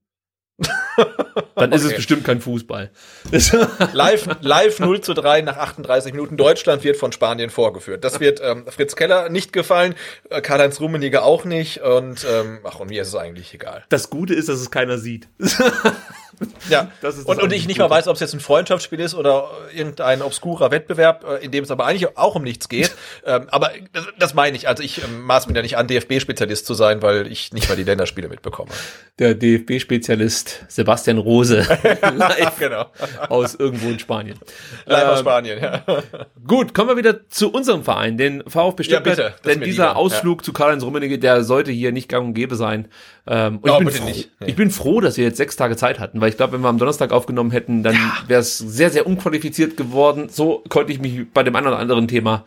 Dann 1.56 1.72
ist 1.72 1.84
es 1.84 1.96
bestimmt 1.96 2.24
kein 2.24 2.42
Fußball. 2.42 2.92
live, 3.94 4.28
live 4.42 4.80
0 4.80 5.02
zu 5.02 5.14
3 5.14 5.42
nach 5.42 5.58
38 5.58 6.14
Minuten. 6.14 6.38
Deutschland 6.38 6.84
wird 6.84 6.98
von 6.98 7.12
Spanien 7.12 7.50
vorgeführt. 7.50 8.04
Das 8.04 8.20
wird 8.20 8.42
ähm, 8.44 8.66
Fritz 8.68 8.96
Keller 8.96 9.30
nicht 9.30 9.54
gefallen, 9.54 9.96
äh, 10.30 10.42
Karl-Heinz 10.42 10.80
Rummenigge 10.80 11.24
auch 11.24 11.46
nicht 11.46 11.82
und 11.82 12.26
ähm, 12.30 12.60
ach, 12.64 12.80
und 12.80 12.90
mir 12.90 13.02
ist 13.02 13.10
es 13.10 13.16
eigentlich 13.16 13.54
egal. 13.54 13.84
Das 13.90 14.10
Gute 14.10 14.34
ist, 14.34 14.50
dass 14.50 14.60
es 14.60 14.72
keiner 14.72 14.98
sieht. 14.98 15.28
Ja, 16.70 16.92
das 17.02 17.18
ist 17.18 17.26
und, 17.26 17.42
und 17.42 17.52
ich 17.52 17.68
nicht 17.68 17.80
mal 17.80 17.90
weiß, 17.90 18.08
ob 18.08 18.16
es 18.16 18.20
jetzt 18.20 18.34
ein 18.34 18.40
Freundschaftsspiel 18.40 19.00
ist 19.00 19.16
oder 19.16 19.50
irgendein 19.74 20.22
obskurer 20.22 20.70
Wettbewerb, 20.72 21.24
äh, 21.24 21.44
in 21.44 21.52
dem 21.52 21.64
es 21.64 21.72
aber 21.72 21.86
eigentlich 21.86 22.18
auch 22.18 22.36
um 22.36 22.44
nichts 22.44 22.70
geht. 22.70 22.96
ähm, 23.26 23.48
aber 23.50 23.72
das, 23.94 24.06
das 24.20 24.34
meine 24.34 24.56
ich. 24.56 24.68
Also 24.68 24.84
ich 24.84 25.04
ähm, 25.04 25.24
maß 25.24 25.48
mir 25.48 25.56
ja 25.56 25.62
nicht 25.62 25.78
an, 25.78 25.88
DFB-Spezialist 25.88 26.66
zu 26.66 26.74
sein, 26.74 27.02
weil 27.02 27.28
ich 27.28 27.54
nicht 27.54 27.70
mal 27.70 27.76
die 27.76 27.84
Länderspiele 27.84 28.30
mitbekomme. 28.30 28.70
Der 29.20 29.34
DFB-Spezialist 29.34 30.66
Sebastian 30.68 31.18
Rose. 31.18 31.58
live 32.16 32.60
genau. 32.60 32.86
aus 33.30 33.56
irgendwo 33.56 33.90
in 33.90 34.00
Spanien. 34.00 34.40
Live 34.86 35.04
ähm, 35.04 35.10
aus 35.10 35.20
Spanien, 35.20 35.62
ja. 35.62 35.84
Gut, 36.48 36.74
kommen 36.74 36.90
wir 36.90 36.98
wieder 36.98 37.28
zu 37.30 37.52
unserem 37.52 37.84
Verein, 37.84 38.18
den 38.18 38.44
VfB 38.48 38.84
Stuttgart. 38.84 39.18
Ja, 39.18 39.30
bitte, 39.30 39.36
denn 39.46 39.62
dieser 39.62 39.88
lieber. 39.88 39.98
Ausflug 39.98 40.42
ja. 40.42 40.44
zu 40.46 40.54
Karl-Heinz 40.54 40.84
Rummenigge, 40.84 41.18
der 41.18 41.44
sollte 41.44 41.72
hier 41.72 41.92
nicht 41.92 42.10
gang 42.10 42.28
und 42.28 42.34
gäbe 42.34 42.56
sein. 42.56 42.88
Ähm, 43.26 43.58
und 43.58 43.70
oh, 43.70 43.80
ich, 43.80 43.86
bin 43.86 43.94
froh, 43.94 44.06
nee. 44.06 44.48
ich 44.48 44.56
bin 44.56 44.72
froh, 44.72 45.02
dass 45.02 45.18
wir 45.18 45.26
jetzt 45.26 45.38
sechs 45.38 45.56
Tage 45.56 45.76
Zeit 45.76 46.00
hatten, 46.00 46.22
weil 46.22 46.27
ich 46.28 46.38
glaube, 46.38 46.54
wenn 46.54 46.62
wir 46.62 46.70
am 46.70 46.78
Donnerstag 46.78 47.12
aufgenommen 47.12 47.52
hätten, 47.52 47.84
dann 47.84 47.96
ja. 47.96 48.18
wäre 48.28 48.42
es 48.42 48.58
sehr, 48.58 48.90
sehr 48.90 49.08
unqualifiziert 49.08 49.78
geworden. 49.78 50.30
So 50.30 50.64
konnte 50.70 50.92
ich 50.92 51.00
mich 51.00 51.32
bei 51.32 51.44
dem 51.44 51.56
einen 51.56 51.68
oder 51.68 51.80
anderen 51.80 52.08
Thema 52.08 52.46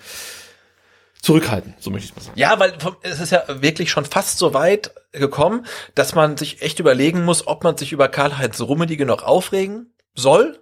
zurückhalten, 1.23 1.75
so 1.79 1.91
möchte 1.91 2.09
ich 2.09 2.17
mal 2.17 2.23
sagen. 2.23 2.39
Ja, 2.39 2.59
weil 2.59 2.73
es 3.03 3.21
ist 3.21 3.31
ja 3.31 3.43
wirklich 3.49 3.91
schon 3.91 4.05
fast 4.05 4.39
so 4.39 4.55
weit 4.55 4.93
gekommen, 5.13 5.67
dass 5.95 6.15
man 6.15 6.37
sich 6.37 6.63
echt 6.63 6.81
überlegen 6.81 7.25
muss, 7.25 7.47
ob 7.47 7.65
man 7.65 7.77
sich 7.77 7.93
über 7.93 8.09
Karl-Heinz 8.09 8.61
Rummenigge 8.61 9.05
noch 9.05 9.23
aufregen 9.23 9.93
soll 10.15 10.59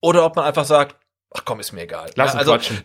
oder 0.00 0.24
ob 0.24 0.36
man 0.36 0.44
einfach 0.44 0.64
sagt, 0.64 0.96
ach 1.30 1.42
komm, 1.44 1.60
ist 1.60 1.72
mir 1.72 1.82
egal. 1.82 2.10
Lass 2.14 2.34
ja, 2.34 2.38
also, 2.38 2.52
quatschen. 2.52 2.82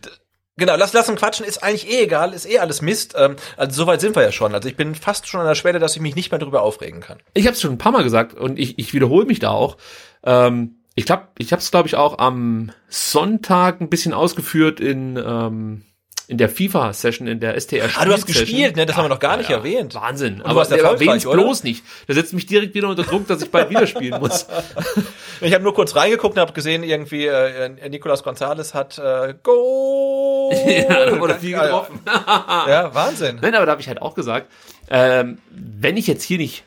Genau, 0.55 0.75
lass, 0.75 0.93
lassen 0.93 1.15
quatschen 1.15 1.45
ist 1.45 1.63
eigentlich 1.63 1.89
eh 1.89 2.03
egal, 2.03 2.33
ist 2.33 2.45
eh 2.49 2.59
alles 2.59 2.81
Mist. 2.81 3.15
Ähm, 3.17 3.37
also 3.57 3.83
soweit 3.83 4.01
sind 4.01 4.15
wir 4.15 4.21
ja 4.23 4.31
schon. 4.31 4.53
Also 4.53 4.69
ich 4.69 4.75
bin 4.75 4.93
fast 4.93 5.27
schon 5.27 5.41
an 5.41 5.47
der 5.47 5.55
Schwelle, 5.55 5.79
dass 5.79 5.95
ich 5.95 6.01
mich 6.01 6.15
nicht 6.15 6.31
mehr 6.31 6.39
darüber 6.39 6.61
aufregen 6.61 7.01
kann. 7.01 7.17
Ich 7.33 7.47
habe 7.47 7.55
es 7.55 7.61
schon 7.61 7.71
ein 7.71 7.79
paar 7.79 7.91
Mal 7.91 8.03
gesagt 8.03 8.35
und 8.35 8.59
ich, 8.59 8.77
ich 8.77 8.93
wiederhole 8.93 9.25
mich 9.25 9.39
da 9.39 9.49
auch. 9.49 9.77
Ähm, 10.23 10.75
ich 10.95 11.05
glaube, 11.05 11.29
ich 11.39 11.51
habe 11.51 11.59
es 11.59 11.71
glaube 11.71 11.87
ich 11.87 11.95
auch 11.95 12.19
am 12.19 12.71
Sonntag 12.87 13.81
ein 13.81 13.89
bisschen 13.89 14.13
ausgeführt 14.13 14.79
in 14.79 15.17
ähm, 15.17 15.85
in 16.27 16.37
der 16.37 16.49
FIFA-Session, 16.49 17.27
in 17.27 17.39
der 17.39 17.59
STR 17.59 17.89
Ah, 17.95 18.05
du 18.05 18.13
hast 18.13 18.25
gespielt, 18.25 18.75
ne? 18.75 18.85
Das 18.85 18.95
ja, 18.95 18.97
haben 18.97 19.05
wir 19.05 19.09
noch 19.09 19.19
gar 19.19 19.37
nicht 19.37 19.49
ja, 19.49 19.57
erwähnt. 19.57 19.93
Wahnsinn. 19.93 20.41
Aber 20.43 20.69
erwähnt 20.69 21.23
bloß 21.23 21.63
nicht. 21.63 21.83
Da 22.07 22.13
setzt 22.13 22.33
mich 22.33 22.45
direkt 22.45 22.73
wieder 22.73 22.87
unter 22.87 23.03
Druck, 23.03 23.27
dass 23.27 23.41
ich 23.41 23.51
bald 23.51 23.69
wieder 23.69 23.87
spielen 23.87 24.19
muss. 24.19 24.47
ich 25.41 25.53
habe 25.53 25.63
nur 25.63 25.73
kurz 25.73 25.95
reingeguckt 25.95 26.35
und 26.35 26.41
habe 26.41 26.53
gesehen, 26.53 26.83
irgendwie 26.83 27.27
äh, 27.27 27.89
Nicolas 27.89 28.23
Gonzalez 28.23 28.73
hat 28.73 28.97
äh, 28.97 29.33
Goal. 29.43 30.53
ja, 30.67 31.19
wurde 31.19 31.35
viel 31.35 31.53
getroffen. 31.53 31.99
ja, 32.05 32.93
Wahnsinn. 32.93 33.39
Nein, 33.41 33.55
aber 33.55 33.65
da 33.65 33.73
habe 33.73 33.81
ich 33.81 33.87
halt 33.87 34.01
auch 34.01 34.15
gesagt, 34.15 34.47
ähm, 34.89 35.39
wenn 35.51 35.97
ich 35.97 36.07
jetzt 36.07 36.23
hier 36.23 36.37
nicht 36.37 36.63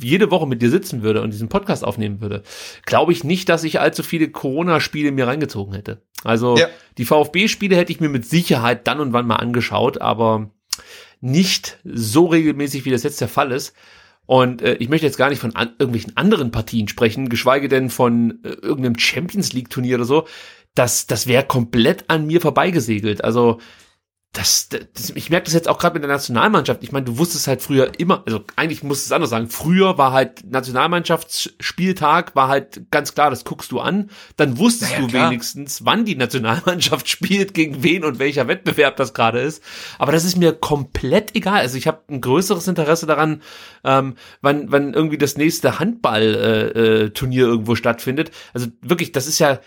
jede 0.00 0.30
Woche 0.30 0.46
mit 0.46 0.62
dir 0.62 0.70
sitzen 0.70 1.02
würde 1.02 1.22
und 1.22 1.32
diesen 1.32 1.48
Podcast 1.48 1.84
aufnehmen 1.84 2.20
würde, 2.20 2.42
glaube 2.84 3.12
ich 3.12 3.24
nicht, 3.24 3.48
dass 3.48 3.64
ich 3.64 3.80
allzu 3.80 4.02
viele 4.02 4.30
Corona-Spiele 4.30 5.12
mir 5.12 5.26
reingezogen 5.26 5.74
hätte. 5.74 6.02
Also 6.24 6.56
ja. 6.56 6.68
die 6.98 7.04
VfB-Spiele 7.04 7.76
hätte 7.76 7.92
ich 7.92 8.00
mir 8.00 8.08
mit 8.08 8.26
Sicherheit 8.26 8.86
dann 8.86 9.00
und 9.00 9.12
wann 9.12 9.26
mal 9.26 9.36
angeschaut, 9.36 10.00
aber 10.00 10.50
nicht 11.20 11.78
so 11.84 12.26
regelmäßig, 12.26 12.84
wie 12.84 12.90
das 12.90 13.02
jetzt 13.02 13.20
der 13.20 13.28
Fall 13.28 13.52
ist. 13.52 13.74
Und 14.26 14.62
äh, 14.62 14.74
ich 14.74 14.88
möchte 14.88 15.06
jetzt 15.06 15.18
gar 15.18 15.30
nicht 15.30 15.40
von 15.40 15.56
an, 15.56 15.74
irgendwelchen 15.78 16.16
anderen 16.16 16.50
Partien 16.50 16.88
sprechen, 16.88 17.28
geschweige 17.28 17.68
denn 17.68 17.90
von 17.90 18.40
äh, 18.44 18.50
irgendeinem 18.50 18.98
Champions 18.98 19.52
League 19.52 19.70
Turnier 19.70 19.96
oder 19.96 20.04
so. 20.04 20.26
Das, 20.74 21.06
das 21.06 21.26
wäre 21.26 21.44
komplett 21.44 22.04
an 22.08 22.26
mir 22.26 22.40
vorbeigesegelt. 22.40 23.24
Also 23.24 23.58
das, 24.32 24.70
das, 24.70 25.10
ich 25.10 25.28
merke 25.28 25.44
das 25.44 25.52
jetzt 25.52 25.68
auch 25.68 25.78
gerade 25.78 25.92
mit 25.92 26.02
der 26.02 26.10
Nationalmannschaft. 26.10 26.82
Ich 26.82 26.90
meine, 26.90 27.04
du 27.04 27.18
wusstest 27.18 27.46
halt 27.48 27.60
früher 27.60 27.92
immer, 27.98 28.22
also 28.24 28.42
eigentlich 28.56 28.82
musst 28.82 29.04
du 29.04 29.08
es 29.08 29.12
anders 29.12 29.28
sagen. 29.28 29.48
Früher 29.48 29.98
war 29.98 30.12
halt 30.12 30.50
Nationalmannschaftsspieltag, 30.50 32.34
war 32.34 32.48
halt 32.48 32.90
ganz 32.90 33.14
klar, 33.14 33.28
das 33.28 33.44
guckst 33.44 33.70
du 33.72 33.80
an. 33.80 34.08
Dann 34.36 34.56
wusstest 34.56 34.92
naja, 34.92 35.02
du 35.02 35.08
klar. 35.08 35.30
wenigstens, 35.30 35.84
wann 35.84 36.06
die 36.06 36.16
Nationalmannschaft 36.16 37.08
spielt, 37.10 37.52
gegen 37.52 37.82
wen 37.82 38.04
und 38.04 38.18
welcher 38.18 38.48
Wettbewerb 38.48 38.96
das 38.96 39.12
gerade 39.12 39.38
ist. 39.40 39.62
Aber 39.98 40.12
das 40.12 40.24
ist 40.24 40.38
mir 40.38 40.54
komplett 40.54 41.36
egal. 41.36 41.60
Also 41.60 41.76
ich 41.76 41.86
habe 41.86 42.00
ein 42.08 42.22
größeres 42.22 42.66
Interesse 42.68 43.04
daran, 43.04 43.42
ähm, 43.84 44.14
wann, 44.40 44.72
wann 44.72 44.94
irgendwie 44.94 45.18
das 45.18 45.36
nächste 45.36 45.78
Handball-Turnier 45.78 47.44
äh, 47.44 47.46
äh, 47.46 47.50
irgendwo 47.50 47.74
stattfindet. 47.74 48.30
Also 48.54 48.68
wirklich, 48.80 49.12
das 49.12 49.26
ist 49.26 49.40
ja, 49.40 49.60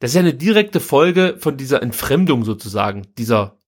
das 0.00 0.10
ist 0.10 0.14
ja 0.16 0.22
eine 0.22 0.34
direkte 0.34 0.80
Folge 0.80 1.36
von 1.38 1.56
dieser 1.56 1.80
Entfremdung 1.84 2.44
sozusagen, 2.44 3.06
dieser 3.16 3.61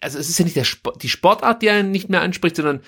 also 0.00 0.18
es 0.18 0.28
ist 0.28 0.38
ja 0.38 0.44
nicht 0.44 0.56
der 0.56 0.64
Sport, 0.64 1.02
die 1.02 1.08
Sportart, 1.08 1.62
die 1.62 1.70
einen 1.70 1.90
nicht 1.90 2.08
mehr 2.08 2.22
anspricht, 2.22 2.56
sondern 2.56 2.80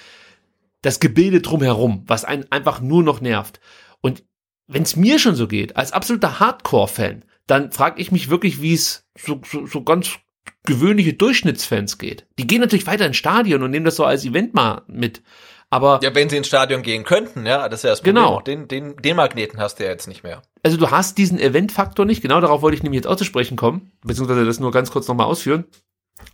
das 0.83 1.01
Gebilde 1.01 1.41
drumherum, 1.41 2.05
was 2.07 2.25
einen 2.25 2.51
einfach 2.51 2.81
nur 2.81 3.03
noch 3.03 3.21
nervt. 3.21 3.61
Und 4.01 4.25
wenn 4.67 4.83
es 4.83 4.97
mir 4.97 5.19
schon 5.19 5.35
so 5.35 5.49
geht, 5.49 5.77
als 5.77 5.93
absoluter 5.93 6.41
Hardcore-Fan, 6.41 7.25
dann 7.47 7.73
frage 7.73 8.01
ich 8.01 8.13
mich 8.13 8.31
wirklich, 8.31 8.63
wie 8.63 8.75
es 8.75 9.07
so, 9.19 9.41
so, 9.45 9.67
so 9.67 9.83
ganz 9.83 10.19
gewöhnliche 10.65 11.15
Durchschnittsfans 11.15 11.99
geht. 11.99 12.27
Die 12.39 12.47
gehen 12.47 12.61
natürlich 12.61 12.87
weiter 12.87 13.07
ins 13.07 13.17
Stadion 13.17 13.63
und 13.63 13.71
nehmen 13.71 13.85
das 13.85 13.97
so 13.97 14.05
als 14.05 14.25
Event 14.25 14.55
mal 14.55 14.83
mit. 14.87 15.23
Aber 15.71 16.01
ja, 16.03 16.15
wenn 16.15 16.29
sie 16.29 16.37
ins 16.37 16.49
Stadion 16.49 16.83
gehen 16.83 17.05
könnten, 17.05 17.47
ja, 17.47 17.69
das 17.69 17.81
ist 17.81 17.85
ja 17.85 17.91
das 17.91 18.01
Problem. 18.01 18.15
Genau. 18.17 18.41
Den, 18.41 18.69
den, 18.69 18.97
den 18.97 19.17
Magneten 19.17 19.61
hast 19.61 19.79
du 19.79 19.85
ja 19.85 19.91
jetzt 19.91 20.09
nicht 20.09 20.25
mehr. 20.25 20.43
Also 20.65 20.77
du 20.77 20.91
hast 20.91 21.17
diesen 21.17 21.39
Eventfaktor 21.39 22.05
nicht. 22.05 22.23
Genau 22.23 22.41
darauf 22.41 22.63
wollte 22.63 22.77
ich 22.77 22.83
nämlich 22.83 22.99
jetzt 22.99 23.07
auch 23.07 23.17
zu 23.17 23.25
sprechen 23.25 23.57
kommen, 23.57 23.93
beziehungsweise 24.03 24.45
das 24.45 24.59
nur 24.59 24.73
ganz 24.73 24.91
kurz 24.91 25.07
nochmal 25.07 25.27
ausführen. 25.27 25.65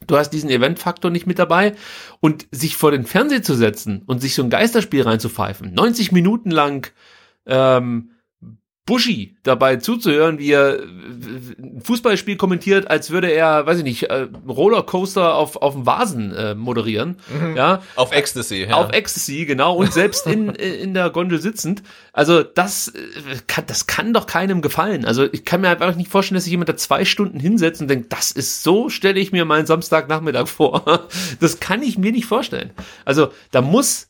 Du 0.06 0.16
hast 0.16 0.30
diesen 0.30 0.50
Eventfaktor 0.50 1.10
nicht 1.10 1.26
mit 1.26 1.38
dabei. 1.38 1.74
Und 2.20 2.46
sich 2.50 2.76
vor 2.76 2.90
den 2.90 3.06
Fernseher 3.06 3.42
zu 3.42 3.54
setzen 3.54 4.02
und 4.06 4.20
sich 4.20 4.34
so 4.34 4.42
ein 4.42 4.50
Geisterspiel 4.50 5.02
reinzupfeifen, 5.02 5.74
90 5.74 6.12
Minuten 6.12 6.50
lang 6.50 6.92
ähm, 7.46 8.10
Buschi 8.86 9.36
dabei 9.42 9.76
zuzuhören, 9.76 10.38
wie 10.38 10.52
er 10.52 10.78
äh, 10.78 10.82
ein 11.58 11.82
Fußballspiel 11.82 12.36
kommentiert, 12.36 12.88
als 12.88 13.10
würde 13.10 13.28
er, 13.28 13.66
weiß 13.66 13.78
ich 13.78 13.84
nicht, 13.84 14.04
äh, 14.04 14.28
Rollercoaster 14.48 15.34
auf, 15.34 15.56
auf 15.56 15.74
dem 15.74 15.86
Vasen 15.86 16.32
äh, 16.32 16.54
moderieren. 16.54 17.16
Ja. 17.56 17.82
Auf 17.96 18.12
Ecstasy. 18.12 18.66
Ja. 18.68 18.76
Auf 18.76 18.92
Ecstasy, 18.92 19.44
genau, 19.44 19.74
und 19.74 19.92
selbst 19.92 20.28
in, 20.28 20.48
in 20.54 20.94
der 20.94 21.10
Gondel 21.10 21.40
sitzend. 21.40 21.82
Also 22.12 22.44
das 22.44 22.88
äh, 22.88 23.00
kann, 23.48 23.64
das 23.66 23.88
kann 23.88 24.14
doch 24.14 24.26
keinem 24.26 24.62
gefallen. 24.62 25.04
Also 25.04 25.24
ich 25.32 25.44
kann 25.44 25.62
mir 25.62 25.68
einfach 25.68 25.96
nicht 25.96 26.10
vorstellen, 26.10 26.36
dass 26.36 26.44
sich 26.44 26.52
jemand 26.52 26.68
da 26.68 26.76
zwei 26.76 27.04
Stunden 27.04 27.40
hinsetzt 27.40 27.80
und 27.80 27.88
denkt, 27.88 28.12
das 28.12 28.30
ist 28.30 28.62
so, 28.62 28.88
stelle 28.88 29.18
ich 29.18 29.32
mir 29.32 29.44
meinen 29.44 29.66
Samstagnachmittag 29.66 30.46
vor. 30.46 31.08
Das 31.40 31.58
kann 31.58 31.82
ich 31.82 31.98
mir 31.98 32.12
nicht 32.12 32.26
vorstellen. 32.26 32.70
Also 33.04 33.30
da 33.50 33.62
muss 33.62 34.08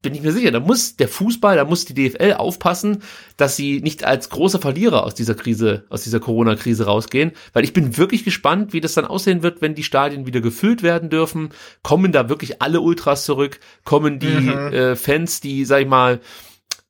bin 0.00 0.14
ich 0.14 0.22
mir 0.22 0.32
sicher, 0.32 0.52
da 0.52 0.60
muss 0.60 0.96
der 0.96 1.08
Fußball, 1.08 1.56
da 1.56 1.64
muss 1.64 1.84
die 1.84 1.94
DFL 1.94 2.34
aufpassen, 2.34 3.02
dass 3.36 3.56
sie 3.56 3.80
nicht 3.80 4.04
als 4.04 4.30
große 4.30 4.60
Verlierer 4.60 5.04
aus 5.04 5.14
dieser 5.14 5.34
Krise, 5.34 5.84
aus 5.90 6.02
dieser 6.02 6.20
Corona-Krise 6.20 6.84
rausgehen, 6.86 7.32
weil 7.52 7.64
ich 7.64 7.72
bin 7.72 7.96
wirklich 7.96 8.24
gespannt, 8.24 8.72
wie 8.72 8.80
das 8.80 8.94
dann 8.94 9.04
aussehen 9.06 9.42
wird, 9.42 9.60
wenn 9.60 9.74
die 9.74 9.82
Stadien 9.82 10.24
wieder 10.26 10.40
gefüllt 10.40 10.82
werden 10.84 11.10
dürfen. 11.10 11.48
Kommen 11.82 12.12
da 12.12 12.28
wirklich 12.28 12.62
alle 12.62 12.80
Ultras 12.80 13.24
zurück? 13.24 13.58
Kommen 13.84 14.18
die 14.20 14.26
Mhm. 14.28 14.72
äh, 14.72 14.96
Fans, 14.96 15.40
die, 15.40 15.64
sag 15.64 15.80
ich 15.82 15.88
mal, 15.88 16.20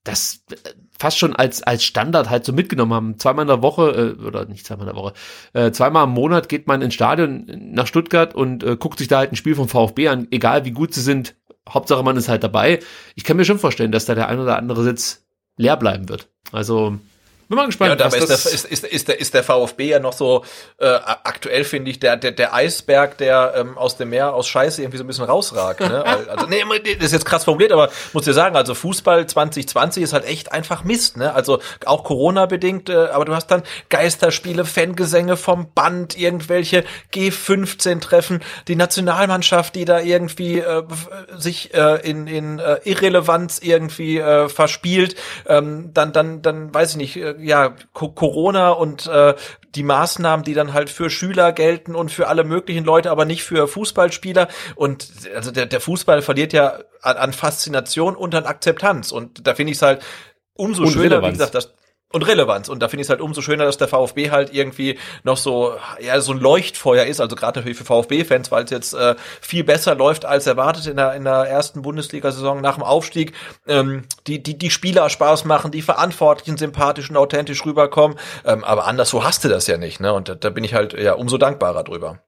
das 0.05 0.43
äh, 0.51 0.57
fast 0.99 1.19
schon 1.19 1.35
als, 1.35 1.63
als 1.63 1.85
Standard 1.85 2.29
halt 2.29 2.45
so 2.45 2.53
mitgenommen 2.53 2.93
haben. 2.93 3.19
Zweimal 3.19 3.45
in 3.45 3.49
der 3.49 3.63
Woche, 3.63 4.17
äh, 4.21 4.23
oder 4.23 4.45
nicht 4.47 4.67
zweimal 4.67 4.87
in 4.89 4.95
der 4.95 5.03
Woche, 5.03 5.15
äh, 5.55 5.71
zweimal 5.71 6.05
im 6.05 6.11
Monat 6.11 6.49
geht 6.49 6.67
man 6.67 6.83
ins 6.83 6.95
Stadion 6.95 7.47
nach 7.73 7.87
Stuttgart 7.87 8.35
und 8.35 8.63
äh, 8.65 8.77
guckt 8.77 8.99
sich 8.99 9.09
da 9.09 9.19
halt 9.19 9.33
ein 9.33 9.37
Spiel 9.37 9.55
vom 9.55 9.69
VfB 9.69 10.09
an, 10.09 10.27
egal 10.31 10.65
wie 10.67 10.73
gut 10.73 10.93
sie 10.93 11.01
sind. 11.01 11.37
Hauptsache 11.69 12.03
man 12.03 12.17
ist 12.17 12.29
halt 12.29 12.45
dabei. 12.45 12.81
Ich 13.15 13.25
kann 13.25 13.37
mir 13.37 13.45
schon 13.45 13.59
vorstellen, 13.59 13.93
dass 13.93 14.07
da 14.07 14.15
der 14.15 14.29
ein 14.29 14.39
oder 14.39 14.57
andere 14.57 14.83
Sitz 14.83 15.27
leer 15.57 15.77
bleiben 15.77 16.09
wird. 16.09 16.29
Also 16.53 16.99
bin 17.49 17.57
mal 17.57 17.67
gespannt. 17.67 17.99
Ja, 17.99 18.07
was 18.07 18.15
ist 18.15 18.21
der, 18.29 18.37
das- 18.37 18.47
ist, 18.47 18.65
ist, 18.67 18.85
ist, 18.85 19.09
der, 19.09 19.21
ist 19.21 19.35
der 19.35 19.43
VfB 19.43 19.89
ja 19.89 19.99
noch 19.99 20.13
so 20.13 20.45
äh, 20.79 20.87
aktuell, 20.87 21.65
finde 21.65 21.91
ich, 21.91 21.99
der, 21.99 22.17
der, 22.17 22.33
der 22.33 22.55
Eisberg, 22.55 23.19
der 23.19 23.55
ähm, 23.57 23.79
aus 23.79 23.97
dem 23.97 24.11
Meer 24.11 24.35
aus 24.35 24.47
Scheiße 24.49 24.83
irgendwie 24.83 24.99
so 24.99 25.05
ein 25.05 25.07
bisschen 25.07 25.25
rausragt. 25.25 25.81
Ne? 25.81 26.05
Also, 26.29 26.47
nee, 26.47 26.63
das 26.97 27.07
ist 27.07 27.13
jetzt 27.13 27.25
krass 27.25 27.45
formuliert, 27.45 27.73
aber 27.73 27.91
muss 28.13 28.25
dir 28.25 28.33
sagen, 28.35 28.55
also 28.57 28.75
Fußball 28.75 29.27
2020 29.27 30.03
ist 30.03 30.13
halt 30.13 30.25
echt 30.27 30.53
einfach 30.53 30.85
Mist. 30.85 31.17
Ne? 31.17 31.33
Also 31.33 31.61
auch 31.87 32.05
Corona-bedingt, 32.05 32.89
äh, 32.91 32.95
aber 33.13 33.25
du 33.25 33.35
hast 33.35 33.47
dann 33.49 33.63
Geisterspiele, 33.89 34.65
Fangesänge 34.65 35.37
vom 35.37 35.73
Band, 35.73 36.19
irgendwelche 36.19 36.85
G15-Treffen, 37.15 38.43
die 38.69 38.77
Nationalmannschaft, 38.77 39.75
die 39.75 39.85
da 39.85 40.01
irgendwie 40.01 40.59
äh, 40.59 40.83
f- 40.91 41.09
sich 41.37 41.75
äh, 41.75 41.97
in, 42.09 42.27
in 42.27 42.59
äh, 42.59 42.79
Irrelevanz 42.85 43.59
irgendwie 43.63 44.19
äh, 44.19 44.49
verspielt. 44.49 45.17
Ähm, 45.47 45.91
dann, 45.95 46.13
dann, 46.13 46.43
dann 46.43 46.73
weiß 46.75 46.91
ich 46.93 46.97
nicht, 46.97 47.17
äh, 47.17 47.35
ja, 47.39 47.75
Co 47.93 48.11
Corona 48.11 48.71
und 48.71 49.07
äh, 49.07 49.35
die 49.75 49.83
Maßnahmen, 49.83 50.45
die 50.45 50.55
dann 50.55 50.73
halt 50.73 50.91
für 50.91 51.11
Schüler 51.11 51.53
gelten 51.53 51.95
und 51.95 52.11
für 52.11 52.29
alle 52.29 52.45
möglichen 52.45 52.85
Leute, 52.85 53.11
aber 53.11 53.25
nicht 53.25 53.43
für 53.43 53.69
Fußballspieler. 53.69 54.49
Und 54.75 55.09
also 55.35 55.51
der, 55.51 55.67
der 55.67 55.81
Fußball 55.81 56.23
verliert 56.23 56.53
ja 56.53 56.79
an, 57.03 57.17
an 57.17 57.33
Faszination 57.33 58.17
und 58.17 58.35
an 58.35 58.45
Akzeptanz. 58.45 59.13
Und 59.13 59.47
da 59.47 59.55
finde 59.55 59.73
ich 59.73 59.79
es 59.79 59.83
halt 59.83 60.03
umso 60.55 60.83
Und 60.83 60.91
schöner, 60.91 61.03
wie 61.03 61.15
Relevanz. 61.15 61.39
gesagt, 61.39 61.55
dass 61.55 61.75
und 62.13 62.27
Relevanz. 62.27 62.69
Und 62.69 62.81
da 62.81 62.89
finde 62.89 63.03
ich 63.03 63.07
es 63.07 63.11
halt 63.11 63.21
umso 63.21 63.43
schöner, 63.43 63.65
dass 63.65 63.77
der 63.77 63.89
VfB 63.89 64.31
halt 64.31 64.53
irgendwie 64.53 64.99
noch 65.25 65.37
so, 65.37 65.75
ja, 66.01 66.21
so 66.21 66.33
ein 66.33 66.39
Leuchtfeuer 66.39 67.05
ist. 67.05 67.21
Also 67.21 67.37
gerade 67.37 67.59
natürlich 67.59 67.77
für 67.77 67.85
VfB-Fans, 67.85 68.51
weil 68.51 68.65
es 68.65 68.71
jetzt 68.71 68.95
äh, 68.95 69.15
viel 69.41 69.65
besser 69.65 69.95
läuft 69.95 70.25
als 70.25 70.47
erwartet 70.47 70.87
in 70.87 70.97
der, 70.97 71.15
in 71.15 71.25
der 71.25 71.45
ersten 71.45 71.83
Bundesliga-Saison 71.83 72.61
nach 72.61 72.77
dem 72.77 72.85
Aufstieg. 72.85 73.35
Ähm, 73.67 74.05
die, 74.27 74.43
die, 74.43 74.57
die 74.57 74.71
Spieler 74.71 75.11
Spaß 75.11 75.45
machen, 75.45 75.71
die 75.71 75.83
Verantwortlichen 75.83 76.57
sympathisch 76.57 77.11
und 77.11 77.17
authentisch 77.17 77.65
rüberkommen. 77.67 78.19
Ähm, 78.45 78.65
aber 78.65 78.87
anderswo 78.87 79.25
hast 79.25 79.45
du 79.45 79.49
das 79.49 79.67
ja 79.67 79.77
nicht, 79.77 80.01
ne? 80.01 80.13
Und 80.13 80.29
da, 80.29 80.35
da 80.35 80.51
bin 80.51 80.65
ich 80.65 80.75
halt 80.75 80.95
ja 80.95 81.13
umso 81.13 81.37
dankbarer 81.37 81.85
drüber. 81.85 82.21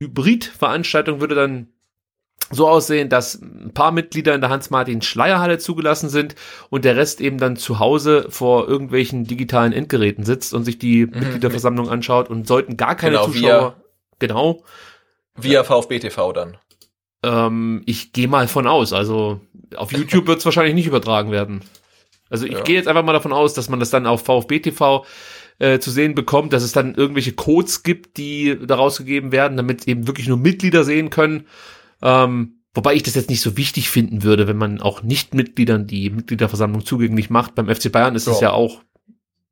Hybrid-Veranstaltung 0.00 1.20
würde 1.20 1.34
dann 1.34 1.68
so 2.52 2.68
aussehen, 2.68 3.08
dass 3.08 3.40
ein 3.40 3.72
paar 3.74 3.92
Mitglieder 3.92 4.34
in 4.34 4.40
der 4.40 4.50
Hans-Martin-Schleierhalle 4.50 5.58
zugelassen 5.58 6.08
sind 6.08 6.34
und 6.68 6.84
der 6.84 6.96
Rest 6.96 7.20
eben 7.20 7.38
dann 7.38 7.56
zu 7.56 7.78
Hause 7.78 8.26
vor 8.28 8.66
irgendwelchen 8.66 9.24
digitalen 9.24 9.72
Endgeräten 9.72 10.24
sitzt 10.24 10.52
und 10.52 10.64
sich 10.64 10.78
die 10.78 11.06
Mitgliederversammlung 11.06 11.88
anschaut 11.88 12.28
und 12.28 12.48
sollten 12.48 12.76
gar 12.76 12.96
keine 12.96 13.16
Genau, 13.16 13.26
Zuschauer. 13.26 13.76
Genau. 14.18 14.64
Via 15.36 15.62
VfB 15.62 16.00
TV 16.00 16.32
dann. 16.32 16.56
Ähm, 17.22 17.82
ich 17.86 18.12
gehe 18.12 18.26
mal 18.28 18.48
von 18.48 18.66
aus. 18.66 18.92
Also 18.92 19.40
auf 19.76 19.92
YouTube 19.92 20.26
wird 20.26 20.38
es 20.40 20.44
wahrscheinlich 20.44 20.74
nicht 20.74 20.86
übertragen 20.86 21.30
werden. 21.30 21.60
Also 22.30 22.46
ich 22.46 22.52
Ja. 22.54 22.62
gehe 22.62 22.76
jetzt 22.76 22.88
einfach 22.88 23.04
mal 23.04 23.12
davon 23.12 23.32
aus, 23.32 23.54
dass 23.54 23.68
man 23.68 23.78
das 23.78 23.90
dann 23.90 24.06
auf 24.06 24.24
VfB 24.24 24.58
TV 24.60 25.04
äh, 25.60 25.78
zu 25.78 25.90
sehen 25.90 26.14
bekommt, 26.14 26.52
dass 26.52 26.64
es 26.64 26.72
dann 26.72 26.94
irgendwelche 26.94 27.32
Codes 27.32 27.84
gibt, 27.84 28.16
die 28.16 28.58
da 28.66 28.74
rausgegeben 28.74 29.30
werden, 29.30 29.56
damit 29.56 29.86
eben 29.86 30.08
wirklich 30.08 30.26
nur 30.26 30.36
Mitglieder 30.36 30.82
sehen 30.82 31.10
können. 31.10 31.46
Ähm, 32.02 32.62
wobei 32.74 32.94
ich 32.94 33.04
das 33.04 33.14
jetzt 33.14 33.30
nicht 33.30 33.40
so 33.40 33.56
wichtig 33.56 33.88
finden 33.88 34.24
würde, 34.24 34.48
wenn 34.48 34.56
man 34.56 34.80
auch 34.80 35.02
Nicht-Mitgliedern 35.02 35.86
die 35.86 36.10
Mitgliederversammlung 36.10 36.84
zugänglich 36.84 37.30
macht. 37.30 37.54
Beim 37.54 37.68
FC 37.72 37.92
Bayern 37.92 38.16
ist 38.16 38.26
Ja. 38.26 38.40
ja 38.40 38.50
auch 38.52 38.82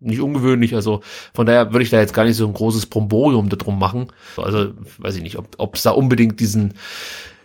nicht 0.01 0.21
ungewöhnlich, 0.21 0.75
also 0.75 1.03
von 1.35 1.47
daher 1.47 1.73
würde 1.73 1.83
ich 1.83 1.91
da 1.91 1.99
jetzt 1.99 2.15
gar 2.15 2.25
nicht 2.25 2.37
so 2.37 2.47
ein 2.47 2.53
großes 2.55 2.87
Bromborium 2.87 3.49
darum 3.49 3.79
machen. 3.79 4.13
Also 4.37 4.73
weiß 4.99 5.17
ich 5.17 5.23
nicht, 5.23 5.37
ob 5.37 5.75
es 5.75 5.83
da 5.83 5.91
unbedingt 5.91 6.39
diesen 6.41 6.75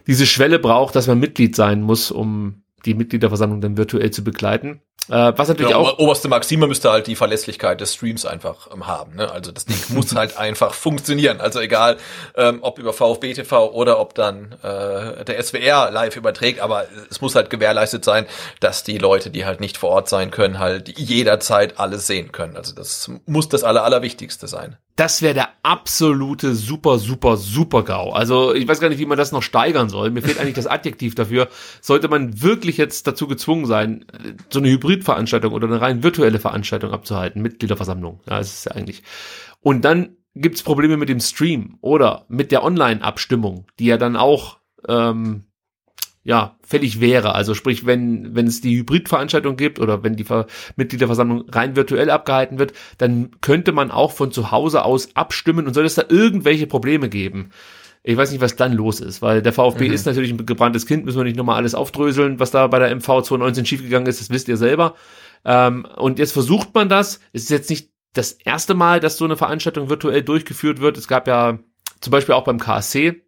diese 0.07 0.25
Schwelle 0.25 0.59
braucht, 0.59 0.95
dass 0.95 1.07
man 1.07 1.19
Mitglied 1.19 1.55
sein 1.55 1.81
muss, 1.81 2.11
um 2.11 2.63
die 2.85 2.93
Mitgliederversammlung 2.93 3.61
dann 3.61 3.77
virtuell 3.77 4.11
zu 4.11 4.23
begleiten. 4.23 4.81
Äh, 5.09 5.33
was 5.35 5.49
natürlich 5.49 5.73
Genau, 5.73 5.85
auch 5.87 5.99
oberste 5.99 6.29
Maxime 6.29 6.65
müsste 6.67 6.89
halt 6.91 7.07
die 7.07 7.15
Verlässlichkeit 7.15 7.81
des 7.81 7.93
Streams 7.93 8.25
einfach 8.25 8.69
ähm, 8.73 8.87
haben. 8.87 9.15
Ne? 9.15 9.29
Also 9.29 9.51
das 9.51 9.65
Ding 9.65 9.77
muss 9.89 10.15
halt 10.15 10.37
einfach 10.37 10.73
funktionieren. 10.73 11.41
Also 11.41 11.59
egal, 11.59 11.97
ähm, 12.35 12.59
ob 12.61 12.79
über 12.79 12.93
VfB 12.93 13.33
TV 13.33 13.71
oder 13.71 13.99
ob 13.99 14.15
dann 14.15 14.53
äh, 14.63 15.25
der 15.25 15.41
SWR 15.43 15.91
live 15.91 16.15
überträgt, 16.15 16.61
aber 16.61 16.85
es 17.09 17.19
muss 17.19 17.35
halt 17.35 17.49
gewährleistet 17.49 18.05
sein, 18.05 18.25
dass 18.61 18.83
die 18.83 18.97
Leute, 18.97 19.29
die 19.29 19.45
halt 19.45 19.59
nicht 19.59 19.77
vor 19.77 19.89
Ort 19.89 20.07
sein 20.07 20.31
können, 20.31 20.59
halt 20.59 20.97
jederzeit 20.97 21.79
alles 21.79 22.07
sehen 22.07 22.31
können. 22.31 22.55
Also 22.55 22.73
das 22.73 23.11
muss 23.25 23.49
das 23.49 23.63
aller, 23.63 23.83
Allerwichtigste 23.83 24.47
sein. 24.47 24.77
Das 24.95 25.21
wäre 25.21 25.33
der 25.33 25.49
absolute 25.63 26.53
super, 26.53 26.99
super, 26.99 27.37
super 27.37 27.83
GAU. 27.83 28.11
Also 28.11 28.53
ich 28.53 28.67
weiß 28.67 28.79
gar 28.79 28.89
nicht, 28.89 28.99
wie 28.99 29.07
man 29.07 29.17
das 29.17 29.31
noch 29.31 29.41
steigern 29.41 29.89
soll. 29.89 30.11
Mir 30.11 30.21
fehlt 30.21 30.39
eigentlich 30.39 30.53
das 30.53 30.67
Adjektiv 30.67 31.15
dafür. 31.15 31.49
Sollte 31.81 32.07
man 32.09 32.41
wirklich 32.41 32.77
jetzt 32.77 33.07
dazu 33.07 33.27
gezwungen 33.27 33.65
sein, 33.65 34.05
so 34.49 34.59
eine 34.59 34.69
Hybridveranstaltung 34.69 35.51
oder 35.51 35.67
eine 35.67 35.81
rein 35.81 36.03
virtuelle 36.03 36.39
Veranstaltung 36.39 36.91
abzuhalten, 36.91 37.41
Mitgliederversammlung. 37.41 38.21
Ja, 38.29 38.37
das 38.37 38.53
ist 38.53 38.65
ja 38.65 38.73
eigentlich. 38.73 39.01
Und 39.61 39.83
dann 39.83 40.17
gibt's 40.35 40.61
Probleme 40.61 40.97
mit 40.97 41.09
dem 41.09 41.19
Stream 41.19 41.77
oder 41.81 42.25
mit 42.27 42.51
der 42.51 42.63
Online-Abstimmung, 42.63 43.65
die 43.79 43.85
ja 43.85 43.97
dann 43.97 44.15
auch 44.15 44.59
ähm, 44.87 45.45
ja, 46.23 46.57
fällig 46.65 47.01
wäre. 47.01 47.35
Also 47.35 47.53
sprich, 47.53 47.85
wenn, 47.85 48.35
wenn 48.35 48.47
es 48.47 48.61
die 48.61 48.77
Hybridveranstaltung 48.77 49.57
gibt 49.57 49.79
oder 49.79 50.03
wenn 50.03 50.15
die 50.15 50.23
Ver 50.23 50.47
Mitgliederversammlung 50.77 51.49
rein 51.49 51.75
virtuell 51.75 52.09
abgehalten 52.09 52.59
wird, 52.59 52.73
dann 52.97 53.31
könnte 53.41 53.73
man 53.73 53.91
auch 53.91 54.11
von 54.11 54.31
zu 54.31 54.51
Hause 54.51 54.85
aus 54.85 55.15
abstimmen 55.15 55.67
und 55.67 55.73
soll 55.73 55.85
es 55.85 55.95
da 55.95 56.03
irgendwelche 56.07 56.67
Probleme 56.67 57.09
geben. 57.09 57.49
Ich 58.05 58.17
weiß 58.17 58.31
nicht, 58.31 58.41
was 58.41 58.57
dann 58.57 58.73
los 58.73 58.99
ist, 58.99 59.21
weil 59.21 59.41
der 59.41 59.53
VfB 59.53 59.87
ist 59.87 60.05
natürlich 60.05 60.31
ein 60.31 60.45
gebranntes 60.45 60.85
Kind, 60.85 61.05
müssen 61.05 61.17
wir 61.17 61.23
nicht 61.23 61.37
nochmal 61.37 61.55
alles 61.55 61.73
aufdröseln, 61.73 62.37
was 62.37 62.51
da 62.51 62.67
bei 62.67 62.79
der 62.79 62.93
MV 62.93 63.05
2019 63.05 63.65
schiefgegangen 63.65 64.07
ist, 64.07 64.19
das 64.19 64.29
wisst 64.29 64.49
ihr 64.49 64.57
selber. 64.57 64.95
Ähm, 65.45 65.87
und 65.95 66.19
jetzt 66.19 66.33
versucht 66.33 66.73
man 66.73 66.89
das. 66.89 67.21
Es 67.31 67.43
ist 67.43 67.49
jetzt 67.49 67.69
nicht 67.69 67.91
das 68.13 68.33
erste 68.33 68.73
Mal, 68.73 68.99
dass 68.99 69.17
so 69.17 69.25
eine 69.25 69.37
Veranstaltung 69.37 69.89
virtuell 69.89 70.21
durchgeführt 70.21 70.81
wird. 70.81 70.97
Es 70.97 71.07
gab 71.07 71.27
ja 71.27 71.59
zum 72.01 72.11
Beispiel 72.11 72.35
auch 72.35 72.43
beim 72.43 72.59
KSC 72.59 73.22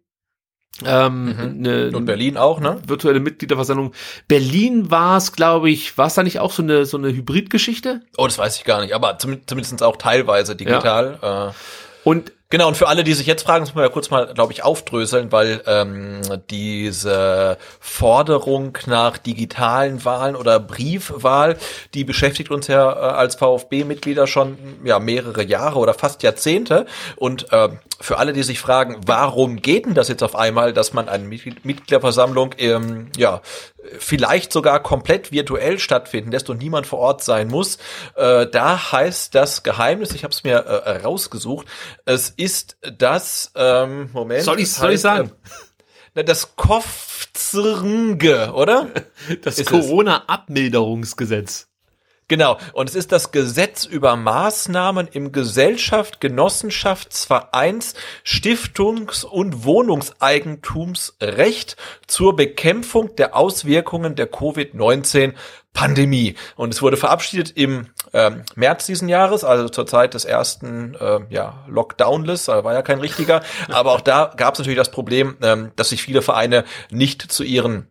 Ähm, 0.84 1.34
eine, 1.38 1.90
Und 1.94 2.04
Berlin 2.04 2.36
auch, 2.36 2.60
ne? 2.60 2.80
virtuelle 2.86 3.20
Mitgliederversammlung. 3.20 3.92
Berlin 4.28 4.90
war 4.90 5.16
es, 5.16 5.32
glaube 5.32 5.70
ich, 5.70 5.96
war 5.96 6.08
es 6.08 6.14
da 6.14 6.22
nicht 6.22 6.38
auch 6.40 6.52
so 6.52 6.62
eine 6.62 6.84
so 6.84 6.98
eine 6.98 7.08
Hybridgeschichte? 7.08 8.02
Oh, 8.18 8.26
das 8.26 8.38
weiß 8.38 8.56
ich 8.58 8.64
gar 8.64 8.80
nicht, 8.82 8.94
aber 8.94 9.18
zum, 9.18 9.46
zumindest 9.46 9.82
auch 9.82 9.96
teilweise 9.96 10.54
digital. 10.54 11.52
Äh, 11.54 12.08
Und 12.08 12.32
Genau, 12.48 12.68
und 12.68 12.76
für 12.76 12.86
alle, 12.86 13.02
die 13.02 13.14
sich 13.14 13.26
jetzt 13.26 13.42
fragen, 13.42 13.64
müssen 13.64 13.74
wir 13.74 13.82
ja 13.82 13.88
kurz 13.88 14.10
mal, 14.10 14.32
glaube 14.32 14.52
ich, 14.52 14.62
aufdröseln, 14.62 15.32
weil 15.32 15.62
ähm, 15.66 16.20
diese 16.48 17.58
Forderung 17.80 18.78
nach 18.86 19.18
digitalen 19.18 20.04
Wahlen 20.04 20.36
oder 20.36 20.60
Briefwahl, 20.60 21.56
die 21.94 22.04
beschäftigt 22.04 22.52
uns 22.52 22.68
ja 22.68 22.92
äh, 22.92 23.14
als 23.16 23.34
VfB-Mitglieder 23.34 24.28
schon 24.28 24.58
ja 24.84 25.00
mehrere 25.00 25.42
Jahre 25.42 25.80
oder 25.80 25.92
fast 25.92 26.22
Jahrzehnte. 26.22 26.86
Und 27.16 27.52
äh, 27.52 27.70
für 28.00 28.18
alle, 28.18 28.32
die 28.32 28.44
sich 28.44 28.60
fragen, 28.60 29.00
warum 29.04 29.56
geht 29.56 29.86
denn 29.86 29.94
das 29.94 30.06
jetzt 30.06 30.22
auf 30.22 30.36
einmal, 30.36 30.72
dass 30.72 30.92
man 30.92 31.08
eine 31.08 31.24
Mitglied- 31.24 31.64
Mitgliederversammlung 31.64 32.54
ähm, 32.58 33.10
ja 33.16 33.40
vielleicht 33.98 34.52
sogar 34.52 34.82
komplett 34.82 35.32
virtuell 35.32 35.78
stattfinden 35.78 36.30
lässt 36.30 36.50
und 36.50 36.58
niemand 36.58 36.86
vor 36.86 36.98
Ort 36.98 37.22
sein 37.22 37.48
muss. 37.48 37.78
Äh, 38.14 38.46
da 38.46 38.92
heißt 38.92 39.34
das 39.34 39.62
Geheimnis, 39.62 40.12
ich 40.12 40.24
habe 40.24 40.32
es 40.32 40.44
mir 40.44 40.56
äh, 40.56 41.02
rausgesucht, 41.02 41.66
es 42.04 42.34
ist 42.36 42.76
das, 42.80 43.50
ähm, 43.54 44.10
Moment. 44.12 44.44
soll 44.44 44.60
ich 44.60 44.72
soll 44.72 44.90
ich 44.90 44.94
heißt, 44.94 45.02
sagen? 45.02 45.32
Äh, 46.14 46.24
das 46.24 46.56
Kofzrnge, 46.56 48.52
oder? 48.54 48.88
Das. 49.42 49.62
Corona-Abmilderungsgesetz. 49.66 51.68
Genau. 52.28 52.58
Und 52.72 52.88
es 52.88 52.96
ist 52.96 53.12
das 53.12 53.30
Gesetz 53.30 53.84
über 53.84 54.16
Maßnahmen 54.16 55.06
im 55.06 55.30
Gesellschaft, 55.30 56.20
Genossenschaftsvereins, 56.20 57.94
Stiftungs- 58.24 59.24
und 59.24 59.64
Wohnungseigentumsrecht 59.64 61.76
zur 62.08 62.34
Bekämpfung 62.34 63.14
der 63.14 63.36
Auswirkungen 63.36 64.16
der 64.16 64.28
Covid-19 64.32 65.34
Pandemie. 65.76 66.34
Und 66.56 66.72
es 66.72 66.80
wurde 66.80 66.96
verabschiedet 66.96 67.52
im 67.54 67.88
ähm, 68.14 68.42
März 68.54 68.86
diesen 68.86 69.08
Jahres, 69.08 69.44
also 69.44 69.68
zur 69.68 69.86
Zeit 69.86 70.14
des 70.14 70.24
ersten 70.24 70.94
äh, 70.94 71.20
ja, 71.28 71.64
Lockdownless, 71.68 72.48
war 72.48 72.72
ja 72.72 72.82
kein 72.82 72.98
richtiger. 72.98 73.42
Aber 73.68 73.92
auch 73.92 74.00
da 74.00 74.32
gab 74.36 74.54
es 74.54 74.58
natürlich 74.58 74.78
das 74.78 74.90
Problem, 74.90 75.36
ähm, 75.42 75.72
dass 75.76 75.90
sich 75.90 76.02
viele 76.02 76.22
Vereine 76.22 76.64
nicht 76.90 77.30
zu 77.30 77.44
ihren 77.44 77.88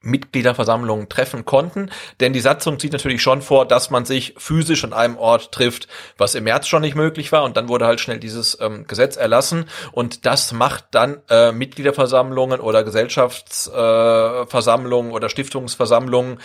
Mitgliederversammlungen 0.00 1.08
treffen 1.08 1.44
konnten. 1.44 1.90
Denn 2.20 2.32
die 2.32 2.38
Satzung 2.40 2.78
sieht 2.78 2.92
natürlich 2.92 3.20
schon 3.20 3.42
vor, 3.42 3.66
dass 3.66 3.90
man 3.90 4.04
sich 4.04 4.34
physisch 4.38 4.84
an 4.84 4.92
einem 4.92 5.16
Ort 5.16 5.50
trifft, 5.52 5.88
was 6.16 6.36
im 6.36 6.44
März 6.44 6.68
schon 6.68 6.82
nicht 6.82 6.94
möglich 6.94 7.32
war. 7.32 7.42
Und 7.42 7.56
dann 7.56 7.68
wurde 7.68 7.86
halt 7.86 7.98
schnell 8.00 8.20
dieses 8.20 8.56
ähm, 8.60 8.86
Gesetz 8.86 9.16
erlassen. 9.16 9.64
Und 9.92 10.24
das 10.24 10.52
macht 10.52 10.84
dann 10.92 11.20
äh, 11.28 11.50
Mitgliederversammlungen 11.52 12.60
oder 12.60 12.84
Gesellschaftsversammlungen 12.84 15.10
äh, 15.10 15.14
oder 15.14 15.28
Stiftungsversammlungen 15.28 16.38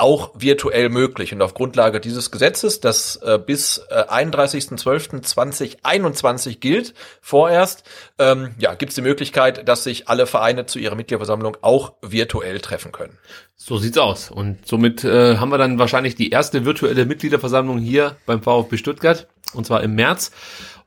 auch 0.00 0.32
virtuell 0.34 0.88
möglich. 0.88 1.32
Und 1.32 1.40
auf 1.42 1.54
Grundlage 1.54 2.00
dieses 2.00 2.30
Gesetzes, 2.30 2.78
das 2.80 3.16
äh, 3.16 3.38
bis 3.38 3.82
äh, 3.90 4.04
31.12.2021 4.04 6.58
gilt, 6.58 6.94
vorerst, 7.20 7.84
ähm, 8.18 8.54
ja, 8.58 8.74
gibt 8.74 8.90
es 8.90 8.96
die 8.96 9.02
Möglichkeit, 9.02 9.68
dass 9.68 9.84
sich 9.84 10.08
alle 10.08 10.26
Vereine 10.26 10.66
zu 10.66 10.78
ihrer 10.78 10.94
Mitgliederversammlung 10.94 11.58
auch 11.60 11.92
virtuell 12.02 12.60
treffen 12.60 12.92
können. 12.92 13.18
So 13.56 13.76
sieht's 13.76 13.98
aus. 13.98 14.30
Und 14.30 14.66
somit 14.66 15.04
äh, 15.04 15.36
haben 15.36 15.50
wir 15.50 15.58
dann 15.58 15.78
wahrscheinlich 15.78 16.14
die 16.14 16.30
erste 16.30 16.64
virtuelle 16.64 17.04
Mitgliederversammlung 17.04 17.76
hier 17.78 18.16
beim 18.24 18.42
VfB 18.42 18.78
Stuttgart, 18.78 19.26
und 19.52 19.66
zwar 19.66 19.82
im 19.82 19.94
März. 19.94 20.30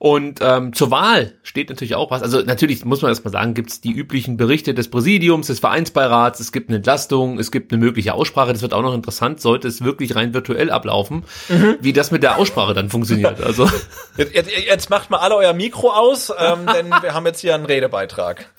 Und 0.04 0.40
ähm, 0.42 0.74
zur 0.74 0.92
Wahl 0.92 1.36
steht 1.44 1.70
natürlich 1.70 1.96
auch 1.96 2.12
was. 2.12 2.22
Also 2.22 2.42
natürlich 2.42 2.84
muss 2.84 3.02
man 3.02 3.10
erstmal 3.10 3.32
sagen, 3.32 3.54
gibt's 3.54 3.80
die 3.80 3.94
üblichen 3.94 4.36
Berichte 4.36 4.74
des 4.74 4.90
Präsidiums, 4.90 5.48
des 5.48 5.62
Vereinsbeirats, 5.62 6.42
es 6.42 6.52
gibt 6.52 6.68
eine 6.68 6.76
Entlastung, 6.76 7.40
es 7.40 7.54
gibt 7.54 7.72
eine 7.72 7.82
mögliche 7.82 8.14
Aussprache. 8.14 8.52
Das 8.52 8.62
wird 8.62 8.74
auch 8.74 8.82
noch 8.82 8.94
interessant, 8.94 9.40
sollte 9.40 9.70
es 9.70 9.82
wirklich 9.82 10.14
rein 10.18 10.34
virtuell 10.34 10.72
ablaufen, 10.72 11.24
wie 11.80 11.94
das 11.94 12.12
mit 12.12 12.22
der 12.22 12.38
Aussprache 12.38 12.74
dann 12.74 12.90
funktioniert. 12.90 13.40
Also 13.44 13.70
Jetzt, 14.18 14.36
jetzt, 14.36 14.50
jetzt 14.52 14.90
macht 14.90 15.10
mal 15.10 15.20
alle 15.20 15.36
euer 15.36 15.54
Mikro 15.54 15.90
aus, 15.92 16.34
ähm, 16.38 16.66
denn 16.74 16.90
wir 16.90 17.14
haben 17.14 17.26
jetzt 17.26 17.40
hier 17.40 17.56
einen 17.56 17.66
Redebeitrag. 17.66 18.50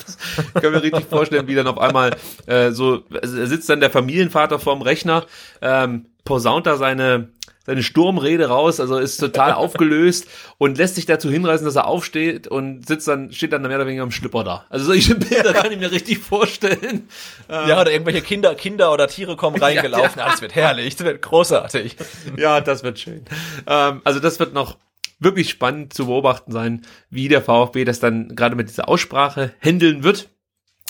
Ich 0.55 0.63
kann 0.63 0.73
mir 0.73 0.83
richtig 0.83 1.05
vorstellen, 1.05 1.47
wie 1.47 1.55
dann 1.55 1.67
auf 1.67 1.79
einmal 1.79 2.17
äh, 2.47 2.71
so 2.71 3.03
also 3.21 3.45
sitzt 3.45 3.69
dann 3.69 3.81
der 3.81 3.91
Familienvater 3.91 4.59
vorm 4.59 4.81
Rechner, 4.81 5.27
ähm, 5.61 6.07
posaunt 6.25 6.67
da 6.67 6.77
seine 6.77 7.29
seine 7.67 7.83
Sturmrede 7.83 8.47
raus, 8.49 8.81
also 8.81 8.99
ist 8.99 9.19
total 9.19 9.53
aufgelöst 9.55 10.27
und 10.59 10.79
lässt 10.79 10.97
sich 10.97 11.07
dazu 11.07 11.31
hinreißen, 11.31 11.65
dass 11.65 11.77
er 11.77 11.87
aufsteht 11.87 12.47
und 12.47 12.87
sitzt 12.87 13.09
dann, 13.09 13.33
steht 13.33 13.53
dann 13.53 13.63
mehr 13.63 13.77
oder 13.77 13.87
weniger 13.87 14.03
im 14.03 14.11
Schlipper 14.11 14.45
da. 14.45 14.67
Also 14.69 14.87
solche 14.87 15.15
Bilder 15.15 15.53
kann 15.53 15.73
ich 15.73 15.79
mir 15.79 15.91
richtig 15.91 16.19
vorstellen. 16.19 17.09
Ja, 17.49 17.81
oder 17.81 17.93
irgendwelche 17.93 18.23
Kinder, 18.23 18.55
Kinder 18.55 18.93
oder 18.93 19.09
Tiere 19.09 19.37
kommen 19.37 19.57
reingelaufen. 19.61 20.19
Ja, 20.19 20.27
Ja, 20.27 20.31
das 20.31 20.43
wird 20.43 20.55
herrlich, 20.55 20.97
das 20.97 21.07
wird 21.07 21.23
großartig. 21.23 21.97
Ja, 22.37 22.61
das 22.61 22.83
wird 22.83 22.99
schön. 22.99 23.25
Ähm, 23.67 24.01
also 24.05 24.21
das 24.21 24.39
wird 24.39 24.55
noch 24.55 24.77
wirklich 25.21 25.51
spannend 25.51 25.95
zu 25.95 26.07
beobachten 26.07 26.53
sein, 26.53 26.83
wie 27.11 27.29
der 27.29 27.43
VfB 27.43 27.85
das 27.85 28.01
dann 28.01 28.37
gerade 28.37 28.57
mit 28.57 28.69
dieser 28.69 28.89
Aussprache 28.89 29.53
handeln 29.61 30.05
wird. 30.05 30.29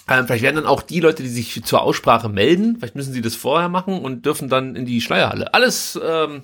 Ähm, 0.08 0.26
vielleicht 0.26 0.42
werden 0.42 0.56
dann 0.56 0.66
auch 0.66 0.82
die 0.82 1.00
Leute, 1.00 1.22
die 1.22 1.28
sich 1.28 1.64
zur 1.64 1.82
Aussprache 1.82 2.28
melden, 2.28 2.76
vielleicht 2.78 2.94
müssen 2.94 3.12
sie 3.12 3.22
das 3.22 3.34
vorher 3.34 3.68
machen 3.70 4.00
und 4.00 4.26
dürfen 4.26 4.48
dann 4.48 4.76
in 4.76 4.84
die 4.84 5.00
Schleierhalle. 5.00 5.54
Alles 5.54 5.98
ähm, 6.02 6.42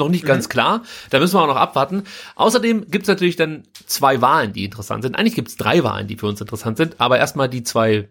noch 0.00 0.08
nicht 0.08 0.26
ganz 0.26 0.48
klar. 0.48 0.82
Da 1.10 1.20
müssen 1.20 1.34
wir 1.34 1.42
auch 1.42 1.46
noch 1.46 1.56
abwarten. 1.56 2.02
Außerdem 2.34 2.90
gibt's 2.90 3.08
natürlich 3.08 3.36
dann 3.36 3.62
zwei 3.86 4.20
Wahlen, 4.20 4.52
die 4.52 4.64
interessant 4.64 5.04
sind. 5.04 5.16
Eigentlich 5.16 5.36
gibt's 5.36 5.56
drei 5.56 5.84
Wahlen, 5.84 6.08
die 6.08 6.16
für 6.16 6.26
uns 6.26 6.40
interessant 6.40 6.76
sind, 6.76 7.00
aber 7.00 7.18
erstmal 7.18 7.48
die 7.48 7.62
zwei, 7.62 8.08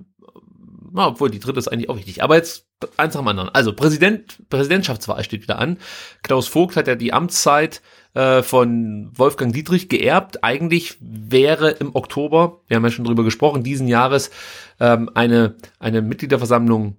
na, 0.91 1.07
obwohl 1.07 1.29
die 1.29 1.39
dritte 1.39 1.59
ist 1.59 1.67
eigentlich 1.67 1.89
auch 1.89 1.97
wichtig. 1.97 2.23
Aber 2.23 2.35
jetzt 2.35 2.65
eins 2.97 3.13
nach 3.13 3.21
dem 3.21 3.27
anderen. 3.27 3.49
Also 3.49 3.73
Präsident, 3.73 4.37
Präsidentschaftswahl 4.49 5.23
steht 5.23 5.43
wieder 5.43 5.59
an. 5.59 5.77
Klaus 6.23 6.47
Vogt 6.47 6.75
hat 6.75 6.87
ja 6.87 6.95
die 6.95 7.11
Amtszeit 7.13 7.81
äh, 8.13 8.41
von 8.41 9.11
Wolfgang 9.15 9.53
Dietrich 9.53 9.89
geerbt. 9.89 10.43
Eigentlich 10.43 10.97
wäre 11.01 11.71
im 11.71 11.95
Oktober, 11.95 12.61
wir 12.67 12.77
haben 12.77 12.83
ja 12.83 12.91
schon 12.91 13.05
drüber 13.05 13.23
gesprochen, 13.23 13.63
diesen 13.63 13.87
Jahres 13.87 14.31
ähm, 14.79 15.09
eine, 15.13 15.55
eine 15.79 16.01
Mitgliederversammlung 16.01 16.97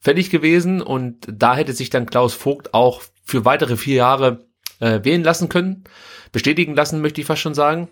fällig 0.00 0.30
gewesen 0.30 0.80
und 0.80 1.26
da 1.30 1.54
hätte 1.54 1.74
sich 1.74 1.90
dann 1.90 2.06
Klaus 2.06 2.34
Vogt 2.34 2.74
auch 2.74 3.02
für 3.30 3.44
weitere 3.44 3.76
vier 3.76 3.96
Jahre 3.96 4.46
äh, 4.80 5.00
wählen 5.04 5.22
lassen 5.22 5.48
können, 5.48 5.84
bestätigen 6.32 6.74
lassen, 6.74 7.00
möchte 7.00 7.20
ich 7.20 7.26
fast 7.26 7.40
schon 7.40 7.54
sagen. 7.54 7.88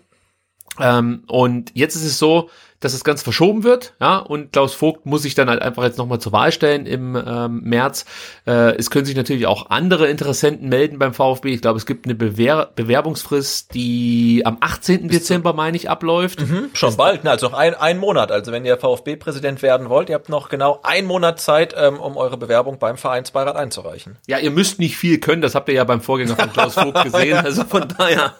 Ähm, 0.79 1.23
und 1.27 1.71
jetzt 1.73 1.95
ist 1.95 2.05
es 2.05 2.19
so, 2.19 2.49
dass 2.79 2.93
das 2.93 3.03
Ganze 3.03 3.23
verschoben 3.23 3.63
wird, 3.63 3.93
ja, 3.99 4.17
und 4.17 4.53
Klaus 4.53 4.73
Vogt 4.73 5.05
muss 5.05 5.23
sich 5.23 5.35
dann 5.35 5.49
halt 5.49 5.61
einfach 5.61 5.83
jetzt 5.83 5.97
nochmal 5.97 6.19
zur 6.19 6.31
Wahl 6.31 6.51
stellen 6.51 6.85
im 6.85 7.15
ähm, 7.15 7.61
März. 7.63 8.05
Äh, 8.47 8.77
es 8.77 8.89
können 8.89 9.05
sich 9.05 9.15
natürlich 9.15 9.47
auch 9.47 9.69
andere 9.69 10.07
Interessenten 10.07 10.69
melden 10.69 10.97
beim 10.97 11.13
VfB. 11.13 11.53
Ich 11.53 11.61
glaube, 11.61 11.77
es 11.77 11.85
gibt 11.85 12.05
eine 12.05 12.15
Bewer 12.15 12.71
Bewerbungsfrist, 12.75 13.73
die 13.73 14.43
am 14.45 14.57
18. 14.61 15.09
Dezember, 15.09 15.53
meine 15.53 15.75
ich, 15.75 15.89
abläuft. 15.89 16.43
Schon 16.73 16.95
bald, 16.95 17.23
ne? 17.23 17.31
also 17.31 17.49
noch 17.49 17.57
ein, 17.57 17.75
ein 17.75 17.97
Monat. 17.97 18.31
Also 18.31 18.51
wenn 18.51 18.63
ihr 18.65 18.77
VfB-Präsident 18.77 19.61
werden 19.61 19.89
wollt, 19.89 20.09
ihr 20.09 20.15
habt 20.15 20.29
noch 20.29 20.49
genau 20.49 20.79
einen 20.83 21.07
Monat 21.07 21.39
Zeit, 21.39 21.75
ähm, 21.77 21.99
um 21.99 22.15
eure 22.15 22.37
Bewerbung 22.37 22.79
beim 22.79 22.97
Vereinsbeirat 22.97 23.55
einzureichen. 23.55 24.17
Ja, 24.27 24.39
ihr 24.39 24.51
müsst 24.51 24.79
nicht 24.79 24.95
viel 24.95 25.19
können, 25.19 25.41
das 25.41 25.55
habt 25.55 25.67
ihr 25.69 25.75
ja 25.75 25.83
beim 25.83 26.01
Vorgänger 26.01 26.35
von 26.35 26.51
Klaus 26.53 26.75
Vogt 26.75 27.03
gesehen. 27.11 27.37
Also 27.37 27.63
von 27.65 27.87
daher, 27.97 28.35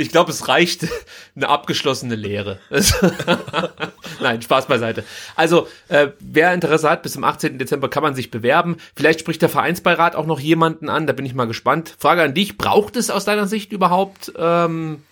ich 0.00 0.10
glaube, 0.10 0.30
es 0.30 0.48
reicht 0.48 0.86
eine 1.36 1.48
abgeschlossene 1.48 2.14
Lehre. 2.14 2.58
Nein, 4.20 4.42
Spaß 4.42 4.66
beiseite. 4.66 5.04
Also, 5.36 5.68
äh, 5.88 6.08
wer 6.18 6.54
Interesse 6.54 6.88
hat, 6.88 7.02
bis 7.02 7.12
zum 7.12 7.24
18. 7.24 7.58
Dezember 7.58 7.88
kann 7.88 8.02
man 8.02 8.14
sich 8.14 8.30
bewerben. 8.30 8.76
Vielleicht 8.96 9.20
spricht 9.20 9.42
der 9.42 9.48
Vereinsbeirat 9.48 10.16
auch 10.16 10.26
noch 10.26 10.40
jemanden 10.40 10.88
an, 10.88 11.06
da 11.06 11.12
bin 11.12 11.26
ich 11.26 11.34
mal 11.34 11.46
gespannt. 11.46 11.94
Frage 11.98 12.22
an 12.22 12.34
dich, 12.34 12.56
braucht 12.56 12.96
es 12.96 13.10
aus 13.10 13.24
deiner 13.24 13.46
Sicht 13.46 13.72
überhaupt 13.72 14.32
ähm, 14.36 15.02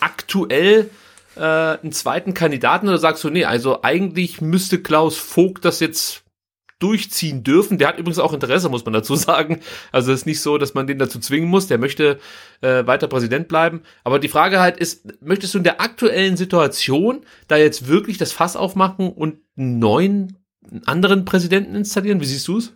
aktuell 0.00 0.90
äh, 1.36 1.40
einen 1.40 1.92
zweiten 1.92 2.34
Kandidaten 2.34 2.88
oder 2.88 2.98
sagst 2.98 3.22
du, 3.24 3.30
nee, 3.30 3.44
also 3.44 3.82
eigentlich 3.82 4.40
müsste 4.40 4.80
Klaus 4.80 5.16
Vogt 5.18 5.64
das 5.64 5.80
jetzt 5.80 6.22
durchziehen 6.80 7.44
dürfen. 7.44 7.78
Der 7.78 7.88
hat 7.88 7.98
übrigens 7.98 8.18
auch 8.18 8.32
Interesse, 8.32 8.68
muss 8.68 8.84
man 8.84 8.94
dazu 8.94 9.14
sagen. 9.16 9.60
Also 9.92 10.12
es 10.12 10.20
ist 10.20 10.26
nicht 10.26 10.40
so, 10.40 10.58
dass 10.58 10.74
man 10.74 10.86
den 10.86 10.98
dazu 10.98 11.20
zwingen 11.20 11.48
muss. 11.48 11.68
Der 11.68 11.78
möchte 11.78 12.18
äh, 12.60 12.86
weiter 12.86 13.06
Präsident 13.06 13.46
bleiben. 13.46 13.82
Aber 14.02 14.18
die 14.18 14.28
Frage 14.28 14.60
halt 14.60 14.78
ist, 14.78 15.22
möchtest 15.22 15.54
du 15.54 15.58
in 15.58 15.64
der 15.64 15.80
aktuellen 15.80 16.36
Situation 16.36 17.20
da 17.46 17.56
jetzt 17.56 17.86
wirklich 17.86 18.18
das 18.18 18.32
Fass 18.32 18.56
aufmachen 18.56 19.12
und 19.12 19.38
einen 19.56 19.78
neuen, 19.78 20.38
einen 20.68 20.86
anderen 20.86 21.24
Präsidenten 21.24 21.76
installieren? 21.76 22.20
Wie 22.20 22.26
siehst 22.26 22.48
du 22.48 22.58
es? 22.58 22.72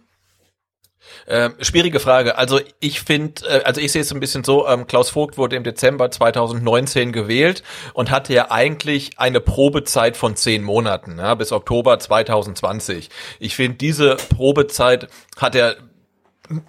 Ähm, 1.27 1.55
schwierige 1.61 2.01
Frage. 2.01 2.37
Also 2.37 2.61
ich 2.81 3.01
finde, 3.01 3.47
äh, 3.49 3.63
also 3.65 3.81
ich 3.81 3.93
sehe 3.93 4.03
es 4.03 4.13
ein 4.13 4.21
bisschen 4.21 4.45
so, 4.45 4.69
ähm, 4.69 4.87
Klaus 4.87 5.11
Vogt 5.11 5.39
wurde 5.39 5.57
im 5.57 5.65
Dezember 5.65 6.11
2019 6.11 7.13
gewählt 7.13 7.63
und 7.95 8.11
hatte 8.11 8.35
ja 8.35 8.51
eigentlich 8.51 9.19
eine 9.19 9.41
Probezeit 9.41 10.17
von 10.17 10.37
zehn 10.37 10.63
Monaten, 10.63 11.19
ja, 11.19 11.35
bis 11.35 11.53
Oktober 11.53 11.99
2020. 11.99 13.11
Ich 13.39 13.57
finde, 13.57 13.79
diese 13.79 14.17
Probezeit 14.17 15.09
hat 15.37 15.55
er 15.55 15.77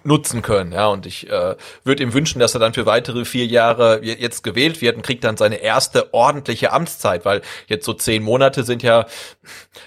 nutzen 0.04 0.42
können. 0.42 0.72
Ja, 0.72 0.86
und 0.86 1.04
ich 1.04 1.28
äh, 1.28 1.54
würde 1.84 2.02
ihm 2.02 2.14
wünschen, 2.14 2.38
dass 2.38 2.54
er 2.54 2.60
dann 2.60 2.72
für 2.72 2.86
weitere 2.86 3.24
vier 3.24 3.46
Jahre 3.46 4.02
jetzt 4.02 4.42
gewählt 4.42 4.80
wird 4.80 4.96
und 4.96 5.02
kriegt 5.02 5.24
dann 5.24 5.36
seine 5.36 5.56
erste 5.56 6.14
ordentliche 6.14 6.72
Amtszeit, 6.72 7.24
weil 7.24 7.42
jetzt 7.66 7.84
so 7.84 7.92
zehn 7.92 8.22
Monate 8.22 8.64
sind 8.64 8.82
ja, 8.82 9.06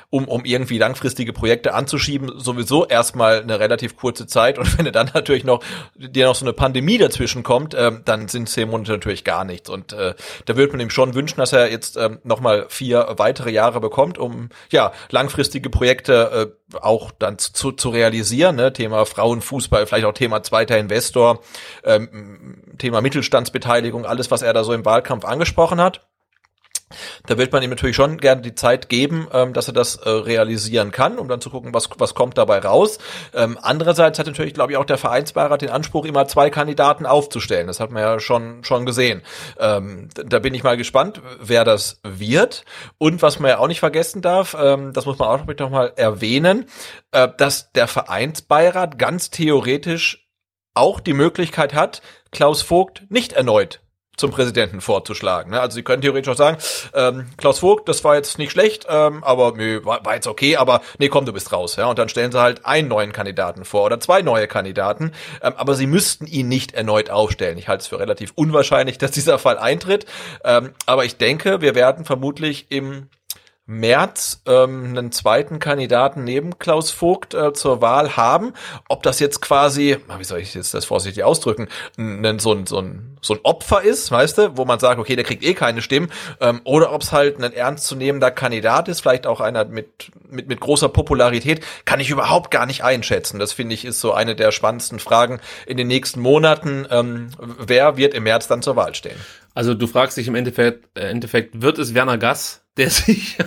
um, 0.10 0.28
um 0.28 0.46
irgendwie 0.46 0.78
langfristige 0.78 1.34
Projekte 1.34 1.74
anzuschieben, 1.74 2.40
sowieso 2.40 2.86
erstmal 2.86 3.42
eine 3.42 3.60
relativ 3.60 3.98
kurze 3.98 4.28
Zeit. 4.28 4.60
Und 4.60 4.78
wenn 4.78 4.86
er 4.86 4.92
dann 4.92 5.10
natürlich 5.14 5.44
noch 5.44 5.64
dir 5.96 6.28
noch 6.28 6.36
so 6.36 6.46
eine 6.46 6.54
Pandemie 6.54 7.00
dazwischen 7.00 7.42
kommt, 7.42 7.74
ähm, 7.78 8.02
dann 8.06 8.28
sind 8.28 8.48
zehn 8.48 8.70
Monate 8.70 8.92
natürlich 8.92 9.24
gar 9.24 9.44
nichts. 9.44 9.70
Und 9.70 9.94
äh, 9.94 10.14
da 10.46 10.56
würde 10.56 10.74
man 10.74 10.82
ihm 10.82 10.92
schon 10.92 11.16
wünschen, 11.16 11.40
dass 11.40 11.52
er 11.52 11.72
jetzt 11.72 11.98
ähm, 11.98 12.20
nochmal 12.24 12.68
vier 12.70 13.16
weitere 13.18 13.52
Jahre 13.52 13.80
bekommt, 13.80 14.20
um 14.20 14.50
ja 14.72 14.92
langfristige 15.10 15.72
Projekte 15.72 16.52
äh, 16.54 16.59
auch 16.82 17.12
dann 17.12 17.38
zu, 17.38 17.72
zu 17.72 17.90
realisieren. 17.90 18.56
Ne? 18.56 18.74
Thema 18.74 19.06
Frauenfußball, 19.06 19.86
vielleicht 19.86 20.06
auch 20.06 20.14
Thema 20.14 20.44
zweiter 20.44 20.78
Investor, 20.78 21.42
ähm, 21.84 22.64
Thema 22.78 23.02
Mittelstandsbeteiligung, 23.02 24.06
alles, 24.06 24.32
was 24.32 24.42
er 24.42 24.54
da 24.54 24.64
so 24.64 24.74
im 24.74 24.86
Wahlkampf 24.86 25.26
angesprochen 25.26 25.82
hat. 25.82 26.09
Da 27.28 27.38
wird 27.38 27.52
man 27.52 27.62
ihm 27.62 27.70
natürlich 27.70 27.96
schon 27.96 28.18
gerne 28.18 28.42
die 28.42 28.56
Zeit 28.56 28.90
geben, 28.90 29.28
ähm, 29.32 29.54
dass 29.54 29.68
er 29.68 29.74
das 29.74 29.96
äh, 29.98 30.10
realisieren 30.10 30.92
kann, 30.92 31.20
um 31.20 31.28
dann 31.28 31.42
zu 31.42 31.50
gucken, 31.52 31.74
was, 31.74 31.90
was 31.98 32.16
kommt 32.16 32.38
dabei 32.38 32.60
raus. 32.60 32.98
Ähm, 33.34 33.60
andererseits 33.62 34.18
hat 34.18 34.26
natürlich, 34.26 34.54
glaube 34.54 34.72
ich, 34.72 34.78
auch 34.78 34.86
der 34.86 34.98
Vereinsbeirat 34.98 35.62
den 35.62 35.70
Anspruch, 35.70 36.06
immer 36.06 36.28
zwei 36.28 36.50
Kandidaten 36.50 37.06
aufzustellen. 37.06 37.68
Das 37.68 37.80
hat 37.80 37.92
man 37.92 38.02
ja 38.02 38.20
schon, 38.20 38.64
schon 38.64 38.86
gesehen. 38.86 39.22
Ähm, 39.60 40.10
da 40.14 40.40
bin 40.40 40.54
ich 40.54 40.64
mal 40.64 40.78
gespannt, 40.78 41.22
wer 41.40 41.64
das 41.64 42.00
wird. 42.04 42.66
Und 42.98 43.22
was 43.22 43.40
man 43.40 43.50
ja 43.50 43.58
auch 43.60 43.68
nicht 43.68 43.80
vergessen 43.80 44.22
darf, 44.22 44.56
ähm, 44.60 44.94
das 44.94 45.06
muss 45.06 45.20
man 45.20 45.28
auch 45.28 45.46
noch 45.46 45.70
mal 45.70 45.94
erwähnen, 45.96 46.66
äh, 47.12 47.28
dass 47.38 47.72
der 47.72 47.88
Vereinsbeirat 47.88 48.98
ganz 48.98 49.30
theoretisch 49.30 50.28
auch 50.74 51.00
die 51.00 51.14
Möglichkeit 51.14 51.74
hat, 51.74 52.02
Klaus 52.32 52.62
Vogt 52.62 53.04
nicht 53.10 53.34
erneut 53.34 53.82
zum 54.20 54.32
Präsidenten 54.32 54.82
vorzuschlagen. 54.82 55.52
Ne? 55.52 55.60
Also 55.60 55.76
sie 55.76 55.84
können 55.84 56.02
theoretisch 56.02 56.32
auch 56.32 56.38
sagen, 56.38 56.58
ähm, 56.94 57.28
Klaus 57.38 57.60
Vogt, 57.60 57.88
das 57.90 58.04
war 58.04 58.16
jetzt 58.16 58.38
nicht 58.38 58.52
schlecht, 58.52 58.86
ähm, 58.90 59.24
aber 59.24 59.54
nö, 59.56 59.84
war, 59.84 60.06
war 60.06 60.16
jetzt 60.16 60.28
okay, 60.28 60.58
aber 60.58 60.82
nee, 61.00 61.10
komm, 61.10 61.26
du 61.26 61.34
bist 61.34 61.52
raus. 61.52 61.76
Ja? 61.78 61.88
Und 61.88 61.98
dann 61.98 62.10
stellen 62.10 62.32
sie 62.32 62.40
halt 62.40 62.66
einen 62.66 62.88
neuen 62.88 63.12
Kandidaten 63.12 63.66
vor 63.66 63.86
oder 63.86 64.00
zwei 64.00 64.22
neue 64.22 64.48
Kandidaten, 64.48 65.14
ähm, 65.42 65.54
aber 65.56 65.76
sie 65.76 65.88
müssten 65.88 66.28
ihn 66.28 66.48
nicht 66.48 66.74
erneut 66.74 67.10
aufstellen. 67.10 67.58
Ich 67.58 67.68
halte 67.68 67.82
es 67.82 67.88
für 67.88 68.00
relativ 68.00 68.32
unwahrscheinlich, 68.36 68.98
dass 69.00 69.12
dieser 69.12 69.40
Fall 69.40 69.58
eintritt, 69.58 70.06
ähm, 70.44 70.74
aber 70.86 71.06
ich 71.06 71.18
denke, 71.18 71.62
wir 71.62 71.76
werden 71.76 72.06
vermutlich 72.06 72.68
im 72.70 73.10
März 73.70 74.42
ähm, 74.48 74.86
einen 74.98 75.12
zweiten 75.12 75.60
Kandidaten 75.60 76.24
neben 76.24 76.58
Klaus 76.58 76.90
Vogt 76.90 77.36
äh, 77.36 77.54
zur 77.54 77.82
Wahl 77.82 78.18
haben. 78.18 78.54
Ob 78.88 79.04
das 79.04 79.20
jetzt 79.20 79.42
quasi, 79.42 79.98
wie 80.18 80.24
soll 80.24 80.40
ich 80.40 80.56
jetzt 80.56 80.74
das 80.74 80.86
vorsichtig 80.86 81.24
ausdrücken, 81.24 81.68
ein, 81.96 82.40
so, 82.40 82.52
ein, 82.54 82.66
so, 82.66 82.80
ein, 82.80 83.18
so 83.22 83.36
ein 83.36 83.40
Opfer 83.44 83.84
ist, 83.84 84.10
weißt 84.12 84.40
du, 84.40 84.58
wo 84.58 84.66
man 84.66 84.80
sagt, 84.80 85.00
okay, 85.00 85.16
der 85.16 85.24
kriegt 85.24 85.44
eh 85.44 85.54
keine 85.54 85.84
Stimmen, 85.84 86.12
ähm, 86.42 86.62
oder 86.64 86.92
ob 86.92 87.04
es 87.04 87.12
halt 87.12 87.38
ein 87.38 87.54
ernstzunehmender 87.54 88.32
Kandidat 88.32 88.88
ist, 88.88 89.02
vielleicht 89.02 89.28
auch 89.28 89.40
einer 89.40 89.66
mit, 89.66 90.12
mit, 90.28 90.48
mit 90.48 90.60
großer 90.60 90.90
Popularität, 90.90 91.64
kann 91.86 92.00
ich 92.00 92.10
überhaupt 92.10 92.50
gar 92.50 92.66
nicht 92.66 92.84
einschätzen. 92.84 93.38
Das 93.38 93.54
finde 93.54 93.76
ich 93.76 93.86
ist 93.86 94.02
so 94.02 94.14
eine 94.14 94.36
der 94.36 94.52
spannendsten 94.52 94.98
Fragen 94.98 95.40
in 95.68 95.78
den 95.78 95.88
nächsten 95.88 96.22
Monaten. 96.22 96.88
Ähm, 96.90 97.30
wer 97.38 97.98
wird 97.98 98.16
im 98.16 98.24
März 98.24 98.48
dann 98.48 98.64
zur 98.64 98.76
Wahl 98.76 98.96
stehen? 98.96 99.20
Also 99.54 99.74
du 99.74 99.88
fragst 99.88 100.18
dich 100.18 100.28
im 100.28 100.36
Endeffekt, 100.36 100.98
äh, 100.98 101.10
Endeffekt 101.10 101.62
wird 101.62 101.80
es 101.80 101.94
Werner 101.94 102.18
Gass, 102.18 102.62
der 102.78 102.90
sich 102.90 103.38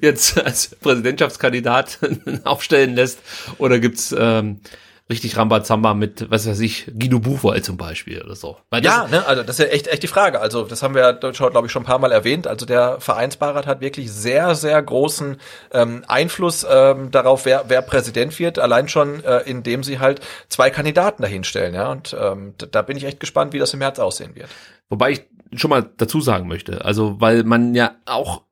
jetzt 0.00 0.38
als 0.38 0.68
Präsidentschaftskandidat 0.76 1.98
aufstellen 2.44 2.94
lässt, 2.94 3.18
oder 3.58 3.78
gibt's 3.78 4.14
ähm, 4.16 4.60
richtig 5.08 5.36
Rambazamba 5.36 5.94
mit, 5.94 6.30
was 6.30 6.48
weiß 6.48 6.58
ich, 6.60 6.86
Guido 6.98 7.20
Buchwald 7.20 7.64
zum 7.64 7.76
Beispiel 7.76 8.22
oder 8.22 8.34
so. 8.34 8.56
ja, 8.72 9.06
ne, 9.06 9.24
also 9.26 9.44
das 9.44 9.58
ist 9.58 9.66
ja 9.66 9.72
echt, 9.72 9.86
echt 9.86 10.02
die 10.02 10.08
Frage. 10.08 10.40
Also 10.40 10.64
das 10.64 10.82
haben 10.82 10.96
wir 10.96 11.12
glaube 11.14 11.66
ich, 11.66 11.72
schon 11.72 11.82
ein 11.82 11.86
paar 11.86 12.00
Mal 12.00 12.10
erwähnt. 12.10 12.48
Also 12.48 12.66
der 12.66 13.00
Vereinsbeirat 13.00 13.66
hat 13.66 13.80
wirklich 13.80 14.10
sehr, 14.10 14.56
sehr 14.56 14.82
großen 14.82 15.36
ähm, 15.72 16.04
Einfluss 16.08 16.66
ähm, 16.68 17.12
darauf, 17.12 17.44
wer, 17.44 17.66
wer 17.68 17.82
Präsident 17.82 18.36
wird, 18.40 18.58
allein 18.58 18.88
schon, 18.88 19.22
äh, 19.22 19.42
indem 19.46 19.84
sie 19.84 20.00
halt 20.00 20.20
zwei 20.48 20.70
Kandidaten 20.70 21.22
dahinstellen. 21.22 21.74
Ja, 21.74 21.92
und 21.92 22.16
ähm, 22.18 22.54
da 22.72 22.82
bin 22.82 22.96
ich 22.96 23.04
echt 23.04 23.20
gespannt, 23.20 23.52
wie 23.52 23.60
das 23.60 23.72
im 23.74 23.78
März 23.78 24.00
aussehen 24.00 24.34
wird. 24.34 24.48
Wobei 24.88 25.12
ich 25.12 25.22
schon 25.58 25.70
mal 25.70 25.90
dazu 25.96 26.20
sagen 26.20 26.48
möchte, 26.48 26.84
also 26.84 27.20
weil 27.20 27.44
man 27.44 27.74
ja 27.74 27.96
auch 28.04 28.42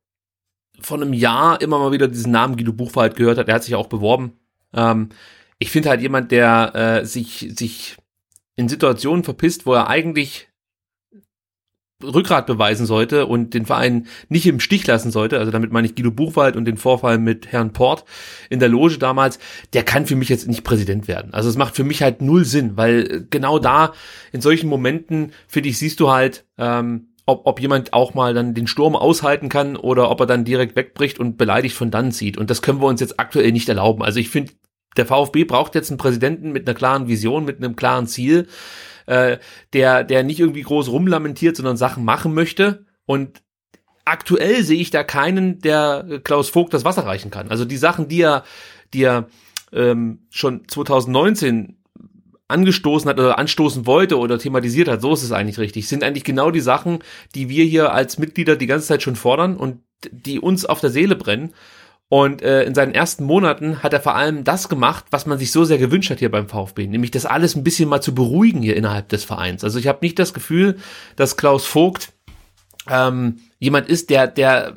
vor 0.80 1.00
einem 1.00 1.12
Jahr 1.12 1.60
immer 1.60 1.78
mal 1.78 1.92
wieder 1.92 2.08
diesen 2.08 2.32
Namen 2.32 2.56
Guido 2.56 2.72
Buchwald 2.72 3.16
gehört 3.16 3.38
hat, 3.38 3.48
er 3.48 3.54
hat 3.54 3.64
sich 3.64 3.74
auch 3.74 3.86
beworben. 3.86 4.32
Ähm, 4.72 5.10
ich 5.58 5.70
finde 5.70 5.88
halt 5.88 6.00
jemand, 6.00 6.30
der 6.30 6.74
äh, 6.74 7.06
sich, 7.06 7.48
sich 7.56 7.96
in 8.56 8.68
Situationen 8.68 9.24
verpisst, 9.24 9.66
wo 9.66 9.74
er 9.74 9.88
eigentlich 9.88 10.48
Rückgrat 12.12 12.46
beweisen 12.46 12.86
sollte 12.86 13.26
und 13.26 13.54
den 13.54 13.66
Verein 13.66 14.06
nicht 14.28 14.46
im 14.46 14.60
Stich 14.60 14.86
lassen 14.86 15.10
sollte, 15.10 15.38
also 15.38 15.50
damit 15.50 15.72
meine 15.72 15.86
ich 15.86 15.94
Guido 15.94 16.10
Buchwald 16.10 16.56
und 16.56 16.64
den 16.64 16.76
Vorfall 16.76 17.18
mit 17.18 17.52
Herrn 17.52 17.72
Port 17.72 18.04
in 18.50 18.60
der 18.60 18.68
Loge 18.68 18.98
damals, 18.98 19.38
der 19.72 19.82
kann 19.82 20.06
für 20.06 20.16
mich 20.16 20.28
jetzt 20.28 20.48
nicht 20.48 20.64
Präsident 20.64 21.08
werden. 21.08 21.34
Also 21.34 21.48
es 21.48 21.56
macht 21.56 21.76
für 21.76 21.84
mich 21.84 22.02
halt 22.02 22.22
null 22.22 22.44
Sinn, 22.44 22.76
weil 22.76 23.26
genau 23.30 23.58
da 23.58 23.92
in 24.32 24.40
solchen 24.40 24.68
Momenten, 24.68 25.32
finde 25.46 25.68
ich, 25.68 25.78
siehst 25.78 26.00
du 26.00 26.10
halt, 26.10 26.44
ähm, 26.58 27.08
ob, 27.26 27.46
ob 27.46 27.60
jemand 27.60 27.92
auch 27.92 28.14
mal 28.14 28.34
dann 28.34 28.54
den 28.54 28.66
Sturm 28.66 28.96
aushalten 28.96 29.48
kann 29.48 29.76
oder 29.76 30.10
ob 30.10 30.20
er 30.20 30.26
dann 30.26 30.44
direkt 30.44 30.76
wegbricht 30.76 31.18
und 31.18 31.38
beleidigt 31.38 31.74
von 31.74 31.90
dann 31.90 32.12
zieht. 32.12 32.36
Und 32.36 32.50
das 32.50 32.62
können 32.62 32.80
wir 32.80 32.86
uns 32.86 33.00
jetzt 33.00 33.18
aktuell 33.18 33.52
nicht 33.52 33.68
erlauben. 33.68 34.02
Also 34.02 34.20
ich 34.20 34.28
finde, 34.28 34.52
der 34.96 35.06
VfB 35.06 35.44
braucht 35.44 35.74
jetzt 35.74 35.90
einen 35.90 35.98
Präsidenten 35.98 36.52
mit 36.52 36.68
einer 36.68 36.76
klaren 36.76 37.08
Vision, 37.08 37.44
mit 37.44 37.58
einem 37.58 37.76
klaren 37.76 38.06
Ziel 38.06 38.46
äh, 39.06 39.38
der, 39.72 40.04
der 40.04 40.22
nicht 40.22 40.40
irgendwie 40.40 40.62
groß 40.62 40.88
rumlamentiert, 40.88 41.56
sondern 41.56 41.76
Sachen 41.76 42.04
machen 42.04 42.34
möchte. 42.34 42.86
Und 43.06 43.42
aktuell 44.04 44.62
sehe 44.62 44.80
ich 44.80 44.90
da 44.90 45.04
keinen, 45.04 45.60
der 45.60 46.20
Klaus 46.24 46.48
Vogt 46.48 46.74
das 46.74 46.84
Wasser 46.84 47.06
reichen 47.06 47.30
kann. 47.30 47.48
Also 47.48 47.64
die 47.64 47.76
Sachen, 47.76 48.08
die 48.08 48.22
er, 48.22 48.44
die 48.92 49.02
er 49.02 49.28
ähm, 49.72 50.26
schon 50.30 50.68
2019 50.68 51.78
angestoßen 52.46 53.08
hat 53.08 53.18
oder 53.18 53.38
anstoßen 53.38 53.86
wollte 53.86 54.18
oder 54.18 54.38
thematisiert 54.38 54.88
hat, 54.88 55.00
so 55.00 55.12
ist 55.12 55.22
es 55.22 55.32
eigentlich 55.32 55.58
richtig, 55.58 55.88
sind 55.88 56.04
eigentlich 56.04 56.24
genau 56.24 56.50
die 56.50 56.60
Sachen, 56.60 56.98
die 57.34 57.48
wir 57.48 57.64
hier 57.64 57.92
als 57.92 58.18
Mitglieder 58.18 58.56
die 58.56 58.66
ganze 58.66 58.86
Zeit 58.86 59.02
schon 59.02 59.16
fordern 59.16 59.56
und 59.56 59.80
die 60.10 60.38
uns 60.38 60.66
auf 60.66 60.80
der 60.80 60.90
Seele 60.90 61.16
brennen. 61.16 61.54
Und 62.08 62.42
äh, 62.42 62.64
in 62.64 62.74
seinen 62.74 62.94
ersten 62.94 63.24
Monaten 63.24 63.82
hat 63.82 63.92
er 63.92 64.00
vor 64.00 64.14
allem 64.14 64.44
das 64.44 64.68
gemacht, 64.68 65.06
was 65.10 65.26
man 65.26 65.38
sich 65.38 65.50
so 65.50 65.64
sehr 65.64 65.78
gewünscht 65.78 66.10
hat 66.10 66.18
hier 66.18 66.30
beim 66.30 66.48
VfB, 66.48 66.86
nämlich 66.86 67.10
das 67.10 67.26
alles 67.26 67.56
ein 67.56 67.64
bisschen 67.64 67.88
mal 67.88 68.02
zu 68.02 68.14
beruhigen 68.14 68.62
hier 68.62 68.76
innerhalb 68.76 69.08
des 69.08 69.24
Vereins. 69.24 69.64
Also 69.64 69.78
ich 69.78 69.88
habe 69.88 69.98
nicht 70.02 70.18
das 70.18 70.34
Gefühl, 70.34 70.76
dass 71.16 71.36
Klaus 71.36 71.66
Vogt 71.66 72.12
ähm, 72.88 73.40
jemand 73.58 73.88
ist, 73.88 74.10
der, 74.10 74.26
der 74.26 74.76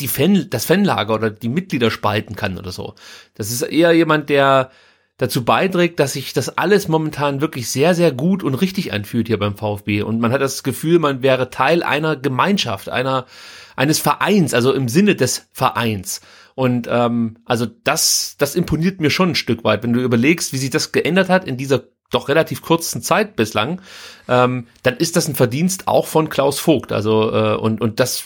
die 0.00 0.08
Fan, 0.08 0.46
das 0.50 0.64
Fanlager 0.64 1.14
oder 1.14 1.30
die 1.30 1.48
Mitglieder 1.48 1.90
spalten 1.90 2.36
kann 2.36 2.56
oder 2.56 2.70
so. 2.70 2.94
Das 3.34 3.50
ist 3.50 3.62
eher 3.62 3.92
jemand, 3.92 4.30
der 4.30 4.70
dazu 5.16 5.44
beiträgt, 5.44 5.98
dass 5.98 6.12
sich 6.12 6.32
das 6.32 6.56
alles 6.56 6.86
momentan 6.86 7.40
wirklich 7.40 7.68
sehr, 7.68 7.94
sehr 7.94 8.12
gut 8.12 8.44
und 8.44 8.54
richtig 8.54 8.92
anfühlt 8.92 9.26
hier 9.26 9.38
beim 9.38 9.56
VfB. 9.56 10.02
Und 10.02 10.20
man 10.20 10.30
hat 10.30 10.40
das 10.40 10.62
Gefühl, 10.62 11.00
man 11.00 11.22
wäre 11.22 11.50
Teil 11.50 11.82
einer 11.82 12.14
Gemeinschaft, 12.14 12.88
einer, 12.88 13.26
eines 13.74 13.98
Vereins, 13.98 14.54
also 14.54 14.72
im 14.72 14.88
Sinne 14.88 15.16
des 15.16 15.48
Vereins. 15.52 16.20
Und 16.58 16.88
ähm, 16.90 17.36
also 17.44 17.66
das, 17.66 18.34
das 18.36 18.56
imponiert 18.56 19.00
mir 19.00 19.10
schon 19.10 19.28
ein 19.28 19.34
Stück 19.36 19.62
weit, 19.62 19.84
wenn 19.84 19.92
du 19.92 20.00
überlegst, 20.00 20.52
wie 20.52 20.56
sich 20.56 20.70
das 20.70 20.90
geändert 20.90 21.28
hat 21.28 21.46
in 21.46 21.56
dieser 21.56 21.84
doch 22.10 22.28
relativ 22.28 22.62
kurzen 22.62 23.00
Zeit 23.00 23.36
bislang, 23.36 23.80
ähm, 24.26 24.66
dann 24.82 24.96
ist 24.96 25.14
das 25.14 25.28
ein 25.28 25.36
Verdienst 25.36 25.86
auch 25.86 26.08
von 26.08 26.28
Klaus 26.28 26.58
Vogt. 26.58 26.90
Also 26.90 27.32
äh, 27.32 27.54
und 27.54 27.80
und 27.80 28.00
das 28.00 28.24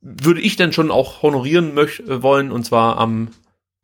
würde 0.00 0.40
ich 0.40 0.56
dann 0.56 0.72
schon 0.72 0.90
auch 0.90 1.22
honorieren 1.22 1.72
möch 1.72 2.02
wollen 2.04 2.50
und 2.50 2.64
zwar 2.64 2.98
am 2.98 3.28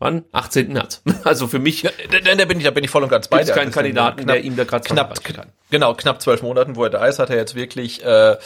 wann 0.01 0.25
18. 0.33 0.73
März. 0.73 1.03
Also 1.23 1.47
für 1.47 1.61
mich, 1.61 1.83
ja, 1.83 1.91
da, 2.11 2.35
da, 2.35 2.45
bin 2.47 2.59
ich, 2.59 2.65
da 2.65 2.73
bin 2.73 2.83
ich 2.83 2.91
voll 2.91 3.05
und 3.05 3.11
ganz 3.11 3.29
bei 3.29 3.45
dir. 3.45 3.53
keinen 3.53 3.71
Kandidaten, 3.71 4.23
knapp, 4.23 4.35
der 4.35 4.45
ihm 4.45 4.57
da 4.57 4.65
gerade 4.65 4.83
knapp, 4.83 5.23
kann. 5.23 5.53
Genau, 5.71 5.95
knapp 5.95 6.21
zwölf 6.21 6.43
Monaten, 6.43 6.75
wo 6.75 6.83
er 6.83 6.91
da 6.91 7.07
ist, 7.07 7.21
hat 7.21 7.31
er 7.31 7.37
jetzt 7.37 7.55
wirklich 7.55 8.05
äh, 8.05 8.37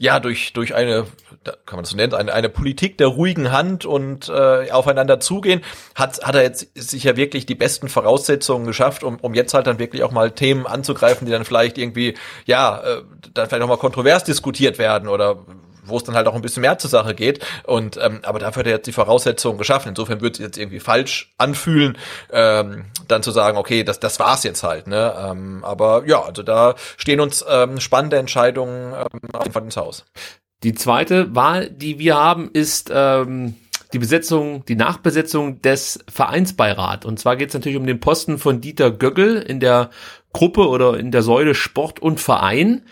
ja, 0.00 0.18
durch, 0.18 0.54
durch 0.54 0.74
eine, 0.74 1.04
kann 1.44 1.76
man 1.76 1.82
das 1.82 1.90
so 1.90 1.96
nennen, 1.96 2.14
eine, 2.14 2.32
eine 2.32 2.48
Politik 2.48 2.96
der 2.96 3.08
ruhigen 3.08 3.52
Hand 3.52 3.84
und 3.84 4.30
äh, 4.30 4.70
aufeinander 4.70 5.20
zugehen, 5.20 5.60
hat, 5.94 6.22
hat 6.22 6.34
er 6.34 6.42
jetzt 6.42 6.68
sicher 6.74 7.18
wirklich 7.18 7.44
die 7.44 7.54
besten 7.54 7.90
Voraussetzungen 7.90 8.64
geschafft, 8.64 9.04
um, 9.04 9.18
um 9.20 9.34
jetzt 9.34 9.52
halt 9.52 9.66
dann 9.66 9.78
wirklich 9.78 10.02
auch 10.02 10.10
mal 10.10 10.30
Themen 10.30 10.66
anzugreifen, 10.66 11.26
die 11.26 11.32
dann 11.32 11.44
vielleicht 11.44 11.76
irgendwie, 11.76 12.14
ja, 12.46 12.80
äh, 12.80 13.02
dann 13.34 13.46
vielleicht 13.46 13.62
auch 13.62 13.68
mal 13.68 13.76
kontrovers 13.76 14.24
diskutiert 14.24 14.78
werden 14.78 15.06
oder 15.06 15.44
wo 15.90 15.96
es 15.96 16.04
dann 16.04 16.14
halt 16.14 16.26
auch 16.26 16.34
ein 16.34 16.42
bisschen 16.42 16.62
mehr 16.62 16.78
zur 16.78 16.90
Sache 16.90 17.14
geht. 17.14 17.44
Und 17.64 17.98
ähm, 18.00 18.20
aber 18.22 18.38
dafür 18.38 18.60
hat 18.60 18.66
er 18.66 18.76
jetzt 18.76 18.86
die 18.86 18.92
Voraussetzungen 18.92 19.58
geschaffen. 19.58 19.90
Insofern 19.90 20.20
wird 20.20 20.34
es 20.34 20.40
jetzt 20.40 20.58
irgendwie 20.58 20.80
falsch 20.80 21.32
anfühlen, 21.38 21.98
ähm, 22.32 22.86
dann 23.08 23.22
zu 23.22 23.30
sagen, 23.30 23.58
okay, 23.58 23.84
das, 23.84 24.00
das 24.00 24.18
war's 24.18 24.42
jetzt 24.44 24.62
halt. 24.62 24.86
Ne? 24.86 25.14
Ähm, 25.18 25.64
aber 25.64 26.04
ja, 26.06 26.22
also 26.22 26.42
da 26.42 26.74
stehen 26.96 27.20
uns 27.20 27.44
ähm, 27.48 27.80
spannende 27.80 28.18
Entscheidungen 28.18 28.92
ähm, 28.94 29.20
auf 29.32 29.42
jeden 29.42 29.52
Fall 29.52 29.64
ins 29.64 29.76
Haus. 29.76 30.04
Die 30.62 30.74
zweite 30.74 31.34
Wahl, 31.34 31.70
die 31.70 31.98
wir 31.98 32.16
haben, 32.16 32.50
ist 32.52 32.90
ähm, 32.92 33.56
die 33.92 33.98
Besetzung, 33.98 34.64
die 34.66 34.76
Nachbesetzung 34.76 35.62
des 35.62 36.04
Vereinsbeirat. 36.08 37.04
Und 37.04 37.18
zwar 37.18 37.36
geht 37.36 37.48
es 37.48 37.54
natürlich 37.54 37.78
um 37.78 37.86
den 37.86 38.00
Posten 38.00 38.38
von 38.38 38.60
Dieter 38.60 38.90
Göggel 38.90 39.36
in 39.36 39.60
der 39.60 39.90
Gruppe 40.32 40.68
oder 40.68 40.98
in 40.98 41.10
der 41.10 41.22
Säule 41.22 41.54
Sport 41.54 42.00
und 42.00 42.20
Verein. 42.20 42.82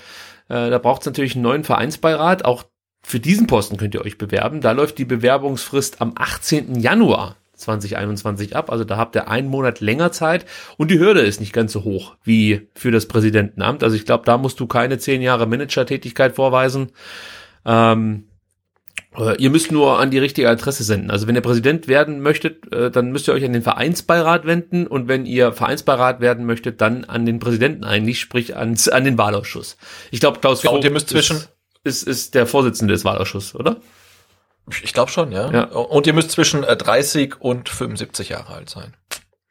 Äh, 0.49 0.71
da 0.71 0.79
braucht 0.79 1.03
es 1.03 1.07
natürlich 1.07 1.35
einen 1.35 1.43
neuen 1.43 1.65
Vereinsbeirat. 1.65 2.45
Auch 2.45 2.65
für 3.09 3.21
diesen 3.21 3.47
Posten 3.47 3.77
könnt 3.79 3.95
ihr 3.95 4.05
euch 4.05 4.19
bewerben. 4.19 4.61
Da 4.61 4.73
läuft 4.73 4.99
die 4.99 5.05
Bewerbungsfrist 5.05 6.01
am 6.03 6.13
18. 6.17 6.79
Januar 6.79 7.37
2021 7.55 8.55
ab. 8.55 8.71
Also 8.71 8.85
da 8.85 8.97
habt 8.99 9.17
ihr 9.17 9.29
einen 9.29 9.49
Monat 9.49 9.81
länger 9.81 10.13
Zeit 10.13 10.45
und 10.77 10.91
die 10.91 10.99
Hürde 10.99 11.21
ist 11.23 11.41
nicht 11.41 11.53
ganz 11.53 11.73
so 11.73 11.85
hoch 11.85 12.17
wie 12.23 12.69
für 12.75 12.91
das 12.91 13.07
Präsidentenamt. 13.07 13.83
Also 13.83 13.97
ich 13.97 14.05
glaube, 14.05 14.25
da 14.27 14.37
musst 14.39 14.61
du 14.61 14.67
keine 14.67 14.99
zehn 14.99 15.23
Jahre 15.23 15.47
Manager-Tätigkeit 15.47 16.37
vorweisen. 16.37 16.93
Ähm, 17.65 18.25
äh, 19.17 19.37
Ihr 19.43 19.51
müsst 19.51 19.73
nur 19.73 19.99
an 19.99 20.11
die 20.11 20.19
richtige 20.19 20.49
Adresse 20.49 20.85
senden. 20.85 21.11
Also 21.11 21.27
wenn 21.27 21.35
ihr 21.35 21.41
Präsident 21.41 21.89
werden 21.89 22.21
möchtet, 22.21 22.73
äh, 22.73 22.91
dann 22.91 23.11
müsst 23.11 23.27
ihr 23.29 23.35
euch 23.35 23.45
an 23.45 23.53
den 23.55 23.63
Vereinsbeirat 23.63 24.45
wenden 24.47 24.87
und 24.87 25.09
wenn 25.09 25.27
ihr 25.27 25.53
Vereinsbeirat 25.53 26.21
werden 26.21 26.45
möchtet, 26.47 26.81
dann 26.81 27.05
an 27.05 27.27
den 27.27 27.39
Präsidenten 27.39 27.85
eigentlich, 27.85 28.21
sprich 28.21 28.57
ans, 28.57 28.89
an 28.89 29.05
den 29.05 29.19
Wahlausschuss. 29.19 29.77
Ich 30.11 30.21
glaube, 30.21 30.41
Klaus 30.41 30.63
Ja, 30.63 30.71
und 30.71 30.85
ihr 30.85 30.91
müsst 30.91 31.09
zwischen- 31.09 31.41
ist, 31.85 32.03
ist, 32.03 32.35
der 32.35 32.47
Vorsitzende 32.47 32.93
des 32.93 33.05
Wahlausschusses, 33.05 33.55
oder? 33.55 33.77
Ich 34.83 34.93
glaube 34.93 35.11
schon, 35.11 35.33
ja. 35.33 35.51
Ja. 35.51 35.65
Und 35.65 36.07
ihr 36.07 36.13
müsst 36.13 36.31
zwischen 36.31 36.63
äh, 36.63 36.77
30 36.77 37.41
und 37.41 37.69
75 37.69 38.31
Jahre 38.31 38.53
alt 38.55 38.69
sein. 38.69 38.95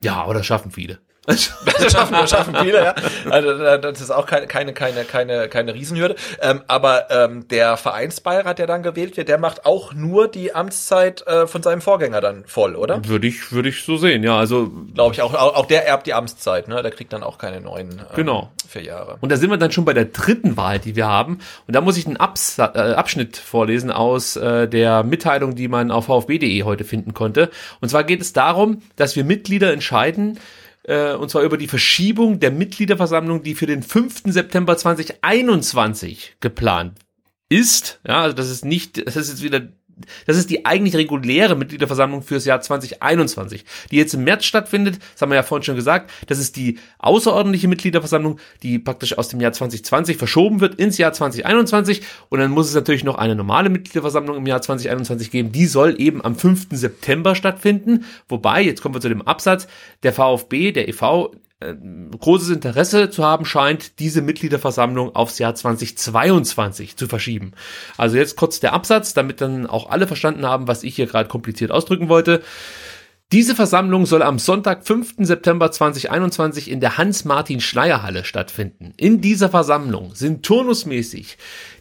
Ja, 0.01 0.15
aber 0.15 0.35
das 0.35 0.45
schaffen 0.45 0.71
viele. 0.71 0.99
Das 1.27 1.91
schaffen, 1.91 2.13
das 2.13 2.29
schaffen 2.29 2.55
viele, 2.55 2.83
ja. 2.83 2.95
Also, 3.29 3.49
äh, 3.51 3.79
das 3.79 3.99
ist 3.99 4.11
auch 4.11 4.25
keine, 4.25 4.47
keine, 4.47 4.73
keine, 4.73 5.03
keine, 5.03 5.49
keine 5.49 5.73
Riesenhürde. 5.73 6.15
Ähm, 6.41 6.61
aber 6.67 7.11
ähm, 7.11 7.47
der 7.49 7.75
Vereinsbeirat, 7.75 8.59
der 8.59 8.65
dann 8.65 8.81
gewählt 8.81 9.17
wird, 9.17 9.27
der 9.27 9.37
macht 9.37 9.65
auch 9.65 9.93
nur 9.93 10.29
die 10.29 10.55
Amtszeit 10.55 11.27
äh, 11.27 11.45
von 11.45 11.61
seinem 11.61 11.81
Vorgänger 11.81 12.21
dann 12.21 12.45
voll, 12.45 12.75
oder? 12.75 13.05
Würde 13.05 13.27
ich, 13.27 13.51
würde 13.51 13.67
ich 13.69 13.83
so 13.83 13.97
sehen, 13.97 14.23
ja. 14.23 14.37
Also 14.37 14.71
Glaube 14.93 15.13
ich 15.13 15.21
auch, 15.21 15.33
auch. 15.33 15.55
Auch 15.55 15.65
der 15.65 15.85
erbt 15.85 16.07
die 16.07 16.13
Amtszeit, 16.13 16.69
ne? 16.69 16.81
Der 16.81 16.91
kriegt 16.91 17.11
dann 17.11 17.23
auch 17.23 17.37
keine 17.37 17.59
neuen 17.59 17.91
ähm, 17.91 18.05
Genau. 18.15 18.51
vier 18.67 18.83
Jahre. 18.83 19.17
Und 19.19 19.29
da 19.31 19.35
sind 19.35 19.49
wir 19.49 19.57
dann 19.57 19.71
schon 19.73 19.83
bei 19.85 19.93
der 19.93 20.05
dritten 20.05 20.55
Wahl, 20.55 20.79
die 20.79 20.95
wir 20.95 21.07
haben. 21.07 21.39
Und 21.67 21.75
da 21.75 21.81
muss 21.81 21.97
ich 21.97 22.07
einen 22.07 22.17
Abs 22.17 22.57
äh, 22.57 22.61
Abschnitt 22.61 23.35
vorlesen 23.35 23.91
aus 23.91 24.37
äh, 24.37 24.67
der 24.67 25.03
Mitteilung, 25.03 25.55
die 25.55 25.67
man 25.67 25.91
auf 25.91 26.05
vfb.de 26.05 26.63
heute 26.63 26.85
finden 26.85 27.13
konnte. 27.13 27.49
Und 27.81 27.89
zwar 27.89 28.05
geht 28.05 28.21
es 28.21 28.31
darum, 28.31 28.81
dass 28.95 29.17
wir 29.17 29.25
Mitglieder 29.25 29.73
entscheiden, 29.73 30.39
äh, 30.87 31.13
und 31.13 31.29
zwar 31.29 31.43
über 31.43 31.57
die 31.57 31.67
Verschiebung 31.67 32.39
der 32.39 32.51
Mitgliederversammlung, 32.51 33.43
die 33.43 33.55
für 33.55 33.67
den 33.67 33.83
5. 33.83 34.23
September 34.25 34.75
2021 34.75 36.37
geplant 36.39 36.97
ist. 37.49 37.99
Ja, 38.07 38.21
also 38.21 38.35
das 38.35 38.49
ist 38.49 38.65
nicht, 38.65 39.05
das 39.05 39.15
ist 39.15 39.29
jetzt 39.29 39.43
wieder 39.43 39.67
das 40.25 40.37
ist 40.37 40.49
die 40.49 40.65
eigentlich 40.65 40.95
reguläre 40.95 41.55
Mitgliederversammlung 41.55 42.21
fürs 42.21 42.45
Jahr 42.45 42.61
2021, 42.61 43.65
die 43.91 43.97
jetzt 43.97 44.13
im 44.13 44.23
März 44.23 44.45
stattfindet. 44.45 44.99
Das 45.13 45.21
haben 45.21 45.29
wir 45.29 45.35
ja 45.35 45.43
vorhin 45.43 45.63
schon 45.63 45.75
gesagt. 45.75 46.11
Das 46.27 46.39
ist 46.39 46.55
die 46.55 46.79
außerordentliche 46.99 47.67
Mitgliederversammlung, 47.67 48.39
die 48.63 48.79
praktisch 48.79 49.17
aus 49.17 49.29
dem 49.29 49.41
Jahr 49.41 49.53
2020 49.53 50.17
verschoben 50.17 50.59
wird 50.59 50.75
ins 50.75 50.97
Jahr 50.97 51.13
2021. 51.13 52.01
Und 52.29 52.39
dann 52.39 52.51
muss 52.51 52.67
es 52.67 52.75
natürlich 52.75 53.03
noch 53.03 53.17
eine 53.17 53.35
normale 53.35 53.69
Mitgliederversammlung 53.69 54.37
im 54.37 54.45
Jahr 54.45 54.61
2021 54.61 55.31
geben. 55.31 55.51
Die 55.51 55.65
soll 55.65 55.95
eben 55.99 56.23
am 56.23 56.35
5. 56.35 56.67
September 56.71 57.35
stattfinden. 57.35 58.05
Wobei, 58.27 58.61
jetzt 58.61 58.81
kommen 58.81 58.95
wir 58.95 59.01
zu 59.01 59.09
dem 59.09 59.21
Absatz, 59.21 59.67
der 60.03 60.13
VfB, 60.13 60.71
der 60.71 60.87
EV, 60.87 61.31
äh, 61.59 61.73
großes 61.73 62.49
Interesse 62.49 63.09
zu 63.09 63.23
haben 63.23 63.43
scheint, 63.43 63.99
diese 63.99 64.21
Mitgliederversammlung 64.21 65.15
aufs 65.15 65.39
Jahr 65.39 65.55
2022 65.55 66.95
zu 66.97 67.07
verschieben. 67.07 67.53
Also 67.97 68.17
jetzt 68.17 68.35
kurz 68.37 68.59
der 68.59 68.73
Absatz, 68.73 69.13
damit 69.13 69.41
dann 69.41 69.65
auch 69.65 69.89
alle 69.89 70.05
verstanden 70.05 70.45
haben, 70.45 70.67
was 70.67 70.83
ich 70.83 70.95
hier 70.95 71.07
gerade 71.07 71.27
kompliziert 71.27 71.71
ausdrücken 71.71 72.09
wollte. 72.09 72.43
Diese 73.33 73.55
Versammlung 73.55 74.05
soll 74.05 74.21
am 74.21 74.39
Sonntag, 74.39 74.87
5. 74.87 75.15
September 75.17 75.69
2021 75.69 76.71
in 76.71 76.79
der 76.79 76.97
Hans-Martin-Schleyer-Halle 76.97 78.23
stattfinden. 78.23 78.93
In 78.95 79.19
dieser 79.19 79.49
Versammlung 79.49 80.15
sind 80.15 80.45
turnusmäßig 80.45 81.37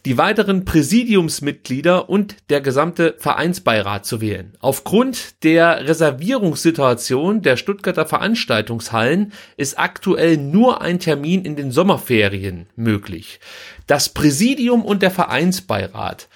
die 0.06 0.18
weiteren 0.18 0.64
Präsidiumsmitglieder 0.64 2.10
und 2.10 2.35
der 2.51 2.60
gesamte 2.60 3.14
Vereinsbeirat 3.18 4.05
zu 4.05 4.20
wählen. 4.20 4.56
Aufgrund 4.59 5.44
der 5.44 5.86
Reservierungssituation 5.86 7.43
der 7.43 7.56
Stuttgarter 7.56 8.06
Veranstaltungshallen 8.06 9.32
ist 9.56 9.78
aktuell 9.78 10.39
nur 10.39 10.82
ein 10.82 10.98
Termin 10.98 11.44
in 11.44 11.55
den 11.55 11.70
Sommerferien 11.70 12.66
möglich. 12.74 13.39
Das 13.86 14.09
Präsidium 14.09 14.85
und 14.85 15.01
der 15.01 15.12
Vereinsbeirat 15.12 16.27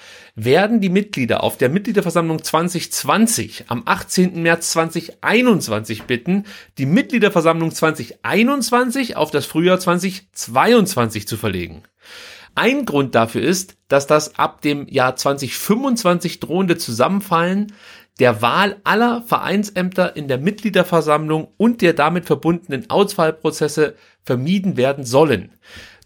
werden 0.44 0.80
die 0.80 0.88
Mitglieder 0.88 1.42
auf 1.42 1.58
der 1.58 1.68
Mitgliederversammlung 1.68 2.42
2020 2.42 3.64
am 3.68 3.82
18. 3.84 4.42
März 4.42 4.72
2021 4.72 6.04
bitten, 6.04 6.44
die 6.78 6.86
Mitgliederversammlung 6.86 7.72
2021 7.72 9.16
auf 9.16 9.30
das 9.30 9.46
Frühjahr 9.46 9.78
2022 9.78 11.28
zu 11.28 11.36
verlegen. 11.36 11.82
Ein 12.54 12.84
Grund 12.84 13.14
dafür 13.14 13.42
ist, 13.42 13.76
dass 13.88 14.06
das 14.06 14.38
ab 14.38 14.60
dem 14.62 14.88
Jahr 14.88 15.16
2025 15.16 16.40
drohende 16.40 16.76
Zusammenfallen 16.78 17.72
der 18.18 18.42
Wahl 18.42 18.76
aller 18.84 19.22
Vereinsämter 19.22 20.16
in 20.16 20.28
der 20.28 20.38
Mitgliederversammlung 20.38 21.48
und 21.56 21.80
der 21.80 21.94
damit 21.94 22.26
verbundenen 22.26 22.90
Auswahlprozesse 22.90 23.94
vermieden 24.22 24.76
werden 24.76 25.04
sollen. 25.04 25.52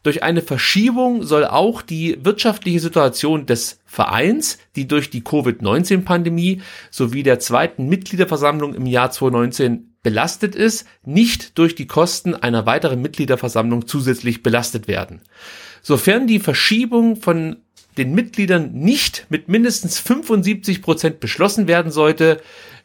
Durch 0.05 0.23
eine 0.23 0.43
Verschiebung 0.43 1.23
soll 1.23 1.47
auch 1.47 1.81
die 1.81 2.19
wirtschaftliche 2.23 2.79
Situation 2.79 3.47
des 3.47 3.81
Vereins, 3.87 4.59
die 4.77 4.87
durch 4.87 5.09
die 5.09 5.25
Covid-19-Pandemie 5.25 6.61
sowie 6.91 7.23
der 7.23 7.41
zweiten 7.41 7.89
Mitgliederversammlung 7.89 8.75
im 8.75 8.85
Jahr 8.85 9.11
2019 9.11 9.95
belastet 10.03 10.55
ist, 10.55 10.87
nicht 11.07 11.57
durch 11.57 11.75
die 11.75 11.87
Kosten 11.87 12.35
einer 12.35 12.67
weiteren 12.67 13.01
Mitgliederversammlung 13.01 13.87
zusätzlich 13.87 14.43
belastet 14.43 14.89
werden. 14.89 15.23
Sofern 15.81 16.27
die 16.27 16.39
Verschiebung 16.39 17.17
von 17.17 17.57
den 17.97 18.15
Mitgliedern 18.15 18.73
nicht 18.73 19.25
mit 19.31 19.49
mindestens 19.49 19.99
75 20.01 20.83
Prozent 20.83 21.19
beschlossen 21.19 21.67
werden 21.67 21.91
sollte, 21.91 22.43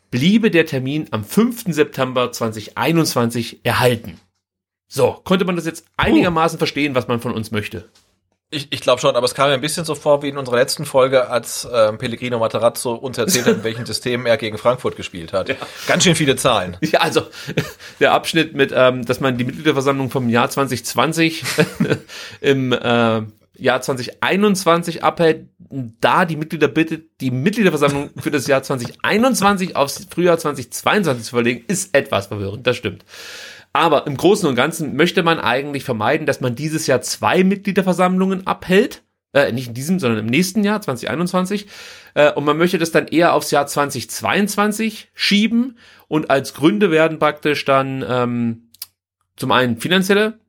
bliebe 0.10 0.52
der 0.52 0.66
Termin 0.66 1.08
am 1.12 1.26
5. 1.26 1.66
September 1.74 2.32
2021 2.32 3.60
erhalten. 3.64 4.22
So, 4.91 5.22
konnte 5.24 5.45
man 5.45 5.56
das 5.56 5.66
jetzt 5.66 5.86
einigermaßen 5.98 6.57
verstehen, 6.57 6.95
was 6.95 7.07
man 7.07 7.22
von 7.22 7.32
uns 7.32 7.52
möchte? 7.52 7.86
Ich, 8.52 8.70
ich 8.72 8.82
glaube 8.82 8.99
schon, 8.99 9.16
aber 9.16 9.26
es 9.26 9.36
kam 9.36 9.49
mir 9.49 9.53
ein 9.53 9.61
bisschen 9.61 9.86
so 9.86 9.94
vor 9.94 10.24
wie 10.24 10.30
in 10.30 10.38
unserer 10.40 10.56
letzten 10.56 10.84
Folge, 10.84 11.30
als 11.30 11.68
ähm, 11.72 11.99
Pellegrino 11.99 12.40
Materazzo 12.40 12.95
uns 12.95 13.20
erzählt 13.20 13.45
hat, 13.45 13.57
in 13.57 13.64
welchem 13.64 13.86
System 13.86 14.26
er 14.26 14.38
gegen 14.38 14.57
Frankfurt 14.57 14.95
gespielt 14.95 15.32
hat. 15.32 15.56
Ganz 15.86 16.03
schön 16.03 16.16
viele 16.16 16.36
Zahlen. 16.36 16.76
Ja, 16.82 17.02
also 17.02 17.22
der 17.99 18.14
Abschnitt 18.14 18.56
mit, 18.56 18.74
ähm, 18.76 19.06
dass 19.06 19.20
man 19.20 19.38
die 19.38 19.44
Mitgliederversammlung 19.44 20.10
vom 20.10 20.28
Jahr 20.30 20.49
2020 20.49 21.44
im 22.41 22.74
äh, 22.74 23.22
Jahr 23.60 23.82
2021 23.82 25.03
abhält, 25.03 25.49
da 26.02 26.26
die 26.26 26.36
Mitglieder 26.36 26.68
bittet, 26.68 27.22
die 27.22 27.30
Mitgliederversammlung 27.30 28.10
für 28.18 28.32
das 28.32 28.48
Jahr 28.48 28.64
2021 28.64 29.76
aufs 29.76 30.07
Frühjahr 30.10 30.40
2022 30.40 31.26
zu 31.26 31.30
verlegen, 31.30 31.66
ist 31.68 31.94
etwas 31.94 32.28
verwirrend, 32.28 32.66
das 32.66 32.78
stimmt. 32.78 33.06
Aber 33.80 34.06
im 34.07 34.18
Großen 34.18 34.45
und 34.45 34.56
Ganzen 34.56 34.97
möchte 34.97 35.23
man 35.23 35.39
eigentlich 35.39 35.85
vermeiden, 35.85 36.27
dass 36.27 36.41
man 36.41 36.53
dieses 36.53 36.85
Jahr 36.85 36.99
zwei 36.99 37.45
Mitgliederversammlungen 37.45 38.45
abhält. 38.45 39.03
Äh, 39.31 39.53
nicht 39.53 39.69
in 39.69 39.73
diesem, 39.73 39.99
sondern 39.99 40.19
im 40.19 40.26
nächsten 40.26 40.65
Jahr, 40.65 40.81
2021. 40.81 41.65
Äh, 42.14 42.34
und 42.34 42.43
man 42.43 42.57
möchte 42.57 42.77
das 42.77 42.91
dann 42.91 43.07
eher 43.07 43.34
aufs 43.34 43.51
Jahr 43.51 43.68
2022 43.68 45.11
schieben. 45.14 45.77
Und 46.10 46.30
als 46.30 46.53
Gründe 46.53 46.91
werden 46.91 47.19
praktisch 47.19 47.64
dann 47.64 48.03
ähm, 48.06 48.69
zum 49.38 49.53
einen 49.53 49.77
finanzielle 49.77 50.40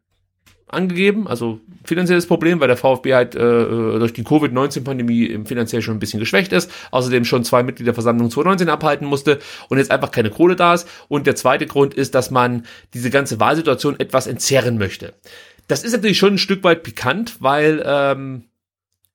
angegeben, 0.70 1.26
also 1.26 1.60
finanzielles 1.84 2.26
Problem, 2.26 2.60
weil 2.60 2.68
der 2.68 2.76
VfB 2.76 3.14
halt 3.14 3.34
äh, 3.34 3.38
durch 3.38 4.12
die 4.12 4.24
Covid-19-Pandemie 4.24 5.40
finanziell 5.44 5.82
schon 5.82 5.96
ein 5.96 6.00
bisschen 6.00 6.20
geschwächt 6.20 6.52
ist, 6.52 6.70
außerdem 6.90 7.24
schon 7.24 7.44
zwei 7.44 7.62
Mitgliederversammlungen 7.62 8.30
2019 8.30 8.68
abhalten 8.68 9.06
musste 9.06 9.38
und 9.68 9.78
jetzt 9.78 9.90
einfach 9.90 10.10
keine 10.10 10.30
Kohle 10.30 10.56
da 10.56 10.74
ist. 10.74 10.88
Und 11.08 11.26
der 11.26 11.36
zweite 11.36 11.66
Grund 11.66 11.94
ist, 11.94 12.14
dass 12.14 12.30
man 12.30 12.66
diese 12.94 13.10
ganze 13.10 13.40
Wahlsituation 13.40 13.98
etwas 13.98 14.26
entzerren 14.26 14.78
möchte. 14.78 15.14
Das 15.68 15.84
ist 15.84 15.92
natürlich 15.92 16.18
schon 16.18 16.34
ein 16.34 16.38
Stück 16.38 16.64
weit 16.64 16.82
pikant, 16.82 17.36
weil 17.40 17.82
ähm, 17.84 18.44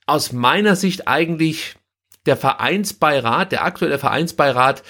aus 0.06 0.32
meiner 0.32 0.76
Sicht 0.76 1.08
eigentlich 1.08 1.76
der 2.26 2.38
Vereinsbeirat, 2.38 3.52
der 3.52 3.64
aktuelle 3.64 4.00
Vereinsbeirat, 4.00 4.84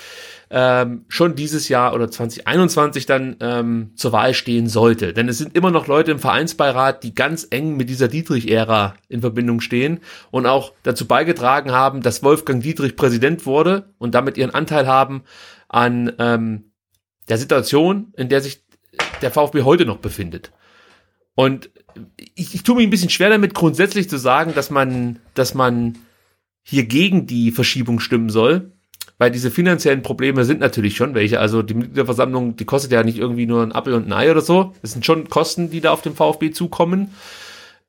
ähm, 0.49 1.06
schon 1.07 1.35
dieses 1.35 1.69
Jahr 1.69 1.93
oder 1.93 2.09
2021 2.09 3.06
dann 3.06 3.35
ähm, 3.40 3.91
zur 3.95 4.11
Wahl 4.11 4.33
stehen 4.33 4.67
sollte. 4.67 5.14
Denn 5.14 5.27
es 5.27 5.38
sind 5.38 5.56
immer 5.56 5.72
noch 5.72 5.88
Leute 5.88 6.11
im 6.11 6.19
Vereinsbeirat, 6.19 7.03
die 7.03 7.15
ganz 7.15 7.48
eng 7.49 7.77
mit 7.77 7.90
dieser 7.90 8.07
Dietrich-Ära 8.07 8.95
in 9.07 9.22
Verbindung 9.22 9.61
stehen 9.61 9.99
und 10.32 10.45
auch 10.45 10.74
dazu 10.83 11.07
beigetragen 11.07 11.72
haben, 11.72 12.01
dass 12.01 12.24
Wolfgang 12.24 12.61
Dietrich 12.61 12.95
Präsident 12.95 13.45
wurde 13.45 13.93
und 13.98 14.15
damit 14.15 14.38
ihren 14.38 14.53
Anteil 14.53 14.88
haben 14.88 15.24
an 15.67 16.14
ähm, 16.19 16.72
der 17.27 17.38
Situation, 17.38 18.14
in 18.15 18.30
der 18.30 18.41
sich 18.41 18.64
der 19.22 19.32
VfB 19.32 19.64
heute 19.64 19.85
noch 19.85 19.98
befindet. 19.98 20.51
Und 21.33 21.69
ich, 22.35 22.56
ich 22.56 22.64
tue 22.64 22.75
mich 22.75 22.88
ein 22.88 22.91
bisschen 22.91 23.09
schwer 23.09 23.30
damit, 23.30 23.53
grundsätzlich 23.53 24.09
zu 24.09 24.17
sagen, 24.17 24.53
dass 24.53 24.69
man, 24.69 25.19
dass 25.33 25.53
man 25.53 25.98
hier 26.61 26.85
gegen 26.85 27.27
die 27.27 27.51
Verschiebung 27.51 27.99
stimmen 27.99 28.30
soll, 28.30 28.72
weil 29.17 29.31
diese 29.31 29.51
finanziellen 29.51 30.01
Probleme 30.01 30.43
sind 30.43 30.59
natürlich 30.59 30.95
schon 30.95 31.15
welche. 31.15 31.39
Also 31.39 31.61
die 31.61 31.73
Mitgliederversammlung, 31.73 32.55
die 32.57 32.65
kostet 32.65 32.91
ja 32.91 33.03
nicht 33.03 33.17
irgendwie 33.17 33.45
nur 33.45 33.63
ein 33.63 33.71
Apfel 33.71 33.93
und 33.93 34.07
ein 34.07 34.13
Ei 34.13 34.29
oder 34.29 34.41
so. 34.41 34.73
Das 34.81 34.91
sind 34.91 35.05
schon 35.05 35.29
Kosten, 35.29 35.69
die 35.69 35.81
da 35.81 35.91
auf 35.91 36.01
dem 36.01 36.15
VfB 36.15 36.51
zukommen. 36.51 37.13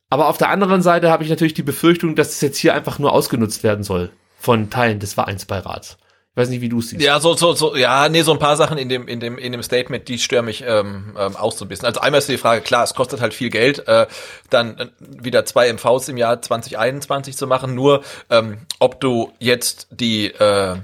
Aber 0.08 0.28
auf 0.28 0.38
der 0.38 0.50
anderen 0.50 0.82
Seite 0.82 1.10
habe 1.10 1.24
ich 1.24 1.30
natürlich 1.30 1.55
die 1.55 1.62
Befürchtung, 1.62 2.14
dass 2.14 2.30
es 2.30 2.40
jetzt 2.40 2.58
hier 2.58 2.74
einfach 2.74 2.98
nur 2.98 3.12
ausgenutzt 3.12 3.64
werden 3.64 3.82
soll 3.82 4.10
von 4.38 4.70
Teilen 4.70 5.00
des 5.00 5.14
Vereinsbeirats. 5.14 5.96
Ich 6.36 6.42
weiß 6.42 6.50
nicht, 6.50 6.60
wie 6.60 6.68
du 6.68 6.80
es 6.80 6.90
siehst. 6.90 7.02
Ja, 7.02 7.18
so, 7.18 7.34
so, 7.34 7.55
so, 7.55 7.74
ja, 7.74 8.10
nee, 8.10 8.20
so 8.20 8.30
ein 8.32 8.38
paar 8.38 8.58
Sachen 8.58 8.76
in 8.76 8.90
dem, 8.90 9.08
in 9.08 9.20
dem, 9.20 9.38
in 9.38 9.52
dem 9.52 9.62
Statement, 9.62 10.06
die 10.06 10.18
stören 10.18 10.44
mich 10.44 10.62
ähm, 10.66 11.16
ähm, 11.18 11.34
auch 11.34 11.50
so 11.50 11.64
ein 11.64 11.68
bisschen. 11.68 11.86
Also 11.86 12.00
einmal 12.00 12.18
ist 12.18 12.28
die 12.28 12.36
Frage, 12.36 12.60
klar, 12.60 12.84
es 12.84 12.92
kostet 12.92 13.22
halt 13.22 13.32
viel 13.32 13.48
Geld, 13.48 13.88
äh, 13.88 14.06
dann 14.50 14.78
äh, 14.78 14.86
wieder 15.00 15.46
zwei 15.46 15.72
MVs 15.72 16.10
im 16.10 16.18
Jahr 16.18 16.42
2021 16.42 17.38
zu 17.38 17.46
machen, 17.46 17.74
nur 17.74 18.05
ähm, 18.28 18.58
ob 18.78 19.00
du 19.00 19.32
jetzt 19.38 19.88
die 19.90 20.26
äh, 20.26 20.76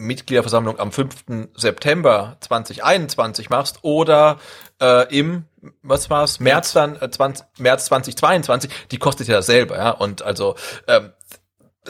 Mitgliederversammlung 0.00 0.78
am 0.78 0.92
5. 0.92 1.14
September 1.54 2.36
2021 2.40 3.50
machst 3.50 3.80
oder 3.82 4.38
äh, 4.80 5.16
im 5.16 5.44
was 5.82 6.08
war's? 6.08 6.40
März 6.40 6.72
dann 6.72 6.96
äh, 7.00 7.10
20, 7.10 7.46
März 7.58 7.86
2022 7.86 8.70
die 8.90 8.98
kostet 8.98 9.28
ja 9.28 9.42
selber 9.42 9.76
ja. 9.76 9.90
Und 9.90 10.22
also 10.22 10.56
ähm, 10.88 11.12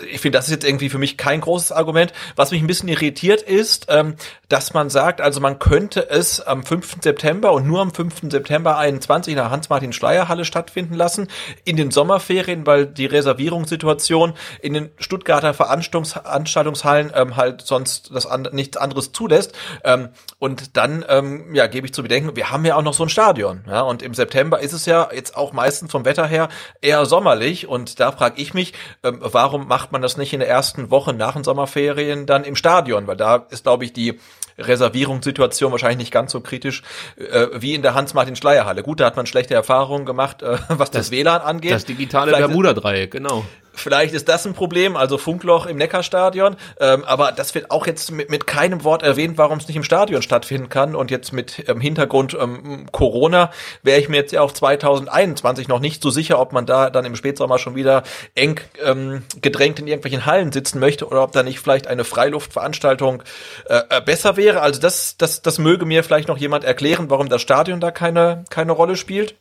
ich 0.09 0.21
finde, 0.21 0.39
das 0.39 0.47
ist 0.47 0.53
jetzt 0.53 0.65
irgendwie 0.65 0.89
für 0.89 0.99
mich 0.99 1.17
kein 1.17 1.41
großes 1.41 1.73
Argument. 1.73 2.13
Was 2.37 2.53
mich 2.53 2.63
ein 2.63 2.69
bisschen 2.69 2.89
irritiert 2.89 3.43
ist, 3.43 3.87
ähm, 3.89 4.15
dass 4.49 4.73
man 4.73 4.89
sagt, 4.89 5.21
also 5.21 5.41
man 5.41 5.59
könnte 5.59 6.09
es 6.09 6.41
am 6.41 6.63
5. 6.63 6.99
September 7.03 7.51
und 7.53 7.67
nur 7.67 7.81
am 7.81 7.93
5. 7.93 8.31
September 8.31 8.79
21 8.79 9.33
in 9.33 9.37
der 9.37 9.51
Hans-Martin-Schleier-Halle 9.51 10.45
stattfinden 10.45 10.95
lassen, 10.95 11.27
in 11.65 11.77
den 11.77 11.91
Sommerferien, 11.91 12.67
weil 12.67 12.87
die 12.87 13.07
Reservierungssituation 13.07 14.35
in 14.63 14.75
den 14.75 14.91
Stuttgarter 14.99 15.55
Veranstaltungshallen 15.55 17.13
ähm, 17.13 17.37
halt 17.37 17.63
sonst 17.63 18.15
das 18.15 18.27
an, 18.27 18.49
nichts 18.53 18.77
anderes 18.77 19.11
zulässt. 19.11 19.57
Ähm, 19.83 20.11
und 20.39 20.77
dann, 20.77 21.05
ähm, 21.09 21.53
ja, 21.53 21.67
gebe 21.67 21.89
ich 21.89 21.95
zu 21.95 22.03
bedenken, 22.03 22.37
wir 22.37 22.51
haben 22.51 22.65
ja 22.65 22.77
auch 22.77 22.83
noch 22.83 22.95
so 22.95 23.03
ein 23.03 23.09
Stadion. 23.09 23.65
Ja, 23.67 23.81
und 23.81 24.03
im 24.03 24.15
September 24.15 24.61
ist 24.61 24.73
es 24.73 24.87
ja 24.87 25.09
jetzt 25.13 25.37
auch 25.37 25.53
meistens 25.53 25.91
vom 25.91 26.05
Wetter 26.05 26.29
her 26.29 26.49
eher 26.81 27.07
sommerlich. 27.07 27.67
Und 27.67 27.99
da 27.99 28.13
frage 28.13 28.41
ich 28.41 28.55
mich, 28.55 28.73
ähm, 29.03 29.19
warum 29.21 29.67
macht 29.67 29.80
macht 29.81 29.93
man 29.93 30.03
das 30.03 30.19
nicht 30.19 30.35
in 30.35 30.41
der 30.41 30.49
ersten 30.51 30.91
Woche 30.91 31.15
nach 31.15 31.33
den 31.33 31.43
Sommerferien 31.43 32.27
dann 32.27 32.45
im 32.45 32.55
Stadion, 32.55 33.07
weil 33.07 33.17
da 33.17 33.47
ist, 33.49 33.63
glaube 33.63 33.87
ich, 33.87 33.95
die 33.95 34.21
Reservierungssituation 34.59 35.73
wahrscheinlich 35.73 35.97
nicht 35.97 36.13
ganz 36.13 36.33
so 36.33 36.43
kritisch 36.43 36.83
äh, 37.17 37.47
wie 37.55 37.75
in 37.75 37.81
der 37.81 37.95
Hans-Martin-Schleier-Halle. 37.95 38.83
Gut, 38.83 39.01
da 39.01 39.07
hat 39.07 39.17
man 39.17 39.25
schlechte 39.25 39.55
Erfahrungen 39.55 40.05
gemacht, 40.05 40.43
äh, 40.43 40.59
was 40.69 40.91
das, 40.91 41.07
das 41.07 41.11
WLAN 41.13 41.41
angeht. 41.41 41.73
Das 41.73 41.87
digitale 41.87 42.33
Bermuda-Dreieck, 42.33 43.11
genau. 43.11 43.47
Vielleicht 43.73 44.15
ist 44.15 44.29
das 44.29 44.47
ein 44.47 44.55
Problem, 44.55 44.97
also 44.97 45.19
Funkloch 45.19 45.67
im 45.67 45.77
Neckarstadion, 45.77 46.57
ähm, 46.81 47.05
aber 47.05 47.33
das 47.33 47.55
wird 47.55 47.71
auch 47.71 47.87
jetzt 47.87 48.11
mit, 48.11 48.31
mit 48.31 48.47
keinem 48.47 48.85
Wort 48.85 49.03
erwähnt, 49.03 49.39
warum 49.39 49.59
es 49.59 49.69
nicht 49.69 49.77
im 49.77 49.85
Stadion 49.85 50.23
stattfinden 50.23 50.69
kann. 50.69 50.95
Und 50.95 51.11
jetzt 51.11 51.33
mit 51.33 51.65
ähm, 51.69 51.81
Hintergrund 51.81 52.37
ähm, 52.41 52.87
Corona 52.93 53.51
wäre 53.83 54.01
ich 54.01 54.09
mir 54.09 54.17
jetzt 54.17 54.33
ja 54.33 54.43
auch 54.43 54.53
2021 54.53 55.69
noch 55.69 55.81
nicht 55.81 56.03
so 56.03 56.11
sicher, 56.11 56.39
ob 56.41 56.53
man 56.53 56.67
da 56.67 56.91
dann 56.91 57.05
im 57.05 57.17
Spätsommer 57.17 57.59
schon 57.59 57.75
wieder 57.75 58.03
eng 58.35 58.61
ähm, 58.85 59.23
gedrängt 59.41 59.79
in 59.79 59.87
irgendwelchen 59.87 60.27
Hallen 60.27 60.53
sitzen 60.53 60.81
möchte 60.81 61.07
oder 61.07 61.23
ob 61.23 61.33
da 61.33 61.43
nicht 61.43 61.61
vielleicht 61.61 61.87
eine 61.87 62.05
Freiluftveranstaltung 62.05 63.23
äh, 63.69 63.81
äh, 63.89 64.01
besser 64.01 64.37
wäre. 64.37 64.61
Also 64.63 64.81
das, 64.81 65.17
das, 65.17 65.43
das 65.43 65.59
möge 65.59 65.87
mir 65.87 66.05
vielleicht 66.05 66.29
noch 66.29 66.39
jemand 66.39 66.65
erklären, 66.65 67.11
warum 67.11 67.29
das 67.29 67.43
Stadion 67.43 67.81
da 67.81 67.91
keine, 67.91 68.45
keine 68.51 68.73
Rolle 68.73 68.97
spielt. 68.97 69.37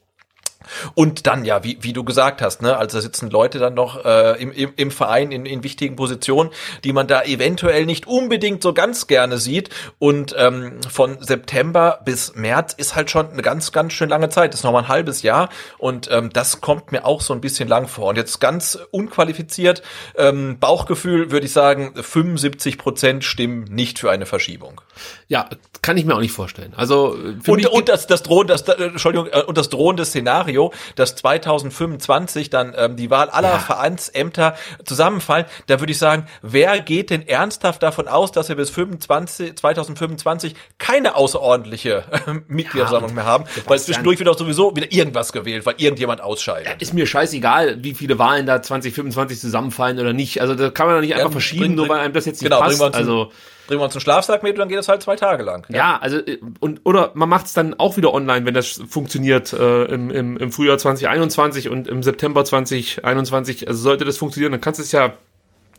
Und 0.93 1.25
dann, 1.25 1.45
ja, 1.45 1.63
wie, 1.63 1.77
wie 1.81 1.93
du 1.93 2.03
gesagt 2.03 2.41
hast, 2.41 2.61
ne, 2.61 2.75
also 2.75 2.97
da 2.97 3.01
sitzen 3.01 3.29
Leute 3.29 3.59
dann 3.59 3.73
noch 3.73 4.03
äh, 4.03 4.41
im, 4.41 4.51
im, 4.51 4.73
im 4.75 4.91
Verein 4.91 5.31
in, 5.31 5.45
in 5.45 5.63
wichtigen 5.63 5.95
Positionen, 5.95 6.49
die 6.83 6.91
man 6.91 7.07
da 7.07 7.23
eventuell 7.23 7.85
nicht 7.85 8.07
unbedingt 8.07 8.61
so 8.61 8.73
ganz 8.73 9.07
gerne 9.07 9.38
sieht. 9.38 9.69
Und 9.99 10.35
ähm, 10.38 10.81
von 10.89 11.17
September 11.21 12.01
bis 12.03 12.35
März 12.35 12.73
ist 12.73 12.95
halt 12.95 13.09
schon 13.09 13.31
eine 13.31 13.41
ganz, 13.41 13.71
ganz 13.71 13.93
schön 13.93 14.09
lange 14.09 14.29
Zeit. 14.29 14.53
Das 14.53 14.61
ist 14.61 14.63
nochmal 14.63 14.83
ein 14.83 14.89
halbes 14.89 15.21
Jahr. 15.21 15.49
Und 15.77 16.09
ähm, 16.11 16.29
das 16.31 16.61
kommt 16.61 16.91
mir 16.91 17.05
auch 17.05 17.21
so 17.21 17.33
ein 17.33 17.41
bisschen 17.41 17.69
lang 17.69 17.88
vor. 17.88 18.09
Und 18.09 18.17
jetzt 18.17 18.41
ganz 18.41 18.77
unqualifiziert, 18.91 19.81
ähm, 20.17 20.59
Bauchgefühl 20.59 21.31
würde 21.31 21.45
ich 21.45 21.53
sagen, 21.53 21.93
75 21.95 22.77
Prozent 22.77 23.23
stimmen 23.23 23.63
nicht 23.63 23.99
für 23.99 24.11
eine 24.11 24.25
Verschiebung. 24.25 24.81
Ja, 25.28 25.50
kann 25.82 25.98
ich 25.98 26.06
mir 26.06 26.16
auch 26.16 26.19
nicht 26.19 26.32
vorstellen. 26.32 26.74
Also 26.76 27.16
und, 27.48 27.66
und 27.68 27.90
das, 27.90 28.08
das 28.08 28.24
drohende, 28.24 28.53
das, 28.53 28.64
Entschuldigung, 28.64 29.28
äh, 29.32 29.44
und 29.44 29.58
das 29.58 29.69
drohende 29.69 30.06
Szenario, 30.06 30.74
dass 30.95 31.16
2025 31.16 32.50
dann 32.50 32.74
ähm, 32.76 32.95
die 32.95 33.10
Wahl 33.10 33.30
aller 33.30 33.50
ja. 33.50 33.60
Vereinsämter 33.60 34.56
zusammenfallen, 34.84 35.45
da 35.68 35.80
würde 35.80 35.92
ich 35.92 35.98
sagen, 35.98 36.28
wer 36.42 36.80
geht 36.80 37.10
denn 37.10 37.28
ernsthaft 37.28 37.82
davon 37.84 38.08
aus, 38.08 38.32
dass 38.32 38.50
wir 38.50 38.56
bis 38.56 38.69
25, 38.69 39.56
2025 39.56 40.56
keine 40.78 41.16
außerordentliche 41.16 42.03
äh, 42.11 42.34
Mitgliederversammlung 42.48 43.11
ja, 43.11 43.16
mehr 43.16 43.26
haben, 43.26 43.45
weil 43.68 43.80
zwischendurch 43.80 44.19
wird 44.19 44.30
auch 44.30 44.38
sowieso 44.38 44.76
wieder 44.76 44.92
irgendwas 44.92 45.32
gewählt, 45.32 45.66
weil 45.66 45.76
irgendjemand 45.78 46.22
ausscheidet. 46.22 46.68
Ja, 46.68 46.74
ist 46.80 46.94
mir 46.94 47.06
scheißegal, 47.06 47.84
wie 47.84 47.94
viele 47.94 48.19
Wahlen 48.19 48.45
da 48.45 48.61
2025 48.61 49.40
zusammenfallen 49.40 50.00
oder 50.00 50.14
nicht. 50.14 50.42
Also 50.42 50.56
da 50.56 50.69
kann 50.69 50.88
man 50.88 50.95
doch 50.95 51.02
nicht 51.02 51.16
einfach 51.16 51.32
verschieben, 51.32 51.61
bring, 51.61 51.76
nur 51.76 51.90
weil 51.90 52.00
einem 52.00 52.14
das 52.14 52.26
jetzt 52.26 52.42
nicht 52.42 52.50
genau, 52.50 52.61
passt. 52.61 52.82
Also 52.82 53.32
bringen 53.69 53.81
wir 53.81 53.85
uns 53.85 53.93
einen 53.93 54.01
Schlafsack 54.01 54.41
mit 54.41 54.53
und 54.53 54.59
dann 54.59 54.69
geht 54.69 54.80
das 54.80 54.88
halt 54.88 55.03
zwei 55.03 55.15
Tage 55.15 55.43
lang. 55.43 55.64
Ja, 55.69 55.75
ja 55.75 55.98
also 56.01 56.17
äh, 56.17 56.39
und 56.59 56.81
oder 56.85 57.11
man 57.14 57.30
macht 57.30 57.45
es 57.45 57.53
dann 57.53 57.75
auch 57.75 57.98
wieder 57.98 58.14
online, 58.14 58.45
wenn 58.45 58.56
das 58.56 58.81
funktioniert 58.89 59.53
äh, 59.53 59.85
im, 59.85 60.09
im, 60.09 60.38
im 60.38 60.51
Frühjahr 60.51 60.80
2021 60.80 61.69
und 61.69 61.88
im 61.88 62.01
September 62.01 62.43
2021. 62.43 63.67
Also 63.67 63.80
sollte 63.80 64.06
das 64.06 64.17
funktionieren, 64.17 64.51
dann 64.51 64.61
kannst 64.61 64.80
du 64.80 64.83
es 64.83 64.91
ja 64.91 65.14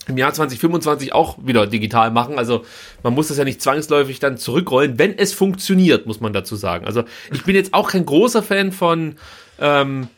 im 0.07 0.17
Jahr 0.17 0.33
2025 0.33 1.13
auch 1.13 1.37
wieder 1.43 1.67
digital 1.67 2.13
machen. 2.13 2.39
Also 2.39 2.65
man 3.03 3.13
muss 3.13 3.29
das 3.29 3.39
ja 3.39 3.45
nicht 3.45 3.61
zwangsläufig 3.61 4.21
dann 4.21 4.37
zurückrollen, 4.39 4.99
wenn 4.99 5.19
es 5.19 5.35
funktioniert, 5.35 6.07
muss 6.07 6.21
man 6.21 6.33
dazu 6.33 6.55
sagen. 6.55 6.87
Also 6.87 7.03
ich 7.33 7.45
bin 7.45 7.57
jetzt 7.57 7.75
auch 7.75 7.91
kein 7.91 8.07
großer 8.07 8.43
Fan 8.45 8.71
von 8.71 9.17
ähm, 9.59 10.09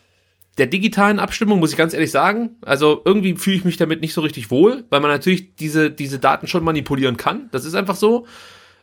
der 0.57 0.67
digitalen 0.67 1.19
Abstimmung, 1.19 1.59
muss 1.59 1.71
ich 1.71 1.77
ganz 1.77 1.93
ehrlich 1.93 2.11
sagen. 2.11 2.51
Also 2.61 3.01
irgendwie 3.05 3.35
fühle 3.35 3.55
ich 3.55 3.65
mich 3.65 3.77
damit 3.77 4.01
nicht 4.01 4.13
so 4.13 4.21
richtig 4.21 4.51
wohl, 4.51 4.83
weil 4.89 4.99
man 4.99 5.09
natürlich 5.09 5.55
diese, 5.55 5.89
diese 5.89 6.19
Daten 6.19 6.47
schon 6.47 6.63
manipulieren 6.63 7.17
kann. 7.17 7.49
Das 7.51 7.65
ist 7.65 7.73
einfach 7.73 7.95
so. 7.95 8.27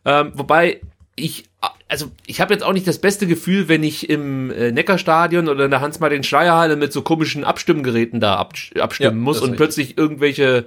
Ähm, 0.05 0.33
wobei 0.35 0.81
ich, 1.15 1.45
also 1.89 2.11
ich 2.27 2.41
habe 2.41 2.53
jetzt 2.53 2.63
auch 2.63 2.73
nicht 2.73 2.89
das 2.89 2.99
beste 2.99 3.27
Gefühl, 3.27 3.69
wenn 3.69 3.83
ich 3.83 4.09
im 4.11 4.51
äh, 4.51 4.73
Neckarstadion 4.73 5.49
oder 5.49 5.67
in 5.67 5.71
der 5.71 5.81
Hans-Martin-Schleierhalle 5.81 6.77
mit 6.77 6.93
so 6.93 7.03
komischen 7.03 7.45
Abstimmgeräten 7.45 8.21
da 8.21 8.37
abstimmen 8.37 8.89
ja, 9.01 9.11
muss 9.11 9.41
und 9.41 9.57
plötzlich 9.57 9.97
irgendwelche 9.97 10.67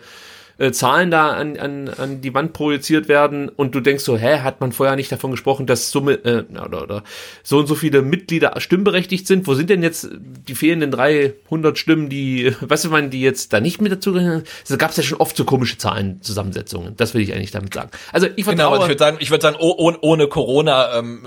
äh, 0.58 0.72
Zahlen 0.72 1.12
da 1.12 1.32
an, 1.32 1.58
an, 1.58 1.90
an 1.90 2.22
die 2.22 2.34
Wand 2.34 2.54
projiziert 2.54 3.08
werden 3.08 3.50
und 3.50 3.76
du 3.76 3.80
denkst 3.80 4.04
so, 4.04 4.18
hä, 4.18 4.40
hat 4.40 4.62
man 4.62 4.72
vorher 4.72 4.96
nicht 4.96 5.12
davon 5.12 5.32
gesprochen, 5.32 5.66
dass 5.66 5.92
so, 5.92 6.08
äh, 6.10 6.44
oder, 6.52 6.84
oder 6.84 7.04
so 7.44 7.60
und 7.60 7.68
so 7.68 7.76
viele 7.76 8.02
Mitglieder 8.02 8.60
stimmberechtigt 8.60 9.28
sind? 9.28 9.48
Wo 9.48 9.54
sind 9.54 9.70
denn 9.70 9.84
jetzt 9.84 10.10
die 10.12 10.56
fehlenden 10.56 10.92
300 10.92 11.78
Stimmen, 11.78 12.10
die, 12.10 12.54
was 12.62 12.88
man, 12.90 13.10
die 13.10 13.22
jetzt 13.22 13.54
da 13.54 13.60
nicht 13.60 13.82
mit 13.82 13.92
dazu 13.92 14.14
gehören? 14.14 14.44
Da 14.68 14.76
gab 14.76 14.92
es 14.92 14.98
ja 14.98 15.04
schon 15.04 15.20
oft 15.20 15.36
so 15.36 15.46
komische 15.46 15.78
Zahlenzusammensetzungen. 15.78 16.96
Das 16.98 17.14
will 17.14 17.22
ich 17.22 17.34
eigentlich 17.34 17.52
damit 17.52 17.74
sagen. 17.74 17.90
Also 18.12 18.28
ich 18.36 18.44
vertraue, 18.44 18.56
genau, 18.56 18.72
also 18.72 18.84
ich 18.84 18.90
würde 18.90 19.00
sagen, 19.00 19.18
ich 19.20 19.32
würde 19.32 19.42
sagen, 19.42 19.58
oh, 19.60 19.74
oh, 19.78 19.94
ohne 20.02 20.28
Corona 20.28 21.00
ähm, 21.00 21.22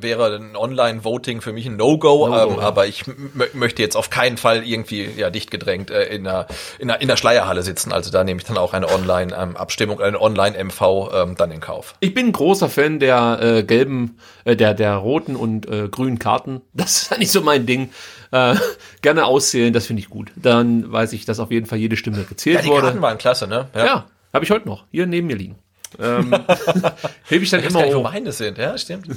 wäre 0.00 0.36
ein 0.36 0.56
Online-Voting 0.56 1.40
für 1.40 1.52
mich 1.52 1.66
ein 1.66 1.76
No-Go, 1.76 2.28
no 2.28 2.52
ähm, 2.52 2.58
aber 2.58 2.86
ich 2.86 3.04
möchte 3.52 3.82
jetzt 3.82 3.96
auf 3.96 4.10
keinen 4.10 4.36
Fall 4.36 4.66
irgendwie 4.66 5.08
ja 5.16 5.30
dicht 5.30 5.50
gedrängt 5.50 5.90
äh, 5.90 6.04
in, 6.04 6.26
einer, 6.26 6.46
in, 6.78 6.90
einer, 6.90 7.00
in 7.00 7.08
der 7.08 7.16
Schleierhalle 7.16 7.62
sitzen. 7.62 7.92
Also 7.92 8.10
da 8.10 8.24
nehme 8.24 8.40
ich 8.40 8.46
dann 8.46 8.58
auch 8.58 8.72
eine 8.72 8.88
Online-Abstimmung, 8.88 10.00
eine 10.00 10.20
Online-MV 10.20 11.10
ähm, 11.14 11.34
dann 11.36 11.50
in 11.50 11.60
Kauf. 11.60 11.94
Ich 12.00 12.14
bin 12.14 12.26
ein 12.26 12.32
großer 12.32 12.68
Fan 12.68 13.00
der 13.00 13.38
äh, 13.40 13.62
gelben, 13.62 14.18
äh, 14.44 14.56
der, 14.56 14.74
der 14.74 14.94
roten 14.96 15.36
und 15.36 15.68
äh, 15.68 15.88
grünen 15.88 16.18
Karten. 16.18 16.62
Das 16.76 17.02
ist 17.02 17.12
eigentlich 17.12 17.32
so 17.32 17.40
mein 17.40 17.66
Ding. 17.66 17.90
Äh, 18.30 18.54
gerne 19.02 19.24
auszählen, 19.24 19.72
das 19.72 19.86
finde 19.86 20.00
ich 20.00 20.10
gut. 20.10 20.30
Dann 20.36 20.92
weiß 20.92 21.14
ich, 21.14 21.24
dass 21.24 21.40
auf 21.40 21.50
jeden 21.50 21.66
Fall 21.66 21.78
jede 21.78 21.96
Stimme 21.96 22.22
gezählt 22.24 22.56
ja, 22.56 22.62
die 22.62 22.68
wurde. 22.68 22.80
Die 22.80 22.86
Karten 22.86 23.02
waren 23.02 23.18
klasse, 23.18 23.46
ne? 23.46 23.68
Ja, 23.74 23.86
ja 23.86 24.06
habe 24.32 24.44
ich 24.44 24.50
heute 24.50 24.68
noch 24.68 24.84
hier 24.90 25.06
neben 25.06 25.26
mir 25.26 25.36
liegen 25.36 25.56
ähm, 26.00 26.32
hebe 27.28 27.44
ich 27.44 27.50
dann 27.50 27.60
ich 27.60 27.66
immer 27.66 27.80
gar 27.80 27.86
nicht, 27.86 27.96
wo 27.96 28.02
meine 28.02 28.32
sind, 28.32 28.58
ja, 28.58 28.76
stimmt. 28.76 29.08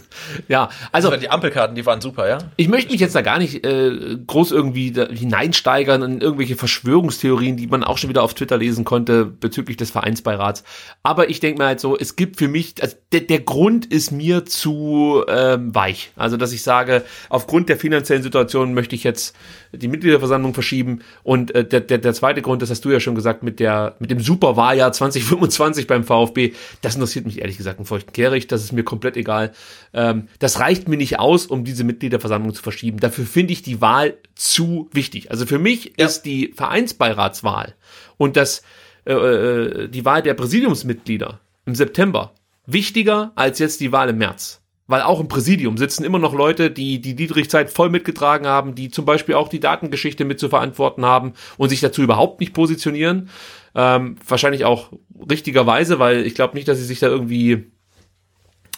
ja, 0.47 0.69
also 0.91 1.15
die 1.15 1.29
Ampelkarten, 1.29 1.75
die 1.75 1.85
waren 1.85 2.01
super, 2.01 2.27
ja. 2.27 2.37
Ich 2.55 2.67
möchte 2.67 2.91
mich 2.91 3.01
jetzt 3.01 3.15
da 3.15 3.21
gar 3.21 3.39
nicht 3.39 3.65
äh, 3.65 4.17
groß 4.25 4.51
irgendwie 4.51 4.93
hineinsteigern 4.93 6.01
in 6.01 6.21
irgendwelche 6.21 6.55
Verschwörungstheorien, 6.55 7.57
die 7.57 7.67
man 7.67 7.83
auch 7.83 7.97
schon 7.97 8.09
wieder 8.09 8.23
auf 8.23 8.33
Twitter 8.33 8.57
lesen 8.57 8.85
konnte 8.85 9.25
bezüglich 9.25 9.77
des 9.77 9.91
Vereinsbeirats. 9.91 10.63
Aber 11.03 11.29
ich 11.29 11.39
denke 11.39 11.61
mir 11.61 11.67
halt 11.67 11.79
so, 11.79 11.97
es 11.97 12.15
gibt 12.15 12.37
für 12.37 12.47
mich, 12.47 12.75
also 12.81 12.95
der, 13.11 13.21
der 13.21 13.39
Grund 13.39 13.85
ist 13.85 14.11
mir 14.11 14.45
zu 14.45 15.23
ähm, 15.27 15.73
weich. 15.73 16.11
Also 16.15 16.37
dass 16.37 16.51
ich 16.51 16.63
sage, 16.63 17.03
aufgrund 17.29 17.69
der 17.69 17.77
finanziellen 17.77 18.23
Situation 18.23 18.73
möchte 18.73 18.95
ich 18.95 19.03
jetzt 19.03 19.35
die 19.71 19.87
Mitgliederversammlung 19.87 20.53
verschieben. 20.53 21.01
Und 21.23 21.53
äh, 21.53 21.63
der, 21.65 21.81
der, 21.81 21.99
der 21.99 22.13
zweite 22.13 22.41
Grund, 22.41 22.61
das 22.61 22.69
hast 22.69 22.83
du 22.85 22.91
ja 22.91 22.99
schon 22.99 23.15
gesagt, 23.15 23.43
mit 23.43 23.59
der 23.59 23.95
mit 23.99 24.11
dem 24.11 24.19
Superwahljahr 24.19 24.91
2025 24.91 25.87
beim 25.87 26.03
VfB, 26.03 26.53
das 26.81 26.95
interessiert 26.95 27.25
mich 27.25 27.39
ehrlich 27.39 27.57
gesagt 27.57 27.79
einen 27.79 27.85
feuchten 27.85 28.13
Kehricht, 28.13 28.51
das 28.51 28.63
ist 28.63 28.71
mir 28.71 28.83
komplett 28.83 29.17
egal. 29.17 29.51
Ähm, 29.93 30.27
das 30.39 30.59
reicht 30.59 30.87
mir 30.87 30.97
nicht 30.97 31.19
aus, 31.19 31.45
um 31.45 31.63
diese 31.63 31.83
Mitgliederversammlung 31.83 32.53
zu 32.53 32.63
verschieben. 32.63 32.99
Dafür 32.99 33.25
finde 33.25 33.53
ich 33.53 33.61
die 33.61 33.81
Wahl 33.81 34.17
zu 34.35 34.89
wichtig. 34.91 35.31
Also 35.31 35.45
für 35.45 35.59
mich 35.59 35.93
ja. 35.97 36.05
ist 36.05 36.23
die 36.23 36.53
Vereinsbeiratswahl 36.55 37.75
und 38.17 38.37
das 38.37 38.63
äh, 39.05 39.13
äh 39.13 39.87
die 39.87 40.05
Wahl 40.05 40.21
der 40.21 40.33
Präsidiumsmitglieder 40.33 41.39
im 41.65 41.75
September 41.75 42.33
wichtiger 42.65 43.31
als 43.35 43.59
jetzt 43.59 43.79
die 43.81 43.91
Wahl 43.91 44.09
im 44.09 44.17
März. 44.17 44.61
Weil 44.87 45.03
auch 45.03 45.19
im 45.19 45.27
Präsidium 45.27 45.77
sitzen 45.77 46.03
immer 46.03 46.17
noch 46.17 46.33
Leute, 46.33 46.71
die 46.71 46.99
die 46.99 47.15
Dietrich-Zeit 47.15 47.69
voll 47.69 47.91
mitgetragen 47.91 48.47
haben, 48.47 48.73
die 48.73 48.89
zum 48.89 49.05
Beispiel 49.05 49.35
auch 49.35 49.47
die 49.47 49.59
Datengeschichte 49.59 50.25
mit 50.25 50.39
zu 50.39 50.49
verantworten 50.49 51.05
haben 51.05 51.33
und 51.57 51.69
sich 51.69 51.79
dazu 51.79 52.01
überhaupt 52.01 52.39
nicht 52.39 52.53
positionieren. 52.53 53.29
Ähm, 53.75 54.15
wahrscheinlich 54.27 54.65
auch 54.65 54.91
richtigerweise, 55.29 55.99
weil 55.99 56.25
ich 56.25 56.35
glaube 56.35 56.55
nicht, 56.55 56.67
dass 56.67 56.77
sie 56.77 56.85
sich 56.85 56.99
da 56.99 57.07
irgendwie, 57.07 57.71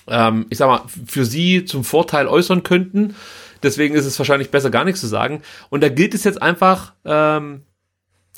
ähm, 0.08 0.46
ich 0.50 0.58
sag 0.58 0.68
mal, 0.68 0.84
für 1.06 1.26
sie 1.26 1.66
zum 1.66 1.84
Vorteil 1.84 2.28
äußern 2.28 2.64
könnten. 2.64 3.16
Deswegen 3.64 3.96
ist 3.96 4.06
es 4.06 4.18
wahrscheinlich 4.18 4.52
besser, 4.52 4.70
gar 4.70 4.84
nichts 4.84 5.02
zu 5.02 5.08
sagen. 5.08 5.42
Und 5.70 5.82
da 5.82 5.90
gilt 5.90 6.14
es 6.14 6.24
jetzt 6.24 6.42
einfach, 6.42 6.94
ähm, 7.06 7.62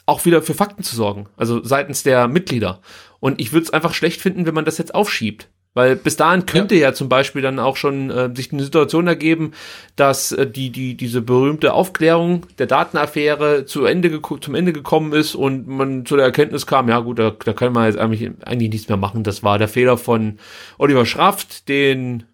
auch 0.06 0.26
wieder 0.26 0.42
für 0.42 0.54
Fakten 0.54 0.84
zu 0.84 0.96
sorgen, 0.96 1.28
also 1.38 1.64
seitens 1.64 2.04
der 2.04 2.28
Mitglieder. 2.28 2.82
Und 3.20 3.40
ich 3.40 3.54
würde 3.54 3.64
es 3.66 3.74
einfach 3.74 3.94
schlecht 3.94 4.22
finden, 4.22 4.46
wenn 4.46 4.54
man 4.54 4.66
das 4.66 4.78
jetzt 4.78 4.94
aufschiebt. 4.94 5.50
Weil 5.74 5.96
bis 5.96 6.18
dahin 6.18 6.46
könnte 6.46 6.76
ja, 6.76 6.90
ja 6.90 6.94
zum 6.94 7.10
Beispiel 7.10 7.42
dann 7.42 7.58
auch 7.58 7.78
schon 7.78 8.12
äh, 8.12 8.30
sich 8.36 8.54
eine 8.54 8.64
Situation 8.64 9.08
ergeben, 9.08 9.54
dass 9.96 10.32
äh, 10.32 10.46
die, 10.46 10.70
die, 10.70 10.96
diese 10.96 11.22
berühmte 11.22 11.74
Aufklärung 11.74 12.46
der 12.60 12.68
Datenaffäre 12.68 13.66
zu 13.66 13.86
Ende 13.86 14.22
zum 14.40 14.56
Ende 14.56 14.74
gekommen 14.74 15.14
ist 15.14 15.34
und 15.34 15.68
man 15.68 16.06
zu 16.06 16.16
der 16.16 16.26
Erkenntnis 16.26 16.68
kam, 16.68 16.90
ja 16.90 17.00
gut, 17.00 17.18
da, 17.18 17.32
da 17.32 17.54
kann 17.54 17.74
man 17.74 17.86
jetzt 17.86 17.98
eigentlich, 17.98 18.30
eigentlich 18.46 18.70
nichts 18.70 18.88
mehr 18.88 18.98
machen. 18.98 19.24
Das 19.24 19.42
war 19.42 19.58
der 19.58 19.68
Fehler 19.68 19.98
von 19.98 20.38
Oliver 20.78 21.06
Schraft, 21.06 21.68
den 21.68 22.26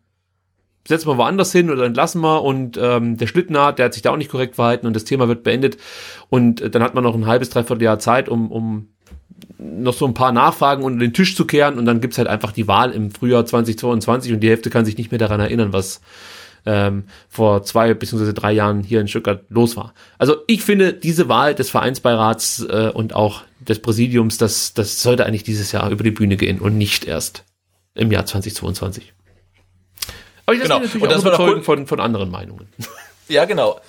setzen 0.90 1.08
wir 1.08 1.18
woanders 1.18 1.52
hin 1.52 1.70
oder 1.70 1.86
entlassen 1.86 2.22
wir 2.22 2.44
und 2.44 2.78
ähm, 2.82 3.16
der 3.16 3.28
Schlittner, 3.28 3.72
der 3.72 3.86
hat 3.86 3.94
sich 3.94 4.02
da 4.02 4.12
auch 4.12 4.18
nicht 4.18 4.32
korrekt 4.32 4.56
verhalten 4.56 4.88
und 4.88 4.96
das 4.96 5.04
Thema 5.04 5.28
wird 5.28 5.44
beendet 5.44 5.78
und 6.30 6.62
äh, 6.62 6.70
dann 6.70 6.82
hat 6.82 6.96
man 6.96 7.04
noch 7.04 7.16
ein 7.16 7.28
halbes, 7.28 7.52
dreiviertel 7.52 7.84
Jahr 7.84 8.00
Zeit, 8.00 8.28
um, 8.28 8.52
um 8.52 8.88
noch 9.58 9.94
so 9.94 10.06
ein 10.06 10.14
paar 10.14 10.32
Nachfragen 10.32 10.84
unter 10.84 11.00
den 11.00 11.14
Tisch 11.14 11.36
zu 11.36 11.46
kehren 11.46 11.78
und 11.78 11.86
dann 11.86 12.02
gibt's 12.02 12.18
halt 12.18 12.28
einfach 12.28 12.52
die 12.52 12.68
Wahl 12.68 12.92
im 12.92 13.12
Frühjahr 13.12 13.46
2022 13.46 14.34
und 14.34 14.40
die 14.40 14.50
Hälfte 14.50 14.70
kann 14.70 14.86
sich 14.86 14.98
nicht 14.98 15.12
mehr 15.12 15.20
daran 15.20 15.40
erinnern, 15.40 15.74
was 15.74 16.02
ähm, 16.66 17.06
vor 17.30 17.64
zwei 17.64 17.94
bzw. 17.94 18.34
drei 18.34 18.52
Jahren 18.52 18.84
hier 18.84 19.02
in 19.02 19.08
Stuttgart 19.08 19.44
los 19.50 19.78
war. 19.78 19.94
Also 20.18 20.38
ich 20.48 20.64
finde, 20.64 20.94
diese 20.94 21.30
Wahl 21.30 21.56
des 21.56 21.70
Vereinsbeirats 21.70 22.66
äh, 22.70 22.92
und 22.94 23.14
auch 23.14 23.44
des 23.60 23.80
Präsidiums, 23.80 24.38
das, 24.38 24.74
das 24.74 25.02
sollte 25.02 25.26
eigentlich 25.26 25.44
dieses 25.44 25.72
Jahr 25.72 25.90
über 25.90 26.04
die 26.04 26.12
Bühne 26.12 26.38
gehen 26.38 26.60
und 26.60 26.78
nicht 26.78 27.06
erst 27.06 27.44
im 27.96 28.12
Jahr 28.12 28.26
2022. 28.26 29.14
Aber 30.46 30.56
ich 30.56 30.60
lasse 30.60 30.70
genau. 30.70 30.80
mich 30.80 30.88
natürlich 30.90 31.04
und 31.04 31.12
das 31.12 31.22
auch 31.22 31.40
überzeugen 31.40 31.64
von, 31.64 31.88
von 31.88 32.00
anderen 32.00 32.32
Meinungen. 32.32 32.68
Ja, 33.28 33.46
genau. 33.46 33.80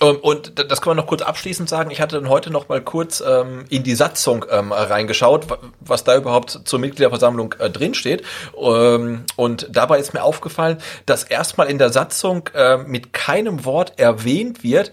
Ähm, 0.00 0.16
und 0.16 0.70
das 0.70 0.80
kann 0.80 0.90
man 0.90 0.96
noch 0.96 1.06
kurz 1.06 1.22
abschließend 1.22 1.68
sagen. 1.68 1.90
Ich 1.90 2.00
hatte 2.00 2.16
dann 2.16 2.28
heute 2.28 2.50
noch 2.50 2.68
mal 2.68 2.80
kurz 2.80 3.22
ähm, 3.26 3.64
in 3.68 3.82
die 3.82 3.94
Satzung 3.94 4.44
ähm, 4.50 4.72
reingeschaut, 4.72 5.46
was 5.80 6.04
da 6.04 6.16
überhaupt 6.16 6.60
zur 6.64 6.78
Mitgliederversammlung 6.78 7.54
äh, 7.58 7.70
drinsteht. 7.70 8.22
Ähm, 8.60 9.24
und 9.36 9.68
dabei 9.70 9.98
ist 9.98 10.14
mir 10.14 10.22
aufgefallen, 10.22 10.78
dass 11.06 11.24
erstmal 11.24 11.68
in 11.68 11.78
der 11.78 11.90
Satzung 11.90 12.48
äh, 12.54 12.78
mit 12.78 13.12
keinem 13.12 13.64
Wort 13.64 13.98
erwähnt 13.98 14.62
wird, 14.62 14.90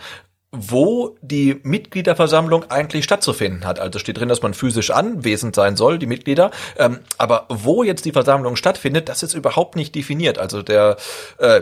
wo 0.53 1.15
die 1.21 1.61
Mitgliederversammlung 1.63 2.69
eigentlich 2.69 3.05
stattzufinden 3.05 3.65
hat. 3.65 3.79
Also 3.79 3.99
steht 3.99 4.19
drin, 4.19 4.27
dass 4.27 4.41
man 4.41 4.53
physisch 4.53 4.91
anwesend 4.91 5.55
sein 5.55 5.77
soll, 5.77 5.97
die 5.97 6.07
Mitglieder. 6.07 6.51
Ähm, 6.77 6.99
aber 7.17 7.45
wo 7.47 7.83
jetzt 7.83 8.03
die 8.03 8.11
Versammlung 8.11 8.57
stattfindet, 8.57 9.07
das 9.07 9.23
ist 9.23 9.33
überhaupt 9.33 9.77
nicht 9.77 9.95
definiert. 9.95 10.39
Also 10.39 10.61
der 10.61 10.97
äh, 11.37 11.61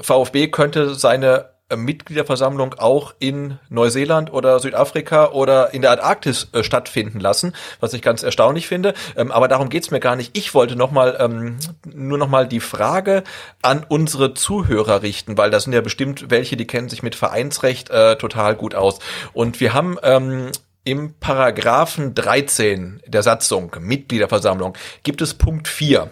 VfB 0.00 0.48
könnte 0.48 0.94
seine 0.94 1.51
Mitgliederversammlung 1.76 2.74
auch 2.74 3.14
in 3.18 3.58
Neuseeland 3.68 4.32
oder 4.32 4.58
Südafrika 4.58 5.30
oder 5.30 5.74
in 5.74 5.82
der 5.82 5.92
Antarktis 5.92 6.48
äh, 6.52 6.62
stattfinden 6.62 7.20
lassen, 7.20 7.54
was 7.80 7.92
ich 7.92 8.02
ganz 8.02 8.22
erstaunlich 8.22 8.66
finde. 8.66 8.94
Ähm, 9.16 9.32
aber 9.32 9.48
darum 9.48 9.68
geht's 9.68 9.90
mir 9.90 10.00
gar 10.00 10.16
nicht. 10.16 10.36
Ich 10.36 10.54
wollte 10.54 10.76
noch 10.76 10.90
mal, 10.90 11.16
ähm, 11.18 11.56
nur 11.84 12.18
noch 12.18 12.28
mal 12.28 12.46
die 12.46 12.60
Frage 12.60 13.24
an 13.62 13.84
unsere 13.88 14.34
Zuhörer 14.34 15.02
richten, 15.02 15.36
weil 15.38 15.50
da 15.50 15.60
sind 15.60 15.72
ja 15.72 15.80
bestimmt 15.80 16.30
welche, 16.30 16.56
die 16.56 16.66
kennen 16.66 16.88
sich 16.88 17.02
mit 17.02 17.14
Vereinsrecht 17.14 17.90
äh, 17.90 18.16
total 18.16 18.54
gut 18.54 18.74
aus. 18.74 18.98
Und 19.32 19.60
wir 19.60 19.72
haben 19.72 19.96
ähm, 20.02 20.50
im 20.84 21.14
Paragraphen 21.20 22.14
13 22.14 23.02
der 23.06 23.22
Satzung 23.22 23.74
Mitgliederversammlung 23.78 24.76
gibt 25.02 25.22
es 25.22 25.34
Punkt 25.34 25.68
4. 25.68 26.10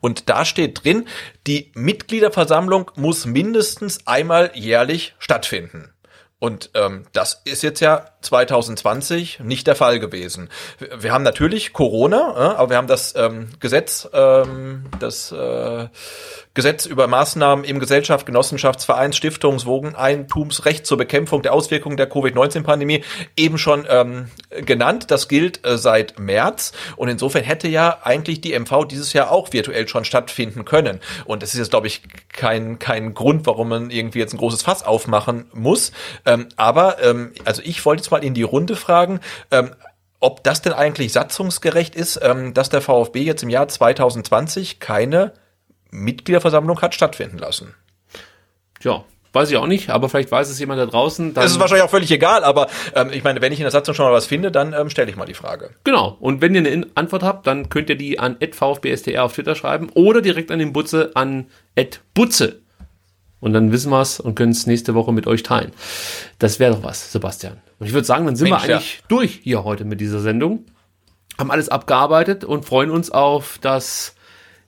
Und 0.00 0.28
da 0.28 0.44
steht 0.44 0.84
drin, 0.84 1.06
die 1.46 1.72
Mitgliederversammlung 1.74 2.90
muss 2.96 3.26
mindestens 3.26 4.06
einmal 4.06 4.50
jährlich 4.54 5.14
stattfinden. 5.18 5.92
Und 6.38 6.70
ähm, 6.74 7.06
das 7.12 7.42
ist 7.44 7.62
jetzt 7.62 7.80
ja 7.80 8.04
2020 8.26 9.40
nicht 9.40 9.66
der 9.66 9.74
Fall 9.74 9.98
gewesen. 9.98 10.50
Wir 10.98 11.12
haben 11.12 11.24
natürlich 11.24 11.72
Corona, 11.72 12.34
äh, 12.36 12.56
aber 12.56 12.70
wir 12.70 12.76
haben 12.76 12.86
das 12.86 13.14
ähm, 13.16 13.48
Gesetz, 13.60 14.08
ähm, 14.12 14.84
das 14.98 15.32
äh, 15.32 15.88
Gesetz 16.56 16.86
über 16.86 17.06
Maßnahmen 17.06 17.64
im 17.66 17.78
Gesellschaft, 17.78 18.26
Genossenschafts-, 18.26 18.86
Vereins-, 18.86 19.16
Stiftungs-, 19.16 19.66
Wogeneigentumsrecht 19.66 20.86
zur 20.86 20.96
Bekämpfung 20.96 21.42
der 21.42 21.52
Auswirkungen 21.52 21.98
der 21.98 22.08
Covid-19-Pandemie 22.08 23.04
eben 23.36 23.58
schon 23.58 23.86
ähm, 23.90 24.30
genannt. 24.64 25.10
Das 25.10 25.28
gilt 25.28 25.66
äh, 25.66 25.76
seit 25.76 26.18
März 26.18 26.72
und 26.96 27.08
insofern 27.08 27.44
hätte 27.44 27.68
ja 27.68 27.98
eigentlich 28.02 28.40
die 28.40 28.58
MV 28.58 28.86
dieses 28.86 29.12
Jahr 29.12 29.30
auch 29.30 29.52
virtuell 29.52 29.86
schon 29.86 30.06
stattfinden 30.06 30.64
können. 30.64 31.00
Und 31.26 31.42
es 31.42 31.52
ist 31.52 31.58
jetzt, 31.58 31.70
glaube 31.70 31.88
ich, 31.88 32.00
kein, 32.32 32.78
kein 32.78 33.12
Grund, 33.12 33.46
warum 33.46 33.68
man 33.68 33.90
irgendwie 33.90 34.20
jetzt 34.20 34.32
ein 34.32 34.38
großes 34.38 34.62
Fass 34.62 34.82
aufmachen 34.82 35.50
muss. 35.52 35.92
Ähm, 36.24 36.48
aber 36.56 37.02
ähm, 37.02 37.32
also 37.44 37.60
ich 37.66 37.84
wollte 37.84 38.02
jetzt 38.02 38.10
mal 38.10 38.15
in 38.22 38.34
die 38.34 38.42
Runde 38.42 38.76
fragen, 38.76 39.20
ähm, 39.50 39.70
ob 40.20 40.42
das 40.42 40.62
denn 40.62 40.72
eigentlich 40.72 41.12
satzungsgerecht 41.12 41.94
ist, 41.94 42.18
ähm, 42.22 42.54
dass 42.54 42.70
der 42.70 42.80
VfB 42.80 43.22
jetzt 43.22 43.42
im 43.42 43.50
Jahr 43.50 43.68
2020 43.68 44.80
keine 44.80 45.32
Mitgliederversammlung 45.90 46.80
hat 46.80 46.94
stattfinden 46.94 47.38
lassen. 47.38 47.74
Tja, 48.80 49.04
weiß 49.32 49.50
ich 49.50 49.56
auch 49.56 49.66
nicht, 49.66 49.90
aber 49.90 50.08
vielleicht 50.08 50.30
weiß 50.30 50.48
es 50.48 50.58
jemand 50.58 50.80
da 50.80 50.86
draußen. 50.86 51.34
das 51.34 51.52
ist 51.52 51.60
wahrscheinlich 51.60 51.84
auch 51.84 51.90
völlig 51.90 52.10
egal, 52.10 52.42
aber 52.42 52.68
ähm, 52.94 53.10
ich 53.12 53.22
meine, 53.22 53.40
wenn 53.40 53.52
ich 53.52 53.60
in 53.60 53.64
der 53.64 53.70
Satzung 53.70 53.94
schon 53.94 54.06
mal 54.06 54.12
was 54.12 54.26
finde, 54.26 54.50
dann 54.50 54.72
ähm, 54.72 54.90
stelle 54.90 55.10
ich 55.10 55.16
mal 55.16 55.26
die 55.26 55.34
Frage. 55.34 55.70
Genau, 55.84 56.16
und 56.20 56.40
wenn 56.40 56.54
ihr 56.54 56.60
eine 56.60 56.86
Antwort 56.94 57.22
habt, 57.22 57.46
dann 57.46 57.68
könnt 57.68 57.90
ihr 57.90 57.96
die 57.96 58.18
an 58.18 58.36
vfbstr 58.40 59.22
auf 59.22 59.34
Twitter 59.34 59.54
schreiben 59.54 59.90
oder 59.94 60.22
direkt 60.22 60.50
an 60.50 60.58
den 60.58 60.72
Butze 60.72 61.12
an 61.14 61.46
Butze. 62.14 62.62
Und 63.40 63.52
dann 63.52 63.70
wissen 63.70 63.90
wir 63.90 64.00
es 64.00 64.18
und 64.18 64.34
können 64.34 64.52
es 64.52 64.66
nächste 64.66 64.94
Woche 64.94 65.12
mit 65.12 65.26
euch 65.26 65.42
teilen. 65.42 65.72
Das 66.38 66.58
wäre 66.58 66.74
doch 66.74 66.82
was, 66.82 67.12
Sebastian. 67.12 67.58
Und 67.78 67.86
ich 67.86 67.92
würde 67.92 68.06
sagen, 68.06 68.26
dann 68.26 68.36
sind 68.36 68.48
Mensch, 68.48 68.66
wir 68.66 68.76
eigentlich 68.76 68.98
ja. 68.98 69.04
durch 69.08 69.40
hier 69.42 69.64
heute 69.64 69.84
mit 69.84 70.00
dieser 70.00 70.20
Sendung. 70.20 70.64
Haben 71.38 71.50
alles 71.50 71.68
abgearbeitet 71.68 72.44
und 72.44 72.64
freuen 72.64 72.90
uns 72.90 73.10
auf 73.10 73.58
das 73.60 74.14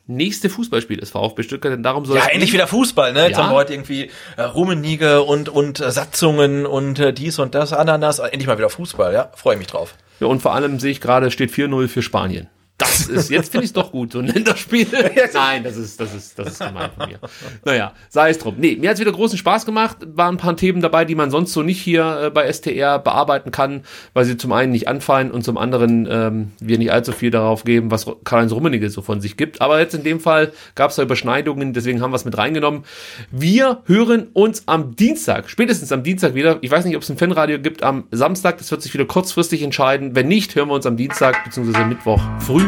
nächste 0.07 0.51
Fußballspiel 0.51 0.99
des 0.99 1.11
VfB 1.11 1.43
Stuttgart, 1.43 1.73
denn 1.73 1.83
darum 1.83 2.05
soll 2.05 2.17
Ja, 2.17 2.27
endlich 2.27 2.53
wieder 2.53 2.67
Fußball, 2.67 3.13
ne? 3.13 3.27
Jetzt 3.27 3.39
ja. 3.39 3.45
haben 3.45 3.53
wir 3.53 3.57
heute 3.57 3.75
irgendwie 3.75 4.11
äh, 4.37 4.43
Rummenige 4.43 5.23
und, 5.23 5.49
und 5.49 5.81
äh, 5.81 5.91
Satzungen 5.91 6.67
und 6.67 6.99
äh, 6.99 7.13
dies 7.13 7.39
und 7.39 7.55
das, 7.55 7.73
Ananas. 7.73 8.19
Endlich 8.19 8.47
mal 8.47 8.59
wieder 8.59 8.71
Fußball, 8.71 9.13
ja? 9.13 9.31
Freue 9.35 9.57
mich 9.57 9.69
drauf. 9.69 9.95
Ja, 10.21 10.27
und 10.27 10.41
vor 10.41 10.55
allem 10.55 10.81
sehe 10.81 10.91
ich 10.91 11.01
gerade, 11.01 11.31
steht 11.31 11.51
4-0 11.53 11.89
für 11.89 12.03
Spanien. 12.03 12.49
Das 12.79 13.09
ist, 13.09 13.29
jetzt 13.29 13.51
finde 13.51 13.65
ich 13.65 13.71
es 13.71 13.73
doch 13.73 13.91
gut, 13.91 14.13
so 14.13 14.21
ein 14.21 14.29
Länderspiel. 14.29 14.87
Nein, 15.35 15.65
das 15.65 15.77
ist, 15.77 15.99
das 15.99 16.15
ist, 16.15 16.39
das 16.39 16.53
ist 16.53 16.59
gemein 16.61 16.91
von 16.97 17.09
mir. 17.09 17.19
Naja, 17.65 17.93
sei 18.09 18.31
es 18.31 18.39
drum. 18.39 18.55
Nee, 18.57 18.77
mir 18.77 18.91
hat 18.91 18.95
es 18.95 19.01
wieder 19.01 19.11
großen 19.11 19.37
Spaß 19.37 19.67
gemacht. 19.67 19.97
Waren 20.15 20.37
ein 20.37 20.39
paar 20.39 20.57
Themen 20.57 20.81
dabei, 20.81 21.05
die 21.05 21.17
man 21.17 21.33
sonst 21.33 21.53
so 21.53 21.65
nicht 21.65 21.81
hier 21.81 22.27
äh, 22.27 22.31
bei 22.31 22.51
STR 22.53 23.01
bearbeiten 23.01 23.51
kann, 23.51 23.83
weil 24.15 24.25
sie 24.25 24.37
zum 24.37 24.53
einen 24.53 24.71
nicht 24.71 24.87
anfallen 24.87 25.33
und 25.33 25.43
zum 25.43 25.59
anderen 25.59 26.07
ähm, 26.09 26.53
wir 26.61 26.79
nicht 26.79 26.93
allzu 26.93 27.11
viel 27.11 27.33
darauf 27.33 27.65
geben, 27.65 27.91
was 27.91 28.07
Karl-Heinz 28.23 28.53
Rummenigge 28.53 28.89
so 28.91 29.03
von 29.03 29.21
sich 29.21 29.37
gibt. 29.37 29.61
Aber 29.61 29.81
jetzt 29.81 29.95
in 29.95 30.05
dem 30.05 30.21
Fall 30.21 30.53
gab 30.77 30.91
es 30.91 30.97
da 30.97 31.03
Überschneidungen, 31.03 31.73
deswegen 31.73 32.01
haben 32.01 32.13
wir 32.13 32.17
es 32.17 32.25
mit 32.25 32.39
reingenommen. 32.39 32.85
Wir 33.33 33.83
hören 33.87 34.29
uns 34.35 34.63
am 34.67 34.95
Dienstag, 34.95 35.51
spätestens 35.51 35.91
am 35.91 36.05
Dienstag 36.05 36.35
wieder. 36.35 36.59
Ich 36.61 36.71
weiß 36.71 36.85
nicht, 36.85 36.95
ob 36.95 37.03
es 37.03 37.11
ein 37.11 37.19
Fanradio 37.19 37.59
gibt 37.59 37.83
am 37.83 38.05
Samstag. 38.13 38.59
Das 38.59 38.71
wird 38.71 38.83
sich 38.83 38.95
wieder 38.95 39.05
kurzfristig 39.05 39.65
entscheiden. 39.65 40.15
Wenn 40.15 40.29
nicht, 40.29 40.55
hören 40.55 40.69
wir 40.69 40.75
uns 40.75 40.87
am 40.87 40.97
Dienstag 40.97 41.43
bzw. 41.45 41.85
Mittwoch 41.85 42.21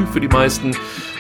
für 0.06 0.20
die 0.20 0.28
meisten. 0.28 0.76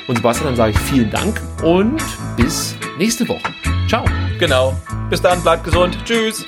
Und 0.06 0.16
Sebastian, 0.16 0.48
dann 0.48 0.56
sage 0.56 0.72
ich 0.72 0.78
vielen 0.78 1.10
Dank 1.10 1.40
und 1.62 2.02
bis 2.36 2.74
nächste 2.98 3.28
Woche. 3.28 3.54
Ciao. 3.88 4.04
Genau. 4.38 4.74
Bis 5.08 5.20
dann, 5.20 5.42
bleibt 5.42 5.64
gesund. 5.64 5.98
Tschüss. 6.04 6.44